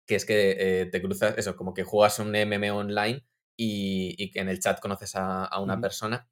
que 0.07 0.15
es 0.15 0.25
que 0.25 0.81
eh, 0.83 0.85
te 0.87 1.01
cruzas, 1.01 1.37
eso, 1.37 1.55
como 1.57 1.73
que 1.75 1.83
juegas 1.83 2.19
un 2.19 2.35
MMO 2.35 2.77
online 2.79 3.25
y, 3.57 4.15
y 4.17 4.31
que 4.31 4.41
en 4.41 4.49
el 4.49 4.59
chat 4.61 4.79
conoces 4.81 5.15
a, 5.15 5.45
a 5.45 5.61
una 5.61 5.81
persona. 5.81 6.29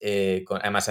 eh, 0.00 0.44
con- 0.46 0.60
además, 0.62 0.90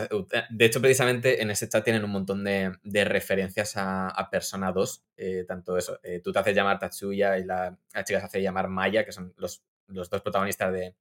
de 0.49 0.65
hecho, 0.65 0.81
precisamente 0.81 1.41
en 1.41 1.49
ese 1.51 1.67
chat 1.69 1.83
tienen 1.83 2.03
un 2.03 2.11
montón 2.11 2.43
de, 2.43 2.73
de 2.83 3.05
referencias 3.05 3.75
a, 3.77 4.09
a 4.09 4.29
Persona 4.29 4.71
2. 4.71 5.03
eh, 5.17 5.45
tanto 5.47 5.77
eso, 5.77 5.99
eh, 6.03 6.21
tú 6.23 6.31
te 6.31 6.39
haces 6.39 6.55
llamar 6.55 6.79
Tatsuya 6.79 7.37
y 7.39 7.43
la, 7.45 7.77
la 7.93 8.03
chica 8.03 8.19
se 8.19 8.25
hace 8.25 8.41
llamar 8.41 8.67
Maya, 8.69 9.05
que 9.05 9.11
son 9.11 9.33
los, 9.37 9.63
los 9.89 10.09
dos 10.09 10.21
protagonistas 10.21 10.71
de, 10.73 10.95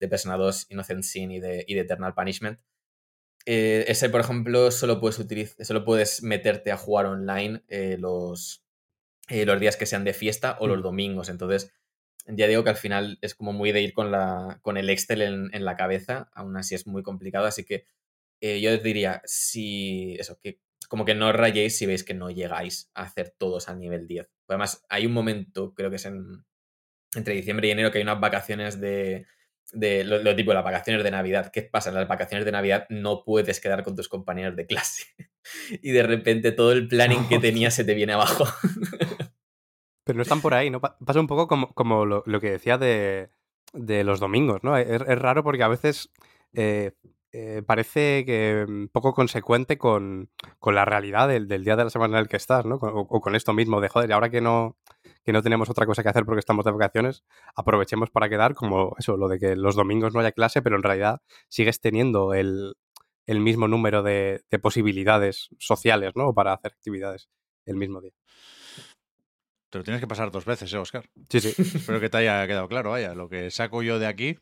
de 0.00 0.08
Persona 0.08 0.36
2, 0.36 0.66
Innocent 0.70 1.02
Sin 1.02 1.30
y 1.30 1.40
de, 1.40 1.64
y 1.66 1.74
de 1.74 1.80
Eternal 1.80 2.14
Punishment. 2.14 2.60
Eh, 3.44 3.84
ese, 3.88 4.10
por 4.10 4.20
ejemplo, 4.20 4.70
solo 4.70 5.00
puedes, 5.00 5.18
utilizar, 5.18 5.64
solo 5.64 5.84
puedes 5.84 6.22
meterte 6.22 6.72
a 6.72 6.76
jugar 6.76 7.06
online 7.06 7.62
eh, 7.68 7.96
los, 7.98 8.64
eh, 9.28 9.46
los 9.46 9.60
días 9.60 9.76
que 9.76 9.86
sean 9.86 10.04
de 10.04 10.14
fiesta 10.14 10.56
o 10.60 10.66
los 10.66 10.82
domingos. 10.82 11.28
Entonces, 11.28 11.72
ya 12.26 12.48
digo 12.48 12.64
que 12.64 12.70
al 12.70 12.76
final 12.76 13.18
es 13.22 13.34
como 13.36 13.52
muy 13.52 13.70
de 13.70 13.82
ir 13.82 13.92
con, 13.92 14.10
la, 14.10 14.58
con 14.62 14.76
el 14.76 14.90
Excel 14.90 15.22
en, 15.22 15.54
en 15.54 15.64
la 15.64 15.76
cabeza, 15.76 16.28
aún 16.34 16.56
así 16.56 16.74
es 16.74 16.86
muy 16.86 17.02
complicado, 17.04 17.46
así 17.46 17.64
que 17.64 17.86
yo 18.40 18.76
diría, 18.78 19.22
si 19.24 20.14
eso, 20.18 20.38
que 20.38 20.60
como 20.88 21.04
que 21.04 21.14
no 21.14 21.32
rayéis 21.32 21.78
si 21.78 21.86
veis 21.86 22.04
que 22.04 22.14
no 22.14 22.30
llegáis 22.30 22.90
a 22.94 23.02
hacer 23.02 23.34
todos 23.36 23.68
al 23.68 23.80
nivel 23.80 24.06
10. 24.06 24.30
Además, 24.48 24.84
hay 24.88 25.06
un 25.06 25.12
momento, 25.12 25.74
creo 25.74 25.90
que 25.90 25.96
es 25.96 26.04
en, 26.04 26.44
entre 27.16 27.34
diciembre 27.34 27.68
y 27.68 27.70
enero, 27.72 27.90
que 27.90 27.98
hay 27.98 28.02
unas 28.02 28.20
vacaciones 28.20 28.80
de, 28.80 29.26
de 29.72 30.04
lo, 30.04 30.22
lo 30.22 30.36
tipo, 30.36 30.52
las 30.54 30.64
vacaciones 30.64 31.02
de 31.02 31.10
Navidad. 31.10 31.50
¿Qué 31.52 31.62
pasa? 31.62 31.88
En 31.90 31.96
las 31.96 32.08
vacaciones 32.08 32.44
de 32.44 32.52
Navidad 32.52 32.86
no 32.90 33.24
puedes 33.24 33.60
quedar 33.60 33.82
con 33.82 33.96
tus 33.96 34.08
compañeros 34.08 34.56
de 34.56 34.66
clase. 34.66 35.04
y 35.82 35.90
de 35.92 36.02
repente 36.02 36.52
todo 36.52 36.72
el 36.72 36.88
planning 36.88 37.26
que 37.28 37.38
tenías 37.40 37.74
se 37.74 37.84
te 37.84 37.94
viene 37.94 38.12
abajo. 38.12 38.44
Pero 40.04 40.16
no 40.16 40.22
están 40.22 40.40
por 40.40 40.54
ahí, 40.54 40.70
¿no? 40.70 40.80
Pa- 40.80 40.96
Pasa 41.04 41.20
un 41.20 41.26
poco 41.26 41.48
como, 41.48 41.72
como 41.74 42.06
lo, 42.06 42.22
lo 42.26 42.40
que 42.40 42.50
decía 42.50 42.78
de, 42.78 43.28
de 43.72 44.04
los 44.04 44.20
domingos, 44.20 44.62
¿no? 44.62 44.76
Es, 44.76 44.88
es 45.02 45.18
raro 45.18 45.42
porque 45.42 45.64
a 45.64 45.68
veces 45.68 46.10
eh, 46.54 46.92
eh, 47.32 47.62
parece 47.66 48.24
que 48.24 48.64
mm, 48.68 48.86
poco 48.92 49.14
consecuente 49.14 49.78
con, 49.78 50.30
con 50.60 50.74
la 50.76 50.84
realidad 50.84 51.26
del, 51.28 51.48
del 51.48 51.64
día 51.64 51.74
de 51.76 51.84
la 51.84 51.90
semana 51.90 52.18
en 52.18 52.22
el 52.22 52.28
que 52.28 52.36
estás, 52.36 52.64
¿no? 52.64 52.76
O, 52.76 53.00
o 53.00 53.20
con 53.20 53.34
esto 53.34 53.52
mismo 53.52 53.80
de, 53.80 53.88
joder, 53.88 54.12
ahora 54.12 54.30
que 54.30 54.40
no, 54.40 54.76
que 55.26 55.32
no 55.32 55.42
tenemos 55.42 55.68
otra 55.68 55.86
cosa 55.86 56.04
que 56.04 56.08
hacer 56.08 56.24
porque 56.24 56.38
estamos 56.38 56.64
de 56.64 56.70
vacaciones, 56.70 57.24
aprovechemos 57.56 58.10
para 58.10 58.28
quedar 58.28 58.54
como 58.54 58.94
eso, 58.96 59.16
lo 59.16 59.26
de 59.26 59.40
que 59.40 59.56
los 59.56 59.74
domingos 59.74 60.14
no 60.14 60.20
haya 60.20 60.30
clase, 60.30 60.62
pero 60.62 60.76
en 60.76 60.84
realidad 60.84 61.20
sigues 61.48 61.80
teniendo 61.80 62.32
el, 62.32 62.76
el 63.26 63.40
mismo 63.40 63.66
número 63.66 64.04
de, 64.04 64.44
de 64.48 64.58
posibilidades 64.60 65.48
sociales, 65.58 66.12
¿no? 66.14 66.32
Para 66.32 66.52
hacer 66.52 66.70
actividades 66.72 67.28
el 67.64 67.74
mismo 67.74 68.00
día. 68.00 68.12
te 69.68 69.78
lo 69.78 69.84
tienes 69.84 70.00
que 70.00 70.06
pasar 70.06 70.30
dos 70.30 70.44
veces, 70.44 70.72
¿eh, 70.72 70.78
Oscar? 70.78 71.10
Sí, 71.28 71.40
sí. 71.40 71.48
Espero 71.76 71.98
que 71.98 72.08
te 72.08 72.18
haya 72.18 72.46
quedado 72.46 72.68
claro, 72.68 72.90
vaya. 72.90 73.12
Lo 73.16 73.28
que 73.28 73.50
saco 73.50 73.82
yo 73.82 73.98
de 73.98 74.06
aquí 74.06 74.38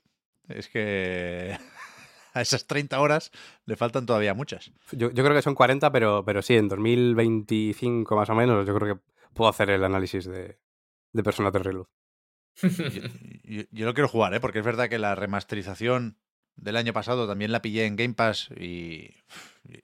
es 0.48 0.68
que 0.68 1.56
a 2.34 2.42
esas 2.42 2.66
30 2.66 3.00
horas 3.00 3.30
le 3.64 3.76
faltan 3.76 4.04
todavía 4.04 4.34
muchas. 4.34 4.70
Yo, 4.92 5.10
yo 5.10 5.24
creo 5.24 5.34
que 5.34 5.40
son 5.40 5.54
40, 5.54 5.90
pero, 5.90 6.26
pero 6.26 6.42
sí, 6.42 6.56
en 6.56 6.68
2025 6.68 8.14
más 8.14 8.28
o 8.28 8.34
menos, 8.34 8.66
yo 8.66 8.74
creo 8.74 8.96
que 8.96 9.02
puedo 9.32 9.48
hacer 9.48 9.70
el 9.70 9.82
análisis 9.82 10.26
de, 10.26 10.58
de 11.14 11.22
Persona 11.22 11.50
3 11.50 11.64
Reload. 11.64 11.86
Yo, 13.72 13.86
lo 13.86 13.94
quiero 13.94 14.08
jugar, 14.08 14.34
¿eh? 14.34 14.40
porque 14.40 14.58
es 14.58 14.64
verdad 14.64 14.88
que 14.88 14.98
la 14.98 15.14
remasterización 15.14 16.18
del 16.56 16.76
año 16.76 16.92
pasado 16.92 17.26
también 17.26 17.50
la 17.50 17.62
pillé 17.62 17.86
en 17.86 17.96
Game 17.96 18.14
Pass 18.14 18.48
y 18.56 19.10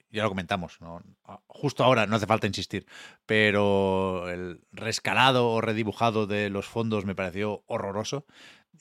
ya 0.09 0.23
lo 0.23 0.29
comentamos. 0.29 0.79
¿no? 0.79 1.01
Justo 1.47 1.83
ahora 1.83 2.05
no 2.05 2.15
hace 2.15 2.27
falta 2.27 2.47
insistir, 2.47 2.85
pero 3.25 4.29
el 4.29 4.61
rescalado 4.71 5.49
o 5.49 5.61
redibujado 5.61 6.27
de 6.27 6.49
los 6.49 6.67
fondos 6.67 7.05
me 7.05 7.15
pareció 7.15 7.63
horroroso 7.65 8.25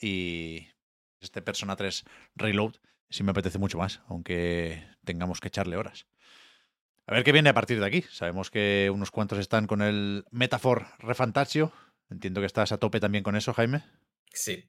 y 0.01 0.69
este 1.21 1.43
Persona 1.43 1.77
3 1.77 2.05
Reload 2.37 2.75
sí 3.09 3.25
me 3.25 3.33
apetece 3.33 3.59
mucho 3.59 3.79
más, 3.79 4.03
aunque 4.09 4.85
tengamos 5.05 5.41
que 5.41 5.49
echarle 5.49 5.77
horas. 5.77 6.07
A 7.07 7.15
ver 7.15 7.25
qué 7.25 7.33
viene 7.33 7.49
a 7.49 7.55
partir 7.55 7.81
de 7.81 7.87
aquí. 7.87 8.03
Sabemos 8.03 8.53
que 8.53 8.89
unos 8.95 9.11
cuantos 9.11 9.41
están 9.41 9.67
con 9.67 9.83
el 9.83 10.25
Metafor 10.31 10.87
Refantasio. 11.01 11.73
Entiendo 12.11 12.41
que 12.41 12.47
estás 12.47 12.73
a 12.73 12.79
tope 12.79 13.01
también 13.01 13.25
con 13.25 13.37
eso, 13.37 13.53
Jaime. 13.53 13.83
Sí, 14.33 14.65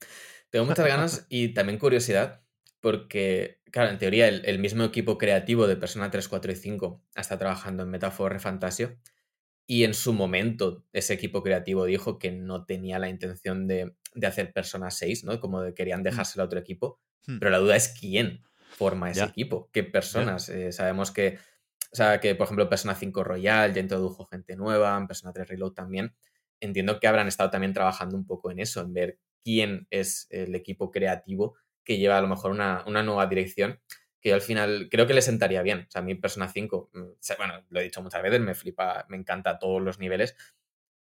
tengo 0.49 0.65
muchas 0.65 0.85
ganas 0.87 1.25
y 1.29 1.49
también 1.53 1.79
curiosidad 1.79 2.41
porque, 2.79 3.61
claro, 3.71 3.91
en 3.91 3.99
teoría 3.99 4.27
el, 4.27 4.43
el 4.45 4.59
mismo 4.59 4.83
equipo 4.83 5.17
creativo 5.17 5.67
de 5.67 5.75
Persona 5.77 6.09
3, 6.09 6.27
4 6.27 6.51
y 6.51 6.55
5 6.55 7.03
está 7.15 7.37
trabajando 7.37 7.83
en 7.83 7.89
Metafor 7.89 8.31
Refantasio 8.33 8.97
y 9.67 9.83
en 9.83 9.93
su 9.93 10.13
momento 10.13 10.85
ese 10.93 11.13
equipo 11.13 11.43
creativo 11.43 11.85
dijo 11.85 12.17
que 12.19 12.31
no 12.31 12.65
tenía 12.65 12.99
la 12.99 13.09
intención 13.09 13.67
de, 13.67 13.95
de 14.15 14.27
hacer 14.27 14.51
Persona 14.51 14.89
6, 14.91 15.23
¿no? 15.23 15.39
Como 15.39 15.61
de 15.61 15.73
querían 15.73 16.03
dejárselo 16.03 16.43
a 16.43 16.45
otro 16.47 16.59
equipo, 16.59 16.99
Hmm. 17.27 17.37
pero 17.37 17.51
la 17.51 17.59
duda 17.59 17.75
es 17.75 17.89
quién 17.89 18.41
forma 18.71 19.11
ese 19.11 19.19
Ya. 19.19 19.25
equipo, 19.27 19.69
qué 19.71 19.83
personas. 19.83 20.49
Eh, 20.49 20.71
sabemos 20.71 21.11
que, 21.11 21.37
o 21.91 21.95
sea, 21.95 22.19
que 22.19 22.33
por 22.33 22.45
ejemplo 22.45 22.67
Persona 22.67 22.95
5 22.95 23.23
Royal 23.23 23.71
ya 23.75 23.79
introdujo 23.79 24.25
gente 24.25 24.55
nueva, 24.55 24.97
en 24.97 25.05
Persona 25.05 25.31
3 25.31 25.47
Reload 25.47 25.73
también. 25.73 26.15
Entiendo 26.61 26.99
que 26.99 27.07
habrán 27.07 27.27
estado 27.27 27.49
también 27.49 27.73
trabajando 27.73 28.15
un 28.15 28.25
poco 28.25 28.51
en 28.51 28.59
eso, 28.59 28.79
en 28.79 28.93
ver 28.93 29.19
quién 29.43 29.87
es 29.89 30.27
el 30.29 30.55
equipo 30.55 30.91
creativo 30.91 31.55
que 31.83 31.97
lleva 31.97 32.17
a 32.17 32.21
lo 32.21 32.27
mejor 32.27 32.51
una, 32.51 32.83
una 32.87 33.03
nueva 33.03 33.25
dirección, 33.27 33.81
que 34.21 34.29
yo 34.29 34.35
al 34.35 34.41
final 34.41 34.87
creo 34.89 35.07
que 35.07 35.13
le 35.13 35.21
sentaría 35.21 35.61
bien. 35.63 35.85
O 35.87 35.91
sea, 35.91 36.01
a 36.01 36.05
mí 36.05 36.15
Persona 36.15 36.47
5, 36.47 36.91
mm, 36.93 36.99
bueno, 37.37 37.65
lo 37.69 37.79
he 37.79 37.83
dicho 37.83 38.01
muchas 38.01 38.21
veces, 38.21 38.39
me 38.39 38.55
flipa, 38.55 39.05
me 39.09 39.17
encanta 39.17 39.49
a 39.49 39.59
todos 39.59 39.81
los 39.81 39.99
niveles. 39.99 40.37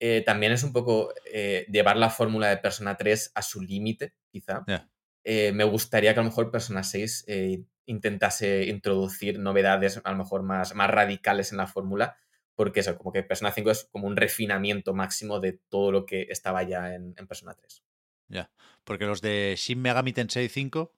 Eh, 0.00 0.22
también 0.26 0.50
es 0.50 0.64
un 0.64 0.72
poco 0.72 1.12
eh, 1.32 1.66
llevar 1.70 1.96
la 1.96 2.10
fórmula 2.10 2.48
de 2.48 2.56
Persona 2.56 2.96
3 2.96 3.32
a 3.34 3.42
su 3.42 3.60
límite, 3.60 4.14
quizá. 4.32 4.64
Ya. 4.66 4.88
Eh, 5.24 5.52
me 5.52 5.64
gustaría 5.64 6.14
que 6.14 6.20
a 6.20 6.22
lo 6.22 6.30
mejor 6.30 6.50
Persona 6.50 6.82
6 6.82 7.24
eh, 7.28 7.62
intentase 7.86 8.64
introducir 8.64 9.38
novedades 9.38 10.00
a 10.02 10.10
lo 10.10 10.16
mejor 10.16 10.42
más, 10.42 10.74
más 10.74 10.90
radicales 10.90 11.52
en 11.52 11.58
la 11.58 11.66
fórmula, 11.66 12.16
porque 12.54 12.80
eso, 12.80 12.96
como 12.96 13.12
que 13.12 13.22
Persona 13.22 13.52
5 13.52 13.70
es 13.70 13.84
como 13.90 14.06
un 14.06 14.16
refinamiento 14.16 14.94
máximo 14.94 15.40
de 15.40 15.52
todo 15.52 15.92
lo 15.92 16.06
que 16.06 16.26
estaba 16.28 16.62
ya 16.62 16.94
en, 16.94 17.14
Persona 17.26 17.54
3. 17.54 17.82
Ya, 18.28 18.50
porque 18.84 19.06
los 19.06 19.20
de 19.20 19.54
Shin 19.56 19.80
Megami 19.80 20.12
Tensei 20.12 20.48
5 20.48 20.94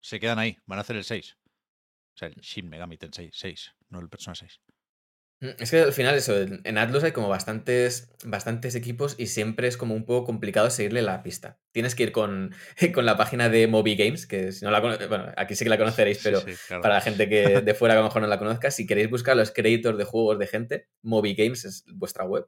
se 0.00 0.20
quedan 0.20 0.38
ahí, 0.38 0.58
van 0.66 0.78
a 0.78 0.82
hacer 0.82 0.96
el 0.96 1.04
6. 1.04 1.36
O 2.14 2.16
sea, 2.16 2.28
el 2.28 2.34
Shin 2.36 2.68
Megami 2.68 2.96
Tensei 2.96 3.30
6, 3.32 3.74
no 3.88 4.00
el 4.00 4.08
Persona 4.08 4.34
6. 4.34 4.60
Mm, 5.40 5.48
Es 5.58 5.70
que 5.70 5.80
al 5.80 5.92
final 5.92 6.14
eso, 6.14 6.34
en 6.40 6.78
Atlus 6.78 7.04
hay 7.04 7.12
como 7.12 7.28
bastantes, 7.28 8.10
bastantes 8.24 8.74
equipos 8.74 9.14
y 9.18 9.26
siempre 9.26 9.68
es 9.68 9.76
como 9.76 9.94
un 9.94 10.04
poco 10.04 10.26
complicado 10.26 10.70
seguirle 10.70 11.02
la 11.02 11.22
pista. 11.22 11.58
Tienes 11.72 11.94
que 11.94 12.04
ir 12.04 12.12
con, 12.12 12.54
con 12.94 13.06
la 13.06 13.16
página 13.16 13.48
de 13.48 13.66
Moby 13.66 13.96
Games, 13.96 14.26
que 14.26 14.52
si 14.52 14.64
no 14.64 14.70
la 14.70 14.80
bueno, 14.80 15.32
aquí 15.36 15.54
sí 15.54 15.64
que 15.64 15.70
la 15.70 15.78
conoceréis, 15.78 16.20
pero 16.22 16.40
sí, 16.40 16.52
claro. 16.66 16.82
para 16.82 16.94
la 16.94 17.00
gente 17.00 17.28
que 17.28 17.60
de 17.60 17.74
fuera 17.74 17.94
a 17.94 17.98
lo 17.98 18.04
mejor 18.04 18.22
no 18.22 18.28
la 18.28 18.38
conozca, 18.38 18.70
si 18.70 18.86
queréis 18.86 19.10
buscar 19.10 19.36
los 19.36 19.50
créditos 19.50 19.98
de 19.98 20.04
juegos 20.04 20.38
de 20.38 20.46
gente, 20.46 20.88
Moby 21.02 21.34
Games 21.34 21.64
es 21.64 21.84
vuestra 21.88 22.24
web. 22.24 22.46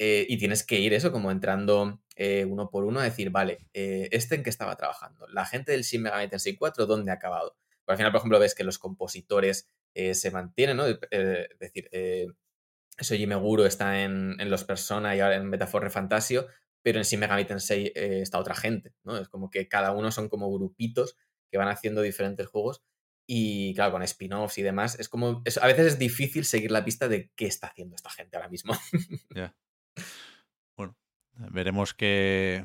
Eh, 0.00 0.26
y 0.28 0.38
tienes 0.38 0.64
que 0.64 0.78
ir 0.78 0.94
eso, 0.94 1.10
como 1.10 1.32
entrando 1.32 2.00
eh, 2.14 2.44
uno 2.44 2.70
por 2.70 2.84
uno 2.84 3.00
a 3.00 3.04
decir, 3.04 3.30
vale, 3.30 3.66
eh, 3.74 4.08
¿este 4.12 4.36
en 4.36 4.44
qué 4.44 4.50
estaba 4.50 4.76
trabajando? 4.76 5.26
La 5.26 5.44
gente 5.44 5.72
del 5.72 5.82
Shin 5.82 6.02
Megami 6.02 6.28
Tensei 6.28 6.54
4, 6.54 6.86
¿dónde 6.86 7.10
ha 7.10 7.14
acabado? 7.14 7.56
Pero 7.84 7.94
al 7.94 7.96
final, 7.96 8.12
por 8.12 8.18
ejemplo, 8.20 8.38
ves 8.38 8.54
que 8.54 8.62
los 8.62 8.78
compositores 8.78 9.68
eh, 9.98 10.14
se 10.14 10.30
mantienen, 10.30 10.76
¿no? 10.76 10.86
Eh, 10.86 11.48
es 11.50 11.58
decir, 11.58 11.88
eh, 11.90 12.28
Soji 13.00 13.26
Meguro 13.26 13.66
está 13.66 14.04
en, 14.04 14.40
en 14.40 14.48
los 14.48 14.62
Persona 14.62 15.16
y 15.16 15.20
ahora 15.20 15.34
en 15.34 15.48
Metaforre 15.48 15.90
Fantasio, 15.90 16.46
pero 16.82 16.98
en 16.98 17.04
Shin 17.04 17.18
Megami 17.18 17.42
eh, 17.42 18.20
está 18.22 18.38
otra 18.38 18.54
gente, 18.54 18.94
¿no? 19.02 19.16
Es 19.18 19.28
como 19.28 19.50
que 19.50 19.66
cada 19.68 19.90
uno 19.90 20.12
son 20.12 20.28
como 20.28 20.52
grupitos 20.52 21.16
que 21.50 21.58
van 21.58 21.68
haciendo 21.68 22.02
diferentes 22.02 22.46
juegos 22.46 22.84
y 23.26 23.74
claro, 23.74 23.90
con 23.92 24.02
spin-offs 24.02 24.58
y 24.58 24.62
demás, 24.62 24.98
es 25.00 25.08
como, 25.08 25.42
a 25.60 25.66
veces 25.66 25.86
es 25.86 25.98
difícil 25.98 26.44
seguir 26.44 26.70
la 26.70 26.84
pista 26.84 27.08
de 27.08 27.30
qué 27.34 27.46
está 27.46 27.66
haciendo 27.66 27.96
esta 27.96 28.10
gente 28.10 28.36
ahora 28.36 28.48
mismo. 28.48 28.74
Ya. 29.34 29.54
Bueno, 30.76 30.96
veremos 31.34 31.92
qué, 31.92 32.64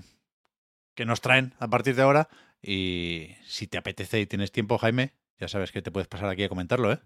que 0.95 1.05
nos 1.05 1.21
traen 1.21 1.55
a 1.59 1.67
partir 1.67 1.95
de 1.95 2.03
ahora. 2.03 2.29
Y 2.61 3.35
si 3.43 3.67
te 3.67 3.77
apetece 3.77 4.21
y 4.21 4.27
tienes 4.27 4.51
tiempo, 4.51 4.77
Jaime, 4.77 5.13
ya 5.37 5.47
sabes 5.47 5.71
que 5.71 5.81
te 5.81 5.91
puedes 5.91 6.07
pasar 6.07 6.29
aquí 6.29 6.43
a 6.43 6.49
comentarlo, 6.49 6.93
¿eh? 6.93 7.01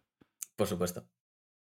Por 0.57 0.67
supuesto. 0.67 1.07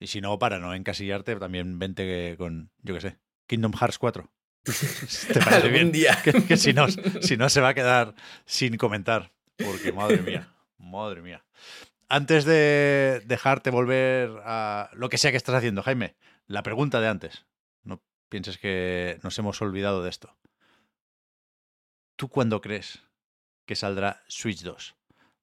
Y 0.01 0.07
si 0.07 0.23
no, 0.23 0.39
para 0.39 0.59
no 0.59 0.75
encasillarte, 0.75 1.37
también 1.37 1.79
vente 1.79 2.37
con, 2.39 2.71
yo 2.83 2.95
qué 2.95 3.01
sé, 3.01 3.19
Kingdom 3.47 3.73
Hearts 3.73 3.99
4. 3.99 4.33
¿Te 4.65 5.41
parece 5.41 5.55
Algún 5.57 5.73
bien? 5.73 5.93
día. 5.93 6.19
Que, 6.25 6.33
que 6.45 6.57
si, 6.57 6.73
no, 6.73 6.87
si 7.21 7.37
no 7.37 7.49
se 7.51 7.61
va 7.61 7.69
a 7.69 7.75
quedar 7.75 8.15
sin 8.47 8.77
comentar. 8.79 9.33
Porque, 9.57 9.93
madre 9.93 10.23
mía, 10.23 10.55
madre 10.79 11.21
mía. 11.21 11.45
Antes 12.09 12.45
de 12.45 13.23
dejarte 13.27 13.71
volver 13.71 14.31
a 14.45 14.91
lo 14.95 15.09
que 15.09 15.19
sea 15.19 15.31
que 15.31 15.37
estás 15.37 15.55
haciendo, 15.55 15.83
Jaime, 15.83 16.17
la 16.47 16.63
pregunta 16.63 17.01
de 17.01 17.09
antes. 17.09 17.45
No 17.83 18.03
pienses 18.29 18.59
que 18.59 19.19
nos 19.23 19.39
hemos 19.39 19.61
olvidado 19.63 20.03
de 20.03 20.11
esto. 20.11 20.37
¿Tú 22.17 22.29
cuándo 22.29 22.61
crees 22.61 23.03
que 23.67 23.75
saldrá 23.75 24.23
Switch 24.29 24.63
2? 24.63 24.95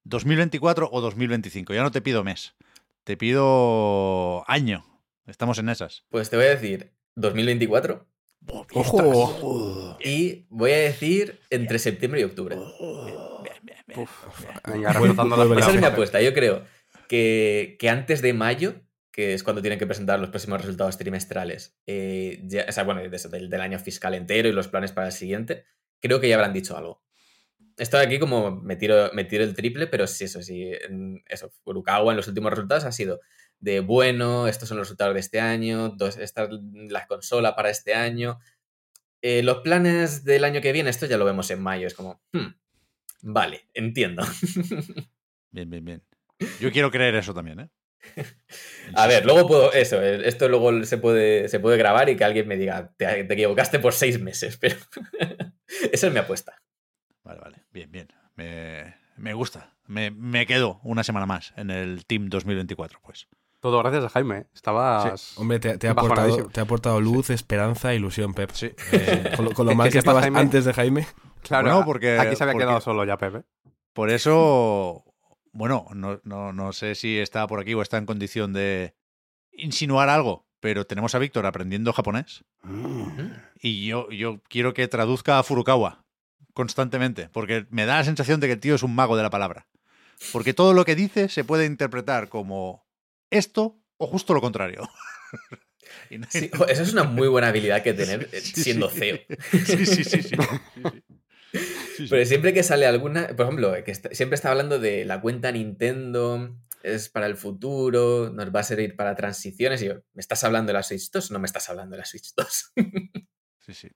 ¿2024 0.05 0.89
o 0.91 1.01
2025? 1.01 1.73
Ya 1.73 1.83
no 1.83 1.91
te 1.91 2.01
pido 2.01 2.23
mes. 2.23 2.55
Te 3.03 3.17
pido 3.17 4.43
año. 4.49 4.85
Estamos 5.25 5.57
en 5.59 5.69
esas. 5.69 6.05
Pues 6.09 6.29
te 6.29 6.35
voy 6.35 6.45
a 6.45 6.49
decir 6.49 6.93
2024 7.15 8.07
¡Ojo! 8.73 9.97
y 10.03 10.45
voy 10.49 10.71
a 10.71 10.77
decir 10.77 11.39
entre 11.49 11.79
septiembre 11.79 12.21
y 12.21 12.23
octubre. 12.23 12.57
Esa 15.57 15.71
es 15.71 15.79
mi 15.79 15.85
apuesta. 15.85 16.21
Yo 16.21 16.33
creo 16.33 16.63
que, 17.07 17.75
que 17.79 17.89
antes 17.89 18.21
de 18.21 18.33
mayo, 18.33 18.75
que 19.11 19.33
es 19.33 19.43
cuando 19.43 19.61
tienen 19.61 19.77
que 19.79 19.85
presentar 19.87 20.19
los 20.19 20.29
próximos 20.29 20.61
resultados 20.61 20.97
trimestrales, 20.97 21.77
eh, 21.85 22.41
ya- 22.45 22.65
o 22.67 22.71
sea, 22.71 22.83
bueno, 22.83 23.01
del 23.01 23.61
año 23.61 23.79
fiscal 23.79 24.13
entero 24.15 24.47
y 24.49 24.53
los 24.53 24.67
planes 24.67 24.91
para 24.91 25.07
el 25.07 25.13
siguiente, 25.13 25.65
creo 25.99 26.19
que 26.19 26.29
ya 26.29 26.35
habrán 26.35 26.53
dicho 26.53 26.77
algo. 26.77 27.03
Estoy 27.81 28.05
aquí 28.05 28.19
como 28.19 28.51
me 28.61 28.75
tiro, 28.75 29.09
me 29.13 29.23
tiro 29.25 29.43
el 29.43 29.55
triple, 29.55 29.87
pero 29.87 30.05
sí, 30.05 30.25
eso 30.25 30.41
sí, 30.43 30.71
en- 30.87 31.23
eso, 31.27 31.49
Furukawa 31.63 32.11
en 32.11 32.17
los 32.17 32.27
últimos 32.27 32.51
resultados 32.51 32.83
ha 32.85 32.91
sido 32.91 33.19
de 33.59 33.79
bueno, 33.79 34.47
estos 34.47 34.69
son 34.69 34.77
los 34.77 34.87
resultados 34.87 35.15
de 35.15 35.19
este 35.19 35.39
año, 35.39 35.89
dos, 35.89 36.17
esta 36.17 36.43
es 36.43 36.49
la 36.91 37.07
consola 37.07 37.55
para 37.55 37.71
este 37.71 37.95
año. 37.95 38.39
Eh, 39.23 39.41
los 39.43 39.61
planes 39.61 40.23
del 40.23 40.43
año 40.43 40.61
que 40.61 40.71
viene, 40.71 40.91
esto 40.91 41.07
ya 41.07 41.17
lo 41.17 41.25
vemos 41.25 41.49
en 41.49 41.61
mayo, 41.61 41.87
es 41.87 41.95
como, 41.95 42.21
hmm, 42.33 42.47
vale, 43.23 43.67
entiendo. 43.73 44.23
Bien, 45.51 45.69
bien, 45.69 45.83
bien. 45.83 46.03
Yo 46.59 46.71
quiero 46.71 46.91
creer 46.91 47.15
eso 47.15 47.33
también, 47.33 47.59
¿eh? 47.59 47.69
A 48.95 49.05
ver, 49.07 49.25
luego 49.25 49.47
puedo, 49.47 49.73
eso, 49.73 50.01
eh, 50.01 50.21
esto 50.27 50.47
luego 50.49 50.83
se 50.85 50.97
puede, 50.97 51.49
se 51.49 51.59
puede 51.59 51.77
grabar 51.77 52.09
y 52.09 52.15
que 52.15 52.23
alguien 52.23 52.47
me 52.47 52.57
diga, 52.57 52.93
te, 52.97 53.23
te 53.25 53.33
equivocaste 53.33 53.79
por 53.79 53.93
seis 53.93 54.19
meses, 54.21 54.57
pero 54.57 54.75
esa 55.91 56.07
es 56.07 56.13
mi 56.13 56.19
apuesta. 56.19 56.61
Vale, 57.23 57.39
vale. 57.39 57.63
Bien, 57.71 57.91
bien. 57.91 58.07
Me, 58.35 58.95
me 59.17 59.33
gusta. 59.33 59.73
Me, 59.87 60.11
me 60.11 60.45
quedo 60.45 60.79
una 60.83 61.03
semana 61.03 61.25
más 61.25 61.53
en 61.57 61.69
el 61.69 62.05
Team 62.05 62.29
2024, 62.29 62.99
pues. 63.03 63.27
Todo 63.59 63.77
gracias 63.79 64.03
a 64.05 64.09
Jaime. 64.09 64.37
¿eh? 64.39 64.47
Estabas. 64.55 65.37
Hombre, 65.37 65.59
te, 65.59 65.77
te 65.77 65.87
ha 65.87 65.91
aportado, 65.91 66.47
te 66.47 66.59
ha 66.59 66.63
aportado 66.63 66.99
luz, 66.99 67.29
esperanza, 67.29 67.93
ilusión, 67.93 68.33
Pep. 68.33 68.49
Sí. 68.53 68.71
Eh, 68.91 69.33
con, 69.35 69.45
lo, 69.45 69.51
con 69.51 69.65
lo 69.67 69.71
Es 69.73 69.77
mal 69.77 69.87
que 69.89 69.93
que 69.93 69.99
estabas 69.99 70.23
Jaime- 70.23 70.39
antes 70.39 70.65
de 70.65 70.73
Jaime. 70.73 71.07
Claro, 71.43 71.67
Bueno, 71.69 71.85
porque- 71.85 72.17
aquí 72.17 72.35
se 72.35 72.43
había 72.43 72.53
porque- 72.53 72.65
quedado 72.65 72.81
solo 72.81 73.05
ya, 73.05 73.17
Pepe. 73.17 73.43
Por 73.93 74.09
eso, 74.09 75.03
bueno, 75.51 75.85
no, 75.93 76.21
no, 76.23 76.53
no 76.53 76.73
sé 76.73 76.95
si 76.95 77.19
está 77.19 77.45
por 77.45 77.59
aquí 77.59 77.73
o 77.73 77.81
está 77.81 77.97
en 77.97 78.05
condición 78.05 78.53
de 78.53 78.95
insinuar 79.51 80.07
algo, 80.09 80.47
pero 80.59 80.85
tenemos 80.87 81.13
a 81.13 81.19
Víctor 81.19 81.45
aprendiendo 81.45 81.91
japonés 81.93 82.45
y 83.59 83.85
yo, 83.85 84.09
yo 84.11 84.39
quiero 84.47 84.73
que 84.73 84.87
traduzca 84.87 85.39
a 85.39 85.43
Furukawa 85.43 86.05
constantemente, 86.53 87.29
porque 87.31 87.65
me 87.69 87.85
da 87.85 87.97
la 87.97 88.03
sensación 88.03 88.39
de 88.39 88.47
que 88.47 88.53
el 88.53 88.59
tío 88.59 88.75
es 88.75 88.83
un 88.83 88.93
mago 88.95 89.15
de 89.17 89.23
la 89.23 89.29
palabra. 89.29 89.67
Porque 90.31 90.53
todo 90.53 90.73
lo 90.73 90.85
que 90.85 90.95
dice 90.95 91.29
se 91.29 91.43
puede 91.43 91.65
interpretar 91.65 92.29
como 92.29 92.85
esto 93.31 93.79
o 93.97 94.07
justo 94.07 94.33
lo 94.33 94.41
contrario. 94.41 94.87
No- 96.11 96.27
Sí, 96.29 96.49
jo, 96.55 96.65
esa 96.67 96.83
es 96.83 96.93
una 96.93 97.03
muy 97.03 97.27
buena 97.27 97.47
habilidad 97.49 97.83
que 97.83 97.93
tener 97.93 98.29
eh, 98.31 98.39
Sí, 98.41 98.63
siendo 98.63 98.89
sí. 98.89 98.99
CEO. 98.99 99.17
Sí, 99.65 99.85
sí, 99.85 100.03
sí, 100.03 100.21
sí. 100.21 100.21
Sí, 100.21 100.35
sí. 100.91 101.03
Sí, 101.53 101.59
sí. 101.97 102.07
Pero 102.09 102.25
siempre 102.25 102.53
que 102.53 102.63
sale 102.63 102.85
alguna, 102.85 103.27
por 103.29 103.45
ejemplo, 103.45 103.73
que 103.83 103.91
está- 103.91 104.09
siempre 104.13 104.35
está 104.35 104.51
hablando 104.51 104.79
de 104.79 105.03
la 105.05 105.19
cuenta 105.21 105.51
Nintendo, 105.51 106.57
es 106.83 107.09
para 107.09 107.25
el 107.27 107.35
futuro, 107.35 108.29
nos 108.29 108.53
va 108.55 108.61
a 108.61 108.63
servir 108.63 108.95
para 108.95 109.15
transiciones. 109.15 109.81
Y 109.81 109.87
yo, 109.87 109.95
¿me 110.13 110.21
estás 110.21 110.43
hablando 110.45 110.69
de 110.69 110.73
la 110.73 110.83
Switch 110.83 111.11
2? 111.11 111.31
No 111.31 111.39
me 111.39 111.45
estás 111.45 111.69
hablando 111.69 111.95
de 111.95 111.99
la 111.99 112.05
Switch 112.05 112.33
2. 112.35 112.73
Sí, 113.65 113.73
sí. 113.73 113.89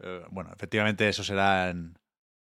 Pero, 0.00 0.26
bueno, 0.30 0.50
efectivamente 0.54 1.08
eso 1.08 1.22
será 1.22 1.68
en 1.68 1.98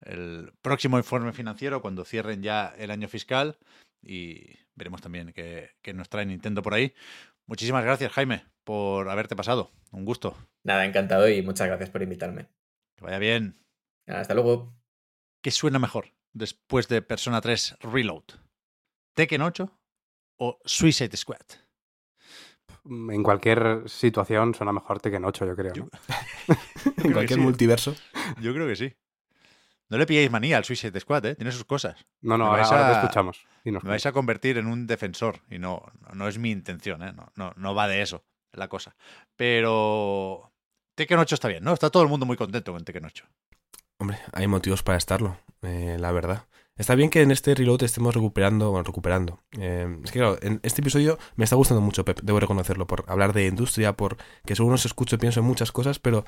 el 0.00 0.52
próximo 0.62 0.96
informe 0.96 1.32
financiero 1.32 1.82
cuando 1.82 2.04
cierren 2.04 2.42
ya 2.42 2.74
el 2.78 2.90
año 2.90 3.08
fiscal 3.08 3.58
y 4.02 4.56
veremos 4.74 5.02
también 5.02 5.32
qué, 5.34 5.70
qué 5.82 5.92
nos 5.92 6.08
trae 6.08 6.24
Nintendo 6.24 6.62
por 6.62 6.72
ahí. 6.72 6.94
Muchísimas 7.46 7.84
gracias, 7.84 8.10
Jaime, 8.12 8.46
por 8.64 9.10
haberte 9.10 9.36
pasado. 9.36 9.70
Un 9.90 10.06
gusto. 10.06 10.34
Nada, 10.64 10.86
encantado 10.86 11.28
y 11.28 11.42
muchas 11.42 11.66
gracias 11.66 11.90
por 11.90 12.02
invitarme. 12.02 12.48
Que 12.96 13.04
vaya 13.04 13.18
bien. 13.18 13.62
Hasta 14.06 14.34
luego. 14.34 14.74
¿Qué 15.42 15.50
suena 15.50 15.78
mejor 15.78 16.14
después 16.32 16.88
de 16.88 17.02
Persona 17.02 17.42
3 17.42 17.76
Reload? 17.80 18.24
¿Tekken 19.14 19.42
8 19.42 19.78
o 20.38 20.58
Suicide 20.64 21.16
Squad? 21.16 21.44
En 22.84 23.22
cualquier 23.22 23.82
situación 23.86 24.54
suena 24.54 24.72
mejor 24.72 25.00
Tekken 25.00 25.24
8, 25.24 25.46
yo 25.46 25.56
creo. 25.56 25.72
¿no? 25.76 25.88
creo 26.82 27.06
En 27.06 27.12
cualquier 27.12 27.38
sí. 27.38 27.44
multiverso. 27.44 27.94
Yo 28.40 28.52
creo 28.54 28.66
que 28.66 28.76
sí. 28.76 28.92
No 29.88 29.98
le 29.98 30.06
pilléis 30.06 30.30
manía 30.30 30.56
al 30.56 30.64
Suicide 30.64 30.98
Squad, 31.00 31.26
¿eh? 31.26 31.34
Tiene 31.36 31.52
sus 31.52 31.64
cosas. 31.64 32.06
No, 32.22 32.38
no, 32.38 32.46
ahora, 32.46 32.62
vais 32.62 32.72
ahora 32.72 32.86
te 32.86 32.92
a- 32.96 33.00
escuchamos. 33.02 33.46
Dinos. 33.64 33.84
Me 33.84 33.90
vais 33.90 34.06
a 34.06 34.12
convertir 34.12 34.56
en 34.58 34.66
un 34.66 34.86
defensor 34.86 35.40
y 35.50 35.58
no, 35.58 35.82
no, 36.00 36.14
no 36.14 36.28
es 36.28 36.38
mi 36.38 36.50
intención, 36.50 37.02
¿eh? 37.02 37.12
no, 37.12 37.30
no, 37.36 37.52
no 37.56 37.74
va 37.74 37.88
de 37.88 38.00
eso 38.02 38.24
la 38.52 38.68
cosa. 38.68 38.96
Pero 39.36 40.50
Tekken 40.94 41.18
8 41.18 41.34
está 41.34 41.48
bien, 41.48 41.62
¿no? 41.62 41.72
Está 41.74 41.90
todo 41.90 42.02
el 42.02 42.08
mundo 42.08 42.24
muy 42.26 42.36
contento 42.36 42.72
con 42.72 42.84
Tekken 42.84 43.04
8. 43.04 43.26
Hombre, 43.98 44.18
hay 44.32 44.46
motivos 44.46 44.82
para 44.82 44.98
estarlo, 44.98 45.38
eh, 45.62 45.96
la 46.00 46.10
verdad. 46.10 46.46
Está 46.76 46.94
bien 46.94 47.10
que 47.10 47.20
en 47.20 47.30
este 47.30 47.54
reload 47.54 47.82
estemos 47.82 48.14
recuperando, 48.14 48.70
bueno, 48.70 48.84
recuperando. 48.84 49.40
Eh, 49.58 49.86
es 50.04 50.10
que 50.10 50.18
claro, 50.18 50.38
en 50.40 50.58
este 50.62 50.80
episodio 50.80 51.18
me 51.36 51.44
está 51.44 51.54
gustando 51.56 51.82
mucho, 51.82 52.04
Pep, 52.04 52.20
debo 52.22 52.40
reconocerlo, 52.40 52.86
por 52.86 53.04
hablar 53.08 53.34
de 53.34 53.46
industria, 53.46 53.94
por 53.94 54.16
que 54.46 54.56
según 54.56 54.72
os 54.72 54.86
escucho 54.86 55.18
pienso 55.18 55.40
en 55.40 55.46
muchas 55.46 55.70
cosas, 55.70 55.98
pero 55.98 56.24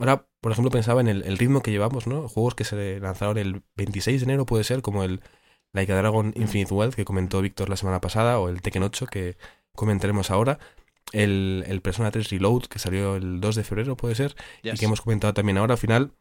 ahora, 0.00 0.26
por 0.40 0.50
ejemplo, 0.50 0.70
pensaba 0.70 1.00
en 1.00 1.08
el, 1.08 1.22
el 1.22 1.38
ritmo 1.38 1.62
que 1.62 1.70
llevamos, 1.70 2.08
¿no? 2.08 2.28
Juegos 2.28 2.54
que 2.56 2.64
se 2.64 2.98
lanzaron 2.98 3.38
el 3.38 3.62
26 3.76 4.20
de 4.20 4.24
enero, 4.24 4.46
puede 4.46 4.64
ser, 4.64 4.82
como 4.82 5.04
el 5.04 5.20
Like 5.72 5.92
a 5.92 5.96
Dragon 5.96 6.32
Infinite 6.36 6.74
Wealth, 6.74 6.94
que 6.94 7.04
comentó 7.04 7.40
Víctor 7.40 7.68
la 7.68 7.76
semana 7.76 8.00
pasada, 8.00 8.38
o 8.40 8.48
el 8.48 8.62
Tekken 8.62 8.82
8, 8.82 9.06
que 9.06 9.36
comentaremos 9.74 10.30
ahora. 10.30 10.58
El, 11.12 11.64
el 11.68 11.82
Persona 11.82 12.10
3 12.10 12.30
Reload, 12.30 12.62
que 12.62 12.78
salió 12.78 13.16
el 13.16 13.40
2 13.40 13.56
de 13.56 13.64
febrero, 13.64 13.96
puede 13.96 14.14
ser, 14.14 14.34
y 14.62 14.72
que 14.72 14.84
hemos 14.86 15.00
comentado 15.00 15.34
también 15.34 15.58
ahora. 15.58 15.74
Al 15.74 15.78
final, 15.78 16.12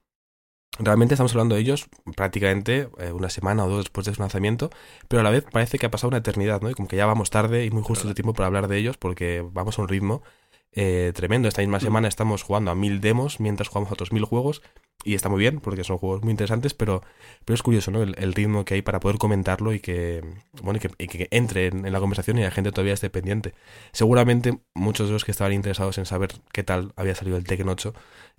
realmente 0.80 1.14
estamos 1.14 1.32
hablando 1.34 1.56
de 1.56 1.62
ellos 1.62 1.88
prácticamente 2.16 2.90
eh, 3.00 3.12
una 3.12 3.30
semana 3.30 3.66
o 3.66 3.70
dos 3.70 3.86
después 3.86 4.06
de 4.06 4.14
su 4.14 4.22
lanzamiento, 4.22 4.70
pero 5.08 5.20
a 5.20 5.24
la 5.24 5.30
vez 5.30 5.46
parece 5.52 5.78
que 5.78 5.86
ha 5.86 5.92
pasado 5.92 6.10
una 6.10 6.18
eternidad, 6.18 6.62
¿no? 6.62 6.70
Y 6.70 6.74
como 6.74 6.88
que 6.88 6.96
ya 6.96 7.06
vamos 7.06 7.30
tarde 7.30 7.66
y 7.66 7.72
muy 7.72 7.84
justo 7.84 8.08
de 8.08 8.14
tiempo 8.14 8.34
para 8.34 8.48
hablar 8.48 8.68
de 8.68 8.78
ellos 8.78 8.98
porque 8.98 9.46
vamos 9.52 9.78
a 9.78 9.84
un 9.84 9.88
ritmo 9.88 10.24
eh, 10.72 11.12
tremendo. 11.16 11.48
Esta 11.48 11.62
misma 11.62 11.80
semana 11.80 12.08
estamos 12.08 12.42
jugando 12.44 12.72
a 12.72 12.76
mil 12.76 13.02
demos 13.02 13.40
mientras 13.40 13.68
jugamos 13.68 13.92
a 13.92 13.94
otros 13.94 14.12
mil 14.12 14.26
juegos 14.26 14.64
y 15.04 15.16
está 15.16 15.30
muy 15.30 15.40
bien 15.40 15.60
porque 15.60 15.84
son 15.84 15.98
juegos 15.98 16.24
muy 16.24 16.32
interesantes, 16.32 16.74
pero, 16.74 17.04
pero 17.46 17.56
es 17.56 17.62
curioso, 17.62 17.92
¿no? 17.92 18.02
El, 18.02 18.16
el 18.18 18.34
ritmo 18.34 18.66
que 18.66 18.76
hay 18.76 18.82
para 18.82 19.00
poder 19.00 19.18
comentarlo 19.18 19.74
y 19.74 19.80
que, 19.80 20.24
bueno, 20.62 20.78
y 20.78 20.80
que, 20.80 20.90
y 20.98 21.08
que 21.08 21.28
entre 21.32 21.68
en, 21.68 21.86
en 21.86 21.94
la 21.94 22.00
conversación 22.00 22.40
y 22.40 22.42
la 22.42 22.52
gente 22.52 22.72
todavía 22.72 22.94
esté 22.94 23.10
pendiente. 23.10 23.54
Seguramente 23.92 24.60
muchos 24.74 25.08
de 25.08 25.14
los 25.14 25.26
que 25.26 25.32
estaban 25.32 25.54
interesados 25.54 25.98
en 25.98 26.06
saber 26.06 26.34
qué 26.52 26.64
tal 26.64 26.94
había 26.96 27.16
salido 27.16 27.38
el 27.38 27.44
Tekken 27.44 27.70
8 27.70 27.94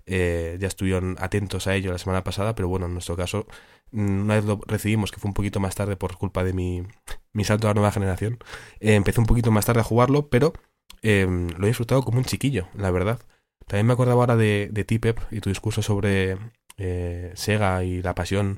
eh, 0.05 0.57
ya 0.59 0.67
estuvieron 0.67 1.15
atentos 1.19 1.67
a 1.67 1.75
ello 1.75 1.91
la 1.91 1.97
semana 1.97 2.23
pasada, 2.23 2.55
pero 2.55 2.67
bueno, 2.67 2.85
en 2.85 2.93
nuestro 2.93 3.15
caso, 3.15 3.47
mm, 3.91 4.21
una 4.21 4.35
vez 4.35 4.45
lo 4.45 4.59
recibimos, 4.65 5.11
que 5.11 5.19
fue 5.19 5.29
un 5.29 5.33
poquito 5.33 5.59
más 5.59 5.75
tarde 5.75 5.95
por 5.95 6.17
culpa 6.17 6.43
de 6.43 6.53
mi, 6.53 6.83
mi 7.33 7.43
salto 7.43 7.67
a 7.67 7.71
la 7.71 7.75
nueva 7.75 7.91
generación, 7.91 8.39
eh, 8.79 8.95
empecé 8.95 9.19
un 9.19 9.25
poquito 9.25 9.51
más 9.51 9.65
tarde 9.65 9.81
a 9.81 9.83
jugarlo, 9.83 10.29
pero 10.29 10.53
eh, 11.01 11.27
lo 11.57 11.65
he 11.65 11.69
disfrutado 11.69 12.03
como 12.03 12.17
un 12.19 12.25
chiquillo, 12.25 12.67
la 12.75 12.91
verdad. 12.91 13.19
También 13.67 13.87
me 13.87 13.93
acordaba 13.93 14.21
ahora 14.21 14.35
de, 14.35 14.69
de 14.71 14.83
ti, 14.83 14.99
Pep, 14.99 15.19
y 15.31 15.41
tu 15.41 15.49
discurso 15.49 15.81
sobre 15.81 16.37
eh, 16.77 17.31
Sega 17.35 17.83
y 17.83 18.01
la 18.01 18.15
pasión 18.15 18.57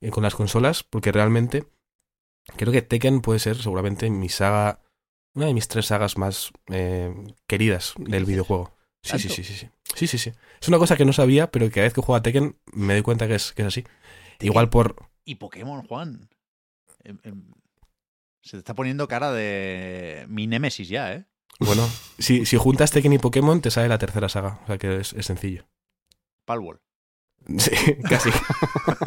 eh, 0.00 0.10
con 0.10 0.22
las 0.22 0.34
consolas, 0.34 0.82
porque 0.82 1.12
realmente 1.12 1.64
creo 2.56 2.72
que 2.72 2.82
Tekken 2.82 3.20
puede 3.20 3.38
ser 3.38 3.56
seguramente 3.56 4.10
mi 4.10 4.28
saga, 4.28 4.82
una 5.34 5.46
de 5.46 5.54
mis 5.54 5.68
tres 5.68 5.86
sagas 5.86 6.18
más 6.18 6.52
eh, 6.68 7.14
queridas 7.46 7.94
del 7.98 8.24
videojuego. 8.24 8.72
Sí, 9.02 9.18
sí, 9.18 9.28
sí, 9.28 9.44
sí, 9.44 9.54
sí. 9.54 9.68
Sí, 9.98 10.06
sí, 10.06 10.16
sí. 10.16 10.32
Es 10.60 10.68
una 10.68 10.78
cosa 10.78 10.96
que 10.96 11.04
no 11.04 11.12
sabía, 11.12 11.50
pero 11.50 11.66
que 11.66 11.72
cada 11.72 11.86
vez 11.86 11.92
que 11.92 12.00
juego 12.00 12.14
a 12.14 12.22
Tekken 12.22 12.56
me 12.72 12.92
doy 12.92 13.02
cuenta 13.02 13.26
que 13.26 13.34
es, 13.34 13.52
que 13.52 13.62
es 13.62 13.68
así. 13.68 13.84
Igual 14.38 14.70
por... 14.70 14.94
Y 15.24 15.34
Pokémon, 15.34 15.82
Juan. 15.82 16.30
Em, 17.02 17.18
em, 17.24 17.52
se 18.40 18.52
te 18.52 18.58
está 18.58 18.76
poniendo 18.76 19.08
cara 19.08 19.32
de 19.32 20.24
mi 20.28 20.46
némesis 20.46 20.88
ya, 20.88 21.12
¿eh? 21.14 21.26
Bueno, 21.58 21.84
si, 22.20 22.46
si 22.46 22.56
juntas 22.56 22.92
Tekken 22.92 23.14
y 23.14 23.18
Pokémon 23.18 23.60
te 23.60 23.72
sale 23.72 23.88
la 23.88 23.98
tercera 23.98 24.28
saga. 24.28 24.60
O 24.62 24.66
sea 24.68 24.78
que 24.78 24.98
es, 24.98 25.14
es 25.14 25.26
sencillo. 25.26 25.66
Palworld. 26.44 26.80
Sí, 27.58 27.72
casi. 28.08 28.30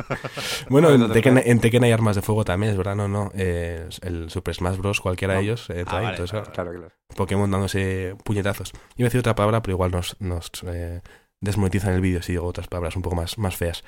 bueno, 0.69 0.89
en 0.89 1.11
Tekken, 1.11 1.37
en 1.45 1.59
Tekken 1.59 1.83
hay 1.83 1.91
armas 1.91 2.15
de 2.15 2.21
fuego 2.21 2.43
también, 2.43 2.71
es 2.71 2.77
verdad, 2.77 2.95
no, 2.95 3.07
no. 3.07 3.31
eh, 3.35 3.87
el 4.01 4.29
Super 4.29 4.55
Smash 4.55 4.77
Bros, 4.77 4.99
cualquiera 4.99 5.35
de 5.35 5.41
ellos, 5.41 5.69
eh, 5.69 5.83
Ah, 5.85 5.93
vale, 5.93 6.09
entonces, 6.09 6.33
vale, 6.33 6.51
claro, 6.51 6.71
Claro, 6.71 6.87
claro. 6.89 6.95
Pokémon 7.15 7.51
dándose 7.51 8.15
puñetazos. 8.23 8.71
Iba 8.95 9.05
a 9.05 9.09
decir 9.09 9.19
otra 9.19 9.35
palabra, 9.35 9.61
pero 9.61 9.75
igual 9.75 9.91
nos, 9.91 10.15
nos 10.19 10.49
eh, 10.65 11.01
desmonetizan 11.39 11.93
el 11.93 12.01
vídeo 12.01 12.21
si 12.21 12.33
digo 12.33 12.45
otras 12.45 12.67
palabras 12.67 12.95
un 12.95 13.01
poco 13.03 13.15
más, 13.15 13.37
más 13.37 13.55
feas. 13.55 13.83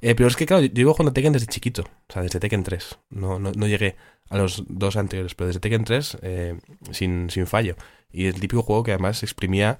Eh, 0.00 0.14
pero 0.14 0.28
es 0.28 0.36
que, 0.36 0.46
claro, 0.46 0.62
yo 0.62 0.72
llevo 0.72 0.92
jugando 0.92 1.12
Tekken 1.12 1.32
desde 1.32 1.46
chiquito, 1.46 1.82
o 1.82 2.12
sea, 2.12 2.22
desde 2.22 2.38
Tekken 2.38 2.62
3. 2.62 2.98
No, 3.10 3.38
no, 3.38 3.50
no 3.52 3.66
llegué 3.66 3.96
a 4.28 4.36
los 4.36 4.62
dos 4.68 4.96
anteriores, 4.96 5.34
pero 5.34 5.48
desde 5.48 5.60
Tekken 5.60 5.84
3 5.84 6.18
eh, 6.22 6.58
sin, 6.92 7.30
sin 7.30 7.46
fallo. 7.46 7.74
Y 8.12 8.26
el 8.26 8.38
típico 8.38 8.62
juego 8.62 8.82
que 8.82 8.92
además 8.92 9.22
exprimía 9.22 9.78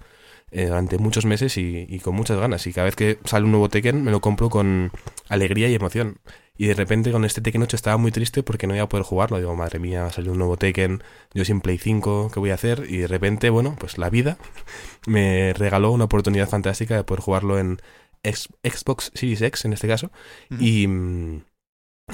eh, 0.50 0.66
durante 0.66 0.99
muchos 0.99 1.25
meses 1.25 1.57
y, 1.57 1.86
y 1.89 2.00
con 2.00 2.15
muchas 2.15 2.39
ganas. 2.39 2.66
Y 2.66 2.73
cada 2.73 2.86
vez 2.86 2.97
que 2.97 3.18
sale 3.25 3.44
un 3.44 3.52
nuevo 3.52 3.68
Tekken 3.68 4.02
me 4.02 4.10
lo 4.10 4.20
compro 4.20 4.50
con 4.50 4.92
alegría 5.28 5.68
y 5.68 5.75
emoción. 5.75 6.18
Y 6.58 6.68
de 6.68 6.75
repente 6.75 7.12
con 7.12 7.25
este 7.25 7.41
Tekken 7.42 7.62
8 7.62 7.76
estaba 7.76 7.97
muy 7.99 8.12
triste 8.12 8.42
porque 8.42 8.66
no 8.66 8.75
iba 8.75 8.84
a 8.84 8.89
poder 8.89 9.05
jugarlo. 9.05 9.39
Digo, 9.39 9.55
madre 9.55 9.78
mía, 9.78 10.10
salió 10.10 10.33
un 10.33 10.39
nuevo 10.39 10.57
Tekken, 10.57 11.02
yo 11.34 11.44
sin 11.44 11.60
Play 11.60 11.78
5, 11.78 12.31
¿qué 12.33 12.41
voy 12.41 12.50
a 12.50 12.55
hacer? 12.55 12.86
Y 12.89 12.99
de 12.99 13.07
repente, 13.07 13.50
bueno, 13.50 13.76
pues 13.78 13.99
la 13.99 14.08
vida 14.08 14.39
me 15.07 15.52
regaló 15.52 15.91
una 15.91 16.05
oportunidad 16.05 16.49
fantástica 16.49 16.97
de 16.97 17.05
poder 17.05 17.20
jugarlo 17.20 17.58
en 17.58 17.81
Xbox 18.25 19.12
Series 19.15 19.42
X, 19.42 19.65
en 19.65 19.73
este 19.75 19.89
caso. 19.89 20.10
Y... 20.58 20.86
mm, 20.86 21.36
y 21.36 21.56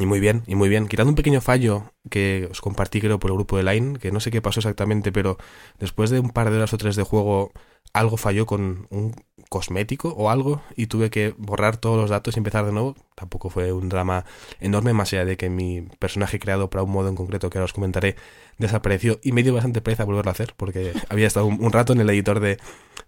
muy 0.01 0.21
bien, 0.21 0.43
y 0.47 0.55
muy 0.55 0.69
bien. 0.69 0.89
Quitando 0.89 1.11
un 1.11 1.17
pequeño 1.17 1.41
fallo 1.41 1.93
que 2.11 2.49
os 2.51 2.61
compartí, 2.61 3.01
creo, 3.01 3.19
por 3.19 3.31
el 3.31 3.37
grupo 3.37 3.57
de 3.59 3.63
Line, 3.63 3.99
que 3.99 4.11
no 4.11 4.21
sé 4.21 4.31
qué 4.31 4.41
pasó 4.41 4.61
exactamente, 4.61 5.13
pero 5.13 5.37
después 5.79 6.11
de 6.11 6.19
un 6.19 6.31
par 6.31 6.51
de 6.51 6.57
horas 6.57 6.73
o 6.73 6.79
tres 6.79 6.97
de 6.97 7.03
juego, 7.03 7.53
algo 7.93 8.17
falló 8.17 8.47
con 8.47 8.87
un 8.91 9.15
cosmético 9.51 10.09
o 10.09 10.31
algo, 10.31 10.63
y 10.77 10.87
tuve 10.87 11.11
que 11.11 11.35
borrar 11.37 11.77
todos 11.77 12.01
los 12.01 12.11
datos 12.11 12.37
y 12.37 12.41
empezar 12.41 12.65
de 12.65 12.73
nuevo. 12.73 12.97
Tampoco 13.15 13.51
fue 13.51 13.73
un 13.73 13.89
drama 13.91 14.25
enorme, 14.61 14.95
más 14.95 15.13
allá 15.13 15.27
de 15.27 15.37
que 15.37 15.51
mi 15.51 15.83
personaje 15.99 16.39
creado 16.39 16.71
para 16.71 16.83
un 16.85 16.91
modo 16.91 17.09
en 17.09 17.15
concreto, 17.15 17.51
que 17.51 17.59
ahora 17.59 17.67
os 17.67 17.75
comentaré, 17.75 18.17
desapareció. 18.59 19.21
Y 19.23 19.33
me 19.33 19.43
dio 19.43 19.53
bastante 19.55 19.83
pereza 19.83 20.05
volverlo 20.05 20.31
a 20.31 20.33
hacer, 20.33 20.55
porque 20.57 20.93
había 21.11 21.27
estado 21.27 21.47
un, 21.47 21.63
un 21.63 21.73
rato 21.73 21.93
en 21.93 22.01
el 22.01 22.11
editor 22.11 22.41
de, 22.41 22.59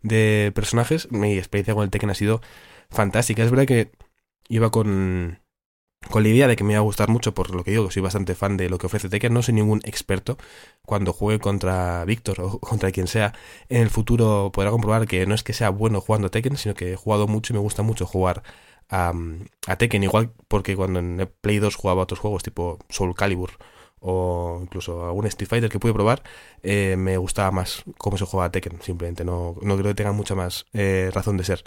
de 0.03 0.53
personajes. 0.55 1.11
Mi 1.11 1.39
experiencia 1.39 1.75
con 1.75 1.85
el 1.85 1.91
Tekken 1.91 2.11
ha 2.11 2.15
sido 2.15 2.43
fantástica. 2.91 3.43
Es 3.43 3.51
verdad 3.51 3.67
que 3.67 3.91
iba 4.49 4.71
con 4.71 5.39
con 6.11 6.23
la 6.23 6.29
idea 6.29 6.47
de 6.49 6.57
que 6.57 6.65
me 6.65 6.73
iba 6.75 6.81
a 6.81 6.83
gustar 6.83 7.09
mucho, 7.09 7.35
por 7.35 7.55
lo 7.55 7.65
que 7.65 7.71
digo, 7.73 7.91
soy 7.91 8.03
bastante 8.03 8.35
fan 8.35 8.57
de 8.57 8.69
lo 8.69 8.79
que 8.79 8.87
ofrece 8.87 9.09
Tekken, 9.09 9.33
no 9.33 9.43
soy 9.43 9.55
ningún 9.55 9.81
experto. 9.85 10.37
Cuando 10.87 11.13
juegue 11.13 11.41
contra 11.41 12.05
Víctor 12.05 12.41
o 12.41 12.59
contra 12.61 12.91
quien 12.93 13.07
sea, 13.07 13.33
en 13.69 13.83
el 13.83 13.91
futuro 13.91 14.51
podrá 14.53 14.71
comprobar 14.71 15.07
que 15.07 15.27
no 15.27 15.35
es 15.35 15.43
que 15.43 15.53
sea 15.53 15.71
bueno 15.71 16.01
jugando 16.01 16.29
a 16.29 16.31
Tekken, 16.31 16.57
sino 16.57 16.75
que 16.75 16.93
he 16.93 16.97
jugado 16.97 17.27
mucho 17.27 17.53
y 17.53 17.55
me 17.55 17.61
gusta 17.61 17.83
mucho 17.83 18.07
jugar 18.07 18.43
a, 18.91 19.13
a 19.67 19.77
Tekken, 19.77 20.03
igual 20.03 20.33
porque 20.49 20.77
cuando 20.77 21.01
en 21.01 21.31
Play 21.41 21.59
2 21.59 21.75
jugaba 21.75 22.03
a 22.03 22.05
otros 22.05 22.21
juegos 22.21 22.43
tipo 22.43 22.79
Soul 22.89 23.15
Calibur 23.15 23.53
o 24.07 24.59
incluso 24.61 25.07
algún 25.07 25.25
Street 25.27 25.49
Fighter 25.49 25.71
que 25.71 25.79
pude 25.79 25.95
probar, 25.95 26.23
eh, 26.63 26.95
me 26.99 27.17
gustaba 27.17 27.51
más 27.51 27.85
cómo 27.97 28.19
se 28.19 28.27
juega 28.27 28.47
a 28.47 28.53
Tekken, 28.53 28.83
simplemente 28.83 29.25
no, 29.25 29.57
no 29.63 29.77
creo 29.79 29.89
que 29.93 29.95
tenga 29.95 30.13
mucha 30.13 30.35
más 30.35 30.67
eh, 30.75 31.11
razón 31.15 31.39
de 31.39 31.45
ser. 31.45 31.65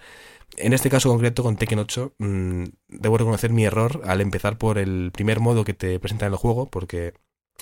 En 0.55 0.73
este 0.73 0.89
caso 0.89 1.09
concreto 1.09 1.43
con 1.43 1.57
Tekken 1.57 1.79
8, 1.79 2.13
mmm, 2.17 2.63
debo 2.87 3.17
reconocer 3.17 3.51
mi 3.51 3.65
error 3.65 4.01
al 4.05 4.21
empezar 4.21 4.57
por 4.57 4.77
el 4.77 5.11
primer 5.13 5.39
modo 5.39 5.63
que 5.63 5.73
te 5.73 5.99
presenta 5.99 6.25
en 6.25 6.31
el 6.33 6.37
juego, 6.37 6.67
porque 6.69 7.13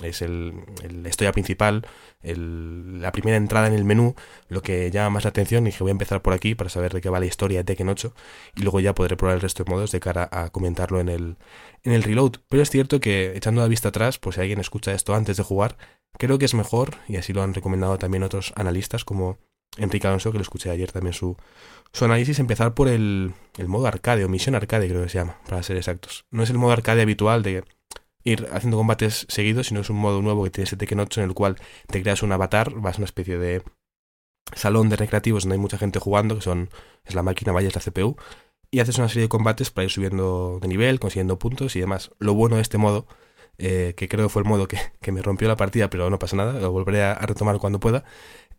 es 0.02 0.22
el, 0.22 0.54
el- 0.82 1.02
la 1.02 1.08
historia 1.08 1.32
principal, 1.32 1.86
el- 2.22 3.00
la 3.00 3.12
primera 3.12 3.36
entrada 3.36 3.66
en 3.66 3.74
el 3.74 3.84
menú, 3.84 4.14
lo 4.48 4.62
que 4.62 4.90
llama 4.90 5.10
más 5.10 5.24
la 5.24 5.30
atención 5.30 5.64
y 5.66 5.70
dije 5.70 5.82
voy 5.82 5.90
a 5.90 5.92
empezar 5.92 6.22
por 6.22 6.32
aquí 6.32 6.54
para 6.54 6.70
saber 6.70 6.92
de 6.92 7.00
qué 7.00 7.08
va 7.10 7.20
la 7.20 7.26
historia 7.26 7.58
de 7.58 7.64
Tekken 7.64 7.88
8 7.88 8.14
y 8.54 8.62
luego 8.62 8.80
ya 8.80 8.94
podré 8.94 9.16
probar 9.16 9.36
el 9.36 9.40
resto 9.42 9.64
de 9.64 9.70
modos 9.70 9.92
de 9.92 10.00
cara 10.00 10.28
a 10.32 10.50
comentarlo 10.50 11.00
en 11.00 11.08
el, 11.08 11.36
en 11.82 11.92
el 11.92 12.02
reload. 12.02 12.32
Pero 12.48 12.62
es 12.62 12.70
cierto 12.70 13.00
que 13.00 13.36
echando 13.36 13.60
la 13.62 13.68
vista 13.68 13.88
atrás, 13.88 14.18
pues 14.18 14.36
si 14.36 14.40
alguien 14.42 14.60
escucha 14.60 14.92
esto 14.94 15.14
antes 15.14 15.36
de 15.36 15.42
jugar, 15.42 15.76
creo 16.18 16.38
que 16.38 16.44
es 16.46 16.54
mejor, 16.54 16.96
y 17.08 17.16
así 17.16 17.32
lo 17.32 17.42
han 17.42 17.54
recomendado 17.54 17.98
también 17.98 18.22
otros 18.22 18.52
analistas 18.56 19.04
como 19.04 19.38
Enrique 19.78 20.06
Alonso, 20.06 20.30
que 20.32 20.38
lo 20.38 20.42
escuché 20.42 20.70
ayer 20.70 20.90
también 20.92 21.12
su, 21.14 21.36
su 21.96 22.04
análisis, 22.04 22.38
empezar 22.38 22.74
por 22.74 22.88
el, 22.88 23.32
el 23.56 23.68
modo 23.68 23.86
arcade 23.86 24.22
o 24.22 24.28
misión 24.28 24.54
arcade 24.54 24.86
creo 24.86 25.02
que 25.02 25.08
se 25.08 25.16
llama, 25.16 25.38
para 25.48 25.62
ser 25.62 25.78
exactos. 25.78 26.26
No 26.30 26.42
es 26.42 26.50
el 26.50 26.58
modo 26.58 26.72
arcade 26.72 27.00
habitual 27.00 27.42
de 27.42 27.64
ir 28.22 28.46
haciendo 28.52 28.76
combates 28.76 29.24
seguidos, 29.30 29.68
sino 29.68 29.80
es 29.80 29.88
un 29.88 29.96
modo 29.96 30.20
nuevo 30.20 30.44
que 30.44 30.50
tiene 30.50 30.64
este 30.64 30.76
Tekken 30.76 31.00
8 31.00 31.22
en 31.22 31.28
el 31.28 31.34
cual 31.34 31.56
te 31.86 32.02
creas 32.02 32.22
un 32.22 32.32
avatar, 32.32 32.74
vas 32.74 32.96
a 32.96 32.98
una 32.98 33.06
especie 33.06 33.38
de 33.38 33.62
salón 34.54 34.90
de 34.90 34.96
recreativos 34.96 35.44
donde 35.44 35.54
hay 35.54 35.60
mucha 35.60 35.78
gente 35.78 35.98
jugando, 35.98 36.34
que 36.34 36.42
son 36.42 36.68
es 37.02 37.14
la 37.14 37.22
máquina, 37.22 37.52
vaya, 37.52 37.68
es 37.68 37.74
la 37.74 37.80
CPU, 37.80 38.16
y 38.70 38.80
haces 38.80 38.98
una 38.98 39.08
serie 39.08 39.22
de 39.22 39.28
combates 39.30 39.70
para 39.70 39.86
ir 39.86 39.90
subiendo 39.90 40.58
de 40.60 40.68
nivel, 40.68 41.00
consiguiendo 41.00 41.38
puntos 41.38 41.76
y 41.76 41.80
demás. 41.80 42.10
Lo 42.18 42.34
bueno 42.34 42.56
de 42.56 42.62
este 42.62 42.76
modo, 42.76 43.06
eh, 43.56 43.94
que 43.96 44.06
creo 44.06 44.28
fue 44.28 44.42
el 44.42 44.48
modo 44.48 44.68
que, 44.68 44.78
que 45.00 45.12
me 45.12 45.22
rompió 45.22 45.48
la 45.48 45.56
partida, 45.56 45.88
pero 45.88 46.10
no 46.10 46.18
pasa 46.18 46.36
nada, 46.36 46.60
lo 46.60 46.72
volveré 46.72 47.04
a 47.04 47.14
retomar 47.14 47.56
cuando 47.56 47.80
pueda, 47.80 48.04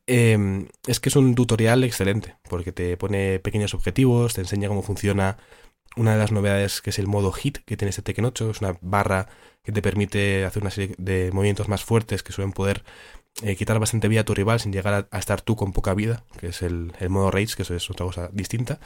eh, 0.07 0.67
es 0.87 0.99
que 0.99 1.09
es 1.09 1.15
un 1.15 1.35
tutorial 1.35 1.83
excelente, 1.83 2.35
porque 2.49 2.71
te 2.71 2.97
pone 2.97 3.39
pequeños 3.39 3.73
objetivos, 3.73 4.33
te 4.33 4.41
enseña 4.41 4.69
cómo 4.69 4.81
funciona 4.81 5.37
una 5.95 6.13
de 6.13 6.19
las 6.19 6.31
novedades 6.31 6.81
que 6.81 6.91
es 6.91 6.99
el 6.99 7.07
modo 7.07 7.31
hit 7.31 7.59
que 7.65 7.75
tiene 7.77 7.89
este 7.89 8.01
Tekken 8.01 8.25
8, 8.25 8.51
es 8.51 8.61
una 8.61 8.77
barra 8.81 9.27
que 9.63 9.71
te 9.71 9.81
permite 9.81 10.45
hacer 10.45 10.63
una 10.63 10.71
serie 10.71 10.95
de 10.97 11.31
movimientos 11.33 11.67
más 11.67 11.83
fuertes 11.83 12.23
que 12.23 12.31
suelen 12.31 12.53
poder 12.53 12.83
eh, 13.43 13.55
quitar 13.55 13.79
bastante 13.79 14.07
vida 14.07 14.21
a 14.21 14.23
tu 14.23 14.33
rival 14.33 14.59
sin 14.59 14.71
llegar 14.71 15.07
a, 15.11 15.17
estar 15.19 15.41
tú 15.41 15.55
con 15.55 15.73
poca 15.73 15.93
vida, 15.93 16.23
que 16.39 16.47
es 16.47 16.61
el, 16.61 16.93
el 16.99 17.09
modo 17.09 17.29
rage, 17.31 17.55
que 17.55 17.63
eso 17.63 17.75
es 17.75 17.89
otra 17.89 18.05
cosa 18.05 18.29
distinta. 18.31 18.79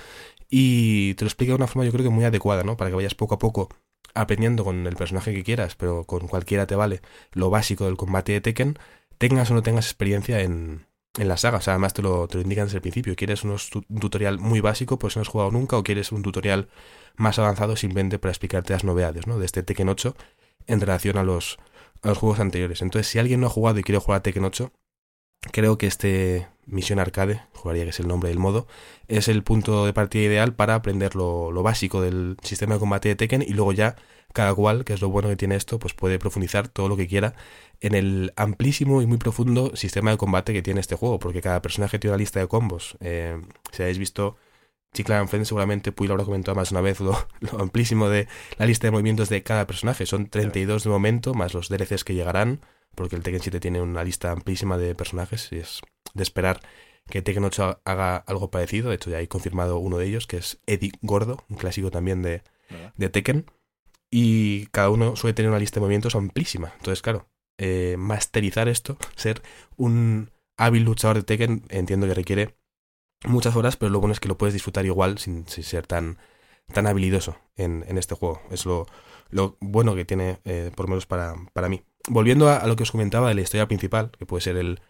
Y 0.50 1.14
te 1.16 1.24
lo 1.26 1.28
explica 1.28 1.52
de 1.52 1.56
una 1.56 1.68
forma 1.68 1.86
yo 1.86 1.92
creo 1.92 2.04
que 2.04 2.10
muy 2.10 2.26
adecuada, 2.26 2.64
¿no? 2.64 2.78
Para 2.78 2.90
que 2.90 2.96
vayas 2.96 3.16
poco 3.16 3.36
a 3.36 3.40
poco 3.40 3.70
aprendiendo 4.14 4.64
con 4.66 4.88
el 4.88 4.96
personaje 4.96 5.34
que 5.34 5.44
quieras, 5.44 5.76
pero 5.76 6.04
con 6.06 6.28
cualquiera 6.28 6.68
te 6.68 6.76
vale 6.76 7.02
lo 7.32 7.50
básico 7.50 7.86
del 7.86 7.98
combate 7.98 8.34
de 8.34 8.42
Tekken, 8.42 8.78
tengas 9.18 9.52
o 9.52 9.54
no 9.54 9.64
tengas 9.64 9.86
experiencia 9.86 10.42
en, 10.42 10.86
en 11.18 11.28
la 11.28 11.38
saga. 11.38 11.58
O 11.58 11.62
sea, 11.62 11.74
además 11.74 11.94
te 11.94 12.02
lo, 12.02 12.28
te 12.28 12.40
indican 12.40 12.66
desde 12.66 12.78
el 12.78 12.82
principio. 12.82 13.16
¿Quieres 13.16 13.44
unos 13.44 13.70
un 13.76 14.00
tutorial 14.00 14.40
muy 14.40 14.62
básico, 14.62 14.98
pues 15.00 15.16
no 15.16 15.22
has 15.22 15.28
jugado 15.28 15.52
nunca? 15.52 15.78
¿O 15.78 15.84
quieres 15.84 16.12
un 16.12 16.24
tutorial 16.24 16.70
más 17.16 17.40
avanzado 17.40 17.76
simplemente 17.76 18.20
para 18.20 18.32
explicarte 18.32 18.74
las 18.74 18.84
novedades 18.84 19.28
¿no? 19.28 19.38
de 19.40 19.46
este 19.46 19.64
Tekken 19.64 19.90
8 19.90 20.16
en 20.68 20.82
relación 20.82 21.18
a 21.18 21.24
los, 21.24 21.58
a 22.02 22.10
los 22.10 22.18
juegos 22.18 22.40
anteriores? 22.40 22.82
Entonces, 22.82 23.12
si 23.12 23.20
alguien 23.20 23.42
no 23.42 23.48
ha 23.48 23.50
jugado 23.50 23.80
y 23.80 23.84
quiere 23.84 24.00
jugar 24.00 24.20
a 24.20 24.24
Tekken 24.24 24.46
8, 24.46 24.72
creo 25.52 25.78
que 25.78 25.88
este 25.88 26.48
Misión 26.66 27.00
Arcade, 27.00 27.42
jugaría 27.54 27.84
que 27.84 27.90
es 27.90 28.00
el 28.00 28.08
nombre 28.08 28.30
del 28.30 28.40
modo, 28.40 28.68
es 29.08 29.28
el 29.28 29.44
punto 29.44 29.86
de 29.86 29.94
partida 29.94 30.24
ideal 30.24 30.54
para 30.54 30.76
aprender 30.76 31.16
lo, 31.16 31.52
lo 31.52 31.64
básico 31.64 32.02
del 32.02 32.38
sistema 32.44 32.76
de 32.76 32.80
combate 32.80 33.10
de 33.10 33.16
Tekken 33.16 33.42
y 33.42 33.54
luego 33.54 33.74
ya 33.74 33.96
cada 34.34 34.54
cual, 34.54 34.86
que 34.86 34.94
es 34.94 35.02
lo 35.02 35.10
bueno 35.10 35.30
que 35.30 35.36
tiene 35.36 35.56
esto, 35.56 35.80
pues 35.80 35.94
puede 35.94 36.20
profundizar 36.20 36.68
todo 36.70 36.88
lo 36.88 36.96
que 36.96 37.08
quiera 37.08 37.34
en 37.82 37.96
el 37.96 38.34
amplísimo 38.36 39.02
y 39.02 39.08
muy 39.08 39.18
profundo 39.18 39.76
sistema 39.76 40.12
de 40.12 40.18
combate 40.18 40.54
que 40.54 40.62
tiene 40.62 40.80
este 40.80 40.96
juego, 40.96 41.20
porque 41.20 41.42
cada 41.42 41.62
personaje 41.62 42.00
tiene 42.00 42.14
una 42.14 42.20
lista 42.20 42.40
de 42.40 42.48
combos. 42.48 42.96
Eh, 43.02 43.42
si 43.72 43.82
habéis 43.82 43.98
visto 43.98 44.38
Chiclan 44.94 45.28
Friends, 45.28 45.48
seguramente 45.48 45.92
Puy 45.92 46.08
lo 46.08 46.14
habrá 46.14 46.26
comentado 46.26 46.56
más 46.56 46.70
de 46.70 46.76
una 46.76 46.82
vez 46.82 47.00
lo, 47.00 47.18
lo 47.40 47.60
amplísimo 47.60 48.08
de 48.08 48.28
la 48.58 48.68
lista 48.68 48.88
de 48.88 48.92
movimientos 48.92 49.30
de 49.30 49.42
cada 49.44 49.66
personaje. 49.66 50.06
Son 50.06 50.28
32 50.28 50.84
de 50.84 50.90
momento, 50.90 51.34
más 51.34 51.54
los 51.54 51.70
DLCs 51.70 52.04
que 52.04 52.14
llegarán, 52.14 52.62
porque 52.94 53.16
el 53.16 53.24
Tekken 53.24 53.42
7 53.42 53.60
tiene 53.60 53.82
una 53.82 54.04
lista 54.04 54.32
amplísima 54.32 54.78
de 54.78 54.94
personajes 54.94 55.50
y 55.52 55.58
es 55.58 55.82
de 56.14 56.24
esperar 56.24 56.62
que 57.10 57.22
Tekken 57.22 57.44
8 57.46 57.82
haga 57.84 58.18
algo 58.18 58.52
parecido. 58.52 58.90
De 58.90 58.96
hecho, 58.96 59.10
ya 59.10 59.18
hay 59.18 59.28
confirmado 59.28 59.80
uno 59.80 59.98
de 59.98 60.06
ellos, 60.06 60.28
que 60.28 60.38
es 60.38 60.60
Eddie 60.68 60.92
Gordo, 61.02 61.44
un 61.50 61.58
clásico 61.58 61.90
también 61.90 62.22
de, 62.22 62.44
de 62.96 63.10
Tekken. 63.10 63.46
Y 64.12 64.68
cada 64.68 64.90
uno 64.90 65.16
suele 65.16 65.34
tener 65.34 65.50
una 65.50 65.60
lista 65.60 65.76
de 65.76 65.82
movimientos 65.82 66.16
amplísima. 66.16 66.74
Entonces, 66.78 67.02
claro, 67.02 67.28
eh, 67.58 67.96
masterizar 67.98 68.68
esto, 68.68 68.98
ser 69.16 69.42
un 69.78 70.32
hábil 70.58 70.84
luchador 70.84 71.18
de 71.18 71.24
Tekken, 71.24 71.64
entiendo 71.70 72.08
que 72.08 72.14
requiere 72.14 72.56
muchas 73.26 73.56
horas, 73.56 73.78
pero 73.78 73.92
lo 73.92 74.00
bueno 74.00 74.14
es 74.14 74.20
que 74.20 74.28
lo 74.28 74.38
puedes 74.38 74.54
disfrutar 74.54 74.86
igual 74.86 75.18
sin, 75.18 75.48
ser 75.48 75.88
tan, 75.88 76.18
tan 76.74 76.88
habilidoso 76.88 77.38
en, 77.56 77.86
en 77.88 77.98
este 77.98 78.16
juego. 78.16 78.42
Es 78.52 78.66
lo, 78.66 78.88
lo 79.30 79.58
bueno 79.60 79.96
que 79.96 80.06
tiene, 80.06 80.40
eh, 80.46 80.72
por 80.76 80.86
lo 80.86 80.90
menos 80.90 81.06
para, 81.06 81.36
para 81.54 81.70
mí. 81.70 81.84
Volviendo 82.08 82.50
a, 82.50 82.58
a 82.58 82.68
lo 82.68 82.76
que 82.76 82.84
os 82.84 82.92
comentaba 82.92 83.30
de 83.30 83.36
la 83.36 83.42
historia 83.42 83.68
principal, 83.68 84.12
que 84.18 84.26
puede 84.26 84.42
ser 84.42 84.58
el, 84.58 84.82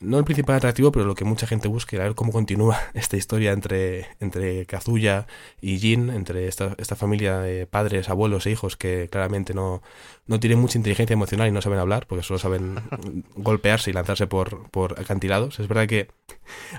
no 0.00 0.18
el 0.18 0.24
principal 0.24 0.56
atractivo, 0.56 0.92
pero 0.92 1.04
lo 1.04 1.14
que 1.14 1.24
mucha 1.24 1.46
gente 1.46 1.68
busca, 1.68 1.96
a 1.96 2.00
ver 2.00 2.14
cómo 2.14 2.32
continúa 2.32 2.78
esta 2.94 3.16
historia 3.16 3.52
entre, 3.52 4.06
entre 4.20 4.66
Kazuya 4.66 5.26
y 5.60 5.78
Jin, 5.78 6.10
entre 6.10 6.48
esta, 6.48 6.74
esta 6.78 6.96
familia 6.96 7.38
de 7.38 7.66
padres, 7.66 8.08
abuelos 8.08 8.46
e 8.46 8.50
hijos 8.50 8.76
que 8.76 9.08
claramente 9.10 9.54
no, 9.54 9.82
no 10.26 10.40
tienen 10.40 10.58
mucha 10.58 10.78
inteligencia 10.78 11.14
emocional 11.14 11.48
y 11.48 11.52
no 11.52 11.62
saben 11.62 11.78
hablar, 11.78 12.06
porque 12.06 12.24
solo 12.24 12.38
saben 12.38 12.76
golpearse 13.36 13.90
y 13.90 13.94
lanzarse 13.94 14.26
por, 14.26 14.68
por 14.70 14.98
acantilados. 15.00 15.58
Es 15.60 15.68
verdad 15.68 15.86
que 15.86 16.08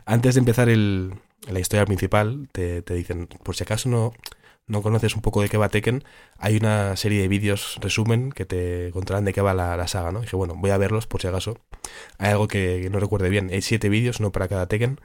antes 0.05 0.35
de 0.35 0.39
empezar 0.39 0.69
el, 0.69 1.13
la 1.47 1.59
historia 1.59 1.85
principal, 1.85 2.47
te, 2.51 2.81
te 2.81 2.93
dicen, 2.93 3.27
por 3.43 3.55
si 3.55 3.63
acaso 3.63 3.89
no, 3.89 4.13
no 4.69 4.81
conoces 4.81 5.15
un 5.15 5.21
poco 5.21 5.41
de 5.41 5.49
qué 5.49 5.57
va 5.57 5.69
Tekken, 5.69 6.03
hay 6.37 6.55
una 6.55 6.95
serie 6.95 7.21
de 7.21 7.27
vídeos 7.27 7.77
resumen 7.81 8.31
que 8.31 8.45
te 8.45 8.91
contarán 8.93 9.25
de 9.25 9.33
qué 9.33 9.41
va 9.41 9.53
la, 9.53 9.87
saga, 9.87 10.11
¿no? 10.11 10.21
Dije, 10.21 10.35
bueno, 10.35 10.55
voy 10.55 10.71
a 10.71 10.77
verlos 10.77 11.07
por 11.07 11.21
si 11.21 11.27
acaso 11.27 11.57
hay 12.17 12.31
algo 12.31 12.47
que, 12.47 12.87
no 12.91 12.99
recuerde 12.99 13.29
bien. 13.29 13.49
Hay 13.51 13.61
siete 13.61 13.89
vídeos, 13.89 14.19
uno 14.19 14.31
para 14.31 14.47
cada 14.47 14.67
Tekken, 14.67 14.99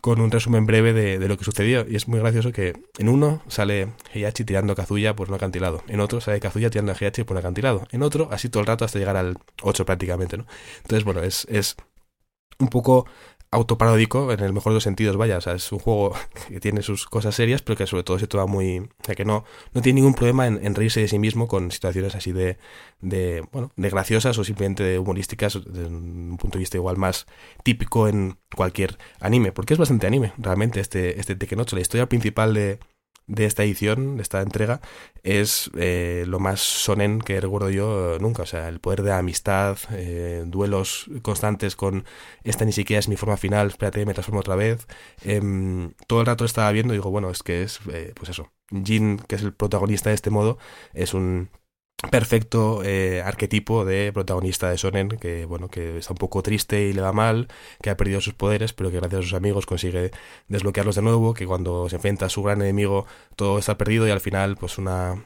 con 0.00 0.20
un 0.20 0.30
resumen 0.30 0.66
breve 0.66 0.92
de, 0.92 1.28
lo 1.28 1.36
que 1.36 1.44
sucedió. 1.44 1.86
Y 1.88 1.96
es 1.96 2.08
muy 2.08 2.18
gracioso 2.18 2.52
que 2.52 2.72
en 2.98 3.08
uno 3.08 3.42
sale 3.48 3.92
Heihachi 4.12 4.44
tirando 4.44 4.74
Kazuya 4.74 5.14
por 5.14 5.28
un 5.28 5.34
acantilado. 5.34 5.82
En 5.88 6.00
otro 6.00 6.20
sale 6.20 6.40
Kazuya 6.40 6.70
tirando 6.70 6.92
a 6.92 6.94
Heihachi 6.94 7.24
por 7.24 7.36
un 7.36 7.40
acantilado. 7.40 7.86
En 7.92 8.02
otro, 8.02 8.28
así 8.32 8.48
todo 8.48 8.62
el 8.62 8.66
rato 8.66 8.84
hasta 8.84 8.98
llegar 8.98 9.16
al 9.16 9.36
8 9.62 9.84
prácticamente, 9.84 10.36
¿no? 10.38 10.46
Entonces, 10.82 11.04
bueno, 11.04 11.22
es, 11.22 11.46
es 11.50 11.76
un 12.58 12.68
poco 12.68 13.06
autoparódico 13.54 14.32
en 14.32 14.40
el 14.40 14.52
mejor 14.52 14.72
de 14.72 14.74
los 14.74 14.82
sentidos, 14.82 15.16
vaya, 15.16 15.38
o 15.38 15.40
sea, 15.40 15.54
es 15.54 15.70
un 15.72 15.78
juego 15.78 16.14
que 16.48 16.60
tiene 16.60 16.82
sus 16.82 17.06
cosas 17.06 17.34
serias, 17.34 17.62
pero 17.62 17.76
que 17.76 17.86
sobre 17.86 18.02
todo 18.02 18.18
se 18.18 18.26
toma 18.26 18.46
muy, 18.46 18.78
o 18.78 19.04
sea, 19.04 19.14
que 19.14 19.24
no, 19.24 19.44
no 19.72 19.80
tiene 19.80 20.00
ningún 20.00 20.14
problema 20.14 20.46
en, 20.46 20.64
en 20.64 20.74
reírse 20.74 21.00
de 21.00 21.08
sí 21.08 21.18
mismo 21.18 21.46
con 21.46 21.70
situaciones 21.70 22.14
así 22.14 22.32
de, 22.32 22.58
de, 23.00 23.44
bueno, 23.52 23.70
de 23.76 23.90
graciosas 23.90 24.36
o 24.38 24.44
simplemente 24.44 24.98
humorísticas, 24.98 25.60
desde 25.64 25.86
un 25.86 26.36
punto 26.36 26.58
de 26.58 26.60
vista 26.60 26.76
igual 26.76 26.96
más 26.96 27.26
típico 27.62 28.08
en 28.08 28.36
cualquier 28.54 28.98
anime, 29.20 29.52
porque 29.52 29.74
es 29.74 29.78
bastante 29.78 30.06
anime, 30.06 30.32
realmente, 30.38 30.80
este, 30.80 31.20
este 31.20 31.36
Tekken 31.36 31.60
8, 31.60 31.76
la 31.76 31.82
historia 31.82 32.08
principal 32.08 32.54
de, 32.54 32.80
de 33.26 33.46
esta 33.46 33.64
edición, 33.64 34.16
de 34.16 34.22
esta 34.22 34.42
entrega, 34.42 34.80
es 35.22 35.70
eh, 35.76 36.24
lo 36.26 36.40
más 36.40 36.60
sonen 36.60 37.20
que 37.20 37.40
recuerdo 37.40 37.70
yo 37.70 38.16
eh, 38.16 38.18
nunca. 38.20 38.42
O 38.42 38.46
sea, 38.46 38.68
el 38.68 38.80
poder 38.80 39.02
de 39.02 39.12
amistad, 39.12 39.78
eh, 39.92 40.44
duelos 40.46 41.06
constantes 41.22 41.76
con 41.76 42.04
esta 42.42 42.64
ni 42.64 42.72
siquiera 42.72 43.00
es 43.00 43.08
mi 43.08 43.16
forma 43.16 43.36
final, 43.36 43.68
espérate, 43.68 44.04
me 44.06 44.14
transformo 44.14 44.40
otra 44.40 44.56
vez. 44.56 44.86
Em, 45.22 45.92
todo 46.06 46.20
el 46.20 46.26
rato 46.26 46.44
estaba 46.44 46.70
viendo 46.72 46.94
y 46.94 46.98
digo, 46.98 47.10
bueno, 47.10 47.30
es 47.30 47.42
que 47.42 47.62
es, 47.62 47.80
eh, 47.92 48.12
pues 48.14 48.30
eso. 48.30 48.52
Jin, 48.70 49.18
que 49.18 49.36
es 49.36 49.42
el 49.42 49.52
protagonista 49.54 50.10
de 50.10 50.14
este 50.16 50.30
modo, 50.30 50.58
es 50.94 51.14
un 51.14 51.50
perfecto 52.10 52.82
eh, 52.84 53.22
arquetipo 53.24 53.84
de 53.84 54.12
protagonista 54.12 54.70
de 54.70 54.78
Sonen 54.78 55.08
que 55.08 55.44
bueno 55.44 55.68
que 55.68 55.98
está 55.98 56.12
un 56.12 56.18
poco 56.18 56.42
triste 56.42 56.88
y 56.88 56.92
le 56.92 57.02
va 57.02 57.12
mal 57.12 57.48
que 57.82 57.90
ha 57.90 57.96
perdido 57.96 58.20
sus 58.20 58.34
poderes 58.34 58.72
pero 58.72 58.90
que 58.90 58.98
gracias 58.98 59.20
a 59.20 59.22
sus 59.22 59.34
amigos 59.34 59.66
consigue 59.66 60.10
desbloquearlos 60.48 60.96
de 60.96 61.02
nuevo 61.02 61.34
que 61.34 61.46
cuando 61.46 61.88
se 61.88 61.96
enfrenta 61.96 62.26
a 62.26 62.28
su 62.28 62.42
gran 62.42 62.60
enemigo 62.60 63.06
todo 63.36 63.58
está 63.58 63.78
perdido 63.78 64.06
y 64.06 64.10
al 64.10 64.20
final 64.20 64.56
pues 64.56 64.78
una 64.78 65.22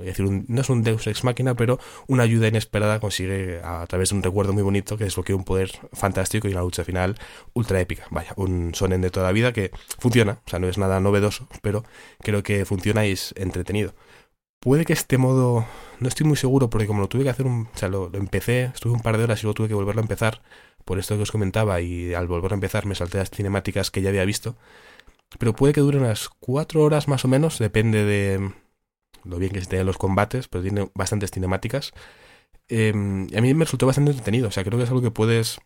decir, 0.00 0.26
no 0.48 0.60
es 0.60 0.70
un 0.70 0.82
Deus 0.82 1.06
Ex 1.06 1.24
Máquina, 1.24 1.54
pero 1.54 1.78
una 2.06 2.22
ayuda 2.22 2.48
inesperada 2.48 3.00
consigue, 3.00 3.60
a, 3.62 3.86
través 3.86 4.10
de 4.10 4.16
un 4.16 4.22
recuerdo 4.22 4.52
muy 4.52 4.62
bonito, 4.62 4.96
que 4.96 5.04
desbloquea 5.04 5.36
un 5.36 5.44
poder 5.44 5.70
fantástico 5.92 6.48
y 6.48 6.52
una 6.52 6.60
lucha 6.62 6.84
final 6.84 7.16
ultra 7.54 7.80
épica. 7.80 8.06
Vaya, 8.10 8.32
un 8.36 8.74
sonen 8.74 9.00
de 9.00 9.10
toda 9.10 9.26
la 9.26 9.32
vida 9.32 9.52
que 9.52 9.70
funciona, 9.98 10.40
o 10.46 10.50
sea, 10.50 10.58
no 10.58 10.68
es 10.68 10.78
nada 10.78 11.00
novedoso, 11.00 11.48
pero 11.62 11.84
creo 12.20 12.42
que 12.42 12.64
funciona 12.64 13.06
y 13.06 13.12
es 13.12 13.34
entretenido. 13.36 13.94
Puede 14.60 14.84
que 14.84 14.92
este 14.92 15.18
modo, 15.18 15.66
no 16.00 16.08
estoy 16.08 16.26
muy 16.26 16.36
seguro, 16.36 16.68
porque 16.68 16.86
como 16.86 17.00
lo 17.00 17.08
tuve 17.08 17.22
que 17.24 17.30
hacer 17.30 17.46
un, 17.46 17.68
o 17.72 17.78
sea, 17.78 17.88
lo, 17.88 18.10
empecé, 18.14 18.64
estuve 18.64 18.92
un 18.92 19.00
par 19.00 19.16
de 19.16 19.24
horas 19.24 19.40
y 19.40 19.42
luego 19.44 19.54
tuve 19.54 19.68
que 19.68 19.74
volverlo 19.74 20.00
a 20.00 20.04
empezar, 20.04 20.42
por 20.84 20.98
esto 20.98 21.16
que 21.16 21.22
os 21.22 21.30
comentaba, 21.30 21.80
y 21.80 22.14
al 22.14 22.26
volver 22.26 22.52
a 22.52 22.54
empezar 22.54 22.84
me 22.86 22.94
salté 22.96 23.18
las 23.18 23.30
cinemáticas 23.30 23.90
que 23.90 24.02
ya 24.02 24.08
había 24.10 24.24
visto. 24.24 24.56
Pero 25.38 25.54
puede 25.54 25.74
que 25.74 25.80
dure 25.80 25.98
unas 25.98 26.28
cuatro 26.28 26.82
horas 26.82 27.08
más 27.08 27.24
o 27.24 27.28
menos, 27.28 27.58
depende 27.58 28.04
de 28.04 28.52
lo 29.24 29.38
bien 29.38 29.52
que 29.52 29.60
se 29.60 29.66
tengan 29.66 29.86
los 29.86 29.98
combates, 29.98 30.48
pero 30.48 30.62
tiene 30.62 30.90
bastantes 30.94 31.30
cinemáticas. 31.30 31.92
Eh, 32.68 32.92
y 33.30 33.36
a 33.36 33.40
mí 33.40 33.54
me 33.54 33.64
resultó 33.64 33.86
bastante 33.86 34.10
entretenido, 34.10 34.48
o 34.48 34.50
sea, 34.50 34.64
creo 34.64 34.78
que 34.78 34.84
es 34.84 34.90
algo 34.90 35.02
que 35.02 35.10
puedes... 35.10 35.60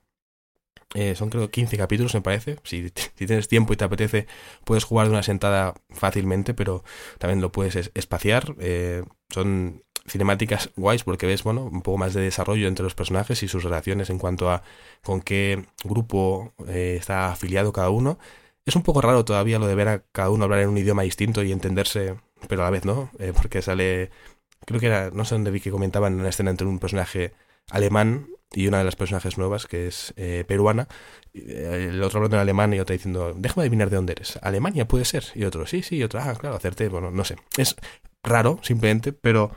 eh, 0.95 1.15
son 1.15 1.31
creo 1.31 1.51
15 1.51 1.77
capítulos, 1.79 2.15
me 2.15 2.21
parece. 2.21 2.59
Si, 2.65 2.91
tienes 3.15 3.49
tiempo 3.49 3.73
y 3.73 3.77
te 3.77 3.85
apetece, 3.85 4.27
puedes 4.65 4.85
jugar 4.85 5.07
de 5.07 5.13
una 5.13 5.23
sentada 5.23 5.75
fácilmente, 5.91 6.55
pero 6.55 6.85
también 7.19 7.41
lo 7.41 7.53
puedes 7.53 7.77
es- 7.77 7.91
espaciar. 7.95 8.55
Eh, 8.61 9.03
son 9.31 9.83
cinemáticas 10.07 10.71
guays 10.77 11.05
porque 11.05 11.27
ves, 11.27 11.45
bueno, 11.45 11.65
un 11.65 11.83
poco 11.83 11.97
más 11.99 12.13
de 12.15 12.21
desarrollo 12.23 12.69
entre 12.69 12.83
los 12.85 12.95
personajes 12.95 13.43
y 13.43 13.49
sus 13.49 13.63
relaciones 13.65 14.11
en 14.11 14.19
cuanto 14.19 14.51
a 14.51 14.63
con 15.03 15.21
qué 15.23 15.65
grupo 15.85 16.53
eh, 16.69 16.97
está 16.99 17.31
afiliado 17.31 17.73
cada 17.73 17.91
uno. 17.91 18.19
Es 18.67 18.77
un 18.77 18.83
poco 18.83 19.01
raro 19.01 19.25
todavía 19.25 19.59
lo 19.59 19.67
de 19.67 19.75
ver 19.75 19.89
a 19.89 20.03
cada 20.13 20.31
uno 20.31 20.45
hablar 20.45 20.61
en 20.61 20.69
un 20.69 20.79
idioma 20.79 21.03
distinto 21.03 21.43
y 21.43 21.53
entenderse, 21.53 22.17
pero 22.49 22.63
a 22.63 22.65
la 22.67 22.71
vez 22.71 22.85
no, 22.85 23.11
eh, 23.19 23.33
porque 23.35 23.63
sale, 23.63 24.11
creo 24.67 24.81
que 24.81 24.87
era, 24.87 25.11
no 25.11 25.25
sé 25.25 25.35
dónde 25.35 25.51
vi 25.51 25.61
que 25.61 25.71
comentaban 25.71 26.15
una 26.15 26.29
escena 26.29 26.51
entre 26.51 26.67
un 26.67 26.79
personaje 26.79 27.33
alemán 27.71 28.29
y 28.55 28.67
una 28.69 28.79
de 28.79 28.85
las 28.85 28.97
personajes 28.97 29.39
nuevas 29.39 29.67
que 29.67 29.87
es 29.89 30.13
eh, 30.17 30.45
peruana, 30.47 30.89
eh, 31.35 31.89
el 31.91 32.03
otro 32.03 32.19
hablando 32.19 32.37
en 32.37 32.43
alemán 32.43 32.75
y 32.75 32.81
otra 32.81 32.93
diciendo, 32.95 33.35
déjame 33.37 33.63
adivinar 33.63 33.91
de 33.91 33.97
dónde 33.97 34.13
eres, 34.13 34.39
Alemania 34.43 34.87
puede 34.89 35.05
ser, 35.05 35.25
y 35.35 35.45
otro, 35.45 35.67
sí, 35.67 35.83
sí, 35.83 35.97
y 35.97 36.03
otro, 36.03 36.21
ah, 36.21 36.35
claro, 36.39 36.57
hacerte, 36.57 36.89
bueno, 36.89 37.11
no 37.11 37.25
sé, 37.25 37.37
es 37.57 37.77
raro 38.23 38.59
simplemente, 38.63 39.13
pero 39.13 39.51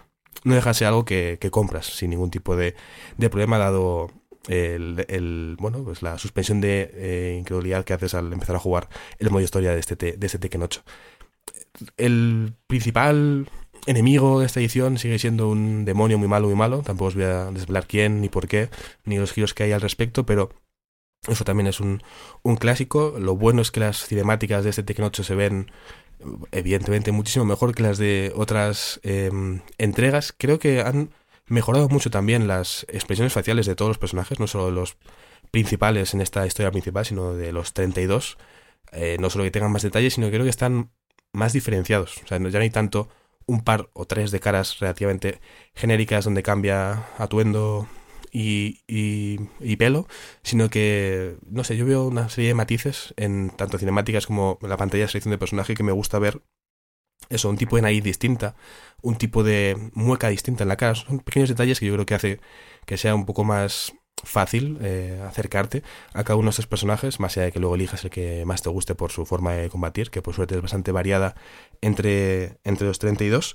no 0.44 0.56
deja 0.56 0.70
de 0.72 0.74
ser 0.76 0.88
algo 0.88 1.06
que, 1.06 1.38
que 1.40 1.52
compras 1.52 1.86
sin 1.88 2.10
ningún 2.12 2.30
tipo 2.32 2.56
de, 2.56 2.76
de 3.18 3.30
problema 3.30 3.58
dado 3.58 4.12
el, 4.48 5.06
el- 5.10 5.56
bueno 5.60 5.84
pues 5.84 6.04
la 6.04 6.20
suspensión 6.20 6.62
de 6.62 6.92
eh, 6.94 7.36
incredulidad 7.40 7.84
que 7.84 7.94
haces 7.94 8.14
al 8.14 8.32
empezar 8.32 8.56
a 8.56 8.60
jugar 8.60 8.90
el 9.18 9.32
modo 9.32 9.42
historia 9.42 9.72
de 9.72 9.80
este, 9.80 9.96
te- 9.96 10.18
de 10.18 10.26
este 10.28 10.38
Tekken 10.38 10.62
8 10.62 10.84
el 11.98 12.54
principal 12.68 13.50
enemigo 13.86 14.40
de 14.40 14.46
esta 14.46 14.60
edición 14.60 14.98
sigue 14.98 15.20
siendo 15.20 15.50
un 15.50 15.86
demonio 15.86 16.18
muy 16.18 16.28
malo 16.28 16.48
muy 16.48 16.56
malo 16.56 16.82
tampoco 16.82 17.10
os 17.10 17.16
voy 17.16 17.26
a 17.26 17.52
desvelar 17.52 17.88
quién 17.88 18.22
ni 18.22 18.30
por 18.30 18.48
qué 18.48 18.70
ni 19.04 19.18
los 19.18 19.32
giros 19.32 19.54
que 19.54 19.64
hay 19.64 19.72
al 19.72 19.82
respecto 19.82 20.26
pero 20.26 20.50
eso 21.28 21.44
también 21.44 21.68
es 21.68 21.80
un, 21.80 22.04
un 22.44 22.56
clásico 22.56 23.16
lo 23.20 23.36
bueno 23.36 23.62
es 23.62 23.72
que 23.72 23.80
las 23.80 24.06
cinemáticas 24.06 24.64
de 24.64 24.70
este 24.70 24.84
Tekken 24.84 25.06
8 25.06 25.24
se 25.24 25.36
ven 25.36 25.68
evidentemente 26.52 27.12
muchísimo 27.12 27.46
mejor 27.46 27.76
que 27.76 27.84
las 27.84 27.98
de 27.98 28.32
otras 28.36 29.00
eh, 29.04 29.30
entregas. 29.78 30.34
Creo 30.38 30.60
que 30.60 30.82
han 30.82 31.10
mejorado 31.48 31.90
mucho 31.90 32.10
también 32.10 32.48
las 32.48 32.86
expresiones 32.90 33.34
faciales 33.34 33.66
de 33.66 33.76
todos 33.76 33.90
los 33.90 33.98
personajes, 33.98 34.40
no 34.40 34.48
solo 34.48 34.68
de 34.68 34.72
los 34.72 34.98
principales 35.52 36.14
en 36.14 36.22
esta 36.22 36.46
historia 36.46 36.72
principal, 36.72 37.06
sino 37.06 37.34
de 37.34 37.52
los 37.52 37.74
32. 37.74 38.38
Eh, 38.92 39.18
no 39.20 39.30
solo 39.30 39.44
que 39.44 39.52
tengan 39.52 39.72
más 39.72 39.84
detalles, 39.84 40.14
sino 40.14 40.28
que 40.28 40.34
creo 40.34 40.44
que 40.44 40.50
están 40.50 40.92
más 41.34 41.54
diferenciados. 41.54 42.18
O 42.24 42.28
sea, 42.28 42.38
ya 42.38 42.60
no 42.60 42.64
hay 42.64 42.70
tanto 42.70 43.10
un 43.48 43.62
par 43.62 43.90
o 43.94 44.06
tres 44.06 44.32
de 44.32 44.40
caras 44.40 44.80
relativamente 44.80 45.40
genéricas 45.76 46.26
donde 46.26 46.44
cambia 46.44 47.08
atuendo 47.18 47.88
y, 48.32 48.82
y, 48.88 49.40
y 49.60 49.76
pelo, 49.78 50.08
sino 50.44 50.70
que, 50.70 51.38
no 51.50 51.64
sé, 51.64 51.78
yo 51.78 51.86
veo 51.86 52.08
una 52.08 52.30
serie 52.30 52.50
de 52.50 52.56
matices 52.56 53.14
en 53.18 53.50
tanto 53.52 53.78
cinemáticas 53.78 54.28
como 54.28 54.60
la 54.62 54.78
pantalla 54.78 55.04
de 55.04 55.10
selección 55.10 55.32
de 55.32 55.38
personaje 55.38 55.76
que 55.76 55.84
me 55.84 55.92
gusta 55.92 56.20
ver 56.20 56.42
eso, 57.30 57.50
un 57.50 57.58
tipo 57.58 57.76
de 57.76 57.82
nariz 57.84 58.04
distinta, 58.04 58.56
un 59.02 59.18
tipo 59.18 59.44
de 59.44 59.90
mueca 59.94 60.30
distinta 60.30 60.64
en 60.64 60.70
la 60.70 60.78
cara. 60.78 60.96
Son 60.96 61.20
pequeños 61.20 61.50
detalles 61.50 61.80
que 61.80 61.86
yo 61.88 61.94
creo 61.94 62.06
que 62.06 62.16
hace 62.16 62.40
que 62.86 62.98
sea 62.98 63.16
un 63.16 63.26
poco 63.26 63.44
más 63.44 63.94
fácil 64.24 64.78
eh, 64.82 65.22
acercarte 65.28 65.84
a 66.14 66.24
cada 66.24 66.38
uno 66.38 66.46
de 66.46 66.52
estos 66.52 66.68
personajes, 66.68 67.20
más 67.20 67.36
allá 67.38 67.46
de 67.46 67.52
que 67.52 67.60
luego 67.60 67.76
elijas 67.76 68.04
el 68.04 68.10
que 68.10 68.46
más 68.46 68.62
te 68.62 68.70
guste 68.70 68.96
por 68.96 69.12
su 69.12 69.26
forma 69.26 69.54
de 69.54 69.70
combatir, 69.70 70.10
que 70.10 70.22
por 70.22 70.34
suerte 70.34 70.56
es 70.56 70.62
bastante 70.62 70.92
variada 70.92 71.36
entre, 71.82 72.58
entre 72.64 72.88
los 72.88 73.00
32. 73.00 73.54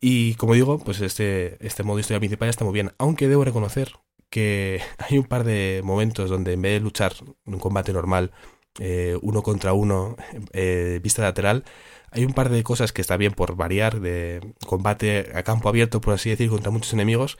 Y 0.00 0.34
como 0.34 0.54
digo, 0.54 0.78
pues 0.78 1.00
este, 1.00 1.64
este 1.64 1.82
modo 1.82 1.96
de 1.96 2.02
historia 2.02 2.20
principal 2.20 2.48
está 2.48 2.64
muy 2.64 2.74
bien, 2.74 2.92
aunque 2.98 3.28
debo 3.28 3.44
reconocer 3.44 3.92
que 4.30 4.80
hay 4.98 5.18
un 5.18 5.24
par 5.24 5.44
de 5.44 5.82
momentos 5.84 6.30
donde 6.30 6.54
en 6.54 6.62
vez 6.62 6.72
de 6.74 6.80
luchar 6.80 7.14
en 7.46 7.54
un 7.54 7.60
combate 7.60 7.92
normal, 7.92 8.32
eh, 8.78 9.18
uno 9.22 9.42
contra 9.42 9.72
uno, 9.72 10.16
eh, 10.52 11.00
vista 11.02 11.22
lateral, 11.22 11.64
hay 12.10 12.24
un 12.24 12.32
par 12.32 12.48
de 12.48 12.62
cosas 12.62 12.92
que 12.92 13.02
está 13.02 13.16
bien 13.16 13.32
por 13.32 13.56
variar, 13.56 14.00
de 14.00 14.54
combate 14.66 15.30
a 15.34 15.42
campo 15.42 15.68
abierto, 15.68 16.00
por 16.00 16.14
así 16.14 16.30
decir, 16.30 16.48
contra 16.48 16.70
muchos 16.70 16.92
enemigos, 16.94 17.36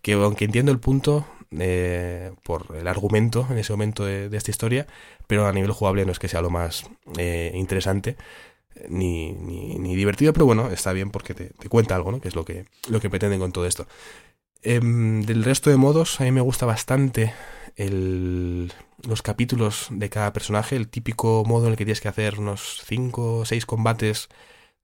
que 0.00 0.12
aunque 0.14 0.44
entiendo 0.44 0.72
el 0.72 0.78
punto 0.78 1.26
eh, 1.58 2.32
por 2.44 2.76
el 2.76 2.88
argumento 2.88 3.46
en 3.50 3.58
ese 3.58 3.72
momento 3.72 4.04
de, 4.04 4.34
esta 4.36 4.50
historia, 4.50 4.86
pero 5.26 5.46
a 5.46 5.52
nivel 5.52 5.72
jugable 5.72 6.04
no 6.04 6.12
es 6.12 6.18
que 6.18 6.28
sea 6.28 6.42
lo 6.42 6.50
más 6.50 6.84
eh, 7.16 7.52
interesante 7.54 8.16
ni, 8.88 9.32
ni, 9.32 9.78
ni 9.78 9.96
divertido, 9.96 10.32
pero 10.32 10.46
bueno, 10.46 10.70
está 10.70 10.92
bien 10.92 11.10
porque 11.10 11.34
te, 11.34 11.46
te 11.46 11.68
cuenta 11.68 11.96
algo, 11.96 12.12
¿no? 12.12 12.20
Que 12.20 12.28
es 12.28 12.36
lo 12.36 12.44
que, 12.44 12.66
lo 12.88 13.00
que 13.00 13.10
pretenden 13.10 13.40
con 13.40 13.52
todo 13.52 13.66
esto. 13.66 13.86
Em, 14.62 15.22
del 15.22 15.44
resto 15.44 15.70
de 15.70 15.76
modos, 15.76 16.20
a 16.20 16.24
mí 16.24 16.32
me 16.32 16.40
gusta 16.40 16.66
bastante 16.66 17.32
el, 17.76 18.72
los 19.06 19.22
capítulos 19.22 19.86
de 19.90 20.10
cada 20.10 20.32
personaje, 20.32 20.76
el 20.76 20.88
típico 20.88 21.44
modo 21.46 21.66
en 21.66 21.72
el 21.72 21.76
que 21.76 21.84
tienes 21.84 22.00
que 22.00 22.08
hacer 22.08 22.38
unos 22.38 22.82
5 22.86 23.38
o 23.38 23.44
6 23.44 23.66
combates 23.66 24.28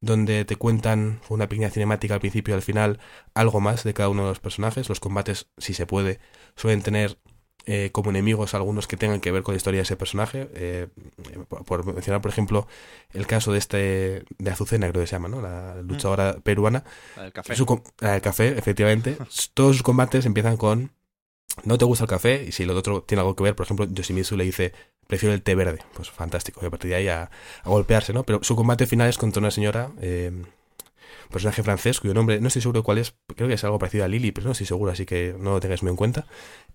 donde 0.05 0.45
te 0.45 0.57
cuentan 0.57 1.21
una 1.29 1.49
pequeña 1.49 1.71
cinemática 1.71 2.15
al 2.15 2.21
principio 2.21 2.55
y 2.55 2.57
al 2.57 2.63
final 2.63 3.01
algo 3.35 3.61
más 3.61 3.85
de 3.85 3.95
cada 3.95 4.09
uno 4.09 4.23
de 4.23 4.29
los 4.29 4.41
personajes. 4.41 4.89
Los 4.89 5.01
combates, 5.01 5.49
si 5.59 5.75
se 5.75 5.87
puede, 5.87 6.21
suelen 6.57 6.83
tener 6.83 7.19
eh, 7.67 7.89
como 7.93 8.11
enemigos 8.11 8.53
algunos 8.53 8.87
que 8.87 8.99
tengan 8.99 9.21
que 9.21 9.33
ver 9.33 9.43
con 9.43 9.55
la 9.55 9.57
historia 9.57 9.79
de 9.79 9.85
ese 9.85 9.97
personaje. 9.97 10.51
Eh, 10.55 10.89
por, 11.67 11.87
mencionar, 11.87 12.21
por 12.21 12.31
ejemplo, 12.31 12.69
el 13.13 13.27
caso 13.27 13.53
de 13.53 13.59
este 13.59 14.25
de 14.39 14.51
Azucena, 14.51 14.91
creo 14.91 15.03
que 15.03 15.07
se 15.07 15.13
llama, 15.13 15.29
¿no? 15.29 15.41
La 15.41 15.81
luchadora 15.83 16.37
peruana. 16.43 16.85
La 17.17 17.23
del 17.23 17.33
café. 17.33 17.57
Su 17.57 17.83
la 18.01 18.13
del 18.13 18.23
café, 18.23 18.59
efectivamente. 18.59 19.17
Todos 19.55 19.77
sus 19.77 19.83
combates 19.83 20.27
empiezan 20.27 20.59
con 20.59 20.93
no 21.63 21.79
te 21.79 21.85
gusta 21.85 22.05
el 22.05 22.11
café 22.11 22.45
y 22.47 22.53
si 22.53 22.65
lo 22.65 22.77
otro 22.77 23.03
tiene 23.03 23.21
algo 23.21 23.37
que 23.37 23.45
ver, 23.45 23.55
por 23.55 23.65
ejemplo, 23.65 23.87
Yoshimitsu 23.89 24.37
le 24.37 24.45
dice 24.45 24.73
prefiero 25.07 25.35
el 25.35 25.43
té 25.43 25.55
verde, 25.55 25.79
pues 25.95 26.11
fantástico, 26.11 26.61
y 26.63 26.67
a 26.67 26.71
partir 26.71 26.91
de 26.91 26.97
ahí 26.97 27.09
a, 27.09 27.31
golpearse, 27.65 28.13
¿no? 28.13 28.25
Pero 28.25 28.41
su 28.43 28.57
combate 28.57 28.87
final 28.87 29.09
es 29.09 29.19
contra 29.19 29.41
una 29.41 29.51
señora, 29.51 29.91
eh, 30.01 30.33
personaje 31.31 31.63
francés 31.63 32.01
cuyo 32.01 32.15
nombre 32.15 32.41
no 32.41 32.47
estoy 32.49 32.63
seguro 32.63 32.83
cuál 32.83 32.99
es, 32.99 33.15
creo 33.35 33.49
que 33.49 33.55
es 33.55 33.65
algo 33.65 33.79
parecido 33.79 34.05
a 34.05 34.09
Lily, 34.09 34.33
pero 34.33 34.47
no 34.47 34.53
estoy 34.53 34.67
seguro, 34.67 34.93
así 34.93 35.05
que 35.05 35.35
no 35.39 35.53
lo 35.53 35.61
tengáis 35.61 35.83
muy 35.83 35.91
en 35.91 35.97
cuenta. 35.97 36.27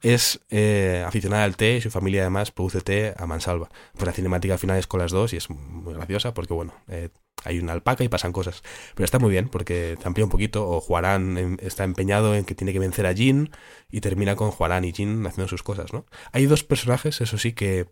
Es 0.01 0.41
eh, 0.49 1.03
aficionada 1.05 1.43
al 1.43 1.55
té 1.55 1.77
y 1.77 1.81
su 1.81 1.89
familia 1.89 2.21
además 2.21 2.51
produce 2.51 2.81
té 2.81 3.13
a 3.17 3.25
mansalva. 3.25 3.69
Pues 3.93 4.05
la 4.05 4.11
cinemática 4.11 4.57
final 4.57 4.77
es 4.77 4.87
con 4.87 4.99
las 4.99 5.11
dos 5.11 5.33
y 5.33 5.37
es 5.37 5.49
muy 5.49 5.93
graciosa 5.93 6.33
porque, 6.33 6.53
bueno, 6.53 6.73
eh, 6.87 7.09
hay 7.45 7.59
una 7.59 7.73
alpaca 7.73 8.03
y 8.03 8.09
pasan 8.09 8.33
cosas. 8.33 8.61
Pero 8.95 9.05
está 9.05 9.19
muy 9.19 9.31
bien 9.31 9.49
porque 9.49 9.97
te 9.99 10.07
amplía 10.07 10.25
un 10.25 10.31
poquito. 10.31 10.67
O 10.69 10.81
Juarán 10.81 11.57
está 11.61 11.83
empeñado 11.83 12.35
en 12.35 12.45
que 12.45 12.55
tiene 12.55 12.73
que 12.73 12.79
vencer 12.79 13.05
a 13.05 13.13
Jin 13.13 13.51
y 13.89 14.01
termina 14.01 14.35
con 14.35 14.51
Juarán 14.51 14.85
y 14.85 14.93
Jin 14.93 15.25
haciendo 15.25 15.47
sus 15.47 15.63
cosas, 15.63 15.93
¿no? 15.93 16.05
Hay 16.31 16.45
dos 16.45 16.63
personajes, 16.63 17.21
eso 17.21 17.37
sí, 17.37 17.53
que 17.53 17.87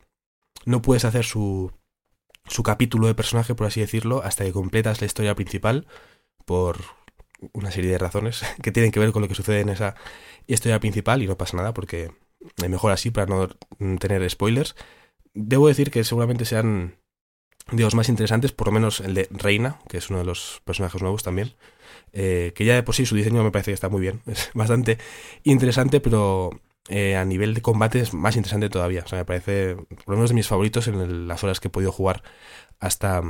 no 0.67 0.81
puedes 0.81 1.05
hacer 1.05 1.23
su, 1.23 1.71
su 2.45 2.61
capítulo 2.61 3.07
de 3.07 3.15
personaje, 3.15 3.55
por 3.55 3.67
así 3.67 3.79
decirlo, 3.79 4.21
hasta 4.23 4.43
que 4.43 4.51
completas 4.51 4.99
la 4.99 5.07
historia 5.07 5.33
principal 5.33 5.87
por 6.43 6.79
una 7.53 7.71
serie 7.71 7.91
de 7.91 7.97
razones 7.97 8.43
que 8.61 8.73
tienen 8.73 8.91
que 8.91 8.99
ver 8.99 9.13
con 9.13 9.21
lo 9.21 9.29
que 9.29 9.33
sucede 9.35 9.61
en 9.61 9.69
esa 9.69 9.95
historia 10.45 10.81
principal 10.81 11.23
y 11.23 11.27
no 11.27 11.37
pasa 11.37 11.55
nada 11.55 11.73
porque 11.73 12.11
es 12.57 12.69
mejor 12.69 12.91
así 12.91 13.11
para 13.11 13.27
no 13.27 13.47
tener 13.97 14.29
spoilers. 14.29 14.75
Debo 15.33 15.69
decir 15.69 15.89
que 15.89 16.03
seguramente 16.03 16.43
sean 16.43 16.97
de 17.71 17.83
los 17.83 17.95
más 17.95 18.09
interesantes, 18.09 18.51
por 18.51 18.67
lo 18.67 18.73
menos 18.73 18.99
el 18.99 19.13
de 19.13 19.29
Reina, 19.31 19.79
que 19.87 19.97
es 19.97 20.09
uno 20.09 20.19
de 20.19 20.25
los 20.25 20.61
personajes 20.65 21.01
nuevos 21.01 21.23
también, 21.23 21.55
eh, 22.11 22.51
que 22.55 22.65
ya 22.65 22.75
de 22.75 22.83
por 22.83 22.93
sí 22.93 23.05
su 23.05 23.15
diseño 23.15 23.41
me 23.41 23.51
parece 23.51 23.71
que 23.71 23.75
está 23.75 23.87
muy 23.87 24.01
bien, 24.01 24.21
es 24.25 24.51
bastante 24.53 24.97
interesante, 25.43 26.01
pero 26.01 26.51
eh, 26.89 27.15
a 27.17 27.25
nivel 27.25 27.53
de 27.53 27.61
combate 27.61 27.99
es 27.99 28.13
más 28.13 28.35
interesante 28.35 28.69
todavía, 28.69 29.03
o 29.05 29.07
sea, 29.07 29.19
me 29.19 29.25
parece 29.25 29.75
por 29.75 30.09
lo 30.09 30.15
menos 30.15 30.29
de 30.29 30.35
mis 30.35 30.47
favoritos 30.47 30.87
en 30.87 31.27
las 31.27 31.43
horas 31.43 31.59
que 31.59 31.67
he 31.67 31.71
podido 31.71 31.91
jugar 31.91 32.23
hasta, 32.79 33.21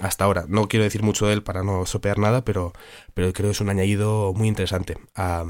hasta 0.00 0.24
ahora. 0.24 0.44
No 0.48 0.68
quiero 0.68 0.84
decir 0.84 1.02
mucho 1.02 1.26
de 1.26 1.34
él 1.34 1.42
para 1.42 1.62
no 1.64 1.86
sopear 1.86 2.18
nada, 2.18 2.44
pero, 2.44 2.72
pero 3.14 3.32
creo 3.32 3.48
que 3.48 3.52
es 3.52 3.60
un 3.60 3.70
añadido 3.70 4.32
muy 4.34 4.48
interesante 4.48 4.98
a, 5.14 5.44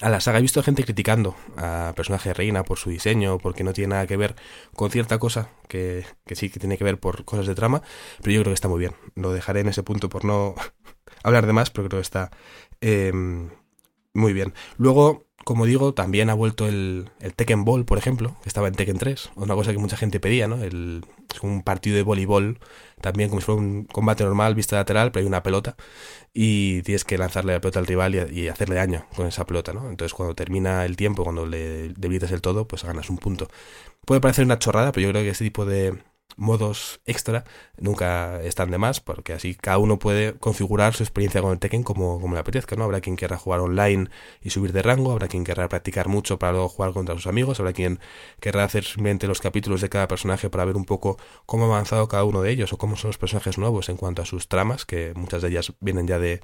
a 0.00 0.10
la 0.10 0.20
saga. 0.20 0.38
He 0.38 0.42
visto 0.42 0.62
gente 0.62 0.84
criticando 0.84 1.36
a 1.56 1.92
personaje 1.96 2.30
de 2.30 2.34
Reina 2.34 2.64
por 2.64 2.78
su 2.78 2.90
diseño, 2.90 3.38
porque 3.38 3.64
no 3.64 3.72
tiene 3.72 3.94
nada 3.94 4.06
que 4.06 4.16
ver 4.16 4.34
con 4.74 4.90
cierta 4.90 5.18
cosa 5.18 5.50
que, 5.68 6.04
que 6.26 6.36
sí 6.36 6.50
que 6.50 6.60
tiene 6.60 6.78
que 6.78 6.84
ver 6.84 6.98
por 7.00 7.24
cosas 7.24 7.46
de 7.46 7.54
trama, 7.54 7.82
pero 8.22 8.32
yo 8.32 8.40
creo 8.42 8.50
que 8.50 8.54
está 8.54 8.68
muy 8.68 8.80
bien. 8.80 8.94
Lo 9.14 9.32
dejaré 9.32 9.60
en 9.60 9.68
ese 9.68 9.82
punto 9.82 10.08
por 10.08 10.24
no 10.24 10.54
hablar 11.22 11.46
de 11.46 11.52
más, 11.52 11.70
pero 11.70 11.88
creo 11.88 12.00
que 12.00 12.06
está 12.06 12.30
eh, 12.80 13.12
muy 14.14 14.32
bien. 14.32 14.54
Luego, 14.78 15.25
como 15.46 15.64
digo, 15.64 15.94
también 15.94 16.28
ha 16.28 16.34
vuelto 16.34 16.66
el, 16.66 17.10
el 17.20 17.32
Tekken 17.32 17.64
Ball, 17.64 17.84
por 17.84 17.98
ejemplo, 17.98 18.34
que 18.42 18.48
estaba 18.48 18.66
en 18.66 18.74
Tekken 18.74 18.98
3, 18.98 19.30
una 19.36 19.54
cosa 19.54 19.70
que 19.70 19.78
mucha 19.78 19.96
gente 19.96 20.18
pedía, 20.18 20.48
¿no? 20.48 20.60
El, 20.60 21.04
es 21.32 21.40
un 21.40 21.62
partido 21.62 21.94
de 21.94 22.02
voleibol, 22.02 22.58
también 23.00 23.28
como 23.28 23.40
si 23.40 23.46
fuera 23.46 23.60
un 23.60 23.84
combate 23.84 24.24
normal, 24.24 24.56
vista 24.56 24.74
lateral, 24.74 25.12
pero 25.12 25.22
hay 25.22 25.28
una 25.28 25.44
pelota 25.44 25.76
y 26.34 26.82
tienes 26.82 27.04
que 27.04 27.16
lanzarle 27.16 27.52
la 27.52 27.60
pelota 27.60 27.78
al 27.78 27.86
rival 27.86 28.16
y, 28.32 28.40
y 28.40 28.48
hacerle 28.48 28.74
daño 28.74 29.06
con 29.14 29.28
esa 29.28 29.46
pelota, 29.46 29.72
¿no? 29.72 29.88
Entonces 29.88 30.14
cuando 30.14 30.34
termina 30.34 30.84
el 30.84 30.96
tiempo, 30.96 31.22
cuando 31.22 31.46
le 31.46 31.90
debilitas 31.90 32.32
el 32.32 32.40
todo, 32.40 32.66
pues 32.66 32.82
ganas 32.82 33.08
un 33.08 33.18
punto. 33.18 33.48
Puede 34.04 34.20
parecer 34.20 34.44
una 34.44 34.58
chorrada, 34.58 34.90
pero 34.90 35.06
yo 35.06 35.12
creo 35.12 35.22
que 35.22 35.30
este 35.30 35.44
tipo 35.44 35.64
de 35.64 35.96
modos 36.36 37.00
extra 37.06 37.44
nunca 37.78 38.42
están 38.42 38.70
de 38.70 38.78
más, 38.78 39.00
porque 39.00 39.32
así 39.32 39.54
cada 39.54 39.78
uno 39.78 39.98
puede 39.98 40.34
configurar 40.34 40.94
su 40.94 41.02
experiencia 41.02 41.40
con 41.40 41.52
el 41.52 41.58
Tekken 41.58 41.82
como, 41.82 42.20
como 42.20 42.34
le 42.34 42.40
apetezca, 42.40 42.76
¿no? 42.76 42.84
Habrá 42.84 43.00
quien 43.00 43.16
querrá 43.16 43.38
jugar 43.38 43.60
online 43.60 44.08
y 44.42 44.50
subir 44.50 44.72
de 44.72 44.82
rango, 44.82 45.12
habrá 45.12 45.28
quien 45.28 45.44
querrá 45.44 45.68
practicar 45.68 46.08
mucho 46.08 46.38
para 46.38 46.52
luego 46.52 46.68
jugar 46.68 46.92
contra 46.92 47.14
sus 47.14 47.26
amigos, 47.26 47.60
habrá 47.60 47.72
quien 47.72 48.00
querrá 48.40 48.64
hacer 48.64 48.84
simplemente 48.84 49.26
los 49.26 49.40
capítulos 49.40 49.80
de 49.80 49.88
cada 49.88 50.08
personaje 50.08 50.50
para 50.50 50.64
ver 50.64 50.76
un 50.76 50.84
poco 50.84 51.18
cómo 51.46 51.64
ha 51.64 51.68
avanzado 51.68 52.08
cada 52.08 52.24
uno 52.24 52.42
de 52.42 52.50
ellos 52.50 52.72
o 52.72 52.78
cómo 52.78 52.96
son 52.96 53.08
los 53.08 53.18
personajes 53.18 53.58
nuevos 53.58 53.88
en 53.88 53.96
cuanto 53.96 54.22
a 54.22 54.26
sus 54.26 54.48
tramas, 54.48 54.84
que 54.84 55.12
muchas 55.14 55.42
de 55.42 55.48
ellas 55.48 55.72
vienen 55.80 56.06
ya 56.06 56.18
de, 56.18 56.40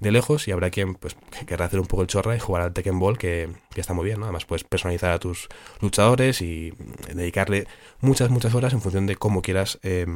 de 0.00 0.10
lejos, 0.10 0.48
y 0.48 0.52
habrá 0.52 0.70
quien 0.70 0.94
pues 0.94 1.16
que 1.38 1.46
querrá 1.46 1.66
hacer 1.66 1.80
un 1.80 1.86
poco 1.86 2.02
el 2.02 2.08
chorra 2.08 2.36
y 2.36 2.40
jugar 2.40 2.62
al 2.62 2.72
Tekken 2.72 2.98
Ball, 2.98 3.18
que, 3.18 3.50
que 3.76 3.82
está 3.82 3.92
muy 3.92 4.06
bien, 4.06 4.18
¿no? 4.18 4.24
Además 4.24 4.46
puedes 4.46 4.64
personalizar 4.64 5.12
a 5.12 5.18
tus 5.18 5.48
luchadores 5.82 6.40
y 6.40 6.72
dedicarle 7.12 7.66
muchas, 8.00 8.30
muchas 8.30 8.54
horas 8.54 8.72
en 8.72 8.80
función 8.80 9.06
de 9.06 9.16
cómo 9.16 9.42
quieras 9.42 9.78
eh, 9.82 10.06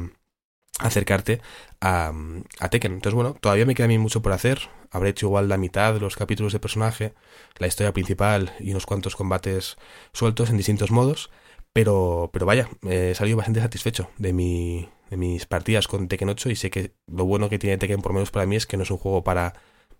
acercarte 0.79 1.41
a, 1.79 2.11
a 2.59 2.69
Tekken. 2.69 2.93
Entonces, 2.93 3.13
bueno, 3.13 3.35
todavía 3.39 3.67
me 3.67 3.75
queda 3.75 3.85
a 3.85 3.87
mí 3.87 3.99
mucho 3.99 4.23
por 4.23 4.31
hacer. 4.31 4.69
Habré 4.89 5.09
hecho 5.09 5.27
igual 5.27 5.47
la 5.47 5.57
mitad 5.57 5.93
de 5.93 5.99
los 5.99 6.15
capítulos 6.15 6.53
de 6.53 6.59
personaje, 6.59 7.13
la 7.59 7.67
historia 7.67 7.93
principal 7.93 8.51
y 8.59 8.71
unos 8.71 8.87
cuantos 8.87 9.15
combates 9.15 9.77
sueltos 10.11 10.49
en 10.49 10.57
distintos 10.57 10.89
modos. 10.89 11.29
Pero, 11.71 12.31
pero 12.33 12.47
vaya, 12.47 12.67
he 12.89 13.13
salido 13.13 13.37
bastante 13.37 13.61
satisfecho 13.61 14.09
de, 14.17 14.33
mi, 14.33 14.89
de 15.11 15.17
mis 15.17 15.45
partidas 15.45 15.87
con 15.87 16.07
Tekken 16.07 16.29
8 16.29 16.49
y 16.49 16.55
sé 16.55 16.71
que 16.71 16.95
lo 17.05 17.25
bueno 17.25 17.47
que 17.47 17.59
tiene 17.59 17.77
Tekken, 17.77 18.01
por 18.01 18.11
lo 18.11 18.15
menos 18.15 18.31
para 18.31 18.47
mí, 18.47 18.55
es 18.55 18.65
que 18.65 18.75
no 18.75 18.83
es 18.83 18.89
un 18.89 18.97
juego 18.97 19.23
para 19.23 19.53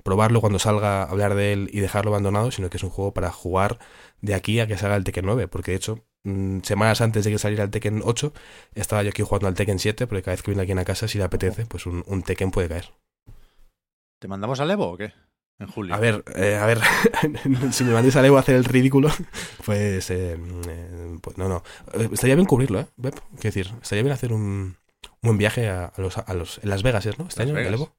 probarlo 0.03 0.41
cuando 0.41 0.59
salga, 0.59 1.03
hablar 1.03 1.35
de 1.35 1.53
él 1.53 1.69
y 1.71 1.79
dejarlo 1.79 2.11
abandonado, 2.11 2.51
sino 2.51 2.69
que 2.69 2.77
es 2.77 2.83
un 2.83 2.89
juego 2.89 3.13
para 3.13 3.31
jugar 3.31 3.79
de 4.21 4.33
aquí 4.35 4.59
a 4.59 4.67
que 4.67 4.77
salga 4.77 4.95
el 4.95 5.03
Tekken 5.03 5.25
9, 5.25 5.47
porque 5.47 5.71
de 5.71 5.77
hecho, 5.77 5.99
mm, 6.23 6.59
semanas 6.63 7.01
antes 7.01 7.23
de 7.25 7.31
que 7.31 7.39
saliera 7.39 7.63
el 7.63 7.71
Tekken 7.71 8.01
8, 8.03 8.33
estaba 8.75 9.03
yo 9.03 9.09
aquí 9.09 9.23
jugando 9.23 9.47
al 9.47 9.55
Tekken 9.55 9.79
7, 9.79 10.07
porque 10.07 10.23
cada 10.23 10.33
vez 10.33 10.43
que 10.43 10.51
viene 10.51 10.63
aquí 10.63 10.71
a 10.71 10.85
casa, 10.85 11.07
si 11.07 11.17
le 11.17 11.23
apetece, 11.23 11.65
pues 11.65 11.85
un, 11.85 12.03
un 12.07 12.23
Tekken 12.23 12.51
puede 12.51 12.69
caer. 12.69 12.91
¿Te 14.19 14.27
mandamos 14.27 14.59
al 14.59 14.69
Evo 14.69 14.91
o 14.91 14.97
qué? 14.97 15.13
En 15.59 15.67
julio. 15.67 15.93
A 15.93 15.99
ver, 15.99 16.23
eh, 16.35 16.55
a 16.55 16.65
ver, 16.65 16.79
si 17.71 17.83
me 17.83 17.93
mandes 17.93 18.15
a 18.15 18.25
Evo 18.25 18.37
a 18.37 18.39
hacer 18.41 18.55
el 18.55 18.65
ridículo, 18.65 19.09
pues, 19.65 20.09
eh, 20.09 20.37
eh, 20.67 21.17
pues 21.21 21.37
no, 21.37 21.47
no. 21.49 21.63
Eh, 21.93 22.09
Estaría 22.11 22.35
bien 22.35 22.47
cubrirlo, 22.47 22.79
¿eh? 22.79 22.87
Beb? 22.97 23.13
Quiero 23.39 23.55
decir, 23.55 23.71
estaría 23.81 24.03
bien 24.03 24.13
hacer 24.13 24.33
un, 24.33 24.41
un 24.43 25.21
buen 25.21 25.37
viaje 25.37 25.69
a, 25.69 25.85
a 25.85 26.01
los, 26.01 26.17
a 26.17 26.33
los, 26.33 26.59
en 26.63 26.69
Las 26.69 26.83
Vegas, 26.83 27.05
¿es, 27.05 27.17
¿no? 27.19 27.27
Este 27.27 27.41
Las 27.41 27.49
año, 27.49 27.57
el 27.59 27.65
Vegas. 27.65 27.79
Evo. 27.79 27.95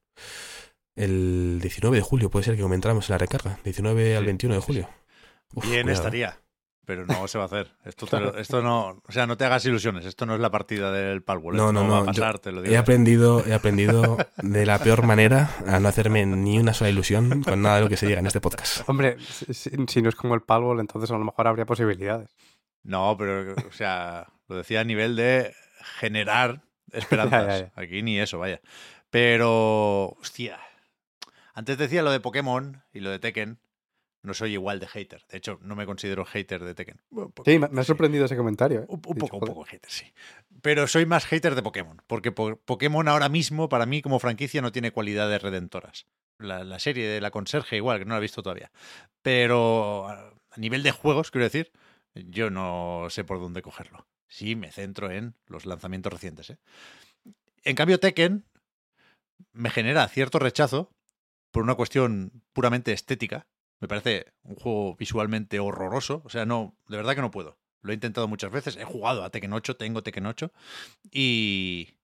El 0.94 1.58
19 1.62 1.96
de 1.96 2.02
julio 2.02 2.30
puede 2.30 2.44
ser 2.44 2.56
que 2.56 2.62
aumentáramos 2.62 3.08
en 3.08 3.14
la 3.14 3.18
recarga. 3.18 3.58
19 3.64 4.16
al 4.16 4.22
Sí, 4.22 4.26
21 4.26 4.54
de 4.56 4.60
sí, 4.60 4.66
julio. 4.66 4.88
Uf, 5.54 5.64
Bien 5.64 5.82
cuidado. 5.84 5.90
estaría. 6.02 6.38
Pero 6.84 7.06
no 7.06 7.28
se 7.28 7.38
va 7.38 7.44
a 7.44 7.46
hacer. 7.46 7.70
Esto, 7.84 8.06
te 8.06 8.18
lo- 8.18 8.36
esto 8.36 8.60
no. 8.60 9.00
O 9.06 9.12
sea, 9.12 9.26
no 9.28 9.36
te 9.36 9.44
hagas 9.44 9.64
ilusiones. 9.64 10.04
Esto 10.04 10.26
no 10.26 10.34
es 10.34 10.40
la 10.40 10.50
partida 10.50 10.90
del 10.90 11.22
Palworld. 11.22 11.56
No, 11.56 11.68
Esto 11.68 11.72
no, 11.74 11.80
va 11.82 11.96
no. 11.98 12.02
a 12.02 12.04
pasar, 12.06 12.34
yo 12.34 12.40
te 12.40 12.52
lo 12.52 12.60
digo. 12.60 12.74
he 12.74 12.76
aprendido, 12.76 13.46
he 13.46 13.54
aprendido 13.54 14.16
de 14.38 14.66
la 14.66 14.80
peor 14.80 15.06
manera 15.06 15.54
a 15.66 15.78
no 15.78 15.88
hacerme 15.88 16.26
ni 16.26 16.58
una 16.58 16.74
sola 16.74 16.90
ilusión 16.90 17.42
con 17.44 17.62
nada 17.62 17.76
de 17.76 17.82
lo 17.82 17.88
que 17.88 17.96
se 17.96 18.06
diga 18.06 18.18
en 18.18 18.26
este 18.26 18.40
podcast. 18.40 18.86
Hombre, 18.88 19.16
si, 19.20 19.54
si- 19.54 19.70
si 19.88 20.02
no 20.02 20.08
es 20.08 20.16
como 20.16 20.34
el 20.34 20.42
Palworld, 20.42 20.80
entonces 20.80 21.08
a 21.12 21.16
lo 21.18 21.24
mejor 21.24 21.46
habría 21.46 21.66
posibilidades. 21.66 22.34
No, 22.82 23.14
pero, 23.16 23.52
o 23.54 23.72
sea, 23.72 24.26
lo 24.48 24.56
decía 24.56 24.80
a 24.80 24.84
nivel 24.84 25.14
de 25.14 25.54
generar 26.00 26.62
esperanzas. 26.90 27.46
Ya, 27.46 27.58
ya, 27.60 27.64
ya. 27.66 27.72
Aquí 27.80 28.02
ni 28.02 28.18
eso, 28.18 28.40
vaya. 28.40 28.60
Pero, 29.10 30.16
hostia. 30.20 30.58
Antes 31.52 31.78
decía 31.78 32.02
lo 32.02 32.10
de 32.10 32.20
Pokémon 32.20 32.82
y 32.92 33.00
lo 33.00 33.10
de 33.10 33.18
Tekken. 33.18 33.58
No 34.24 34.34
soy 34.34 34.52
igual 34.52 34.78
de 34.78 34.86
hater. 34.86 35.24
De 35.28 35.36
hecho, 35.38 35.58
no 35.62 35.74
me 35.74 35.84
considero 35.84 36.24
hater 36.24 36.62
de 36.62 36.74
Tekken. 36.76 37.02
Bueno, 37.10 37.30
po- 37.30 37.42
Sí, 37.44 37.58
me, 37.58 37.66
ha 37.66 37.82
sí. 37.82 37.86
sorprendido 37.88 38.24
ese 38.24 38.36
comentario. 38.36 38.82
¿eh? 38.82 38.86
Un, 38.88 39.02
un 39.04 39.16
He 39.16 39.20
dicho, 39.20 39.26
poco, 39.32 39.36
un 39.38 39.52
poco 39.52 39.64
hater, 39.64 39.90
sí. 39.90 40.12
Pero 40.62 40.86
soy 40.86 41.06
más 41.06 41.26
hater 41.26 41.56
de 41.56 41.62
Pokémon. 41.62 42.00
Porque 42.06 42.30
po- 42.30 42.54
Pokémon 42.56 43.08
ahora 43.08 43.28
mismo, 43.28 43.68
para 43.68 43.84
mí, 43.84 44.00
como 44.00 44.20
franquicia, 44.20 44.62
no 44.62 44.70
tiene 44.70 44.92
cualidades 44.92 45.42
redentoras. 45.42 46.06
La, 46.38 46.62
la 46.62 46.78
serie 46.78 47.08
de 47.08 47.20
la 47.20 47.32
conserje, 47.32 47.76
igual, 47.76 47.98
que 47.98 48.04
no 48.04 48.14
la 48.14 48.18
he 48.18 48.22
visto 48.22 48.42
todavía. 48.44 48.70
Pero 49.22 50.08
a 50.08 50.32
a 50.54 50.58
nivel 50.58 50.82
de 50.82 50.90
juegos, 50.92 51.30
quiero 51.30 51.44
decir, 51.46 51.72
yo 52.14 52.50
no 52.50 53.06
sé 53.08 53.24
por 53.24 53.40
dónde 53.40 53.62
cogerlo. 53.62 54.06
Sí, 54.28 54.54
me 54.54 54.70
centro 54.70 55.10
en 55.10 55.34
los 55.46 55.64
lanzamientos 55.66 56.12
recientes. 56.12 56.50
¿eh? 56.50 56.58
En 57.64 57.74
cambio, 57.74 57.98
Tekken 57.98 58.44
me 59.52 59.70
genera 59.70 60.06
cierto 60.08 60.38
rechazo 60.38 60.90
por 61.52 61.62
una 61.62 61.76
cuestión 61.76 62.42
puramente 62.52 62.92
estética. 62.92 63.46
Me 63.78 63.88
parece 63.88 64.32
un 64.42 64.56
juego 64.56 64.96
visualmente 64.96 65.60
horroroso. 65.60 66.22
O 66.24 66.30
sea, 66.30 66.46
no, 66.46 66.76
de 66.88 66.96
verdad 66.96 67.14
que 67.14 67.20
no 67.20 67.30
puedo. 67.30 67.58
Lo 67.82 67.92
he 67.92 67.94
intentado 67.94 68.26
muchas 68.26 68.50
veces. 68.50 68.76
He 68.76 68.84
jugado 68.84 69.22
a 69.22 69.30
Tekken 69.30 69.52
8, 69.52 69.76
tengo 69.76 70.02
Tekken 70.02 70.26
8. 70.26 70.52
Y, 71.10 71.94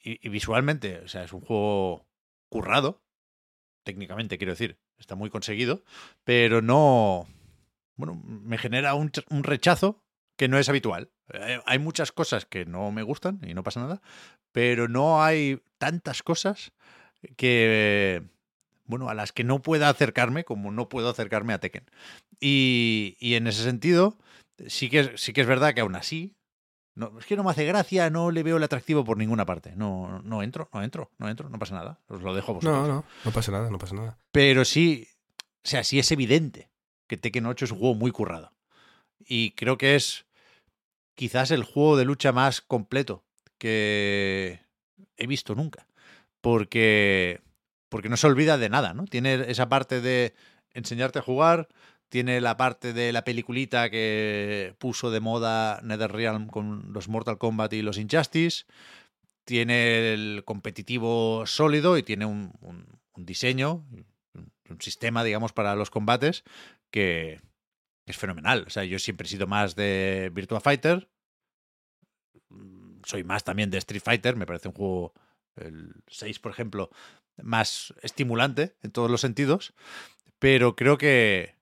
y, 0.00 0.28
visualmente, 0.28 0.98
o 0.98 1.08
sea, 1.08 1.24
es 1.24 1.32
un 1.32 1.40
juego 1.40 2.06
currado. 2.48 3.02
Técnicamente, 3.84 4.38
quiero 4.38 4.52
decir. 4.52 4.78
Está 4.98 5.14
muy 5.14 5.30
conseguido. 5.30 5.82
Pero 6.24 6.62
no. 6.62 7.26
Bueno, 7.96 8.20
me 8.24 8.58
genera 8.58 8.94
un, 8.94 9.10
un 9.30 9.44
rechazo 9.44 10.04
que 10.36 10.48
no 10.48 10.58
es 10.58 10.68
habitual. 10.68 11.10
Eh, 11.32 11.60
Hay 11.64 11.78
muchas 11.78 12.12
cosas 12.12 12.44
que 12.44 12.64
no 12.64 12.90
me 12.90 13.02
gustan 13.02 13.40
y 13.46 13.54
no 13.54 13.62
pasa 13.62 13.80
nada. 13.80 14.02
Pero 14.52 14.88
no 14.88 15.22
hay 15.22 15.62
tantas 15.78 16.22
cosas 16.22 16.72
que. 17.36 18.24
Bueno, 18.88 19.08
a 19.08 19.14
las 19.14 19.32
que 19.32 19.44
no 19.44 19.62
pueda 19.62 19.88
acercarme 19.88 20.44
como 20.44 20.72
no 20.72 20.88
puedo 20.88 21.10
acercarme 21.10 21.52
a 21.52 21.60
Tekken. 21.60 21.84
Y, 22.40 23.16
y 23.20 23.34
en 23.34 23.46
ese 23.46 23.62
sentido, 23.62 24.16
sí 24.66 24.88
que, 24.88 25.00
es, 25.00 25.20
sí 25.20 25.32
que 25.32 25.42
es 25.42 25.46
verdad 25.46 25.74
que 25.74 25.82
aún 25.82 25.94
así, 25.94 26.34
no, 26.94 27.12
es 27.20 27.26
que 27.26 27.36
no 27.36 27.44
me 27.44 27.50
hace 27.50 27.64
gracia, 27.64 28.10
no 28.10 28.32
le 28.32 28.42
veo 28.42 28.56
el 28.56 28.62
atractivo 28.64 29.04
por 29.04 29.18
ninguna 29.18 29.46
parte. 29.46 29.76
No, 29.76 30.20
no 30.22 30.42
entro, 30.42 30.68
no 30.72 30.82
entro, 30.82 31.12
no 31.18 31.28
entro, 31.28 31.48
no 31.48 31.58
pasa 31.58 31.76
nada. 31.76 32.00
Os 32.08 32.22
lo 32.22 32.34
dejo 32.34 32.50
a 32.50 32.54
vosotros. 32.56 32.88
No, 32.88 32.88
no, 32.88 33.04
no 33.24 33.30
pasa 33.30 33.52
nada, 33.52 33.70
no 33.70 33.78
pasa 33.78 33.94
nada. 33.94 34.18
Pero 34.32 34.64
sí, 34.64 35.06
o 35.64 35.68
sea, 35.68 35.84
sí 35.84 35.98
es 35.98 36.10
evidente 36.10 36.70
que 37.06 37.16
Tekken 37.16 37.46
8 37.46 37.66
es 37.66 37.70
un 37.70 37.78
juego 37.78 37.94
muy 37.94 38.10
currado. 38.10 38.52
Y 39.20 39.52
creo 39.52 39.78
que 39.78 39.94
es 39.94 40.26
quizás 41.14 41.50
el 41.50 41.62
juego 41.62 41.96
de 41.96 42.04
lucha 42.04 42.32
más 42.32 42.60
completo 42.62 43.22
que 43.58 44.60
he 45.16 45.26
visto 45.26 45.54
nunca. 45.54 45.86
Porque 46.40 47.42
porque 47.88 48.08
no 48.08 48.16
se 48.16 48.26
olvida 48.26 48.58
de 48.58 48.68
nada, 48.68 48.94
¿no? 48.94 49.04
Tiene 49.04 49.34
esa 49.50 49.68
parte 49.68 50.00
de 50.00 50.34
enseñarte 50.72 51.18
a 51.18 51.22
jugar, 51.22 51.68
tiene 52.08 52.40
la 52.40 52.56
parte 52.56 52.92
de 52.92 53.12
la 53.12 53.24
peliculita 53.24 53.90
que 53.90 54.74
puso 54.78 55.10
de 55.10 55.20
moda 55.20 55.80
NetherRealm 55.82 56.48
con 56.48 56.92
los 56.92 57.08
Mortal 57.08 57.38
Kombat 57.38 57.72
y 57.72 57.82
los 57.82 57.98
Injustice, 57.98 58.64
tiene 59.44 60.12
el 60.12 60.42
competitivo 60.44 61.46
sólido 61.46 61.96
y 61.96 62.02
tiene 62.02 62.26
un, 62.26 62.52
diseño, 63.16 63.86
un, 64.34 64.52
un 64.68 64.80
sistema, 64.80 65.24
digamos, 65.24 65.52
para 65.52 65.74
los 65.74 65.90
combates 65.90 66.44
que 66.90 67.40
es 68.06 68.16
fenomenal. 68.16 68.64
O 68.66 68.70
sea, 68.70 68.84
yo 68.84 68.98
siempre 68.98 69.26
he 69.26 69.30
sido 69.30 69.46
más 69.46 69.74
de 69.74 70.30
Virtua 70.34 70.60
Fighter, 70.60 71.08
soy 73.04 73.24
más 73.24 73.44
también 73.44 73.70
de 73.70 73.78
Street 73.78 74.02
Fighter, 74.02 74.36
me 74.36 74.46
parece 74.46 74.68
un 74.68 74.74
juego, 74.74 75.14
el 75.56 75.94
6, 76.08 76.38
por 76.40 76.52
ejemplo, 76.52 76.90
más 77.42 77.94
estimulante 78.02 78.76
en 78.82 78.90
todos 78.90 79.10
los 79.10 79.20
sentidos, 79.20 79.74
pero 80.38 80.76
creo 80.76 80.98
que, 80.98 81.56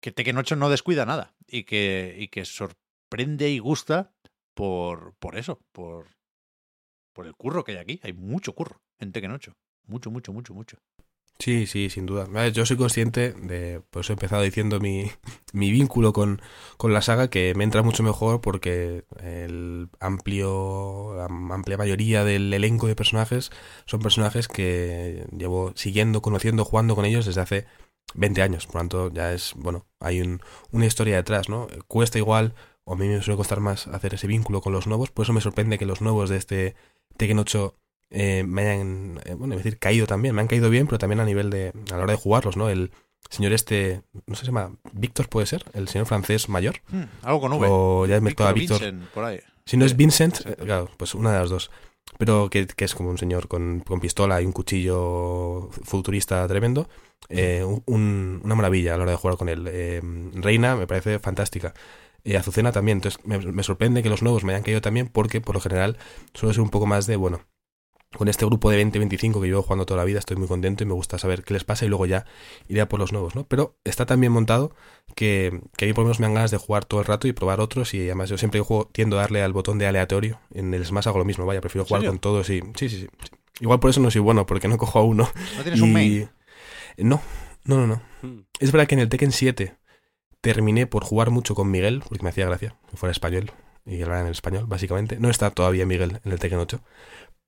que 0.00 0.12
Tekken 0.12 0.38
8 0.38 0.56
no 0.56 0.70
descuida 0.70 1.06
nada 1.06 1.34
y 1.46 1.64
que, 1.64 2.16
y 2.18 2.28
que 2.28 2.44
sorprende 2.44 3.50
y 3.50 3.58
gusta 3.58 4.12
por, 4.54 5.14
por 5.14 5.36
eso, 5.36 5.60
por, 5.72 6.06
por 7.12 7.26
el 7.26 7.34
curro 7.34 7.64
que 7.64 7.72
hay 7.72 7.78
aquí. 7.78 8.00
Hay 8.02 8.12
mucho 8.12 8.54
curro 8.54 8.82
en 8.98 9.12
Tekken 9.12 9.32
8. 9.32 9.56
Mucho, 9.86 10.10
mucho, 10.10 10.32
mucho, 10.32 10.54
mucho. 10.54 10.78
Sí, 11.40 11.66
sí, 11.68 11.88
sin 11.88 12.04
duda. 12.06 12.26
Yo 12.48 12.66
soy 12.66 12.76
consciente 12.76 13.32
de, 13.32 13.80
pues 13.90 14.10
he 14.10 14.12
empezado 14.12 14.42
diciendo 14.42 14.80
mi, 14.80 15.08
mi 15.52 15.70
vínculo 15.70 16.12
con, 16.12 16.42
con 16.76 16.92
la 16.92 17.00
saga, 17.00 17.30
que 17.30 17.54
me 17.54 17.62
entra 17.62 17.82
mucho 17.82 18.02
mejor 18.02 18.40
porque 18.40 19.04
el 19.22 19.88
amplio, 20.00 21.14
la 21.16 21.26
amplia 21.26 21.76
mayoría 21.78 22.24
del 22.24 22.52
elenco 22.52 22.88
de 22.88 22.96
personajes 22.96 23.50
son 23.86 24.00
personajes 24.00 24.48
que 24.48 25.26
llevo 25.36 25.72
siguiendo, 25.76 26.22
conociendo, 26.22 26.64
jugando 26.64 26.96
con 26.96 27.04
ellos 27.04 27.24
desde 27.24 27.40
hace 27.40 27.66
20 28.14 28.42
años. 28.42 28.66
Por 28.66 28.74
lo 28.74 28.80
tanto, 28.80 29.12
ya 29.12 29.32
es, 29.32 29.52
bueno, 29.56 29.86
hay 30.00 30.20
un, 30.20 30.40
una 30.72 30.86
historia 30.86 31.16
detrás, 31.16 31.48
¿no? 31.48 31.68
Cuesta 31.86 32.18
igual, 32.18 32.54
o 32.82 32.94
a 32.94 32.96
mí 32.96 33.06
me 33.06 33.22
suele 33.22 33.36
costar 33.36 33.60
más 33.60 33.86
hacer 33.86 34.14
ese 34.14 34.26
vínculo 34.26 34.60
con 34.60 34.72
los 34.72 34.88
nuevos, 34.88 35.10
por 35.12 35.24
eso 35.24 35.32
me 35.32 35.40
sorprende 35.40 35.78
que 35.78 35.86
los 35.86 36.00
nuevos 36.00 36.30
de 36.30 36.36
este 36.36 36.74
Tekken 37.16 37.38
8 37.38 37.76
eh, 38.10 38.44
me 38.46 38.62
hayan, 38.62 39.20
eh, 39.24 39.34
bueno, 39.34 39.56
decir, 39.56 39.78
caído 39.78 40.06
también, 40.06 40.34
me 40.34 40.40
han 40.40 40.46
caído 40.48 40.70
bien, 40.70 40.86
pero 40.86 40.98
también 40.98 41.20
a 41.20 41.24
nivel 41.24 41.50
de, 41.50 41.72
a 41.92 41.96
la 41.96 42.02
hora 42.04 42.12
de 42.12 42.18
jugarlos, 42.18 42.56
¿no? 42.56 42.68
El 42.68 42.90
señor 43.30 43.52
este, 43.52 44.02
no 44.26 44.34
sé, 44.34 44.40
se 44.42 44.46
llama 44.46 44.72
Víctor, 44.92 45.28
puede 45.28 45.46
ser, 45.46 45.64
el 45.74 45.88
señor 45.88 46.06
francés 46.06 46.48
mayor. 46.48 46.76
Hmm, 46.90 47.02
algo 47.22 47.40
con 47.40 47.52
V. 47.52 47.66
O 47.70 48.06
ya 48.06 48.16
he 48.16 48.20
mezclado 48.20 48.50
a 48.50 48.52
Víctor 48.54 48.78
Víctor. 48.80 48.92
Vincent, 48.92 49.12
por 49.14 49.24
ahí. 49.24 49.40
Si 49.66 49.76
no 49.76 49.84
es. 49.84 49.96
Vincent, 49.96 50.40
eh, 50.46 50.56
claro, 50.56 50.88
pues 50.96 51.14
una 51.14 51.32
de 51.32 51.38
las 51.40 51.50
dos. 51.50 51.70
Pero 52.16 52.48
que, 52.48 52.66
que 52.66 52.86
es 52.86 52.94
como 52.94 53.10
un 53.10 53.18
señor 53.18 53.48
con, 53.48 53.80
con 53.80 54.00
pistola 54.00 54.40
y 54.40 54.46
un 54.46 54.52
cuchillo 54.52 55.68
futurista 55.84 56.46
tremendo. 56.48 56.88
Un- 57.28 57.82
un- 57.84 58.40
una 58.44 58.54
maravilla 58.54 58.94
a 58.94 58.96
la 58.96 59.02
hora 59.02 59.12
de 59.12 59.18
jugar 59.18 59.36
con 59.36 59.48
él. 59.50 60.32
Reina 60.34 60.74
me 60.76 60.86
parece 60.86 61.18
fantástica. 61.18 61.74
Eh, 62.24 62.36
Azucena 62.38 62.72
también. 62.72 62.98
Entonces 62.98 63.20
me, 63.26 63.38
me 63.38 63.62
sorprende 63.62 64.02
que 64.02 64.08
los 64.08 64.22
nuevos 64.22 64.42
me 64.44 64.52
hayan 64.54 64.62
caído 64.62 64.80
también 64.80 65.08
porque 65.08 65.42
por 65.42 65.54
lo 65.54 65.60
general 65.60 65.98
suele 66.32 66.54
ser 66.54 66.62
un 66.62 66.70
poco 66.70 66.86
más 66.86 67.06
de, 67.06 67.16
bueno, 67.16 67.40
con 68.16 68.28
este 68.28 68.46
grupo 68.46 68.70
de 68.70 68.84
20-25 68.84 69.40
que 69.40 69.48
llevo 69.48 69.62
jugando 69.62 69.84
toda 69.84 69.98
la 69.98 70.04
vida 70.04 70.18
estoy 70.18 70.36
muy 70.36 70.48
contento 70.48 70.82
y 70.82 70.86
me 70.86 70.94
gusta 70.94 71.18
saber 71.18 71.44
qué 71.44 71.52
les 71.52 71.64
pasa 71.64 71.84
y 71.84 71.88
luego 71.88 72.06
ya 72.06 72.24
iré 72.68 72.80
a 72.80 72.88
por 72.88 72.98
los 72.98 73.12
nuevos, 73.12 73.34
¿no? 73.34 73.44
Pero 73.44 73.76
está 73.84 74.06
tan 74.06 74.20
bien 74.20 74.32
montado 74.32 74.72
que, 75.14 75.60
que 75.76 75.84
a 75.84 75.88
mí 75.88 75.92
por 75.92 76.02
lo 76.02 76.06
menos 76.06 76.20
me 76.20 76.26
dan 76.26 76.34
ganas 76.34 76.50
de 76.50 76.56
jugar 76.56 76.84
todo 76.84 77.00
el 77.00 77.06
rato 77.06 77.28
y 77.28 77.32
probar 77.32 77.60
otros 77.60 77.92
y 77.92 78.06
además 78.06 78.30
yo 78.30 78.38
siempre 78.38 78.60
juego 78.60 78.88
tiendo 78.92 79.18
a 79.18 79.22
darle 79.22 79.42
al 79.42 79.52
botón 79.52 79.78
de 79.78 79.86
aleatorio. 79.86 80.40
En 80.54 80.72
el 80.72 80.84
Smash 80.86 81.08
hago 81.08 81.18
lo 81.18 81.24
mismo, 81.24 81.44
vaya, 81.44 81.60
prefiero 81.60 81.84
jugar 81.84 82.00
serio? 82.00 82.12
con 82.12 82.18
todos 82.18 82.48
y... 82.50 82.60
Sí, 82.76 82.88
sí, 82.88 83.00
sí. 83.00 83.08
sí. 83.22 83.38
Igual 83.60 83.80
por 83.80 83.90
eso 83.90 84.00
no 84.00 84.10
soy 84.10 84.20
bueno, 84.20 84.46
porque 84.46 84.68
no 84.68 84.78
cojo 84.78 84.98
a 84.98 85.02
uno. 85.02 85.28
¿No 85.56 85.62
tienes 85.62 85.80
un 85.80 85.92
main? 85.92 86.30
No, 86.96 87.20
no, 87.64 87.76
no, 87.76 87.86
no. 87.86 88.02
Hmm. 88.22 88.42
Es 88.60 88.72
verdad 88.72 88.86
que 88.86 88.94
en 88.94 89.00
el 89.00 89.08
Tekken 89.08 89.32
7 89.32 89.76
terminé 90.40 90.86
por 90.86 91.04
jugar 91.04 91.30
mucho 91.30 91.54
con 91.54 91.70
Miguel, 91.70 92.02
porque 92.08 92.22
me 92.22 92.30
hacía 92.30 92.46
gracia 92.46 92.76
que 92.90 92.96
fuera 92.96 93.10
español 93.10 93.52
y 93.84 93.96
que 93.96 94.02
hablara 94.02 94.22
en 94.22 94.28
español, 94.28 94.66
básicamente. 94.66 95.18
No 95.18 95.30
está 95.30 95.50
todavía 95.50 95.86
Miguel 95.86 96.20
en 96.24 96.32
el 96.32 96.38
Tekken 96.38 96.58
8, 96.58 96.80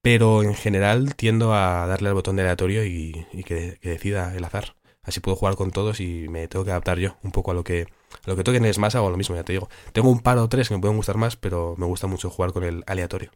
pero 0.03 0.43
en 0.43 0.55
general 0.55 1.15
tiendo 1.15 1.55
a 1.55 1.87
darle 1.87 2.09
al 2.09 2.15
botón 2.15 2.37
de 2.37 2.43
aleatorio 2.43 2.85
y, 2.85 3.27
y 3.33 3.45
que, 3.45 3.79
que 3.81 3.91
decida 3.91 4.35
el 4.37 4.45
azar. 4.45 4.75
Así 5.03 5.21
puedo 5.21 5.37
jugar 5.37 5.57
con 5.57 5.71
todos 5.71 6.01
y 6.01 6.29
me 6.29 6.47
tengo 6.49 6.65
que 6.65 6.71
adaptar 6.71 6.99
yo 6.99 7.17
un 7.23 7.33
poco 7.33 7.51
a 7.51 7.55
lo 7.55 7.65
que 7.65 7.87
a 8.25 8.29
lo 8.31 8.37
que 8.37 8.45
toque 8.45 8.59
en 8.59 8.65
hago 8.67 9.11
lo 9.11 9.17
mismo, 9.17 9.37
ya 9.37 9.45
te 9.45 9.53
digo. 9.53 9.69
Tengo 9.93 10.11
un 10.11 10.21
par 10.21 10.37
o 10.39 10.49
tres 10.49 10.69
que 10.69 10.75
me 10.75 10.81
pueden 10.81 10.97
gustar 10.97 11.17
más, 11.17 11.37
pero 11.37 11.75
me 11.79 11.87
gusta 11.87 12.07
mucho 12.07 12.29
jugar 12.29 12.53
con 12.53 12.65
el 12.65 12.85
aleatorio. 12.87 13.31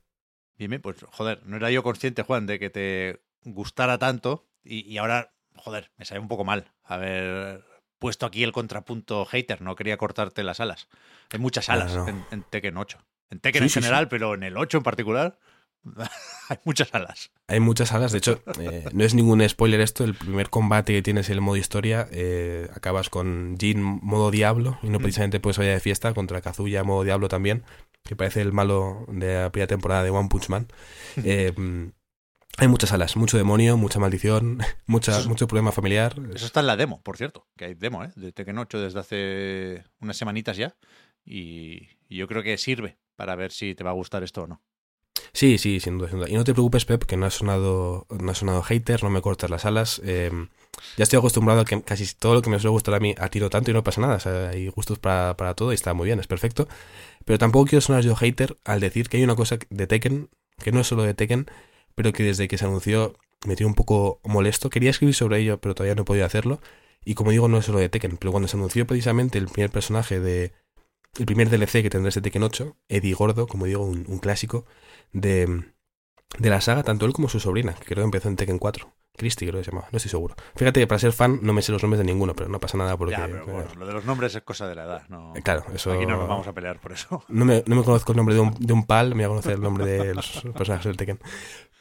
Bien, 0.57 0.71
bien, 0.71 0.83
pues 0.83 1.05
joder, 1.11 1.43
no 1.47 1.57
era 1.57 1.71
yo 1.71 1.83
consciente, 1.83 2.23
Juan, 2.23 2.47
de 2.47 2.59
que 2.59 2.71
te 2.71 3.23
gustara 3.45 3.99
tanto 3.99 4.47
y, 4.63 4.81
y 4.91 4.99
ahora, 4.99 5.33
joder, 5.57 5.91
me 5.97 6.05
sabe 6.05 6.21
un 6.21 6.29
poco 6.29 6.45
mal 6.45 6.73
haber 6.85 7.65
puesto 7.99 8.27
aquí 8.27 8.45
el 8.45 8.53
contrapunto 8.53 9.25
hater, 9.25 9.63
no 9.63 9.75
quería 9.77 9.97
cortarte 9.97 10.45
las 10.45 10.61
alas. 10.61 10.89
Hay 11.31 11.39
muchas 11.41 11.69
No, 11.69 11.75
alas 11.75 11.95
no. 11.95 12.09
En, 12.09 12.25
en 12.31 12.43
Tekken 12.43 12.77
8. 12.77 12.99
En 13.31 13.41
Tekken 13.41 13.63
Sí, 13.63 13.65
en 13.65 13.69
sí, 13.71 13.81
sí. 13.81 13.81
general, 13.81 14.09
pero 14.09 14.35
en 14.35 14.43
el 14.43 14.57
8 14.57 14.79
en 14.79 14.85
particular, 14.85 15.39
hay 16.49 16.59
muchas 16.65 16.93
alas. 16.95 17.31
Hay 17.49 17.61
muchas 17.61 17.89
salas, 17.91 18.13
de 18.13 18.19
hecho, 18.19 18.43
eh, 18.59 18.87
no 18.93 19.05
es 19.05 19.15
ningún 19.15 19.47
spoiler 19.49 19.81
esto, 19.81 20.05
el 20.05 20.15
primer 20.15 20.51
combate 20.51 20.93
que 20.95 21.03
tienes 21.03 21.29
en 21.29 21.35
el 21.35 21.41
modo 21.41 21.57
historia, 21.57 22.09
eh, 22.11 22.69
acabas 22.75 23.11
con 23.11 23.57
Jin 23.59 23.83
modo 23.83 24.31
Diablo, 24.31 24.79
y 24.83 24.89
no 24.89 24.99
precisamente 24.99 25.41
puedes 25.41 25.59
vaya 25.59 25.73
de 25.73 25.81
fiesta, 25.81 26.15
contra 26.15 26.41
Kazuya 26.41 26.85
modo 26.85 27.05
Diablo 27.05 27.29
también, 27.29 27.65
que 28.03 28.17
parece 28.17 28.41
el 28.41 28.53
malo 28.53 29.05
de 29.09 29.35
la 29.43 29.51
primera 29.53 29.67
temporada 29.69 30.03
de 30.03 30.11
One 30.11 30.29
Punch 30.29 30.49
Man. 30.49 30.69
Eh, 31.25 31.53
mm, 31.57 31.91
hay 32.57 32.69
muchas 32.69 32.91
salas, 32.91 33.17
mucho 33.17 33.37
demonio, 33.37 33.77
mucha 33.77 33.99
maldición, 33.99 34.59
mucha, 34.87 35.19
Eso- 35.19 35.29
mucho 35.29 35.47
problema 35.49 35.73
familiar. 35.73 36.15
Eso 36.35 36.47
está 36.47 36.61
en 36.61 36.67
la 36.69 36.77
demo, 36.77 37.03
por 37.03 37.17
cierto, 37.17 37.47
que 37.57 37.65
hay 37.67 37.75
demo, 37.75 38.05
¿eh? 38.05 38.11
De 38.17 38.33
Tekken 38.33 38.59
8 38.59 38.81
desde 38.81 39.01
hace 39.01 39.85
unas 40.01 40.17
semanitas 40.17 40.57
ya. 40.57 40.77
Y, 41.25 41.89
y 42.09 42.17
yo 42.17 42.29
creo 42.29 42.43
que 42.43 42.57
sirve 42.59 42.99
para 43.17 43.35
ver 43.35 43.51
si 43.51 43.75
te 43.75 43.83
va 43.85 43.91
a 43.91 43.95
gustar 43.95 44.23
esto 44.23 44.43
o 44.43 44.47
no. 44.47 44.63
Sí, 45.33 45.59
sí, 45.59 45.81
sin 45.81 45.99
duda. 45.99 46.29
Y 46.29 46.35
no 46.35 46.45
te 46.45 46.53
preocupes, 46.53 46.85
Pep, 46.85 47.05
que 47.05 47.17
no 47.17 47.27
ha 47.27 47.31
sonado, 47.31 48.07
no 48.11 48.31
ha 48.31 48.35
sonado 48.35 48.63
hater, 48.63 49.03
no 49.03 49.11
me 49.11 49.23
cortas 49.23 49.51
las 49.51 49.65
alas. 49.65 50.01
eh, 50.05 50.31
ya 50.97 51.05
estoy 51.05 51.19
acostumbrado 51.19 51.61
a 51.61 51.65
que 51.65 51.83
casi 51.83 52.07
todo 52.15 52.35
lo 52.35 52.43
que 52.43 52.51
me 52.51 52.59
suele 52.59 52.73
gustar 52.73 52.95
a 52.95 53.01
mí 53.01 53.15
a 53.19 53.29
tiro 53.29 53.51
tanto 53.51 53.71
y 53.71 53.75
no 53.75 53.85
pasa 53.85 54.01
nada. 54.01 54.17
O 54.17 54.21
sea, 54.21 54.51
hay 54.51 54.69
gustos 54.69 54.99
para, 54.99 55.37
para 55.37 55.55
todo 55.55 55.73
y 55.73 55.75
está 55.75 55.95
muy 55.95 56.07
bien, 56.07 56.21
es 56.21 56.27
perfecto. 56.27 56.69
Pero 57.25 57.39
tampoco 57.39 57.67
quiero 57.67 57.81
sonar 57.81 58.03
yo 58.03 58.15
hater 58.17 58.59
al 58.65 58.81
decir 58.81 59.09
que 59.09 59.17
hay 59.17 59.25
una 59.25 59.37
cosa 59.37 59.59
de 59.71 59.87
Tekken, 59.87 60.31
que 60.63 60.73
no 60.73 60.81
es 60.81 60.87
solo 60.87 61.03
de 61.03 61.15
Tekken, 61.15 61.47
pero 61.95 62.13
que 62.13 62.23
desde 62.25 62.49
que 62.49 62.59
se 62.59 62.65
anunció 62.65 63.15
me 63.47 63.57
tiene 63.57 63.69
un 63.69 63.75
poco 63.75 64.21
molesto. 64.25 64.71
Quería 64.71 64.91
escribir 64.91 65.15
sobre 65.15 65.39
ello, 65.41 65.61
pero 65.61 65.75
todavía 65.75 65.95
no 65.95 66.03
he 66.03 66.05
podido 66.07 66.27
hacerlo. 66.27 66.61
Y 67.05 67.15
como 67.15 67.31
digo, 67.31 67.49
no 67.49 67.59
es 67.59 67.67
solo 67.67 67.79
de 67.79 67.89
Tekken, 67.89 68.17
pero 68.17 68.33
cuando 68.33 68.49
se 68.49 68.57
anunció 68.57 68.87
precisamente 68.87 69.39
el 69.39 69.49
primer 69.49 69.71
personaje 69.71 70.21
de. 70.21 70.53
El 71.19 71.27
primer 71.27 71.49
DLC 71.49 71.83
que 71.83 71.91
tendrá 71.91 72.09
este 72.09 72.21
Tekken 72.21 72.43
8, 72.43 72.77
Eddie 72.89 73.15
Gordo, 73.15 73.47
como 73.47 73.67
digo, 73.67 73.85
un 73.85 74.19
clásico 74.19 74.67
de, 75.13 75.65
de 76.39 76.51
la 76.51 76.61
saga, 76.61 76.83
tanto 76.83 77.07
él 77.07 77.13
como 77.13 77.29
su 77.29 77.41
sobrina, 77.41 77.75
que 77.75 77.85
creo 77.85 77.99
que 77.99 78.05
empezó 78.05 78.29
en 78.29 78.37
Tekken 78.37 78.59
4. 78.59 78.93
Christy 79.17 79.47
creo 79.47 79.61
que 79.61 79.65
se 79.65 79.71
llamaba, 79.71 79.89
no 79.93 79.97
estoy 79.99 80.11
seguro. 80.11 80.35
Fíjate 80.57 80.81
que 80.81 80.87
para 80.89 80.99
ser 80.99 81.13
fan 81.13 81.39
no 81.43 81.53
me 81.53 81.63
sé 81.63 81.71
los 81.71 81.81
nombres 81.83 81.99
de 81.99 82.05
ninguno, 82.05 82.35
pero 82.35 82.49
no 82.51 82.59
pasa 82.59 82.77
nada 82.77 82.97
porque... 82.97 83.13
ya, 83.13 83.27
pero 83.27 83.47
bueno, 83.47 83.69
lo 83.79 83.87
de 83.87 83.93
los 83.93 84.05
nombres 84.05 84.35
es 84.35 84.43
cosa 84.43 84.67
de 84.67 84.75
la 84.75 84.83
edad. 84.85 85.03
No, 85.09 85.33
Eh, 85.37 85.43
Claro, 85.43 85.65
eso- 85.73 85.93
Aquí 85.93 86.05
no 86.05 86.17
nos 86.17 86.29
vamos 86.29 86.49
a 86.49 86.53
pelear 86.53 86.81
por 86.81 86.91
eso. 86.91 87.23
No 87.29 87.45
me, 87.45 87.63
no 87.67 87.77
me 87.77 87.85
conozco 87.85 88.11
el 88.11 88.17
nombre 88.17 88.35
de 88.35 88.41
un, 88.41 88.55
de 88.59 88.73
un 88.73 88.85
pal, 88.87 89.11
me 89.15 89.19
voy 89.19 89.25
a 89.25 89.29
conocer 89.29 89.53
el 89.53 89.61
nombre 89.61 89.87
de 89.87 90.15
los 90.17 90.43
personajes 90.57 90.87
del 90.87 90.97
Tekken. 90.97 91.21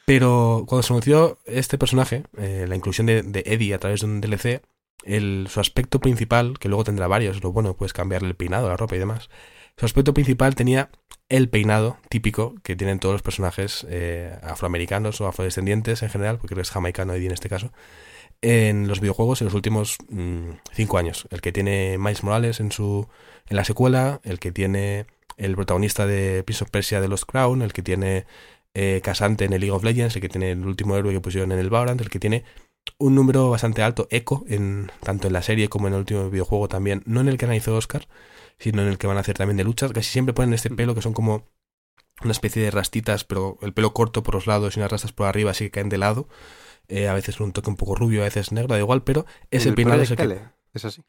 Pero 0.06 0.64
cuando 0.68 0.82
se 0.84 0.92
anunció 0.92 1.38
este 1.44 1.78
personaje, 1.78 2.22
eh, 2.36 2.66
la 2.68 2.76
inclusión 2.76 3.06
de, 3.06 3.22
de 3.22 3.42
Eddie 3.46 3.74
a 3.74 3.78
través 3.78 4.00
de 4.00 4.06
un 4.06 4.20
DLC, 4.20 4.62
el, 5.04 5.48
su 5.50 5.58
aspecto 5.60 5.98
principal, 5.98 6.58
que 6.58 6.68
luego 6.68 6.84
tendrá 6.84 7.08
varios, 7.08 7.42
lo 7.42 7.52
bueno, 7.52 7.74
puedes 7.74 7.92
cambiarle 7.92 8.28
el 8.28 8.36
peinado, 8.36 8.68
la 8.68 8.76
ropa 8.76 8.94
y 8.96 8.98
demás. 9.00 9.28
Su 9.76 9.86
aspecto 9.86 10.14
principal 10.14 10.54
tenía 10.54 10.90
el 11.28 11.48
peinado 11.48 11.98
típico 12.08 12.54
que 12.62 12.76
tienen 12.76 13.00
todos 13.00 13.14
los 13.14 13.22
personajes 13.22 13.86
eh, 13.88 14.38
afroamericanos 14.42 15.20
o 15.20 15.26
afrodescendientes 15.26 16.02
en 16.02 16.10
general, 16.10 16.38
porque 16.38 16.60
es 16.60 16.70
jamaicano 16.70 17.14
Eddie 17.14 17.26
en 17.26 17.32
este 17.32 17.48
caso, 17.48 17.72
en 18.42 18.86
los 18.88 19.00
videojuegos 19.00 19.40
en 19.40 19.46
los 19.46 19.54
últimos 19.54 19.96
mm, 20.08 20.50
cinco 20.72 20.98
años. 20.98 21.26
El 21.30 21.40
que 21.40 21.52
tiene 21.52 21.96
Miles 21.98 22.22
Morales 22.22 22.60
en 22.60 22.70
su 22.72 23.08
en 23.48 23.56
la 23.56 23.64
secuela, 23.64 24.20
el 24.22 24.38
que 24.38 24.52
tiene 24.52 25.06
el 25.36 25.56
protagonista 25.56 26.06
de 26.06 26.44
Prince 26.44 26.64
of 26.64 26.70
Persia 26.70 27.00
de 27.00 27.08
Lost 27.08 27.24
Crown, 27.24 27.62
el 27.62 27.72
que 27.72 27.82
tiene 27.82 28.26
eh, 28.74 29.00
Casante 29.02 29.44
en 29.44 29.52
el 29.52 29.60
League 29.60 29.72
of 29.72 29.82
Legends, 29.82 30.14
el 30.14 30.22
que 30.22 30.28
tiene 30.28 30.52
el 30.52 30.64
último 30.64 30.96
héroe 30.96 31.12
que 31.12 31.20
pusieron 31.20 31.52
en 31.52 31.58
el 31.58 31.70
Valorant, 31.70 32.00
el 32.00 32.10
que 32.10 32.20
tiene 32.20 32.44
un 32.98 33.14
número 33.14 33.50
bastante 33.50 33.82
alto, 33.82 34.06
Echo, 34.10 34.44
en, 34.46 34.90
tanto 35.02 35.26
en 35.26 35.32
la 35.32 35.42
serie 35.42 35.68
como 35.68 35.88
en 35.88 35.94
el 35.94 36.00
último 36.00 36.30
videojuego 36.30 36.68
también, 36.68 37.02
no 37.06 37.20
en 37.20 37.28
el 37.28 37.38
que 37.38 37.46
analizó 37.46 37.74
Oscar, 37.74 38.06
sino 38.58 38.82
en 38.82 38.88
el 38.88 38.98
que 38.98 39.06
van 39.06 39.16
a 39.16 39.20
hacer 39.20 39.36
también 39.36 39.56
de 39.56 39.64
luchas. 39.64 39.92
Casi 39.92 40.10
siempre 40.10 40.34
ponen 40.34 40.54
este 40.54 40.70
pelo 40.70 40.94
que 40.94 41.02
son 41.02 41.12
como 41.12 41.48
una 42.22 42.32
especie 42.32 42.62
de 42.62 42.70
rastitas, 42.70 43.24
pero 43.24 43.58
el 43.62 43.72
pelo 43.72 43.92
corto 43.92 44.22
por 44.22 44.34
los 44.34 44.46
lados 44.46 44.76
y 44.76 44.80
unas 44.80 44.90
rastas 44.90 45.12
por 45.12 45.26
arriba, 45.26 45.50
así 45.50 45.64
que 45.64 45.70
caen 45.72 45.88
de 45.88 45.98
lado. 45.98 46.28
Eh, 46.88 47.08
a 47.08 47.14
veces 47.14 47.40
un 47.40 47.52
toque 47.52 47.70
un 47.70 47.76
poco 47.76 47.94
rubio, 47.94 48.20
a 48.20 48.24
veces 48.24 48.52
negro, 48.52 48.74
da 48.74 48.78
igual, 48.78 49.02
pero 49.02 49.26
ese 49.50 49.68
En 49.68 49.70
el 49.70 49.74
peinado 49.74 50.02
es 50.02 50.10
el 50.10 50.16
Project 50.16 50.42
que... 50.42 50.48
Es 50.74 50.84
así. 50.84 51.02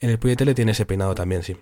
En 0.00 0.10
el 0.10 0.18
Project 0.18 0.40
L 0.42 0.54
tiene 0.54 0.72
ese 0.72 0.86
peinado 0.86 1.14
también, 1.14 1.42
sí. 1.42 1.56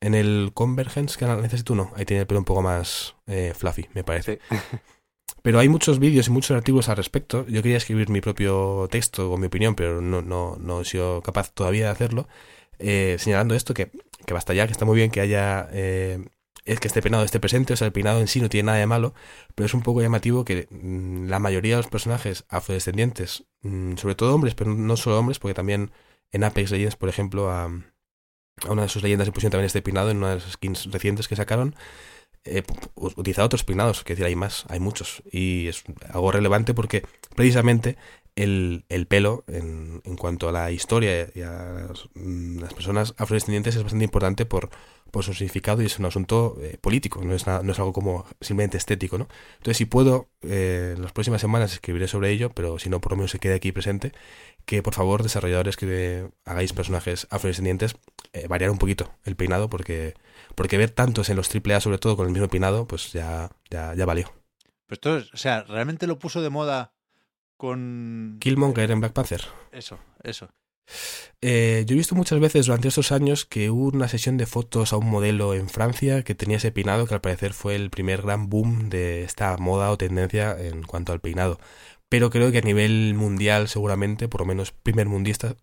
En 0.00 0.14
el 0.14 0.50
Convergence 0.52 1.18
que 1.18 1.26
necesito 1.26 1.74
no, 1.74 1.92
ahí 1.96 2.04
tiene 2.04 2.22
el 2.22 2.26
pelo 2.26 2.40
un 2.40 2.44
poco 2.44 2.62
más 2.62 3.14
eh, 3.26 3.52
fluffy, 3.56 3.88
me 3.94 4.04
parece. 4.04 4.40
Sí. 4.48 4.56
Pero 5.44 5.58
hay 5.58 5.68
muchos 5.68 5.98
vídeos 5.98 6.28
y 6.28 6.30
muchos 6.30 6.56
artículos 6.56 6.88
al 6.88 6.96
respecto. 6.96 7.46
Yo 7.46 7.62
quería 7.62 7.76
escribir 7.76 8.08
mi 8.08 8.22
propio 8.22 8.88
texto 8.90 9.30
o 9.30 9.36
mi 9.36 9.48
opinión, 9.48 9.74
pero 9.74 10.00
no, 10.00 10.22
no, 10.22 10.56
no 10.58 10.80
he 10.80 10.84
sido 10.86 11.20
capaz 11.20 11.52
todavía 11.52 11.84
de 11.84 11.90
hacerlo. 11.90 12.28
Eh, 12.78 13.16
señalando 13.18 13.54
esto, 13.54 13.74
que, 13.74 13.90
que 14.26 14.34
basta 14.34 14.54
ya, 14.54 14.66
que 14.66 14.72
está 14.72 14.84
muy 14.84 14.96
bien 14.96 15.10
que 15.10 15.20
haya... 15.20 15.68
eh, 15.72 16.24
es 16.64 16.80
que 16.80 16.88
este 16.88 17.02
peinado 17.02 17.24
esté 17.24 17.40
presente, 17.40 17.74
o 17.74 17.76
sea, 17.76 17.86
el 17.86 17.92
peinado 17.92 18.20
en 18.20 18.26
sí 18.28 18.40
no 18.40 18.48
tiene 18.48 18.66
nada 18.68 18.78
de 18.78 18.86
malo, 18.86 19.12
pero 19.54 19.66
es 19.66 19.74
un 19.74 19.82
poco 19.82 20.00
llamativo 20.00 20.44
que 20.46 20.66
mm, 20.70 21.28
la 21.28 21.38
mayoría 21.38 21.76
de 21.76 21.82
los 21.82 21.90
personajes 21.90 22.44
afrodescendientes, 22.48 23.44
mm, 23.62 23.96
sobre 23.96 24.14
todo 24.14 24.34
hombres, 24.34 24.54
pero 24.54 24.74
no 24.74 24.96
solo 24.96 25.18
hombres, 25.18 25.38
porque 25.38 25.54
también 25.54 25.90
en 26.32 26.42
Apex 26.42 26.70
Legends, 26.70 26.96
por 26.96 27.10
ejemplo, 27.10 27.50
a, 27.50 27.64
a 27.64 28.72
una 28.72 28.82
de 28.82 28.88
sus 28.88 29.02
leyendas 29.02 29.28
le 29.28 29.32
pusieron 29.32 29.52
también 29.52 29.66
este 29.66 29.82
peinado 29.82 30.10
en 30.10 30.18
una 30.18 30.30
de 30.30 30.34
las 30.36 30.52
skins 30.52 30.90
recientes 30.90 31.28
que 31.28 31.36
sacaron, 31.36 31.76
eh, 32.44 32.62
utiliza 32.94 33.44
otros 33.44 33.64
peinados, 33.64 34.02
que 34.04 34.14
decir, 34.14 34.26
hay 34.26 34.36
más, 34.36 34.64
hay 34.68 34.80
muchos, 34.80 35.22
y 35.30 35.68
es 35.68 35.84
algo 36.10 36.32
relevante 36.32 36.72
porque 36.74 37.04
precisamente 37.36 37.96
el, 38.36 38.84
el 38.88 39.06
pelo, 39.06 39.44
en, 39.48 40.02
en 40.04 40.16
cuanto 40.16 40.48
a 40.48 40.52
la 40.52 40.70
historia 40.72 41.28
y 41.34 41.42
a 41.42 41.86
las, 41.88 42.08
mm, 42.14 42.58
las 42.60 42.74
personas 42.74 43.14
afrodescendientes, 43.18 43.76
es 43.76 43.82
bastante 43.82 44.04
importante 44.04 44.46
por, 44.46 44.70
por 45.10 45.22
su 45.24 45.34
significado 45.34 45.82
y 45.82 45.86
es 45.86 45.98
un 45.98 46.06
asunto 46.06 46.56
eh, 46.60 46.76
político, 46.80 47.20
no 47.24 47.34
es, 47.34 47.46
nada- 47.46 47.62
no 47.62 47.72
es 47.72 47.78
algo 47.78 47.92
como 47.92 48.26
simplemente 48.40 48.76
estético, 48.78 49.18
¿no? 49.18 49.28
Entonces, 49.58 49.76
si 49.76 49.84
puedo, 49.84 50.28
eh, 50.42 50.96
las 50.98 51.12
próximas 51.12 51.40
semanas 51.40 51.72
escribiré 51.72 52.08
sobre 52.08 52.30
ello, 52.30 52.50
pero 52.50 52.78
si 52.78 52.88
no, 52.90 53.00
por 53.00 53.12
lo 53.12 53.16
menos 53.18 53.30
se 53.30 53.38
quede 53.38 53.54
aquí 53.54 53.70
presente, 53.72 54.12
que 54.66 54.82
por 54.82 54.94
favor, 54.94 55.22
desarrolladores 55.22 55.76
que 55.76 56.28
hagáis 56.44 56.72
personajes 56.72 57.26
afrodescendientes, 57.30 57.96
eh, 58.32 58.46
variar 58.48 58.70
un 58.70 58.78
poquito 58.78 59.12
el 59.24 59.36
peinado, 59.36 59.68
porque, 59.70 60.14
porque 60.54 60.78
ver 60.78 60.90
tantos 60.90 61.28
en 61.28 61.36
los 61.36 61.48
AAA, 61.48 61.80
sobre 61.80 61.98
todo 61.98 62.16
con 62.16 62.26
el 62.26 62.32
mismo 62.32 62.48
peinado, 62.48 62.86
pues 62.86 63.12
ya, 63.12 63.50
ya, 63.70 63.94
ya 63.94 64.06
valió. 64.06 64.32
Pero 64.86 64.94
esto, 64.94 65.16
es- 65.18 65.34
o 65.34 65.36
sea, 65.36 65.62
realmente 65.64 66.06
lo 66.06 66.18
puso 66.18 66.42
de 66.42 66.50
moda 66.50 66.93
con... 67.56 68.38
Killmonger 68.40 68.90
en 68.90 69.00
Black 69.00 69.12
Panther. 69.12 69.42
Eso, 69.72 69.98
eso. 70.22 70.48
Eh, 71.40 71.84
yo 71.86 71.94
he 71.94 71.98
visto 71.98 72.14
muchas 72.14 72.40
veces 72.40 72.66
durante 72.66 72.88
estos 72.88 73.12
años 73.12 73.44
que 73.44 73.70
hubo 73.70 73.88
una 73.88 74.08
sesión 74.08 74.36
de 74.36 74.46
fotos 74.46 74.92
a 74.92 74.96
un 74.96 75.10
modelo 75.10 75.54
en 75.54 75.68
Francia 75.68 76.22
que 76.22 76.34
tenía 76.34 76.56
ese 76.56 76.72
peinado 76.72 77.06
que 77.06 77.14
al 77.14 77.20
parecer 77.20 77.52
fue 77.52 77.74
el 77.74 77.90
primer 77.90 78.22
gran 78.22 78.48
boom 78.48 78.88
de 78.88 79.24
esta 79.24 79.56
moda 79.56 79.90
o 79.90 79.98
tendencia 79.98 80.58
en 80.58 80.82
cuanto 80.82 81.12
al 81.12 81.20
peinado. 81.20 81.58
Pero 82.08 82.30
creo 82.30 82.52
que 82.52 82.58
a 82.58 82.62
nivel 82.62 83.14
mundial 83.14 83.68
seguramente, 83.68 84.28
por 84.28 84.42
lo 84.42 84.46
menos 84.46 84.72
primer 84.72 85.06
mundista, 85.08 85.56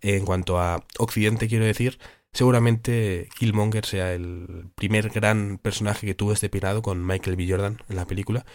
en 0.00 0.24
cuanto 0.24 0.58
a 0.58 0.84
Occidente 0.98 1.48
quiero 1.48 1.64
decir, 1.64 1.98
seguramente 2.32 3.28
Killmonger 3.38 3.84
sea 3.84 4.14
el 4.14 4.70
primer 4.74 5.10
gran 5.10 5.58
personaje 5.58 6.06
que 6.06 6.14
tuvo 6.14 6.32
este 6.32 6.48
peinado 6.48 6.82
con 6.82 7.04
Michael 7.04 7.36
B. 7.36 7.46
Jordan 7.48 7.78
en 7.88 7.96
la 7.96 8.06
película 8.06 8.46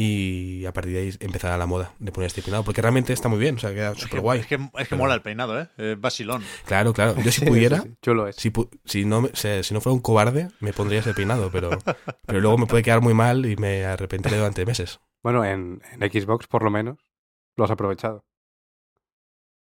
y 0.00 0.64
a 0.64 0.72
partir 0.72 0.92
de 0.92 0.98
ahí 1.00 1.10
empezará 1.18 1.56
la 1.58 1.66
moda 1.66 1.92
de 1.98 2.12
poner 2.12 2.28
este 2.28 2.40
peinado 2.40 2.62
porque 2.62 2.80
realmente 2.80 3.12
está 3.12 3.28
muy 3.28 3.40
bien, 3.40 3.56
o 3.56 3.58
sea, 3.58 3.74
queda 3.74 3.96
súper 3.96 4.20
guay. 4.20 4.38
es 4.40 4.46
que, 4.46 4.56
es 4.78 4.88
que 4.88 4.94
mola 4.94 5.14
el 5.14 5.22
peinado, 5.22 5.60
¿eh? 5.60 5.68
Es 5.76 6.00
vacilón. 6.00 6.44
Claro, 6.66 6.92
claro. 6.92 7.16
Yo 7.20 7.32
si 7.32 7.44
pudiera, 7.44 7.80
sí, 7.80 7.88
sí, 7.88 7.94
chulo 8.00 8.28
es. 8.28 8.36
si, 8.36 8.50
pu- 8.52 8.68
si 8.84 9.04
no 9.04 9.22
me- 9.22 9.30
o 9.30 9.34
sea, 9.36 9.60
si 9.64 9.74
no 9.74 9.80
fuera 9.80 9.94
un 9.94 10.00
cobarde, 10.00 10.50
me 10.60 10.72
pondría 10.72 11.00
ese 11.00 11.14
peinado, 11.14 11.50
pero, 11.50 11.70
pero 12.26 12.40
luego 12.40 12.58
me 12.58 12.66
puede 12.66 12.84
quedar 12.84 13.00
muy 13.00 13.12
mal 13.14 13.44
y 13.46 13.56
me 13.56 13.84
arrepentiré 13.86 14.36
durante 14.36 14.64
meses. 14.64 15.00
Bueno, 15.22 15.44
en, 15.44 15.82
en 15.98 16.10
Xbox 16.12 16.46
por 16.46 16.62
lo 16.62 16.70
menos 16.70 16.98
lo 17.56 17.64
has 17.64 17.70
aprovechado. 17.72 18.24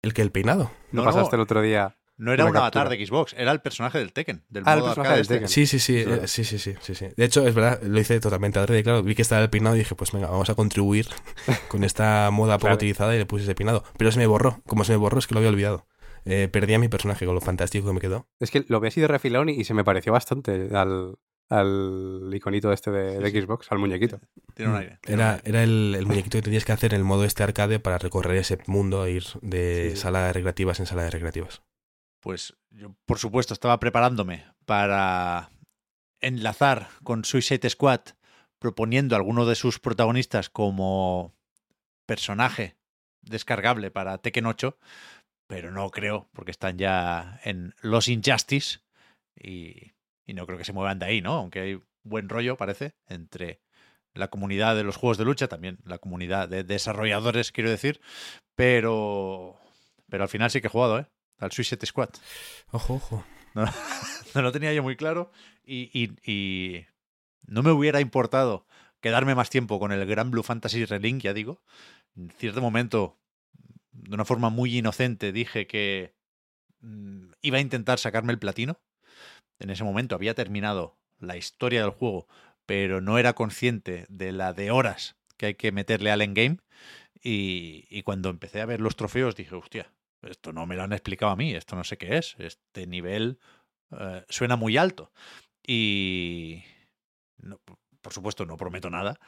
El 0.02 0.14
que 0.14 0.22
el 0.22 0.32
peinado. 0.32 0.72
Lo 0.92 1.02
No, 1.02 1.06
pasaste 1.06 1.36
no. 1.36 1.42
el 1.42 1.42
otro 1.44 1.62
día. 1.62 1.97
No 2.18 2.34
era 2.34 2.46
Una 2.46 2.52
un 2.52 2.58
avatar 2.58 2.90
de 2.90 3.06
Xbox, 3.06 3.36
era 3.38 3.52
el 3.52 3.62
personaje 3.62 4.00
del 4.00 4.12
Tekken, 4.12 4.44
del 4.50 4.64
Ah, 4.66 4.74
el 4.74 4.80
modo 4.80 4.90
personaje 4.96 5.20
arcade 5.20 5.28
del 5.36 5.44
este. 5.46 5.48
Sí, 5.48 5.62
Tekken. 5.62 5.68
sí, 5.68 5.80
sí, 5.80 6.04
Claro. 6.04 6.24
eh, 6.24 6.28
sí, 6.28 6.44
sí, 6.44 6.58
sí, 6.60 6.74
sí, 6.82 6.96
sí. 6.96 7.06
De 7.16 7.26
hecho, 7.26 7.48
es 7.48 7.54
verdad, 7.54 7.80
lo 7.84 8.00
hice 8.00 8.20
totalmente 8.20 8.58
adrede, 8.60 8.84
claro. 8.84 9.04
Vi 9.04 9.14
que 9.16 9.22
estaba 9.22 9.42
el 9.44 9.50
peinado 9.52 9.76
y 9.76 9.80
dije, 9.80 9.94
pues 9.96 10.12
venga, 10.12 10.28
vamos 10.30 10.50
a 10.50 10.56
contribuir 10.56 11.08
con 11.70 11.84
esta 11.84 12.30
moda 12.32 12.56
poco 12.58 12.62
Claro. 12.68 12.76
utilizada 12.76 13.16
y 13.16 13.20
le 13.20 13.26
puse 13.28 13.44
ese 13.44 13.54
peinado. 13.56 13.84
Pero 13.98 14.12
se 14.12 14.18
me 14.20 14.26
borró. 14.28 14.62
Como 14.66 14.84
se 14.84 14.94
me 14.94 14.98
borró 14.98 15.20
es 15.20 15.28
que 15.28 15.36
lo 15.36 15.40
había 15.40 15.50
olvidado. 15.52 15.86
Eh, 16.26 16.50
perdí 16.52 16.74
a 16.74 16.80
mi 16.80 16.90
personaje 16.90 17.26
con 17.26 17.36
lo 17.36 17.42
fantástico 17.42 17.88
que 17.88 17.94
me 17.94 18.02
quedó. 18.02 18.28
Es 18.40 18.52
que 18.52 18.66
lo 18.68 18.80
vi 18.80 18.88
así 18.90 19.00
de 19.00 19.08
refilón 19.08 19.50
y, 19.50 19.54
y 19.54 19.64
se 19.64 19.74
me 19.76 19.84
pareció 19.84 20.12
bastante 20.12 20.70
al, 20.76 21.16
al 21.50 22.30
iconito 22.34 22.72
este 22.74 22.92
de, 22.92 23.20
de 23.20 23.30
Sí, 23.30 23.32
sí. 23.32 23.42
Xbox, 23.42 23.72
al 23.72 23.80
muñequito. 23.80 24.20
Tiene 24.54 24.72
un 24.72 24.78
aire. 24.78 25.00
tiene 25.04 25.22
un 25.22 25.28
Era, 25.28 25.34
aire. 25.36 25.50
era 25.50 25.64
el, 25.64 25.96
el 25.98 26.06
muñequito 26.06 26.38
que 26.38 26.42
tenías 26.42 26.66
que 26.66 26.72
hacer 26.74 26.94
en 26.94 27.00
el 27.00 27.06
modo 27.06 27.24
este 27.24 27.44
arcade 27.44 27.80
para 27.80 27.98
recorrer 27.98 28.38
ese 28.38 28.58
mundo 28.68 29.06
e 29.06 29.12
ir 29.12 29.24
de 29.42 29.90
Sí, 29.92 29.96
sí. 29.96 30.02
sala 30.02 30.26
de 30.28 30.34
recreativas 30.34 30.80
en 30.80 30.86
sala 30.88 31.04
de 31.04 31.12
recreativas. 31.12 31.62
Pues 32.28 32.58
yo, 32.72 32.94
por 33.06 33.20
supuesto, 33.20 33.54
estaba 33.54 33.80
preparándome 33.80 34.44
para 34.66 35.50
enlazar 36.20 36.90
con 37.06 37.24
Suicide 37.24 37.70
Squad, 37.70 38.02
proponiendo 38.60 39.16
a 39.16 39.18
alguno 39.18 39.46
de 39.46 39.56
sus 39.56 39.80
protagonistas 39.80 40.50
como 40.50 41.34
personaje 42.06 42.76
descargable 43.22 43.92
para 43.92 44.18
Tekken 44.18 44.46
8, 44.46 44.78
pero 45.48 45.72
no 45.72 45.90
creo, 45.90 46.28
porque 46.34 46.52
están 46.52 46.78
ya 46.78 47.40
en 47.46 47.74
Los 47.80 48.10
Injustice 48.10 48.80
y, 49.34 49.94
y 50.26 50.34
no 50.34 50.46
creo 50.46 50.58
que 50.58 50.66
se 50.66 50.74
muevan 50.74 51.00
de 51.00 51.06
ahí, 51.06 51.22
¿no? 51.22 51.32
Aunque 51.32 51.62
hay 51.62 51.82
buen 52.04 52.28
rollo, 52.28 52.58
parece, 52.58 52.94
entre 53.08 53.62
la 54.14 54.28
comunidad 54.28 54.76
de 54.76 54.84
los 54.84 54.98
juegos 54.98 55.18
de 55.18 55.24
lucha, 55.24 55.48
también 55.48 55.78
la 55.86 55.98
comunidad 55.98 56.50
de 56.50 56.66
desarrolladores, 56.66 57.54
quiero 57.54 57.70
decir, 57.70 58.02
pero, 58.54 59.58
pero 60.10 60.24
al 60.24 60.30
final 60.30 60.52
sí 60.52 60.60
que 60.60 60.68
he 60.68 60.70
jugado, 60.70 61.00
¿eh? 61.00 61.08
Al 61.40 61.52
Suicide 61.52 61.86
Squad. 61.86 62.10
Ojo, 62.72 62.96
ojo. 62.96 63.26
No, 63.54 63.66
no 64.36 64.42
lo 64.42 64.52
tenía 64.52 64.74
yo 64.74 64.84
muy 64.84 64.96
claro 64.96 65.32
y, 65.64 65.90
y- 65.94 66.16
y 66.32 66.86
no 67.48 67.64
me 67.64 67.72
hubiera 67.72 68.00
importado 68.02 68.66
quedarme 69.02 69.36
más 69.36 69.50
tiempo 69.50 69.80
con 69.80 69.92
el 69.92 70.06
Gran 70.06 70.32
Blue 70.32 70.44
Fantasy 70.44 70.86
Relink, 70.86 71.22
ya 71.24 71.34
digo. 71.34 71.62
En 72.16 72.30
cierto 72.32 72.62
momento, 72.62 73.18
de 73.92 74.14
una 74.16 74.26
forma 74.26 74.50
muy 74.50 74.78
inocente, 74.78 75.32
dije 75.32 75.68
que 75.68 76.16
mm, 76.82 77.32
iba 77.42 77.58
a 77.58 77.62
intentar 77.62 78.00
sacarme 78.00 78.34
el 78.34 78.40
platino. 78.40 78.80
En 79.60 79.70
ese 79.70 79.84
momento 79.84 80.16
había 80.16 80.34
terminado 80.36 80.98
la 81.20 81.38
historia 81.38 81.82
del 81.82 81.92
juego, 81.92 82.28
pero 82.66 83.02
no 83.02 83.18
era 83.18 83.34
consciente 83.34 84.06
de 84.10 84.32
la 84.32 84.54
de 84.54 84.72
horas 84.72 85.16
que 85.38 85.48
hay 85.48 85.56
que 85.56 85.72
meterle 85.72 86.12
al 86.12 86.22
endgame. 86.22 86.58
Y, 87.24 87.86
y 87.90 88.04
cuando 88.04 88.30
empecé 88.30 88.62
a 88.62 88.66
ver 88.66 88.82
los 88.82 88.96
trofeos 88.96 89.36
dije, 89.36 89.56
hostia, 89.56 89.92
esto 90.22 90.54
no 90.54 90.66
me 90.66 90.76
lo 90.76 90.84
han 90.84 90.94
explicado 90.94 91.32
a 91.32 91.36
mí, 91.36 91.54
esto 91.54 91.76
no 91.76 91.84
sé 91.84 91.98
qué 91.98 92.18
es, 92.18 92.36
este 92.40 92.88
nivel 92.88 93.40
eh, 93.92 94.26
suena 94.30 94.56
muy 94.56 94.78
alto. 94.78 95.12
Y, 95.66 96.64
por 98.02 98.14
supuesto, 98.14 98.46
no 98.46 98.58
prometo 98.58 98.90
nada, 98.90 99.20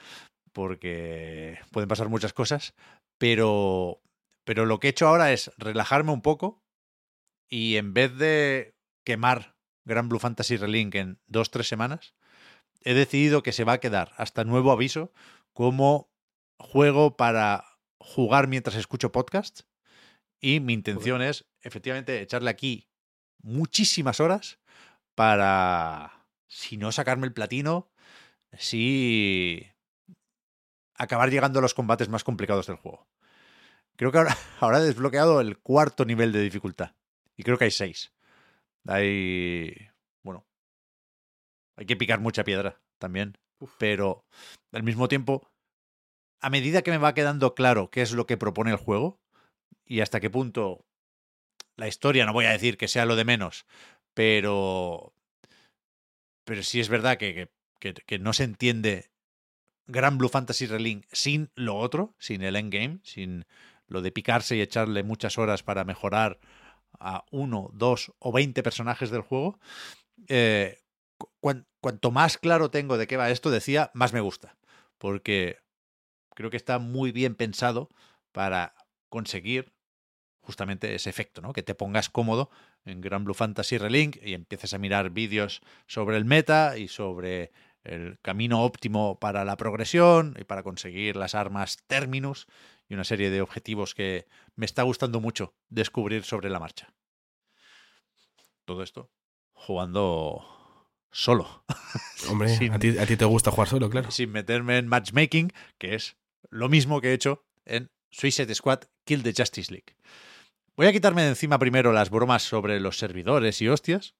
porque 0.53 1.59
pueden 1.71 1.89
pasar 1.89 2.09
muchas 2.09 2.33
cosas, 2.33 2.73
pero, 3.17 4.01
pero 4.45 4.65
lo 4.65 4.79
que 4.79 4.87
he 4.87 4.91
hecho 4.91 5.07
ahora 5.07 5.31
es 5.31 5.51
relajarme 5.57 6.11
un 6.11 6.21
poco 6.21 6.63
y 7.49 7.77
en 7.77 7.93
vez 7.93 8.15
de 8.17 8.75
quemar 9.03 9.55
Gran 9.85 10.07
Blue 10.07 10.19
Fantasy 10.19 10.57
Relink 10.57 10.95
en 10.95 11.19
dos, 11.27 11.51
tres 11.51 11.67
semanas, 11.67 12.15
he 12.81 12.93
decidido 12.93 13.43
que 13.43 13.51
se 13.51 13.63
va 13.63 13.73
a 13.73 13.79
quedar 13.79 14.13
hasta 14.17 14.43
nuevo 14.43 14.71
aviso 14.71 15.11
como 15.53 16.09
juego 16.57 17.17
para 17.17 17.65
jugar 17.99 18.47
mientras 18.47 18.75
escucho 18.75 19.11
podcast. 19.11 19.61
Y 20.39 20.59
mi 20.59 20.73
intención 20.73 21.21
es, 21.21 21.45
efectivamente, 21.61 22.21
echarle 22.21 22.49
aquí 22.49 22.89
muchísimas 23.41 24.19
horas 24.19 24.59
para, 25.15 26.25
si 26.47 26.77
no 26.77 26.91
sacarme 26.91 27.27
el 27.27 27.33
platino, 27.33 27.91
sí 28.57 29.67
acabar 30.95 31.29
llegando 31.29 31.59
a 31.59 31.61
los 31.61 31.73
combates 31.73 32.09
más 32.09 32.23
complicados 32.23 32.67
del 32.67 32.77
juego. 32.77 33.07
Creo 33.95 34.11
que 34.11 34.17
ahora, 34.17 34.37
ahora 34.59 34.79
he 34.79 34.83
desbloqueado 34.83 35.41
el 35.41 35.57
cuarto 35.57 36.05
nivel 36.05 36.31
de 36.31 36.41
dificultad. 36.41 36.95
Y 37.35 37.43
creo 37.43 37.57
que 37.57 37.65
hay 37.65 37.71
seis. 37.71 38.13
Hay. 38.85 39.75
Bueno. 40.23 40.45
Hay 41.77 41.85
que 41.85 41.95
picar 41.95 42.19
mucha 42.19 42.43
piedra 42.43 42.81
también. 42.97 43.37
Pero 43.77 44.25
al 44.71 44.83
mismo 44.83 45.07
tiempo, 45.07 45.49
a 46.39 46.49
medida 46.49 46.81
que 46.81 46.91
me 46.91 46.97
va 46.97 47.13
quedando 47.13 47.55
claro 47.55 47.89
qué 47.89 48.01
es 48.01 48.13
lo 48.13 48.25
que 48.25 48.37
propone 48.37 48.71
el 48.71 48.77
juego 48.77 49.19
y 49.89 50.01
hasta 50.01 50.21
qué 50.21 50.31
punto 50.31 50.85
la 51.77 51.87
historia, 51.89 52.25
no 52.25 52.33
voy 52.33 52.45
a 52.45 52.51
decir 52.51 52.77
que 52.77 52.87
sea 52.89 53.05
lo 53.05 53.15
de 53.17 53.25
menos, 53.25 53.65
pero. 54.13 55.13
Pero 56.43 56.63
sí 56.63 56.79
es 56.79 56.89
verdad 56.89 57.17
que, 57.17 57.49
que, 57.79 57.93
que- 57.93 58.19
no 58.19 58.33
se 58.33 58.43
entiende 58.43 59.11
Gran 59.87 60.17
Blue 60.17 60.29
Fantasy 60.29 60.67
Relink 60.67 61.05
sin 61.11 61.51
lo 61.55 61.77
otro, 61.77 62.15
sin 62.19 62.43
el 62.43 62.55
endgame, 62.55 62.99
sin 63.03 63.45
lo 63.87 64.01
de 64.01 64.11
picarse 64.11 64.55
y 64.57 64.61
echarle 64.61 65.03
muchas 65.03 65.37
horas 65.37 65.63
para 65.63 65.85
mejorar 65.85 66.39
a 66.99 67.25
uno, 67.31 67.71
dos 67.73 68.13
o 68.19 68.31
veinte 68.31 68.63
personajes 68.63 69.11
del 69.11 69.21
juego. 69.21 69.59
eh, 70.29 70.79
cu- 71.17 71.29
cuan- 71.41 71.67
cuanto 71.81 72.11
más 72.11 72.37
claro 72.37 72.71
tengo 72.71 72.97
de 72.97 73.07
qué 73.07 73.17
va 73.17 73.31
esto, 73.31 73.51
decía, 73.51 73.91
más 73.95 74.13
me 74.13 74.21
gusta. 74.21 74.57
Porque 74.99 75.59
creo 76.35 76.49
que 76.49 76.57
está 76.57 76.79
muy 76.79 77.11
bien 77.11 77.35
pensado 77.35 77.89
para 78.31 78.75
conseguir 79.09 79.73
justamente 80.49 80.95
ese 80.95 81.11
efecto, 81.11 81.41
¿no? 81.41 81.53
Que 81.53 81.61
te 81.61 81.75
pongas 81.75 82.09
cómodo 82.09 82.49
en 82.85 83.01
Gran 83.01 83.23
Blue 83.23 83.35
Fantasy 83.35 83.77
Relink 83.77 84.17
y 84.23 84.33
empieces 84.33 84.73
a 84.73 84.79
mirar 84.79 85.11
vídeos 85.11 85.61
sobre 85.85 86.17
el 86.17 86.25
meta 86.25 86.75
y 86.79 86.87
sobre 86.87 87.51
el 87.83 88.17
camino 88.23 88.63
óptimo 88.63 89.19
para 89.19 89.45
la 89.45 89.57
progresión 89.57 90.35
y 90.39 90.45
para 90.45 90.63
conseguir 90.63 91.15
las 91.15 91.35
armas 91.35 91.77
Terminus 91.85 92.47
y 92.87 92.95
una 92.95 93.03
serie 93.03 93.29
de 93.29 93.41
objetivos 93.41 93.93
que 93.93 94.25
me 94.55 94.65
está 94.65 94.81
gustando 94.81 95.19
mucho 95.19 95.53
descubrir 95.69 96.23
sobre 96.23 96.49
la 96.49 96.59
marcha. 96.59 96.91
Todo 98.65 98.81
esto 98.81 99.11
jugando 99.53 100.43
solo. 101.11 101.63
Hombre, 102.29 102.49
Sin- 102.55 102.73
a, 102.73 102.79
ti, 102.79 102.97
a 102.97 103.05
ti 103.05 103.17
te 103.17 103.25
gusta 103.25 103.51
jugar 103.51 103.67
solo, 103.67 103.87
claro. 103.91 104.09
sin 104.09 104.31
meterme 104.31 104.77
en 104.79 104.87
matchmaking, 104.87 105.51
que 105.77 105.93
es 105.93 106.17
lo 106.49 106.69
mismo 106.69 107.01
que 107.01 107.09
he 107.09 107.13
hecho 107.13 107.45
en 107.65 107.91
Suicide 108.09 108.53
Squad 108.55 108.85
Kill 109.05 109.21
the 109.21 109.33
Justice 109.37 109.71
League. 109.71 109.95
Voy 110.79 110.87
a 110.87 110.93
quitarme 110.93 111.23
de 111.23 111.27
encima 111.27 111.59
primero 111.59 111.91
las 111.91 112.09
bromas 112.09 112.41
sobre 112.41 112.79
los 112.79 112.97
servidores 112.97 113.61
y 113.61 113.67
hostias. 113.67 114.15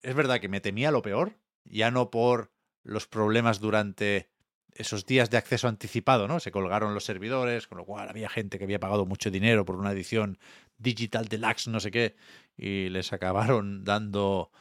Es 0.00 0.14
verdad 0.14 0.38
que 0.38 0.48
me 0.48 0.60
temía 0.60 0.92
lo 0.92 1.02
peor, 1.02 1.40
ya 1.64 1.90
no 1.90 2.08
por 2.08 2.52
los 2.84 3.08
problemas 3.08 3.58
durante 3.58 4.30
esos 4.74 5.06
días 5.06 5.28
de 5.28 5.38
acceso 5.38 5.66
anticipado, 5.66 6.28
¿no? 6.28 6.38
Se 6.38 6.52
colgaron 6.52 6.94
los 6.94 7.02
servidores, 7.02 7.66
con 7.66 7.78
lo 7.78 7.84
cual 7.84 8.08
había 8.08 8.28
gente 8.28 8.58
que 8.58 8.64
había 8.64 8.78
pagado 8.78 9.06
mucho 9.06 9.32
dinero 9.32 9.64
por 9.64 9.74
una 9.74 9.90
edición 9.90 10.38
digital 10.76 11.26
deluxe, 11.26 11.66
no 11.66 11.80
sé 11.80 11.90
qué, 11.90 12.14
y 12.56 12.90
les 12.90 13.12
acabaron 13.12 13.82
dando 13.82 14.52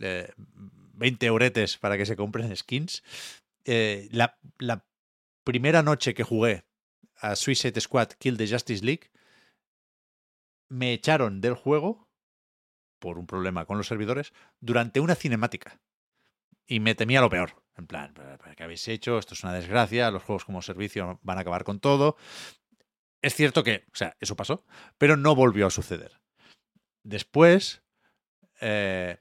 eh, 0.00 0.32
20 0.94 1.24
euretes 1.24 1.78
para 1.78 1.96
que 1.98 2.04
se 2.04 2.16
compren 2.16 2.56
skins. 2.56 3.04
Eh, 3.64 4.08
la, 4.10 4.40
la 4.58 4.84
primera 5.44 5.84
noche 5.84 6.14
que 6.14 6.24
jugué 6.24 6.64
a 7.14 7.36
Suicide 7.36 7.80
Squad 7.80 8.08
Kill 8.18 8.36
the 8.36 8.48
Justice 8.48 8.84
League, 8.84 9.12
me 10.70 10.92
echaron 10.94 11.40
del 11.42 11.54
juego 11.54 12.08
por 12.98 13.18
un 13.18 13.26
problema 13.26 13.66
con 13.66 13.76
los 13.76 13.86
servidores 13.88 14.32
durante 14.60 15.00
una 15.00 15.14
cinemática. 15.14 15.80
Y 16.66 16.80
me 16.80 16.94
temía 16.94 17.20
lo 17.20 17.28
peor. 17.30 17.62
En 17.76 17.86
plan, 17.86 18.12
"¿Pero- 18.14 18.38
pero 18.38 18.54
¿qué 18.56 18.62
habéis 18.62 18.86
hecho? 18.88 19.18
Esto 19.18 19.34
es 19.34 19.42
una 19.42 19.52
desgracia, 19.54 20.10
los 20.10 20.22
juegos 20.22 20.44
como 20.44 20.62
servicio 20.62 21.18
van 21.22 21.38
a 21.38 21.40
acabar 21.42 21.64
con 21.64 21.80
todo. 21.80 22.16
Es 23.22 23.34
cierto 23.34 23.64
que, 23.64 23.84
o 23.92 23.96
sea, 23.96 24.16
eso 24.20 24.36
pasó, 24.36 24.64
pero 24.98 25.16
no 25.16 25.34
volvió 25.34 25.66
a 25.66 25.70
suceder. 25.70 26.20
Después, 27.02 27.82
eh, 28.60 29.18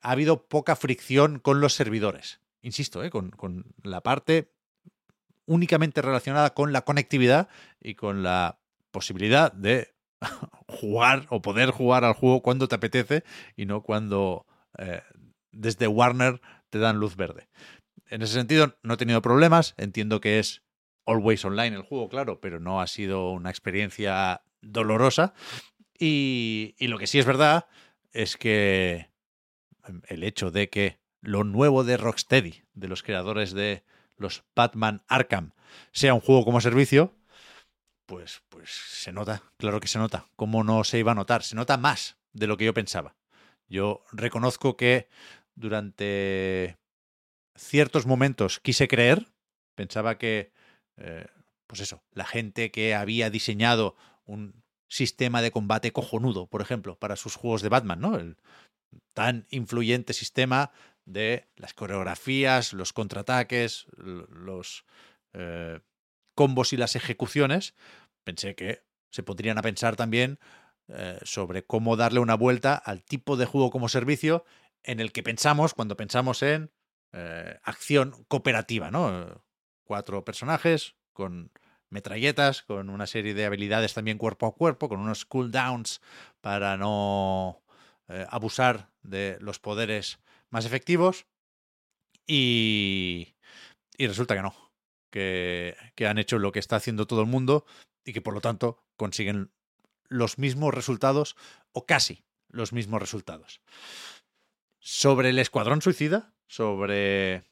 ha 0.00 0.10
habido 0.10 0.46
poca 0.48 0.74
fricción 0.76 1.38
con 1.38 1.60
los 1.60 1.74
servidores. 1.74 2.40
Insisto, 2.60 3.02
¿eh? 3.04 3.10
con, 3.10 3.30
con 3.30 3.64
la 3.82 4.00
parte 4.02 4.52
únicamente 5.46 6.02
relacionada 6.02 6.54
con 6.54 6.72
la 6.72 6.82
conectividad 6.82 7.48
y 7.80 7.94
con 7.94 8.22
la 8.22 8.60
posibilidad 8.90 9.52
de 9.52 9.91
jugar 10.66 11.26
o 11.30 11.42
poder 11.42 11.70
jugar 11.70 12.04
al 12.04 12.14
juego 12.14 12.42
cuando 12.42 12.68
te 12.68 12.74
apetece 12.74 13.24
y 13.56 13.66
no 13.66 13.82
cuando 13.82 14.46
eh, 14.78 15.02
desde 15.50 15.86
Warner 15.86 16.40
te 16.70 16.78
dan 16.78 16.98
luz 16.98 17.16
verde. 17.16 17.48
En 18.08 18.22
ese 18.22 18.34
sentido, 18.34 18.76
no 18.82 18.94
he 18.94 18.98
tenido 18.98 19.22
problemas. 19.22 19.74
Entiendo 19.76 20.20
que 20.20 20.38
es 20.38 20.62
always 21.06 21.44
online 21.44 21.76
el 21.76 21.82
juego, 21.82 22.08
claro, 22.08 22.40
pero 22.40 22.60
no 22.60 22.80
ha 22.80 22.86
sido 22.86 23.30
una 23.30 23.50
experiencia 23.50 24.42
dolorosa. 24.60 25.34
Y, 25.98 26.74
y 26.78 26.88
lo 26.88 26.98
que 26.98 27.06
sí 27.06 27.18
es 27.18 27.26
verdad 27.26 27.66
es 28.12 28.36
que 28.36 29.10
el 30.08 30.24
hecho 30.24 30.50
de 30.50 30.68
que 30.68 30.98
lo 31.20 31.44
nuevo 31.44 31.84
de 31.84 31.96
Rocksteady, 31.96 32.64
de 32.74 32.88
los 32.88 33.02
creadores 33.02 33.52
de 33.52 33.84
los 34.16 34.44
Batman 34.54 35.02
Arkham, 35.08 35.52
sea 35.92 36.14
un 36.14 36.20
juego 36.20 36.44
como 36.44 36.60
servicio, 36.60 37.14
pues, 38.06 38.42
pues 38.48 38.70
se 38.70 39.12
nota, 39.12 39.42
claro 39.56 39.80
que 39.80 39.88
se 39.88 39.98
nota. 39.98 40.26
¿Cómo 40.36 40.64
no 40.64 40.84
se 40.84 40.98
iba 40.98 41.12
a 41.12 41.14
notar? 41.14 41.42
Se 41.42 41.56
nota 41.56 41.76
más 41.76 42.16
de 42.32 42.46
lo 42.46 42.56
que 42.56 42.64
yo 42.64 42.74
pensaba. 42.74 43.14
Yo 43.68 44.04
reconozco 44.12 44.76
que 44.76 45.08
durante 45.54 46.76
ciertos 47.56 48.06
momentos 48.06 48.60
quise 48.60 48.88
creer, 48.88 49.26
pensaba 49.74 50.18
que, 50.18 50.52
eh, 50.96 51.26
pues 51.66 51.80
eso, 51.80 52.02
la 52.12 52.24
gente 52.24 52.70
que 52.70 52.94
había 52.94 53.30
diseñado 53.30 53.96
un 54.24 54.62
sistema 54.88 55.40
de 55.40 55.50
combate 55.50 55.92
cojonudo, 55.92 56.46
por 56.46 56.60
ejemplo, 56.60 56.98
para 56.98 57.16
sus 57.16 57.36
juegos 57.36 57.62
de 57.62 57.70
Batman, 57.70 58.00
¿no? 58.00 58.16
El 58.16 58.36
tan 59.14 59.46
influyente 59.50 60.12
sistema 60.12 60.70
de 61.06 61.48
las 61.56 61.74
coreografías, 61.74 62.72
los 62.72 62.92
contraataques, 62.92 63.86
los 63.96 64.84
eh, 65.32 65.80
combos 66.34 66.72
y 66.72 66.76
las 66.76 66.96
ejecuciones, 66.96 67.74
pensé 68.24 68.54
que 68.54 68.82
se 69.10 69.22
podrían 69.22 69.58
a 69.58 69.62
pensar 69.62 69.96
también 69.96 70.38
eh, 70.88 71.18
sobre 71.22 71.64
cómo 71.64 71.96
darle 71.96 72.20
una 72.20 72.34
vuelta 72.34 72.74
al 72.74 73.04
tipo 73.04 73.36
de 73.36 73.46
juego 73.46 73.70
como 73.70 73.88
servicio 73.88 74.44
en 74.82 75.00
el 75.00 75.12
que 75.12 75.22
pensamos 75.22 75.74
cuando 75.74 75.96
pensamos 75.96 76.42
en 76.42 76.72
eh, 77.12 77.58
acción 77.62 78.24
cooperativa, 78.28 78.90
¿no? 78.90 79.44
Cuatro 79.84 80.24
personajes 80.24 80.96
con 81.12 81.52
metralletas, 81.90 82.62
con 82.62 82.88
una 82.88 83.06
serie 83.06 83.34
de 83.34 83.44
habilidades 83.44 83.94
también 83.94 84.18
cuerpo 84.18 84.46
a 84.46 84.54
cuerpo, 84.54 84.88
con 84.88 84.98
unos 84.98 85.26
cooldowns 85.26 86.00
para 86.40 86.76
no 86.76 87.62
eh, 88.08 88.26
abusar 88.30 88.90
de 89.02 89.36
los 89.40 89.58
poderes 89.58 90.18
más 90.50 90.64
efectivos. 90.64 91.26
Y, 92.26 93.34
y 93.98 94.06
resulta 94.06 94.34
que 94.34 94.42
no, 94.42 94.54
que, 95.12 95.76
que 95.94 96.08
han 96.08 96.18
hecho 96.18 96.40
lo 96.40 96.50
que 96.50 96.58
está 96.58 96.76
haciendo 96.76 97.06
todo 97.06 97.20
el 97.20 97.28
mundo 97.28 97.64
y 98.04 98.12
que 98.12 98.22
por 98.22 98.34
lo 98.34 98.40
tanto 98.40 98.82
consiguen 98.96 99.52
los 100.08 100.38
mismos 100.38 100.74
resultados 100.74 101.36
o 101.72 101.86
casi 101.86 102.24
los 102.48 102.72
mismos 102.72 103.00
resultados. 103.00 103.60
Sobre 104.80 105.30
el 105.30 105.38
Escuadrón 105.38 105.82
Suicida, 105.82 106.34
sobre 106.46 107.44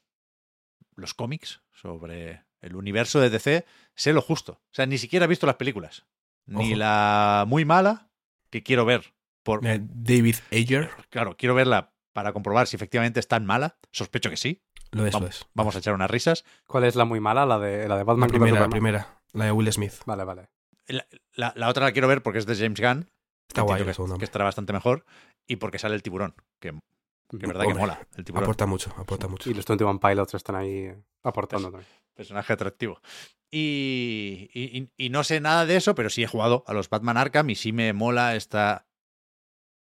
los 0.95 1.13
cómics, 1.13 1.61
sobre 1.71 2.43
el 2.59 2.75
universo 2.75 3.19
de 3.19 3.29
DC, 3.29 3.65
sé 3.95 4.13
lo 4.13 4.21
justo. 4.21 4.53
O 4.53 4.73
sea, 4.73 4.85
ni 4.85 4.97
siquiera 4.97 5.25
he 5.25 5.29
visto 5.29 5.47
las 5.47 5.55
películas. 5.55 6.05
Ni 6.45 6.71
Ojo. 6.71 6.75
la 6.75 7.45
muy 7.47 7.63
mala, 7.63 8.09
que 8.49 8.63
quiero 8.63 8.85
ver. 8.85 9.13
Por, 9.43 9.65
Eh, 9.65 9.79
David 9.81 10.35
Ayer, 10.51 10.89
claro, 11.09 11.35
quiero 11.37 11.55
verla 11.55 11.90
para 12.13 12.33
comprobar 12.33 12.67
si 12.67 12.75
efectivamente 12.75 13.19
es 13.19 13.27
tan 13.27 13.45
mala. 13.45 13.77
Sospecho 13.91 14.29
que 14.29 14.37
sí. 14.37 14.61
lo 14.91 15.05
es, 15.05 15.13
lo 15.13 15.19
Vamos, 15.21 15.35
es. 15.41 15.47
vamos 15.53 15.75
a 15.75 15.79
echar 15.79 15.93
unas 15.93 16.09
risas. 16.11 16.43
¿Cuál 16.67 16.83
es 16.85 16.95
la 16.95 17.05
muy 17.05 17.19
mala? 17.19 17.45
La 17.45 17.59
de, 17.59 17.87
la 17.87 17.95
de 17.95 17.99
La 17.99 18.03
Batman 18.03 18.29
contra 18.29 18.39
primera, 18.45 18.59
la 18.61 18.69
primera, 18.69 19.21
la 19.33 19.45
de 19.45 19.51
Will 19.51 19.71
Smith. 19.71 19.93
Vale, 20.05 20.23
vale. 20.23 20.49
La, 20.87 21.05
la- 21.35 21.53
la 21.55 21.69
otra 21.69 21.85
la 21.85 21.91
quiero 21.91 22.07
ver 22.07 22.21
porque 22.23 22.39
es 22.39 22.45
de 22.45 22.55
James 22.55 22.79
Gunn. 22.81 23.09
Está 23.47 23.61
guay 23.63 23.83
que, 23.83 23.93
la 24.07 24.17
que 24.17 24.25
estará 24.25 24.45
bastante 24.45 24.71
mejor. 24.73 25.05
Y 25.47 25.57
porque 25.57 25.79
sale 25.79 25.95
el 25.95 26.03
tiburón. 26.03 26.35
Que, 26.59 26.71
que 26.71 27.37
es 27.37 27.41
verdad 27.47 27.65
que 27.65 27.73
mola. 27.73 28.07
El 28.15 28.23
tiburón. 28.25 28.43
Aporta 28.45 28.65
mucho, 28.65 28.93
aporta 28.97 29.27
mucho. 29.27 29.49
Y 29.49 29.53
los 29.53 29.65
21 29.65 29.99
Pilots 29.99 30.33
están 30.35 30.55
ahí 30.55 30.93
aportando 31.23 31.69
también. 31.71 31.89
personaje 32.13 32.53
atractivo. 32.53 33.01
Y, 33.49 34.49
y- 34.53 34.77
y- 34.97 35.05
y 35.05 35.09
no 35.09 35.23
sé 35.25 35.41
nada 35.41 35.65
de 35.65 35.75
eso, 35.75 35.93
pero 35.95 36.09
sí 36.09 36.23
he 36.23 36.27
jugado 36.27 36.63
a 36.67 36.73
los 36.73 36.89
Batman 36.89 37.17
Arkham 37.17 37.49
y 37.49 37.55
sí 37.55 37.73
me 37.73 37.91
mola 37.93 38.35
esta 38.35 38.87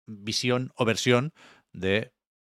visión 0.07 0.73
o 0.77 0.85
versión 0.85 1.33
de 1.73 2.13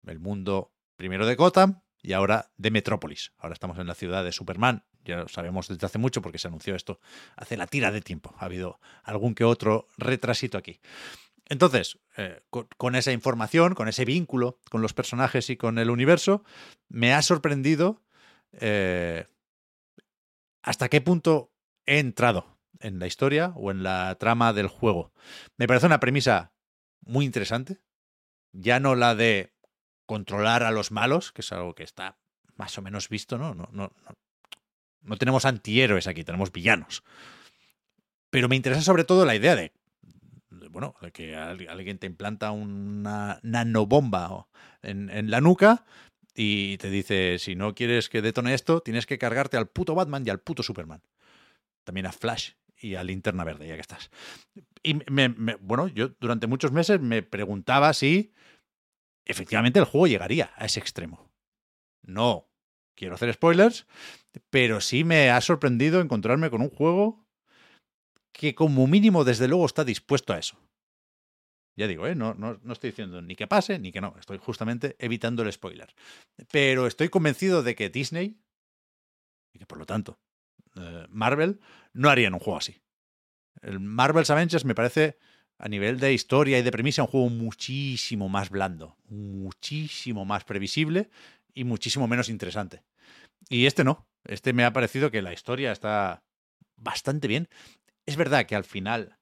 el 0.06 0.20
mundo 0.20 0.74
primero 0.96 1.26
de 1.26 1.36
Gotham 1.36 1.82
y 2.02 2.14
ahora 2.14 2.52
de 2.58 2.72
Metrópolis. 2.72 3.34
Ahora 3.38 3.54
estamos 3.54 3.78
en 3.80 3.88
la 3.88 3.96
ciudad 3.96 4.24
de 4.24 4.32
Superman. 4.32 4.86
Ya 5.04 5.18
lo 5.18 5.28
sabemos 5.28 5.68
desde 5.68 5.86
hace 5.86 5.98
mucho 5.98 6.22
porque 6.22 6.38
se 6.38 6.48
anunció 6.48 6.76
esto 6.76 7.00
hace 7.36 7.58
la 7.58 7.68
tira 7.68 7.92
de 7.92 8.02
tiempo. 8.02 8.36
Ha 8.38 8.46
habido 8.46 8.80
algún 9.04 9.36
que 9.36 9.44
otro 9.44 9.88
retrasito 9.98 10.58
aquí. 10.58 10.80
Entonces, 11.50 12.00
eh, 12.18 12.42
con, 12.50 12.96
esa 12.96 13.12
información, 13.12 13.76
con 13.76 13.88
ese 13.88 14.06
vínculo 14.06 14.60
con 14.70 14.82
los 14.82 14.94
personajes 14.94 15.50
y 15.50 15.58
con 15.58 15.80
el 15.80 15.90
universo, 15.90 16.44
me 16.88 17.14
ha 17.14 17.22
sorprendido 17.22 18.02
eh, 18.54 19.26
hasta 20.62 20.88
qué 20.88 21.02
punto 21.02 21.52
he 21.86 22.00
entrado 22.00 22.58
en 22.80 23.00
la 23.00 23.08
historia 23.08 23.54
o 23.56 23.72
en 23.72 23.84
la 23.84 24.16
trama 24.20 24.54
del 24.54 24.68
juego. 24.68 25.12
Me 25.58 25.68
parece 25.68 25.88
una 25.88 26.00
premisa 26.00 26.54
muy 27.02 27.26
interesante. 27.26 27.80
Ya 28.54 28.80
no 28.80 28.96
la 28.96 29.16
de 29.16 29.54
controlar 30.06 30.64
a 30.64 30.72
los 30.72 30.92
malos, 30.92 31.32
que 31.32 31.42
es 31.42 31.52
algo 31.52 31.74
que 31.76 31.84
está 31.84 32.18
más 32.56 32.78
o 32.78 32.82
menos 32.82 33.10
visto, 33.10 33.38
¿no? 33.38 33.54
No, 33.56 33.70
no, 33.72 33.92
no, 34.06 34.16
no 35.02 35.18
tenemos 35.18 35.46
antihéroes 35.46 36.08
aquí, 36.08 36.24
tenemos 36.24 36.52
villanos. 36.52 37.04
Pero 38.30 38.48
me 38.50 38.56
interesa 38.56 38.82
sobre 38.82 39.04
todo 39.04 39.26
la 39.26 39.36
idea 39.36 39.56
de, 39.56 39.72
bueno, 40.70 40.96
de 41.02 41.12
que 41.12 41.36
al- 41.36 41.68
alguien 41.70 41.98
te 41.98 42.08
implanta 42.08 42.52
una 42.52 43.40
nanobomba 43.44 44.48
en, 44.82 45.10
en 45.10 45.30
la 45.32 45.42
nuca 45.42 45.86
y 46.36 46.78
te 46.78 46.90
dice, 46.90 47.40
si 47.40 47.56
no 47.56 47.76
quieres 47.76 48.10
que 48.10 48.22
detone 48.22 48.54
esto, 48.54 48.82
tienes 48.82 49.06
que 49.06 49.18
cargarte 49.18 49.58
al 49.58 49.68
puto 49.68 49.96
Batman 49.96 50.24
y 50.26 50.30
al 50.30 50.40
puto 50.40 50.64
Superman. 50.64 51.02
También 51.84 52.06
a 52.06 52.12
Flash 52.12 52.52
y 52.82 52.96
a 52.96 53.04
Linterna 53.04 53.44
Verde, 53.44 53.68
ya 53.68 53.76
que 53.76 53.82
estás. 53.82 54.10
Y 54.84 55.00
bueno, 55.62 55.88
yo 55.88 56.10
durante 56.20 56.48
muchos 56.48 56.72
meses 56.72 57.00
me 57.00 57.22
preguntaba 57.22 57.94
si 57.94 58.34
efectivamente 59.26 59.80
el 59.80 59.86
juego 59.86 60.08
llegaría 60.08 60.52
a 60.56 60.66
ese 60.66 60.80
extremo. 60.80 61.30
No 62.02 62.50
quiero 62.96 63.16
hacer 63.16 63.34
spoilers, 63.34 63.88
pero 64.50 64.82
sí 64.82 65.04
me 65.04 65.30
ha 65.30 65.40
sorprendido 65.42 66.02
encontrarme 66.02 66.50
con 66.50 66.62
un 66.62 66.70
juego 66.70 67.26
que 68.32 68.56
como 68.56 68.88
mínimo 68.88 69.24
desde 69.24 69.48
luego 69.48 69.66
está 69.66 69.84
dispuesto 69.84 70.34
a 70.34 70.40
eso. 70.40 70.58
Ya 71.78 71.88
digo, 71.88 72.06
¿eh? 72.08 72.16
no, 72.16 72.34
no, 72.34 72.60
no 72.64 72.74
estoy 72.74 72.90
diciendo 72.90 73.22
ni 73.22 73.36
que 73.36 73.48
pase 73.48 73.80
ni 73.80 73.92
que 73.92 74.02
no. 74.02 74.16
Estoy 74.20 74.38
justamente 74.38 74.96
evitando 75.00 75.44
el 75.44 75.52
spoiler. 75.52 75.94
Pero 76.52 76.86
estoy 76.86 77.10
convencido 77.10 77.64
de 77.64 77.76
que 77.76 77.90
Disney, 77.90 78.42
y 79.54 79.60
que 79.60 79.66
por 79.66 79.78
lo 79.78 79.86
tanto 79.86 80.20
eh, 80.76 81.06
Marvel, 81.10 81.60
no 81.94 82.10
harían 82.10 82.34
un 82.34 82.40
juego 82.40 82.58
así. 82.58 82.82
El 83.62 83.80
Marvel's 83.80 84.30
Avengers 84.30 84.66
me 84.66 84.76
parece, 84.76 85.18
a 85.58 85.68
nivel 85.68 86.00
de 86.00 86.14
historia 86.14 86.58
y 86.58 86.64
de 86.64 86.72
premisa, 86.72 87.04
un 87.04 87.08
juego 87.08 87.30
muchísimo 87.30 88.30
más 88.30 88.50
blando, 88.50 88.98
muchísimo 89.08 90.26
más 90.26 90.44
previsible 90.44 91.10
y 91.54 91.64
muchísimo 91.64 92.08
menos 92.08 92.30
interesante. 92.30 92.84
Y 93.50 93.66
este 93.66 93.84
no. 93.84 94.08
Este 94.24 94.54
me 94.54 94.64
ha 94.64 94.74
parecido 94.74 95.12
que 95.12 95.22
la 95.22 95.34
historia 95.34 95.72
está 95.72 96.24
bastante 96.76 97.28
bien. 97.28 97.50
Es 98.06 98.16
verdad 98.16 98.46
que 98.46 98.56
al 98.56 98.64
final, 98.64 99.18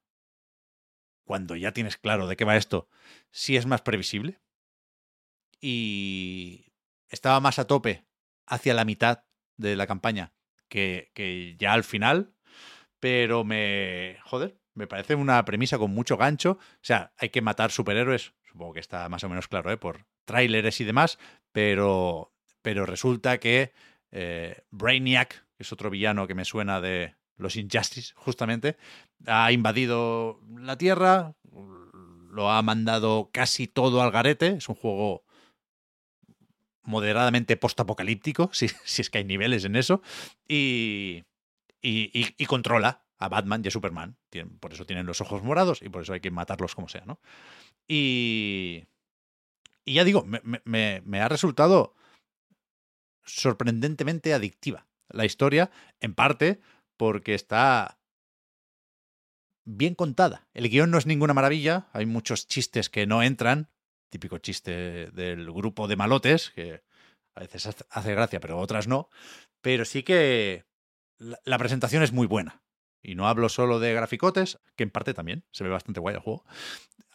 cuando 1.23 1.55
ya 1.55 1.73
tienes 1.73 1.97
claro 1.97 2.27
de 2.27 2.35
qué 2.35 2.45
va 2.45 2.57
esto, 2.57 2.89
sí 3.31 3.57
es 3.57 3.65
más 3.65 3.81
previsible. 3.81 4.39
Y 5.61 6.71
estaba 7.09 7.39
más 7.39 7.59
a 7.59 7.67
tope 7.67 8.05
hacia 8.45 8.73
la 8.73 8.85
mitad 8.85 9.23
de 9.57 9.75
la 9.75 9.87
campaña 9.87 10.31
que, 10.69 11.11
que 11.13 11.55
ya 11.59 11.73
al 11.73 11.83
final. 11.83 12.33
Pero 12.99 13.43
me. 13.43 14.17
Joder, 14.23 14.57
me 14.73 14.87
parece 14.87 15.15
una 15.15 15.43
premisa 15.45 15.77
con 15.77 15.91
mucho 15.91 16.17
gancho. 16.17 16.51
O 16.51 16.79
sea, 16.81 17.13
hay 17.17 17.29
que 17.29 17.41
matar 17.41 17.71
superhéroes. 17.71 18.33
Supongo 18.43 18.73
que 18.73 18.79
está 18.79 19.07
más 19.09 19.23
o 19.23 19.29
menos 19.29 19.47
claro, 19.47 19.71
¿eh? 19.71 19.77
Por 19.77 20.05
tráileres 20.25 20.79
y 20.81 20.85
demás. 20.85 21.17
Pero. 21.51 22.33
Pero 22.61 22.85
resulta 22.85 23.39
que 23.39 23.71
eh, 24.11 24.63
Brainiac, 24.69 25.45
que 25.55 25.63
es 25.63 25.71
otro 25.71 25.89
villano 25.89 26.27
que 26.27 26.35
me 26.35 26.45
suena 26.45 26.81
de 26.81 27.15
los 27.37 27.55
Injustice, 27.55 28.13
justamente, 28.15 28.75
ha 29.25 29.51
invadido 29.53 30.41
la 30.57 30.77
Tierra, 30.77 31.35
lo 32.29 32.51
ha 32.51 32.61
mandado 32.61 33.29
casi 33.31 33.67
todo 33.67 34.01
al 34.01 34.11
garete. 34.11 34.47
Es 34.57 34.67
un 34.67 34.75
juego 34.75 35.23
moderadamente 36.89 37.55
postapocalíptico, 37.55 38.49
si, 38.53 38.67
si 38.83 39.01
es 39.01 39.09
que 39.09 39.19
hay 39.19 39.23
niveles 39.23 39.63
en 39.63 39.75
eso, 39.75 40.01
y, 40.47 41.23
y, 41.81 42.11
y, 42.37 42.45
controla 42.45 43.05
a 43.19 43.29
Batman 43.29 43.61
y 43.63 43.67
a 43.67 43.71
Superman. 43.71 44.17
Por 44.59 44.73
eso 44.73 44.85
tienen 44.85 45.05
los 45.05 45.21
ojos 45.21 45.43
morados 45.43 45.81
y 45.81 45.89
por 45.89 46.01
eso 46.01 46.13
hay 46.13 46.19
que 46.19 46.31
matarlos 46.31 46.75
como 46.75 46.89
sea, 46.89 47.05
¿no? 47.05 47.19
Y, 47.87 48.85
y 49.85 49.93
ya 49.93 50.03
digo, 50.03 50.25
me, 50.25 50.41
me, 50.63 51.01
me 51.05 51.21
ha 51.21 51.29
resultado 51.29 51.95
sorprendentemente 53.23 54.33
adictiva 54.33 54.87
la 55.09 55.25
historia, 55.25 55.71
en 55.99 56.15
parte 56.15 56.59
porque 56.97 57.33
está 57.35 57.99
bien 59.65 59.95
contada. 59.95 60.47
El 60.53 60.69
guion 60.69 60.91
no 60.91 60.97
es 60.97 61.05
ninguna 61.05 61.33
maravilla, 61.33 61.87
hay 61.93 62.05
muchos 62.05 62.47
chistes 62.47 62.89
que 62.89 63.05
no 63.05 63.21
entran, 63.21 63.69
típico 64.09 64.37
chiste 64.39 65.11
del 65.11 65.51
grupo 65.51 65.87
de 65.87 65.95
malotes, 65.95 66.49
que 66.51 66.83
a 67.35 67.41
veces 67.41 67.67
hace 67.89 68.13
gracia, 68.13 68.39
pero 68.39 68.57
otras 68.57 68.87
no, 68.87 69.09
pero 69.61 69.85
sí 69.85 70.03
que 70.03 70.65
la, 71.17 71.57
presentación 71.57 72.03
es 72.03 72.11
muy 72.11 72.27
buena. 72.27 72.61
Y 73.01 73.15
no 73.15 73.27
hablo 73.27 73.47
solo 73.47 73.79
de 73.79 73.93
graficotes, 73.93 74.59
que 74.75 74.83
en 74.83 74.89
parte 74.89 75.13
también 75.13 75.45
se 75.51 75.63
ve 75.63 75.69
bastante 75.69 75.99
guay 75.99 76.15
el 76.15 76.21
juego. 76.21 76.43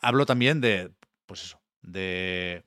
Hablo 0.01 0.25
también 0.25 0.61
de, 0.61 0.93
pues 1.27 1.43
eso, 1.43 1.61
de 1.83 2.65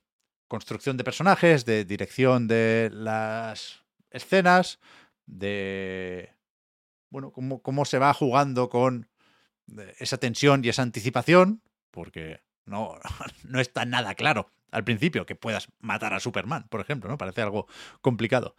construcción 0.48 0.98
de 0.98 1.04
personajes, 1.04 1.66
de 1.66 1.84
dirección 1.84 2.48
de 2.48 2.90
las 2.94 3.84
escenas, 4.12 4.80
de 5.26 6.34
bueno, 7.10 7.32
cómo, 7.32 7.62
cómo 7.62 7.86
se 7.86 8.00
va 8.00 8.14
jugando 8.14 8.70
con 8.70 9.10
esa 10.00 10.18
tensión 10.18 10.64
y 10.64 10.70
esa 10.70 10.84
anticipación, 10.84 11.62
porque 11.92 12.42
no, 12.68 13.00
no 13.44 13.60
está 13.60 13.86
nada 13.86 14.16
claro 14.16 14.52
al 14.72 14.84
principio 14.84 15.26
que 15.26 15.36
puedas 15.36 15.70
matar 15.80 16.14
a 16.14 16.20
Superman, 16.20 16.68
por 16.70 16.82
ejemplo, 16.82 17.10
¿no? 17.10 17.18
Parece 17.18 17.42
algo 17.42 17.68
complicado. 18.02 18.56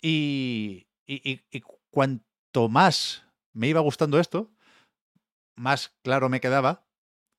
Y, 0.00 0.86
y, 1.06 1.42
y 1.50 1.62
cuanto 1.90 2.68
más 2.68 3.24
me 3.52 3.68
iba 3.68 3.80
gustando 3.80 4.18
esto, 4.18 4.50
más 5.56 5.94
claro 6.02 6.28
me 6.28 6.40
quedaba 6.40 6.86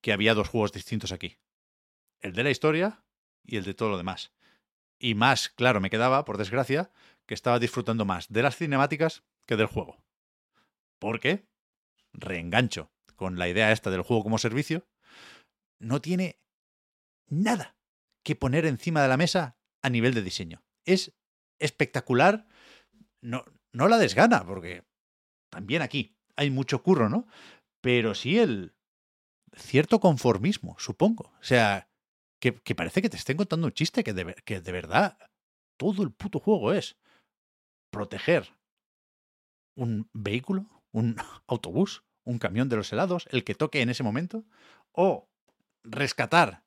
que 0.01 0.13
había 0.13 0.33
dos 0.33 0.49
juegos 0.49 0.71
distintos 0.71 1.11
aquí. 1.11 1.37
El 2.19 2.33
de 2.33 2.43
la 2.43 2.51
historia 2.51 3.03
y 3.43 3.57
el 3.57 3.63
de 3.63 3.73
todo 3.73 3.89
lo 3.89 3.97
demás. 3.97 4.31
Y 4.99 5.15
más 5.15 5.49
claro 5.49 5.81
me 5.81 5.89
quedaba, 5.89 6.25
por 6.25 6.37
desgracia, 6.37 6.91
que 7.25 7.33
estaba 7.33 7.59
disfrutando 7.59 8.05
más 8.05 8.29
de 8.29 8.43
las 8.43 8.57
cinemáticas 8.57 9.23
que 9.45 9.55
del 9.55 9.67
juego. 9.67 10.03
Porque, 10.99 11.47
reengancho 12.13 12.91
con 13.15 13.39
la 13.39 13.47
idea 13.47 13.71
esta 13.71 13.89
del 13.89 14.01
juego 14.01 14.23
como 14.23 14.37
servicio, 14.37 14.85
no 15.81 16.01
tiene 16.01 16.39
nada 17.27 17.75
que 18.23 18.35
poner 18.35 18.65
encima 18.65 19.01
de 19.01 19.09
la 19.09 19.17
mesa 19.17 19.57
a 19.81 19.89
nivel 19.89 20.13
de 20.13 20.21
diseño. 20.21 20.63
Es 20.85 21.13
espectacular, 21.59 22.47
no, 23.21 23.43
no 23.73 23.87
la 23.87 23.97
desgana, 23.97 24.45
porque 24.45 24.83
también 25.49 25.81
aquí 25.81 26.15
hay 26.35 26.49
mucho 26.49 26.83
curro, 26.83 27.09
¿no? 27.09 27.27
Pero 27.81 28.15
sí 28.15 28.37
el 28.37 28.75
cierto 29.55 29.99
conformismo, 29.99 30.75
supongo. 30.79 31.33
O 31.39 31.43
sea, 31.43 31.89
que, 32.39 32.53
parece 32.75 33.01
que 33.01 33.09
te 33.09 33.17
estén 33.17 33.37
contando 33.37 33.67
un 33.67 33.73
chiste 33.73 34.03
que 34.03 34.13
de, 34.13 34.35
que 34.45 34.61
de 34.61 34.71
verdad 34.71 35.17
todo 35.77 36.03
el 36.03 36.11
puto 36.11 36.39
juego 36.39 36.73
es 36.73 36.97
proteger 37.91 38.55
un 39.75 40.09
vehículo, 40.13 40.67
un 40.91 41.15
autobús, 41.47 42.03
un 42.23 42.39
camión 42.39 42.69
de 42.69 42.77
los 42.77 42.91
helados, 42.93 43.27
el 43.31 43.43
que 43.43 43.55
toque 43.55 43.81
en 43.81 43.89
ese 43.89 44.03
momento, 44.03 44.45
o 44.91 45.30
rescatar 45.83 46.63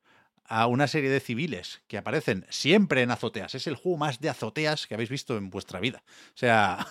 a 0.47 0.67
una 0.67 0.87
serie 0.89 1.11
de 1.11 1.21
civiles 1.21 1.83
que 1.87 1.97
aparecen 1.99 2.47
siempre 2.51 3.03
en 3.03 3.11
azoteas. 3.11 3.55
Es 3.55 3.67
el 3.67 3.77
juego 3.77 3.99
más 3.99 4.21
de 4.21 4.29
azoteas 4.29 4.87
que 4.87 4.95
habéis 4.95 5.11
visto 5.11 5.37
en 5.37 5.51
vuestra 5.51 5.81
vida. 5.81 6.03
O 6.29 6.37
sea, 6.37 6.87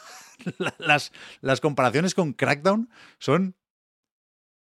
las, 0.80 1.12
las 1.42 1.62
comparaciones 1.62 2.16
con 2.16 2.34
Crackdown 2.34 2.90
son 3.20 3.56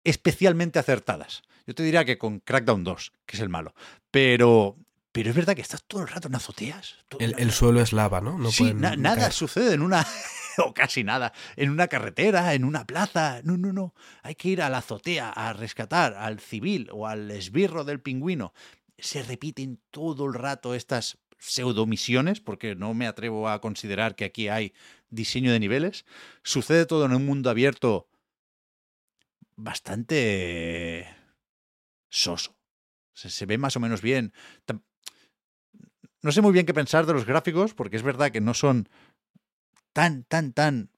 especialmente 0.05 0.79
acertadas. 0.79 1.43
Yo 1.67 1.75
te 1.75 1.83
diría 1.83 2.07
que 2.07 2.17
con 2.17 2.41
Crackdown 2.41 2.83
2, 2.83 3.13
que 3.27 3.37
es 3.37 3.43
el 3.43 3.51
malo. 3.51 3.75
Pero, 4.11 4.79
pero 5.19 5.31
es 5.31 5.35
verdad 5.35 5.57
que 5.57 5.63
estás 5.63 5.83
todo 5.83 6.03
el 6.03 6.07
rato 6.07 6.29
en 6.29 6.37
azoteas. 6.37 6.95
El, 7.19 7.35
el, 7.39 7.51
suelo 7.51 7.81
es 7.81 7.93
lava, 7.93 8.21
¿no? 8.21 8.39
no 8.39 8.53
sí, 8.53 8.73
na 8.73 8.95
nada 8.95 9.23
caer. 9.23 9.33
sucede 9.33 9.75
en 9.75 9.83
una, 9.83 10.07
o 10.59 10.73
casi 10.73 11.03
nada, 11.03 11.33
en 11.57 11.71
una 11.71 11.89
carretera, 11.89 12.55
en 12.55 12.63
una 12.65 12.87
plaza. 12.87 13.41
No, 13.43 13.57
no, 13.57 13.73
no. 13.73 13.95
Hay 14.23 14.37
que 14.37 14.51
ir 14.51 14.63
a 14.63 14.71
la 14.71 14.79
azotea 14.79 15.31
a 15.31 15.53
rescatar 15.55 16.15
al 16.15 16.39
civil 16.39 16.89
o 16.93 17.09
al 17.09 17.33
esbirro 17.33 17.83
del 17.83 18.01
pingüino. 18.01 18.55
Se 18.97 19.25
repiten 19.25 19.81
todo 19.91 20.25
el 20.27 20.35
rato 20.35 20.73
estas 20.73 21.19
pseudomisiones, 21.37 22.39
porque 22.39 22.77
no 22.77 22.95
me 22.95 23.09
atrevo 23.09 23.49
a 23.49 23.61
considerar 23.61 24.15
que 24.15 24.25
aquí 24.25 24.47
hay 24.47 24.73
diseño 25.11 25.51
de 25.51 25.59
niveles. 25.59 26.05
Sucede 26.45 26.87
todo 26.87 27.07
en 27.07 27.13
un 27.13 27.27
mundo 27.27 27.51
abierto 27.51 28.07
bastante 29.57 31.13
soso. 32.09 32.57
Se, 33.15 33.31
se, 33.31 33.47
ve 33.47 33.59
más 33.59 33.75
o 33.75 33.81
menos 33.81 34.01
bien. 34.01 34.33
No 36.23 36.33
sé 36.33 36.43
muy 36.43 36.53
bien 36.53 36.67
qué 36.67 36.75
pensar 36.75 37.07
de 37.07 37.13
los 37.13 37.27
gráficos, 37.27 37.75
porque 37.75 37.97
es 37.97 38.03
verdad 38.03 38.31
que 38.31 38.41
no 38.41 38.55
son 38.55 38.89
tan, 39.93 40.25
tan, 40.25 40.53
tan 40.53 40.91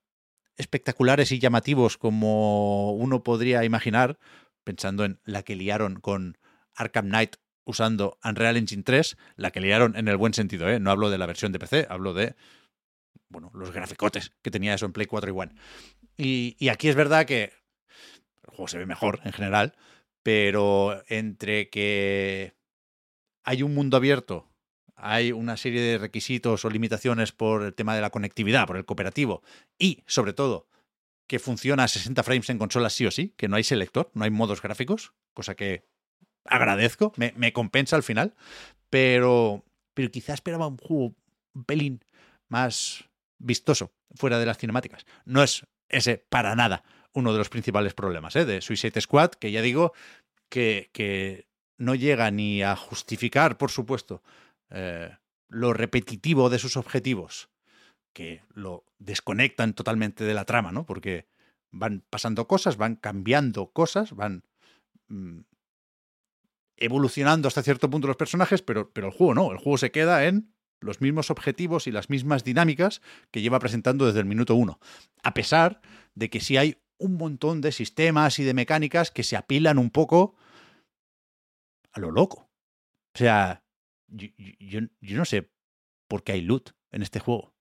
espectaculares 0.57 1.33
y 1.33 1.39
llamativos 1.39 1.99
como 1.99 2.93
uno 2.93 3.23
podría 3.23 3.65
imaginar, 3.65 4.19
pensando 4.65 5.05
en 5.05 5.21
la 5.25 5.43
que 5.43 5.57
liaron 5.57 6.01
con 6.01 6.39
Arkham 6.75 7.07
Knight 7.07 7.37
usando 7.65 8.19
Unreal 8.25 8.57
Engine 8.57 8.83
3, 8.83 9.17
la 9.37 9.51
que 9.51 9.61
liaron 9.61 9.97
en 9.97 10.09
el 10.09 10.17
buen 10.17 10.35
sentido, 10.35 10.69
¿eh? 10.69 10.81
no 10.81 10.91
hablo 10.91 11.11
de 11.11 11.19
la 11.19 11.27
versión 11.27 11.53
de 11.53 11.59
PC, 11.59 11.87
hablo 11.89 12.15
de 12.15 12.35
bueno, 13.29 13.51
los 13.55 13.73
graficotes 13.73 14.33
que 14.43 14.51
tenía 14.51 14.75
eso 14.75 14.87
en 14.87 14.93
Play 14.93 15.07
4 15.07 15.31
y 15.31 15.39
One. 15.39 15.55
Y, 16.17 16.57
y 16.59 16.69
aquí 16.69 16.89
es 16.89 16.97
verdad 16.97 17.27
que 17.27 17.53
el 18.43 18.51
juego 18.51 18.69
se 18.69 18.79
ve 18.79 18.87
mejor 18.87 19.21
en 19.25 19.33
general, 19.33 19.77
pero 20.23 21.03
entre 21.09 21.71
que 21.71 22.55
hay 23.45 23.63
un 23.63 23.75
mundo 23.75 23.97
abierto, 23.97 24.50
hay 25.03 25.33
una 25.33 25.57
serie 25.57 25.81
de 25.81 25.99
requisitos 25.99 26.65
o 26.65 26.71
limitaciones 26.71 27.33
por 27.33 27.63
el 27.63 27.75
tema 27.75 27.95
de 27.95 28.01
la 28.01 28.11
conectividad, 28.11 28.67
por 28.67 28.77
el 28.77 28.85
cooperativo, 28.85 29.43
y 29.79 30.03
sobre 30.07 30.33
todo 30.33 30.69
que 31.27 31.39
funciona 31.39 31.85
a 31.85 31.89
60 31.89 32.23
frames 32.23 32.51
en 32.51 32.59
consolas 32.59 32.93
sí 32.93 33.07
o 33.07 33.11
sí, 33.11 33.35
que 33.37 33.49
no 33.49 33.57
hay 33.57 33.65
selector, 33.65 34.11
no 34.15 34.25
hay 34.25 34.31
modos 34.31 34.63
gráficos, 34.63 35.13
cosa 35.33 35.55
que 35.55 35.85
agradezco, 36.45 37.13
me, 37.17 37.33
me 37.37 37.53
compensa 37.53 37.95
al 37.95 38.03
final, 38.03 38.35
pero, 38.89 39.65
pero 39.95 40.11
quizá 40.11 40.35
esperaba 40.35 40.67
un 40.67 40.77
juego 40.79 41.15
un 41.55 41.65
pelín 41.65 42.05
más 42.49 43.05
vistoso 43.39 43.93
fuera 44.15 44.39
de 44.39 44.47
las 44.47 44.59
cinemáticas. 44.59 45.07
No 45.25 45.43
es 45.43 45.65
ese 45.89 46.19
para 46.19 46.55
nada 46.55 46.85
uno 47.13 47.33
de 47.33 47.39
los 47.39 47.49
principales 47.49 47.95
problemas 47.95 48.37
¿eh? 48.37 48.45
de 48.45 48.61
Suicide 48.61 49.01
Squad, 49.01 49.31
que 49.33 49.51
ya 49.51 49.63
digo 49.63 49.93
que, 50.49 50.91
que, 50.93 51.49
no 51.77 51.95
llega 51.95 52.31
ni 52.31 52.63
a 52.63 52.77
justificar, 52.77 53.57
por 53.57 53.71
supuesto, 53.71 54.23
eh, 54.71 55.17
lo 55.49 55.73
repetitivo 55.73 56.51
de 56.51 56.59
sus 56.59 56.77
objetivos, 56.77 57.51
que 58.13 58.43
lo 58.55 58.85
desconectan 58.99 59.75
totalmente 59.75 60.25
de 60.25 60.35
la 60.35 60.45
trama, 60.45 60.73
¿no? 60.73 60.87
Porque 60.87 61.29
van 61.71 62.05
pasando 62.09 62.47
cosas, 62.47 62.77
van 62.77 62.97
cambiando 62.97 63.73
cosas, 63.73 64.13
van 64.15 64.45
mm, 65.09 65.41
evolucionando 66.77 67.49
hasta 67.49 67.63
cierto 67.63 67.91
punto 67.91 68.07
los 68.07 68.17
personajes, 68.17 68.63
pero, 68.63 68.91
pero 68.93 69.09
el 69.09 69.13
juego 69.13 69.35
no, 69.35 69.53
el 69.53 69.59
juego 69.59 69.79
se 69.79 69.91
queda 69.91 70.25
en 70.25 70.55
los 70.81 71.01
mismos 71.01 71.31
objetivos 71.31 71.87
y 71.87 71.93
las 71.93 72.09
mismas 72.09 72.43
dinámicas 72.43 73.03
que 73.31 73.43
lleva 73.43 73.59
presentando 73.59 74.07
desde 74.07 74.21
el 74.21 74.27
minuto 74.27 74.55
uno. 74.55 74.81
A 75.23 75.35
pesar 75.35 75.81
de 76.15 76.31
que 76.31 76.41
sí 76.41 76.57
hay 76.57 76.81
un 76.99 77.17
montón 77.17 77.61
de 77.61 77.73
sistemas 77.73 78.39
y 78.39 78.45
de 78.45 78.55
mecánicas 78.55 79.11
que 79.11 79.23
se 79.23 79.37
apilan 79.37 79.79
un 79.79 79.91
poco 79.91 80.37
a 81.93 82.01
lo 82.01 82.11
loco. 82.11 82.51
O 83.15 83.19
sea, 83.19 83.60
yo, 84.11 84.81
no 85.01 85.25
sé 85.25 85.51
por 86.09 86.23
qué 86.23 86.33
hay 86.33 86.43
loot 86.43 86.71
en 86.91 87.03
este 87.03 87.21
juego. 87.21 87.55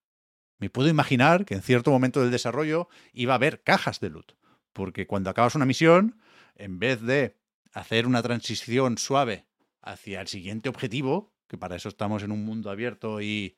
Me 0.58 0.70
puedo 0.70 0.90
imaginar 0.90 1.46
que 1.46 1.54
en 1.54 1.62
cierto 1.62 1.92
momento 1.92 2.22
del 2.22 2.32
desarrollo 2.32 2.90
iba 3.14 3.34
a 3.34 3.36
haber 3.36 3.64
cajas 3.64 4.00
de 4.00 4.10
loot. 4.10 4.34
Porque 4.74 5.08
cuando 5.08 5.30
acabas 5.30 5.56
una 5.56 5.66
misión, 5.66 6.20
en 6.56 6.80
vez 6.80 7.02
de 7.02 7.38
hacer 7.74 8.06
una 8.06 8.22
transición 8.22 8.98
suave 8.98 9.46
hacia 9.82 10.22
el 10.22 10.28
siguiente 10.28 10.70
objetivo, 10.70 11.34
que 11.48 11.58
para 11.58 11.76
eso 11.76 11.90
estamos 11.90 12.24
en 12.24 12.32
un 12.32 12.44
mundo 12.44 12.70
abierto 12.70 13.22
y 13.22 13.58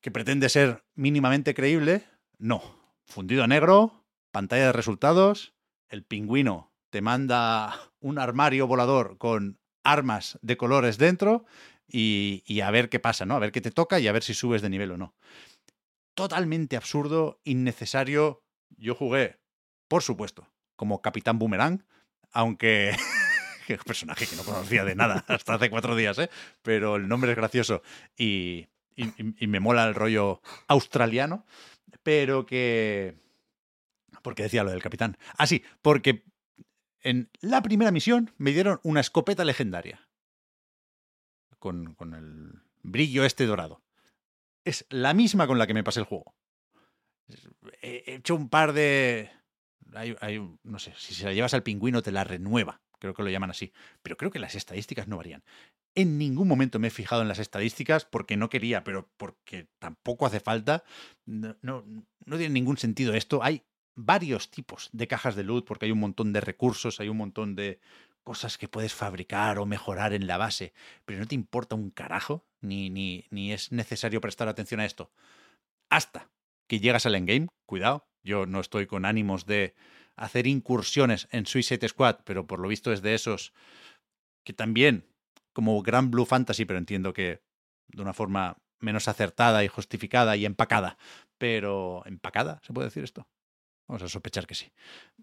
que 0.00 0.10
pretende 0.10 0.48
ser 0.48 0.84
mínimamente 0.94 1.54
creíble, 1.54 2.04
no. 2.38 2.62
Fundido 3.04 3.44
a 3.44 3.48
negro, 3.48 4.04
pantalla 4.30 4.66
de 4.66 4.72
resultados, 4.72 5.54
el 5.88 6.04
pingüino 6.04 6.72
te 6.90 7.00
manda 7.00 7.92
un 8.00 8.18
armario 8.18 8.66
volador 8.66 9.16
con 9.16 9.58
armas 9.84 10.38
de 10.42 10.56
colores 10.56 10.98
dentro 10.98 11.44
y, 11.88 12.42
y, 12.46 12.60
a 12.60 12.70
ver 12.70 12.88
qué 12.88 13.00
pasa, 13.00 13.26
¿no? 13.26 13.34
A 13.34 13.38
ver 13.38 13.52
qué 13.52 13.60
te 13.60 13.70
toca 13.70 14.00
y 14.00 14.08
a 14.08 14.12
ver 14.12 14.22
si 14.22 14.34
subes 14.34 14.62
de 14.62 14.70
nivel 14.70 14.92
o 14.92 14.96
no. 14.96 15.14
Totalmente 16.14 16.76
absurdo, 16.76 17.40
innecesario. 17.44 18.42
Yo 18.76 18.94
jugué, 18.94 19.38
por 19.88 20.02
supuesto, 20.02 20.48
como 20.76 21.02
Capitán 21.02 21.38
Boomerang, 21.38 21.84
aunque 22.32 22.96
que 23.66 23.78
personaje 23.78 24.26
que 24.26 24.36
no 24.36 24.44
conocía 24.44 24.84
de 24.84 24.94
nada 24.94 25.24
hasta 25.28 25.54
hace 25.54 25.70
cuatro 25.70 25.96
días, 25.96 26.18
¿eh? 26.18 26.30
pero 26.62 26.96
el 26.96 27.08
nombre 27.08 27.32
es 27.32 27.36
gracioso 27.36 27.82
y, 28.16 28.68
y, 28.96 29.06
y, 29.38 29.46
me 29.46 29.60
mola 29.60 29.86
el 29.86 29.94
rollo 29.94 30.40
australiano, 30.68 31.46
pero 32.02 32.46
que... 32.46 33.16
Porque 34.22 34.44
decía 34.44 34.62
lo 34.62 34.70
del 34.70 34.82
capitán. 34.82 35.16
Ah, 35.36 35.46
sí, 35.46 35.64
porque 35.80 36.24
en 37.02 37.30
la 37.40 37.62
primera 37.62 37.90
misión 37.90 38.32
me 38.38 38.52
dieron 38.52 38.80
una 38.82 39.00
escopeta 39.00 39.44
legendaria. 39.44 40.08
Con, 41.58 41.96
el 42.14 42.60
brillo 42.82 43.24
este 43.24 43.46
dorado. 43.46 43.82
Es 44.64 44.86
la 44.90 45.14
misma 45.14 45.46
con 45.46 45.58
la 45.58 45.66
que 45.66 45.74
me 45.74 45.84
pasé 45.84 46.00
el 46.00 46.06
juego. 46.06 46.34
He 47.80 48.14
hecho 48.14 48.34
un 48.34 48.48
par 48.48 48.72
de... 48.72 49.30
No 50.62 50.78
sé, 50.78 50.92
si 50.96 51.14
se 51.14 51.24
la 51.24 51.32
llevas 51.32 51.54
al 51.54 51.62
pingüino 51.62 52.02
te 52.02 52.12
la 52.12 52.24
renueva 52.24 52.80
creo 53.02 53.14
que 53.14 53.24
lo 53.24 53.30
llaman 53.30 53.50
así, 53.50 53.72
pero 54.00 54.16
creo 54.16 54.30
que 54.30 54.38
las 54.38 54.54
estadísticas 54.54 55.08
no 55.08 55.16
varían. 55.16 55.42
En 55.96 56.18
ningún 56.18 56.46
momento 56.46 56.78
me 56.78 56.86
he 56.86 56.90
fijado 56.90 57.22
en 57.22 57.26
las 57.26 57.40
estadísticas 57.40 58.04
porque 58.04 58.36
no 58.36 58.48
quería, 58.48 58.84
pero 58.84 59.10
porque 59.16 59.66
tampoco 59.80 60.24
hace 60.24 60.38
falta. 60.38 60.84
No, 61.26 61.56
no, 61.62 61.84
no 62.24 62.36
tiene 62.36 62.54
ningún 62.54 62.76
sentido 62.76 63.12
esto. 63.14 63.42
Hay 63.42 63.64
varios 63.94 64.50
tipos 64.50 64.90
de 64.92 65.06
cajas 65.06 65.36
de 65.36 65.44
loot 65.44 65.66
porque 65.66 65.86
hay 65.86 65.92
un 65.92 66.00
montón 66.00 66.32
de 66.32 66.40
recursos, 66.40 67.00
hay 67.00 67.08
un 67.08 67.16
montón 67.16 67.54
de 67.54 67.80
cosas 68.22 68.56
que 68.58 68.68
puedes 68.68 68.94
fabricar 68.94 69.58
o 69.58 69.66
mejorar 69.66 70.12
en 70.12 70.26
la 70.26 70.38
base, 70.38 70.72
pero 71.04 71.18
no 71.18 71.26
te 71.26 71.34
importa 71.34 71.74
un 71.74 71.90
carajo, 71.90 72.46
ni, 72.60 72.90
ni, 72.90 73.26
ni 73.30 73.52
es 73.52 73.72
necesario 73.72 74.20
prestar 74.20 74.48
atención 74.48 74.80
a 74.80 74.84
esto. 74.84 75.10
Hasta 75.90 76.30
que 76.68 76.80
llegas 76.80 77.04
al 77.06 77.16
endgame, 77.16 77.48
cuidado, 77.66 78.06
yo 78.22 78.46
no 78.46 78.60
estoy 78.60 78.86
con 78.86 79.04
ánimos 79.04 79.46
de 79.46 79.74
hacer 80.16 80.46
incursiones 80.46 81.28
en 81.32 81.46
Suicide 81.46 81.88
Squad, 81.88 82.20
pero 82.24 82.46
por 82.46 82.60
lo 82.60 82.68
visto 82.68 82.92
es 82.92 83.02
de 83.02 83.14
esos 83.14 83.52
que 84.44 84.52
también, 84.52 85.06
como 85.52 85.82
Gran 85.82 86.10
Blue 86.10 86.26
Fantasy, 86.26 86.64
pero 86.64 86.78
entiendo 86.78 87.12
que 87.12 87.42
de 87.88 88.02
una 88.02 88.14
forma 88.14 88.56
menos 88.80 89.08
acertada 89.08 89.64
y 89.64 89.68
justificada 89.68 90.36
y 90.36 90.44
empacada, 90.44 90.98
pero 91.38 92.02
empacada, 92.06 92.60
¿se 92.62 92.72
puede 92.72 92.88
decir 92.88 93.04
esto? 93.04 93.26
Vamos 93.92 94.04
a 94.04 94.08
sospechar 94.08 94.46
que 94.46 94.54
sí. 94.54 94.72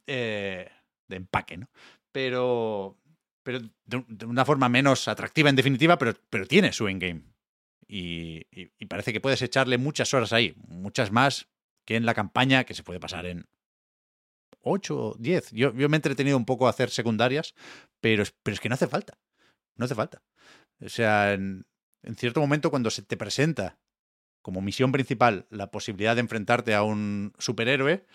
Eh, 0.06 0.70
de 1.08 1.16
empaque, 1.16 1.58
¿no? 1.58 1.72
Pero, 2.12 3.00
pero 3.42 3.62
de, 3.86 4.26
una 4.28 4.46
forma 4.46 4.70
menos 4.70 5.08
atractiva 5.08 5.50
en 5.50 5.56
definitiva, 5.56 5.98
pero, 5.98 6.14
pero 6.30 6.46
tiene 6.46 6.72
su 6.72 6.88
endgame. 6.88 7.24
Y, 7.88 8.46
y, 8.52 8.86
parece 8.86 9.12
que 9.12 9.22
puedes 9.22 9.42
echarle 9.42 9.80
muchas 9.80 10.14
horas 10.14 10.34
ahí, 10.34 10.54
muchas 10.68 11.12
más 11.12 11.48
que 11.84 11.96
en 11.96 12.06
la 12.06 12.14
campaña, 12.14 12.64
que 12.64 12.76
se 12.76 12.84
puede 12.84 13.00
pasar 13.00 13.26
en 13.26 13.48
8 14.62 14.96
o 14.96 15.16
10. 15.18 15.50
Yo, 15.54 15.74
yo 15.74 15.90
me 15.90 15.96
he 15.96 15.98
entretenido 15.98 16.38
un 16.38 16.46
poco 16.46 16.68
a 16.68 16.70
hacer 16.70 16.92
secundarias, 16.92 17.56
pero 18.00 18.24
pero 18.44 18.54
es 18.54 18.60
que 18.60 18.70
no 18.70 18.76
hace 18.76 18.88
falta. 18.88 19.18
No 19.78 19.86
hace 19.86 19.96
falta. 19.96 20.22
O 20.80 20.90
sea, 20.90 21.34
en 21.34 21.66
cierto 22.18 22.40
momento 22.40 22.70
cuando 22.70 22.92
se 22.92 23.02
te 23.02 23.18
presenta 23.18 23.80
como 24.42 24.62
misión 24.62 24.92
principal 24.92 25.48
la 25.50 25.72
posibilidad 25.72 26.16
de 26.16 26.22
enfrentarte 26.22 26.76
a 26.76 26.84
un 26.84 27.34
superhéroe, 27.38 28.06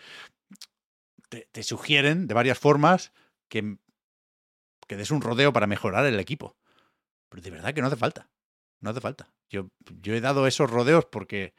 te, 1.28 1.48
te 1.52 1.62
sugieren 1.62 2.26
de 2.26 2.34
varias 2.34 2.58
formas 2.58 3.12
que, 3.48 3.76
que 4.86 4.96
des 4.96 5.10
un 5.10 5.20
rodeo 5.20 5.52
para 5.52 5.66
mejorar 5.66 6.06
el 6.06 6.18
equipo. 6.20 6.56
Pero 7.28 7.42
de 7.42 7.50
verdad 7.50 7.74
que 7.74 7.80
no 7.80 7.88
hace 7.88 7.96
falta. 7.96 8.30
No 8.80 8.90
hace 8.90 9.00
falta. 9.00 9.32
Yo, 9.50 9.70
yo 10.02 10.14
he 10.14 10.20
dado 10.20 10.46
esos 10.46 10.70
rodeos 10.70 11.06
porque 11.06 11.54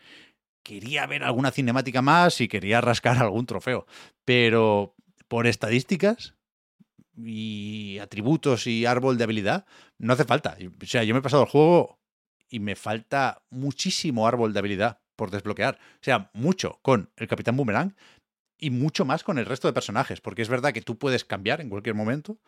quería 0.64 1.06
ver 1.06 1.24
alguna 1.24 1.52
cinemática 1.52 2.02
más 2.02 2.42
y 2.42 2.48
quería 2.48 2.82
rascar 2.82 3.18
algún 3.22 3.46
trofeo. 3.46 3.86
Pero 4.26 4.96
por 5.28 5.48
estadísticas 5.48 6.36
y 7.18 7.98
atributos 8.00 8.68
y 8.68 8.86
árbol 8.86 9.18
de 9.18 9.24
habilidad, 9.24 9.66
no 9.98 10.14
hace 10.14 10.26
falta. 10.26 10.58
O 10.82 10.86
sea, 10.86 11.04
yo 11.04 11.14
me 11.14 11.20
he 11.20 11.24
pasado 11.24 11.44
el 11.44 11.50
juego 11.50 12.00
y 12.56 12.60
me 12.62 12.78
falta 12.78 13.44
muchísimo 13.50 14.30
árbol 14.30 14.54
de 14.54 14.60
habilidad 14.60 15.02
por 15.18 15.30
desbloquear. 15.30 15.76
O 15.76 16.04
sea, 16.04 16.32
mucho 16.34 16.80
con 16.82 17.12
el 17.18 17.28
Capitán 17.28 17.58
Boomerang 17.58 17.94
y 18.58 18.70
mucho 18.70 19.04
más 19.04 19.26
con 19.26 19.38
el 19.38 19.46
resto 19.46 19.68
de 19.68 19.74
personajes. 19.74 20.22
Porque 20.22 20.42
es 20.42 20.48
verdad 20.48 20.72
que 20.72 20.82
tú 20.82 20.98
puedes 20.98 21.26
cambiar 21.26 21.60
en 21.60 21.68
cualquier 21.70 21.96
momento, 21.96 22.40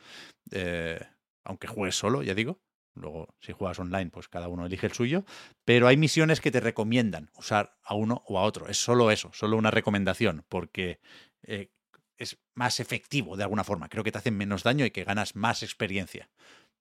eh, 0.52 1.06
aunque 1.44 1.68
juegues 1.68 1.98
solo, 1.98 2.24
ya 2.24 2.34
digo. 2.34 2.62
Luego, 2.96 3.36
si 3.42 3.52
juegas 3.52 3.80
online, 3.80 4.10
pues 4.10 4.30
cada 4.30 4.48
uno 4.48 4.66
elige 4.66 4.88
el 4.88 4.94
suyo. 4.94 5.26
Pero 5.66 5.90
hay 5.90 5.98
misiones 5.98 6.40
que 6.40 6.52
te 6.52 6.62
recomiendan 6.62 7.30
usar 7.38 7.78
a 7.84 7.94
uno 7.94 8.24
o 8.28 8.40
a 8.40 8.44
otro. 8.44 8.70
Es 8.70 8.78
solo 8.78 9.12
eso, 9.12 9.32
solo 9.34 9.58
una 9.58 9.72
recomendación, 9.72 10.46
porque 10.48 11.02
eh, 11.44 11.70
es 12.16 12.38
más 12.56 12.80
efectivo 12.80 13.36
de 13.36 13.44
alguna 13.44 13.66
forma. 13.66 13.90
Creo 13.90 14.06
que 14.06 14.14
te 14.14 14.20
hacen 14.20 14.38
menos 14.38 14.64
daño 14.64 14.86
y 14.86 14.92
que 14.92 15.04
ganas 15.04 15.36
más 15.36 15.64
experiencia. 15.64 16.30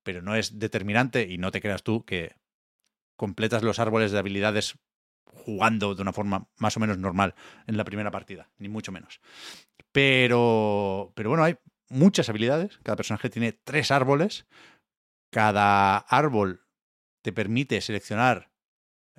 Pero 0.04 0.22
no 0.22 0.36
es 0.36 0.60
determinante 0.60 1.26
y 1.28 1.38
no 1.38 1.50
te 1.50 1.60
creas 1.60 1.82
tú 1.82 2.04
que 2.04 2.36
completas 3.16 3.62
los 3.62 3.78
árboles 3.78 4.12
de 4.12 4.18
habilidades 4.18 4.78
jugando 5.24 5.94
de 5.94 6.02
una 6.02 6.12
forma 6.12 6.48
más 6.58 6.76
o 6.76 6.80
menos 6.80 6.98
normal 6.98 7.34
en 7.66 7.76
la 7.76 7.84
primera 7.84 8.10
partida, 8.10 8.50
ni 8.58 8.68
mucho 8.68 8.92
menos. 8.92 9.20
Pero, 9.92 11.12
pero 11.14 11.30
bueno, 11.30 11.44
hay 11.44 11.56
muchas 11.88 12.28
habilidades. 12.28 12.78
Cada 12.82 12.96
personaje 12.96 13.30
tiene 13.30 13.52
tres 13.52 13.90
árboles 13.90 14.46
cada 15.36 15.98
árbol 15.98 16.64
te 17.22 17.32
permite 17.32 17.80
seleccionar 17.80 18.52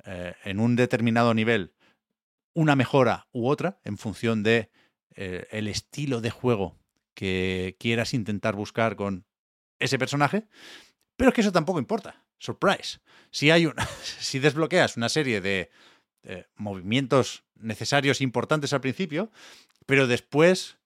eh, 0.05 0.33
en 0.43 0.59
un 0.59 0.75
determinado 0.75 1.33
nivel 1.33 1.75
una 2.55 2.75
mejora 2.75 3.27
u 3.31 3.47
otra 3.47 3.79
en 3.83 3.97
función 3.97 4.41
de 4.41 4.71
eh, 5.15 5.47
el 5.51 5.67
estilo 5.67 6.21
de 6.21 6.31
juego 6.31 6.79
que 7.13 7.75
quieras 7.79 8.13
intentar 8.13 8.55
buscar 8.55 8.95
con 8.95 9.27
ese 9.79 9.99
personaje, 9.99 10.47
pero 11.15 11.29
es 11.29 11.35
que 11.35 11.41
eso 11.41 11.51
tampoco 11.51 11.77
importa. 11.77 12.25
Surprise. 12.39 12.99
Si 13.31 13.51
hay 13.51 13.65
una, 13.65 13.85
si 14.19 14.39
desbloqueas 14.39 14.97
una 14.97 15.09
serie 15.09 15.41
de 15.41 15.69
eh, 16.23 16.45
movimientos 16.55 17.43
necesarios 17.55 18.21
importantes 18.21 18.73
al 18.73 18.81
principio, 18.81 19.31
pero 19.85 20.07
después, 20.07 20.77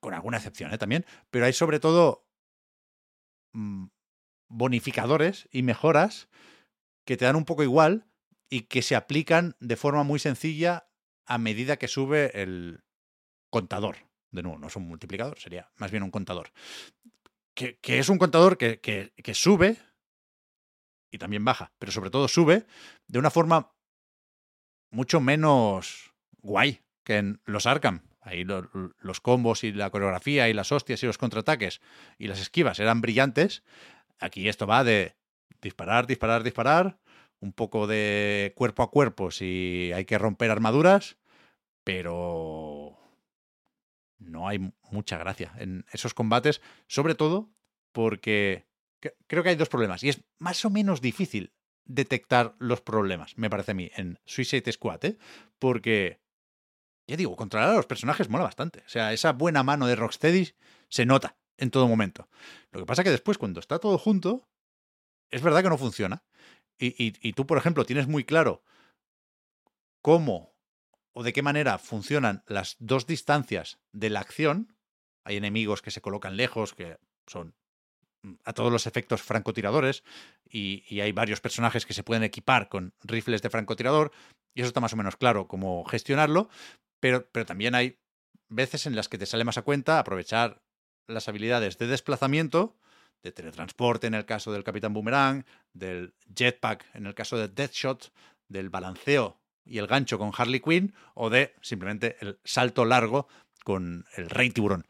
con 0.00 0.14
alguna 0.14 0.38
excepción 0.38 0.72
¿eh? 0.72 0.78
también, 0.78 1.06
pero 1.30 1.46
hay 1.46 1.52
sobre 1.52 1.80
todo 1.80 2.26
mm, 3.52 3.86
bonificadores 4.48 5.48
y 5.50 5.62
mejoras 5.62 6.28
que 7.04 7.16
te 7.16 7.24
dan 7.24 7.36
un 7.36 7.44
poco 7.44 7.62
igual 7.62 8.06
y 8.50 8.62
que 8.62 8.82
se 8.82 8.96
aplican 8.96 9.56
de 9.60 9.76
forma 9.76 10.02
muy 10.02 10.18
sencilla 10.18 10.88
a 11.24 11.38
medida 11.38 11.76
que 11.76 11.88
sube 11.88 12.42
el 12.42 12.82
contador. 13.50 13.96
De 14.30 14.42
nuevo, 14.42 14.58
no 14.58 14.66
es 14.66 14.76
un 14.76 14.88
multiplicador, 14.88 15.38
sería 15.38 15.70
más 15.76 15.90
bien 15.90 16.02
un 16.02 16.10
contador. 16.10 16.50
Que, 17.54 17.78
que 17.78 17.98
es 17.98 18.08
un 18.08 18.18
contador 18.18 18.58
que, 18.58 18.80
que, 18.80 19.12
que, 19.14 19.34
sube 19.34 19.78
y 21.16 21.18
también 21.18 21.44
baja, 21.44 21.72
pero 21.78 21.90
sobre 21.90 22.10
todo 22.10 22.28
sube 22.28 22.66
de 23.08 23.18
una 23.18 23.30
forma 23.30 23.72
mucho 24.90 25.18
menos 25.18 26.12
guay 26.42 26.82
que 27.04 27.16
en 27.16 27.40
los 27.46 27.66
Arkham. 27.66 28.02
Ahí 28.20 28.44
lo, 28.44 28.68
los 28.98 29.20
combos 29.20 29.64
y 29.64 29.72
la 29.72 29.90
coreografía 29.90 30.48
y 30.48 30.52
las 30.52 30.72
hostias 30.72 31.02
y 31.02 31.06
los 31.06 31.16
contraataques 31.16 31.80
y 32.18 32.26
las 32.26 32.40
esquivas 32.40 32.78
eran 32.80 33.00
brillantes. 33.00 33.62
Aquí 34.18 34.48
esto 34.48 34.66
va 34.66 34.84
de 34.84 35.16
disparar, 35.62 36.06
disparar, 36.06 36.42
disparar, 36.42 36.98
un 37.40 37.52
poco 37.52 37.86
de 37.86 38.52
cuerpo 38.54 38.82
a 38.82 38.90
cuerpo 38.90 39.30
si 39.30 39.92
hay 39.94 40.04
que 40.04 40.18
romper 40.18 40.50
armaduras, 40.50 41.16
pero 41.82 42.98
no 44.18 44.48
hay 44.48 44.72
mucha 44.90 45.16
gracia 45.16 45.52
en 45.58 45.86
esos 45.92 46.12
combates, 46.12 46.60
sobre 46.88 47.14
todo 47.14 47.48
porque 47.92 48.66
creo 49.26 49.42
que 49.42 49.50
hay 49.50 49.56
dos 49.56 49.68
problemas 49.68 50.02
y 50.02 50.08
es 50.08 50.22
más 50.38 50.64
o 50.64 50.70
menos 50.70 51.00
difícil 51.00 51.52
detectar 51.84 52.56
los 52.58 52.80
problemas, 52.80 53.38
me 53.38 53.48
parece 53.50 53.70
a 53.72 53.74
mí, 53.74 53.90
en 53.94 54.18
Suicide 54.24 54.72
Squad, 54.72 55.04
¿eh? 55.04 55.18
Porque, 55.58 56.20
ya 57.06 57.16
digo, 57.16 57.36
controlar 57.36 57.70
a 57.70 57.74
los 57.74 57.86
personajes 57.86 58.28
mola 58.28 58.44
bastante. 58.44 58.82
O 58.84 58.88
sea, 58.88 59.12
esa 59.12 59.32
buena 59.32 59.62
mano 59.62 59.86
de 59.86 59.94
Rocksteady 59.94 60.52
se 60.88 61.06
nota 61.06 61.36
en 61.58 61.70
todo 61.70 61.86
momento. 61.86 62.28
Lo 62.72 62.80
que 62.80 62.86
pasa 62.86 63.04
que 63.04 63.10
después, 63.10 63.38
cuando 63.38 63.60
está 63.60 63.78
todo 63.78 63.98
junto, 63.98 64.48
es 65.30 65.42
verdad 65.42 65.62
que 65.62 65.68
no 65.68 65.78
funciona. 65.78 66.24
Y, 66.78 67.16
y- 67.22 67.32
tú, 67.32 67.46
por 67.46 67.56
ejemplo, 67.56 67.86
tienes 67.86 68.06
muy 68.06 68.24
claro 68.24 68.62
cómo 70.02 70.54
o 71.12 71.22
de 71.22 71.32
qué 71.32 71.42
manera 71.42 71.78
funcionan 71.78 72.42
las 72.46 72.76
dos 72.78 73.06
distancias 73.06 73.78
de 73.92 74.10
la 74.10 74.20
acción. 74.20 74.76
Hay 75.24 75.36
enemigos 75.36 75.80
que 75.80 75.90
se 75.90 76.02
colocan 76.02 76.36
lejos, 76.36 76.74
que 76.74 76.98
son 77.26 77.54
a 78.44 78.52
todos 78.52 78.72
los 78.72 78.86
efectos 78.86 79.22
francotiradores, 79.22 80.02
y, 80.48 81.00
hay 81.00 81.12
varios 81.12 81.40
personajes 81.40 81.86
que 81.86 81.94
se 81.94 82.02
pueden 82.02 82.22
equipar 82.22 82.68
con 82.68 82.92
rifles 83.02 83.42
de 83.42 83.50
francotirador, 83.50 84.12
y 84.54 84.60
eso 84.60 84.68
está 84.68 84.80
más 84.80 84.92
o 84.92 84.96
menos 84.96 85.16
claro 85.16 85.48
cómo 85.48 85.84
gestionarlo, 85.84 86.48
pero, 87.00 87.28
pero 87.30 87.46
también 87.46 87.74
hay 87.74 87.98
veces 88.48 88.86
en 88.86 88.96
las 88.96 89.08
que 89.08 89.18
te 89.18 89.26
sale 89.26 89.44
más 89.44 89.58
a 89.58 89.62
cuenta 89.62 89.98
aprovechar 89.98 90.62
las 91.06 91.28
habilidades 91.28 91.78
de 91.78 91.86
desplazamiento, 91.86 92.76
de 93.22 93.32
teletransporte 93.32 94.06
en 94.06 94.14
el 94.14 94.24
caso 94.24 94.52
del 94.52 94.64
Capitán 94.64 94.92
Boomerang, 94.92 95.44
del 95.72 96.14
jetpack 96.34 96.86
en 96.94 97.06
el 97.06 97.14
caso 97.14 97.36
de 97.36 97.48
Deathshot, 97.48 98.12
del 98.48 98.70
balanceo 98.70 99.40
y 99.64 99.78
el 99.78 99.86
gancho 99.86 100.18
con 100.18 100.32
Harley 100.36 100.60
Quinn, 100.60 100.94
o 101.14 101.28
de 101.28 101.54
simplemente 101.60 102.16
el 102.20 102.38
salto 102.44 102.84
largo 102.84 103.28
con 103.64 104.04
el 104.16 104.30
Rey 104.30 104.50
Tiburón. 104.50 104.86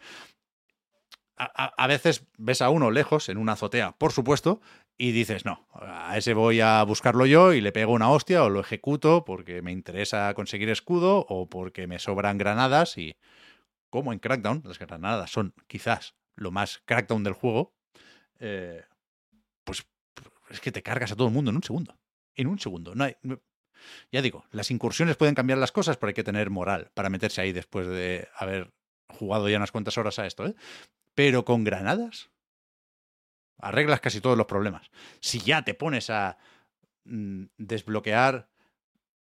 A, 1.38 1.86
veces 1.86 2.24
ves 2.38 2.62
a 2.62 2.70
uno 2.70 2.90
lejos, 2.90 3.28
en 3.28 3.36
una 3.36 3.52
azotea, 3.52 3.92
por 3.92 4.12
supuesto, 4.12 4.62
y 4.96 5.12
dices, 5.12 5.44
no, 5.44 5.66
a 5.74 6.16
ese 6.16 6.32
voy 6.32 6.60
a 6.60 6.82
buscarlo 6.84 7.26
yo 7.26 7.52
y 7.52 7.60
le 7.60 7.72
pego 7.72 7.92
una 7.92 8.10
hostia 8.10 8.42
o 8.42 8.48
lo 8.48 8.60
ejecuto 8.60 9.24
porque 9.26 9.60
me 9.60 9.70
interesa 9.70 10.32
conseguir 10.32 10.70
escudo 10.70 11.26
o 11.28 11.48
porque 11.50 11.86
me 11.86 11.98
sobran 11.98 12.38
granadas 12.38 12.96
y 12.96 13.16
como 13.90 14.14
en 14.14 14.18
Crackdown, 14.18 14.62
las 14.64 14.78
granadas 14.78 15.30
son 15.30 15.52
quizás 15.66 16.14
lo 16.36 16.50
más 16.50 16.82
Crackdown 16.86 17.22
del 17.22 17.34
juego, 17.34 17.74
eh, 18.38 18.84
pues 19.64 19.86
es 20.48 20.60
que 20.60 20.72
te 20.72 20.82
cargas 20.82 21.12
a 21.12 21.16
todo 21.16 21.28
el 21.28 21.34
mundo 21.34 21.50
en 21.50 21.56
un 21.56 21.62
segundo. 21.62 21.98
En 22.34 22.46
un 22.46 22.58
segundo. 22.58 22.94
No 22.94 23.04
hay, 23.04 23.16
ya 24.12 24.22
digo, 24.22 24.44
las 24.50 24.70
incursiones 24.70 25.16
pueden 25.16 25.34
cambiar 25.34 25.58
las 25.58 25.72
cosas, 25.72 25.96
pero 25.96 26.08
hay 26.08 26.14
que 26.14 26.24
tener 26.24 26.50
moral 26.50 26.90
para 26.94 27.10
meterse 27.10 27.40
ahí 27.40 27.52
después 27.52 27.86
de 27.86 28.28
haber 28.36 28.72
jugado 29.08 29.48
ya 29.48 29.56
unas 29.56 29.72
cuantas 29.72 29.98
horas 29.98 30.18
a 30.18 30.26
esto. 30.26 30.46
¿eh? 30.46 30.54
Pero 31.16 31.46
con 31.46 31.64
granadas 31.64 32.30
arreglas 33.58 34.00
casi 34.00 34.20
todos 34.20 34.36
los 34.36 34.46
problemas. 34.46 34.90
Si 35.20 35.40
ya 35.40 35.62
te 35.62 35.74
pones 35.74 36.10
a 36.10 36.36
mm, 37.04 37.46
desbloquear 37.56 38.48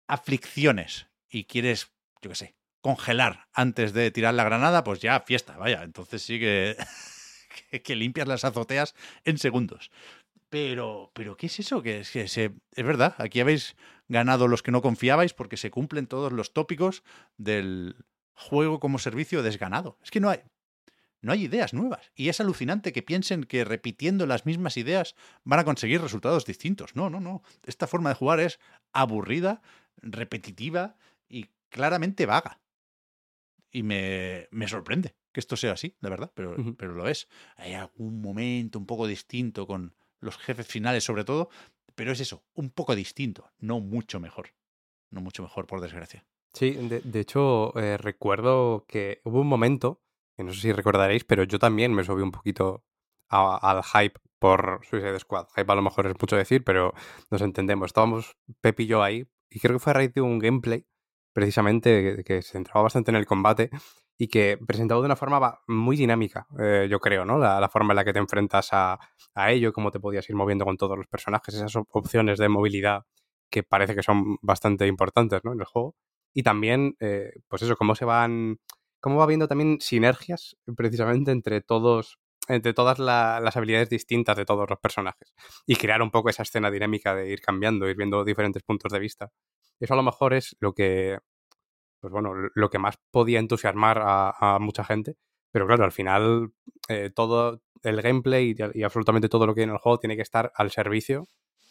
aflicciones 0.08 1.06
y 1.31 1.44
quieres, 1.44 1.92
yo 2.20 2.31
qué 2.31 2.36
sé, 2.36 2.55
congelar 2.81 3.47
antes 3.52 3.92
de 3.92 4.10
tirar 4.10 4.34
la 4.34 4.42
granada, 4.42 4.82
pues 4.82 5.00
ya 5.00 5.20
fiesta, 5.20 5.56
vaya. 5.56 5.84
Entonces 5.84 6.20
sí 6.20 6.40
que, 6.40 6.76
que, 7.84 7.94
limpias 7.94 8.26
las 8.26 8.44
azoteas 8.44 8.97
en 9.24 9.39
segundos. 9.39 9.92
Pero, 10.50 11.12
pero 11.14 11.36
¿qué 11.36 11.47
es 11.47 11.60
eso? 11.60 11.81
Que, 11.81 12.00
es 12.00 12.10
que 12.10 12.23
es 12.23 12.84
verdad, 12.84 13.14
aquí 13.18 13.39
habéis 13.39 13.76
ganado 14.08 14.48
los 14.48 14.64
que 14.64 14.73
no 14.73 14.82
confiabais 14.82 15.32
porque 15.32 15.56
se 15.56 15.70
cumplen 15.70 16.08
todos 16.08 16.32
los 16.32 16.52
tópicos 16.52 17.05
del 17.39 17.97
juego 18.34 18.81
como 18.81 18.98
servicio 18.98 19.44
desganado. 19.44 19.97
Es 20.02 20.10
que 20.10 20.20
no 20.20 20.28
hay, 20.28 20.42
no 21.25 21.33
hay 21.33 21.44
ideas 21.44 21.75
nuevas. 21.75 22.11
Y 22.15 22.28
es 22.28 22.41
alucinante 22.41 22.93
que 22.93 23.03
piensen 23.03 23.44
que 23.44 23.65
repitiendo 23.65 24.27
las 24.27 24.47
mismas 24.47 24.77
ideas 24.77 25.15
van 25.43 25.61
a 25.61 25.65
conseguir 25.65 26.01
resultados 26.01 26.44
distintos. 26.44 26.94
No, 26.94 27.11
no, 27.11 27.20
no. 27.20 27.43
Esta 27.65 27.86
forma 27.86 28.11
de 28.11 28.17
jugar 28.17 28.41
es 28.41 28.61
aburrida, 28.93 29.62
repetitiva 29.97 30.97
y 31.28 31.51
claramente 31.70 32.27
vaga. 32.27 32.61
Y 33.70 33.83
me, 33.83 34.49
me 34.51 34.69
sorprende 34.69 35.15
que 35.33 35.41
esto 35.41 35.57
sea 35.57 35.73
así, 35.73 35.97
la 36.01 36.11
verdad, 36.11 36.31
pero, 36.35 36.55
pero 36.77 36.94
lo 36.94 37.09
es. 37.09 37.28
Hay 37.57 37.75
algún 37.75 38.20
momento 38.20 38.78
un 38.78 38.86
poco 38.86 39.07
distinto 39.07 39.67
con 39.67 39.94
los 40.20 40.36
jefes 40.39 40.67
finales 40.67 41.03
sobre 41.05 41.25
todo, 41.25 41.51
pero 41.94 42.12
es 42.12 42.20
eso, 42.20 42.44
un 42.55 42.70
poco 42.70 42.94
distinto, 42.94 43.51
no 43.59 43.81
mucho 43.81 44.20
mejor. 44.20 44.51
No 45.11 45.20
mucho 45.20 45.43
mejor, 45.43 45.67
por 45.67 45.81
desgracia. 45.81 46.25
Sí, 46.53 46.70
de, 46.70 47.01
de 47.01 47.20
hecho, 47.20 47.77
eh, 47.78 47.97
recuerdo 47.97 48.85
que 48.86 49.20
hubo 49.25 49.41
un 49.41 49.49
momento, 49.49 50.03
que 50.36 50.44
no 50.44 50.52
sé 50.52 50.60
si 50.60 50.72
recordaréis, 50.72 51.24
pero 51.24 51.44
yo 51.44 51.58
también 51.58 51.92
me 51.92 52.04
subí 52.04 52.22
un 52.22 52.32
poquito 52.32 52.84
al 53.28 53.82
hype 53.82 54.20
por 54.38 54.80
Suicide 54.84 55.18
Squad. 55.18 55.46
Hype 55.56 55.72
a 55.72 55.74
lo 55.74 55.82
mejor 55.82 56.06
es 56.06 56.14
mucho 56.20 56.36
decir, 56.36 56.62
pero 56.64 56.92
nos 57.30 57.40
entendemos. 57.42 57.86
Estábamos 57.86 58.36
Pep 58.60 58.80
y 58.80 58.86
yo 58.86 59.02
ahí, 59.02 59.26
y 59.50 59.60
creo 59.60 59.76
que 59.76 59.80
fue 59.80 59.90
a 59.92 59.94
raíz 59.94 60.12
de 60.12 60.20
un 60.20 60.38
gameplay, 60.38 60.86
precisamente, 61.32 62.22
que, 62.24 62.42
se 62.42 62.52
centraba 62.52 62.82
bastante 62.82 63.10
en 63.10 63.16
el 63.16 63.26
combate 63.26 63.70
y 64.18 64.28
que 64.28 64.58
presentado 64.64 65.00
de 65.00 65.06
una 65.06 65.16
forma 65.16 65.60
muy 65.66 65.96
dinámica, 65.96 66.46
eh, 66.60 66.86
yo 66.90 67.00
creo, 67.00 67.24
¿no? 67.24 67.38
La, 67.38 67.68
forma 67.68 67.92
en 67.92 67.96
la 67.96 68.04
que 68.04 68.12
te 68.12 68.18
enfrentas 68.20 68.68
a, 68.72 68.98
ello, 69.48 69.72
cómo 69.72 69.90
te 69.90 69.98
podías 69.98 70.28
ir 70.28 70.36
moviendo 70.36 70.64
con 70.64 70.76
todos 70.76 70.96
los 70.96 71.06
personajes, 71.08 71.54
esas 71.54 71.74
op- 71.76 71.88
opciones 71.90 72.38
de 72.38 72.48
movilidad 72.48 73.04
que 73.50 73.62
parece 73.62 73.94
que 73.94 74.02
son 74.02 74.36
bastante 74.42 74.86
importantes, 74.86 75.40
¿no? 75.44 75.52
En 75.52 75.60
el 75.60 75.66
juego. 75.66 75.96
Y 76.32 76.42
también, 76.42 76.96
eh, 77.00 77.32
pues 77.48 77.62
eso, 77.62 77.76
cómo 77.76 77.94
se 77.94 78.04
van. 78.04 78.58
Cómo 79.05 79.18
va 79.18 79.24
habiendo 79.24 79.47
también 79.47 79.78
sinergias 79.81 80.57
precisamente 80.76 81.31
entre 81.31 81.60
todos. 81.60 82.18
entre 82.49 82.74
todas 82.74 82.99
la- 82.99 83.41
las 83.41 83.57
habilidades 83.57 83.89
distintas 83.89 84.36
de 84.36 84.44
todos 84.44 84.68
los 84.68 84.78
personajes. 84.78 85.33
Y 85.66 85.76
crear 85.76 86.02
un 86.02 86.10
poco 86.10 86.28
esa 86.28 86.42
escena 86.42 86.70
dinámica 86.70 87.15
de 87.15 87.31
ir 87.31 87.41
cambiando, 87.41 87.89
ir 87.89 87.97
viendo 87.97 88.23
diferentes 88.23 88.62
puntos 88.62 88.92
de 88.92 88.99
vista. 88.99 89.31
Eso 89.81 89.94
a 89.94 89.97
lo 89.97 90.02
mejor 90.02 90.34
es 90.34 90.55
lo 90.60 90.74
que. 90.74 91.18
Pues 92.00 92.12
bueno, 92.12 92.33
lo 92.55 92.68
que 92.68 92.78
más 92.78 92.97
podía 93.10 93.39
entusiasmar 93.39 93.99
a, 94.05 94.34
a 94.57 94.58
mucha 94.58 94.84
gente. 94.84 95.16
Pero 95.52 95.66
claro, 95.66 95.84
al 95.84 95.92
final, 95.92 96.52
eh, 96.89 97.10
todo 97.15 97.62
el 97.83 98.02
gameplay 98.02 98.55
y, 98.74 98.81
y 98.81 98.83
absolutamente 98.83 99.31
todo 99.31 99.47
lo 99.47 99.55
que 99.55 99.62
hay 99.62 99.65
en 99.65 99.70
el 99.70 99.78
juego 99.78 99.99
tiene 99.99 100.16
que 100.16 100.23
estar 100.23 100.52
al 100.55 100.70
servicio 100.70 101.26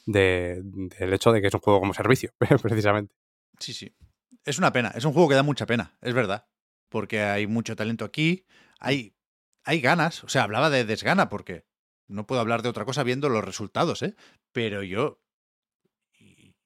de- 0.08 0.60
del 0.64 1.14
hecho 1.14 1.32
de 1.32 1.40
que 1.42 1.48
es 1.50 1.54
un 1.54 1.60
juego 1.60 1.80
como 1.82 1.94
servicio, 1.94 2.32
precisamente. 2.64 3.14
Sí, 3.60 3.74
sí. 3.74 3.96
Es 4.44 4.58
una 4.58 4.72
pena. 4.74 4.90
Es 4.96 5.06
un 5.06 5.14
juego 5.14 5.30
que 5.30 5.36
da 5.36 5.44
mucha 5.44 5.68
pena, 5.68 5.94
es 6.02 6.16
verdad. 6.16 6.48
Porque 6.94 7.22
hay 7.22 7.48
mucho 7.48 7.76
talento 7.76 8.06
aquí. 8.06 8.46
Hay, 8.80 9.16
hay 9.64 9.82
ganas. 9.82 10.24
O 10.24 10.30
sea, 10.30 10.44
hablaba 10.44 10.70
de 10.70 10.86
desgana 10.86 11.28
porque 11.28 11.66
no 12.08 12.28
puedo 12.28 12.40
hablar 12.40 12.62
de 12.62 12.70
otra 12.70 12.86
cosa 12.86 13.02
viendo 13.02 13.30
los 13.30 13.44
resultados, 13.44 14.04
¿eh? 14.04 14.16
Pero 14.52 14.84
yo. 14.84 15.20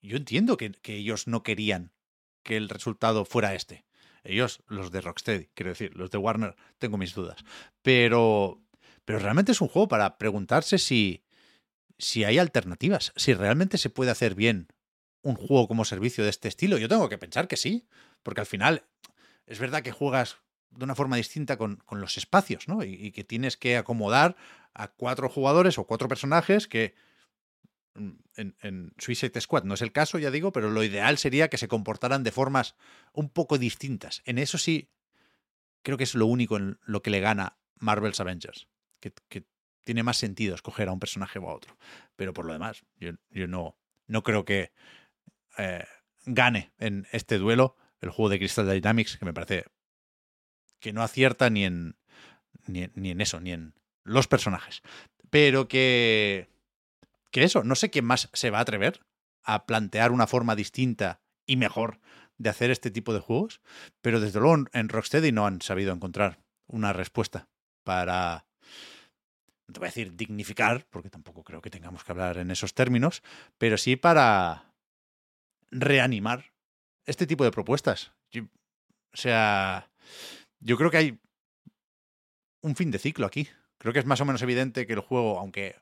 Yo 0.01 0.17
entiendo 0.17 0.57
que, 0.57 0.73
que 0.73 0.97
ellos 0.97 1.27
no 1.27 1.43
querían 1.43 1.93
que 2.43 2.57
el 2.57 2.67
resultado 2.67 3.23
fuera 3.23 3.55
este. 3.55 3.85
Ellos, 4.25 4.61
los 4.67 4.91
de 4.91 4.99
Rocksteady, 4.99 5.47
quiero 5.53 5.69
decir, 5.69 5.95
los 5.95 6.11
de 6.11 6.17
Warner, 6.17 6.57
tengo 6.77 6.97
mis 6.97 7.13
dudas. 7.13 7.45
Pero. 7.81 8.61
Pero 9.05 9.19
realmente 9.19 9.53
es 9.53 9.61
un 9.61 9.69
juego 9.69 9.87
para 9.87 10.17
preguntarse 10.17 10.77
si. 10.77 11.23
Si 11.97 12.25
hay 12.25 12.37
alternativas. 12.37 13.13
Si 13.15 13.33
realmente 13.33 13.77
se 13.77 13.89
puede 13.89 14.11
hacer 14.11 14.35
bien 14.35 14.67
un 15.21 15.35
juego 15.35 15.69
como 15.69 15.85
servicio 15.85 16.25
de 16.25 16.31
este 16.31 16.49
estilo? 16.49 16.77
Yo 16.77 16.89
tengo 16.89 17.07
que 17.07 17.17
pensar 17.17 17.47
que 17.47 17.55
sí, 17.55 17.87
porque 18.23 18.41
al 18.41 18.47
final 18.47 18.83
es 19.47 19.59
verdad 19.59 19.81
que 19.81 19.91
juegas 19.91 20.37
de 20.71 20.83
una 20.83 20.95
forma 20.95 21.15
distinta 21.15 21.57
con, 21.57 21.81
los 21.89 22.17
espacios, 22.17 22.67
¿no? 22.67 22.83
Y, 22.83 23.11
que 23.11 23.23
tienes 23.23 23.57
que 23.57 23.77
acomodar 23.77 24.35
a 24.73 24.89
cuatro 24.89 25.29
jugadores 25.29 25.77
o 25.77 25.85
cuatro 25.85 26.07
personajes 26.07 26.67
que 26.67 26.93
mm, 27.95 28.11
en, 28.35 28.93
Suicide 28.97 29.41
Squad 29.41 29.63
no 29.63 29.73
es 29.73 29.81
el 29.81 29.91
caso, 29.91 30.19
ya 30.19 30.29
digo, 30.29 30.51
pero 30.51 30.69
lo 30.69 30.83
ideal 30.83 31.17
sería 31.17 31.49
que 31.49 31.57
se 31.57 31.67
comportaran 31.67 32.23
de 32.23 32.31
formas 32.31 32.75
un 33.13 33.29
poco 33.29 33.57
distintas. 33.57 34.21
En 34.25 34.37
eso 34.37 34.57
sí, 34.57 34.91
creo 35.81 35.97
que 35.97 36.03
es 36.03 36.13
lo 36.13 36.27
único 36.27 36.57
en 36.57 36.77
lo 36.83 37.01
que 37.01 37.09
le 37.09 37.21
gana 37.21 37.57
Marvel's 37.75 38.19
Avengers, 38.19 38.67
que, 38.99 39.13
tiene 39.83 40.03
más 40.03 40.17
sentido 40.17 40.53
escoger 40.53 40.89
a 40.89 40.91
un 40.91 40.99
personaje 40.99 41.39
o 41.39 41.49
a 41.49 41.53
otro. 41.53 41.77
Pero 42.17 42.33
por 42.33 42.45
lo 42.45 42.51
demás, 42.51 42.83
yo, 42.97 43.13
yo 43.29 43.47
no, 43.47 43.77
no 44.05 44.21
creo 44.21 44.43
que 44.43 44.73
eh, 45.57 45.85
gane 46.25 46.73
en 46.77 47.07
este 47.13 47.37
duelo 47.37 47.77
el 48.01 48.09
juego 48.09 48.29
de 48.29 48.39
Crystal 48.39 48.69
Dynamics, 48.69 49.17
que 49.17 49.25
me 49.25 49.33
parece 49.33 49.65
que 50.79 50.93
no 50.93 51.01
acierta 51.03 51.49
ni 51.49 51.65
en, 51.65 51.97
ni, 52.67 52.83
en- 53.11 53.21
eso, 53.21 53.39
ni 53.39 53.51
en 53.51 53.73
los 54.03 54.27
personajes. 54.27 54.81
Pero 55.29 55.67
que, 55.67 56.49
que 57.31 57.43
eso, 57.43 57.63
no 57.63 57.75
sé 57.75 57.89
quién 57.89 58.05
más 58.05 58.29
se 58.33 58.49
va 58.49 58.59
a 58.59 58.61
atrever 58.61 59.01
a 59.43 59.65
plantear 59.65 60.11
una 60.11 60.27
forma 60.27 60.55
distinta 60.55 61.21
y 61.45 61.55
mejor 61.57 61.99
de 62.37 62.49
hacer 62.49 62.69
este 62.69 62.91
tipo 62.91 63.13
de 63.13 63.19
juegos, 63.19 63.61
pero 64.01 64.19
desde 64.19 64.39
luego 64.39 64.65
en 64.71 64.89
Rocksteady 64.89 65.31
no 65.31 65.47
han 65.47 65.61
sabido 65.61 65.93
encontrar 65.93 66.39
una 66.67 66.93
respuesta 66.93 67.49
para, 67.83 68.45
no 69.67 69.73
te 69.73 69.79
voy 69.79 69.87
a 69.87 69.89
decir 69.89 70.15
dignificar, 70.15 70.85
porque 70.89 71.09
tampoco 71.09 71.43
creo 71.43 71.61
que 71.61 71.69
tengamos 71.71 72.03
que 72.03 72.11
hablar 72.11 72.37
en 72.37 72.51
esos 72.51 72.73
términos, 72.75 73.23
pero 73.57 73.77
sí 73.77 73.95
para 73.95 74.73
reanimar 75.71 76.53
este 77.07 77.25
tipo 77.25 77.43
de 77.43 77.51
propuestas. 77.51 78.11
O 79.13 79.17
sea, 79.17 79.89
yo 80.59 80.77
creo 80.77 80.91
que 80.91 80.97
hay 80.97 81.19
un 82.61 82.75
fin 82.75 82.91
de 82.91 82.99
ciclo 82.99 83.25
aquí 83.25 83.47
Creo 83.79 83.93
que 83.93 83.99
es 83.99 84.05
más 84.05 84.21
o 84.21 84.25
menos 84.25 84.41
evidente 84.41 84.87
que 84.87 84.93
el 84.93 84.99
juego, 85.01 85.39
aunque 85.39 85.75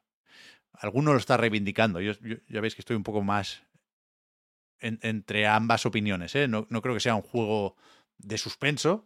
alguno 0.74 1.14
lo 1.14 1.18
está 1.18 1.38
reivindicando, 1.38 2.02
yo, 2.02 2.12
ya 2.50 2.60
veis 2.60 2.76
que 2.76 2.82
estoy 2.82 2.98
un 2.98 3.04
poco 3.04 3.22
más 3.22 3.64
en- 4.80 5.00
entre 5.02 5.48
ambas 5.48 5.86
opiniones. 5.86 6.36
¿eh? 6.36 6.48
No, 6.50 6.68
no 6.70 6.82
creo 6.82 6.94
que 6.94 7.00
sea 7.00 7.16
un 7.16 7.22
juego 7.22 7.78
de 8.18 8.38
suspenso, 8.38 9.06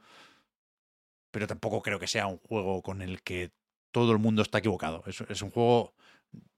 pero 1.31 1.45
tampoco 1.45 1.83
creo 1.83 1.99
que 1.99 2.07
sea 2.07 2.25
un 2.25 2.39
juego 2.39 2.81
con 2.81 3.03
el 3.03 3.21
que 3.21 3.51
todo 3.91 4.11
el 4.11 4.17
mundo 4.17 4.41
está 4.41 4.57
equivocado. 4.57 5.03
Es 5.05 5.41
un 5.41 5.51
juego 5.51 5.93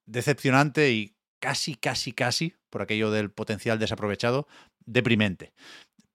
decepcionante 0.05 0.91
y 0.91 1.15
casi, 1.41 1.75
casi, 1.75 2.13
casi, 2.13 2.55
por 2.69 2.81
aquello 2.81 3.11
del 3.11 3.29
potencial 3.31 3.79
desaprovechado, 3.79 4.47
deprimente. 4.85 5.53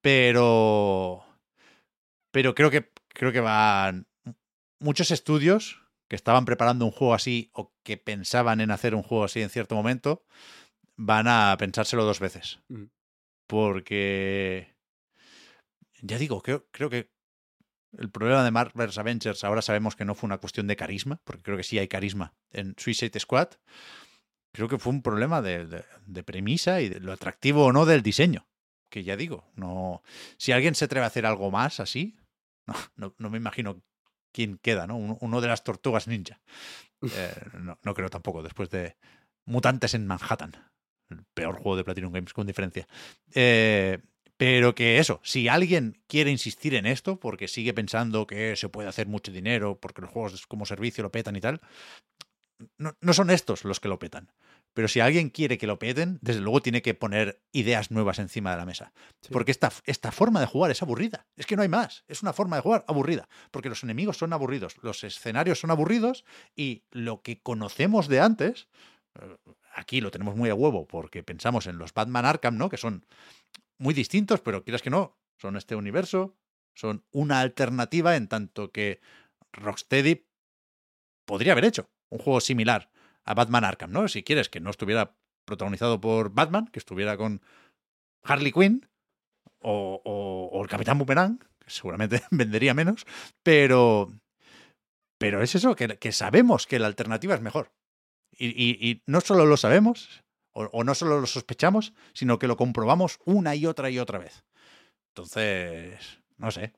Pero. 0.00 1.24
Pero 2.30 2.54
creo 2.54 2.70
que 2.70 2.92
creo 3.08 3.32
que 3.32 3.40
van. 3.40 4.06
Muchos 4.78 5.10
estudios 5.10 5.82
que 6.08 6.16
estaban 6.16 6.44
preparando 6.44 6.84
un 6.84 6.90
juego 6.92 7.14
así 7.14 7.50
o 7.52 7.72
que 7.82 7.96
pensaban 7.96 8.60
en 8.60 8.70
hacer 8.70 8.94
un 8.94 9.02
juego 9.02 9.24
así 9.24 9.40
en 9.42 9.48
cierto 9.50 9.74
momento, 9.74 10.24
van 10.96 11.26
a 11.28 11.56
pensárselo 11.58 12.04
dos 12.04 12.20
veces. 12.20 12.60
Mm. 12.68 12.84
Porque. 13.46 14.74
Ya 16.02 16.18
digo, 16.18 16.42
creo, 16.42 16.66
creo 16.70 16.90
que 16.90 17.10
el 17.98 18.10
problema 18.10 18.44
de 18.44 18.50
Marvel's 18.50 18.98
Avengers 18.98 19.42
ahora 19.44 19.62
sabemos 19.62 19.96
que 19.96 20.04
no 20.04 20.14
fue 20.14 20.26
una 20.28 20.38
cuestión 20.38 20.66
de 20.66 20.76
carisma, 20.76 21.20
porque 21.24 21.42
creo 21.42 21.56
que 21.56 21.62
sí 21.64 21.78
hay 21.78 21.88
carisma 21.88 22.34
en 22.52 22.74
Suicide 22.76 23.18
Squad. 23.18 23.48
Creo 24.52 24.68
que 24.68 24.78
fue 24.78 24.92
un 24.92 25.02
problema 25.02 25.40
de, 25.40 25.66
de- 25.66 25.84
de 26.06 26.22
premisa 26.22 26.82
y 26.82 26.90
de 26.90 27.00
lo 27.00 27.12
atractivo 27.12 27.64
o 27.64 27.72
no 27.72 27.86
del 27.86 28.02
diseño. 28.02 28.46
Que 28.96 29.04
ya 29.04 29.14
digo, 29.14 29.44
no. 29.56 30.02
Si 30.38 30.52
alguien 30.52 30.74
se 30.74 30.86
atreve 30.86 31.04
a 31.04 31.08
hacer 31.08 31.26
algo 31.26 31.50
más 31.50 31.80
así, 31.80 32.16
no, 32.66 32.74
no, 32.96 33.14
no 33.18 33.28
me 33.28 33.36
imagino 33.36 33.82
quién 34.32 34.56
queda, 34.56 34.86
¿no? 34.86 34.96
Uno, 34.96 35.18
uno 35.20 35.42
de 35.42 35.48
las 35.48 35.64
tortugas 35.64 36.08
ninja. 36.08 36.40
Eh, 37.02 37.34
no, 37.60 37.78
no 37.82 37.92
creo 37.92 38.08
tampoco, 38.08 38.42
después 38.42 38.70
de 38.70 38.96
Mutantes 39.44 39.92
en 39.92 40.06
Manhattan. 40.06 40.52
El 41.10 41.24
peor 41.34 41.56
juego 41.56 41.76
de 41.76 41.84
Platinum 41.84 42.10
Games, 42.10 42.32
con 42.32 42.46
diferencia. 42.46 42.88
Eh, 43.34 43.98
pero 44.38 44.74
que 44.74 44.98
eso, 44.98 45.20
si 45.22 45.46
alguien 45.46 46.02
quiere 46.06 46.30
insistir 46.30 46.74
en 46.74 46.86
esto, 46.86 47.20
porque 47.20 47.48
sigue 47.48 47.74
pensando 47.74 48.26
que 48.26 48.56
se 48.56 48.70
puede 48.70 48.88
hacer 48.88 49.08
mucho 49.08 49.30
dinero, 49.30 49.78
porque 49.78 50.00
los 50.00 50.10
juegos 50.10 50.46
como 50.46 50.64
servicio 50.64 51.02
lo 51.02 51.12
petan 51.12 51.36
y 51.36 51.42
tal, 51.42 51.60
no, 52.78 52.96
no 53.02 53.12
son 53.12 53.28
estos 53.28 53.66
los 53.66 53.78
que 53.78 53.88
lo 53.88 53.98
petan. 53.98 54.32
Pero 54.76 54.88
si 54.88 55.00
alguien 55.00 55.30
quiere 55.30 55.56
que 55.56 55.66
lo 55.66 55.78
peten, 55.78 56.18
desde 56.20 56.42
luego 56.42 56.60
tiene 56.60 56.82
que 56.82 56.92
poner 56.92 57.40
ideas 57.50 57.90
nuevas 57.90 58.18
encima 58.18 58.50
de 58.50 58.58
la 58.58 58.66
mesa. 58.66 58.92
Porque 59.30 59.50
esta, 59.50 59.72
esta 59.86 60.12
forma 60.12 60.38
de 60.38 60.44
jugar 60.44 60.70
es 60.70 60.82
aburrida. 60.82 61.26
Es 61.34 61.46
que 61.46 61.56
no 61.56 61.62
hay 61.62 61.68
más. 61.70 62.04
Es 62.08 62.20
una 62.20 62.34
forma 62.34 62.56
de 62.56 62.62
jugar 62.62 62.84
aburrida. 62.86 63.26
Porque 63.50 63.70
los 63.70 63.82
enemigos 63.84 64.18
son 64.18 64.34
aburridos, 64.34 64.76
los 64.82 65.02
escenarios 65.02 65.60
son 65.60 65.70
aburridos 65.70 66.26
y 66.54 66.84
lo 66.90 67.22
que 67.22 67.40
conocemos 67.40 68.06
de 68.08 68.20
antes, 68.20 68.68
eh, 69.18 69.36
aquí 69.74 70.02
lo 70.02 70.10
tenemos 70.10 70.36
muy 70.36 70.50
a 70.50 70.54
huevo 70.54 70.86
porque 70.86 71.22
pensamos 71.22 71.66
en 71.66 71.78
los 71.78 71.94
Batman 71.94 72.26
Arkham, 72.26 72.58
¿no? 72.58 72.68
Que 72.68 72.76
son 72.76 73.06
muy 73.78 73.94
distintos, 73.94 74.42
pero 74.42 74.62
quieras 74.62 74.82
que 74.82 74.90
no, 74.90 75.16
son 75.38 75.56
este 75.56 75.74
universo, 75.74 76.36
son 76.74 77.02
una 77.12 77.40
alternativa 77.40 78.14
en 78.14 78.28
tanto 78.28 78.72
que 78.72 79.00
Rocksteady 79.54 80.26
podría 81.24 81.52
haber 81.52 81.64
hecho 81.64 81.88
un 82.10 82.18
juego 82.18 82.42
similar 82.42 82.90
a 83.26 83.34
Batman 83.34 83.64
Arkham, 83.64 83.90
¿no? 83.92 84.08
Si 84.08 84.22
quieres 84.22 84.48
que 84.48 84.60
no 84.60 84.70
estuviera 84.70 85.14
protagonizado 85.44 86.00
por 86.00 86.30
Batman, 86.32 86.66
que 86.68 86.78
estuviera 86.78 87.16
con 87.16 87.42
Harley 88.24 88.52
Quinn 88.52 88.88
o, 89.60 90.00
o- 90.04 90.50
o 90.58 90.62
el 90.62 90.68
Capitán 90.68 90.98
Boomerang, 90.98 91.38
que 91.38 91.70
seguramente 91.70 92.22
vendería 92.30 92.74
menos, 92.74 93.06
pero, 93.42 94.12
pero 95.18 95.42
es 95.42 95.54
eso, 95.54 95.74
que, 95.76 95.98
que 95.98 96.12
sabemos 96.12 96.66
que 96.66 96.78
la 96.78 96.86
alternativa 96.86 97.34
es 97.34 97.40
mejor. 97.40 97.72
Y, 98.32 98.48
y- 98.48 98.90
y 98.90 99.02
no 99.06 99.20
solo 99.20 99.46
lo 99.46 99.56
sabemos, 99.56 100.24
o, 100.52 100.64
o 100.64 100.84
no 100.84 100.94
solo 100.94 101.20
lo 101.20 101.26
sospechamos, 101.26 101.94
sino 102.12 102.38
que 102.38 102.48
lo 102.48 102.56
comprobamos 102.56 103.18
una 103.24 103.54
y 103.54 103.66
otra 103.66 103.90
y 103.90 103.98
otra 103.98 104.18
vez. 104.18 104.44
Entonces, 105.14 106.20
no 106.36 106.50
sé, 106.50 106.74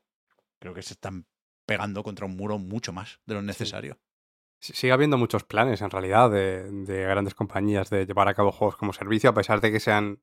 creo 0.59 0.73
que 0.73 0.83
se 0.83 0.93
están 0.93 1.25
pegando 1.67 2.03
contra 2.03 2.25
un 2.25 2.37
muro 2.37 2.57
mucho 2.57 2.93
más 2.93 3.19
de 3.25 3.35
lo 3.35 3.41
necesario. 3.41 3.95
Sí- 3.95 4.08
Sigue 4.59 4.91
habiendo 4.91 5.17
muchos 5.17 5.43
planes, 5.43 5.81
en 5.81 5.89
realidad, 5.89 6.29
de, 6.29 6.69
de 6.69 7.01
grandes 7.03 7.33
compañías 7.33 7.89
de 7.89 8.05
llevar 8.05 8.27
a 8.27 8.33
cabo 8.33 8.51
juegos 8.51 8.75
como 8.75 8.93
servicio, 8.93 9.29
a 9.29 9.33
pesar 9.33 9.61
de 9.61 9.71
que 9.71 9.79
se 9.79 9.91
han 9.91 10.21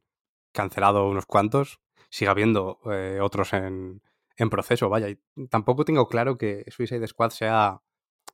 cancelado 0.52 1.08
unos 1.08 1.26
cuantos, 1.26 1.80
sigue 2.10 2.30
habiendo 2.30 2.80
eh, 2.90 3.18
otros 3.20 3.52
en, 3.52 4.02
en 4.36 4.50
proceso, 4.50 4.88
vaya. 4.88 5.08
Tampoco 5.50 5.84
tengo 5.84 6.08
claro 6.08 6.36
que 6.38 6.64
Suicide 6.68 7.06
Squad 7.06 7.30
sea, 7.30 7.80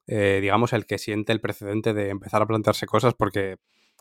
eh, 0.06 0.38
digamos, 0.40 0.72
el 0.72 0.86
que 0.86 0.98
siente 0.98 1.32
el 1.32 1.40
precedente 1.40 1.94
de 1.94 2.10
empezar 2.10 2.42
a 2.42 2.46
plantearse 2.46 2.86
cosas, 2.86 3.14
porque 3.14 3.58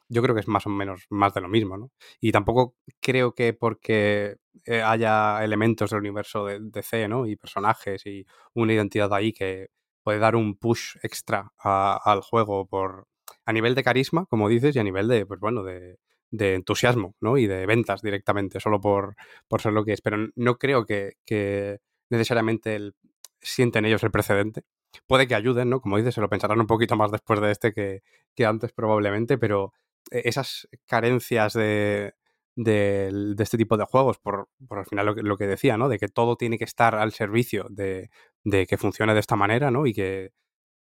yo 0.09 0.21
creo 0.21 0.35
que 0.35 0.41
es 0.41 0.47
más 0.47 0.65
o 0.67 0.69
menos 0.69 1.05
más 1.09 1.33
de 1.33 1.41
lo 1.41 1.49
mismo, 1.49 1.77
¿no? 1.77 1.91
Y 2.19 2.31
tampoco 2.31 2.75
creo 2.99 3.33
que 3.33 3.53
porque 3.53 4.37
eh, 4.65 4.81
haya 4.81 5.43
elementos 5.43 5.91
del 5.91 5.99
universo 6.01 6.45
de 6.45 6.59
DC, 6.61 7.07
¿no? 7.07 7.25
Y 7.27 7.35
personajes 7.37 8.05
y 8.05 8.25
una 8.53 8.73
identidad 8.73 9.13
ahí 9.13 9.33
que 9.33 9.69
puede 10.03 10.19
dar 10.19 10.35
un 10.35 10.55
push 10.57 10.97
extra 11.03 11.51
al 11.57 12.21
juego 12.21 12.65
por 12.67 13.07
a 13.45 13.53
nivel 13.53 13.75
de 13.75 13.83
carisma, 13.83 14.25
como 14.27 14.49
dices, 14.49 14.75
y 14.75 14.79
a 14.79 14.83
nivel 14.83 15.07
de, 15.07 15.25
pues 15.25 15.39
bueno, 15.39 15.63
de, 15.63 15.97
de 16.31 16.55
entusiasmo, 16.55 17.15
¿no? 17.21 17.37
Y 17.37 17.47
de 17.47 17.65
ventas 17.65 18.01
directamente, 18.01 18.59
solo 18.59 18.79
por, 18.81 19.15
por 19.47 19.61
ser 19.61 19.73
lo 19.73 19.83
que 19.85 19.93
es. 19.93 20.01
Pero 20.01 20.17
no 20.35 20.57
creo 20.57 20.85
que, 20.85 21.13
que 21.25 21.79
necesariamente 22.09 22.75
el- 22.75 22.95
sienten 23.41 23.85
ellos 23.85 24.03
el 24.03 24.11
precedente. 24.11 24.63
Puede 25.07 25.27
que 25.27 25.35
ayuden, 25.35 25.69
¿no? 25.69 25.81
Como 25.81 25.97
dices, 25.97 26.13
se 26.15 26.21
lo 26.21 26.29
pensarán 26.29 26.59
un 26.59 26.67
poquito 26.67 26.95
más 26.95 27.11
después 27.11 27.39
de 27.41 27.51
este 27.51 27.73
que, 27.73 28.03
que 28.35 28.45
antes 28.45 28.71
probablemente, 28.73 29.37
pero 29.37 29.73
eh, 30.11 30.21
esas 30.25 30.67
carencias 30.85 31.53
de, 31.53 32.13
del- 32.55 33.35
de 33.35 33.43
este 33.43 33.57
tipo 33.57 33.77
de 33.77 33.85
juegos, 33.85 34.19
por, 34.19 34.49
por 34.67 34.79
al 34.79 34.85
final 34.85 35.05
lo 35.05 35.15
que, 35.15 35.23
lo 35.23 35.37
que 35.37 35.47
decía, 35.47 35.77
¿no? 35.77 35.89
De 35.89 35.97
que 35.97 36.07
todo 36.09 36.35
tiene 36.35 36.57
que 36.57 36.65
estar 36.65 36.95
al 36.95 37.13
servicio 37.13 37.67
de, 37.69 38.09
de 38.43 38.65
que 38.67 38.77
funcione 38.77 39.13
de 39.13 39.19
esta 39.19 39.35
manera, 39.35 39.71
¿no? 39.71 39.85
Y 39.87 39.93
que, 39.93 40.31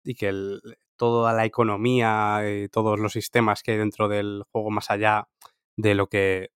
y 0.05 0.15
que 0.15 0.29
el- 0.29 0.63
toda 0.97 1.33
la 1.35 1.47
economía 1.47 2.43
y 2.49 2.69
todos 2.69 2.99
los 3.01 3.13
sistemas 3.15 3.63
que 3.63 3.73
hay 3.73 3.79
dentro 3.79 4.09
del 4.09 4.45
juego, 4.53 4.71
más 4.71 4.91
allá 4.91 5.29
de 5.77 5.95
lo 5.95 6.09
que, 6.09 6.51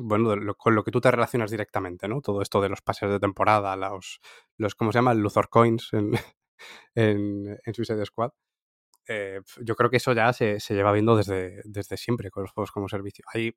bueno, 0.00 0.36
lo- 0.36 0.54
con 0.56 0.74
lo 0.74 0.84
que 0.84 0.90
tú 0.92 1.00
te 1.00 1.10
relacionas 1.10 1.50
directamente, 1.50 2.08
¿no? 2.08 2.20
Todo 2.22 2.42
esto 2.42 2.60
de 2.60 2.68
los 2.70 2.82
pases 2.82 3.10
de 3.10 3.20
temporada, 3.20 3.76
los, 3.76 4.20
los 4.58 4.74
¿cómo 4.76 4.92
se 4.92 4.98
llama? 4.98 5.14
Luthor 5.14 5.48
Coins 5.50 5.90
en, 5.94 6.12
en, 6.94 7.58
en 7.64 7.74
Suicide 7.74 8.04
Squad. 8.06 8.32
Eh, 9.08 9.40
yo 9.62 9.74
creo 9.76 9.90
que 9.90 9.96
eso 9.98 10.12
ya 10.12 10.32
se, 10.32 10.60
se 10.60 10.74
lleva 10.74 10.92
viendo 10.92 11.16
desde, 11.16 11.62
desde 11.64 11.96
siempre 11.96 12.30
con 12.30 12.42
los 12.42 12.52
juegos 12.52 12.70
como 12.72 12.88
servicio. 12.88 13.24
Hay 13.32 13.54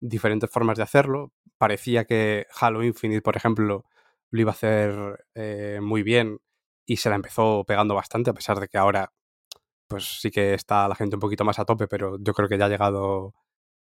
diferentes 0.00 0.50
formas 0.50 0.76
de 0.78 0.84
hacerlo. 0.84 1.32
Parecía 1.58 2.04
que 2.04 2.46
Halo 2.60 2.82
Infinite, 2.84 3.22
por 3.22 3.36
ejemplo, 3.36 3.84
lo 4.34 4.40
iba 4.40 4.50
a 4.50 4.54
hacer 4.54 5.24
eh, 5.34 5.78
muy 5.80 6.02
bien 6.02 6.40
y 6.86 6.96
se 6.96 7.08
la 7.08 7.14
empezó 7.16 7.64
pegando 7.64 7.94
bastante, 7.94 8.30
a 8.30 8.34
pesar 8.34 8.58
de 8.58 8.68
que 8.68 8.78
ahora 8.78 9.12
pues 9.88 10.20
sí 10.20 10.30
que 10.32 10.54
está 10.54 10.88
la 10.88 10.96
gente 10.96 11.16
un 11.16 11.20
poquito 11.20 11.44
más 11.44 11.58
a 11.60 11.64
tope, 11.64 11.86
pero 11.88 12.18
yo 12.20 12.34
creo 12.34 12.48
que 12.48 12.58
ya 12.58 12.66
ha 12.66 12.68
llegado, 12.68 13.34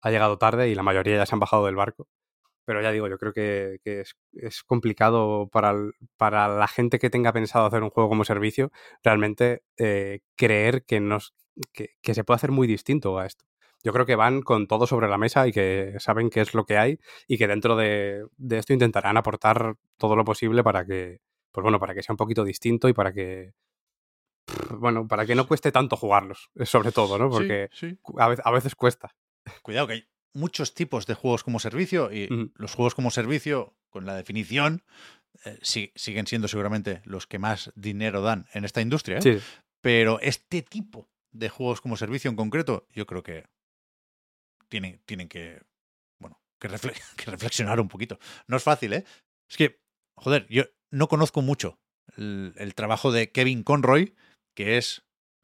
ha 0.02 0.12
llegado 0.12 0.38
tarde 0.38 0.70
y 0.70 0.76
la 0.76 0.84
mayoría 0.84 1.18
ya 1.18 1.26
se 1.26 1.36
han 1.36 1.40
bajado 1.40 1.66
del 1.68 1.76
barco. 1.76 2.08
Pero 2.66 2.82
ya 2.82 2.92
digo, 2.92 3.08
yo 3.08 3.18
creo 3.18 3.34
que, 3.34 3.80
es, 4.34 4.64
complicado 4.64 5.48
para, 5.50 5.74
para 6.18 6.48
la 6.50 6.68
gente 6.68 7.00
que 7.00 7.10
tenga 7.10 7.34
pensado 7.34 7.66
hacer 7.66 7.84
un 7.84 7.90
juego 7.90 8.10
como 8.10 8.26
servicio, 8.26 8.72
realmente 9.04 9.64
eh, 9.78 10.20
creer 10.36 10.86
que, 10.86 11.00
nos, 11.00 11.34
que, 11.74 11.92
que 12.02 12.14
se 12.14 12.24
puede 12.24 12.38
hacer 12.38 12.52
muy 12.52 12.68
distinto 12.68 13.18
a 13.20 13.26
esto. 13.26 13.46
Yo 13.84 13.94
creo 13.94 14.06
que 14.06 14.16
van 14.16 14.42
con 14.42 14.68
todo 14.68 14.86
sobre 14.88 15.08
la 15.08 15.18
mesa 15.18 15.48
y 15.48 15.52
que 15.52 15.96
saben 16.00 16.30
qué 16.30 16.42
es 16.42 16.54
lo 16.54 16.66
que 16.66 16.78
hay 16.78 17.00
y 17.28 17.38
que 17.38 17.48
dentro 17.48 17.76
de, 17.76 18.26
de 18.38 18.58
esto 18.58 18.74
intentarán 18.74 19.18
aportar 19.18 19.76
todo 19.98 20.16
lo 20.16 20.24
posible 20.24 20.64
para 20.64 20.86
que, 20.86 21.20
pues 21.52 21.64
bueno, 21.64 21.80
para 21.80 21.94
que 21.96 22.04
sea 22.04 22.14
un 22.14 22.18
poquito 22.18 22.44
distinto 22.44 22.88
y 22.90 22.94
para 22.94 23.12
que, 23.14 23.54
bueno, 24.78 25.08
para 25.08 25.26
que 25.26 25.36
no 25.36 25.48
cueste 25.48 25.72
tanto 25.72 25.96
jugarlos, 25.96 26.50
eh, 26.56 26.66
sobre 26.66 26.92
todo, 26.92 27.18
¿no? 27.18 27.30
Porque 27.30 27.70
sí. 27.74 27.98
a 28.18 28.28
veces, 28.28 28.46
a 28.46 28.52
veces 28.52 28.76
cuesta. 28.76 29.16
Cuidado 29.62 29.88
que 29.88 29.94
hay 29.94 30.06
muchos 30.34 30.74
tipos 30.74 31.06
de 31.08 31.14
juegos 31.14 31.44
como 31.44 31.60
servicio 31.60 32.12
y 32.12 32.28
los 32.56 32.74
juegos 32.76 32.96
como 32.96 33.12
servicio, 33.12 33.76
con 33.90 34.06
la 34.06 34.16
definición, 34.16 34.84
eh, 35.46 35.58
sí- 35.62 35.92
siguen 35.96 36.28
siendo 36.28 36.48
seguramente 36.48 37.02
los 37.06 37.28
que 37.28 37.40
más 37.40 37.72
dinero 37.76 38.22
dan 38.22 38.48
en 38.54 38.64
esta 38.66 38.82
industria. 38.82 39.18
¿eh? 39.18 39.22
Pero 39.82 40.20
este 40.22 40.62
tipo 40.62 41.10
de 41.32 41.50
juegos 41.50 41.82
como 41.82 41.98
servicio 41.98 42.30
en 42.30 42.36
concreto, 42.36 42.86
yo 42.94 43.06
creo 43.06 43.24
que 43.24 43.46
tienen, 44.72 45.02
tienen 45.06 45.28
que, 45.28 45.62
bueno, 46.20 46.42
que, 46.60 46.70
refle- 46.70 46.96
que 47.18 47.30
reflexionar 47.30 47.80
un 47.82 47.90
poquito. 47.90 48.18
No 48.48 48.56
es 48.58 48.64
fácil, 48.64 48.94
¿eh? 48.94 49.04
Es 49.50 49.58
que, 49.58 49.82
joder, 50.16 50.48
yo 50.50 50.64
no 50.90 51.08
conozco 51.10 51.42
mucho 51.42 51.80
el, 52.18 52.74
trabajo 52.76 53.12
de 53.12 53.32
Kevin 53.32 53.64
Conroy, 53.64 54.16
que 54.56 54.78
es 54.78 55.04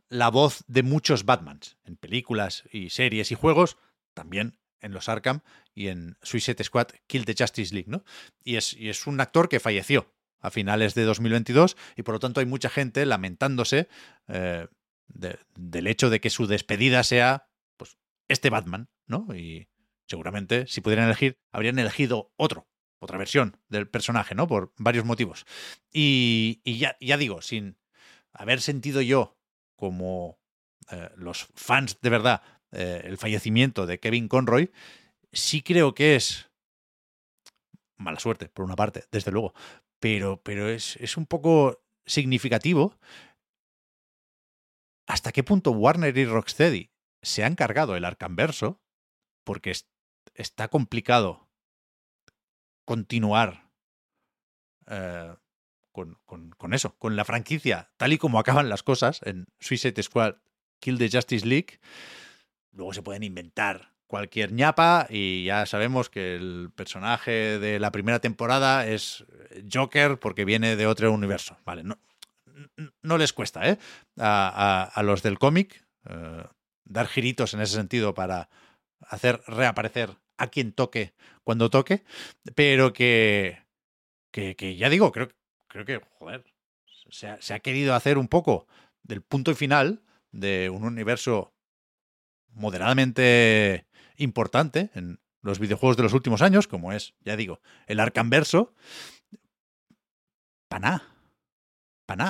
la 0.10 0.30
voz 0.30 0.64
de 0.68 0.84
muchos 0.84 1.26
Batmans 1.26 1.78
en 1.84 1.98
películas 1.98 2.64
y 2.72 2.90
series 2.90 3.32
y 3.32 3.36
juegos, 3.36 3.78
también 4.14 4.58
en 4.80 4.94
los 4.94 5.10
Arkham 5.10 5.42
y 5.76 5.90
en 5.90 6.18
Suicide 6.22 6.64
Squad 6.64 6.88
Kill 7.08 7.26
the 7.26 7.36
Justice 7.38 7.74
League, 7.74 7.90
¿no? 7.90 8.04
Y 8.44 8.56
es, 8.56 8.74
y 8.74 8.90
es 8.90 9.06
un 9.08 9.20
actor 9.20 9.50
que 9.50 9.60
falleció 9.60 10.14
a 10.40 10.52
finales 10.52 10.94
de 10.96 11.04
2022 11.04 11.76
y 11.98 12.04
por 12.04 12.14
lo 12.16 12.20
tanto 12.20 12.40
hay 12.40 12.46
mucha 12.46 12.70
gente 12.70 13.06
lamentándose 13.06 13.90
eh, 14.28 14.68
de- 15.08 15.40
del 15.56 15.88
hecho 15.88 16.10
de 16.10 16.22
que 16.22 16.30
su 16.30 16.48
despedida 16.48 17.04
sea 17.04 17.50
pues, 17.76 17.98
este 18.30 18.50
Batman, 18.50 18.88
¿no? 19.08 19.28
Y 19.36 19.70
seguramente, 20.08 20.68
si 20.68 20.82
pudieran 20.82 21.06
elegir, 21.06 21.40
habrían 21.52 21.80
elegido 21.80 22.32
otro, 22.38 22.68
otra 23.00 23.18
versión 23.18 23.60
del 23.70 23.90
personaje, 23.90 24.36
¿no? 24.36 24.48
Por 24.48 24.74
varios 24.78 25.06
motivos. 25.06 25.46
Y, 25.92 26.62
y 26.64 26.78
ya, 26.78 26.98
ya 27.00 27.18
digo, 27.18 27.42
sin 27.42 27.78
haber 28.32 28.62
sentido 28.62 29.02
yo 29.02 29.38
como 29.76 30.40
eh, 30.92 31.10
los 31.16 31.48
fans 31.56 32.00
de 32.02 32.10
verdad 32.10 32.42
eh, 32.72 33.02
el 33.06 33.18
fallecimiento 33.18 33.86
de 33.86 34.00
Kevin 34.00 34.28
Conroy, 34.28 34.72
sí 35.32 35.62
creo 35.62 35.94
que 35.94 36.16
es 36.16 36.50
mala 37.98 38.20
suerte, 38.20 38.50
por 38.50 38.66
una 38.66 38.76
parte, 38.76 39.06
desde 39.12 39.32
luego, 39.32 39.54
pero, 40.00 40.42
pero 40.44 40.70
es, 40.70 40.98
es 40.98 41.18
un 41.18 41.26
poco 41.26 41.84
significativo 42.06 42.98
hasta 45.08 45.32
qué 45.32 45.44
punto 45.44 45.72
Warner 45.72 46.16
y 46.18 46.26
Rocksteady 46.26 46.92
se 47.22 47.44
han 47.44 47.56
cargado 47.56 47.96
el 47.96 48.06
Arcanverso, 48.06 48.82
porque 49.48 49.72
es- 49.72 49.88
está 50.36 50.68
complicado 50.68 51.48
continuar 52.86 53.72
eh, 54.88 55.34
con, 55.94 56.74
eso, 56.74 56.96
con 57.00 57.16
la 57.16 57.26
franquicia, 57.26 57.90
tal 57.98 58.14
y 58.14 58.18
como 58.20 58.38
acaban 58.40 58.70
las 58.70 58.84
cosas 58.84 59.22
en 59.24 59.48
Suicide 59.60 60.04
Squad 60.04 60.36
Kill 60.80 61.00
the 61.00 61.10
Justice 61.10 61.46
League. 61.46 61.80
Luego 62.72 62.94
se 62.94 63.02
pueden 63.02 63.24
inventar 63.24 63.94
cualquier 64.06 64.52
ñapa 64.54 65.08
y 65.10 65.46
ya 65.46 65.66
sabemos 65.66 66.10
que 66.10 66.36
el 66.36 66.70
personaje 66.76 67.58
de 67.58 67.80
la 67.80 67.92
primera 67.92 68.20
temporada 68.20 68.86
es 68.86 69.26
Joker 69.74 70.20
porque 70.20 70.46
viene 70.46 70.76
de 70.76 70.86
otro 70.86 71.12
universo. 71.12 71.58
Vale, 71.66 71.84
no, 71.84 73.18
les 73.18 73.34
cuesta, 73.34 73.68
¿eh? 73.68 73.80
A 74.18 75.02
los 75.04 75.24
del 75.24 75.40
cómic 75.40 75.84
eh, 76.06 76.44
dar 76.86 77.08
giritos 77.08 77.54
en 77.56 77.62
ese 77.62 77.74
sentido 77.76 78.14
para 78.14 78.50
hacer 79.02 79.42
reaparecer 79.48 80.18
a 80.38 80.48
quien 80.48 80.72
toque 80.72 81.14
cuando 81.44 81.70
toque, 81.70 82.04
pero 82.56 82.94
que, 82.94 83.64
que, 84.32 84.76
ya 84.78 84.90
digo, 84.90 85.12
creo, 85.12 85.30
creo 85.68 85.86
que, 85.86 86.02
joder, 86.20 86.46
se 87.10 87.28
ha, 87.28 87.42
se 87.42 87.54
ha 87.54 87.60
querido 87.60 87.96
hacer 87.96 88.18
un 88.18 88.28
poco 88.28 88.68
del 89.04 89.22
punto 89.22 89.52
y 89.52 89.56
final 89.56 90.04
de 90.32 90.70
un 90.70 90.84
universo 90.84 91.54
moderadamente 92.54 93.88
importante 94.18 94.90
en 94.94 95.20
los 95.42 95.60
videojuegos 95.60 95.98
de 95.98 96.04
los 96.04 96.14
últimos 96.14 96.42
años, 96.42 96.68
como 96.68 96.92
es, 96.92 97.14
ya 97.22 97.36
digo, 97.36 97.62
el 97.88 98.00
Arcanverso. 98.00 98.74
Para 100.68 100.80
nada. 100.80 101.18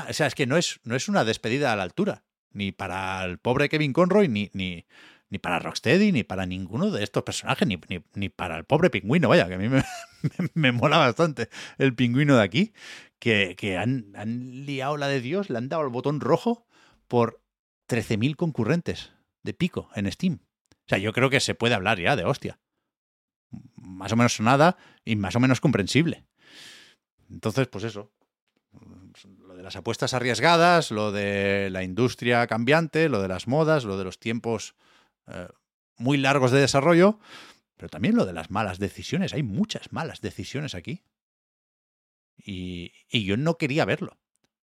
O 0.09 0.13
sea, 0.13 0.27
es 0.27 0.35
que 0.35 0.45
no 0.45 0.57
es, 0.57 0.79
no 0.83 0.95
es 0.95 1.07
una 1.07 1.23
despedida 1.23 1.71
a 1.71 1.75
la 1.75 1.83
altura. 1.83 2.23
Ni 2.51 2.71
para 2.71 3.23
el 3.25 3.39
pobre 3.39 3.69
Kevin 3.69 3.93
Conroy, 3.93 4.27
ni, 4.27 4.49
ni, 4.53 4.85
ni 5.29 5.39
para 5.39 5.59
Rocksteady, 5.59 6.11
ni 6.11 6.23
para 6.23 6.45
ninguno 6.45 6.91
de 6.91 7.03
estos 7.03 7.23
personajes, 7.23 7.67
ni, 7.67 7.79
ni, 7.89 8.03
ni 8.13 8.29
para 8.29 8.57
el 8.57 8.63
pobre 8.63 8.89
pingüino, 8.89 9.29
vaya, 9.29 9.47
que 9.47 9.55
a 9.55 9.57
mí 9.57 9.69
me, 9.69 9.83
me, 10.53 10.71
mola 10.71 10.97
bastante 10.97 11.49
el 11.77 11.93
pingüino 11.95 12.37
de 12.37 12.43
aquí, 12.43 12.73
que, 13.19 13.55
que 13.57 13.77
han, 13.77 14.13
han 14.15 14.65
liado 14.65 14.97
la 14.97 15.07
de 15.07 15.21
Dios, 15.21 15.49
le 15.49 15.57
han 15.57 15.69
dado 15.69 15.83
el 15.83 15.89
botón 15.89 16.21
rojo 16.21 16.65
por 17.07 17.41
13.000 17.89 18.35
concurrentes 18.35 19.11
de 19.43 19.53
pico 19.53 19.89
en 19.95 20.11
Steam. 20.11 20.39
O 20.71 20.89
sea, 20.89 20.97
yo 20.97 21.11
creo 21.11 21.29
que 21.29 21.39
se 21.39 21.55
puede 21.55 21.75
hablar 21.75 21.99
ya 21.99 22.15
de 22.15 22.23
hostia. 22.23 22.59
Más 23.75 24.11
o 24.11 24.15
menos 24.15 24.35
sonada 24.35 24.77
y 25.03 25.15
más 25.15 25.35
o 25.35 25.39
menos 25.39 25.59
comprensible. 25.59 26.25
Entonces, 27.29 27.67
pues 27.67 27.83
eso. 27.83 28.11
Lo 29.39 29.55
de 29.55 29.63
las 29.63 29.75
apuestas 29.75 30.13
arriesgadas, 30.13 30.91
lo 30.91 31.11
de 31.11 31.69
la 31.71 31.83
industria 31.83 32.45
cambiante, 32.47 33.09
lo 33.09 33.21
de 33.21 33.27
las 33.27 33.47
modas, 33.47 33.83
lo 33.83 33.97
de 33.97 34.03
los 34.03 34.19
tiempos 34.19 34.75
eh, 35.27 35.47
muy 35.97 36.17
largos 36.17 36.51
de 36.51 36.59
desarrollo, 36.59 37.19
pero 37.75 37.89
también 37.89 38.15
lo 38.15 38.25
de 38.25 38.33
las 38.33 38.49
malas 38.51 38.79
decisiones. 38.79 39.33
Hay 39.33 39.43
muchas 39.43 39.91
malas 39.91 40.21
decisiones 40.21 40.75
aquí. 40.75 41.03
Y, 42.37 42.93
y 43.09 43.25
yo 43.25 43.35
no 43.37 43.57
quería 43.57 43.85
verlo, 43.85 44.17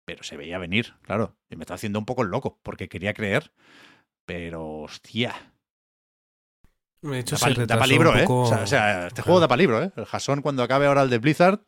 pero 0.06 0.24
se 0.24 0.38
veía 0.38 0.58
venir, 0.58 0.94
claro. 1.04 1.38
Y 1.50 1.56
me 1.56 1.64
está 1.64 1.76
haciendo 1.76 2.00
un 2.00 2.06
poco 2.06 2.22
el 2.24 2.30
loco, 2.30 2.60
porque 2.64 2.90
quería 2.90 3.14
creer, 3.14 3.54
pero 4.26 4.80
hostia. 4.82 5.54
De 7.02 7.20
hecho, 7.20 7.36
Da 7.36 7.40
pa- 7.42 7.48
da 7.50 7.56
retrasó 7.56 7.80
pa' 7.80 7.88
libro, 7.88 8.16
¿eh? 8.18 8.22
poco- 8.24 8.42
O 8.42 8.48
sea, 8.48 8.62
o 8.64 8.68
sea, 8.68 9.08
este 9.08 9.16
Claro. 9.16 9.24
juego 9.26 9.40
da 9.40 9.48
para 9.48 9.58
libro, 9.60 9.82
¿eh? 9.84 9.92
El 9.96 10.06
Jason, 10.06 10.42
cuando 10.42 10.64
acabe 10.64 10.86
ahora 10.86 11.02
el 11.02 11.10
de 11.10 11.18
Blizzard, 11.18 11.62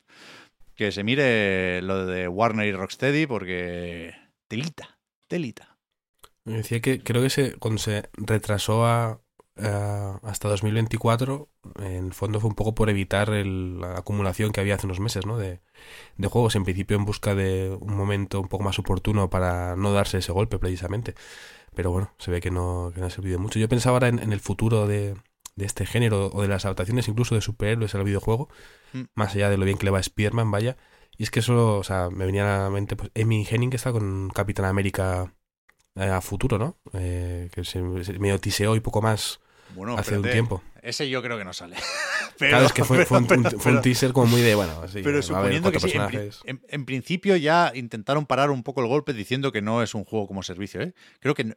que 0.76 0.92
se 0.92 1.02
mire 1.04 1.82
lo 1.82 2.06
de 2.06 2.28
Warner 2.28 2.66
y 2.66 2.72
Rocksteady, 2.72 3.26
porque. 3.26 4.14
Telita, 4.48 4.98
telita. 5.26 5.73
Me 6.44 6.58
decía 6.58 6.80
que 6.80 7.02
creo 7.02 7.22
que 7.22 7.30
se, 7.30 7.54
cuando 7.58 7.78
se 7.78 8.10
retrasó 8.14 8.84
a, 8.86 9.20
a- 9.56 10.20
hasta 10.22 10.48
2024, 10.48 11.48
en 11.80 12.06
el 12.06 12.12
fondo 12.14 12.38
fue 12.40 12.50
un 12.50 12.56
poco 12.56 12.74
por 12.74 12.90
evitar 12.90 13.30
el- 13.30 13.80
la 13.80 13.98
acumulación 13.98 14.52
que 14.52 14.60
había 14.60 14.74
hace 14.74 14.86
unos 14.86 15.00
meses, 15.00 15.24
¿no? 15.26 15.38
De, 15.38 15.60
de 16.18 16.28
juegos, 16.28 16.56
en 16.56 16.64
principio 16.64 16.96
en 16.98 17.04
busca 17.06 17.34
de 17.36 17.76
un 17.80 17.96
momento 17.96 18.40
un 18.40 18.48
poco 18.48 18.64
más 18.64 18.78
oportuno 18.80 19.30
para 19.30 19.76
no 19.76 19.92
darse 19.92 20.18
ese 20.18 20.32
golpe 20.32 20.58
precisamente. 20.58 21.14
Pero 21.74 21.90
bueno, 21.92 22.12
se 22.18 22.30
ve 22.32 22.40
que 22.42 22.50
no, 22.52 22.92
que 22.94 23.00
no 23.00 23.06
ha 23.06 23.10
servido 23.10 23.38
mucho. 23.40 23.58
Yo 23.60 23.68
pensaba 23.68 23.96
ahora 23.96 24.08
en, 24.08 24.18
en 24.20 24.32
el 24.32 24.40
futuro 24.40 24.86
de, 24.88 25.16
de 25.56 25.66
este 25.66 25.86
género 25.86 26.28
o 26.32 26.42
de 26.42 26.48
las 26.48 26.64
adaptaciones 26.66 27.08
incluso 27.08 27.34
de 27.36 27.42
superhéroes 27.42 27.94
al 27.94 28.04
videojuego, 28.04 28.48
Mm. 28.92 29.02
más 29.14 29.34
allá 29.34 29.50
de 29.50 29.56
lo 29.58 29.64
bien 29.64 29.78
que 29.78 29.84
le 29.86 29.90
va 29.90 29.98
a 29.98 30.02
Spearman, 30.02 30.50
vaya. 30.50 30.76
Y 31.16 31.22
es 31.24 31.30
que 31.30 31.40
eso, 31.40 31.78
o 31.78 31.84
sea, 31.84 32.10
me 32.10 32.26
venía 32.26 32.44
a 32.60 32.64
la 32.64 32.70
mente, 32.70 32.96
pues, 32.96 33.10
Amy 33.20 33.46
Henning 33.48 33.70
que 33.70 33.76
está 33.76 33.92
con 33.92 34.30
Capitán 34.30 34.64
América 34.66 35.34
a 35.96 36.20
futuro, 36.20 36.58
¿no? 36.58 36.78
Eh, 36.92 37.48
que 37.52 37.64
se, 37.64 37.80
se 38.04 38.18
medio 38.18 38.38
tiseó 38.40 38.74
y 38.76 38.80
poco 38.80 39.00
más 39.02 39.40
Bueno, 39.74 39.96
hace 39.96 40.16
un 40.18 40.22
tiempo. 40.28 40.62
Ese 40.82 41.08
yo 41.08 41.22
creo 41.22 41.38
que 41.38 41.44
no 41.44 41.52
sale. 41.52 41.76
claro, 42.38 42.66
es 42.66 42.72
que 42.72 42.84
fue, 42.84 43.06
fue 43.06 43.18
un, 43.18 43.26
pero- 43.28 43.40
un- 43.40 43.44
fue 43.50 43.54
un 43.56 43.60
pero- 43.78 43.80
teaser 43.82 44.12
como 44.12 44.26
muy 44.26 44.42
de, 44.42 44.54
bueno, 44.54 44.86
sí, 44.88 45.00
Pero 45.02 45.22
suponiendo 45.22 45.70
que 45.72 45.80
sí, 45.80 45.86
en, 45.86 45.92
pri- 45.92 46.00
personajes. 46.18 46.40
en- 46.44 46.62
en 46.68 46.84
principio 46.84 47.36
ya 47.36 47.72
intentaron 47.74 48.26
parar 48.26 48.50
un 48.50 48.62
poco 48.62 48.80
el 48.82 48.88
golpe 48.88 49.12
diciendo 49.12 49.52
que 49.52 49.62
no 49.62 49.82
es 49.82 49.94
un 49.94 50.04
juego 50.04 50.26
como 50.26 50.42
servicio, 50.42 50.80
¿eh? 50.82 50.94
Creo 51.20 51.34
que. 51.34 51.44
no- 51.44 51.54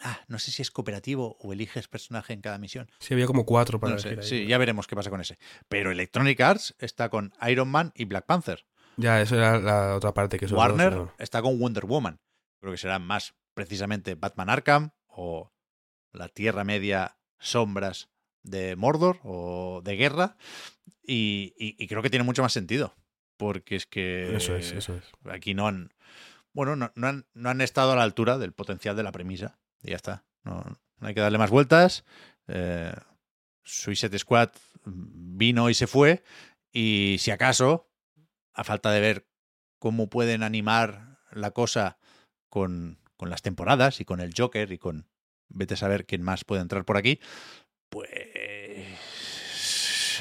Ah, 0.00 0.18
no 0.26 0.40
sé 0.40 0.50
si 0.50 0.60
es 0.60 0.72
cooperativo 0.72 1.36
o 1.40 1.52
eliges 1.52 1.86
personaje 1.86 2.32
en 2.32 2.40
cada 2.40 2.58
misión. 2.58 2.90
Sí, 2.98 3.14
había 3.14 3.26
como 3.26 3.46
cuatro 3.46 3.78
para 3.78 3.92
No 3.94 3.98
sé, 4.00 4.08
elegir 4.08 4.24
ahí. 4.24 4.28
sí, 4.42 4.46
ya 4.48 4.58
veremos 4.58 4.88
qué 4.88 4.96
pasa 4.96 5.08
con 5.08 5.20
ese. 5.20 5.38
Pero 5.68 5.92
Electronic 5.92 6.38
Arts 6.40 6.74
está 6.80 7.08
con 7.08 7.32
Iron 7.48 7.68
Man 7.68 7.92
y 7.94 8.04
Black 8.04 8.26
Panther. 8.26 8.66
Ya, 8.96 9.20
eso 9.22 9.36
era 9.36 9.60
la 9.60 9.94
otra 9.94 10.12
parte 10.12 10.36
que 10.36 10.46
esos 10.46 10.56
dos, 10.56 10.66
Warner 10.66 10.90
pero- 10.90 11.14
está 11.18 11.40
con 11.42 11.60
Wonder 11.60 11.86
Woman. 11.86 12.18
Creo 12.60 12.72
que 12.72 12.76
será 12.78 12.98
más 12.98 13.34
precisamente 13.54 14.14
Batman 14.14 14.50
Arkham 14.50 14.90
o 15.06 15.52
la 16.12 16.28
Tierra 16.28 16.64
Media 16.64 17.16
Sombras 17.38 18.08
de 18.42 18.76
Mordor 18.76 19.20
o 19.22 19.80
de 19.84 19.96
Guerra. 19.96 20.36
Y, 21.02 21.54
y- 21.58 21.76
y 21.82 21.86
creo 21.88 22.02
que 22.02 22.10
tiene 22.10 22.24
mucho 22.24 22.42
más 22.42 22.52
sentido. 22.52 22.94
Porque 23.36 23.76
es 23.76 23.86
que 23.86 24.36
Eso 24.36 24.54
es, 24.56 24.72
eso 24.72 24.94
es. 24.94 25.04
aquí 25.30 25.54
no 25.54 25.66
han. 25.66 25.92
Bueno, 26.52 26.76
no, 26.76 26.92
no 26.94 27.08
han, 27.08 27.26
no 27.34 27.50
han 27.50 27.60
estado 27.60 27.92
a 27.92 27.96
la 27.96 28.04
altura 28.04 28.38
del 28.38 28.52
potencial 28.52 28.94
de 28.96 29.02
la 29.02 29.10
premisa. 29.12 29.58
Y 29.82 29.90
ya 29.90 29.96
está. 29.96 30.24
No, 30.44 30.62
no 30.98 31.06
hay 31.08 31.14
que 31.14 31.20
darle 31.20 31.38
más 31.38 31.50
vueltas. 31.50 32.04
Eh, 32.46 32.94
Suicide 33.64 34.18
Squad 34.18 34.50
vino 34.84 35.68
y 35.68 35.74
se 35.74 35.86
fue. 35.88 36.22
Y 36.72 37.16
si 37.18 37.30
acaso, 37.32 37.90
a 38.52 38.62
falta 38.62 38.92
de 38.92 39.00
ver 39.00 39.26
cómo 39.78 40.08
pueden 40.08 40.42
animar 40.44 41.18
la 41.32 41.50
cosa 41.50 41.98
con, 42.48 42.98
con 43.16 43.30
las 43.30 43.42
temporadas 43.42 44.00
y 44.00 44.04
con 44.04 44.20
el 44.20 44.32
Joker 44.36 44.72
y 44.72 44.78
con 44.78 45.06
vete 45.48 45.74
a 45.74 45.76
saber 45.76 46.06
quién 46.06 46.22
más 46.22 46.44
puede 46.44 46.62
entrar 46.62 46.84
por 46.84 46.96
aquí, 46.96 47.20
pues 47.88 48.24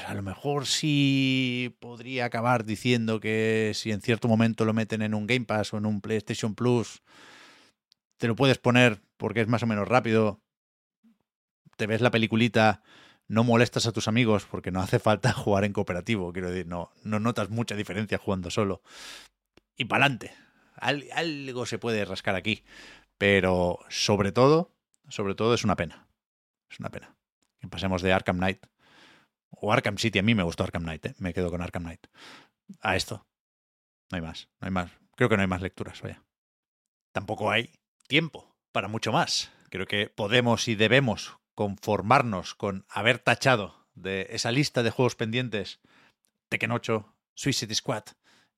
a 0.05 0.13
lo 0.13 0.22
mejor 0.22 0.67
sí 0.67 1.75
podría 1.80 2.25
acabar 2.25 2.65
diciendo 2.65 3.19
que 3.19 3.72
si 3.73 3.91
en 3.91 4.01
cierto 4.01 4.27
momento 4.27 4.65
lo 4.65 4.73
meten 4.73 5.01
en 5.01 5.13
un 5.13 5.27
Game 5.27 5.45
Pass 5.45 5.73
o 5.73 5.77
en 5.77 5.85
un 5.85 6.01
PlayStation 6.01 6.55
Plus, 6.55 7.01
te 8.17 8.27
lo 8.27 8.35
puedes 8.35 8.57
poner 8.57 9.01
porque 9.17 9.41
es 9.41 9.47
más 9.47 9.63
o 9.63 9.67
menos 9.67 9.88
rápido, 9.88 10.41
te 11.77 11.88
ves 11.88 12.01
la 12.01 12.11
peliculita, 12.11 12.83
no 13.27 13.43
molestas 13.43 13.88
a 13.88 13.91
tus 13.91 14.07
amigos 14.07 14.45
porque 14.49 14.72
no 14.72 14.81
hace 14.81 14.99
falta 14.99 15.33
jugar 15.33 15.63
en 15.63 15.73
cooperativo, 15.73 16.31
quiero 16.33 16.49
decir, 16.49 16.67
no, 16.67 16.91
no 17.03 17.19
notas 17.19 17.49
mucha 17.49 17.75
diferencia 17.75 18.17
jugando 18.17 18.49
solo. 18.49 18.81
Y 19.75 19.85
para 19.85 20.05
algo 20.84 21.66
se 21.66 21.78
puede 21.78 22.06
rascar 22.06 22.36
aquí, 22.36 22.64
pero 23.18 23.80
sobre 23.90 24.32
todo, 24.32 24.72
sobre 25.08 25.36
todo 25.36 25.53
es 25.53 25.64
una 25.64 25.76
pena, 25.76 26.08
es 26.70 26.80
una 26.80 26.90
pena. 26.90 27.16
Que 27.60 27.68
pasemos 27.68 28.02
de 28.02 28.14
Arkham 28.14 28.38
Knight 28.38 28.66
o 29.50 29.72
Arkham 29.72 29.98
City, 29.98 30.20
a 30.20 30.24
mí 30.24 30.36
me 30.36 30.44
gustó 30.44 30.64
Arkham 30.64 30.84
Knight, 30.84 31.06
¿eh? 31.06 31.16
me 31.20 31.34
quedo 31.34 31.50
con 31.50 31.62
Arkham 31.62 31.84
Knight, 31.84 32.08
a 32.82 32.95
esto. 32.95 33.26
No 34.12 34.18
hay 34.18 34.22
más, 34.22 34.50
no 34.60 34.66
hay 34.66 34.72
más. 34.72 34.92
Creo 35.16 35.30
que 35.30 35.38
no 35.38 35.42
hay 35.42 35.48
más 35.48 35.62
lecturas, 35.62 36.02
vaya. 36.02 36.22
Tampoco 37.14 37.52
hay 37.52 37.72
tiempo 38.08 38.56
para 38.72 38.88
mucho 38.88 39.12
más. 39.12 39.52
Creo 39.70 39.86
que 39.86 40.10
podemos 40.10 40.68
y 40.68 40.76
debemos 40.76 41.38
conformarnos 41.56 42.56
con 42.56 42.86
haber 42.90 43.20
tachado 43.20 43.88
de 43.95 44.28
esa 44.32 44.52
lista 44.52 44.84
de 44.84 44.90
juegos 44.90 45.16
pendientes 45.16 45.80
Tekken 46.50 46.72
8, 46.72 47.16
Suicide 47.36 47.74
Squad 47.74 48.03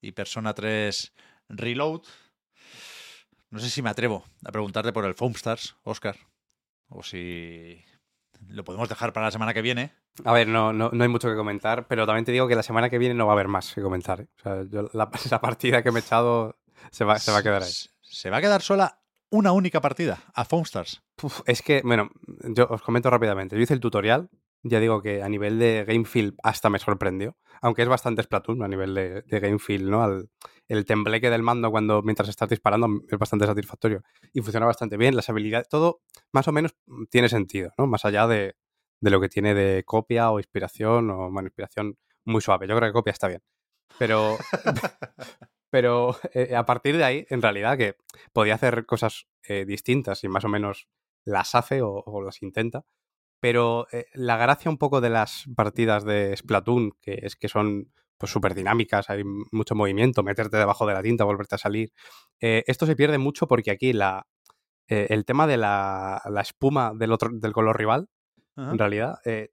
y 0.01 0.11
Persona 0.11 0.53
3 0.53 1.13
Reload. 1.49 2.01
no 3.49 3.59
sé 3.59 3.69
si 3.69 3.81
me 3.81 3.89
atrevo 3.89 4.25
a 4.43 4.51
preguntarte 4.51 4.91
por 4.91 5.05
el 5.05 5.15
Foam 5.15 5.33
Stars, 5.33 5.75
Oscar, 5.83 6.17
o 6.89 7.03
si 7.03 7.83
lo 8.47 8.63
podemos 8.63 8.89
dejar 8.89 9.13
para 9.13 9.27
la 9.27 9.31
semana 9.31 9.53
que 9.53 9.61
viene. 9.61 9.93
A 10.23 10.33
ver, 10.33 10.47
no, 10.47 10.71
no, 10.71 10.89
no 10.91 11.03
hay 11.03 11.09
mucho 11.09 11.29
que 11.29 11.35
comentar, 11.35 11.87
pero 11.87 12.05
también 12.05 12.25
te 12.25 12.31
digo 12.31 12.47
que 12.47 12.55
la 12.55 12.63
semana 12.63 12.89
que 12.89 12.97
viene 12.97 13.15
no 13.15 13.25
va 13.25 13.33
a 13.33 13.35
haber 13.35 13.47
más 13.47 13.73
que 13.73 13.81
comentar. 13.81 14.21
¿eh? 14.21 14.27
O 14.37 14.41
sea, 14.41 14.63
yo, 14.63 14.89
la, 14.93 15.09
la 15.31 15.41
partida 15.41 15.83
que 15.83 15.91
me 15.91 15.99
he 15.99 16.03
echado 16.03 16.57
se 16.91 17.03
va, 17.03 17.19
se 17.19 17.31
va 17.31 17.39
a 17.39 17.43
quedar 17.43 17.63
ahí. 17.63 17.73
Se 18.01 18.29
va 18.29 18.37
a 18.37 18.41
quedar 18.41 18.61
sola 18.61 19.01
una 19.29 19.51
única 19.51 19.81
partida 19.81 20.23
a 20.33 20.45
Foam 20.45 20.63
Stars. 20.63 21.03
Uf, 21.21 21.41
es 21.45 21.61
que, 21.61 21.81
bueno, 21.83 22.09
yo 22.55 22.67
os 22.69 22.81
comento 22.81 23.09
rápidamente. 23.09 23.55
Yo 23.55 23.61
hice 23.61 23.73
el 23.73 23.79
tutorial, 23.79 24.29
ya 24.67 24.79
digo 24.79 25.01
que 25.01 25.21
a 25.21 25.29
nivel 25.29 25.59
de 25.59 25.85
game 25.87 26.05
feel 26.05 26.35
hasta 26.43 26.69
me 26.69 26.79
sorprendió, 26.79 27.37
aunque 27.61 27.83
es 27.83 27.87
bastante 27.87 28.23
Splatoon 28.23 28.63
a 28.63 28.67
nivel 28.67 28.95
de, 28.95 29.23
game 29.39 29.59
feel, 29.59 29.89
¿no? 29.89 30.03
Al- 30.03 30.29
el 30.67 30.85
tembleque 30.85 31.29
del 31.29 31.43
mando 31.43 31.69
cuando 31.69 32.01
mientras 32.01 32.27
estás 32.27 32.49
disparando 32.49 32.87
es 33.07 33.19
bastante 33.19 33.45
satisfactorio 33.45 34.01
y 34.33 34.41
funciona 34.41 34.65
bastante 34.65 34.97
bien. 34.97 35.15
Las 35.15 35.29
habilidades, 35.29 35.69
todo 35.69 36.01
más 36.31 36.47
o 36.47 36.51
menos 36.51 36.75
tiene 37.11 37.29
sentido, 37.29 37.71
¿no? 37.77 37.85
Más 37.85 38.03
allá 38.05 38.25
de, 38.27 38.55
de 38.99 39.09
lo 39.11 39.21
que 39.21 39.29
tiene 39.29 39.53
de 39.53 39.83
copia 39.83 40.31
o 40.31 40.39
inspiración 40.39 41.11
o 41.11 41.29
bueno, 41.31 41.47
inspiración 41.47 41.97
muy 42.25 42.41
suave. 42.41 42.67
Yo 42.67 42.75
creo 42.75 42.89
que 42.89 42.93
copia 42.93 43.11
está 43.11 43.27
bien. 43.27 43.43
Pero, 43.99 44.37
pero 45.69 46.15
eh, 46.33 46.55
a 46.55 46.65
partir 46.65 46.97
de 46.97 47.03
ahí, 47.03 47.25
en 47.29 47.41
realidad, 47.41 47.77
que 47.77 47.95
podía 48.33 48.55
hacer 48.55 48.85
cosas 48.85 49.27
eh, 49.47 49.65
distintas 49.65 50.23
y 50.23 50.27
más 50.29 50.45
o 50.45 50.49
menos 50.49 50.87
las 51.25 51.55
hace 51.55 51.81
o, 51.81 51.91
o 52.05 52.21
las 52.21 52.41
intenta. 52.41 52.83
Pero 53.45 53.85
eh, 53.91 54.07
la 54.15 54.37
gracia 54.37 54.71
un 54.71 54.79
poco 54.79 55.01
de 55.01 55.11
las 55.11 55.43
partidas 55.55 56.03
de 56.03 56.35
Splatoon, 56.35 56.93
que 56.99 57.19
es 57.21 57.35
que 57.35 57.47
son 57.47 57.91
pues 58.17 58.31
súper 58.31 58.55
dinámicas, 58.55 59.07
hay 59.11 59.21
mucho 59.23 59.75
movimiento, 59.75 60.23
meterte 60.23 60.57
debajo 60.57 60.87
de 60.87 60.95
la 60.95 61.03
tinta, 61.03 61.25
volverte 61.25 61.53
a 61.53 61.59
salir. 61.59 61.91
eh, 62.41 62.63
esto 62.65 62.87
se 62.87 62.95
pierde 62.95 63.19
mucho 63.19 63.47
porque 63.47 63.69
aquí 63.69 63.93
la, 63.93 64.25
eh, 64.87 65.05
el 65.11 65.25
tema 65.25 65.45
de 65.45 65.57
la, 65.57 66.23
la 66.27 66.41
espuma 66.41 66.93
del, 66.95 67.11
otro, 67.11 67.29
del 67.33 67.53
color 67.53 67.77
rival, 67.77 68.09
Ajá. 68.55 68.71
en 68.71 68.79
realidad, 68.79 69.19
eh, 69.25 69.51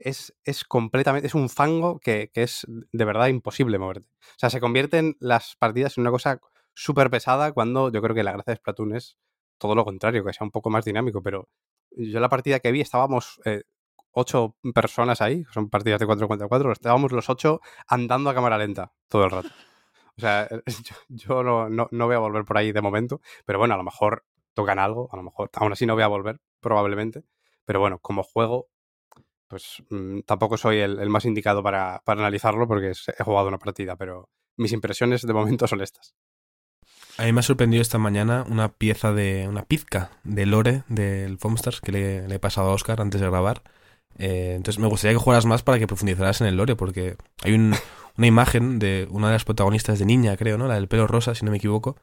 es, 0.00 0.34
es 0.42 0.64
completamente, 0.64 1.28
es 1.28 1.36
un 1.36 1.48
fango 1.48 2.00
que, 2.00 2.32
que 2.34 2.42
es 2.42 2.66
de 2.68 3.04
verdad 3.04 3.28
imposible 3.28 3.78
moverte. 3.78 4.08
O 4.20 4.38
sea, 4.38 4.50
se 4.50 4.58
convierten 4.58 5.16
las 5.20 5.54
partidas 5.54 5.96
en 5.96 6.00
una 6.00 6.10
cosa 6.10 6.40
súper 6.74 7.08
pesada 7.08 7.52
cuando 7.52 7.92
yo 7.92 8.02
creo 8.02 8.16
que 8.16 8.24
la 8.24 8.32
gracia 8.32 8.54
de 8.54 8.56
Splatoon 8.56 8.96
es 8.96 9.16
todo 9.58 9.76
lo 9.76 9.84
contrario, 9.84 10.24
que 10.24 10.32
sea 10.32 10.44
un 10.44 10.50
poco 10.50 10.70
más 10.70 10.84
dinámico, 10.84 11.22
pero 11.22 11.48
yo 11.90 12.20
la 12.20 12.28
partida 12.28 12.60
que 12.60 12.72
vi 12.72 12.80
estábamos 12.80 13.40
eh, 13.44 13.62
ocho 14.12 14.56
personas 14.74 15.20
ahí, 15.20 15.44
son 15.52 15.70
partidas 15.70 16.00
de 16.00 16.06
4 16.06 16.28
contra 16.28 16.48
4, 16.48 16.72
estábamos 16.72 17.12
los 17.12 17.28
ocho 17.28 17.60
andando 17.86 18.30
a 18.30 18.34
cámara 18.34 18.58
lenta 18.58 18.92
todo 19.08 19.24
el 19.24 19.30
rato. 19.30 19.48
O 20.16 20.20
sea, 20.20 20.48
yo, 20.66 20.96
yo 21.08 21.42
no, 21.42 21.68
no, 21.68 21.88
no 21.90 22.06
voy 22.06 22.16
a 22.16 22.18
volver 22.18 22.44
por 22.44 22.58
ahí 22.58 22.72
de 22.72 22.82
momento, 22.82 23.20
pero 23.44 23.58
bueno, 23.58 23.74
a 23.74 23.76
lo 23.76 23.84
mejor 23.84 24.24
tocan 24.54 24.78
algo, 24.78 25.08
a 25.12 25.16
lo 25.16 25.22
mejor, 25.22 25.50
aún 25.54 25.72
así 25.72 25.86
no 25.86 25.94
voy 25.94 26.02
a 26.02 26.08
volver, 26.08 26.40
probablemente, 26.60 27.22
pero 27.64 27.80
bueno, 27.80 27.98
como 28.00 28.22
juego, 28.22 28.68
pues 29.46 29.82
mm, 29.90 30.20
tampoco 30.20 30.56
soy 30.56 30.78
el, 30.78 30.98
el 30.98 31.08
más 31.10 31.24
indicado 31.24 31.62
para, 31.62 32.02
para 32.04 32.20
analizarlo 32.20 32.66
porque 32.66 32.90
he 32.90 33.24
jugado 33.24 33.48
una 33.48 33.58
partida, 33.58 33.96
pero 33.96 34.28
mis 34.56 34.72
impresiones 34.72 35.22
de 35.22 35.32
momento 35.32 35.66
son 35.66 35.80
estas. 35.80 36.14
A 37.18 37.24
mí 37.24 37.32
me 37.32 37.40
ha 37.40 37.42
sorprendido 37.42 37.82
esta 37.82 37.98
mañana 37.98 38.44
una 38.48 38.68
pieza 38.72 39.12
de. 39.12 39.46
una 39.48 39.64
pizca 39.64 40.10
de 40.24 40.46
lore 40.46 40.82
del 40.88 41.38
Foamstars 41.38 41.80
que 41.80 41.92
le, 41.92 42.28
le 42.28 42.36
he 42.36 42.38
pasado 42.38 42.70
a 42.70 42.72
Oscar 42.74 43.00
antes 43.00 43.20
de 43.20 43.26
grabar. 43.28 43.62
Eh, 44.18 44.54
entonces 44.56 44.80
me 44.80 44.88
gustaría 44.88 45.16
que 45.16 45.22
jugaras 45.22 45.44
más 45.46 45.62
para 45.62 45.78
que 45.78 45.86
profundizaras 45.86 46.40
en 46.40 46.46
el 46.46 46.56
lore, 46.56 46.76
porque 46.76 47.16
hay 47.42 47.52
un- 47.54 47.74
una 48.16 48.26
imagen 48.26 48.78
de 48.80 49.06
una 49.10 49.28
de 49.28 49.32
las 49.34 49.44
protagonistas 49.44 49.98
de 49.98 50.04
niña, 50.04 50.36
creo, 50.36 50.58
¿no? 50.58 50.66
La 50.66 50.74
del 50.74 50.88
pelo 50.88 51.06
rosa, 51.06 51.34
si 51.36 51.44
no 51.44 51.50
me 51.52 51.58
equivoco, 51.58 51.96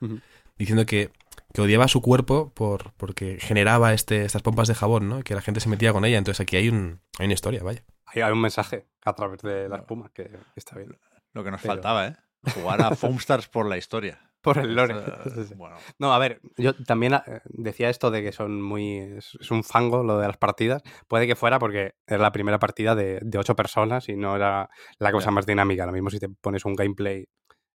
diciendo 0.57 0.85
que, 0.85 1.11
que 1.53 1.61
odiaba 1.61 1.89
su 1.89 2.01
cuerpo 2.01 2.51
por, 2.53 2.93
porque 2.93 3.37
generaba 3.41 3.93
este, 3.93 4.23
estas 4.23 4.41
pompas 4.41 4.67
de 4.69 4.75
jabón, 4.75 5.09
¿no? 5.09 5.23
Que 5.23 5.35
la 5.35 5.41
gente 5.41 5.59
se 5.59 5.67
metía 5.67 5.91
con 5.91 6.05
ella. 6.05 6.17
Entonces 6.17 6.39
aquí 6.41 6.55
hay, 6.55 6.69
un, 6.69 7.01
hay 7.19 7.25
una 7.25 7.33
historia, 7.33 7.63
vaya. 7.63 7.83
Hay, 8.05 8.21
hay 8.21 8.31
un 8.31 8.39
mensaje 8.41 8.85
a 9.03 9.13
través 9.13 9.41
de 9.41 9.67
la 9.67 9.77
espuma 9.77 10.09
que 10.13 10.29
está 10.55 10.77
bien. 10.77 10.97
Lo 11.33 11.43
que 11.43 11.51
nos 11.51 11.61
Pero- 11.61 11.73
faltaba, 11.73 12.07
¿eh? 12.07 12.15
Jugar 12.53 12.81
a 12.81 12.91
Foam 12.95 13.15
Stars 13.17 13.47
por 13.49 13.65
la 13.67 13.77
historia. 13.77 14.19
Por 14.45 14.59
el 14.59 14.75
lore. 14.75 14.95
Bueno, 15.57 15.75
No, 15.99 16.13
a 16.13 16.19
ver, 16.19 16.39
yo 16.57 16.73
también 16.75 17.15
eh, 17.15 17.41
decía 17.45 17.89
esto 17.89 18.11
de 18.11 18.21
que 18.21 18.31
son 18.31 18.61
muy. 18.61 18.99
Es, 18.99 19.51
un 19.51 19.63
fango 19.63 20.03
lo 20.03 20.19
de 20.19 20.27
las 20.27 20.37
partidas. 20.37 20.83
Puede 21.07 21.27
que 21.27 21.35
fuera 21.35 21.59
porque 21.59 21.95
era 22.07 22.21
la 22.21 22.31
primera 22.31 22.59
partida 22.59 22.95
de, 22.95 23.19
de 23.21 23.37
ocho 23.37 23.55
personas 23.55 24.07
y 24.07 24.15
no 24.15 24.35
era 24.35 24.69
la 24.99 25.11
cosa 25.11 25.31
más 25.31 25.45
dinámica. 25.45 25.85
Lo 25.85 25.91
mismo 25.91 26.09
si 26.09 26.19
te 26.19 26.29
pones 26.29 26.63
un 26.63 26.75
gameplay 26.75 27.27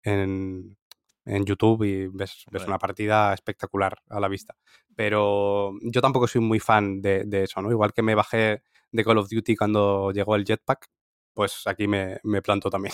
en, 0.04 0.78
en 1.26 1.46
YouTube 1.46 1.84
y 1.84 2.08
ves, 2.08 2.46
ves 2.52 2.66
una 2.68 2.78
partida 2.78 3.34
espectacular 3.34 3.98
a 4.10 4.20
la 4.20 4.28
vista. 4.28 4.56
Pero 4.96 5.74
yo 5.82 6.02
tampoco 6.02 6.28
soy 6.28 6.42
muy 6.42 6.60
fan 6.60 7.02
de, 7.02 7.24
de 7.26 7.44
eso, 7.44 7.62
¿no? 7.62 7.72
Igual 7.72 7.94
que 7.94 8.02
me 8.02 8.16
bajé 8.16 8.62
de 8.92 9.04
Call 9.04 9.18
of 9.18 9.30
Duty 9.30 9.56
cuando 9.56 10.12
llegó 10.12 10.36
el 10.36 10.46
jetpack, 10.46 10.88
pues 11.34 11.68
aquí 11.68 11.88
me, 11.88 12.20
me 12.24 12.42
planto 12.42 12.70
también. 12.70 12.94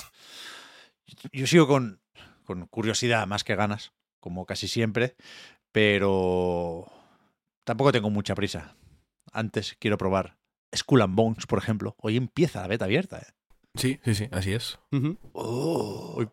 yo 1.31 1.47
sigo 1.47 1.67
con, 1.67 2.01
con 2.43 2.67
curiosidad 2.67 3.25
más 3.27 3.43
que 3.43 3.55
ganas, 3.55 3.93
como 4.19 4.45
casi 4.45 4.67
siempre, 4.67 5.15
pero 5.71 6.85
tampoco 7.63 7.91
tengo 7.91 8.09
mucha 8.09 8.35
prisa. 8.35 8.75
Antes 9.31 9.75
quiero 9.79 9.97
probar 9.97 10.37
Skull 10.75 11.01
and 11.01 11.15
Bones, 11.15 11.45
por 11.47 11.59
ejemplo. 11.59 11.95
Hoy 11.99 12.17
empieza 12.17 12.61
la 12.61 12.67
beta 12.67 12.85
abierta. 12.85 13.19
¿eh? 13.19 13.33
Sí, 13.75 13.99
sí, 14.05 14.13
sí, 14.15 14.27
así 14.31 14.53
es. 14.53 14.79
Hoy, 15.33 16.27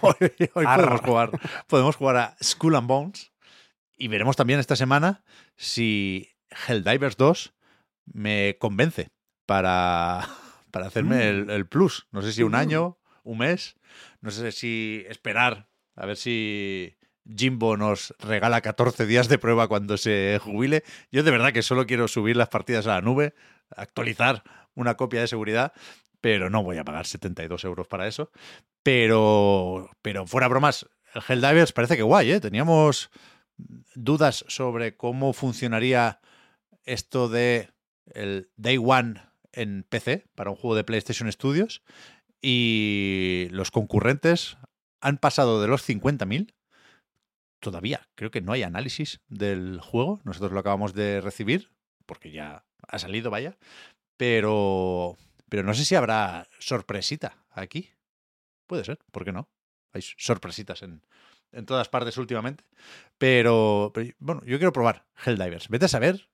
hoy- 0.00 0.50
hoy 0.54 0.66
podemos, 0.76 1.00
jugar, 1.00 1.30
podemos 1.66 1.96
jugar 1.96 2.16
a 2.16 2.36
Skull 2.42 2.76
and 2.76 2.86
Bones 2.88 3.32
y 3.96 4.08
veremos 4.08 4.36
también 4.36 4.60
esta 4.60 4.76
semana 4.76 5.24
si 5.56 6.28
Helldivers 6.68 7.16
2 7.16 7.52
me 8.06 8.56
convence 8.58 9.10
para, 9.46 10.28
para 10.70 10.86
hacerme 10.86 11.28
el, 11.28 11.50
el 11.50 11.66
plus. 11.66 12.06
No 12.12 12.22
sé 12.22 12.32
si 12.32 12.42
un 12.42 12.54
año, 12.54 12.98
un 13.24 13.38
mes, 13.38 13.76
no 14.22 14.30
sé 14.30 14.50
si 14.52 15.04
esperar 15.08 15.68
a 15.94 16.06
ver 16.06 16.16
si 16.16 16.96
Jimbo 17.24 17.76
nos 17.76 18.14
regala 18.18 18.60
14 18.60 19.06
días 19.06 19.28
de 19.28 19.38
prueba 19.38 19.68
cuando 19.68 19.96
se 19.96 20.38
jubile. 20.42 20.84
Yo 21.10 21.22
de 21.22 21.30
verdad 21.30 21.52
que 21.52 21.62
solo 21.62 21.86
quiero 21.86 22.08
subir 22.08 22.36
las 22.36 22.48
partidas 22.48 22.86
a 22.86 22.94
la 22.94 23.00
nube, 23.00 23.34
actualizar 23.76 24.42
una 24.74 24.96
copia 24.96 25.20
de 25.20 25.28
seguridad, 25.28 25.72
pero 26.20 26.50
no 26.50 26.62
voy 26.62 26.78
a 26.78 26.84
pagar 26.84 27.06
72 27.06 27.64
euros 27.64 27.86
para 27.86 28.06
eso. 28.06 28.30
Pero, 28.82 29.90
pero 30.02 30.26
fuera 30.26 30.48
bromas, 30.48 30.88
el 31.14 31.22
Helldivers 31.26 31.72
parece 31.72 31.96
que 31.96 32.02
guay, 32.02 32.32
¿eh? 32.32 32.40
Teníamos 32.40 33.10
dudas 33.94 34.44
sobre 34.48 34.96
cómo 34.96 35.32
funcionaría 35.32 36.20
esto 36.84 37.28
de 37.28 37.70
el 38.06 38.50
Day 38.56 38.78
One 38.78 39.22
en 39.52 39.84
PC 39.88 40.26
para 40.34 40.50
un 40.50 40.56
juego 40.56 40.74
de 40.74 40.84
PlayStation 40.84 41.30
Studios 41.30 41.82
y 42.42 43.46
los 43.50 43.70
concurrentes 43.70 44.58
han 45.00 45.18
pasado 45.18 45.62
de 45.62 45.68
los 45.68 45.88
50.000. 45.88 46.52
Todavía 47.60 48.08
creo 48.16 48.32
que 48.32 48.40
no 48.40 48.52
hay 48.52 48.64
análisis 48.64 49.20
del 49.28 49.80
juego. 49.80 50.20
Nosotros 50.24 50.52
lo 50.52 50.58
acabamos 50.58 50.92
de 50.92 51.20
recibir 51.20 51.70
porque 52.04 52.32
ya 52.32 52.64
ha 52.88 52.98
salido, 52.98 53.30
vaya. 53.30 53.56
Pero, 54.16 55.16
pero 55.48 55.62
no 55.62 55.72
sé 55.72 55.84
si 55.84 55.94
habrá 55.94 56.48
sorpresita 56.58 57.38
aquí. 57.50 57.90
Puede 58.66 58.84
ser, 58.84 58.98
¿por 59.12 59.24
qué 59.24 59.32
no? 59.32 59.48
Hay 59.92 60.02
sorpresitas 60.02 60.82
en, 60.82 61.02
en 61.52 61.66
todas 61.66 61.88
partes 61.88 62.16
últimamente. 62.16 62.64
Pero, 63.18 63.92
pero, 63.94 64.12
bueno, 64.18 64.42
yo 64.44 64.58
quiero 64.58 64.72
probar 64.72 65.06
Helldivers. 65.24 65.68
Vete 65.68 65.84
a 65.84 65.88
saber, 65.88 66.28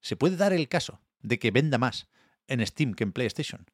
se 0.00 0.16
puede 0.16 0.36
dar 0.36 0.52
el 0.52 0.68
caso 0.68 1.00
de 1.20 1.38
que 1.38 1.50
venda 1.50 1.78
más 1.78 2.08
en 2.46 2.64
Steam 2.64 2.94
que 2.94 3.04
en 3.04 3.12
PlayStation. 3.12 3.66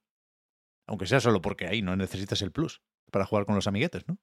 Aunque 0.86 1.06
sea 1.06 1.20
solo 1.20 1.40
porque 1.42 1.66
ahí 1.66 1.82
no 1.82 1.96
necesitas 1.96 2.42
el 2.42 2.52
plus 2.52 2.80
para 3.10 3.26
jugar 3.26 3.46
con 3.46 3.54
los 3.54 3.66
amiguetes, 3.66 4.06
¿no? 4.06 4.18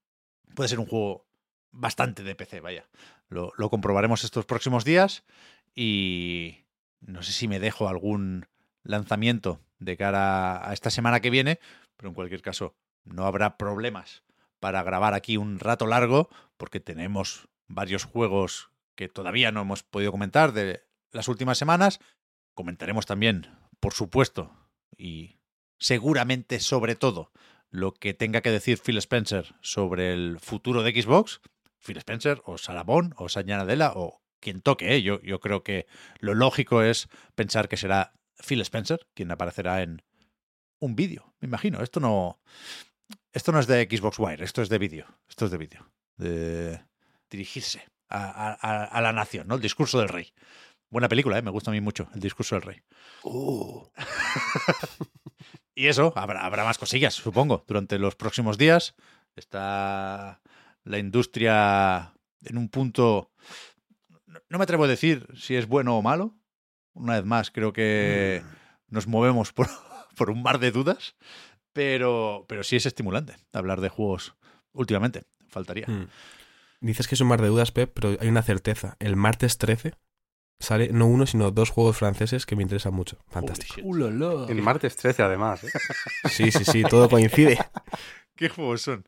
Puede 0.56 0.70
ser 0.70 0.80
un 0.80 0.86
juego 0.86 1.26
bastante 1.72 2.24
de 2.24 2.36
PC, 2.36 2.62
vaya. 2.62 2.88
Lo, 3.30 3.52
lo 3.58 3.70
comprobaremos 3.70 4.24
estos 4.24 4.46
próximos 4.46 4.86
días 4.86 5.24
y 5.76 6.66
no 7.02 7.24
sé 7.24 7.32
si 7.32 7.48
me 7.48 7.60
dejo 7.60 7.90
algún 7.90 8.48
lanzamiento 8.84 9.60
de 9.80 9.98
cara 9.98 10.68
a 10.68 10.74
esta 10.74 10.90
semana 10.90 11.20
que 11.20 11.30
viene, 11.30 11.60
pero 11.98 12.10
en 12.10 12.16
cualquier 12.16 12.42
caso 12.42 12.76
no 13.04 13.26
habrá 13.26 13.58
problemas 13.58 14.24
para 14.60 14.84
grabar 14.84 15.14
aquí 15.14 15.38
un 15.38 15.60
rato 15.60 15.88
largo 15.88 16.30
porque 16.58 16.80
tenemos 16.80 17.50
varios 17.68 18.06
juegos 18.06 18.72
que 18.96 19.10
todavía 19.10 19.52
no 19.52 19.62
hemos 19.62 19.84
podido 19.84 20.12
comentar 20.12 20.54
de 20.54 20.84
las 21.12 21.28
últimas 21.28 21.58
semanas. 21.58 22.00
Comentaremos 22.54 23.06
también, 23.06 23.48
por 23.80 23.94
supuesto, 23.94 24.56
y 24.96 25.38
seguramente 25.84 26.62
sobre 26.62 26.96
todo, 26.96 27.32
lo 27.70 27.94
que 27.94 28.14
tenga 28.14 28.40
que 28.42 28.52
decir 28.52 28.80
Phil 28.80 28.98
Spencer 29.00 29.54
sobre 29.62 30.14
el 30.14 30.40
futuro 30.40 30.82
de 30.82 30.92
Xbox. 31.02 31.42
Phil 31.86 31.98
Spencer 31.98 32.42
o 32.46 32.58
Sarabón 32.58 33.14
o 33.18 33.28
Satya 33.28 33.58
Nadella 33.58 33.92
o 33.94 34.22
quien 34.40 34.62
toque. 34.62 34.96
¿eh? 34.96 35.02
Yo, 35.02 35.20
yo 35.22 35.42
creo 35.42 35.62
que 35.64 35.86
lo 36.20 36.36
lógico 36.36 36.82
es 36.84 37.10
pensar 37.36 37.68
que 37.68 37.76
será 37.76 38.14
Phil 38.48 38.62
Spencer 38.62 39.06
quien 39.14 39.30
aparecerá 39.32 39.82
en 39.82 40.02
un 40.80 40.96
vídeo, 40.96 41.34
me 41.42 41.48
imagino. 41.48 41.82
Esto 41.84 42.00
no, 42.00 42.40
esto 43.34 43.52
no 43.52 43.60
es 43.60 43.68
de 43.68 43.84
Xbox 43.92 44.18
Wire, 44.20 44.44
esto 44.46 44.62
es 44.62 44.70
de 44.70 44.78
vídeo. 44.78 45.06
Esto 45.28 45.46
es 45.46 45.52
de 45.52 45.58
vídeo. 45.58 45.92
De 46.16 46.82
dirigirse 47.30 47.86
a, 48.08 48.54
a- 48.54 48.86
a 48.86 49.02
la 49.02 49.12
nación, 49.12 49.48
¿no? 49.50 49.56
El 49.56 49.62
discurso 49.62 50.00
del 50.00 50.08
rey. 50.08 50.32
Buena 50.90 51.10
película, 51.10 51.38
¿eh? 51.38 51.42
me 51.42 51.52
gusta 51.52 51.72
a 51.72 51.74
mí 51.74 51.82
mucho, 51.82 52.08
el 52.14 52.22
discurso 52.22 52.56
del 52.56 52.62
rey. 52.62 52.82
y 55.76 55.88
eso, 55.88 56.14
habrá, 56.16 56.46
habrá 56.46 56.64
más 56.64 56.78
cosillas, 56.78 57.14
supongo, 57.14 57.64
durante 57.68 58.00
los 58.00 58.16
próximos 58.16 58.58
días. 58.58 58.96
Está 59.36 60.42
la 60.84 61.00
industria 61.00 62.14
en 62.44 62.58
un 62.58 62.70
punto... 62.70 63.32
No, 64.28 64.40
no 64.50 64.58
me 64.58 64.64
atrevo 64.64 64.84
a 64.84 64.88
decir 64.88 65.28
si 65.36 65.56
es 65.56 65.68
bueno 65.68 65.98
o 65.98 66.02
malo. 66.02 66.36
Una 66.94 67.16
vez 67.16 67.26
más, 67.26 67.50
creo 67.50 67.74
que 67.74 68.44
nos 68.88 69.08
movemos 69.08 69.52
por, 69.52 69.68
por 70.16 70.30
un 70.30 70.44
mar 70.44 70.60
de 70.60 70.72
dudas, 70.72 71.16
pero, 71.74 72.46
pero 72.48 72.64
sí 72.64 72.76
es 72.76 72.86
estimulante 72.86 73.36
hablar 73.52 73.82
de 73.82 73.90
juegos 73.90 74.36
últimamente. 74.74 75.24
Faltaría. 75.50 75.88
Mm. 75.88 76.08
Dices 76.82 77.08
que 77.08 77.16
es 77.16 77.22
un 77.22 77.28
mar 77.28 77.42
de 77.42 77.48
dudas, 77.48 77.72
Pep, 77.72 77.92
pero 77.94 78.18
hay 78.20 78.28
una 78.28 78.44
certeza. 78.44 78.98
El 79.00 79.16
martes 79.16 79.58
13 79.58 79.94
sale 80.60 80.90
no 80.94 81.08
uno, 81.08 81.26
sino 81.26 81.52
dos 81.52 81.70
juegos 81.70 81.98
franceses 81.98 82.46
que 82.46 82.56
me 82.56 82.64
interesan 82.64 82.94
mucho. 82.94 83.18
Fantástico. 83.28 83.76
En 84.50 84.64
martes 84.64 84.96
13, 84.96 85.24
además. 85.24 85.64
¿eh? 85.64 85.70
Sí, 86.30 86.52
sí, 86.52 86.64
sí, 86.66 86.84
todo 86.84 87.10
coincide. 87.10 87.58
¿Qué 88.36 88.50
juegos 88.50 88.82
son? 88.82 89.06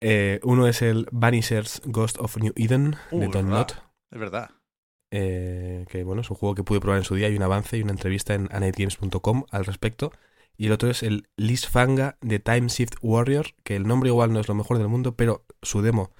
Eh, 0.00 0.40
uno 0.44 0.66
es 0.66 0.82
el 0.82 1.06
Vanishers 1.12 1.82
Ghost 1.84 2.18
of 2.18 2.36
New 2.38 2.52
Eden 2.56 2.96
de 3.10 3.28
Don. 3.28 3.46
Knott, 3.46 3.72
Es 4.10 4.18
verdad. 4.18 4.50
eh, 5.10 5.84
que 5.88 6.04
bueno, 6.04 6.22
es 6.22 6.30
un 6.30 6.36
juego 6.36 6.54
que 6.54 6.62
pude 6.64 6.80
probar 6.80 6.98
en 6.98 7.04
su 7.04 7.14
día. 7.14 7.26
Hay 7.28 7.36
un 7.36 7.42
avance 7.42 7.76
y 7.76 7.82
una 7.82 7.92
entrevista 7.92 8.34
en 8.34 8.48
anetgames.com 8.50 9.44
al 9.50 9.64
respecto. 9.64 10.12
Y 10.56 10.66
el 10.66 10.72
otro 10.72 10.90
es 10.90 11.02
el 11.02 11.28
Liz 11.36 11.66
Fanga 11.66 12.18
de 12.20 12.38
Time 12.38 12.68
Shift 12.68 12.96
Warrior, 13.00 13.46
que 13.64 13.76
el 13.76 13.86
nombre 13.86 14.08
igual 14.10 14.32
no 14.32 14.40
es 14.40 14.48
lo 14.48 14.54
mejor 14.54 14.76
del 14.78 14.88
mundo, 14.88 15.14
pero 15.16 15.44
su 15.62 15.80
demo, 15.80 16.12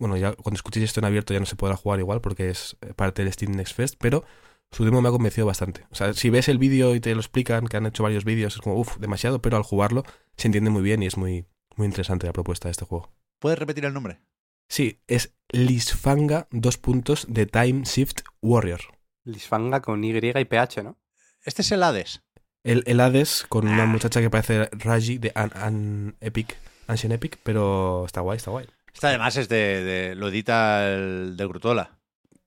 bueno, 0.00 0.16
ya 0.16 0.32
cuando 0.32 0.56
escuchéis 0.56 0.86
esto 0.86 0.98
en 1.00 1.04
abierto 1.06 1.32
ya 1.32 1.38
no 1.40 1.46
se 1.46 1.54
podrá 1.54 1.76
jugar 1.76 2.00
igual 2.00 2.20
porque 2.20 2.50
es 2.50 2.76
eh, 2.80 2.92
parte 2.94 3.22
del 3.22 3.32
Steam 3.32 3.52
Next 3.52 3.76
Fest, 3.76 3.94
pero 3.98 4.24
su 4.72 4.84
demo 4.84 5.00
me 5.00 5.08
ha 5.08 5.12
convencido 5.12 5.46
bastante. 5.46 5.86
O 5.90 5.94
sea, 5.94 6.12
si 6.14 6.30
ves 6.30 6.48
el 6.48 6.58
vídeo 6.58 6.94
y 6.96 7.00
te 7.00 7.14
lo 7.14 7.20
explican, 7.20 7.66
que 7.68 7.76
han 7.76 7.86
hecho 7.86 8.02
varios 8.02 8.24
vídeos, 8.24 8.54
es 8.56 8.60
como, 8.60 8.76
uff, 8.76 8.96
demasiado, 8.98 9.40
pero 9.40 9.56
al 9.56 9.62
jugarlo 9.62 10.02
se 10.36 10.48
entiende 10.48 10.70
muy 10.70 10.82
bien 10.82 11.02
y 11.02 11.06
es 11.06 11.16
muy, 11.16 11.46
muy 11.76 11.86
interesante 11.86 12.26
la 12.26 12.32
propuesta 12.32 12.66
de 12.68 12.72
este 12.72 12.84
juego. 12.84 13.12
¿Puedes 13.38 13.58
repetir 13.58 13.84
el 13.84 13.94
nombre? 13.94 14.20
Sí, 14.68 15.00
es 15.06 15.34
Lisfanga, 15.50 16.46
dos 16.50 16.78
puntos, 16.78 17.26
de 17.28 17.46
Time 17.46 17.82
Shift 17.84 18.20
Warrior. 18.42 18.80
Lisfanga 19.24 19.80
con 19.82 20.02
Y 20.04 20.10
y 20.16 20.44
PH, 20.44 20.82
¿no? 20.82 20.98
Este 21.44 21.62
es 21.62 21.72
el 21.72 21.82
Hades. 21.82 22.22
El, 22.62 22.84
el 22.86 23.00
Hades 23.00 23.46
con 23.48 23.66
Ah. 23.66 23.72
una 23.72 23.86
muchacha 23.86 24.20
que 24.20 24.30
parece 24.30 24.66
Raji 24.72 25.18
de 25.18 25.32
An, 25.34 25.50
An 25.54 26.16
Epic, 26.20 26.56
Ancient 26.86 27.14
Epic, 27.14 27.38
pero 27.42 28.04
está 28.06 28.20
guay, 28.20 28.36
está 28.36 28.50
guay. 28.50 28.66
Este 28.92 29.06
además 29.06 29.36
es 29.36 29.48
de, 29.48 29.82
de- 29.84 30.14
lo 30.14 30.28
edita 30.28 30.86
el 30.88 31.36
de 31.36 31.46
Grutola. 31.46 31.98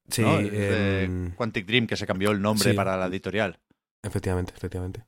Sí, 0.10 0.22
¿no? 0.22 0.38
Es 0.40 0.52
de 0.52 1.04
em, 1.06 1.32
Quantic 1.36 1.66
Dream, 1.66 1.88
que 1.88 1.96
se 1.96 2.06
cambió 2.06 2.32
el 2.32 2.42
nombre 2.42 2.72
sí. 2.72 2.76
para 2.76 2.98
la 2.98 3.06
editorial. 3.08 3.60
efectivamente, 4.04 4.54
efectivamente. 4.56 5.06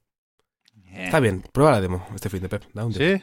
Eh, 0.88 1.06
Está 1.06 1.20
bien, 1.20 1.42
prueba 1.52 1.72
la 1.74 1.82
demo 1.82 2.08
este 2.16 2.30
fin 2.30 2.42
de 2.42 2.50
Pep. 2.50 2.64
da 2.74 2.86
un 2.86 2.94
¿Sí? 2.94 3.22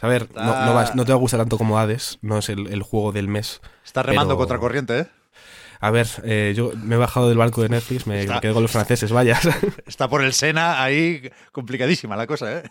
A 0.00 0.06
ver, 0.06 0.22
no, 0.34 0.44
Está- 0.44 0.66
no, 0.66 0.74
vas- 0.74 0.94
no 0.94 1.04
te 1.04 1.12
va 1.12 1.16
a 1.16 1.20
gustar 1.20 1.40
tanto 1.40 1.56
como 1.58 1.78
Hades, 1.78 2.18
no 2.20 2.38
es 2.38 2.48
el, 2.50 2.66
el 2.68 2.82
juego 2.82 3.12
del 3.12 3.26
mes. 3.28 3.60
Está 3.84 4.02
remando 4.02 4.34
pero- 4.34 4.38
contra 4.38 4.58
corriente, 4.58 4.98
¿eh? 5.00 5.06
A 5.80 5.90
ver, 5.90 6.08
eh, 6.24 6.52
yo 6.56 6.72
me 6.76 6.96
he 6.96 6.98
bajado 6.98 7.28
del 7.28 7.38
barco 7.38 7.62
de 7.62 7.68
Netflix, 7.68 8.06
me, 8.06 8.20
Está- 8.20 8.34
me 8.34 8.40
quedo 8.40 8.54
con 8.54 8.62
los 8.62 8.70
franceses, 8.72 9.10
vaya. 9.12 9.38
Está 9.86 10.08
por 10.08 10.22
el 10.22 10.32
Sena 10.34 10.82
ahí 10.82 11.30
complicadísima 11.52 12.16
la 12.16 12.26
cosa, 12.26 12.58
¿eh? 12.58 12.62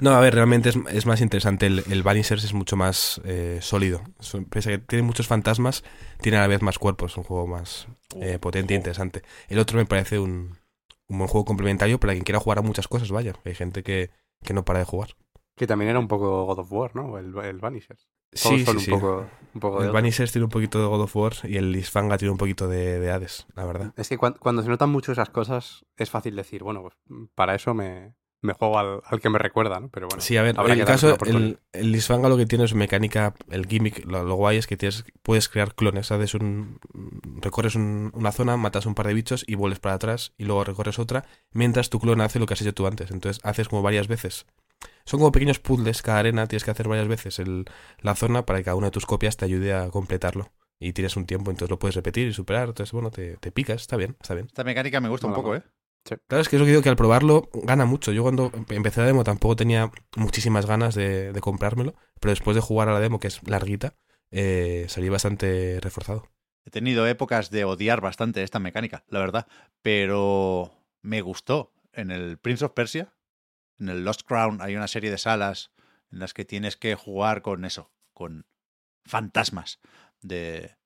No, 0.00 0.10
a 0.14 0.20
ver, 0.20 0.34
realmente 0.34 0.68
es, 0.68 0.76
es 0.90 1.06
más 1.06 1.20
interesante. 1.20 1.66
El, 1.66 1.82
el 1.90 2.02
Vanishers 2.02 2.44
es 2.44 2.52
mucho 2.54 2.76
más 2.76 3.20
eh, 3.24 3.58
sólido. 3.62 4.02
Pese 4.50 4.74
a 4.74 4.78
que 4.78 4.84
tiene 4.84 5.02
muchos 5.02 5.26
fantasmas, 5.26 5.84
tiene 6.20 6.38
a 6.38 6.42
la 6.42 6.46
vez 6.46 6.62
más 6.62 6.78
cuerpos. 6.78 7.12
Es 7.12 7.16
un 7.18 7.24
juego 7.24 7.46
más 7.46 7.86
eh, 8.20 8.38
potente 8.38 8.74
e 8.74 8.76
interesante. 8.76 9.22
El 9.48 9.58
otro 9.58 9.78
me 9.78 9.86
parece 9.86 10.18
un, 10.18 10.58
un 11.08 11.18
buen 11.18 11.28
juego 11.28 11.44
complementario 11.44 11.98
para 11.98 12.12
quien 12.12 12.24
quiera 12.24 12.40
jugar 12.40 12.58
a 12.58 12.62
muchas 12.62 12.88
cosas, 12.88 13.10
vaya. 13.10 13.34
Hay 13.44 13.54
gente 13.54 13.82
que, 13.82 14.10
que 14.42 14.54
no 14.54 14.64
para 14.64 14.80
de 14.80 14.84
jugar. 14.84 15.10
Que 15.56 15.66
también 15.66 15.90
era 15.90 15.98
un 16.00 16.08
poco 16.08 16.44
God 16.46 16.58
of 16.58 16.72
War, 16.72 16.96
¿no? 16.96 17.16
El, 17.18 17.36
el 17.38 17.58
Vanisher. 17.58 17.96
Todos 17.96 18.58
Sí, 18.58 18.66
sí, 18.66 18.78
sí. 18.80 18.90
un 18.90 19.00
poco, 19.00 19.26
un 19.54 19.60
poco 19.60 19.80
de 19.80 19.86
El. 19.86 19.92
Vanishers 19.92 20.32
tiene 20.32 20.44
un 20.44 20.50
poquito 20.50 20.80
de 20.80 20.86
God 20.86 21.02
of 21.02 21.14
War 21.16 21.32
y 21.44 21.56
el 21.56 21.70
Lisfanga 21.70 22.18
tiene 22.18 22.32
un 22.32 22.38
poquito 22.38 22.66
de, 22.68 22.98
de 22.98 23.10
Hades, 23.12 23.46
la 23.54 23.64
verdad. 23.64 23.92
Es 23.96 24.08
que 24.08 24.18
cuan- 24.18 24.36
cuando, 24.40 24.62
se 24.62 24.68
notan 24.68 24.90
mucho 24.90 25.12
esas 25.12 25.30
cosas, 25.30 25.84
es 25.96 26.10
fácil 26.10 26.34
decir, 26.34 26.64
bueno, 26.64 26.82
pues 26.82 26.94
para 27.36 27.54
eso 27.54 27.72
me, 27.74 28.14
me 28.44 28.52
juego 28.52 28.78
al, 28.78 29.00
al 29.04 29.20
que 29.20 29.28
me 29.30 29.38
recuerda, 29.38 29.80
¿no? 29.80 29.88
Pero 29.88 30.06
bueno, 30.08 30.22
Sí, 30.22 30.36
a 30.36 30.42
ver, 30.42 30.54
habrá 30.58 30.74
el 30.74 30.84
caso, 30.84 31.16
el, 31.26 31.58
el 31.72 31.92
Lisfanga 31.92 32.28
lo 32.28 32.36
que 32.36 32.46
tiene 32.46 32.64
es 32.64 32.74
mecánica, 32.74 33.34
el 33.50 33.66
gimmick, 33.66 34.04
lo, 34.04 34.22
lo 34.24 34.34
guay 34.36 34.58
es 34.58 34.66
que 34.66 34.76
tienes, 34.76 35.04
puedes 35.22 35.48
crear 35.48 35.74
clones, 35.74 36.12
haces 36.12 36.34
un, 36.34 36.78
recorres 37.40 37.74
un- 37.74 38.10
una 38.14 38.32
zona, 38.32 38.56
matas 38.56 38.86
un 38.86 38.94
par 38.94 39.06
de 39.06 39.14
bichos 39.14 39.44
y 39.46 39.54
vuelves 39.54 39.80
para 39.80 39.94
atrás 39.96 40.32
y 40.38 40.44
luego 40.44 40.64
recorres 40.64 40.98
otra, 40.98 41.24
mientras 41.52 41.90
tu 41.90 41.98
clon 42.00 42.20
hace 42.20 42.38
lo 42.38 42.46
que 42.46 42.54
has 42.54 42.60
hecho 42.60 42.74
tú 42.74 42.86
antes, 42.86 43.10
entonces 43.10 43.40
haces 43.44 43.68
como 43.68 43.82
varias 43.82 44.08
veces. 44.08 44.46
Son 45.04 45.20
como 45.20 45.32
pequeños 45.32 45.58
puzzles, 45.60 46.02
cada 46.02 46.18
arena 46.20 46.46
tienes 46.46 46.64
que 46.64 46.70
hacer 46.70 46.88
varias 46.88 47.08
veces 47.08 47.38
el- 47.38 47.64
la 48.00 48.14
zona 48.14 48.44
para 48.46 48.58
que 48.58 48.64
cada 48.66 48.76
una 48.76 48.88
de 48.88 48.92
tus 48.92 49.06
copias 49.06 49.36
te 49.36 49.44
ayude 49.44 49.72
a 49.74 49.90
completarlo. 49.90 50.50
Y 50.80 50.92
tienes 50.92 51.16
un 51.16 51.24
tiempo, 51.24 51.50
entonces 51.50 51.70
lo 51.70 51.78
puedes 51.78 51.94
repetir 51.94 52.28
y 52.28 52.32
superar, 52.34 52.68
entonces 52.68 52.92
bueno, 52.92 53.10
te, 53.10 53.36
te 53.38 53.52
picas, 53.52 53.80
está 53.82 53.96
bien, 53.96 54.16
está 54.20 54.34
bien. 54.34 54.46
Esta 54.46 54.64
mecánica 54.64 55.00
me 55.00 55.08
gusta 55.08 55.26
un 55.26 55.34
poco, 55.34 55.54
¿eh? 55.54 55.62
Claro, 56.04 56.42
es 56.42 56.48
que 56.48 56.56
es 56.56 56.60
lo 56.60 56.66
que 56.66 56.70
digo, 56.72 56.82
que 56.82 56.90
al 56.90 56.96
probarlo 56.96 57.48
gana 57.52 57.86
mucho. 57.86 58.12
Yo 58.12 58.22
cuando 58.22 58.52
empe- 58.52 58.76
empecé 58.76 59.00
la 59.00 59.06
demo 59.06 59.24
tampoco 59.24 59.56
tenía 59.56 59.90
muchísimas 60.16 60.66
ganas 60.66 60.94
de, 60.94 61.32
de 61.32 61.40
comprármelo, 61.40 61.94
pero 62.20 62.30
después 62.30 62.54
de 62.54 62.60
jugar 62.60 62.88
a 62.88 62.92
la 62.92 63.00
demo, 63.00 63.18
que 63.18 63.28
es 63.28 63.40
larguita, 63.46 63.94
eh, 64.30 64.86
salí 64.88 65.08
bastante 65.08 65.78
reforzado. 65.80 66.28
He 66.66 66.70
tenido 66.70 67.06
épocas 67.06 67.50
de 67.50 67.64
odiar 67.64 68.00
bastante 68.00 68.42
esta 68.42 68.58
mecánica, 68.58 69.04
la 69.08 69.18
verdad, 69.18 69.46
pero 69.82 70.72
me 71.02 71.20
gustó. 71.20 71.72
En 71.92 72.10
el 72.10 72.38
Prince 72.38 72.64
of 72.64 72.72
Persia, 72.72 73.14
en 73.78 73.88
el 73.88 74.04
Lost 74.04 74.22
Crown, 74.26 74.60
hay 74.60 74.74
una 74.76 74.88
serie 74.88 75.10
de 75.10 75.18
salas 75.18 75.70
en 76.10 76.18
las 76.18 76.34
que 76.34 76.44
tienes 76.44 76.76
que 76.76 76.96
jugar 76.96 77.40
con 77.42 77.64
eso, 77.64 77.92
con 78.12 78.46
fantasmas 79.04 79.78
de, 80.22 80.76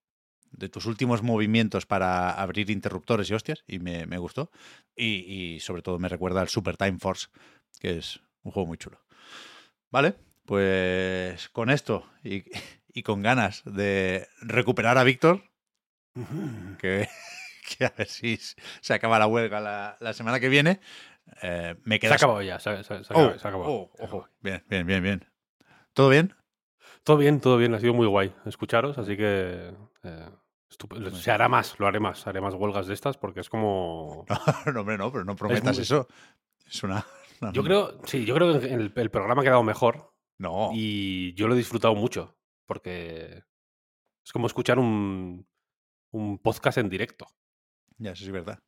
de 0.53 0.69
tus 0.69 0.87
últimos 0.87 1.23
movimientos 1.23 1.87
para 1.87 2.31
abrir 2.33 2.71
interruptores 2.71 3.31
y 3.31 3.35
hostias, 3.35 3.65
y 3.67 3.79
me, 3.79 4.07
me 4.07 4.19
gustó. 4.19 4.51
Y, 4.97 5.55
y 5.57 5.61
sobre 5.61 5.83
todo 5.83 5.99
me 5.99 6.09
recuerda 6.09 6.41
al 6.41 6.49
Super 6.49 6.77
Time 6.77 6.99
Force, 6.99 7.29
que 7.81 7.99
es 7.99 8.21
un 8.43 8.53
juego 8.53 8.67
muy 8.69 8.79
chulo. 8.79 9.01
Vale, 9.91 10.15
pues 10.47 11.49
con 11.51 11.71
esto 11.71 12.09
y, 12.25 12.45
y 12.93 13.03
con 13.03 13.23
ganas 13.23 13.63
de 13.65 14.27
recuperar 14.41 14.99
a 14.99 15.05
Víctor, 15.05 15.43
que, 16.79 17.09
que 17.79 17.85
a 17.85 17.93
ver 17.97 18.09
si 18.09 18.39
se 18.81 18.95
acaba 18.95 19.19
la 19.19 19.27
huelga 19.27 19.61
la, 19.61 19.97
la 20.01 20.13
semana 20.13 20.41
que 20.41 20.49
viene. 20.49 20.81
eh, 21.43 21.77
me 21.85 21.99
Se 21.99 22.07
queda 22.07 22.15
ha 22.15 22.17
acabado 22.17 22.43
ya, 22.43 22.59
se, 22.59 22.83
se- 22.85 23.05
se 23.05 23.13
ha 23.13 23.17
Oh, 23.17 23.31
acabado, 23.31 23.39
se 23.39 23.49
oh, 23.49 23.91
ojo. 24.01 24.29
Bien, 24.41 24.65
bien, 24.69 24.87
bien, 24.87 25.03
bien. 25.03 25.25
¿Todo 25.95 26.11
bien? 26.11 26.35
Todo 27.09 27.17
bien, 27.17 27.41
todo 27.41 27.57
bien, 27.57 27.73
ha 27.73 27.81
sido 27.81 27.95
muy 27.95 28.07
guay 28.07 28.35
escucharos, 28.45 28.99
así 28.99 29.17
que 29.17 29.73
eh, 30.03 30.29
se 31.15 31.31
hará 31.31 31.49
más, 31.49 31.81
lo 31.81 31.87
haré 31.87 32.01
más, 32.01 32.27
haré 32.27 32.43
más 32.43 32.53
huelgas 32.53 32.87
de 32.87 32.93
estas 32.93 33.17
porque 33.17 33.41
es 33.41 33.49
como... 33.49 34.27
no, 34.75 34.81
hombre, 34.83 34.99
no, 34.99 35.11
pero 35.11 35.25
no 35.25 35.35
prometas 35.35 35.77
muy- 35.77 35.83
eso. 35.85 36.07
Es 36.67 36.83
una. 36.83 37.03
una- 37.41 37.53
Yo 37.53 37.65
creo, 37.65 37.99
sí, 38.05 38.27
yo 38.27 38.35
creo 38.35 38.61
que 38.61 38.67
el, 38.75 38.93
el 38.95 39.11
programa 39.11 39.41
ha 39.41 39.45
quedado 39.47 39.63
mejor 39.63 40.13
No. 40.37 40.69
y 40.75 41.33
yo 41.33 41.49
lo 41.49 41.55
he 41.55 41.57
disfrutado 41.57 41.95
mucho 41.95 42.37
porque 42.67 43.43
es 44.23 44.31
como 44.31 44.47
escuchar 44.47 44.79
un, 44.79 45.47
un 46.11 46.39
podcast 46.39 46.77
en 46.77 46.91
directo. 46.91 47.27
Ya, 47.97 48.11
eso 48.11 48.21
sí 48.21 48.27
es 48.27 48.33
verdad. 48.33 48.63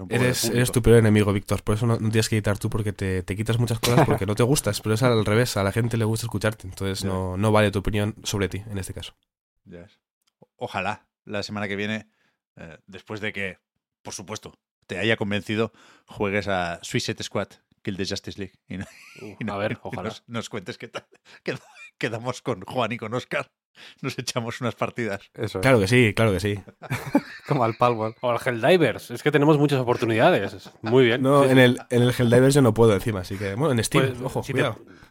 Un 0.00 0.08
poco 0.08 0.14
Eres, 0.22 0.44
eres 0.46 0.72
tu 0.72 0.80
peor 0.82 0.96
enemigo, 0.98 1.32
Víctor. 1.32 1.62
Por 1.62 1.74
eso 1.76 1.86
no, 1.86 1.94
no 1.98 2.10
tienes 2.10 2.28
que 2.28 2.36
editar 2.36 2.58
tú 2.58 2.70
porque 2.70 2.92
te, 2.92 3.22
te 3.22 3.36
quitas 3.36 3.58
muchas 3.58 3.78
cosas 3.80 4.06
porque 4.06 4.26
no 4.26 4.34
te 4.34 4.42
gustas. 4.42 4.80
Pero 4.80 4.94
es 4.94 5.02
al 5.02 5.24
revés. 5.24 5.56
A 5.56 5.62
la 5.64 5.72
gente 5.72 5.96
le 5.96 6.04
gusta 6.04 6.26
escucharte. 6.26 6.66
Entonces 6.66 7.04
no, 7.04 7.36
no 7.36 7.52
vale 7.52 7.70
tu 7.70 7.80
opinión 7.80 8.14
sobre 8.24 8.48
ti 8.48 8.62
en 8.70 8.78
este 8.78 8.94
caso. 8.94 9.14
Ojalá 10.56 11.06
la 11.24 11.42
semana 11.42 11.68
que 11.68 11.76
viene, 11.76 12.08
eh, 12.56 12.78
después 12.86 13.20
de 13.20 13.32
que, 13.32 13.58
por 14.02 14.14
supuesto, 14.14 14.52
te 14.86 14.98
haya 14.98 15.16
convencido, 15.16 15.72
juegues 16.06 16.48
a 16.48 16.78
Suicide 16.82 17.22
Squad, 17.22 17.48
Kill 17.82 17.96
the 17.96 18.06
Justice 18.06 18.38
League. 18.38 18.54
Y, 18.68 18.78
no- 18.78 18.86
Uh, 19.20 19.36
y 19.40 19.44
no- 19.44 19.52
a 19.54 19.58
ver, 19.58 19.78
ojalá. 19.82 20.08
Nos, 20.08 20.24
nos 20.26 20.48
cuentes 20.48 20.78
qué 20.78 20.88
tal. 20.88 21.06
Qued- 21.44 21.60
Quedamos 21.98 22.42
con 22.42 22.62
Juan 22.62 22.92
y 22.92 22.96
con 22.96 23.14
Oscar. 23.14 23.52
Nos 24.02 24.18
echamos 24.18 24.60
unas 24.60 24.74
partidas. 24.74 25.20
Eso 25.34 25.58
es. 25.58 25.62
Claro 25.62 25.80
que 25.80 25.88
sí, 25.88 26.12
claro 26.14 26.32
que 26.32 26.40
sí. 26.40 26.58
Como 27.46 27.64
al 27.64 27.74
Palworld. 27.74 28.16
O 28.20 28.30
al 28.30 28.38
Helldivers, 28.44 29.10
es 29.10 29.22
que 29.22 29.30
tenemos 29.30 29.58
muchas 29.58 29.80
oportunidades. 29.80 30.70
Muy 30.82 31.04
bien. 31.06 31.22
No, 31.22 31.44
Sí, 31.44 31.50
en 31.50 31.58
el, 31.58 31.78
en 31.90 32.02
el 32.02 32.14
Helldivers 32.16 32.54
yo 32.54 32.62
no 32.62 32.72
puedo 32.74 32.94
encima. 32.94 33.20
Así 33.20 33.36
que, 33.36 33.54
bueno, 33.54 33.72
en 33.72 33.82
Steam, 33.84 34.04
Puedes- 34.06 34.22
ojo, 34.22 34.42
si 34.42 34.52
te- 34.54 34.64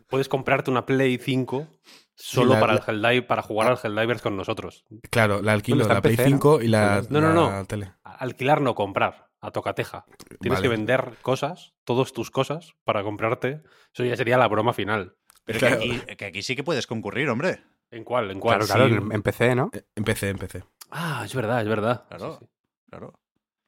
puedes 0.07 0.29
comprarte 0.29 0.71
una 0.71 0.85
Play 0.85 1.17
5 1.17 1.67
solo 2.15 2.53
la- 2.53 2.59
para, 2.59 2.73
el 2.73 2.79
Helldive, 2.87 3.23
para 3.23 3.41
jugar 3.41 3.69
al 3.71 3.79
Helldivers 3.83 4.21
con 4.21 4.35
nosotros. 4.37 4.85
Claro, 5.09 5.41
la 5.41 5.53
alquilo, 5.53 5.87
la 5.87 6.01
Play 6.01 6.15
PC, 6.15 6.29
¿no? 6.29 6.35
5 6.37 6.61
y 6.61 6.67
la, 6.67 7.03
No, 7.09 7.19
no, 7.21 7.27
la 7.49 7.57
no. 7.59 7.65
tele. 7.65 7.93
Alquilar 8.03 8.61
no 8.61 8.75
comprar, 8.75 9.27
a 9.41 9.51
tocateja. 9.51 10.05
Tienes 10.39 10.59
Vale. 10.59 10.61
que 10.61 10.69
vender 10.69 11.13
cosas, 11.21 11.73
todas 11.83 12.13
tus 12.13 12.29
cosas, 12.31 12.73
para 12.83 13.03
comprarte. 13.03 13.61
Eso 13.93 14.03
ya 14.05 14.15
sería 14.15 14.37
la 14.37 14.47
broma 14.47 14.73
final. 14.73 15.15
Pero 15.43 15.59
Claro. 15.59 15.79
que, 15.79 15.95
aquí, 16.03 16.15
que 16.15 16.25
aquí 16.25 16.41
sí 16.43 16.55
que 16.55 16.63
puedes 16.63 16.85
concurrir, 16.87 17.27
hombre. 17.29 17.63
¿En 17.91 18.03
cuál? 18.03 18.31
¿En 18.31 18.39
cuál? 18.39 18.59
Claro, 18.59 18.73
claro, 18.73 18.87
sí. 18.89 18.95
en- 19.05 19.11
en 19.11 19.21
PC, 19.21 19.55
¿no? 19.55 19.69
Eh, 19.73 19.83
Empecé, 19.95 20.29
empecé. 20.29 20.63
Ah, 20.89 21.23
es 21.25 21.33
verdad, 21.35 21.61
es 21.61 21.67
verdad. 21.67 22.05
Claro, 22.07 22.37
Sí, 22.39 22.45
sí. 22.45 22.51
claro. 22.89 23.19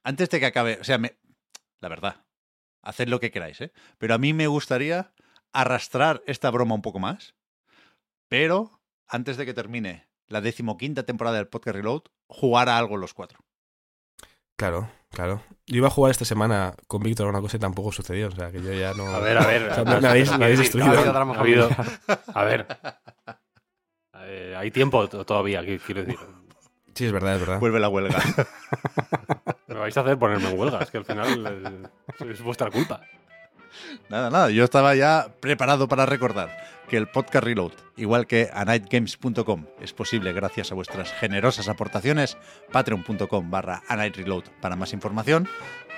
Antes 0.03 0.29
de 0.29 0.39
que 0.39 0.45
acabe, 0.45 0.77
o 0.79 0.83
sea, 0.83 0.97
me- 0.97 1.17
la 1.81 1.89
verdad, 1.89 2.25
haced 2.81 3.07
lo 3.07 3.19
que 3.19 3.31
queráis, 3.31 3.59
¿eh? 3.61 3.71
Pero 3.97 4.13
a 4.13 4.17
mí 4.17 4.33
me 4.33 4.47
gustaría 4.47 5.13
arrastrar 5.53 6.23
esta 6.25 6.49
broma 6.49 6.75
un 6.75 6.81
poco 6.81 6.99
más, 6.99 7.35
pero 8.29 8.81
antes 9.07 9.37
de 9.37 9.45
que 9.45 9.53
termine 9.53 10.07
la 10.27 10.41
decimoquinta 10.41 11.03
temporada 11.03 11.37
del 11.37 11.47
Podcast 11.47 11.75
Reload, 11.75 12.03
jugar 12.27 12.69
a 12.69 12.77
algo 12.77 12.97
los 12.97 13.13
cuatro. 13.13 13.39
Claro, 14.55 14.89
claro. 15.09 15.41
Yo 15.67 15.77
iba 15.77 15.87
a 15.87 15.91
jugar 15.91 16.11
esta 16.11 16.25
semana 16.25 16.75
con 16.87 17.01
Víctor 17.03 17.27
a 17.27 17.29
una 17.29 17.41
cosa 17.41 17.57
y 17.57 17.59
tampoco 17.59 17.91
sucedió. 17.91 18.27
O 18.27 18.31
sea, 18.31 18.51
que 18.51 18.61
yo 18.61 18.71
ya 18.73 18.93
no. 18.93 19.05
A 19.07 19.19
ver, 19.19 19.37
a 19.37 19.45
ver. 19.47 19.69
O 19.71 19.75
sea, 19.75 19.83
me, 19.83 19.99
me 20.01 20.07
habéis, 20.07 20.29
me 20.37 20.45
habéis 20.45 20.59
Ha 20.59 20.63
destruido. 20.63 20.91
habido 20.91 21.13
drama 21.13 21.33
Ha 21.37 21.39
habido- 21.39 21.69
familiar. 21.69 21.99
A 22.33 22.43
ver. 22.43 22.67
Eh, 24.25 24.55
hay 24.57 24.71
tiempo 24.71 25.07
to- 25.09 25.25
todavía, 25.25 25.61
qui- 25.63 25.79
quiero 25.79 26.03
decir. 26.03 26.19
Sí, 26.95 27.05
es 27.05 27.11
verdad, 27.11 27.35
es 27.35 27.39
verdad. 27.39 27.59
Vuelve 27.59 27.79
la 27.79 27.89
huelga. 27.89 28.19
Me 29.67 29.75
vais 29.75 29.97
a 29.97 30.01
hacer 30.01 30.17
ponerme 30.19 30.49
en 30.49 30.59
huelga, 30.59 30.79
es 30.79 30.91
que 30.91 30.97
al 30.99 31.05
final 31.05 31.89
eh, 32.19 32.29
es 32.31 32.41
vuestra 32.41 32.69
culpa. 32.69 33.01
Nada, 34.09 34.29
nada, 34.29 34.49
yo 34.51 34.63
estaba 34.63 34.93
ya 34.93 35.27
preparado 35.39 35.87
para 35.87 36.05
recordar 36.05 36.55
que 36.87 36.97
el 36.97 37.07
podcast 37.07 37.43
Reload, 37.43 37.71
igual 37.97 38.27
que 38.27 38.49
a 38.53 38.65
nightgames.com, 38.65 39.65
es 39.81 39.93
posible 39.93 40.31
gracias 40.33 40.71
a 40.71 40.75
vuestras 40.75 41.11
generosas 41.13 41.67
aportaciones, 41.67 42.37
patreon.com 42.71 43.49
barra 43.49 43.81
a 43.87 43.95
nightreload 43.95 44.43
para 44.61 44.75
más 44.75 44.93
información. 44.93 45.47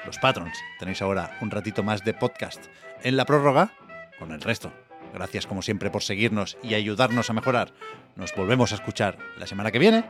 Los 0.06 0.18
patrons, 0.20 0.58
tenéis 0.80 1.02
ahora 1.02 1.38
un 1.42 1.52
ratito 1.52 1.84
más 1.84 2.06
de 2.06 2.14
podcast 2.14 2.64
en 3.04 3.18
la 3.18 3.26
prórroga 3.26 3.74
con 4.20 4.32
el 4.32 4.40
resto. 4.40 4.72
Gracias 5.16 5.48
como 5.48 5.62
siempre 5.62 5.90
por 5.90 6.04
seguirnos 6.04 6.58
y 6.62 6.74
ayudarnos 6.74 7.30
a 7.30 7.34
mejorar. 7.34 7.72
Nos 8.18 8.36
volvemos 8.36 8.74
a 8.74 8.76
escuchar 8.76 9.18
la 9.38 9.48
semana 9.48 9.72
que 9.72 9.80
viene. 9.80 10.04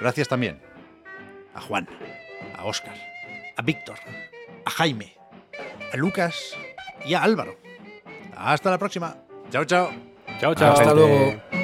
Gracias 0.00 0.28
también 0.28 0.62
a 1.54 1.60
Juan, 1.60 1.86
a 2.56 2.64
Óscar, 2.64 2.96
a 3.54 3.62
Víctor, 3.62 3.98
a 4.64 4.70
Jaime, 4.70 5.12
a 5.92 5.96
Lucas 5.98 6.56
y 7.04 7.12
a 7.12 7.22
Álvaro. 7.22 7.58
Hasta 8.34 8.70
la 8.70 8.78
próxima. 8.78 9.14
Chao, 9.50 9.66
chao. 9.66 9.90
Chao, 10.40 10.54
chao. 10.54 10.72
Hasta 10.72 10.94
luego. 10.94 11.63